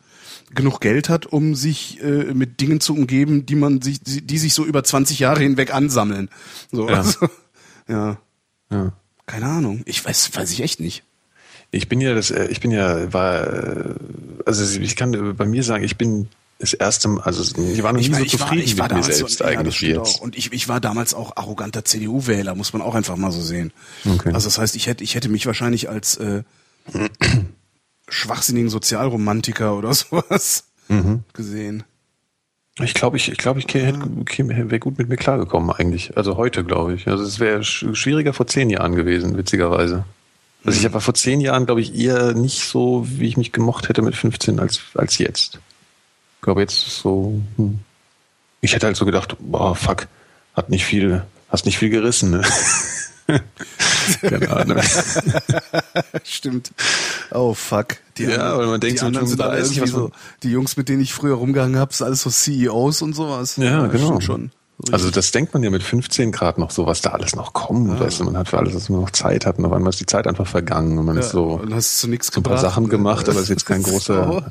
genug 0.53 0.81
Geld 0.81 1.07
hat, 1.07 1.25
um 1.25 1.55
sich 1.55 2.01
äh, 2.03 2.33
mit 2.33 2.59
Dingen 2.59 2.81
zu 2.81 2.93
umgeben, 2.93 3.45
die 3.45 3.55
man 3.55 3.81
sich, 3.81 4.01
die, 4.01 4.19
die 4.27 4.37
sich 4.37 4.53
so 4.53 4.65
über 4.65 4.83
20 4.83 5.19
Jahre 5.19 5.39
hinweg 5.41 5.73
ansammeln. 5.73 6.27
So, 6.69 6.89
Ja. 6.89 6.95
also, 6.97 7.29
ja. 7.87 8.17
ja. 8.69 8.91
Keine 9.25 9.45
Ahnung. 9.45 9.83
Ich 9.85 10.03
weiß, 10.03 10.35
weiß 10.35 10.51
ich 10.51 10.59
echt 10.59 10.81
nicht. 10.81 11.03
Ich 11.71 11.89
bin 11.89 11.99
ja 12.01 12.15
das, 12.15 12.31
äh, 12.31 12.45
ich 12.47 12.59
bin 12.61 12.71
ja, 12.71 13.11
war, 13.13 13.45
äh, 13.47 13.93
also 14.45 14.79
ich 14.79 14.95
kann 14.95 15.35
bei 15.35 15.45
mir 15.45 15.63
sagen, 15.63 15.83
ich 15.83 15.97
bin 15.97 16.27
das 16.59 16.73
erste 16.73 17.07
Mal, 17.07 17.21
also 17.21 17.43
ich 17.61 17.83
war 17.83 17.93
noch 17.93 17.99
nie 17.99 18.11
so 18.13 18.25
zufrieden 18.25 18.65
mit 18.65 18.77
mir 18.77 18.87
damals 18.87 19.05
selbst 19.17 19.37
so, 19.37 19.43
ja, 19.43 19.51
eigentlich 19.51 19.77
stimmt 19.77 19.95
jetzt. 19.97 20.15
Auch. 20.17 20.21
Und 20.21 20.37
ich, 20.37 20.51
ich 20.53 20.67
war 20.67 20.79
damals 20.79 21.13
auch 21.13 21.35
arroganter 21.35 21.85
CDU-Wähler, 21.85 22.55
muss 22.55 22.73
man 22.73 22.81
auch 22.81 22.95
einfach 22.95 23.15
mal 23.15 23.31
so 23.31 23.41
sehen. 23.41 23.71
Okay. 24.05 24.31
Also 24.33 24.47
das 24.47 24.57
heißt, 24.57 24.75
ich 24.75 24.87
hätte, 24.87 25.03
ich 25.03 25.13
hätte 25.15 25.29
mich 25.29 25.45
wahrscheinlich 25.45 25.89
als 25.89 26.17
äh, 26.17 26.43
schwachsinnigen 28.09 28.69
Sozialromantiker 28.69 29.75
oder 29.77 29.93
sowas 29.93 30.63
Mhm. 30.89 31.23
gesehen. 31.33 31.83
Ich 32.79 32.93
glaube, 32.93 33.17
ich, 33.17 33.29
ich 33.29 33.37
glaube, 33.37 33.59
ich 33.59 33.73
wäre 33.73 34.79
gut 34.79 34.97
mit 34.97 35.09
mir 35.09 35.17
klargekommen 35.17 35.71
eigentlich. 35.71 36.15
Also 36.15 36.37
heute, 36.37 36.63
glaube 36.63 36.93
ich. 36.93 37.07
Also 37.07 37.23
es 37.23 37.39
wäre 37.39 37.63
sch 37.63 37.87
schwieriger 37.93 38.33
vor 38.33 38.47
zehn 38.47 38.69
Jahren 38.69 38.95
gewesen, 38.95 39.35
witzigerweise. 39.35 40.05
Also 40.65 40.79
ich 40.79 40.87
Mhm. 40.89 40.93
war 40.93 41.01
vor 41.01 41.13
zehn 41.13 41.39
Jahren, 41.41 41.65
glaube 41.65 41.81
ich, 41.81 41.95
eher 41.95 42.33
nicht 42.33 42.67
so, 42.67 43.05
wie 43.07 43.27
ich 43.27 43.37
mich 43.37 43.51
gemocht 43.51 43.89
hätte 43.89 44.01
mit 44.01 44.15
15 44.15 44.59
als, 44.59 44.81
als 44.95 45.17
jetzt. 45.17 45.59
Ich 46.35 46.41
glaube, 46.41 46.61
jetzt 46.61 46.87
ist 46.87 46.99
so, 46.99 47.39
hm. 47.55 47.79
ich 48.61 48.73
hätte 48.73 48.85
halt 48.87 48.95
so 48.97 49.05
gedacht, 49.05 49.35
boah, 49.39 49.75
fuck, 49.75 50.07
hat 50.55 50.69
nicht 50.69 50.85
viel, 50.85 51.23
hast 51.49 51.65
nicht 51.65 51.77
viel 51.77 51.89
gerissen, 51.89 52.31
ne? 52.31 52.41
Keine 54.21 54.49
Ahnung. 54.49 54.79
Stimmt. 56.23 56.71
Oh 57.31 57.53
fuck. 57.53 57.97
Die 58.17 58.23
Ja, 58.23 58.29
anderen- 58.35 58.57
weil 58.59 58.67
man 58.67 58.79
denkt 58.79 58.95
die 58.95 58.99
so, 59.01 59.05
anderen 59.07 59.27
sind 59.27 59.41
alle 59.41 59.57
35, 59.63 59.77
irgendwie 59.77 59.93
was 59.93 59.99
so, 59.99 60.11
die 60.43 60.49
Jungs, 60.51 60.77
mit 60.77 60.87
denen 60.89 61.01
ich 61.01 61.13
früher 61.13 61.35
rumgehangen 61.35 61.77
habe, 61.77 61.93
sind 61.93 62.05
alles 62.05 62.21
so 62.21 62.29
CEOs 62.29 63.01
und 63.01 63.13
sowas. 63.13 63.57
Ja, 63.57 63.87
genau. 63.87 64.05
stimmt 64.07 64.23
Schon. 64.23 64.51
Also 64.91 65.09
das 65.09 65.31
denkt 65.31 65.53
man 65.53 65.63
ja 65.63 65.71
mit 65.71 65.81
15 65.81 66.31
Grad 66.31 66.59
noch 66.59 66.69
so, 66.69 66.85
was 66.85 67.01
da 67.01 67.09
alles 67.09 67.35
noch 67.35 67.53
kommt. 67.53 67.99
Weißt 67.99 68.19
du, 68.19 68.25
man 68.25 68.37
hat 68.37 68.49
für 68.49 68.59
alles, 68.59 68.75
was 68.75 68.89
man 68.89 69.01
noch 69.01 69.09
Zeit 69.09 69.45
hat. 69.47 69.57
Und 69.57 69.65
auf 69.65 69.73
einmal 69.73 69.89
ist 69.89 69.99
die 69.99 70.05
Zeit 70.05 70.27
einfach 70.27 70.45
vergangen. 70.45 70.97
Und 70.99 71.05
man 71.05 71.17
ist 71.17 71.31
so 71.31 71.53
und 71.53 71.73
hast 71.73 71.97
zu 71.99 72.07
nichts 72.07 72.27
so 72.27 72.39
ein 72.39 72.43
paar 72.43 72.57
gebracht. 72.57 72.71
Sachen 72.71 72.83
ne? 72.83 72.89
gemacht, 72.89 73.27
aber 73.27 73.37
es 73.37 73.43
ist 73.43 73.49
jetzt 73.49 73.65
kein 73.65 73.81
großer, 73.83 74.25
So. 74.27 74.43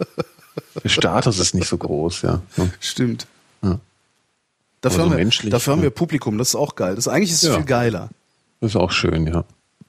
der 0.82 0.88
Status 0.88 1.38
ist 1.38 1.54
nicht 1.54 1.68
so 1.68 1.78
groß, 1.78 2.22
ja. 2.22 2.40
Ja. 2.56 2.66
Stimmt. 2.80 3.28
Ja. 3.62 3.78
Dafür, 4.80 5.04
so 5.04 5.10
haben, 5.10 5.16
wir, 5.18 5.50
dafür 5.50 5.72
haben 5.72 5.78
ja. 5.80 5.84
wir 5.84 5.90
Publikum, 5.90 6.38
das 6.38 6.48
ist 6.48 6.54
auch 6.56 6.74
geil. 6.74 6.96
Das, 6.96 7.06
eigentlich 7.06 7.30
ist 7.30 7.44
es 7.44 7.48
Ja. 7.50 7.54
viel 7.56 7.64
geiler. 7.64 8.10
Das 8.60 8.72
ist 8.72 8.76
auch 8.76 8.90
schön, 8.90 9.26
ja. 9.28 9.44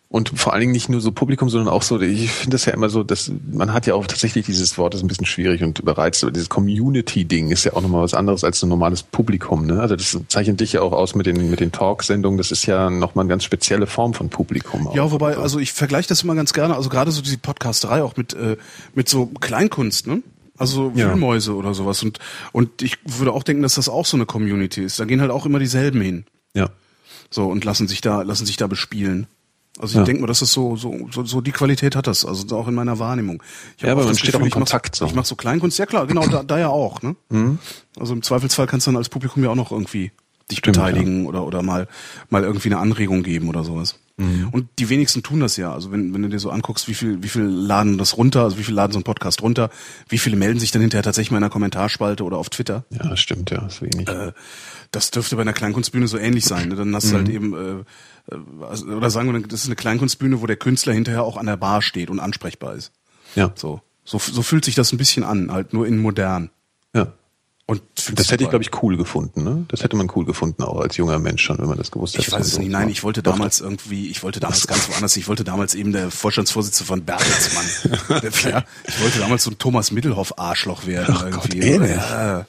Und 0.10 0.40
vor 0.40 0.54
allen 0.54 0.62
Dingen 0.62 0.72
nicht 0.72 0.88
nur 0.88 1.02
so 1.02 1.12
Publikum, 1.12 1.50
sondern 1.50 1.68
auch 1.68 1.82
so, 1.82 2.00
ich 2.00 2.32
finde 2.32 2.56
das 2.56 2.64
ja 2.64 2.74
immer 2.74 2.88
so, 2.88 3.04
dass 3.04 3.30
man 3.52 3.74
hat 3.74 3.88
ja 3.88 3.94
auch 3.94 4.08
tatsächlich 4.08 4.46
dieses 4.46 4.78
Wort, 4.78 4.94
das 4.94 5.02
ist 5.02 5.04
ein 5.04 5.10
bisschen 5.10 5.26
schwierig 5.26 5.64
und 5.64 5.80
überreizt, 5.80 6.24
aber 6.24 6.32
dieses 6.32 6.48
Community-Ding 6.48 7.52
ist 7.52 7.66
ja 7.66 7.74
auch 7.74 7.82
nochmal 7.82 8.04
was 8.04 8.14
anderes 8.14 8.46
als 8.46 8.64
ein 8.64 8.70
normales 8.70 9.04
Publikum. 9.04 9.66
Ne? 9.66 9.82
Also 9.82 9.98
das 9.98 10.18
zeichnet 10.30 10.62
dich 10.62 10.74
ja 10.74 10.82
auch 10.82 10.94
aus 10.94 11.14
mit 11.14 11.26
den, 11.26 11.50
mit 11.50 11.60
den 11.60 11.74
Talksendungen, 11.74 12.38
das 12.38 12.52
ist 12.52 12.66
ja 12.68 12.90
nochmal 12.90 13.24
eine 13.24 13.30
ganz 13.30 13.44
spezielle 13.44 13.86
Form 13.86 14.14
von 14.14 14.30
Publikum. 14.30 14.88
Auch. 14.88 14.96
Ja, 14.96 15.12
wobei, 15.12 15.36
also 15.36 15.60
ich 15.60 15.74
vergleiche 15.74 16.08
das 16.08 16.24
immer 16.24 16.36
ganz 16.36 16.54
gerne, 16.54 16.78
also 16.78 16.88
gerade 16.88 17.12
so 17.12 17.22
diese 17.22 17.38
Podcasterei 17.38 18.02
auch 18.02 18.16
mit, 18.16 18.34
äh, 18.34 18.56
mit 18.96 19.10
so 19.10 19.26
Kleinkunst, 19.26 20.08
ne? 20.08 20.24
Also 20.58 20.92
Ja. 20.96 21.10
Wühlmäuse 21.10 21.54
oder 21.54 21.74
sowas. 21.74 22.02
Und, 22.02 22.20
und 22.54 22.82
ich 22.82 22.98
würde 23.06 23.34
auch 23.34 23.44
denken, 23.44 23.62
dass 23.62 23.76
das 23.76 23.90
auch 23.90 24.06
so 24.06 24.16
eine 24.16 24.26
Community 24.26 24.84
ist. 24.84 25.00
Da 25.00 25.06
gehen 25.06 25.20
halt 25.22 25.32
auch 25.32 25.46
immer 25.46 25.60
dieselben 25.60 26.02
hin. 26.02 26.26
Ja. 26.56 26.70
So, 27.30 27.48
und 27.48 27.66
lassen 27.66 27.88
sich 27.88 28.00
da, 28.02 28.22
lassen 28.22 28.46
sich 28.46 28.58
da 28.58 28.68
bespielen. 28.68 29.28
Also 29.80 29.94
ich 29.94 29.98
Ja. 30.00 30.04
denke 30.04 30.22
mal, 30.22 30.28
das 30.28 30.42
ist 30.42 30.54
so, 30.54 30.76
so, 30.76 31.08
so, 31.12 31.24
so 31.26 31.42
die 31.42 31.52
Qualität 31.52 31.96
hat 31.96 32.08
das, 32.08 32.26
also 32.26 32.56
auch 32.58 32.68
in 32.68 32.74
meiner 32.76 33.00
Wahrnehmung. 33.00 33.44
Ich 33.78 33.84
Ja, 33.84 33.92
aber 33.92 34.06
man 34.06 34.18
steht 34.18 34.36
auch 34.36 34.40
im 34.40 34.46
mach 34.48 34.54
Kontakt 34.54 34.96
So, 34.96 35.06
so. 35.06 35.10
ich 35.10 35.16
mache 35.16 35.28
so 35.28 35.36
Kleinkunst, 35.36 35.78
ja 35.80 35.86
klar, 35.86 36.08
genau, 36.08 36.26
da, 36.28 36.44
da 36.44 36.58
ja 36.58 36.70
auch. 36.70 37.02
Ne? 37.02 37.16
Also 38.00 38.14
im 38.14 38.22
Zweifelsfall 38.24 38.68
kannst 38.68 38.88
du 38.88 38.92
dann 38.92 38.98
als 38.98 39.10
Publikum 39.10 39.44
ja 39.44 39.50
auch 39.52 39.56
noch 39.56 39.72
irgendwie 39.72 40.12
dich 40.50 40.60
Stimmt, 40.60 40.78
beteiligen 40.78 41.26
oder, 41.26 41.46
oder 41.46 41.62
mal, 41.62 41.88
mal 42.30 42.44
irgendwie 42.44 42.70
eine 42.70 42.78
Anregung 42.80 43.22
geben 43.24 43.50
oder 43.50 43.64
sowas. 43.64 44.00
Und 44.20 44.68
die 44.80 44.90
wenigsten 44.90 45.22
tun 45.22 45.42
das 45.42 45.58
ja. 45.58 45.72
Also 45.72 45.92
wenn, 45.92 46.12
wenn 46.12 46.24
du 46.24 46.30
dir 46.30 46.40
so 46.40 46.50
anguckst, 46.50 46.88
wie 46.88 46.96
viel, 46.96 47.22
wie 47.22 47.28
viel 47.28 47.44
laden 47.44 48.00
das 48.00 48.18
runter, 48.18 48.42
also 48.46 48.58
wie 48.58 48.64
viel 48.64 48.74
laden 48.74 48.92
so 48.92 48.98
einen 48.98 49.04
Podcast 49.04 49.44
runter, 49.44 49.70
wie 50.10 50.18
viele 50.18 50.36
melden 50.38 50.60
sich 50.60 50.72
dann 50.72 50.82
hinterher 50.82 51.04
tatsächlich 51.04 51.30
mal 51.30 51.38
in 51.38 51.44
der 51.44 51.52
Kommentarspalte 51.52 52.24
oder 52.24 52.38
auf 52.38 52.50
Twitter. 52.50 52.84
Ja, 52.90 53.08
das 53.10 53.20
stimmt, 53.20 53.52
ja, 53.52 53.64
ist 53.68 53.84
wenig. 53.84 54.08
Äh, 54.10 54.32
das 54.90 55.12
dürfte 55.12 55.36
bei 55.36 55.44
einer 55.44 55.54
Kleinkunstbühne 55.54 56.08
so 56.08 56.18
ähnlich 56.18 56.46
sein. 56.46 56.70
Ne? 56.70 56.76
Dann 56.76 56.96
hast 56.96 57.12
du 57.12 57.16
halt 57.16 57.30
eben, 57.30 57.54
äh, 57.54 57.84
oder 58.30 59.10
sagen 59.10 59.32
wir, 59.34 59.40
das 59.48 59.62
ist 59.62 59.68
eine 59.68 59.76
Kleinkunstbühne, 59.76 60.42
wo 60.42 60.46
der 60.48 60.58
Künstler 60.58 60.94
hinterher 60.94 61.24
auch 61.24 61.38
an 61.38 61.46
der 61.46 61.58
Bar 61.58 61.82
steht 61.82 62.10
und 62.10 62.20
ansprechbar 62.20 62.74
ist. 62.76 62.92
ja. 63.36 63.52
So, 63.56 63.82
so, 64.04 64.20
so 64.20 64.42
fühlt 64.42 64.64
sich 64.66 64.76
das 64.76 64.92
ein 64.94 64.98
bisschen 64.98 65.24
an, 65.24 65.52
halt 65.52 65.74
nur 65.74 65.86
in 65.88 65.98
modern. 65.98 66.50
ja. 66.94 67.14
Und 67.70 67.82
Das 68.14 68.32
hätte 68.32 68.46
ich, 68.46 68.50
glaube 68.50 68.64
ich, 68.64 68.82
cool 68.82 68.96
gefunden, 68.96 69.44
ne? 69.44 69.66
Das 69.68 69.84
hätte 69.84 69.98
man 69.98 70.10
cool 70.16 70.24
gefunden, 70.24 70.64
auch 70.64 70.80
als 70.80 70.96
junger 70.96 71.20
Mensch 71.20 71.42
schon, 71.44 71.58
wenn 71.58 71.68
man 71.68 71.78
das 71.78 71.92
gewusst 71.92 72.14
hätte. 72.14 72.26
Ich 72.26 72.32
weiß 72.32 72.48
es 72.48 72.58
nicht. 72.60 72.72
Nein, 72.72 72.88
ich 72.88 73.04
wollte 73.04 73.22
damals 73.22 73.60
irgendwie, 73.60 74.08
ich 74.10 74.24
wollte 74.24 74.40
damals 74.40 74.66
ganz 74.68 74.88
woanders. 74.88 75.18
Ich 75.18 75.28
wollte 75.28 75.44
damals 75.44 75.76
eben 75.76 75.92
der 75.92 76.10
Vorstandsvorsitzende 76.10 76.88
von 76.88 77.04
Bertelsmann. 77.04 77.66
Ja, 78.50 78.64
ich 78.88 79.02
wollte 79.02 79.20
damals 79.20 79.44
so 79.44 79.52
ein 79.52 79.58
Thomas 79.58 79.92
Mittelhoff 79.92 80.40
Arschloch 80.40 80.86
werden 80.88 81.14
Ach 81.18 81.30
Gott, 81.30 81.54
irgendwie. 81.54 81.68
ehrlich? 81.68 81.90
ja, 81.98 82.46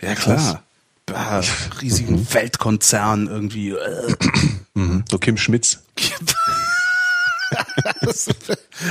ja 0.00 0.14
klar. 0.14 0.62
Bah, 1.04 1.42
riesigen 1.82 2.26
Weltkonzern 2.32 3.26
irgendwie. 3.26 3.74
Mhm. 4.74 5.04
So 5.10 5.18
Kim 5.18 5.36
Schmitz. 5.36 5.80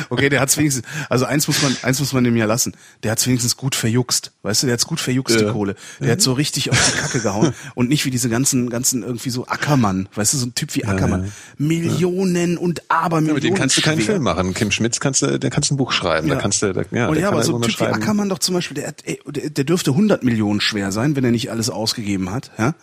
okay, 0.09 0.29
der 0.29 0.39
hat's 0.39 0.57
wenigstens, 0.57 0.85
also 1.09 1.25
eins 1.25 1.47
muss 1.47 1.61
man, 1.61 1.75
eins 1.81 1.99
muss 1.99 2.13
man 2.13 2.23
dem 2.23 2.35
ja 2.35 2.45
lassen. 2.45 2.73
Der 3.03 3.11
hat's 3.11 3.25
wenigstens 3.25 3.57
gut 3.57 3.75
verjuckst. 3.75 4.31
Weißt 4.43 4.63
du, 4.63 4.67
der 4.67 4.73
hat's 4.73 4.85
gut 4.85 4.99
verjuckst, 4.99 5.39
die 5.39 5.45
Ja. 5.45 5.51
Kohle. 5.51 5.75
Der 5.99 6.11
hat 6.11 6.21
so 6.21 6.33
richtig 6.33 6.71
auf 6.71 6.91
die 6.91 6.97
Kacke 6.99 7.19
gehauen 7.21 7.53
und 7.75 7.89
nicht 7.89 8.05
wie 8.05 8.11
diese 8.11 8.29
ganzen, 8.29 8.69
ganzen 8.69 9.03
irgendwie 9.03 9.29
so 9.29 9.47
Ackermann. 9.47 10.07
Weißt 10.15 10.33
du, 10.33 10.37
so 10.37 10.45
ein 10.45 10.55
Typ 10.55 10.75
wie 10.75 10.85
Ackermann. 10.85 11.31
Millionen 11.57 12.57
und 12.57 12.83
Abermillionen. 12.89 13.35
Mit 13.35 13.43
dem 13.43 13.55
kannst 13.55 13.77
du 13.77 13.81
keinen 13.81 14.01
schwer. 14.01 14.15
Film 14.15 14.23
machen. 14.23 14.53
Kim 14.53 14.71
Schmitz 14.71 14.99
kannst 14.99 15.21
du, 15.21 15.39
der 15.39 15.49
kannst 15.49 15.69
du 15.71 15.75
ein 15.75 15.77
Buch 15.77 15.91
schreiben. 15.91 16.27
Da 16.27 16.35
kannst 16.35 16.61
du, 16.61 16.73
da, 16.73 16.83
ja, 16.91 17.07
und 17.07 17.15
der 17.15 17.23
ja, 17.23 17.27
aber 17.29 17.43
so 17.43 17.55
ein 17.55 17.61
Typ 17.63 17.79
wie. 17.79 17.85
Ackermann 17.85 18.29
doch 18.29 18.39
zum 18.39 18.55
Beispiel, 18.55 18.75
der, 18.75 18.87
hat, 18.89 19.01
ey, 19.05 19.19
der, 19.25 19.49
der 19.49 19.63
dürfte 19.63 19.91
100 19.91 20.23
Millionen 20.23 20.61
schwer 20.61 20.91
sein, 20.91 21.15
wenn 21.15 21.23
er 21.23 21.31
nicht 21.31 21.51
alles 21.51 21.69
ausgegeben 21.69 22.31
hat. 22.31 22.51
Ja? 22.57 22.75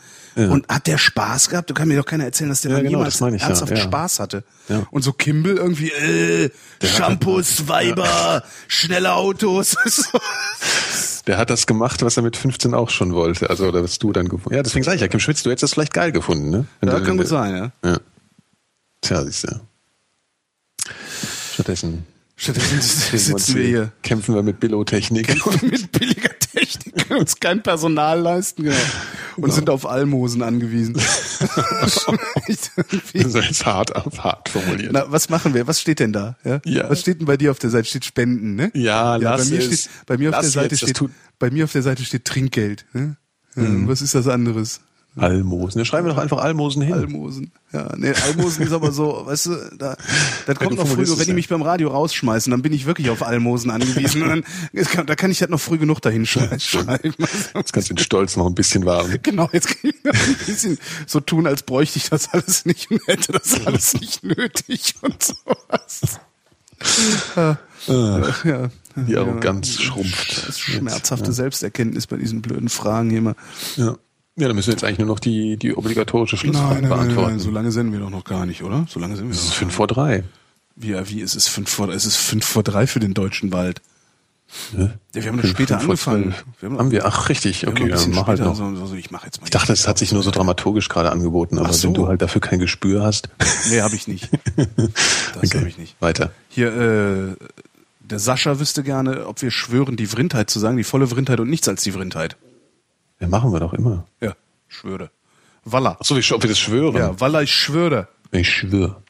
Und 0.47 0.69
hat 0.69 0.87
der 0.87 0.99
Spaß 0.99 1.49
gehabt? 1.49 1.69
Du 1.69 1.75
kann 1.75 1.89
mir 1.89 1.97
doch 1.97 2.05
keiner 2.05 2.25
erzählen, 2.25 2.51
dass 2.51 2.61
der 2.61 2.71
Ja, 2.71 2.79
genau, 2.79 2.91
jemals 2.91 3.17
ich, 3.17 3.21
ja, 3.21 3.49
ernsthaft 3.49 3.71
ja. 3.73 3.77
Spaß 3.77 4.21
hatte. 4.21 4.45
Ja. 4.69 4.87
Und 4.91 5.03
so 5.03 5.13
Kimball 5.13 5.57
irgendwie, 5.57 5.91
äh, 5.91 6.51
Shampoos, 6.83 7.67
Weiber, 7.69 8.45
schnelle 8.69 9.15
Autos. 9.15 9.77
Der 11.27 11.37
hat 11.37 11.51
das 11.51 11.67
gemacht, 11.67 12.03
was 12.03 12.17
er 12.17 12.23
mit 12.23 12.37
15 12.37 12.73
auch 12.73 12.89
schon 12.89 13.13
wollte. 13.15 13.51
Also, 13.51 13.67
oder 13.67 13.83
was 13.83 13.99
du 13.99 14.13
dann 14.13 14.29
gefunden 14.29 14.57
Ja, 14.57 14.63
deswegen 14.63 14.85
sage 14.85 14.95
ich 14.95 15.03
ja, 15.03 15.09
Kim 15.09 15.21
Schmitz, 15.21 15.43
du 15.43 15.51
hättest 15.51 15.65
das 15.65 15.73
vielleicht 15.75 15.93
geil 15.93 16.13
gefunden, 16.13 16.49
ne? 16.51 16.67
Wenn 16.81 16.89
ja, 16.89 17.01
kann 17.01 17.19
gut 17.19 17.27
sein, 17.27 17.73
ja. 17.83 17.91
Ja. 17.91 17.99
Tja, 19.03 19.25
siehst 19.25 19.45
du. 19.45 19.61
Stattdessen 21.53 22.07
Stattdessen 22.41 23.19
sitzen 23.19 23.55
wir 23.57 23.65
hier 23.67 23.93
kämpfen 24.03 24.35
wir 24.35 24.43
mit 24.45 24.61
Billotechnik. 24.61 25.29
mit 25.63 25.91
billiger 25.93 26.31
Technik, 26.39 27.09
können 27.09 27.21
uns 27.21 27.39
kein 27.41 27.63
Personal 27.63 28.21
leisten, 28.21 28.63
genau. 28.63 28.77
Und 29.37 29.53
sind 29.53 29.69
auf 29.69 29.85
Almosen 29.87 30.43
angewiesen. 30.43 30.95
Das 30.95 32.07
ist 33.13 33.35
jetzt 33.35 33.67
hart, 33.67 33.93
hart 34.19 34.49
formuliert. 34.49 34.93
Na, 34.93 35.05
was 35.09 35.29
machen 35.29 35.55
wir? 35.55 35.67
Was 35.67 35.81
steht 35.81 36.01
denn 36.01 36.13
da? 36.13 36.37
Ja? 36.45 36.61
Ja. 36.65 36.91
Was 36.91 37.01
steht 37.01 37.21
denn 37.21 37.27
bei 37.27 37.37
dir 37.37 37.51
auf 37.51 37.59
der 37.59 37.71
Seite? 37.71 37.89
Steht 37.89 38.05
Spenden, 38.05 38.55
ne? 38.55 38.71
Ja, 38.75 39.17
lass 39.17 39.49
bei 39.51 39.57
mir 39.57 39.59
es. 39.61 39.67
steht, 39.83 39.91
bei 40.07 40.17
mir 40.19 40.29
auf 40.31 40.35
Lass 40.37 40.43
der 40.53 40.63
Seite 40.63 40.75
jetzt, 40.75 40.83
steht, 40.85 41.01
Mhm. 41.01 41.11
bei 41.39 41.51
mir 41.51 41.65
auf 41.65 41.73
der 41.73 41.83
Seite 41.83 42.05
steht 42.05 42.25
Trinkgeld. 42.25 42.87
Ne? 42.93 43.17
Ja, 43.57 43.63
Was 43.89 44.01
ist 44.03 44.15
das 44.15 44.27
anderes? 44.29 44.81
Almosen. 45.21 45.79
Da 45.79 45.85
schreiben 45.85 46.07
wir 46.07 46.15
doch 46.15 46.21
einfach 46.23 46.39
Almosen 46.39 46.83
hin. 46.83 46.95
Almosen. 46.95 47.51
Ja, 47.73 47.95
nee, 47.97 48.13
Almosen 48.13 48.65
ist 48.65 48.73
aber 48.73 48.93
so, 48.93 49.23
weißt 49.27 49.47
du, 49.47 49.57
da, 49.79 49.97
das 50.47 50.59
kommt 50.59 50.77
noch 50.77 50.87
früh, 50.87 51.07
wenn 51.07 51.17
die 51.19 51.29
ja. 51.29 51.35
mich 51.35 51.49
beim 51.49 51.63
Radio 51.63 51.89
rausschmeißen, 51.91 52.51
dann 52.51 52.63
bin 52.63 52.73
ich 52.73 52.87
wirklich 52.87 53.11
auf 53.11 53.23
Almosen 53.23 53.71
angewiesen 53.71 54.23
und 54.23 54.29
dann, 54.29 54.45
kann, 54.85 55.07
da 55.07 55.15
kann 55.15 55.31
ich 55.31 55.41
halt 55.41 55.51
noch 55.51 55.61
früh 55.61 55.79
genug 55.79 56.01
dahin 56.01 56.25
schrei- 56.27 56.59
schreiben. 56.59 57.15
Jetzt 57.55 57.73
kannst 57.73 57.91
du 57.91 57.95
den 57.95 57.99
Stolz 58.05 58.37
noch 58.37 58.47
ein 58.47 58.55
bisschen 58.55 58.85
wahren. 58.85 59.19
Genau, 59.23 59.49
jetzt 59.53 59.69
kann 59.69 59.91
ich 59.91 60.05
noch 60.05 60.15
ein 60.15 60.37
bisschen 60.47 60.79
so 61.07 61.21
tun, 61.21 61.47
als 61.47 61.63
bräuchte 61.63 61.99
ich 61.99 62.09
das 62.09 62.29
alles 62.33 62.65
nicht 62.65 62.91
und 62.91 63.01
hätte 63.07 63.33
das 63.33 63.67
alles 63.67 63.95
nicht 64.01 64.23
nötig 64.25 64.95
und 65.03 65.23
sowas. 65.23 66.21
Ja, 67.37 67.59
ja. 68.45 68.69
Die 69.07 69.13
Ja. 69.13 69.21
Arroganz 69.21 69.81
schrumpft. 69.81 70.49
Das 70.49 70.59
schmerzhafte 70.59 71.33
Selbsterkenntnis 71.33 72.07
bei 72.07 72.17
diesen 72.17 72.43
blöden 72.43 72.69
Fragen 72.69 73.11
hier 73.11 73.19
immer. 73.19 73.35
Ja. 73.77 73.97
Ja, 74.39 74.47
dann 74.47 74.57
müssen 74.57 74.69
wir 74.69 74.73
jetzt 74.75 74.85
eigentlich 74.85 74.99
nur 74.99 75.09
noch 75.09 75.19
die, 75.21 75.57
die 75.57 75.75
obligatorische 75.77 76.37
Schlussfrage 76.37 76.87
beantworten. 76.87 77.39
so 77.41 77.51
lange 77.51 77.73
senden 77.73 77.93
wir 77.93 78.01
doch 78.01 78.11
noch 78.11 78.25
gar 78.25 78.47
nicht, 78.47 78.63
oder? 78.63 78.87
So 78.89 79.01
lange 79.01 79.17
sind 79.17 79.27
wir 79.29 79.35
Es 79.35 79.43
ist 79.45 79.55
fünf 79.55 79.75
vor 79.75 79.87
drei. 79.87 80.25
Wie, 80.77 80.95
wie, 81.09 81.21
es 81.23 81.35
ist 81.35 81.49
fünf 81.49 81.69
vor, 81.71 81.89
es 81.89 82.05
ist 82.07 82.17
fünf 82.17 82.45
vor 82.47 82.63
drei 82.63 82.87
für 82.87 83.01
den 83.01 83.15
deutschen 83.15 83.53
Wald. 83.53 83.81
Ja, 84.79 84.91
wir 85.13 85.27
haben 85.27 85.43
doch 85.43 85.49
später 85.49 85.79
angefangen. 85.79 86.35
Wir 86.61 86.71
haben, 86.71 86.79
Haben 86.79 86.91
wir? 86.91 87.05
Ach, 87.05 87.29
richtig. 87.29 87.63
wir 87.63 87.69
Okay, 87.69 87.85
bisschen 87.87 88.13
dann 88.13 88.21
mach 88.21 88.29
halt 88.29 88.41
noch. 88.41 88.55
so, 88.55 88.87
so, 88.87 88.95
ich 88.95 89.11
mache 89.11 89.27
jetzt 89.27 89.41
mal. 89.41 89.45
Ich 89.45 89.51
dachte, 89.51 89.73
es 89.75 89.87
hat 89.87 89.99
sich 89.99 90.11
nur 90.13 90.23
so 90.23 90.31
dramaturgisch 90.31 90.89
gerade 90.89 91.13
angeboten, 91.13 91.59
aber 91.59 91.73
so. 91.73 91.89
wenn 91.89 91.95
du 91.95 92.07
halt 92.07 92.23
dafür 92.23 92.41
kein 92.41 92.59
Gespür 92.59 93.03
hast. 93.03 93.29
Nee, 93.69 93.83
habe 93.83 93.95
ich 93.95 94.09
nicht. 94.09 94.31
Das 95.35 95.51
Okay. 95.51 95.59
habe 95.59 95.69
ich 95.69 95.77
nicht. 95.79 96.01
Weiter. 96.01 96.33
Hier, 96.49 96.69
äh, 96.75 97.37
der 98.01 98.19
Sascha 98.19 98.59
wüsste 98.59 98.83
gerne, 98.83 99.27
ob 99.27 99.43
wir 99.43 99.51
schwören, 99.51 99.97
die 99.97 100.07
Vrindheit 100.07 100.49
zu 100.49 100.59
sagen, 100.59 100.77
die 100.79 100.85
volle 100.85 101.07
Vrindheit 101.09 101.41
und 101.41 101.51
nichts 101.51 101.69
als 101.69 101.83
die 101.83 101.93
Vrindheit. 101.93 102.37
Ja, 103.21 103.29
machen 103.29 103.53
wir 103.53 103.61
doch 103.61 103.73
immer. 103.75 104.07
Ja, 104.21 104.35
schwöre. 104.69 105.11
Walla. 105.65 105.97
Ach 106.01 106.05
so, 106.05 106.17
wie 106.17 106.33
ob 106.33 106.43
wir 106.43 106.49
das 106.49 106.59
schwören. 106.59 106.97
Ja, 106.97 107.21
Walla, 107.21 107.43
ich 107.43 107.53
schwöre. 107.53 108.09
Ich 108.31 108.49
schwöre. 108.49 109.03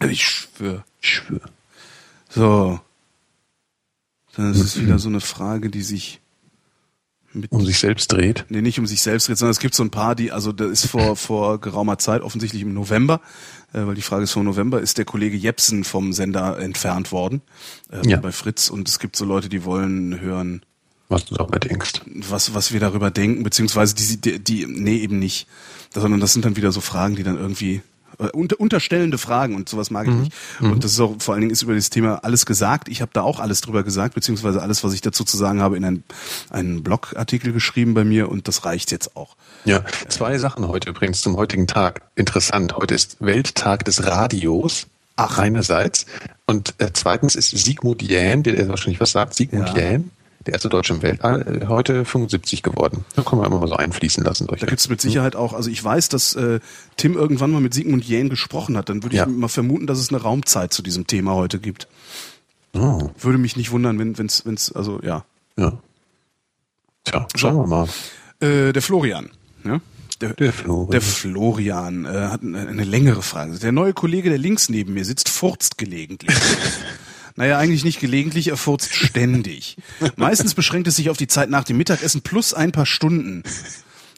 Ich 0.00 0.24
schwöre. 0.24 0.84
Ich 1.00 1.08
schwöre. 1.08 1.50
So. 2.28 2.80
Dann 4.36 4.52
ist 4.52 4.60
es 4.60 4.80
wieder 4.80 4.98
so 4.98 5.08
eine 5.08 5.20
Frage, 5.20 5.68
die 5.68 5.82
sich 5.82 6.20
mit 7.34 7.50
Um 7.50 7.64
sich 7.64 7.78
selbst 7.78 8.12
dreht. 8.12 8.44
Nee, 8.50 8.60
nicht 8.60 8.78
um 8.78 8.86
sich 8.86 9.00
selbst 9.00 9.28
dreht, 9.28 9.38
sondern 9.38 9.52
es 9.52 9.58
gibt 9.58 9.74
so 9.74 9.82
ein 9.82 9.90
paar, 9.90 10.14
die, 10.14 10.32
also 10.32 10.52
da 10.52 10.66
ist 10.66 10.86
vor, 10.86 11.16
vor 11.16 11.60
geraumer 11.60 11.98
Zeit, 11.98 12.22
offensichtlich 12.22 12.62
im 12.62 12.74
November, 12.74 13.20
äh, 13.72 13.86
weil 13.86 13.94
die 13.94 14.02
Frage 14.02 14.24
ist 14.24 14.32
vom 14.32 14.44
November, 14.44 14.80
ist 14.80 14.98
der 14.98 15.04
Kollege 15.04 15.36
Jepsen 15.36 15.84
vom 15.84 16.12
Sender 16.12 16.58
entfernt 16.58 17.10
worden 17.12 17.40
äh, 17.90 18.06
Ja. 18.06 18.18
bei 18.18 18.32
Fritz 18.32 18.68
und 18.70 18.88
es 18.88 18.98
gibt 18.98 19.16
so 19.16 19.24
Leute, 19.24 19.48
die 19.48 19.64
wollen 19.64 20.20
hören, 20.20 20.62
Was 21.12 21.26
du 21.26 21.34
darüber 21.34 21.58
denkst. 21.58 22.00
was, 22.06 22.54
was 22.54 22.72
wir 22.72 22.80
darüber 22.80 23.10
denken, 23.10 23.42
beziehungsweise 23.42 23.94
die, 23.94 24.16
die, 24.16 24.38
die 24.38 24.66
nee, 24.66 24.96
eben 24.96 25.18
nicht, 25.18 25.46
sondern 25.94 26.20
das 26.20 26.32
sind 26.32 26.44
dann 26.44 26.56
wieder 26.56 26.72
so 26.72 26.80
Fragen, 26.80 27.16
die 27.16 27.22
dann 27.22 27.38
irgendwie 27.38 27.82
äh, 28.18 28.28
unter, 28.32 28.58
unterstellende 28.60 29.18
Fragen 29.18 29.54
und 29.54 29.68
sowas 29.68 29.90
mag 29.90 30.06
ich 30.06 30.14
nicht. 30.14 30.32
Und 30.60 30.84
das 30.84 30.92
ist 30.92 31.00
auch, 31.00 31.16
vor 31.18 31.34
allen 31.34 31.42
Dingen 31.42 31.52
ist 31.52 31.62
über 31.62 31.74
das 31.74 31.90
Thema 31.90 32.24
alles 32.24 32.46
gesagt. 32.46 32.88
Ich 32.88 33.00
habe 33.00 33.10
da 33.12 33.22
auch 33.22 33.40
alles 33.40 33.60
drüber 33.60 33.82
gesagt, 33.82 34.14
beziehungsweise 34.14 34.62
alles, 34.62 34.84
was 34.84 34.94
ich 34.94 35.00
dazu 35.00 35.24
zu 35.24 35.36
sagen 35.36 35.60
habe, 35.60 35.76
in 35.76 35.84
einen, 35.84 36.04
einen 36.50 36.82
Blogartikel 36.82 37.52
geschrieben 37.52 37.94
bei 37.94 38.04
mir 38.04 38.28
und 38.28 38.48
das 38.48 38.64
reicht 38.64 38.90
jetzt 38.90 39.16
auch. 39.16 39.36
Ja, 39.64 39.84
zwei 40.08 40.38
Sachen 40.38 40.68
heute 40.68 40.90
übrigens 40.90 41.20
zum 41.20 41.36
heutigen 41.36 41.66
Tag. 41.66 42.02
Interessant. 42.16 42.76
Heute 42.76 42.94
ist 42.94 43.16
Welttag 43.20 43.84
des 43.84 44.06
Radios. 44.06 44.86
Ach. 45.16 45.38
Einerseits. 45.38 46.06
Und 46.46 46.74
äh, 46.78 46.90
zweitens 46.92 47.36
ist 47.36 47.50
Sigmund 47.50 48.02
Jähn, 48.02 48.42
der, 48.42 48.54
der 48.54 48.68
wahrscheinlich 48.68 49.00
was 49.00 49.12
sagt, 49.12 49.34
Sigmund 49.34 49.68
Ja. 49.68 49.76
Jähn, 49.76 50.10
der 50.46 50.54
erste 50.54 50.68
Deutsche 50.68 50.94
im 50.94 51.02
Weltall, 51.02 51.62
äh, 51.62 51.66
heute 51.66 52.04
75 52.04 52.62
geworden. 52.62 53.04
Da 53.16 53.22
kann 53.22 53.38
man 53.38 53.46
immer 53.46 53.60
mal 53.60 53.68
so 53.68 53.74
einfließen 53.76 54.22
lassen. 54.24 54.46
Da 54.46 54.56
gibt's 54.66 54.88
mit 54.88 55.00
Sicherheit 55.00 55.36
auch, 55.36 55.52
also 55.52 55.70
ich 55.70 55.82
weiß, 55.82 56.08
dass 56.08 56.34
äh, 56.34 56.60
Tim 56.96 57.14
irgendwann 57.14 57.50
mal 57.50 57.60
mit 57.60 57.74
Sigmund 57.74 58.04
Jähn 58.04 58.28
gesprochen 58.28 58.76
hat. 58.76 58.88
Dann 58.88 59.02
würde 59.02 59.14
ich 59.16 59.20
Ja. 59.20 59.26
mal 59.26 59.48
vermuten, 59.48 59.86
dass 59.86 59.98
es 59.98 60.10
eine 60.10 60.20
Raumzeit 60.22 60.72
zu 60.72 60.82
diesem 60.82 61.06
Thema 61.06 61.34
heute 61.34 61.58
gibt. 61.58 61.88
Oh, 62.74 63.10
Würde 63.18 63.38
mich 63.38 63.56
nicht 63.56 63.70
wundern, 63.70 63.98
wenn 63.98 64.16
wenn's, 64.16 64.46
wenn's, 64.46 64.72
also 64.72 65.00
ja. 65.02 65.24
ja. 65.58 65.78
Tja, 67.04 67.26
schauen 67.34 67.56
wir 67.56 67.66
mal. 67.66 67.88
Äh, 68.40 68.72
der 68.72 68.82
Florian, 68.82 69.30
ja? 69.64 69.80
Der, 70.20 70.34
der, 70.34 70.52
Florian, 70.52 70.90
der 70.92 71.00
Florian 71.00 72.04
äh, 72.04 72.08
hat 72.28 72.42
eine, 72.42 72.66
eine 72.68 72.84
längere 72.84 73.22
Frage. 73.22 73.58
Der 73.58 73.72
neue 73.72 73.92
Kollege, 73.92 74.28
der 74.28 74.38
links 74.38 74.68
neben 74.68 74.94
mir 74.94 75.04
sitzt, 75.04 75.28
furzt 75.28 75.78
gelegentlich. 75.78 76.30
Naja, 77.36 77.58
eigentlich 77.58 77.84
nicht 77.84 78.00
gelegentlich, 78.00 78.48
er 78.48 78.56
furzt 78.56 78.94
ständig. 78.94 79.76
Meistens 80.16 80.54
beschränkt 80.54 80.88
es 80.88 80.96
sich 80.96 81.10
auf 81.10 81.16
die 81.16 81.28
Zeit 81.28 81.50
nach 81.50 81.64
dem 81.64 81.76
Mittagessen 81.76 82.22
plus 82.22 82.54
ein 82.54 82.72
paar 82.72 82.86
Stunden. 82.86 83.42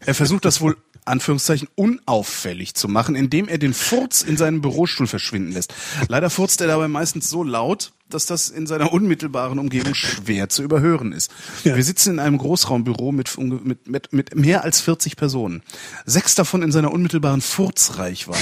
Er 0.06 0.14
versucht 0.14 0.44
das 0.44 0.60
wohl 0.60 0.76
Anführungszeichen 1.04 1.68
unauffällig 1.74 2.74
zu 2.74 2.88
machen, 2.88 3.14
indem 3.14 3.48
er 3.48 3.58
den 3.58 3.74
Furz 3.74 4.22
in 4.22 4.36
seinem 4.36 4.62
Bürostuhl 4.62 5.06
verschwinden 5.06 5.52
lässt. 5.52 5.74
Leider 6.08 6.30
furzt 6.30 6.60
er 6.60 6.66
dabei 6.66 6.88
meistens 6.88 7.28
so 7.28 7.42
laut, 7.42 7.92
dass 8.08 8.26
das 8.26 8.48
in 8.48 8.66
seiner 8.66 8.92
unmittelbaren 8.92 9.58
Umgebung 9.58 9.94
schwer 9.94 10.48
zu 10.48 10.62
überhören 10.62 11.12
ist. 11.12 11.30
Ja. 11.64 11.76
Wir 11.76 11.84
sitzen 11.84 12.14
in 12.14 12.18
einem 12.20 12.38
Großraumbüro 12.38 13.12
mit, 13.12 13.36
mit, 13.38 13.88
mit, 13.88 14.12
mit 14.12 14.34
mehr 14.34 14.64
als 14.64 14.80
40 14.80 15.16
Personen. 15.16 15.62
Sechs 16.06 16.34
davon 16.34 16.62
in 16.62 16.72
seiner 16.72 16.92
unmittelbaren 16.92 17.40
Furzreichweite. 17.40 18.40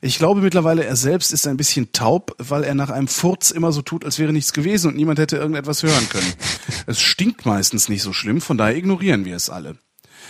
Ich 0.00 0.18
glaube 0.18 0.40
mittlerweile, 0.40 0.84
er 0.84 0.96
selbst 0.96 1.32
ist 1.32 1.46
ein 1.46 1.56
bisschen 1.56 1.92
taub, 1.92 2.34
weil 2.38 2.64
er 2.64 2.74
nach 2.74 2.90
einem 2.90 3.08
Furz 3.08 3.50
immer 3.50 3.72
so 3.72 3.82
tut, 3.82 4.04
als 4.04 4.18
wäre 4.18 4.32
nichts 4.32 4.52
gewesen 4.52 4.88
und 4.88 4.96
niemand 4.96 5.18
hätte 5.18 5.36
irgendetwas 5.36 5.82
hören 5.82 6.08
können. 6.08 6.32
Es 6.86 7.00
stinkt 7.00 7.44
meistens 7.44 7.90
nicht 7.90 8.02
so 8.02 8.14
schlimm, 8.14 8.40
von 8.40 8.56
daher 8.56 8.76
ignorieren 8.76 9.26
wir 9.26 9.36
es 9.36 9.50
alle. 9.50 9.76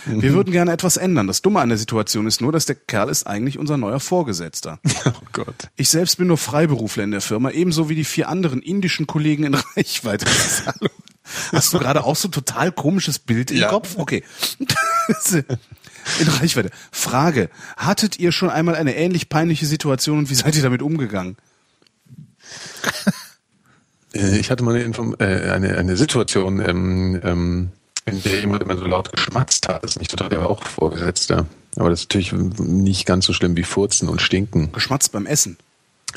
Wir 0.05 0.33
würden 0.33 0.51
gerne 0.51 0.71
etwas 0.71 0.97
ändern. 0.97 1.27
Das 1.27 1.41
Dumme 1.41 1.59
an 1.59 1.69
der 1.69 1.77
Situation 1.77 2.27
ist 2.27 2.41
nur, 2.41 2.51
dass 2.51 2.65
der 2.65 2.75
Kerl 2.75 3.09
ist 3.09 3.27
eigentlich 3.27 3.57
unser 3.57 3.77
neuer 3.77 3.99
Vorgesetzter. 3.99 4.79
Oh 5.05 5.11
Gott. 5.31 5.69
Ich 5.75 5.89
selbst 5.89 6.17
bin 6.17 6.27
nur 6.27 6.37
Freiberufler 6.37 7.03
in 7.03 7.11
der 7.11 7.21
Firma, 7.21 7.51
ebenso 7.51 7.87
wie 7.87 7.95
die 7.95 8.03
vier 8.03 8.29
anderen 8.29 8.61
indischen 8.61 9.07
Kollegen 9.07 9.43
in 9.43 9.53
Reichweite. 9.75 10.25
Hast 11.51 11.73
du 11.73 11.79
gerade 11.79 12.03
auch 12.03 12.15
so 12.15 12.27
ein 12.27 12.31
total 12.31 12.71
komisches 12.71 13.19
Bild 13.19 13.51
im 13.51 13.57
ja. 13.57 13.69
Kopf? 13.69 13.95
Okay. 13.97 14.23
In 16.19 16.27
Reichweite. 16.27 16.69
Frage. 16.91 17.49
Hattet 17.77 18.19
ihr 18.19 18.31
schon 18.31 18.49
einmal 18.49 18.75
eine 18.75 18.95
ähnlich 18.95 19.29
peinliche 19.29 19.65
Situation 19.65 20.19
und 20.19 20.29
wie 20.29 20.35
seid 20.35 20.55
ihr 20.55 20.63
damit 20.63 20.81
umgegangen? 20.81 21.37
Äh, 24.13 24.37
ich 24.39 24.49
hatte 24.51 24.63
mal 24.63 24.75
eine, 24.75 24.83
Inform 24.83 25.15
äh, 25.19 25.51
eine, 25.51 25.77
eine 25.77 25.97
Situation, 25.97 26.59
ähm, 26.59 27.19
ähm, 27.23 27.69
in 28.05 28.23
der 28.23 28.39
jemand 28.39 28.63
immer 28.63 28.77
so 28.77 28.85
laut 28.85 29.11
geschmatzt 29.11 29.67
hat. 29.67 29.83
Das 29.83 29.91
ist 29.91 29.99
nicht 29.99 30.11
total, 30.11 30.29
der 30.29 30.39
war 30.39 30.49
auch 30.49 30.63
Vorgesetzter. 30.63 31.45
Aber 31.75 31.89
das 31.89 32.01
ist 32.01 32.05
natürlich 32.09 32.31
nicht 32.33 33.05
ganz 33.05 33.25
so 33.25 33.33
schlimm 33.33 33.55
wie 33.55 33.63
Furzen 33.63 34.09
und 34.09 34.21
Stinken. 34.21 34.71
Geschmatzt 34.71 35.11
beim 35.11 35.25
Essen? 35.25 35.57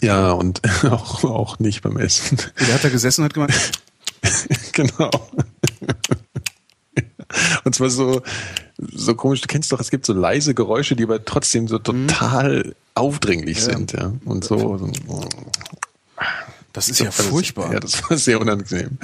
Ja, 0.00 0.32
und 0.32 0.62
auch, 0.84 1.24
auch 1.24 1.58
nicht 1.58 1.82
beim 1.82 1.98
Essen. 1.98 2.38
Der 2.60 2.74
hat 2.74 2.84
da 2.84 2.88
gesessen 2.88 3.22
und 3.22 3.24
hat 3.26 3.34
gemeint. 3.34 3.72
genau. 4.72 5.10
Und 7.64 7.74
zwar 7.74 7.90
so, 7.90 8.22
so 8.90 9.14
komisch, 9.14 9.40
du 9.40 9.46
kennst 9.46 9.72
doch, 9.72 9.80
es 9.80 9.90
gibt 9.90 10.06
so 10.06 10.12
leise 10.12 10.54
Geräusche, 10.54 10.96
die 10.96 11.04
aber 11.04 11.24
trotzdem 11.24 11.68
so 11.68 11.78
total 11.78 12.64
mhm. 12.64 12.72
aufdringlich 12.94 13.58
ja. 13.58 13.64
sind, 13.64 13.92
ja. 13.92 14.12
Und 14.24 14.44
so. 14.44 14.78
so 14.78 14.90
das 16.72 16.88
ist 16.88 17.00
ja 17.00 17.10
furchtbar. 17.10 17.72
Ja, 17.72 17.80
das 17.80 18.08
war 18.08 18.16
sehr 18.16 18.40
unangenehm. 18.40 18.98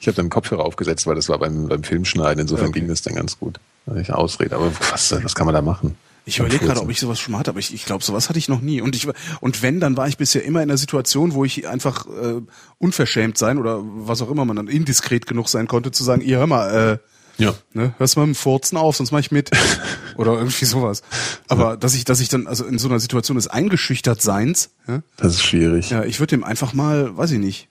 Ich 0.00 0.06
habe 0.06 0.16
dann 0.16 0.30
Kopfhörer 0.30 0.64
aufgesetzt, 0.64 1.06
weil 1.06 1.14
das 1.14 1.28
war 1.28 1.38
beim, 1.38 1.68
beim 1.68 1.82
Filmschneiden. 1.82 2.42
Insofern 2.42 2.68
okay. 2.68 2.80
ging 2.80 2.88
das 2.88 3.02
dann 3.02 3.14
ganz 3.14 3.38
gut. 3.38 3.58
Ich 3.96 4.12
ausrede. 4.12 4.56
Aber 4.56 4.70
was, 4.90 5.12
was 5.12 5.34
kann 5.34 5.46
man 5.46 5.54
da 5.54 5.62
machen? 5.62 5.96
Ich 6.24 6.38
überlege 6.38 6.66
gerade, 6.66 6.82
ob 6.82 6.90
ich 6.90 7.00
sowas 7.00 7.18
schon 7.18 7.32
mal 7.32 7.38
hatte, 7.38 7.50
aber 7.50 7.58
ich, 7.58 7.72
ich 7.72 7.86
glaube, 7.86 8.04
sowas 8.04 8.28
hatte 8.28 8.38
ich 8.38 8.50
noch 8.50 8.60
nie. 8.60 8.82
Und 8.82 8.94
ich 8.94 9.08
und 9.40 9.62
wenn, 9.62 9.80
dann 9.80 9.96
war 9.96 10.08
ich 10.08 10.18
bisher 10.18 10.44
immer 10.44 10.62
in 10.62 10.68
einer 10.68 10.76
Situation, 10.76 11.32
wo 11.32 11.44
ich 11.46 11.66
einfach 11.66 12.06
äh, 12.06 12.42
unverschämt 12.76 13.38
sein 13.38 13.56
oder 13.56 13.80
was 13.82 14.20
auch 14.20 14.30
immer 14.30 14.44
man 14.44 14.56
dann 14.56 14.68
indiskret 14.68 15.26
genug 15.26 15.48
sein 15.48 15.68
konnte, 15.68 15.90
zu 15.90 16.04
sagen, 16.04 16.20
ihr 16.20 16.36
hör 16.36 16.46
mal, 16.46 16.68
äh, 16.70 16.98
ja. 17.38 17.54
ne, 17.72 17.94
hörst 17.98 18.16
mal 18.16 18.26
mit 18.26 18.36
dem 18.36 18.38
Furzen 18.38 18.76
auf, 18.76 18.96
sonst 18.96 19.12
mach 19.12 19.20
ich 19.20 19.30
mit. 19.30 19.50
oder 20.16 20.32
irgendwie 20.32 20.64
sowas. 20.64 21.02
Aber 21.48 21.70
ja. 21.70 21.76
dass 21.76 21.94
ich, 21.94 22.04
dass 22.04 22.20
ich 22.20 22.28
dann 22.28 22.46
also 22.46 22.64
in 22.64 22.78
so 22.78 22.88
einer 22.88 23.00
Situation 23.00 23.36
des 23.36 23.48
eingeschüchtert 23.48 24.20
Seins, 24.20 24.70
ja, 24.86 25.02
das 25.16 25.34
ist 25.34 25.42
schwierig. 25.42 25.90
Ja, 25.90 26.04
ich 26.04 26.20
würde 26.20 26.30
dem 26.30 26.44
einfach 26.44 26.74
mal, 26.74 27.16
weiß 27.16 27.30
ich 27.32 27.38
nicht, 27.38 27.68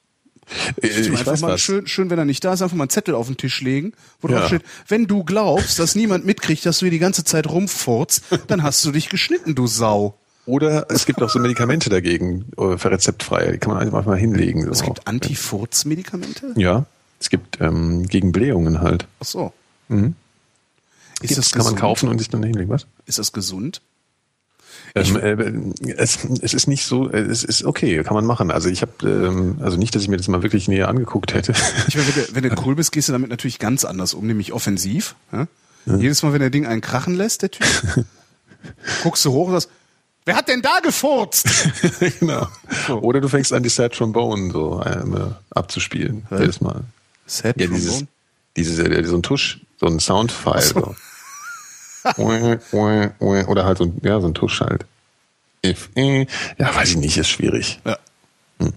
äh, 0.81 0.87
ich, 0.87 1.09
ich 1.09 1.19
einfach 1.19 1.39
mal 1.39 1.57
schön, 1.57 1.87
schön, 1.87 2.09
wenn 2.09 2.17
er 2.17 2.25
nicht 2.25 2.43
da 2.43 2.53
ist, 2.53 2.61
einfach 2.61 2.75
mal 2.75 2.83
einen 2.83 2.89
Zettel 2.89 3.15
auf 3.15 3.27
den 3.27 3.37
Tisch 3.37 3.61
legen, 3.61 3.93
wo 4.21 4.27
ja. 4.27 4.39
drauf 4.39 4.47
steht, 4.47 4.63
wenn 4.87 5.05
du 5.05 5.23
glaubst, 5.23 5.79
dass 5.79 5.95
niemand 5.95 6.25
mitkriegt, 6.25 6.65
dass 6.65 6.79
du 6.79 6.85
hier 6.85 6.91
die 6.91 6.99
ganze 6.99 7.23
Zeit 7.23 7.47
rumfurzt, 7.47 8.23
dann 8.47 8.63
hast 8.63 8.83
du 8.85 8.91
dich 8.91 9.09
geschnitten, 9.09 9.55
du 9.55 9.67
Sau. 9.67 10.17
Oder 10.45 10.89
es 10.89 11.05
gibt 11.05 11.21
auch 11.21 11.29
so 11.29 11.39
Medikamente 11.39 11.89
dagegen, 11.89 12.45
äh, 12.57 12.77
für 12.77 12.89
rezeptfrei, 12.89 13.51
die 13.51 13.57
kann 13.57 13.73
man 13.73 13.83
einfach 13.83 14.05
mal 14.05 14.17
hinlegen. 14.17 14.63
So. 14.63 14.71
Es 14.71 14.81
gibt 14.81 15.05
Anti-Furz-Medikamente? 15.05 16.53
Ja, 16.55 16.85
es 17.19 17.29
gibt 17.29 17.59
ähm, 17.61 18.07
gegen 18.07 18.31
Blähungen 18.31 18.81
halt. 18.81 19.07
Ach 19.19 19.25
so. 19.25 19.53
Mhm. 19.89 20.15
Ist 21.21 21.37
das 21.37 21.51
kann 21.51 21.65
man 21.65 21.75
kaufen 21.75 22.09
und 22.09 22.19
sich 22.19 22.29
dann 22.29 22.43
hinlegen, 22.43 22.69
was? 22.69 22.85
Ist 23.05 23.17
das 23.17 23.31
gesund? 23.31 23.81
Ähm, 24.95 25.73
äh, 25.85 25.91
es, 25.91 26.19
es 26.41 26.53
ist 26.53 26.67
nicht 26.67 26.85
so, 26.85 27.09
äh, 27.09 27.19
es 27.19 27.43
ist 27.43 27.65
okay, 27.65 28.01
kann 28.03 28.13
man 28.13 28.25
machen. 28.25 28.51
Also 28.51 28.69
ich 28.69 28.81
habe, 28.81 28.91
ähm, 29.03 29.57
also 29.61 29.77
nicht, 29.77 29.95
dass 29.95 30.03
ich 30.03 30.09
mir 30.09 30.17
das 30.17 30.27
mal 30.27 30.43
wirklich 30.43 30.67
näher 30.67 30.87
angeguckt 30.87 31.33
hätte. 31.33 31.53
Ich 31.87 31.95
meine, 31.95 32.07
wenn 32.07 32.23
du, 32.23 32.35
wenn 32.35 32.55
du 32.55 32.61
cool 32.65 32.75
bist, 32.75 32.91
gehst 32.91 33.09
du 33.09 33.13
damit 33.13 33.29
natürlich 33.29 33.59
ganz 33.59 33.85
anders 33.85 34.13
um, 34.13 34.27
nämlich 34.27 34.53
offensiv. 34.53 35.15
Ja? 35.31 35.47
Ja. 35.85 35.95
Jedes 35.97 36.23
Mal, 36.23 36.33
wenn 36.33 36.41
der 36.41 36.49
Ding 36.49 36.65
einen 36.65 36.81
krachen 36.81 37.15
lässt, 37.15 37.41
der 37.41 37.51
Typ, 37.51 37.65
guckst 39.03 39.25
du 39.25 39.31
hoch 39.31 39.47
und 39.47 39.53
sagst, 39.53 39.69
wer 40.25 40.35
hat 40.35 40.47
denn 40.47 40.61
da 40.61 40.79
gefurzt? 40.81 41.47
genau. 42.19 42.47
Oder 43.01 43.21
du 43.21 43.27
fängst 43.27 43.53
an, 43.53 43.63
die 43.63 43.69
Sad 43.69 43.93
Trombone 43.93 44.51
so 44.51 44.81
äh, 44.83 45.03
abzuspielen. 45.51 46.27
Ja. 46.29 46.39
Jedes 46.39 46.61
Mal. 46.61 46.83
Sad 47.27 47.59
ja, 47.59 47.67
dieses, 47.67 48.05
dieses, 48.55 48.79
äh, 48.79 49.03
so 49.03 49.15
ein 49.15 49.23
Tusch, 49.23 49.61
so 49.79 49.85
ein 49.85 49.99
Soundfile. 49.99 50.61
So. 50.61 50.95
Oder 52.17 53.65
halt 53.65 53.77
so 53.77 53.83
ein, 53.83 54.01
ja, 54.01 54.19
so 54.19 54.27
ein 54.27 54.33
Tusch 54.33 54.61
halt. 54.61 54.85
If, 55.65 55.89
äh, 55.95 56.25
ja, 56.57 56.73
weiß 56.73 56.91
ich 56.91 56.97
nicht, 56.97 57.17
ist 57.17 57.29
schwierig. 57.29 57.79
Ja. 57.85 57.97
Hm. 58.59 58.73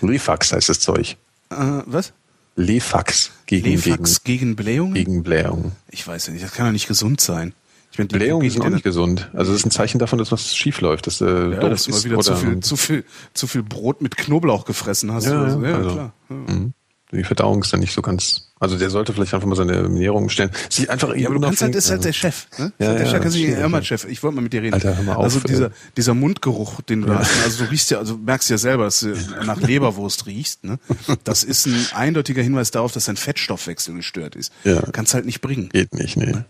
Lefax 0.00 0.52
heißt 0.52 0.68
das 0.68 0.80
Zeug. 0.80 1.16
Äh, 1.50 1.82
was? 1.86 2.12
Lefax 2.54 3.30
gegen, 3.46 3.66
Lefax 3.66 4.22
gegen, 4.22 4.38
gegen 4.38 4.56
Blähungen? 4.56 4.94
Gegen 4.94 5.22
Blähungen. 5.22 5.72
Ich 5.90 6.06
weiß 6.06 6.26
ja 6.28 6.32
nicht, 6.32 6.44
das 6.44 6.52
kann 6.52 6.66
doch 6.66 6.72
nicht 6.72 6.86
gesund 6.86 7.20
sein. 7.20 7.54
Ich 7.90 7.98
meine, 7.98 8.08
Blähungen 8.08 8.48
sind 8.48 8.62
auch 8.62 8.70
nicht 8.70 8.84
gesund. 8.84 9.28
Also 9.34 9.52
das 9.52 9.60
ist 9.60 9.66
ein 9.66 9.70
Zeichen 9.70 9.98
davon, 9.98 10.18
dass 10.18 10.32
was 10.32 10.56
schief 10.56 10.80
läuft. 10.80 11.06
Dass, 11.06 11.20
äh, 11.20 11.24
ja, 11.26 11.68
dass 11.68 11.84
du 11.84 11.90
mal 11.90 12.04
wieder 12.04 12.20
zu 12.20 12.36
viel, 12.36 12.60
zu, 12.60 12.76
viel, 12.76 13.04
zu 13.34 13.46
viel 13.46 13.62
Brot 13.62 14.00
mit 14.00 14.16
Knoblauch 14.16 14.64
gefressen 14.64 15.12
hast. 15.12 15.26
Ja, 15.26 15.50
so. 15.50 15.62
ja 15.62 15.74
also, 15.74 15.90
klar. 15.90 16.12
Ja. 16.30 16.36
Mhm. 16.36 16.72
Die 17.12 17.24
Verdauung 17.24 17.62
ist 17.62 17.72
dann 17.72 17.80
nicht 17.80 17.92
so 17.92 18.02
ganz 18.02 18.52
also 18.62 18.78
der 18.78 18.90
sollte 18.90 19.12
vielleicht 19.12 19.34
einfach 19.34 19.48
mal 19.48 19.56
seine 19.56 19.72
Ernährung 19.72 20.28
stellen. 20.28 20.52
Sich 20.70 20.88
einfach 20.88 21.16
ja, 21.16 21.26
aber 21.26 21.34
du 21.34 21.40
kannst 21.40 21.62
halt, 21.62 21.74
ist 21.74 21.90
halt 21.90 22.04
der 22.04 22.12
Chef. 22.12 22.46
Ne? 22.58 22.72
Ja, 22.78 22.94
der 22.94 23.06
ja, 23.06 23.10
Chef, 23.10 23.34
ja, 23.34 23.56
hör 23.56 23.68
mal, 23.68 23.82
Chef, 23.82 24.04
ich 24.04 24.22
wollte 24.22 24.36
mal 24.36 24.42
mit 24.42 24.52
dir 24.52 24.62
reden. 24.62 24.74
Alter, 24.74 24.96
hör 24.96 25.02
mal 25.02 25.16
auf, 25.16 25.24
also 25.24 25.40
dieser, 25.40 25.72
dieser 25.96 26.14
Mundgeruch, 26.14 26.80
den 26.82 27.00
du 27.00 27.08
da 27.08 27.18
hast, 27.18 27.32
also 27.42 27.64
du 27.64 27.70
riechst 27.72 27.90
ja, 27.90 27.98
also 27.98 28.16
merkst 28.16 28.50
ja 28.50 28.58
selber, 28.58 28.84
dass 28.84 29.00
du 29.00 29.16
nach 29.44 29.60
Leberwurst 29.60 30.26
riechst. 30.26 30.62
Ne? 30.62 30.78
Das 31.24 31.42
ist 31.42 31.66
ein 31.66 31.88
eindeutiger 31.92 32.40
Hinweis 32.40 32.70
darauf, 32.70 32.92
dass 32.92 33.06
dein 33.06 33.16
Fettstoffwechsel 33.16 33.96
gestört 33.96 34.36
ist. 34.36 34.52
Ja. 34.62 34.80
Kannst 34.92 35.14
halt 35.14 35.26
nicht 35.26 35.40
bringen. 35.40 35.68
Geht 35.70 35.92
nicht, 35.92 36.16
nee. 36.16 36.30
Ja, 36.30 36.44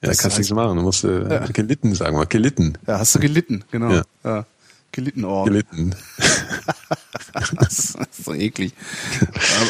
das 0.00 0.18
kannst 0.18 0.36
du 0.36 0.40
nichts 0.40 0.52
machen. 0.52 0.76
Du 0.76 0.82
musst 0.82 1.04
äh, 1.04 1.22
ja. 1.22 1.46
gelitten 1.46 1.94
sagen, 1.94 2.16
mal 2.16 2.26
gelitten. 2.26 2.78
Ja, 2.88 2.98
hast 2.98 3.14
du 3.14 3.20
gelitten, 3.20 3.62
genau. 3.70 4.02
Ja. 4.24 4.46
Gelitten, 4.94 5.24
oh. 5.24 5.42
Gelitten. 5.42 5.92
das 7.58 7.96
ist 7.96 8.24
so 8.24 8.32
eklig. 8.32 8.74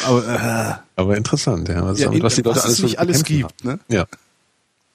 Aber, 0.04 0.18
aber, 0.18 0.34
äh, 0.34 1.00
aber 1.00 1.16
interessant, 1.16 1.66
ja. 1.70 1.82
Was, 1.82 1.98
ja 1.98 2.12
in, 2.12 2.22
was 2.22 2.34
die 2.34 2.42
Leute 2.42 2.62
alles, 2.62 2.74
es 2.74 2.82
nicht 2.82 2.98
alles 2.98 3.24
gibt. 3.24 3.64
Ne? 3.64 3.78
Ja. 3.88 4.06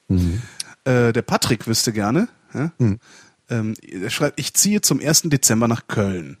Mhm. 0.06 0.40
Äh, 0.84 1.12
der 1.12 1.22
Patrick 1.22 1.66
wüsste 1.66 1.92
gerne. 1.92 2.28
Ja? 2.54 2.70
Mhm. 2.78 3.00
Ähm, 3.48 3.74
er 3.82 4.10
schreibt, 4.10 4.38
ich 4.38 4.54
ziehe 4.54 4.80
zum 4.82 5.00
1. 5.00 5.22
Dezember 5.24 5.66
nach 5.66 5.88
Köln. 5.88 6.36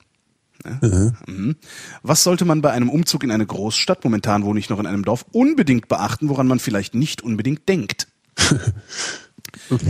Ja? 0.64 0.78
Mhm. 0.88 1.16
mhm. 1.26 1.56
Was 2.04 2.22
sollte 2.22 2.44
man 2.44 2.62
bei 2.62 2.70
einem 2.70 2.90
Umzug 2.90 3.24
in 3.24 3.32
eine 3.32 3.44
Großstadt, 3.44 4.04
momentan 4.04 4.44
wohne 4.44 4.60
ich 4.60 4.70
noch 4.70 4.78
in 4.78 4.86
einem 4.86 5.04
Dorf, 5.04 5.26
unbedingt 5.32 5.88
beachten, 5.88 6.28
woran 6.28 6.46
man 6.46 6.60
vielleicht 6.60 6.94
nicht 6.94 7.22
unbedingt 7.22 7.68
denkt? 7.68 8.06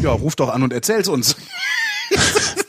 ja, 0.01 0.11
ruf 0.11 0.37
doch 0.37 0.49
an 0.49 0.63
und 0.63 0.73
erzähl's 0.73 1.09
uns. 1.09 1.37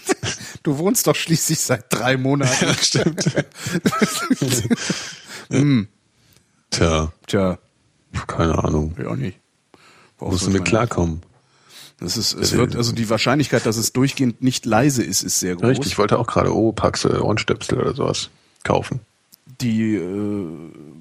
Du 0.63 0.77
wohnst 0.77 1.07
doch 1.07 1.15
schließlich 1.15 1.59
seit 1.59 1.85
drei 1.89 2.17
Monaten. 2.17 2.51
Ja, 2.65 2.73
stimmt. 2.75 3.25
hm. 5.49 5.87
Tja. 6.69 7.11
Tja. 7.27 7.57
Keine 8.27 8.63
Ahnung. 8.63 8.95
Ja, 8.97 9.07
auch 9.07 9.15
nicht. 9.15 9.39
Worauf 10.17 10.33
Musst 10.33 10.47
du 10.47 10.51
mit 10.51 10.65
klarkommen. 10.65 11.21
Das 11.99 12.17
ist, 12.17 12.33
es 12.33 12.53
wird, 12.53 12.75
also 12.75 12.93
die 12.93 13.09
Wahrscheinlichkeit, 13.09 13.65
dass 13.65 13.77
es 13.77 13.93
durchgehend 13.93 14.41
nicht 14.41 14.65
leise 14.65 15.03
ist, 15.03 15.21
ist 15.21 15.39
sehr 15.39 15.55
groß. 15.55 15.69
Richtig, 15.69 15.91
ich 15.91 15.97
wollte 15.99 16.17
auch 16.17 16.25
gerade 16.25 16.53
Opax, 16.53 17.05
Ohrenstöpsel 17.05 17.79
oder 17.79 17.93
sowas 17.93 18.29
kaufen. 18.63 19.01
Die 19.61 19.95
äh, 19.95 20.47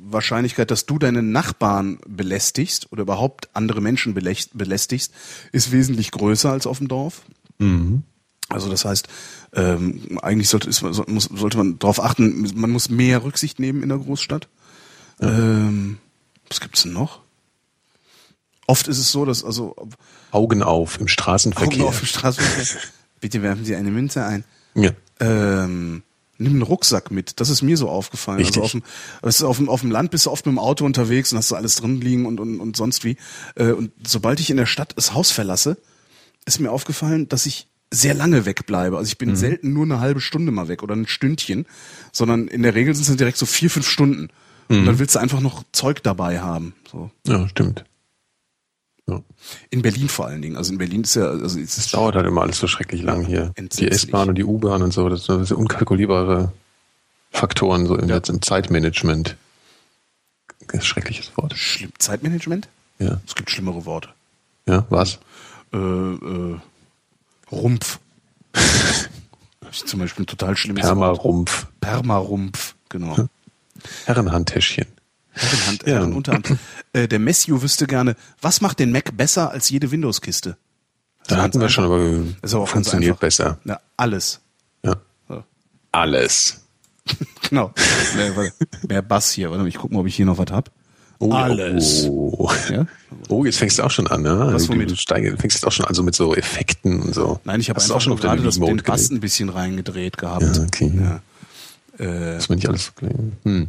Wahrscheinlichkeit, 0.05 0.70
dass 0.70 0.85
du 0.85 0.99
deine 0.99 1.23
Nachbarn 1.23 1.99
belästigst 2.07 2.93
oder 2.93 3.03
überhaupt 3.03 3.49
andere 3.55 3.81
Menschen 3.81 4.12
belästigst, 4.12 5.12
ist 5.53 5.73
wesentlich 5.73 6.11
größer 6.11 6.51
als 6.51 6.66
auf 6.66 6.78
dem 6.78 6.89
Dorf. 6.89 7.23
Mhm. 7.59 8.03
Also 8.51 8.69
das 8.69 8.85
heißt, 8.85 9.09
ähm, 9.55 10.18
eigentlich 10.22 10.48
sollte, 10.48 10.68
ist, 10.68 10.82
muss, 10.82 11.24
sollte 11.24 11.59
man 11.59 11.78
darauf 11.78 12.02
achten, 12.02 12.51
man 12.55 12.70
muss 12.70 12.89
mehr 12.89 13.24
Rücksicht 13.24 13.59
nehmen 13.59 13.82
in 13.82 13.89
der 13.89 13.98
Großstadt. 13.98 14.48
Ja. 15.20 15.28
Ähm, 15.28 15.98
was 16.48 16.60
gibt's 16.60 16.82
denn 16.82 16.93
noch? 16.93 17.20
oft 18.70 18.89
ist 18.89 18.98
es 18.98 19.10
so, 19.10 19.24
dass 19.24 19.44
also 19.44 19.77
Augen 20.31 20.62
auf 20.62 21.01
im 21.01 21.09
Straßenverkehr. 21.09 21.81
Augen 21.81 21.89
auf 21.89 21.98
dem 21.98 22.06
Straßenverkehr. 22.06 22.81
Bitte 23.20 23.43
werfen 23.43 23.64
Sie 23.64 23.74
eine 23.74 23.90
Münze 23.90 24.24
ein. 24.24 24.44
Ja. 24.74 24.90
Ähm, 25.18 26.02
nimm 26.39 26.52
einen 26.52 26.62
Rucksack 26.62 27.10
mit. 27.10 27.40
Das 27.40 27.51
ist 27.51 27.62
mir 27.62 27.77
so 27.77 27.90
aufgefallen. 27.90 28.39
Richtig. 28.39 28.62
Also 28.62 28.68
auf 28.68 28.70
dem, 28.72 28.82
du, 28.82 29.47
auf, 29.47 29.56
dem, 29.56 29.68
auf 29.68 29.81
dem 29.81 29.90
Land 29.90 30.12
bist 30.12 30.24
du 30.24 30.31
oft 30.31 30.47
mit 30.47 30.55
dem 30.55 30.59
Auto 30.59 30.85
unterwegs 30.85 31.32
und 31.32 31.39
hast 31.39 31.51
du 31.51 31.56
alles 31.56 31.74
drin 31.77 32.01
liegen 32.01 32.24
und, 32.24 32.40
und, 32.40 32.60
und 32.60 32.77
sonst 32.77 33.05
wie. 33.05 33.16
Äh, 33.56 33.72
und 33.72 33.90
sobald 34.06 34.40
ich 34.40 34.51
in 34.51 34.56
der 34.56 34.66
Stadt 34.66 34.93
das 34.97 35.12
Haus 35.12 35.32
verlasse, 35.32 35.77
ist 36.47 36.60
mir 36.60 36.70
aufgefallen, 36.70 37.28
dass 37.28 37.44
ich 37.44 37.66
sehr 37.93 38.15
lange 38.15 38.47
wegbleibe. 38.47 38.97
Also 38.97 39.09
ich 39.09 39.19
bin 39.19 39.35
selten 39.37 39.73
nur 39.73 39.85
eine 39.85 40.01
halbe 40.01 40.21
Stunde 40.21 40.53
mal 40.53 40.69
weg 40.69 40.83
oder 40.83 40.95
ein 40.95 41.07
Stündchen, 41.09 41.67
sondern 42.12 42.47
in 42.49 42.62
der 42.62 42.75
Regel 42.75 42.95
sind 42.95 43.03
es 43.03 43.09
dann 43.09 43.17
direkt 43.17 43.37
so 43.39 43.47
vier, 43.47 43.71
fünf 43.71 43.89
Stunden. 43.89 44.29
Und 44.69 44.87
dann 44.87 45.01
willst 45.01 45.17
du 45.17 45.19
einfach 45.19 45.41
noch 45.41 45.65
Zeug 45.73 46.01
dabei 46.05 46.41
haben. 46.41 46.75
So. 46.93 47.11
ja, 47.27 47.49
stimmt. 47.49 47.85
Ja. 49.09 49.21
In 49.71 49.83
Berlin 49.83 50.09
vor 50.09 50.27
allen 50.27 50.41
Dingen. 50.43 50.57
Also 50.57 50.71
in 50.71 50.79
Berlin 50.79 51.03
ist 51.03 51.17
ja, 51.17 51.25
also 51.27 51.59
es 51.59 51.75
Das 51.75 51.87
ist 51.87 51.95
dauert 51.95 52.15
halt 52.15 52.27
immer 52.27 52.43
alles 52.43 52.59
so 52.61 52.69
schrecklich 52.69 53.03
lang 53.03 53.27
hier. 53.27 53.53
Die. 53.59 53.89
S-Bahn 53.89 54.29
und 54.29 54.37
die 54.37 54.45
U-Bahn 54.45 54.83
und 54.83 54.93
so, 54.93 55.09
das 55.09 55.25
sind 55.25 55.51
unkalkulierbare 55.51 56.53
Faktoren 57.33 57.87
so 57.87 57.97
im, 57.97 58.09
Ja. 58.09 58.19
im 58.19 58.41
Zeitmanagement. 58.43 59.37
Schreckliches 60.81 61.33
Wort. 61.37 61.57
schlimm. 61.59 61.91
Zeitmanagement? 61.99 62.69
Ja. 63.01 63.21
Es 63.27 63.35
gibt 63.35 63.51
schlimmere 63.51 63.85
Worte. 63.87 64.11
Ja, 64.69 64.87
was? 64.89 65.19
Äh, 65.73 65.77
äh, 65.79 66.59
Rumpf. 67.52 67.98
Das 69.62 69.77
ist 69.82 69.89
zum 69.89 70.01
Beispiel 70.01 70.24
ein 70.24 70.27
total 70.27 70.56
schlimmes 70.56 70.82
Wort. 70.82 70.94
Permarumpf. 70.94 71.66
Permarumpf, 71.81 72.74
genau. 72.89 73.16
Herrenhandtäschchen. 74.06 74.86
Herrenhand, 75.31 75.82
Ja. 75.86 75.94
Herrenunterhand. 75.94 76.56
Äh, 76.93 77.06
der 77.06 77.20
Messio 77.20 77.62
wüsste 77.62 77.86
gerne, 77.86 78.16
was 78.43 78.60
macht 78.62 78.81
den 78.81 78.90
Mac 78.90 79.16
besser 79.16 79.52
als 79.52 79.70
jede 79.70 79.93
Windows-Kiste? 79.93 80.56
Da 81.28 81.36
hatten 81.36 81.60
wir 81.60 81.68
schon, 81.68 81.85
aber 81.85 82.35
Das 82.43 82.52
auch 82.52 82.66
funktioniert 82.66 83.20
besser. 83.20 83.60
Na, 83.62 83.78
alles. 83.97 84.40
Ja. 84.85 84.97
Alles. 85.93 86.64
Genau. 87.48 87.72
mehr, 88.16 88.52
mehr 88.89 89.02
Bass 89.02 89.31
hier. 89.31 89.51
Warte 89.51 89.62
mal, 89.62 89.68
ich 89.68 89.77
guck 89.77 89.93
mal, 89.93 90.01
ob 90.01 90.06
ich 90.09 90.16
hier 90.16 90.27
noch 90.27 90.39
was 90.39 90.51
hab. 90.51 90.72
Oh, 91.22 91.30
Alles. 91.32 92.06
Oh. 92.09 92.51
Ja? 92.70 92.86
oh, 93.28 93.44
jetzt 93.44 93.59
fängst 93.59 93.78
du 93.78 93.82
auch 93.82 93.90
schon 93.90 94.06
an, 94.06 94.22
ne? 94.22 94.48
Was, 94.52 94.64
du, 94.66 94.72
womit? 94.72 94.90
du 94.90 94.94
steig- 94.97 95.38
fängst 95.38 95.56
jetzt 95.56 95.66
auch 95.66 95.72
schon 95.72 95.84
an, 95.84 95.94
so 95.94 96.02
mit 96.02 96.14
so 96.14 96.34
Effekten 96.34 97.01
und 97.02 97.14
so. 97.14 97.38
Nein, 97.44 97.60
ich 97.60 97.68
habe 97.68 97.78
einfach 97.80 98.01
schon 98.01 98.14
auf 98.14 98.20
deine 98.20 98.36
gerade 98.36 98.47
das, 98.47 98.59
den 98.59 98.76
Bass 98.78 99.10
ein 99.10 99.20
bisschen 99.20 99.51
reingedreht 99.51 100.16
gehabt. 100.16 100.42
Ja, 100.56 100.62
okay. 100.62 100.90
Ja. 100.98 101.20
Äh, 102.05 102.34
Das 102.36 102.48
war 102.48 102.56
nicht 102.56 102.66
alles 102.68 102.86
so 102.86 102.92
klein. 102.97 103.32
Hm. 103.44 103.68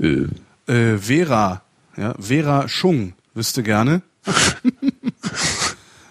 Äh, 0.00 0.72
äh, 0.72 0.98
Vera, 0.98 1.62
ja, 1.96 2.14
Vera 2.18 2.66
Schung 2.68 3.12
wüsste 3.34 3.62
gerne. 3.62 4.02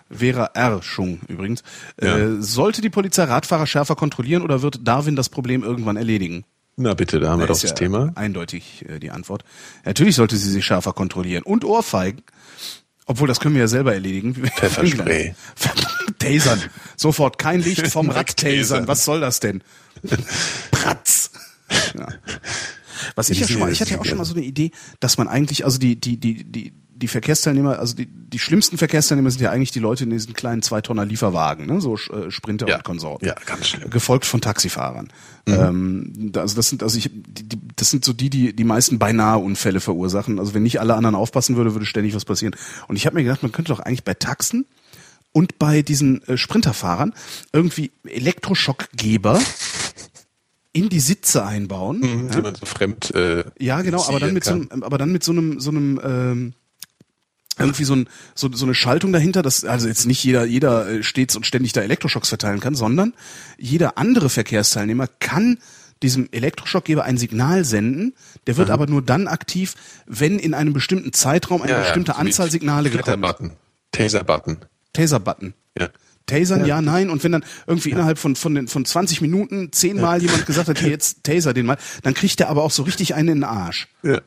Vera 0.10 0.46
R. 0.54 0.82
Schung 0.84 1.20
übrigens. 1.28 1.64
Ja. 2.02 2.18
Äh, 2.18 2.42
sollte 2.42 2.82
die 2.82 2.90
Polizei 2.90 3.24
Radfahrer 3.24 3.66
schärfer 3.68 3.96
kontrollieren 3.96 4.44
oder 4.44 4.62
wird 4.62 4.80
Darwin 4.88 5.16
das 5.16 5.28
Problem 5.30 5.64
irgendwann 5.64 5.98
erledigen? 5.98 6.46
Na 6.76 6.94
bitte, 6.94 7.20
da 7.20 7.30
haben 7.30 7.40
wir 7.40 7.48
doch 7.48 7.60
das 7.60 7.70
ja 7.70 7.76
Thema. 7.76 8.12
Eindeutig 8.16 8.86
äh, 8.90 9.00
die 9.00 9.12
Antwort. 9.12 9.44
Natürlich 9.86 10.16
sollte 10.16 10.38
sie 10.38 10.50
sich 10.50 10.66
schärfer 10.66 10.94
kontrollieren. 10.94 11.44
Und 11.44 11.64
Ohrfeigen. 11.64 12.24
Obwohl, 13.06 13.28
das 13.28 13.40
können 13.40 13.56
wir 13.56 13.62
ja 13.62 13.68
selber 13.68 13.94
erledigen. 13.94 14.34
Pfefferspray. 14.56 15.36
Tasern. 16.20 16.62
Sofort 16.96 17.38
kein 17.38 17.62
Licht 17.62 17.88
vom 17.88 18.10
Rad 18.12 18.38
tasern. 18.38 18.88
Was 18.88 19.06
soll 19.06 19.20
das 19.20 19.40
denn? 19.40 19.64
Pratz. 20.72 21.32
Ja. 21.96 22.08
Was 23.16 23.30
ich 23.30 23.40
ja 23.40 23.48
schon 23.48 23.60
mal, 23.60 23.72
ich 23.72 23.82
hatte 23.82 23.94
ja 23.94 24.00
auch 24.00 24.06
schon 24.06 24.18
mal 24.18 24.26
so 24.26 24.36
eine 24.36 24.44
Idee, 24.44 24.72
dass 25.00 25.18
man 25.18 25.28
eigentlich, 25.28 25.66
also 25.66 25.80
die, 25.80 26.00
die, 26.00 26.20
die, 26.20 26.44
die, 26.44 26.74
die 26.96 27.08
Verkehrsteilnehmer, 27.08 27.80
also 27.80 27.96
die, 27.96 28.06
die 28.08 28.40
schlimmsten 28.40 28.78
Verkehrsteilnehmer 28.78 29.30
sind 29.32 29.42
ja 29.42 29.52
eigentlich 29.52 29.72
die 29.72 29.80
Leute 29.80 30.04
in 30.06 30.10
diesen 30.12 30.34
kleinen 30.34 30.62
Zwei-Tonner 30.62 31.06
Lieferwagen, 31.06 31.66
ne? 31.66 31.82
so 31.82 31.96
äh, 31.96 32.30
Sprinter 32.32 32.68
Ja. 32.68 32.78
und 32.78 32.84
Konsorten. 32.84 33.26
Ja, 33.28 33.36
ganz 33.46 33.68
schlimm. 33.68 33.90
Gefolgt 33.90 34.26
von 34.26 34.42
Taxifahrern. 34.42 35.10
Ähm, 35.48 36.14
da- 36.32 36.42
also 36.42 36.56
das 36.56 36.70
sind, 36.70 36.84
also 36.84 36.98
ich, 36.98 37.10
die, 37.14 37.44
die, 37.44 37.60
das 37.76 37.90
sind 37.90 38.06
so 38.06 38.14
die, 38.14 38.30
die 38.30 38.56
die 38.56 38.64
meisten 38.64 39.00
beinahe 39.00 39.40
Unfälle 39.40 39.80
verursachen. 39.82 40.40
Also 40.40 40.54
wenn 40.54 40.64
nicht 40.64 40.80
alle 40.80 40.94
anderen 40.96 41.16
aufpassen 41.16 41.56
würde, 41.58 41.74
würde 41.74 41.86
ständig 41.86 42.16
was 42.16 42.26
passieren. 42.26 42.56
Und 42.88 42.96
ich 42.96 43.06
habe 43.06 43.16
mir 43.16 43.24
gedacht, 43.24 43.44
man 43.44 43.52
könnte 43.52 43.74
doch 43.74 43.80
eigentlich 43.82 44.04
bei 44.04 44.14
Taxen 44.14 44.66
und 45.32 45.60
bei 45.60 45.82
diesen 45.82 46.24
äh, 46.28 46.38
Sprinterfahrern 46.38 47.14
irgendwie 47.52 47.92
Elektroschockgeber 48.06 49.40
in 50.74 50.90
die 50.90 51.00
Sitze 51.00 51.46
einbauen. 51.46 52.00
Mhm, 52.00 52.32
Die 52.32 52.42
man 52.42 52.56
so 52.56 52.66
fremd. 52.66 53.14
Äh, 53.14 53.44
Ja, 53.60 53.82
genau, 53.82 54.04
aber 54.08 54.20
dann 54.20 54.34
mit 54.34 54.44
so 54.44 54.52
kann. 54.52 54.72
einem, 54.72 54.84
aber 54.84 54.98
dann 54.98 55.12
mit 55.12 55.24
so 55.24 55.32
einem, 55.32 55.60
so 55.60 55.70
einem, 55.72 56.00
ähm, 56.04 56.54
irgendwie 57.60 57.84
so, 57.84 57.96
ein, 57.96 58.10
so, 58.36 58.52
so 58.52 58.66
eine 58.66 58.74
Schaltung 58.74 59.14
dahinter, 59.14 59.42
dass 59.42 59.64
also 59.64 59.88
jetzt 59.88 60.06
nicht 60.06 60.24
jeder, 60.24 60.46
jeder 60.46 60.88
äh, 60.88 61.04
stets 61.04 61.36
und 61.36 61.46
ständig 61.46 61.74
da 61.74 61.82
Elektroschocks 61.82 62.30
verteilen 62.30 62.60
kann, 62.60 62.76
sondern 62.76 63.14
jeder 63.58 63.98
andere 63.98 64.30
Verkehrsteilnehmer 64.30 65.08
kann 65.20 65.60
diesem 66.02 66.28
Elektroschockgeber 66.32 67.04
ein 67.06 67.18
Signal 67.18 67.64
senden, 67.64 68.14
der 68.46 68.58
wird 68.58 68.70
aber 68.70 68.88
nur 68.88 69.02
dann 69.02 69.28
aktiv, 69.28 69.76
wenn 70.06 70.38
in 70.38 70.54
einem 70.54 70.74
bestimmten 70.74 71.14
Zeitraum 71.14 71.62
eine 71.62 71.72
Ja, 71.72 71.78
ja, 71.78 71.84
bestimmte 71.84 72.14
wie 72.14 72.18
Anzahl 72.18 72.52
Signale 72.52 72.90
gekommen 72.90 73.24
ist. 73.24 73.52
Taser-Button. 73.94 74.58
Taser-Button. 74.92 75.54
Ja. 75.80 75.90
Tasern, 76.26 76.66
ja. 76.66 76.82
nein. 76.82 77.10
Und 77.10 77.24
wenn 77.24 77.32
dann 77.32 77.46
irgendwie 77.68 77.90
innerhalb 77.90 78.18
von, 78.18 78.36
von, 78.36 78.56
den, 78.56 78.68
von 78.68 78.86
20 78.86 79.22
Minuten 79.22 79.72
zehnmal 79.72 80.22
jemand 80.22 80.46
gesagt 80.46 80.70
hat, 80.70 80.80
hier 80.80 80.90
jetzt 80.90 81.24
taser 81.24 81.54
den 81.54 81.66
mal, 81.66 81.78
dann 82.02 82.14
kriegt 82.14 82.40
der 82.40 82.50
aber 82.50 82.64
auch 82.64 82.72
so 82.72 82.84
richtig 82.84 83.16
einen 83.16 83.30
in 83.30 83.36
den 83.40 83.44
Arsch. 83.44 83.88
ja. 84.04 84.22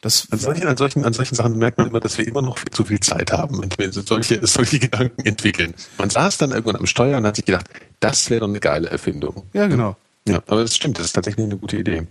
Das, 0.00 0.28
An 0.30 0.38
solchen, 0.38 0.66
an, 0.68 0.76
solchen, 0.76 1.04
an 1.04 1.12
solchen 1.12 1.34
Sachen 1.34 1.58
merkt 1.58 1.78
man 1.78 1.88
immer, 1.88 1.98
dass 1.98 2.18
wir 2.18 2.26
immer 2.28 2.40
noch 2.40 2.56
viel 2.58 2.70
zu 2.70 2.84
viel 2.84 3.00
Zeit 3.00 3.32
haben, 3.32 3.60
wenn 3.60 3.70
wir 3.76 3.92
so 3.92 4.00
solche, 4.02 4.46
solche 4.46 4.78
Gedanken 4.80 5.26
entwickeln. 5.26 5.74
Man 5.98 6.08
saß 6.08 6.38
dann 6.38 6.52
irgendwann 6.52 6.76
am 6.76 6.86
Steuer 6.86 7.18
und 7.18 7.26
hat 7.26 7.34
sich 7.36 7.44
gedacht, 7.44 7.66
das 7.98 8.30
wäre 8.30 8.40
doch 8.42 8.48
eine 8.48 8.60
geile 8.60 8.88
Erfindung. 8.90 9.42
ja, 9.52 9.66
genau. 9.66 9.96
Ja, 10.28 10.36
aber 10.46 10.60
das 10.62 10.76
stimmt, 10.76 10.98
das 10.98 11.06
ist 11.06 11.12
tatsächlich 11.14 11.46
eine 11.46 11.56
gute 11.56 11.78
Idee. 11.78 12.06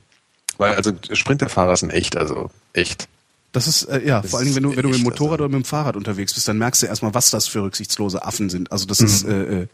Weil 0.57 0.73
also 0.75 0.91
Sprinterfahrer 1.13 1.77
sind 1.77 1.91
echt, 1.91 2.17
also 2.17 2.49
echt. 2.73 3.07
Das 3.51 3.67
ist, 3.67 3.83
äh, 3.83 4.05
ja, 4.05 4.21
vor 4.23 4.39
allem, 4.39 4.53
wenn 4.55 4.63
du, 4.63 4.69
wenn 4.75 4.81
du 4.81 4.89
mit 4.89 4.97
dem 4.97 5.01
echt, 5.01 5.03
Motorrad 5.03 5.33
also- 5.33 5.43
oder 5.45 5.49
mit 5.55 5.63
dem 5.63 5.65
Fahrrad 5.65 5.95
unterwegs 5.95 6.33
bist, 6.33 6.47
dann 6.47 6.57
merkst 6.57 6.81
du 6.81 6.87
erstmal, 6.87 7.13
was 7.13 7.29
das 7.29 7.47
für 7.47 7.61
rücksichtslose 7.61 8.25
Affen 8.25 8.49
sind. 8.49 8.71
Also 8.71 8.85
das 8.85 8.99
Mhm. 8.99 9.05
ist 9.05 9.23
äh, 9.23 9.43
äh, 9.61 9.67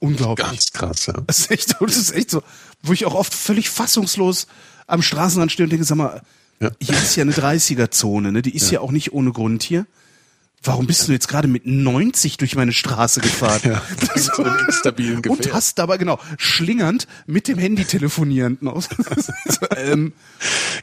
unglaublich. 0.00 0.46
Ganz 0.46 0.72
krass, 0.72 1.06
ja. 1.06 1.14
Das 1.26 1.38
ist 1.40 1.50
echt, 1.50 1.76
das 1.80 1.96
ist 1.96 2.12
echt 2.14 2.30
so, 2.30 2.42
wo 2.82 2.92
ich 2.94 3.04
auch 3.04 3.14
oft 3.14 3.32
völlig 3.34 3.68
fassungslos 3.70 4.46
am 4.86 5.02
Straßenrand 5.02 5.52
stehe 5.52 5.64
und 5.66 5.70
denke, 5.70 5.84
sag 5.84 5.96
mal, 5.96 6.22
Ja. 6.64 6.70
hier 6.80 6.96
ist 6.96 7.16
ja 7.16 7.22
eine 7.22 7.32
30er-Zone, 7.32 8.32
ne? 8.32 8.42
Die 8.42 8.54
ist 8.54 8.70
ja. 8.70 8.80
auch 8.80 8.90
nicht 8.90 9.12
ohne 9.12 9.32
Grund 9.32 9.62
hier. 9.62 9.86
Warum 10.66 10.86
bist 10.86 11.06
du 11.06 11.12
jetzt 11.12 11.28
gerade 11.28 11.46
mit 11.46 11.66
90 11.66 12.38
durch 12.38 12.56
meine 12.56 12.72
Straße 12.72 13.20
gefahren? 13.20 13.60
Ja, 13.64 13.82
mit 14.14 14.22
so 14.22 14.42
einem 14.42 14.56
instabilen 14.66 15.16
Und 15.16 15.22
Gefährt. 15.22 15.54
hast 15.54 15.78
dabei, 15.78 15.98
genau, 15.98 16.18
schlingernd 16.38 17.06
mit 17.26 17.48
dem 17.48 17.58
Handy 17.58 17.84
telefonierend 17.84 18.60
ähm, 19.76 20.14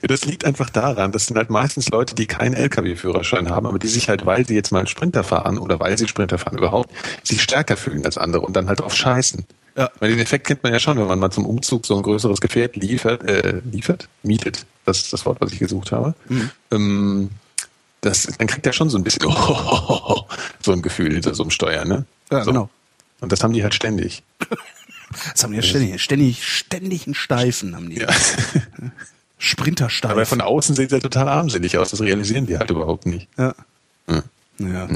Ja, 0.01 0.07
das 0.07 0.25
liegt 0.25 0.45
einfach 0.45 0.69
daran, 0.69 1.11
das 1.11 1.25
sind 1.25 1.37
halt 1.37 1.49
meistens 1.49 1.89
Leute, 1.89 2.13
die 2.13 2.27
keinen 2.27 2.53
LKW-Führerschein 2.53 3.49
haben, 3.49 3.65
aber 3.65 3.79
die 3.79 3.87
sich 3.87 4.07
halt, 4.07 4.23
weil 4.27 4.45
sie 4.45 4.53
jetzt 4.53 4.71
mal 4.71 4.87
Sprinter 4.87 5.23
fahren 5.23 5.57
oder 5.57 5.79
weil 5.79 5.97
sie 5.97 6.07
Sprinter 6.07 6.37
fahren 6.37 6.59
überhaupt, 6.59 6.91
sich 7.23 7.41
stärker 7.41 7.75
fühlen 7.75 8.05
als 8.05 8.19
andere 8.19 8.45
und 8.45 8.55
dann 8.55 8.67
halt 8.67 8.81
drauf 8.81 8.93
scheißen. 8.93 9.45
Ja. 9.75 9.89
Weil 9.99 10.11
den 10.11 10.19
Effekt 10.19 10.45
kennt 10.45 10.61
man 10.61 10.73
ja 10.73 10.79
schon, 10.79 10.99
wenn 10.99 11.07
man 11.07 11.17
mal 11.17 11.31
zum 11.31 11.45
Umzug 11.45 11.87
so 11.87 11.95
ein 11.95 12.03
größeres 12.03 12.39
Gefährt 12.39 12.75
liefert, 12.75 13.23
äh, 13.23 13.61
liefert, 13.71 14.09
mietet. 14.21 14.65
Das 14.85 14.97
ist 14.97 15.13
das 15.13 15.25
Wort, 15.25 15.39
was 15.41 15.51
ich 15.51 15.59
gesucht 15.59 15.91
habe. 15.91 16.15
Mhm. 16.27 16.51
Ähm, 16.71 17.29
das, 18.01 18.23
dann 18.23 18.47
kriegt 18.47 18.65
er 18.65 18.73
schon 18.73 18.89
so 18.89 18.97
ein 18.97 19.03
bisschen 19.03 19.21
so 20.61 20.71
ein 20.71 20.81
Gefühl 20.81 21.13
hinter 21.13 21.35
so 21.35 21.43
einem 21.43 21.51
Steuer, 21.51 21.85
ne? 21.85 22.05
Ja, 22.31 22.43
so. 22.43 22.51
genau. 22.51 22.69
Und 23.19 23.31
das 23.31 23.43
haben 23.43 23.53
die 23.53 23.61
halt 23.63 23.75
ständig. 23.75 24.23
das 25.33 25.43
haben 25.43 25.51
die 25.51 25.57
ja 25.57 25.63
ständig, 25.63 26.01
ständig, 26.01 26.47
ständig 26.47 27.05
einen 27.05 27.13
Steifen 27.13 27.75
haben 27.75 27.89
die. 27.89 27.99
Ja. 27.99 28.07
Sprintersteifen. 29.37 30.11
Aber 30.17 30.25
von 30.25 30.41
außen 30.41 30.75
sehen 30.75 30.89
sie 30.89 30.95
ja 30.95 31.01
total 31.01 31.27
armselig 31.27 31.77
aus. 31.77 31.91
Das 31.91 32.01
realisieren 32.01 32.45
die 32.45 32.57
halt 32.57 32.69
überhaupt 32.69 33.05
nicht. 33.05 33.27
Ja. 33.37 33.55
Hm. 34.07 34.23
ja. 34.59 34.87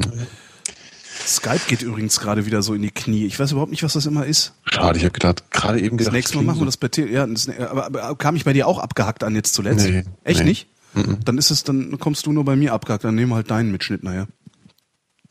Skype 1.26 1.62
geht 1.68 1.82
übrigens 1.82 2.20
gerade 2.20 2.46
wieder 2.46 2.62
so 2.62 2.74
in 2.74 2.82
die 2.82 2.92
Knie. 2.92 3.26
Ich 3.26 3.40
weiß 3.40 3.52
überhaupt 3.52 3.72
nicht, 3.72 3.84
was 3.84 3.94
das 3.94 4.06
immer 4.06 4.26
ist. 4.26 4.54
Schade, 4.72 4.98
ich 4.98 5.04
habe 5.04 5.14
gedacht, 5.14 5.44
gerade 5.52 5.80
eben 5.80 5.98
Das 5.98 6.06
gedacht. 6.06 6.14
nächste 6.14 6.38
Mal 6.38 6.44
machen 6.44 6.62
wir 6.62 6.66
das 6.66 6.78
bei 6.78 6.88
Tele 6.88 7.12
ja, 7.12 7.26
das, 7.26 7.50
aber, 7.50 7.86
aber 7.86 8.16
kam 8.16 8.36
ich 8.36 8.46
bei 8.46 8.54
dir 8.54 8.68
auch 8.68 8.80
abgehackt 8.80 9.24
an 9.24 9.36
jetzt 9.36 9.54
zuletzt? 9.54 9.88
Nee, 9.88 10.04
Echt 10.24 10.40
nee. 10.40 10.46
nicht? 10.46 10.68
Dann 11.26 11.38
ist 11.38 11.52
es, 11.52 11.64
dann 11.64 12.00
kommst 12.00 12.26
du 12.26 12.32
nur 12.32 12.46
bei 12.46 12.56
mir 12.56 12.72
abgehackt, 12.74 13.04
dann 13.04 13.16
nehmen 13.16 13.32
wir 13.32 13.36
halt 13.36 13.52
deinen 13.52 13.72
Mitschnitt 13.72 14.04
nachher. 14.04 14.28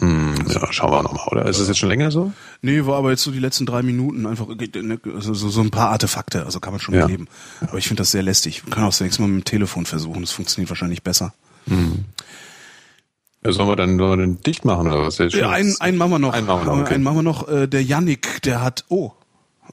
Hm, 0.01 0.35
ja, 0.49 0.73
schauen 0.73 0.91
wir 0.91 1.03
nochmal, 1.03 1.27
oder? 1.29 1.47
Ist 1.47 1.61
das 1.61 1.69
jetzt 1.69 1.79
schon 1.79 1.89
länger 1.89 2.11
so? 2.11 2.33
Nee, 2.61 2.85
war 2.85 2.99
aber 2.99 3.11
jetzt 3.11 3.23
so 3.23 3.31
die 3.31 3.39
letzten 3.39 3.65
drei 3.65 3.83
Minuten 3.83 4.27
einfach 4.27 4.49
ne, 4.49 5.01
also 5.15 5.33
so, 5.33 5.61
ein 5.63 5.71
paar 5.71 5.91
Artefakte, 5.91 6.45
also 6.45 6.61
kann 6.61 6.73
man 6.73 6.81
schon 6.81 6.95
Ja. 6.95 7.09
Aber 7.61 7.79
ich 7.79 7.87
finde 7.89 8.03
das 8.03 8.11
sehr 8.11 8.23
lästig. 8.23 8.67
Wir 8.67 8.73
können 8.73 8.85
auch 8.85 8.91
das 8.91 9.01
nächste 9.01 9.23
Mal 9.23 9.29
mit 9.29 9.43
dem 9.43 9.45
Telefon 9.45 9.87
versuchen, 9.87 10.21
das 10.21 10.33
funktioniert 10.33 10.69
wahrscheinlich 10.69 11.03
besser. 11.03 11.33
Ja, 13.45 13.53
sollen 13.53 13.69
wir 13.69 13.77
dann, 13.77 13.99
sollen 13.99 14.19
wir 14.19 14.27
dann 14.27 14.41
dicht 14.41 14.65
machen 14.65 14.87
oder 14.89 15.03
was? 15.03 15.19
Ja, 15.19 15.51
einen, 15.51 15.75
einen 15.81 15.99
machen 15.99 16.13
wir 16.13 16.19
noch. 16.19 16.33
Einen 16.33 16.47
machen 16.47 16.67
wir 16.67 16.75
noch, 16.75 16.83
okay. 16.83 16.95
Einen 16.95 17.05
machen 17.05 17.17
wir 17.17 17.23
noch. 17.23 17.49
Äh, 17.49 17.67
der 17.69 17.83
Yannick, 17.83 18.43
der 18.43 18.63
hat, 18.63 18.85
oh, 18.89 19.13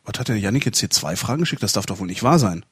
was 0.05 0.19
hat 0.19 0.27
der 0.27 0.37
Yannick 0.37 0.65
jetzt 0.65 0.79
hier 0.79 0.89
zwei 0.89 1.15
Fragen 1.15 1.41
geschickt? 1.41 1.63
Das 1.63 1.73
darf 1.73 1.85
doch 1.85 1.99
wohl 1.99 2.07
nicht 2.07 2.23
wahr 2.23 2.39
sein. 2.39 2.65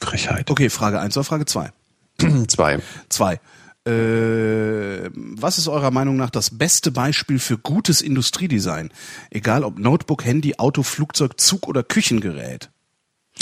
Frechheit. 0.00 0.50
Okay, 0.50 0.70
Frage 0.70 0.98
eins 1.00 1.16
oder 1.16 1.24
Frage 1.24 1.44
zwei? 1.44 1.72
Zwei. 2.48 2.80
Zwei. 3.08 3.40
Äh, 3.86 5.10
was 5.14 5.56
ist 5.56 5.68
eurer 5.68 5.90
Meinung 5.90 6.16
nach 6.16 6.28
das 6.28 6.58
beste 6.58 6.90
Beispiel 6.90 7.38
für 7.38 7.56
gutes 7.56 8.02
Industriedesign? 8.02 8.90
Egal 9.30 9.64
ob 9.64 9.78
Notebook, 9.78 10.24
Handy, 10.24 10.56
Auto, 10.58 10.82
Flugzeug, 10.82 11.40
Zug 11.40 11.66
oder 11.66 11.82
Küchengerät. 11.82 12.68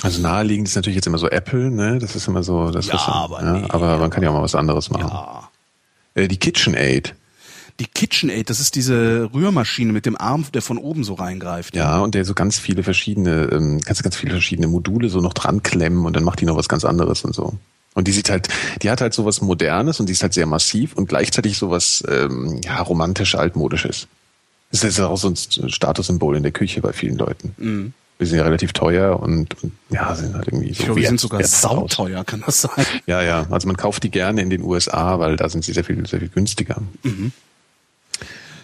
Also 0.02 0.20
naheliegend 0.22 0.68
ist 0.68 0.76
natürlich 0.76 0.94
jetzt 0.94 1.06
immer 1.08 1.18
so 1.18 1.28
Apple, 1.28 1.72
ne? 1.72 1.98
Das 1.98 2.14
ist 2.14 2.28
immer 2.28 2.44
so, 2.44 2.70
das 2.70 2.86
Ja, 2.86 2.94
ist, 2.94 3.08
aber 3.08 3.42
ja, 3.42 3.52
nee. 3.54 3.66
aber 3.68 3.98
man 3.98 4.10
kann 4.10 4.22
ja 4.22 4.30
auch 4.30 4.34
mal 4.34 4.42
was 4.42 4.54
anderes 4.54 4.90
machen. 4.90 5.08
Ja. 5.08 5.47
Äh, 6.18 6.28
die 6.28 6.36
KitchenAid. 6.36 7.14
Die 7.80 7.86
KitchenAid, 7.86 8.50
das 8.50 8.58
ist 8.58 8.74
diese 8.74 9.30
Rührmaschine 9.32 9.92
mit 9.92 10.04
dem 10.04 10.16
Arm, 10.16 10.44
der 10.52 10.62
von 10.62 10.78
oben 10.78 11.04
so 11.04 11.14
reingreift. 11.14 11.76
Ja, 11.76 12.00
und 12.00 12.16
der 12.16 12.24
so 12.24 12.34
ganz 12.34 12.58
viele 12.58 12.82
verschiedene, 12.82 13.48
ähm, 13.52 13.80
ganz, 13.80 14.02
ganz 14.02 14.16
viele 14.16 14.32
verschiedene 14.32 14.66
Module 14.66 15.08
so 15.10 15.20
noch 15.20 15.32
dran 15.32 15.62
klemmen 15.62 16.04
und 16.04 16.16
dann 16.16 16.24
macht 16.24 16.40
die 16.40 16.44
noch 16.44 16.56
was 16.56 16.68
ganz 16.68 16.84
anderes 16.84 17.24
und 17.24 17.36
so. 17.36 17.54
Und 17.94 18.08
die 18.08 18.12
sieht 18.12 18.30
halt, 18.30 18.48
die 18.82 18.90
hat 18.90 19.00
halt 19.00 19.14
so 19.14 19.24
was 19.24 19.40
Modernes 19.40 20.00
und 20.00 20.06
die 20.06 20.12
ist 20.12 20.22
halt 20.22 20.34
sehr 20.34 20.46
massiv 20.46 20.94
und 20.94 21.08
gleichzeitig 21.08 21.56
so 21.56 21.70
was 21.70 22.02
ähm, 22.08 22.60
ja, 22.64 22.80
romantisch 22.82 23.36
altmodisches. 23.36 24.08
Das 24.72 24.84
ist 24.84 25.00
auch 25.00 25.16
so 25.16 25.28
ein 25.28 25.36
Statussymbol 25.36 26.36
in 26.36 26.42
der 26.42 26.52
Küche 26.52 26.80
bei 26.80 26.92
vielen 26.92 27.16
Leuten. 27.16 27.54
Die 28.20 28.26
sind 28.26 28.38
ja 28.38 28.42
relativ 28.44 28.72
teuer 28.72 29.20
und, 29.20 29.62
und 29.62 29.72
ja, 29.90 30.12
sind 30.16 30.34
halt 30.34 30.48
irgendwie 30.48 30.66
so 30.66 30.72
Ich 30.72 30.78
glaube, 30.80 31.00
die 31.00 31.06
sind 31.06 31.20
sogar 31.20 31.44
sauteuer, 31.44 32.24
kann 32.24 32.42
das 32.44 32.62
sein? 32.62 32.84
Ja, 33.06 33.22
ja. 33.22 33.46
Also 33.50 33.68
man 33.68 33.76
kauft 33.76 34.02
die 34.02 34.10
gerne 34.10 34.42
in 34.42 34.50
den 34.50 34.62
USA, 34.62 35.20
weil 35.20 35.36
da 35.36 35.48
sind 35.48 35.64
sie 35.64 35.72
sehr 35.72 35.84
viel, 35.84 36.04
sehr 36.06 36.18
viel 36.18 36.28
günstiger. 36.28 36.82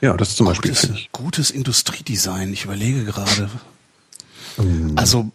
Ja, 0.01 0.16
das 0.16 0.31
ist 0.31 0.36
zum 0.39 0.47
Beispiel. 0.47 0.70
Gutes, 0.72 0.90
ich. 0.90 1.12
gutes 1.12 1.51
Industriedesign, 1.51 2.52
ich 2.52 2.64
überlege 2.64 3.05
gerade. 3.05 3.48
Also, 4.56 4.70
also 4.97 5.31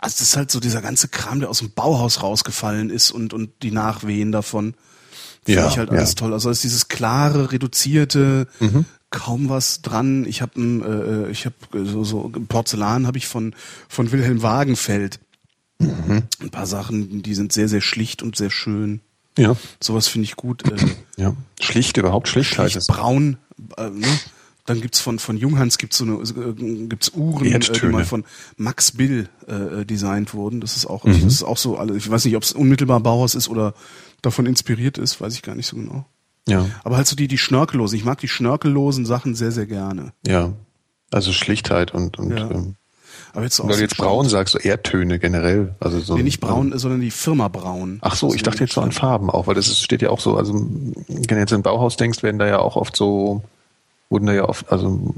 das 0.00 0.20
ist 0.20 0.36
halt 0.36 0.50
so 0.50 0.58
dieser 0.60 0.82
ganze 0.82 1.08
Kram, 1.08 1.40
der 1.40 1.50
aus 1.50 1.58
dem 1.58 1.70
Bauhaus 1.70 2.22
rausgefallen 2.22 2.90
ist 2.90 3.10
und, 3.10 3.32
und 3.32 3.50
die 3.62 3.70
Nachwehen 3.70 4.32
davon. 4.32 4.74
Finde 5.44 5.60
Ja, 5.60 5.68
ich 5.68 5.78
halt 5.78 5.90
ja. 5.90 5.98
alles 5.98 6.14
toll. 6.16 6.32
Also 6.32 6.50
es 6.50 6.58
ist 6.58 6.64
dieses 6.64 6.88
klare, 6.88 7.52
reduzierte, 7.52 8.48
Mhm. 8.60 8.84
Kaum 9.10 9.48
was 9.48 9.82
dran. 9.82 10.24
Ich 10.26 10.42
habe 10.42 10.60
äh, 11.28 11.30
ich 11.30 11.46
habe 11.46 11.54
so, 11.84 12.04
so 12.04 12.30
Porzellan 12.48 13.06
habe 13.06 13.18
ich 13.18 13.26
von 13.26 13.54
von 13.88 14.12
Wilhelm 14.12 14.42
Wagenfeld. 14.42 15.20
Mhm. 15.78 16.22
Ein 16.40 16.50
paar 16.50 16.66
Sachen, 16.66 17.22
die 17.22 17.34
sind 17.34 17.52
sehr 17.52 17.68
sehr 17.68 17.80
schlicht 17.82 18.22
und 18.22 18.36
sehr 18.36 18.50
schön. 18.50 19.00
Ja, 19.38 19.54
Sowas 19.82 20.08
finde 20.08 20.24
ich 20.24 20.36
gut. 20.36 20.64
Äh, 20.70 20.76
ja. 21.16 21.34
Schlicht 21.60 21.96
überhaupt 21.98 22.28
Schlichtheit 22.28 22.72
schlicht 22.72 22.76
ist. 22.76 22.86
braun. 22.88 23.36
Äh, 23.76 23.90
ne? 23.90 24.06
Dann 24.64 24.80
gibt's 24.80 24.98
von 25.00 25.18
von 25.20 25.36
Junghans 25.36 25.78
gibt's 25.78 25.98
so 25.98 26.04
eine 26.04 26.14
äh, 26.16 26.86
gibt's 26.88 27.10
Uhren, 27.10 27.46
äh, 27.46 27.58
die 27.60 27.86
mal 27.86 28.04
von 28.04 28.24
Max 28.56 28.90
Bill 28.92 29.28
äh, 29.46 29.84
designt 29.84 30.34
wurden. 30.34 30.60
Das 30.60 30.76
ist 30.76 30.86
auch 30.86 31.04
Mhm. 31.04 31.12
das 31.22 31.34
ist 31.34 31.42
auch 31.44 31.58
so. 31.58 31.76
alle- 31.76 31.96
Ich 31.96 32.10
weiß 32.10 32.24
nicht, 32.24 32.34
ob 32.36 32.42
es 32.42 32.52
unmittelbar 32.52 32.98
Bauhaus 33.00 33.34
ist 33.36 33.48
oder 33.48 33.74
davon 34.22 34.46
inspiriert 34.46 34.98
ist, 34.98 35.20
weiß 35.20 35.34
ich 35.34 35.42
gar 35.42 35.54
nicht 35.54 35.66
so 35.66 35.76
genau. 35.76 36.06
Ja, 36.48 36.66
Aber 36.84 36.96
halt 36.96 37.06
so 37.06 37.16
die 37.16 37.28
die 37.28 37.38
schnörkellosen. 37.38 37.98
Ich 37.98 38.04
mag 38.04 38.18
die 38.18 38.28
schnörkellosen 38.28 39.04
Sachen 39.06 39.34
sehr 39.34 39.52
sehr 39.52 39.66
gerne. 39.66 40.12
ja. 40.26 40.52
Also 41.12 41.32
Schlichtheit 41.32 41.94
und, 41.94 42.18
und 42.18 42.36
Ja. 42.36 42.50
ähm, 42.50 42.74
Aber 43.32 43.44
jetzt 43.44 43.54
so 43.54 43.68
weil 43.68 43.76
du 43.76 43.82
jetzt 43.82 43.96
braun 43.96 44.28
sagst, 44.28 44.52
so 44.54 44.58
Erdtöne 44.58 45.20
generell. 45.20 45.74
Also 45.78 46.00
so 46.00 46.16
Nee, 46.16 46.24
nicht 46.24 46.40
braun, 46.40 46.76
sondern 46.76 47.00
die 47.00 47.12
Firma 47.12 47.46
Braun. 47.46 47.98
Ach 48.02 48.16
so, 48.16 48.34
ich 48.34 48.42
dachte 48.42 48.60
jetzt 48.64 48.72
so 48.74 48.80
an 48.80 48.90
Farben 48.90 49.30
auch, 49.30 49.46
weil 49.46 49.54
das 49.54 49.68
ist, 49.68 49.80
steht 49.82 50.02
ja 50.02 50.10
auch 50.10 50.18
so, 50.18 50.36
also 50.36 50.52
wenn 50.54 50.94
du 51.28 51.36
jetzt 51.38 51.52
in 51.52 51.62
Bauhaus 51.62 51.96
denkst, 51.96 52.24
werden 52.24 52.38
da 52.40 52.46
ja 52.48 52.58
auch 52.58 52.74
oft 52.74 52.96
so, 52.96 53.44
wurden 54.10 54.26
da 54.26 54.32
ja 54.32 54.48
oft, 54.48 54.70
also 54.72 55.14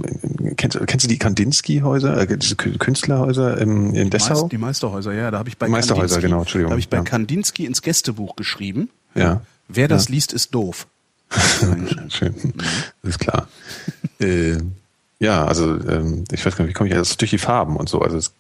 kennst, 0.59 0.77
du- 0.79 0.85
kennst 0.85 1.05
du 1.07 1.09
die 1.09 1.19
Kandinsky-Häuser, 1.19 2.19
äh, 2.21 2.37
diese 2.39 2.55
Kü- 2.57 2.77
Künstlerhäuser 2.77 3.57
im, 3.59 3.95
in 3.95 4.11
Dessau? 4.11 4.35
Meist, 4.43 4.53
die 4.53 4.59
Meisterhäuser, 4.59 5.15
ja, 5.15 5.31
da 5.31 5.39
habe 5.39 5.49
ich 5.49 5.57
bei 5.57 5.69
Meisterhäuser, 5.69 6.17
Kandinsky, 6.17 6.29
genau, 6.29 6.41
Entschuldigung, 6.41 6.69
Da 6.69 6.73
habe 6.73 6.81
ich 6.81 6.89
bei 6.91 6.99
ja. 6.99 7.03
Kandinsky 7.03 7.65
ins 7.65 7.81
Gästebuch 7.81 8.37
geschrieben. 8.37 8.91
Ja. 9.15 9.41
Wer 9.69 9.89
das 9.89 10.11
liest, 10.11 10.35
ist 10.35 10.55
doof. 10.55 10.87
Schön, 12.09 12.35
das 13.03 13.11
ist 13.11 13.19
klar. 13.19 13.49
äh, 14.21 14.57
ja, 15.21 15.45
also 15.47 15.75
ähm, 15.89 16.23
ich 16.31 16.47
weiß 16.47 16.55
gar 16.57 16.65
nicht, 16.65 16.71
wie 16.71 16.75
komme 16.75 16.89
ich 16.91 16.95
jetzt 16.95 17.21
durch 17.21 17.31
die 17.31 17.39
Farben 17.39 17.77
und 17.77 17.89
so. 17.89 18.01
Also 18.01 18.17
es, 18.19 18.33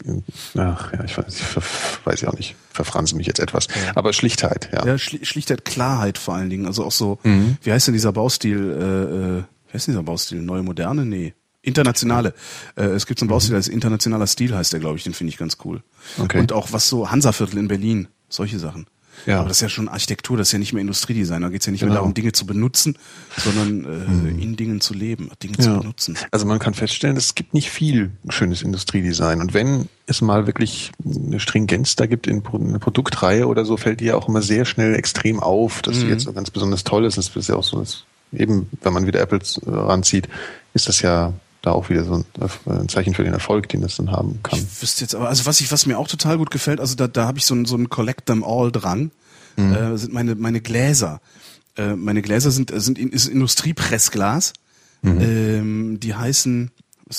ach 0.56 0.93
ja, 0.93 1.02
ich 1.05 1.19
weiß, 1.19 1.27
ich 1.28 1.43
ver, 1.44 1.62
weiß 2.05 2.20
ja 2.20 2.28
auch 2.28 2.36
nicht, 2.36 2.55
verfranse 2.70 3.16
mich 3.16 3.27
jetzt 3.27 3.40
etwas. 3.40 3.66
Aber 3.97 4.12
Schlichtheit, 4.12 4.69
ja. 4.73 4.86
Ja, 4.86 4.97
schli 4.98 5.24
schlichtheit 5.24 5.65
Klarheit 5.65 6.19
vor 6.19 6.35
allen 6.35 6.51
Dingen. 6.51 6.66
Also 6.66 6.85
auch 6.85 6.93
so, 6.93 7.19
Mhm. 7.24 7.56
wie 7.62 7.73
heißt 7.73 7.89
denn 7.89 7.94
dieser 7.94 8.12
Baustil? 8.12 8.56
Äh, 8.56 8.85
äh, 8.85 9.43
wie 9.69 9.74
heißt 9.74 9.89
denn 9.89 9.94
dieser 9.94 10.05
Baustil? 10.05 10.40
Neue 10.40 10.62
Moderne? 10.62 11.05
Nee. 11.05 11.35
Internationale. 11.62 12.32
Äh, 12.77 12.85
es 12.85 13.06
gibt 13.06 13.19
so 13.19 13.24
einen 13.24 13.31
Baustil, 13.31 13.51
der 13.51 13.60
ist 13.60 13.69
internationaler 13.69 14.28
Stil, 14.28 14.55
heißt 14.55 14.73
der, 14.73 14.78
glaube 14.81 14.97
ich, 14.98 15.02
den 15.05 15.15
finde 15.15 15.32
ich 15.32 15.36
ganz 15.36 15.59
cool. 15.65 15.82
Okay. 16.23 16.39
Und 16.39 16.52
auch 16.52 16.73
was 16.73 16.89
so 16.89 17.10
Hansaviertel 17.10 17.59
in 17.59 17.66
Berlin, 17.69 18.06
solche 18.28 18.59
Sachen. 18.60 18.86
Ja. 19.27 19.40
Aber 19.40 19.49
das 19.49 19.59
ist 19.59 19.62
ja 19.62 19.69
schon 19.69 19.89
Architektur, 19.89 20.36
das 20.36 20.49
ist 20.49 20.53
ja 20.53 20.59
nicht 20.59 20.73
mehr 20.73 20.81
Industriedesign. 20.81 21.43
Da 21.43 21.49
geht 21.49 21.61
es 21.61 21.66
ja 21.66 21.73
nicht 21.73 21.81
Genau. 21.81 21.93
mehr 21.93 22.01
darum, 22.01 22.15
Dinge 22.15 22.32
zu 22.32 22.47
benutzen, 22.47 22.97
sondern 23.36 23.85
äh, 23.85 24.43
in 24.43 24.57
Dingen 24.57 24.81
zu 24.81 24.95
leben, 24.95 25.31
Dinge 25.43 25.57
zu 25.59 25.69
Ja. 25.70 25.78
benutzen. 25.78 26.16
Also 26.31 26.47
man 26.47 26.59
kann 26.59 26.74
feststellen, 26.74 27.16
es 27.16 27.35
gibt 27.35 27.55
nicht 27.55 27.70
viel 27.70 28.11
schönes 28.28 28.62
Industriedesign. 28.62 29.40
Und 29.40 29.55
wenn 29.55 29.89
es 30.07 30.20
mal 30.20 30.47
wirklich 30.47 30.93
eine 31.05 31.40
Stringenz 31.40 31.97
da 31.97 32.07
gibt 32.07 32.27
in 32.27 32.43
Pro- 32.43 32.59
eine 32.59 32.78
Produktreihe 32.78 33.47
oder 33.47 33.65
so, 33.65 33.77
fällt 33.77 34.01
die 34.01 34.07
ja 34.07 34.15
auch 34.16 34.28
immer 34.28 34.43
sehr 34.43 34.65
schnell 34.65 34.95
extrem 34.95 35.40
auf, 35.40 35.82
dass 35.82 36.01
die 36.01 36.07
jetzt 36.07 36.24
so 36.24 36.32
ganz 36.32 36.51
besonders 36.51 36.85
toll 36.85 37.05
ist. 37.05 37.19
Das 37.19 37.35
ist 37.35 37.49
ja 37.49 37.57
auch 37.57 37.65
so, 37.65 37.78
dass 37.81 38.05
eben, 38.32 38.69
wenn 38.82 38.93
man 38.93 39.07
wieder 39.07 39.20
Apples 39.20 39.59
äh, 39.66 39.70
ranzieht, 39.70 40.28
ist 40.74 40.89
das 40.89 41.01
ja 41.03 41.32
da 41.62 41.72
auch 41.72 41.89
wieder 41.90 42.05
so 42.05 42.14
ein, 42.14 42.24
äh, 42.40 42.70
ein 42.70 42.89
Zeichen 42.89 43.14
für 43.14 43.24
den 43.24 43.32
Erfolg, 43.32 43.68
den 43.68 43.80
das 43.80 43.97
dann 43.97 44.10
haben 44.12 44.40
kann. 44.43 44.59
Ich 44.59 44.82
wüsste 44.82 45.02
jetzt 45.02 45.14
aber, 45.14 45.28
also 45.28 45.44
was 45.47 45.60
ich, 45.60 45.70
was 45.72 45.86
mir 45.86 45.98
auch 45.98 46.09
total 46.09 46.39
gut 46.39 46.51
gefällt, 46.51 46.80
also 46.80 46.94
da, 46.94 47.09
da 47.09 47.26
habe 47.26 47.39
ich 47.39 47.47
so 47.47 47.55
einen 47.55 47.64
so 47.64 47.74
einen 47.74 47.89
Collect 47.89 48.26
them 48.26 48.44
all 48.44 48.70
dran, 48.72 49.10
Mhm. 49.56 49.72
äh, 49.74 49.98
sind 49.98 50.12
meine 50.12 50.35
meine 50.36 50.60
Gläser. 50.60 51.20
Äh, 51.76 51.97
meine 51.97 52.22
Gläser 52.22 52.51
sind 52.52 52.70
sind 52.74 52.97
in, 52.98 53.10
ist 53.10 53.26
Industriepressglas. 53.26 54.52
Mhm. 55.02 55.20
Ähm, 55.20 56.01
die 56.01 56.14
heißen 56.14 56.70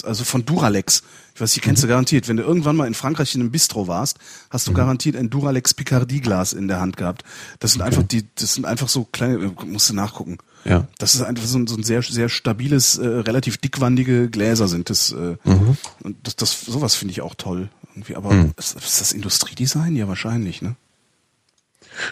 also 0.04 0.24
von 0.24 0.46
Duralex. 0.46 1.02
Ich 1.34 1.42
weiß, 1.42 1.52
die 1.54 1.62
kennst 1.62 1.82
du 1.84 1.88
Mhm. 1.88 1.92
garantiert. 1.92 2.28
Wenn 2.28 2.38
du 2.38 2.44
irgendwann 2.44 2.76
mal 2.76 2.86
in 2.88 2.94
Frankreich 2.94 3.34
in 3.36 3.42
einem 3.42 3.52
Bistro 3.52 3.88
warst, 3.88 4.20
hast 4.52 4.68
du 4.68 4.74
garantiert 4.74 5.16
ein 5.16 5.30
Duralex 5.30 5.74
Picardie 5.74 6.22
Glas 6.22 6.54
in 6.54 6.68
der 6.68 6.80
Hand 6.80 6.96
gehabt. 6.98 7.24
Das 7.60 7.72
sind 7.74 7.82
einfach 7.82 8.04
die, 8.04 8.26
das 8.36 8.54
sind 8.54 8.66
einfach 8.66 8.88
so 8.88 9.06
kleine, 9.06 9.36
äh, 9.46 9.66
musst 9.66 9.90
du 9.90 9.94
nachgucken. 9.96 10.38
Ja. 10.66 10.88
Das 10.98 11.16
ist 11.16 11.22
einfach 11.22 11.46
so 11.46 11.58
ein, 11.58 11.68
so 11.68 11.76
ein 11.76 11.84
sehr, 11.84 12.02
sehr 12.02 12.28
stabiles, 12.30 12.98
äh, 12.98 13.08
relativ 13.08 13.58
dickwandige 13.58 14.30
Gläser 14.30 14.68
sind 14.68 14.90
das. 14.90 15.12
Äh, 15.12 15.38
Mhm. 15.44 15.78
Und 16.04 16.18
das, 16.24 16.36
das, 16.36 16.62
sowas 16.62 16.96
finde 16.96 17.14
ich 17.14 17.22
auch 17.22 17.36
toll. 17.36 17.70
Irgendwie. 17.94 18.16
Aber 18.16 18.50
ist, 18.58 18.76
ist 18.78 19.02
das 19.02 19.12
Industriedesign? 19.14 19.96
Ja, 19.96 20.08
wahrscheinlich, 20.08 20.62
ne? 20.62 20.76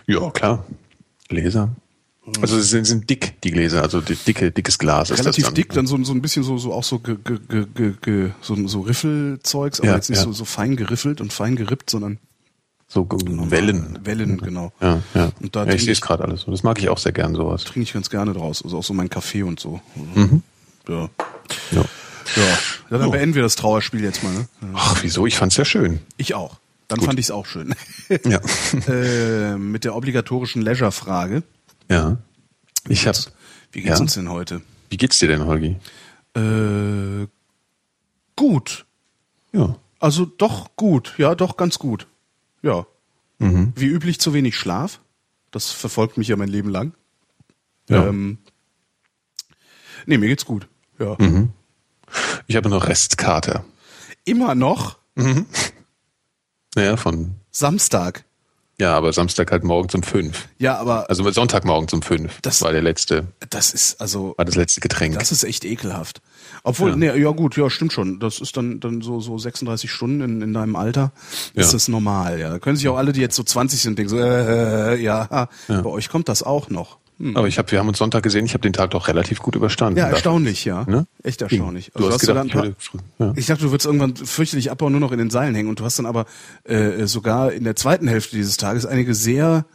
Ja, 0.06 0.30
klar. 0.32 0.66
Gläser. 1.30 1.76
Also 2.42 2.58
sie 2.60 2.68
sind, 2.68 2.86
sind 2.86 3.10
dick, 3.10 3.40
die 3.42 3.52
Gläser, 3.52 3.82
also 3.82 4.02
die, 4.02 4.16
dicke, 4.16 4.52
dickes 4.52 4.78
Glas 4.80 5.10
ist 5.12 5.20
Relativ 5.20 5.46
dann. 5.46 5.54
dick, 5.54 5.72
dann 5.72 5.88
so, 5.88 6.02
so 6.04 6.12
ein 6.12 6.22
bisschen 6.22 6.44
so, 6.44 6.58
so 6.58 6.74
auch 6.74 6.84
so, 6.84 7.00
ge, 7.00 7.16
ge, 7.24 7.94
ge, 8.02 8.32
so, 8.42 8.68
so 8.68 8.82
Riffelzeugs, 8.82 9.80
aber 9.80 9.90
Ja, 9.90 9.96
jetzt 9.96 10.10
nicht 10.10 10.20
ja. 10.20 10.26
so, 10.26 10.34
so 10.34 10.44
fein 10.44 10.76
geriffelt 10.76 11.22
und 11.22 11.32
fein 11.32 11.56
gerippt, 11.56 11.90
sondern 11.90 12.18
So 12.90 13.06
Wellen. 13.10 14.00
Wellen, 14.04 14.38
genau. 14.38 14.72
Ja, 14.80 15.02
ja. 15.14 15.32
Und 15.42 15.56
da 15.56 15.66
ja 15.66 15.74
ich 15.74 15.84
sehe 15.84 15.92
es 15.92 16.00
gerade 16.02 16.24
alles 16.24 16.42
so. 16.42 16.52
Das 16.52 16.64
mag 16.64 16.80
ich 16.80 16.88
auch 16.90 16.98
sehr 16.98 17.12
gern, 17.12 17.36
sowas. 17.36 17.64
trinke 17.66 17.82
ich 17.82 17.94
ganz 17.94 18.10
gerne 18.10 18.32
draus. 18.34 18.64
Also 18.64 18.78
auch 18.78 18.84
so 18.84 18.94
mein 18.94 19.10
Kaffee 19.10 19.44
und 19.44 19.60
so. 19.60 19.82
Mhm. 20.16 20.42
Ja. 20.88 21.10
Ja. 21.72 21.84
Ja. 22.36 22.98
dann 22.98 23.12
beenden 23.12 23.36
wir 23.36 23.42
das 23.42 23.56
Trauerspiel 23.56 24.02
jetzt 24.04 24.24
mal, 24.24 24.34
ne? 24.34 24.48
Ach, 24.74 25.02
wieso? 25.02 25.26
Ich 25.26 25.38
fand's 25.38 25.56
ja 25.58 25.66
schön. 25.66 26.00
Ich 26.18 26.34
auch. 26.34 26.58
Dann 26.90 27.02
fand 27.02 27.20
ich 27.20 27.26
es 27.28 27.32
auch 27.32 27.46
schön. 27.46 27.76
Ja. 28.26 28.40
äh, 28.88 29.58
mit 29.58 29.84
der 29.84 29.96
obligatorischen 29.96 30.62
Leisure-Frage. 30.62 31.44
ja. 31.90 32.18
Ich 32.90 33.06
hab, 33.06 33.16
Wie 33.74 33.82
geht's 33.82 33.98
Ja. 33.98 34.02
uns 34.02 34.14
denn 34.14 34.30
heute? 34.30 34.62
wie 34.90 34.96
geht's 34.96 35.20
dir 35.20 35.28
denn, 35.28 35.46
Holgi? 35.46 35.76
Äh, 36.38 37.28
gut. 38.38 38.86
Ja. 39.52 39.76
Also 40.00 40.26
doch 40.26 40.70
gut. 40.78 41.14
Ja, 41.18 41.36
doch 41.36 41.58
ganz 41.58 41.80
gut. 41.80 42.08
Ja. 42.62 42.86
Mhm. 43.40 43.74
Wie 43.76 43.88
üblich 43.88 44.20
zu 44.20 44.34
wenig 44.34 44.56
Schlaf. 44.58 45.00
Das 45.52 45.72
verfolgt 45.72 46.18
mich 46.18 46.28
ja 46.28 46.36
mein 46.36 46.50
Leben 46.50 46.70
lang. 46.70 46.94
Ja. 47.90 48.08
Ähm, 48.08 48.40
nee, 50.06 50.18
mir 50.18 50.28
geht's 50.28 50.46
gut. 50.46 50.68
Ja. 51.00 51.16
Mhm. 51.20 51.52
Ich 52.48 52.56
habe 52.56 52.70
noch 52.70 52.88
Restkater. 52.88 53.66
Immer 54.26 54.56
noch 54.56 54.98
Ja, 56.76 56.96
von, 56.96 57.36
Samstag. 57.50 58.24
Ja, 58.80 58.96
aber 58.96 59.12
Samstag 59.14 59.52
halt 59.52 59.64
morgens 59.64 59.96
um 59.96 60.04
fünf. 60.04 60.48
Ja, 60.60 60.78
aber 60.78 61.10
Also 61.10 61.30
Sonntagmorgens 61.32 61.94
um 61.94 62.02
fünf. 62.02 62.40
Das- 62.42 62.62
war 62.62 62.72
der 62.72 62.82
letzte, 62.82 63.28
das 63.50 63.72
ist 63.74 64.00
also 64.02 64.34
war 64.38 64.46
das 64.46 64.56
letzte 64.56 64.82
Getränk. 64.82 65.18
Das 65.18 65.32
ist 65.32 65.44
echt 65.44 65.66
ekelhaft. 65.66 66.22
Obwohl, 66.64 66.90
Ja. 66.90 66.96
ja. 67.08 67.14
nee, 67.16 67.22
ja 67.22 67.30
gut, 67.32 67.56
ja, 67.58 67.70
stimmt 67.70 67.94
schon. 67.94 68.20
Das 68.20 68.40
ist 68.40 68.56
dann, 68.58 68.80
dann 68.80 69.02
so, 69.02 69.20
so 69.20 69.38
36 69.38 69.92
Stunden 69.92 70.22
in, 70.22 70.42
in 70.42 70.54
deinem 70.54 70.76
Alter. 70.76 71.12
Ist 71.54 71.68
Ja. 71.68 71.72
das 71.74 71.88
normal, 71.88 72.40
ja. 72.40 72.50
Da 72.50 72.60
können 72.60 72.78
sich 72.78 72.88
auch 72.88 72.98
alle, 72.98 73.14
die 73.14 73.22
jetzt 73.22 73.36
so 73.36 73.44
20 73.44 73.82
sind, 73.82 73.98
denken 73.98 74.10
so, 74.10 74.18
äh, 74.20 75.02
ja, 75.02 75.50
bei 75.68 75.86
euch 75.86 76.10
kommt 76.10 76.30
das 76.30 76.44
auch 76.44 76.70
noch. 76.70 76.98
Hm. 77.20 77.36
aber 77.36 77.48
ich 77.48 77.58
habe, 77.58 77.72
wir 77.72 77.80
haben 77.80 77.88
uns 77.88 77.98
Sonntag 77.98 78.22
gesehen, 78.24 78.46
ich 78.46 78.54
habe 78.54 78.62
den 78.62 78.74
Tag 78.74 78.92
doch 78.92 79.08
relativ 79.08 79.40
gut 79.40 79.56
überstanden. 79.56 79.98
Ja, 80.00 80.08
erstaunlich, 80.08 80.66
ja. 80.66 80.84
Ne? 80.88 81.08
Echt 81.24 81.42
erstaunlich. 81.42 81.92
Du 81.96 82.12
hast 82.12 82.22
sogar 82.26 82.44
gedacht, 82.44 82.48
ich 82.48 82.56
ein 82.56 82.64
würde, 82.64 82.72
paar- 82.72 82.80
früh- 82.80 83.26
ja. 83.26 83.34
ich 83.36 83.46
dachte, 83.48 83.64
du 83.64 83.72
würdest 83.72 83.86
irgendwann 83.88 84.16
fürchterlich 84.16 84.70
abbauen, 84.72 84.92
nur 84.92 85.02
noch 85.02 85.12
in 85.12 85.18
den 85.18 85.30
Seilen 85.30 85.56
hängen. 85.56 85.70
Und 85.70 85.80
du 85.80 85.84
hast 85.84 85.98
dann 86.00 86.06
aber 86.06 86.26
äh, 86.66 87.06
sogar 87.08 87.52
in 87.52 87.64
der 87.64 87.76
zweiten 87.76 88.08
Hälfte 88.08 88.36
dieses 88.36 88.58
Tages 88.58 88.86
einige 88.86 89.14
sehr 89.16 89.66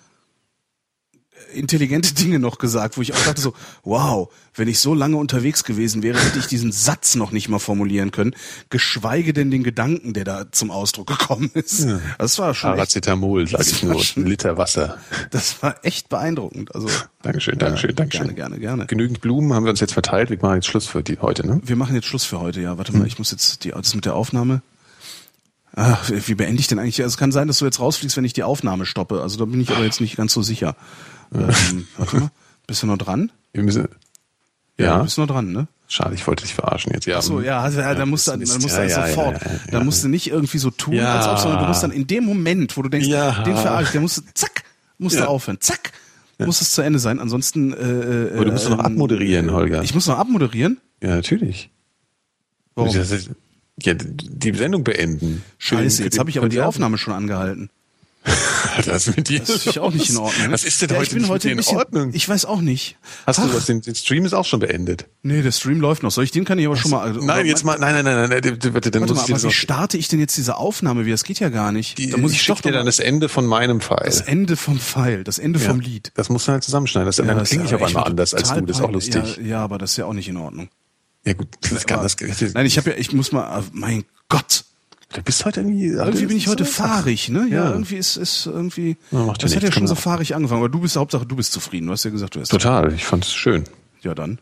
intelligente 1.54 2.14
Dinge 2.22 2.38
noch 2.38 2.58
gesagt, 2.58 2.96
wo 2.96 3.02
ich 3.02 3.14
auch 3.14 3.24
dachte 3.24 3.40
so, 3.40 3.54
wow, 3.84 4.28
wenn 4.54 4.68
ich 4.68 4.80
so 4.80 4.94
lange 4.94 5.16
unterwegs 5.16 5.64
gewesen 5.64 6.02
wäre, 6.02 6.18
hätte 6.18 6.38
ich 6.38 6.46
diesen 6.46 6.72
Satz 6.72 7.14
noch 7.14 7.32
nicht 7.32 7.48
mal 7.48 7.58
formulieren 7.58 8.10
können, 8.10 8.34
geschweige 8.70 9.32
denn 9.32 9.50
den 9.50 9.62
Gedanken, 9.62 10.12
der 10.12 10.24
da 10.24 10.52
zum 10.52 10.70
Ausdruck 10.70 11.06
gekommen 11.06 11.50
ist. 11.54 11.84
Ja. 11.84 12.00
Das 12.18 12.38
war 12.38 12.54
schon 12.54 12.70
Paracetamol, 12.70 13.46
sag 13.48 13.66
ich 13.66 13.82
nur, 13.82 14.02
ein 14.16 14.26
Liter 14.26 14.58
Wasser. 14.58 14.98
Das 15.30 15.62
war 15.62 15.76
echt 15.82 16.08
beeindruckend. 16.08 16.74
Also 16.74 16.88
Dankeschön, 17.22 17.58
Dankeschön, 17.58 17.90
ja, 17.90 17.96
Dankeschön. 17.96 18.34
Gerne, 18.34 18.34
gerne, 18.34 18.58
gerne. 18.58 18.86
Genügend 18.86 19.20
Blumen 19.20 19.52
haben 19.54 19.64
wir 19.64 19.70
uns 19.70 19.80
jetzt 19.80 19.92
verteilt. 19.92 20.30
Wir 20.30 20.38
machen 20.40 20.56
jetzt 20.56 20.66
Schluss 20.66 20.86
für 20.86 21.02
die 21.02 21.18
heute, 21.20 21.46
ne? 21.46 21.60
Wir 21.64 21.76
machen 21.76 21.94
jetzt 21.94 22.06
Schluss 22.06 22.24
für 22.24 22.40
heute, 22.40 22.60
ja. 22.60 22.78
Warte 22.78 22.92
mal, 22.92 23.00
hm. 23.00 23.06
ich 23.06 23.18
muss 23.18 23.30
jetzt 23.30 23.64
die 23.64 23.70
das 23.70 23.94
mit 23.94 24.04
der 24.04 24.14
Aufnahme. 24.14 24.62
Ach, 25.74 26.10
wie 26.10 26.34
beende 26.34 26.60
ich 26.60 26.66
denn 26.66 26.78
eigentlich? 26.78 27.00
Also 27.02 27.14
es 27.14 27.16
kann 27.16 27.32
sein, 27.32 27.48
dass 27.48 27.58
du 27.58 27.64
jetzt 27.64 27.80
rausfliegst, 27.80 28.16
wenn 28.16 28.24
ich 28.24 28.34
die 28.34 28.42
Aufnahme 28.42 28.84
stoppe. 28.84 29.22
Also 29.22 29.38
da 29.38 29.46
bin 29.46 29.60
ich 29.60 29.70
aber 29.70 29.84
jetzt 29.84 30.00
nicht 30.00 30.16
ganz 30.16 30.32
so 30.32 30.42
sicher. 30.42 30.76
Ähm, 31.34 31.86
warte 31.96 32.16
mal, 32.16 32.30
bist 32.66 32.82
du 32.82 32.86
noch 32.86 32.98
dran? 32.98 33.32
Wir 33.52 33.62
müssen, 33.62 33.88
ja, 34.78 34.84
ja. 34.86 35.02
bist 35.02 35.16
du 35.16 35.22
noch 35.22 35.28
dran, 35.28 35.52
ne? 35.52 35.68
Schade, 35.88 36.14
ich 36.14 36.26
wollte 36.26 36.44
dich 36.44 36.54
verarschen 36.54 36.92
jetzt. 36.94 37.04
Ja, 37.04 37.18
Ach 37.18 37.22
so, 37.22 37.40
ja, 37.40 37.60
also, 37.60 37.80
ja, 37.80 37.94
da 37.94 38.06
musst 38.06 38.26
du, 38.26 38.30
dann 38.30 38.40
musst 38.40 38.62
du 38.62 38.88
ja, 38.88 39.06
sofort, 39.06 39.42
ja, 39.42 39.50
ja, 39.50 39.58
da 39.72 39.84
musst 39.84 40.02
du 40.02 40.08
nicht 40.08 40.30
irgendwie 40.30 40.56
so 40.56 40.70
tun, 40.70 40.98
als 40.98 41.26
ob, 41.26 41.38
sondern 41.38 41.60
du 41.60 41.66
musst 41.66 41.82
dann 41.82 41.90
in 41.90 42.06
dem 42.06 42.24
Moment, 42.24 42.76
wo 42.76 42.82
du 42.82 42.88
denkst, 42.88 43.08
ja. 43.08 43.42
den 43.42 43.56
verarsche 43.56 43.92
der 43.92 44.00
musst 44.00 44.18
du, 44.18 44.22
zack, 44.32 44.64
musst 44.96 45.18
du 45.18 45.28
aufhören, 45.28 45.60
zack, 45.60 45.92
muss 46.38 46.60
es 46.60 46.72
zu 46.72 46.82
Ende 46.82 46.98
sein, 46.98 47.20
ansonsten. 47.20 47.72
Äh, 47.72 47.76
äh, 47.76 48.34
Aber 48.34 48.44
du 48.46 48.52
musst 48.52 48.66
äh, 48.66 48.70
noch 48.70 48.78
abmoderieren, 48.78 49.52
Holger. 49.52 49.82
Ich 49.82 49.94
muss 49.94 50.06
noch 50.06 50.18
abmoderieren? 50.18 50.80
Ja, 51.02 51.10
natürlich. 51.10 51.70
Warum? 52.74 52.94
Ja, 53.80 53.94
die 53.94 54.54
Sendung 54.54 54.84
beenden. 54.84 55.42
Scheiße, 55.58 56.04
jetzt 56.04 56.18
habe 56.18 56.30
ich 56.30 56.38
aber 56.38 56.48
die 56.48 56.60
Aufnahme 56.60 56.98
schon 56.98 57.14
angehalten. 57.14 57.70
das 58.86 59.16
mit 59.16 59.28
dir 59.28 59.40
das 59.40 59.66
ist 59.66 59.78
auch 59.78 59.92
nicht 59.92 60.10
in 60.10 60.16
Ordnung. 60.16 60.52
Was 60.52 60.64
ist 60.64 60.80
denn 60.80 60.90
ja, 60.90 60.96
heute, 60.96 61.04
ich 61.04 61.14
bin 61.14 61.28
heute 61.28 61.50
in 61.50 61.56
bisschen, 61.56 61.78
Ordnung? 61.78 62.10
Ich 62.12 62.28
weiß 62.28 62.44
auch 62.44 62.60
nicht. 62.60 62.96
Hast 63.26 63.40
Ach. 63.40 63.48
du 63.48 63.54
was? 63.54 63.66
Den, 63.66 63.80
den, 63.80 63.94
Stream 63.94 64.24
ist 64.24 64.32
auch 64.32 64.44
schon 64.44 64.60
beendet. 64.60 65.06
Nee, 65.22 65.42
der 65.42 65.50
Stream 65.50 65.80
läuft 65.80 66.02
noch. 66.02 66.12
Soll 66.12 66.24
ich 66.24 66.30
den 66.30 66.44
kann 66.44 66.58
ich 66.58 66.66
aber 66.66 66.76
was? 66.76 66.82
schon 66.82 66.92
mal. 66.92 67.00
Also, 67.00 67.20
nein, 67.20 67.46
jetzt 67.46 67.64
mal. 67.64 67.78
Nein, 67.78 67.94
nein, 67.94 68.04
nein, 68.04 68.28
nein. 68.28 68.40
Bitte, 68.40 68.70
bitte, 68.70 68.90
dann 68.90 69.02
Warte 69.02 69.14
muss 69.14 69.28
mal, 69.28 69.34
aber 69.34 69.42
wie 69.42 69.52
starte 69.52 69.98
ich 69.98 70.08
denn 70.08 70.20
jetzt 70.20 70.36
diese 70.36 70.56
Aufnahme? 70.56 71.04
Wie 71.04 71.10
das 71.10 71.24
geht 71.24 71.40
ja 71.40 71.48
gar 71.48 71.72
nicht. 71.72 71.98
Die, 71.98 72.10
da 72.10 72.16
muss 72.16 72.32
ich, 72.32 72.40
ich 72.40 72.46
doch 72.46 72.60
dir 72.60 72.72
dann 72.72 72.86
das 72.86 73.00
Ende 73.00 73.28
von 73.28 73.44
meinem 73.46 73.80
Pfeil. 73.80 74.04
Das 74.04 74.20
Ende 74.20 74.56
vom 74.56 74.78
Pfeil, 74.78 75.24
das 75.24 75.38
Ende 75.38 75.58
ja, 75.58 75.68
vom 75.68 75.80
Lied. 75.80 76.12
Das 76.14 76.28
musst 76.28 76.46
du 76.46 76.52
halt 76.52 76.62
zusammenschneiden. 76.62 77.06
Das, 77.06 77.16
ja, 77.16 77.24
dann 77.24 77.42
klinge 77.42 77.64
ich 77.64 77.74
aber 77.74 77.90
mal 77.90 78.02
anders 78.02 78.34
als 78.34 78.52
du. 78.52 78.60
Das 78.60 78.76
ist 78.76 78.82
auch 78.82 78.92
lustig. 78.92 79.36
Ja, 79.38 79.42
ja, 79.42 79.64
aber 79.64 79.78
das 79.78 79.92
ist 79.92 79.96
ja 79.96 80.06
auch 80.06 80.12
nicht 80.12 80.28
in 80.28 80.36
Ordnung. 80.36 80.68
Ja 81.24 81.34
gut, 81.34 81.48
das 81.70 81.86
kann 81.86 82.02
das. 82.02 82.16
Nein, 82.54 82.66
ich 82.66 82.78
habe 82.78 82.90
ja, 82.90 82.96
ich 82.96 83.12
muss 83.12 83.32
mal. 83.32 83.64
Mein 83.72 84.04
Gott. 84.28 84.64
Du 85.12 85.22
bist 85.22 85.44
heute 85.44 85.60
irgendwie. 85.60 85.88
Irgendwie 85.88 86.26
bin 86.26 86.36
ich 86.36 86.48
heute 86.48 86.64
so 86.64 86.70
fahrig, 86.70 87.28
ne? 87.28 87.46
Ja, 87.48 87.64
ja, 87.64 87.70
irgendwie 87.70 87.96
ist, 87.96 88.16
ist 88.16 88.46
irgendwie. 88.46 88.96
Ja, 89.10 89.24
macht 89.24 89.42
das 89.42 89.54
hat 89.54 89.62
ja 89.62 89.72
schon 89.72 89.86
so 89.86 89.94
fahrig 89.94 90.34
angefangen, 90.34 90.60
aber 90.60 90.68
du 90.68 90.80
bist 90.80 90.96
Hauptsache, 90.96 91.26
du 91.26 91.36
bist 91.36 91.52
zufrieden. 91.52 91.86
Du 91.86 91.92
hast 91.92 92.04
ja 92.04 92.10
gesagt, 92.10 92.34
du 92.34 92.40
hast. 92.40 92.50
Total, 92.50 92.92
ich 92.92 93.04
fand 93.04 93.24
es 93.24 93.32
schön. 93.32 93.64
Ja, 94.02 94.14
dann. 94.14 94.38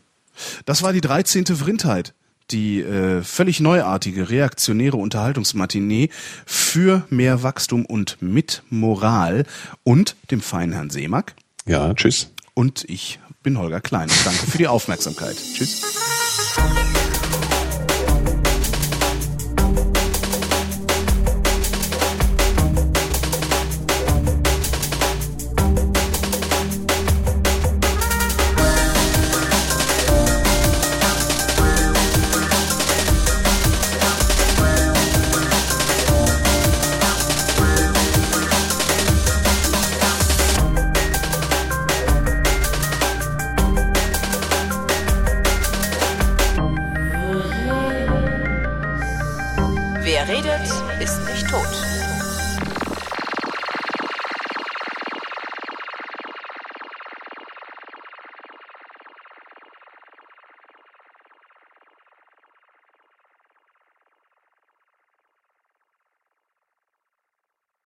Das 0.65 0.83
war 0.83 0.93
die 0.93 1.01
13. 1.01 1.47
Vrindheit. 1.47 2.15
Die 2.51 2.81
äh, 2.81 3.23
völlig 3.23 3.61
neuartige, 3.61 4.29
reaktionäre 4.29 4.97
Unterhaltungsmatinee 4.97 6.11
für 6.47 7.05
mehr 7.09 7.45
Wachstum 7.45 7.87
und 7.87 8.17
mit 8.21 8.65
Moral 8.71 9.45
und 9.85 10.17
dem 10.33 10.41
feinen 10.41 10.73
Herrn 10.73 10.91
Seemack. 10.91 11.35
Ja, 11.67 11.95
tschüss. 11.95 12.33
Und 12.55 12.85
ich 12.89 13.21
bin 13.45 13.57
Holger 13.57 13.81
Klein. 13.81 14.09
Danke 14.25 14.47
für 14.47 14.59
die 14.59 14.67
Aufmerksamkeit. 14.67 15.37
Tschüss. 15.37 15.83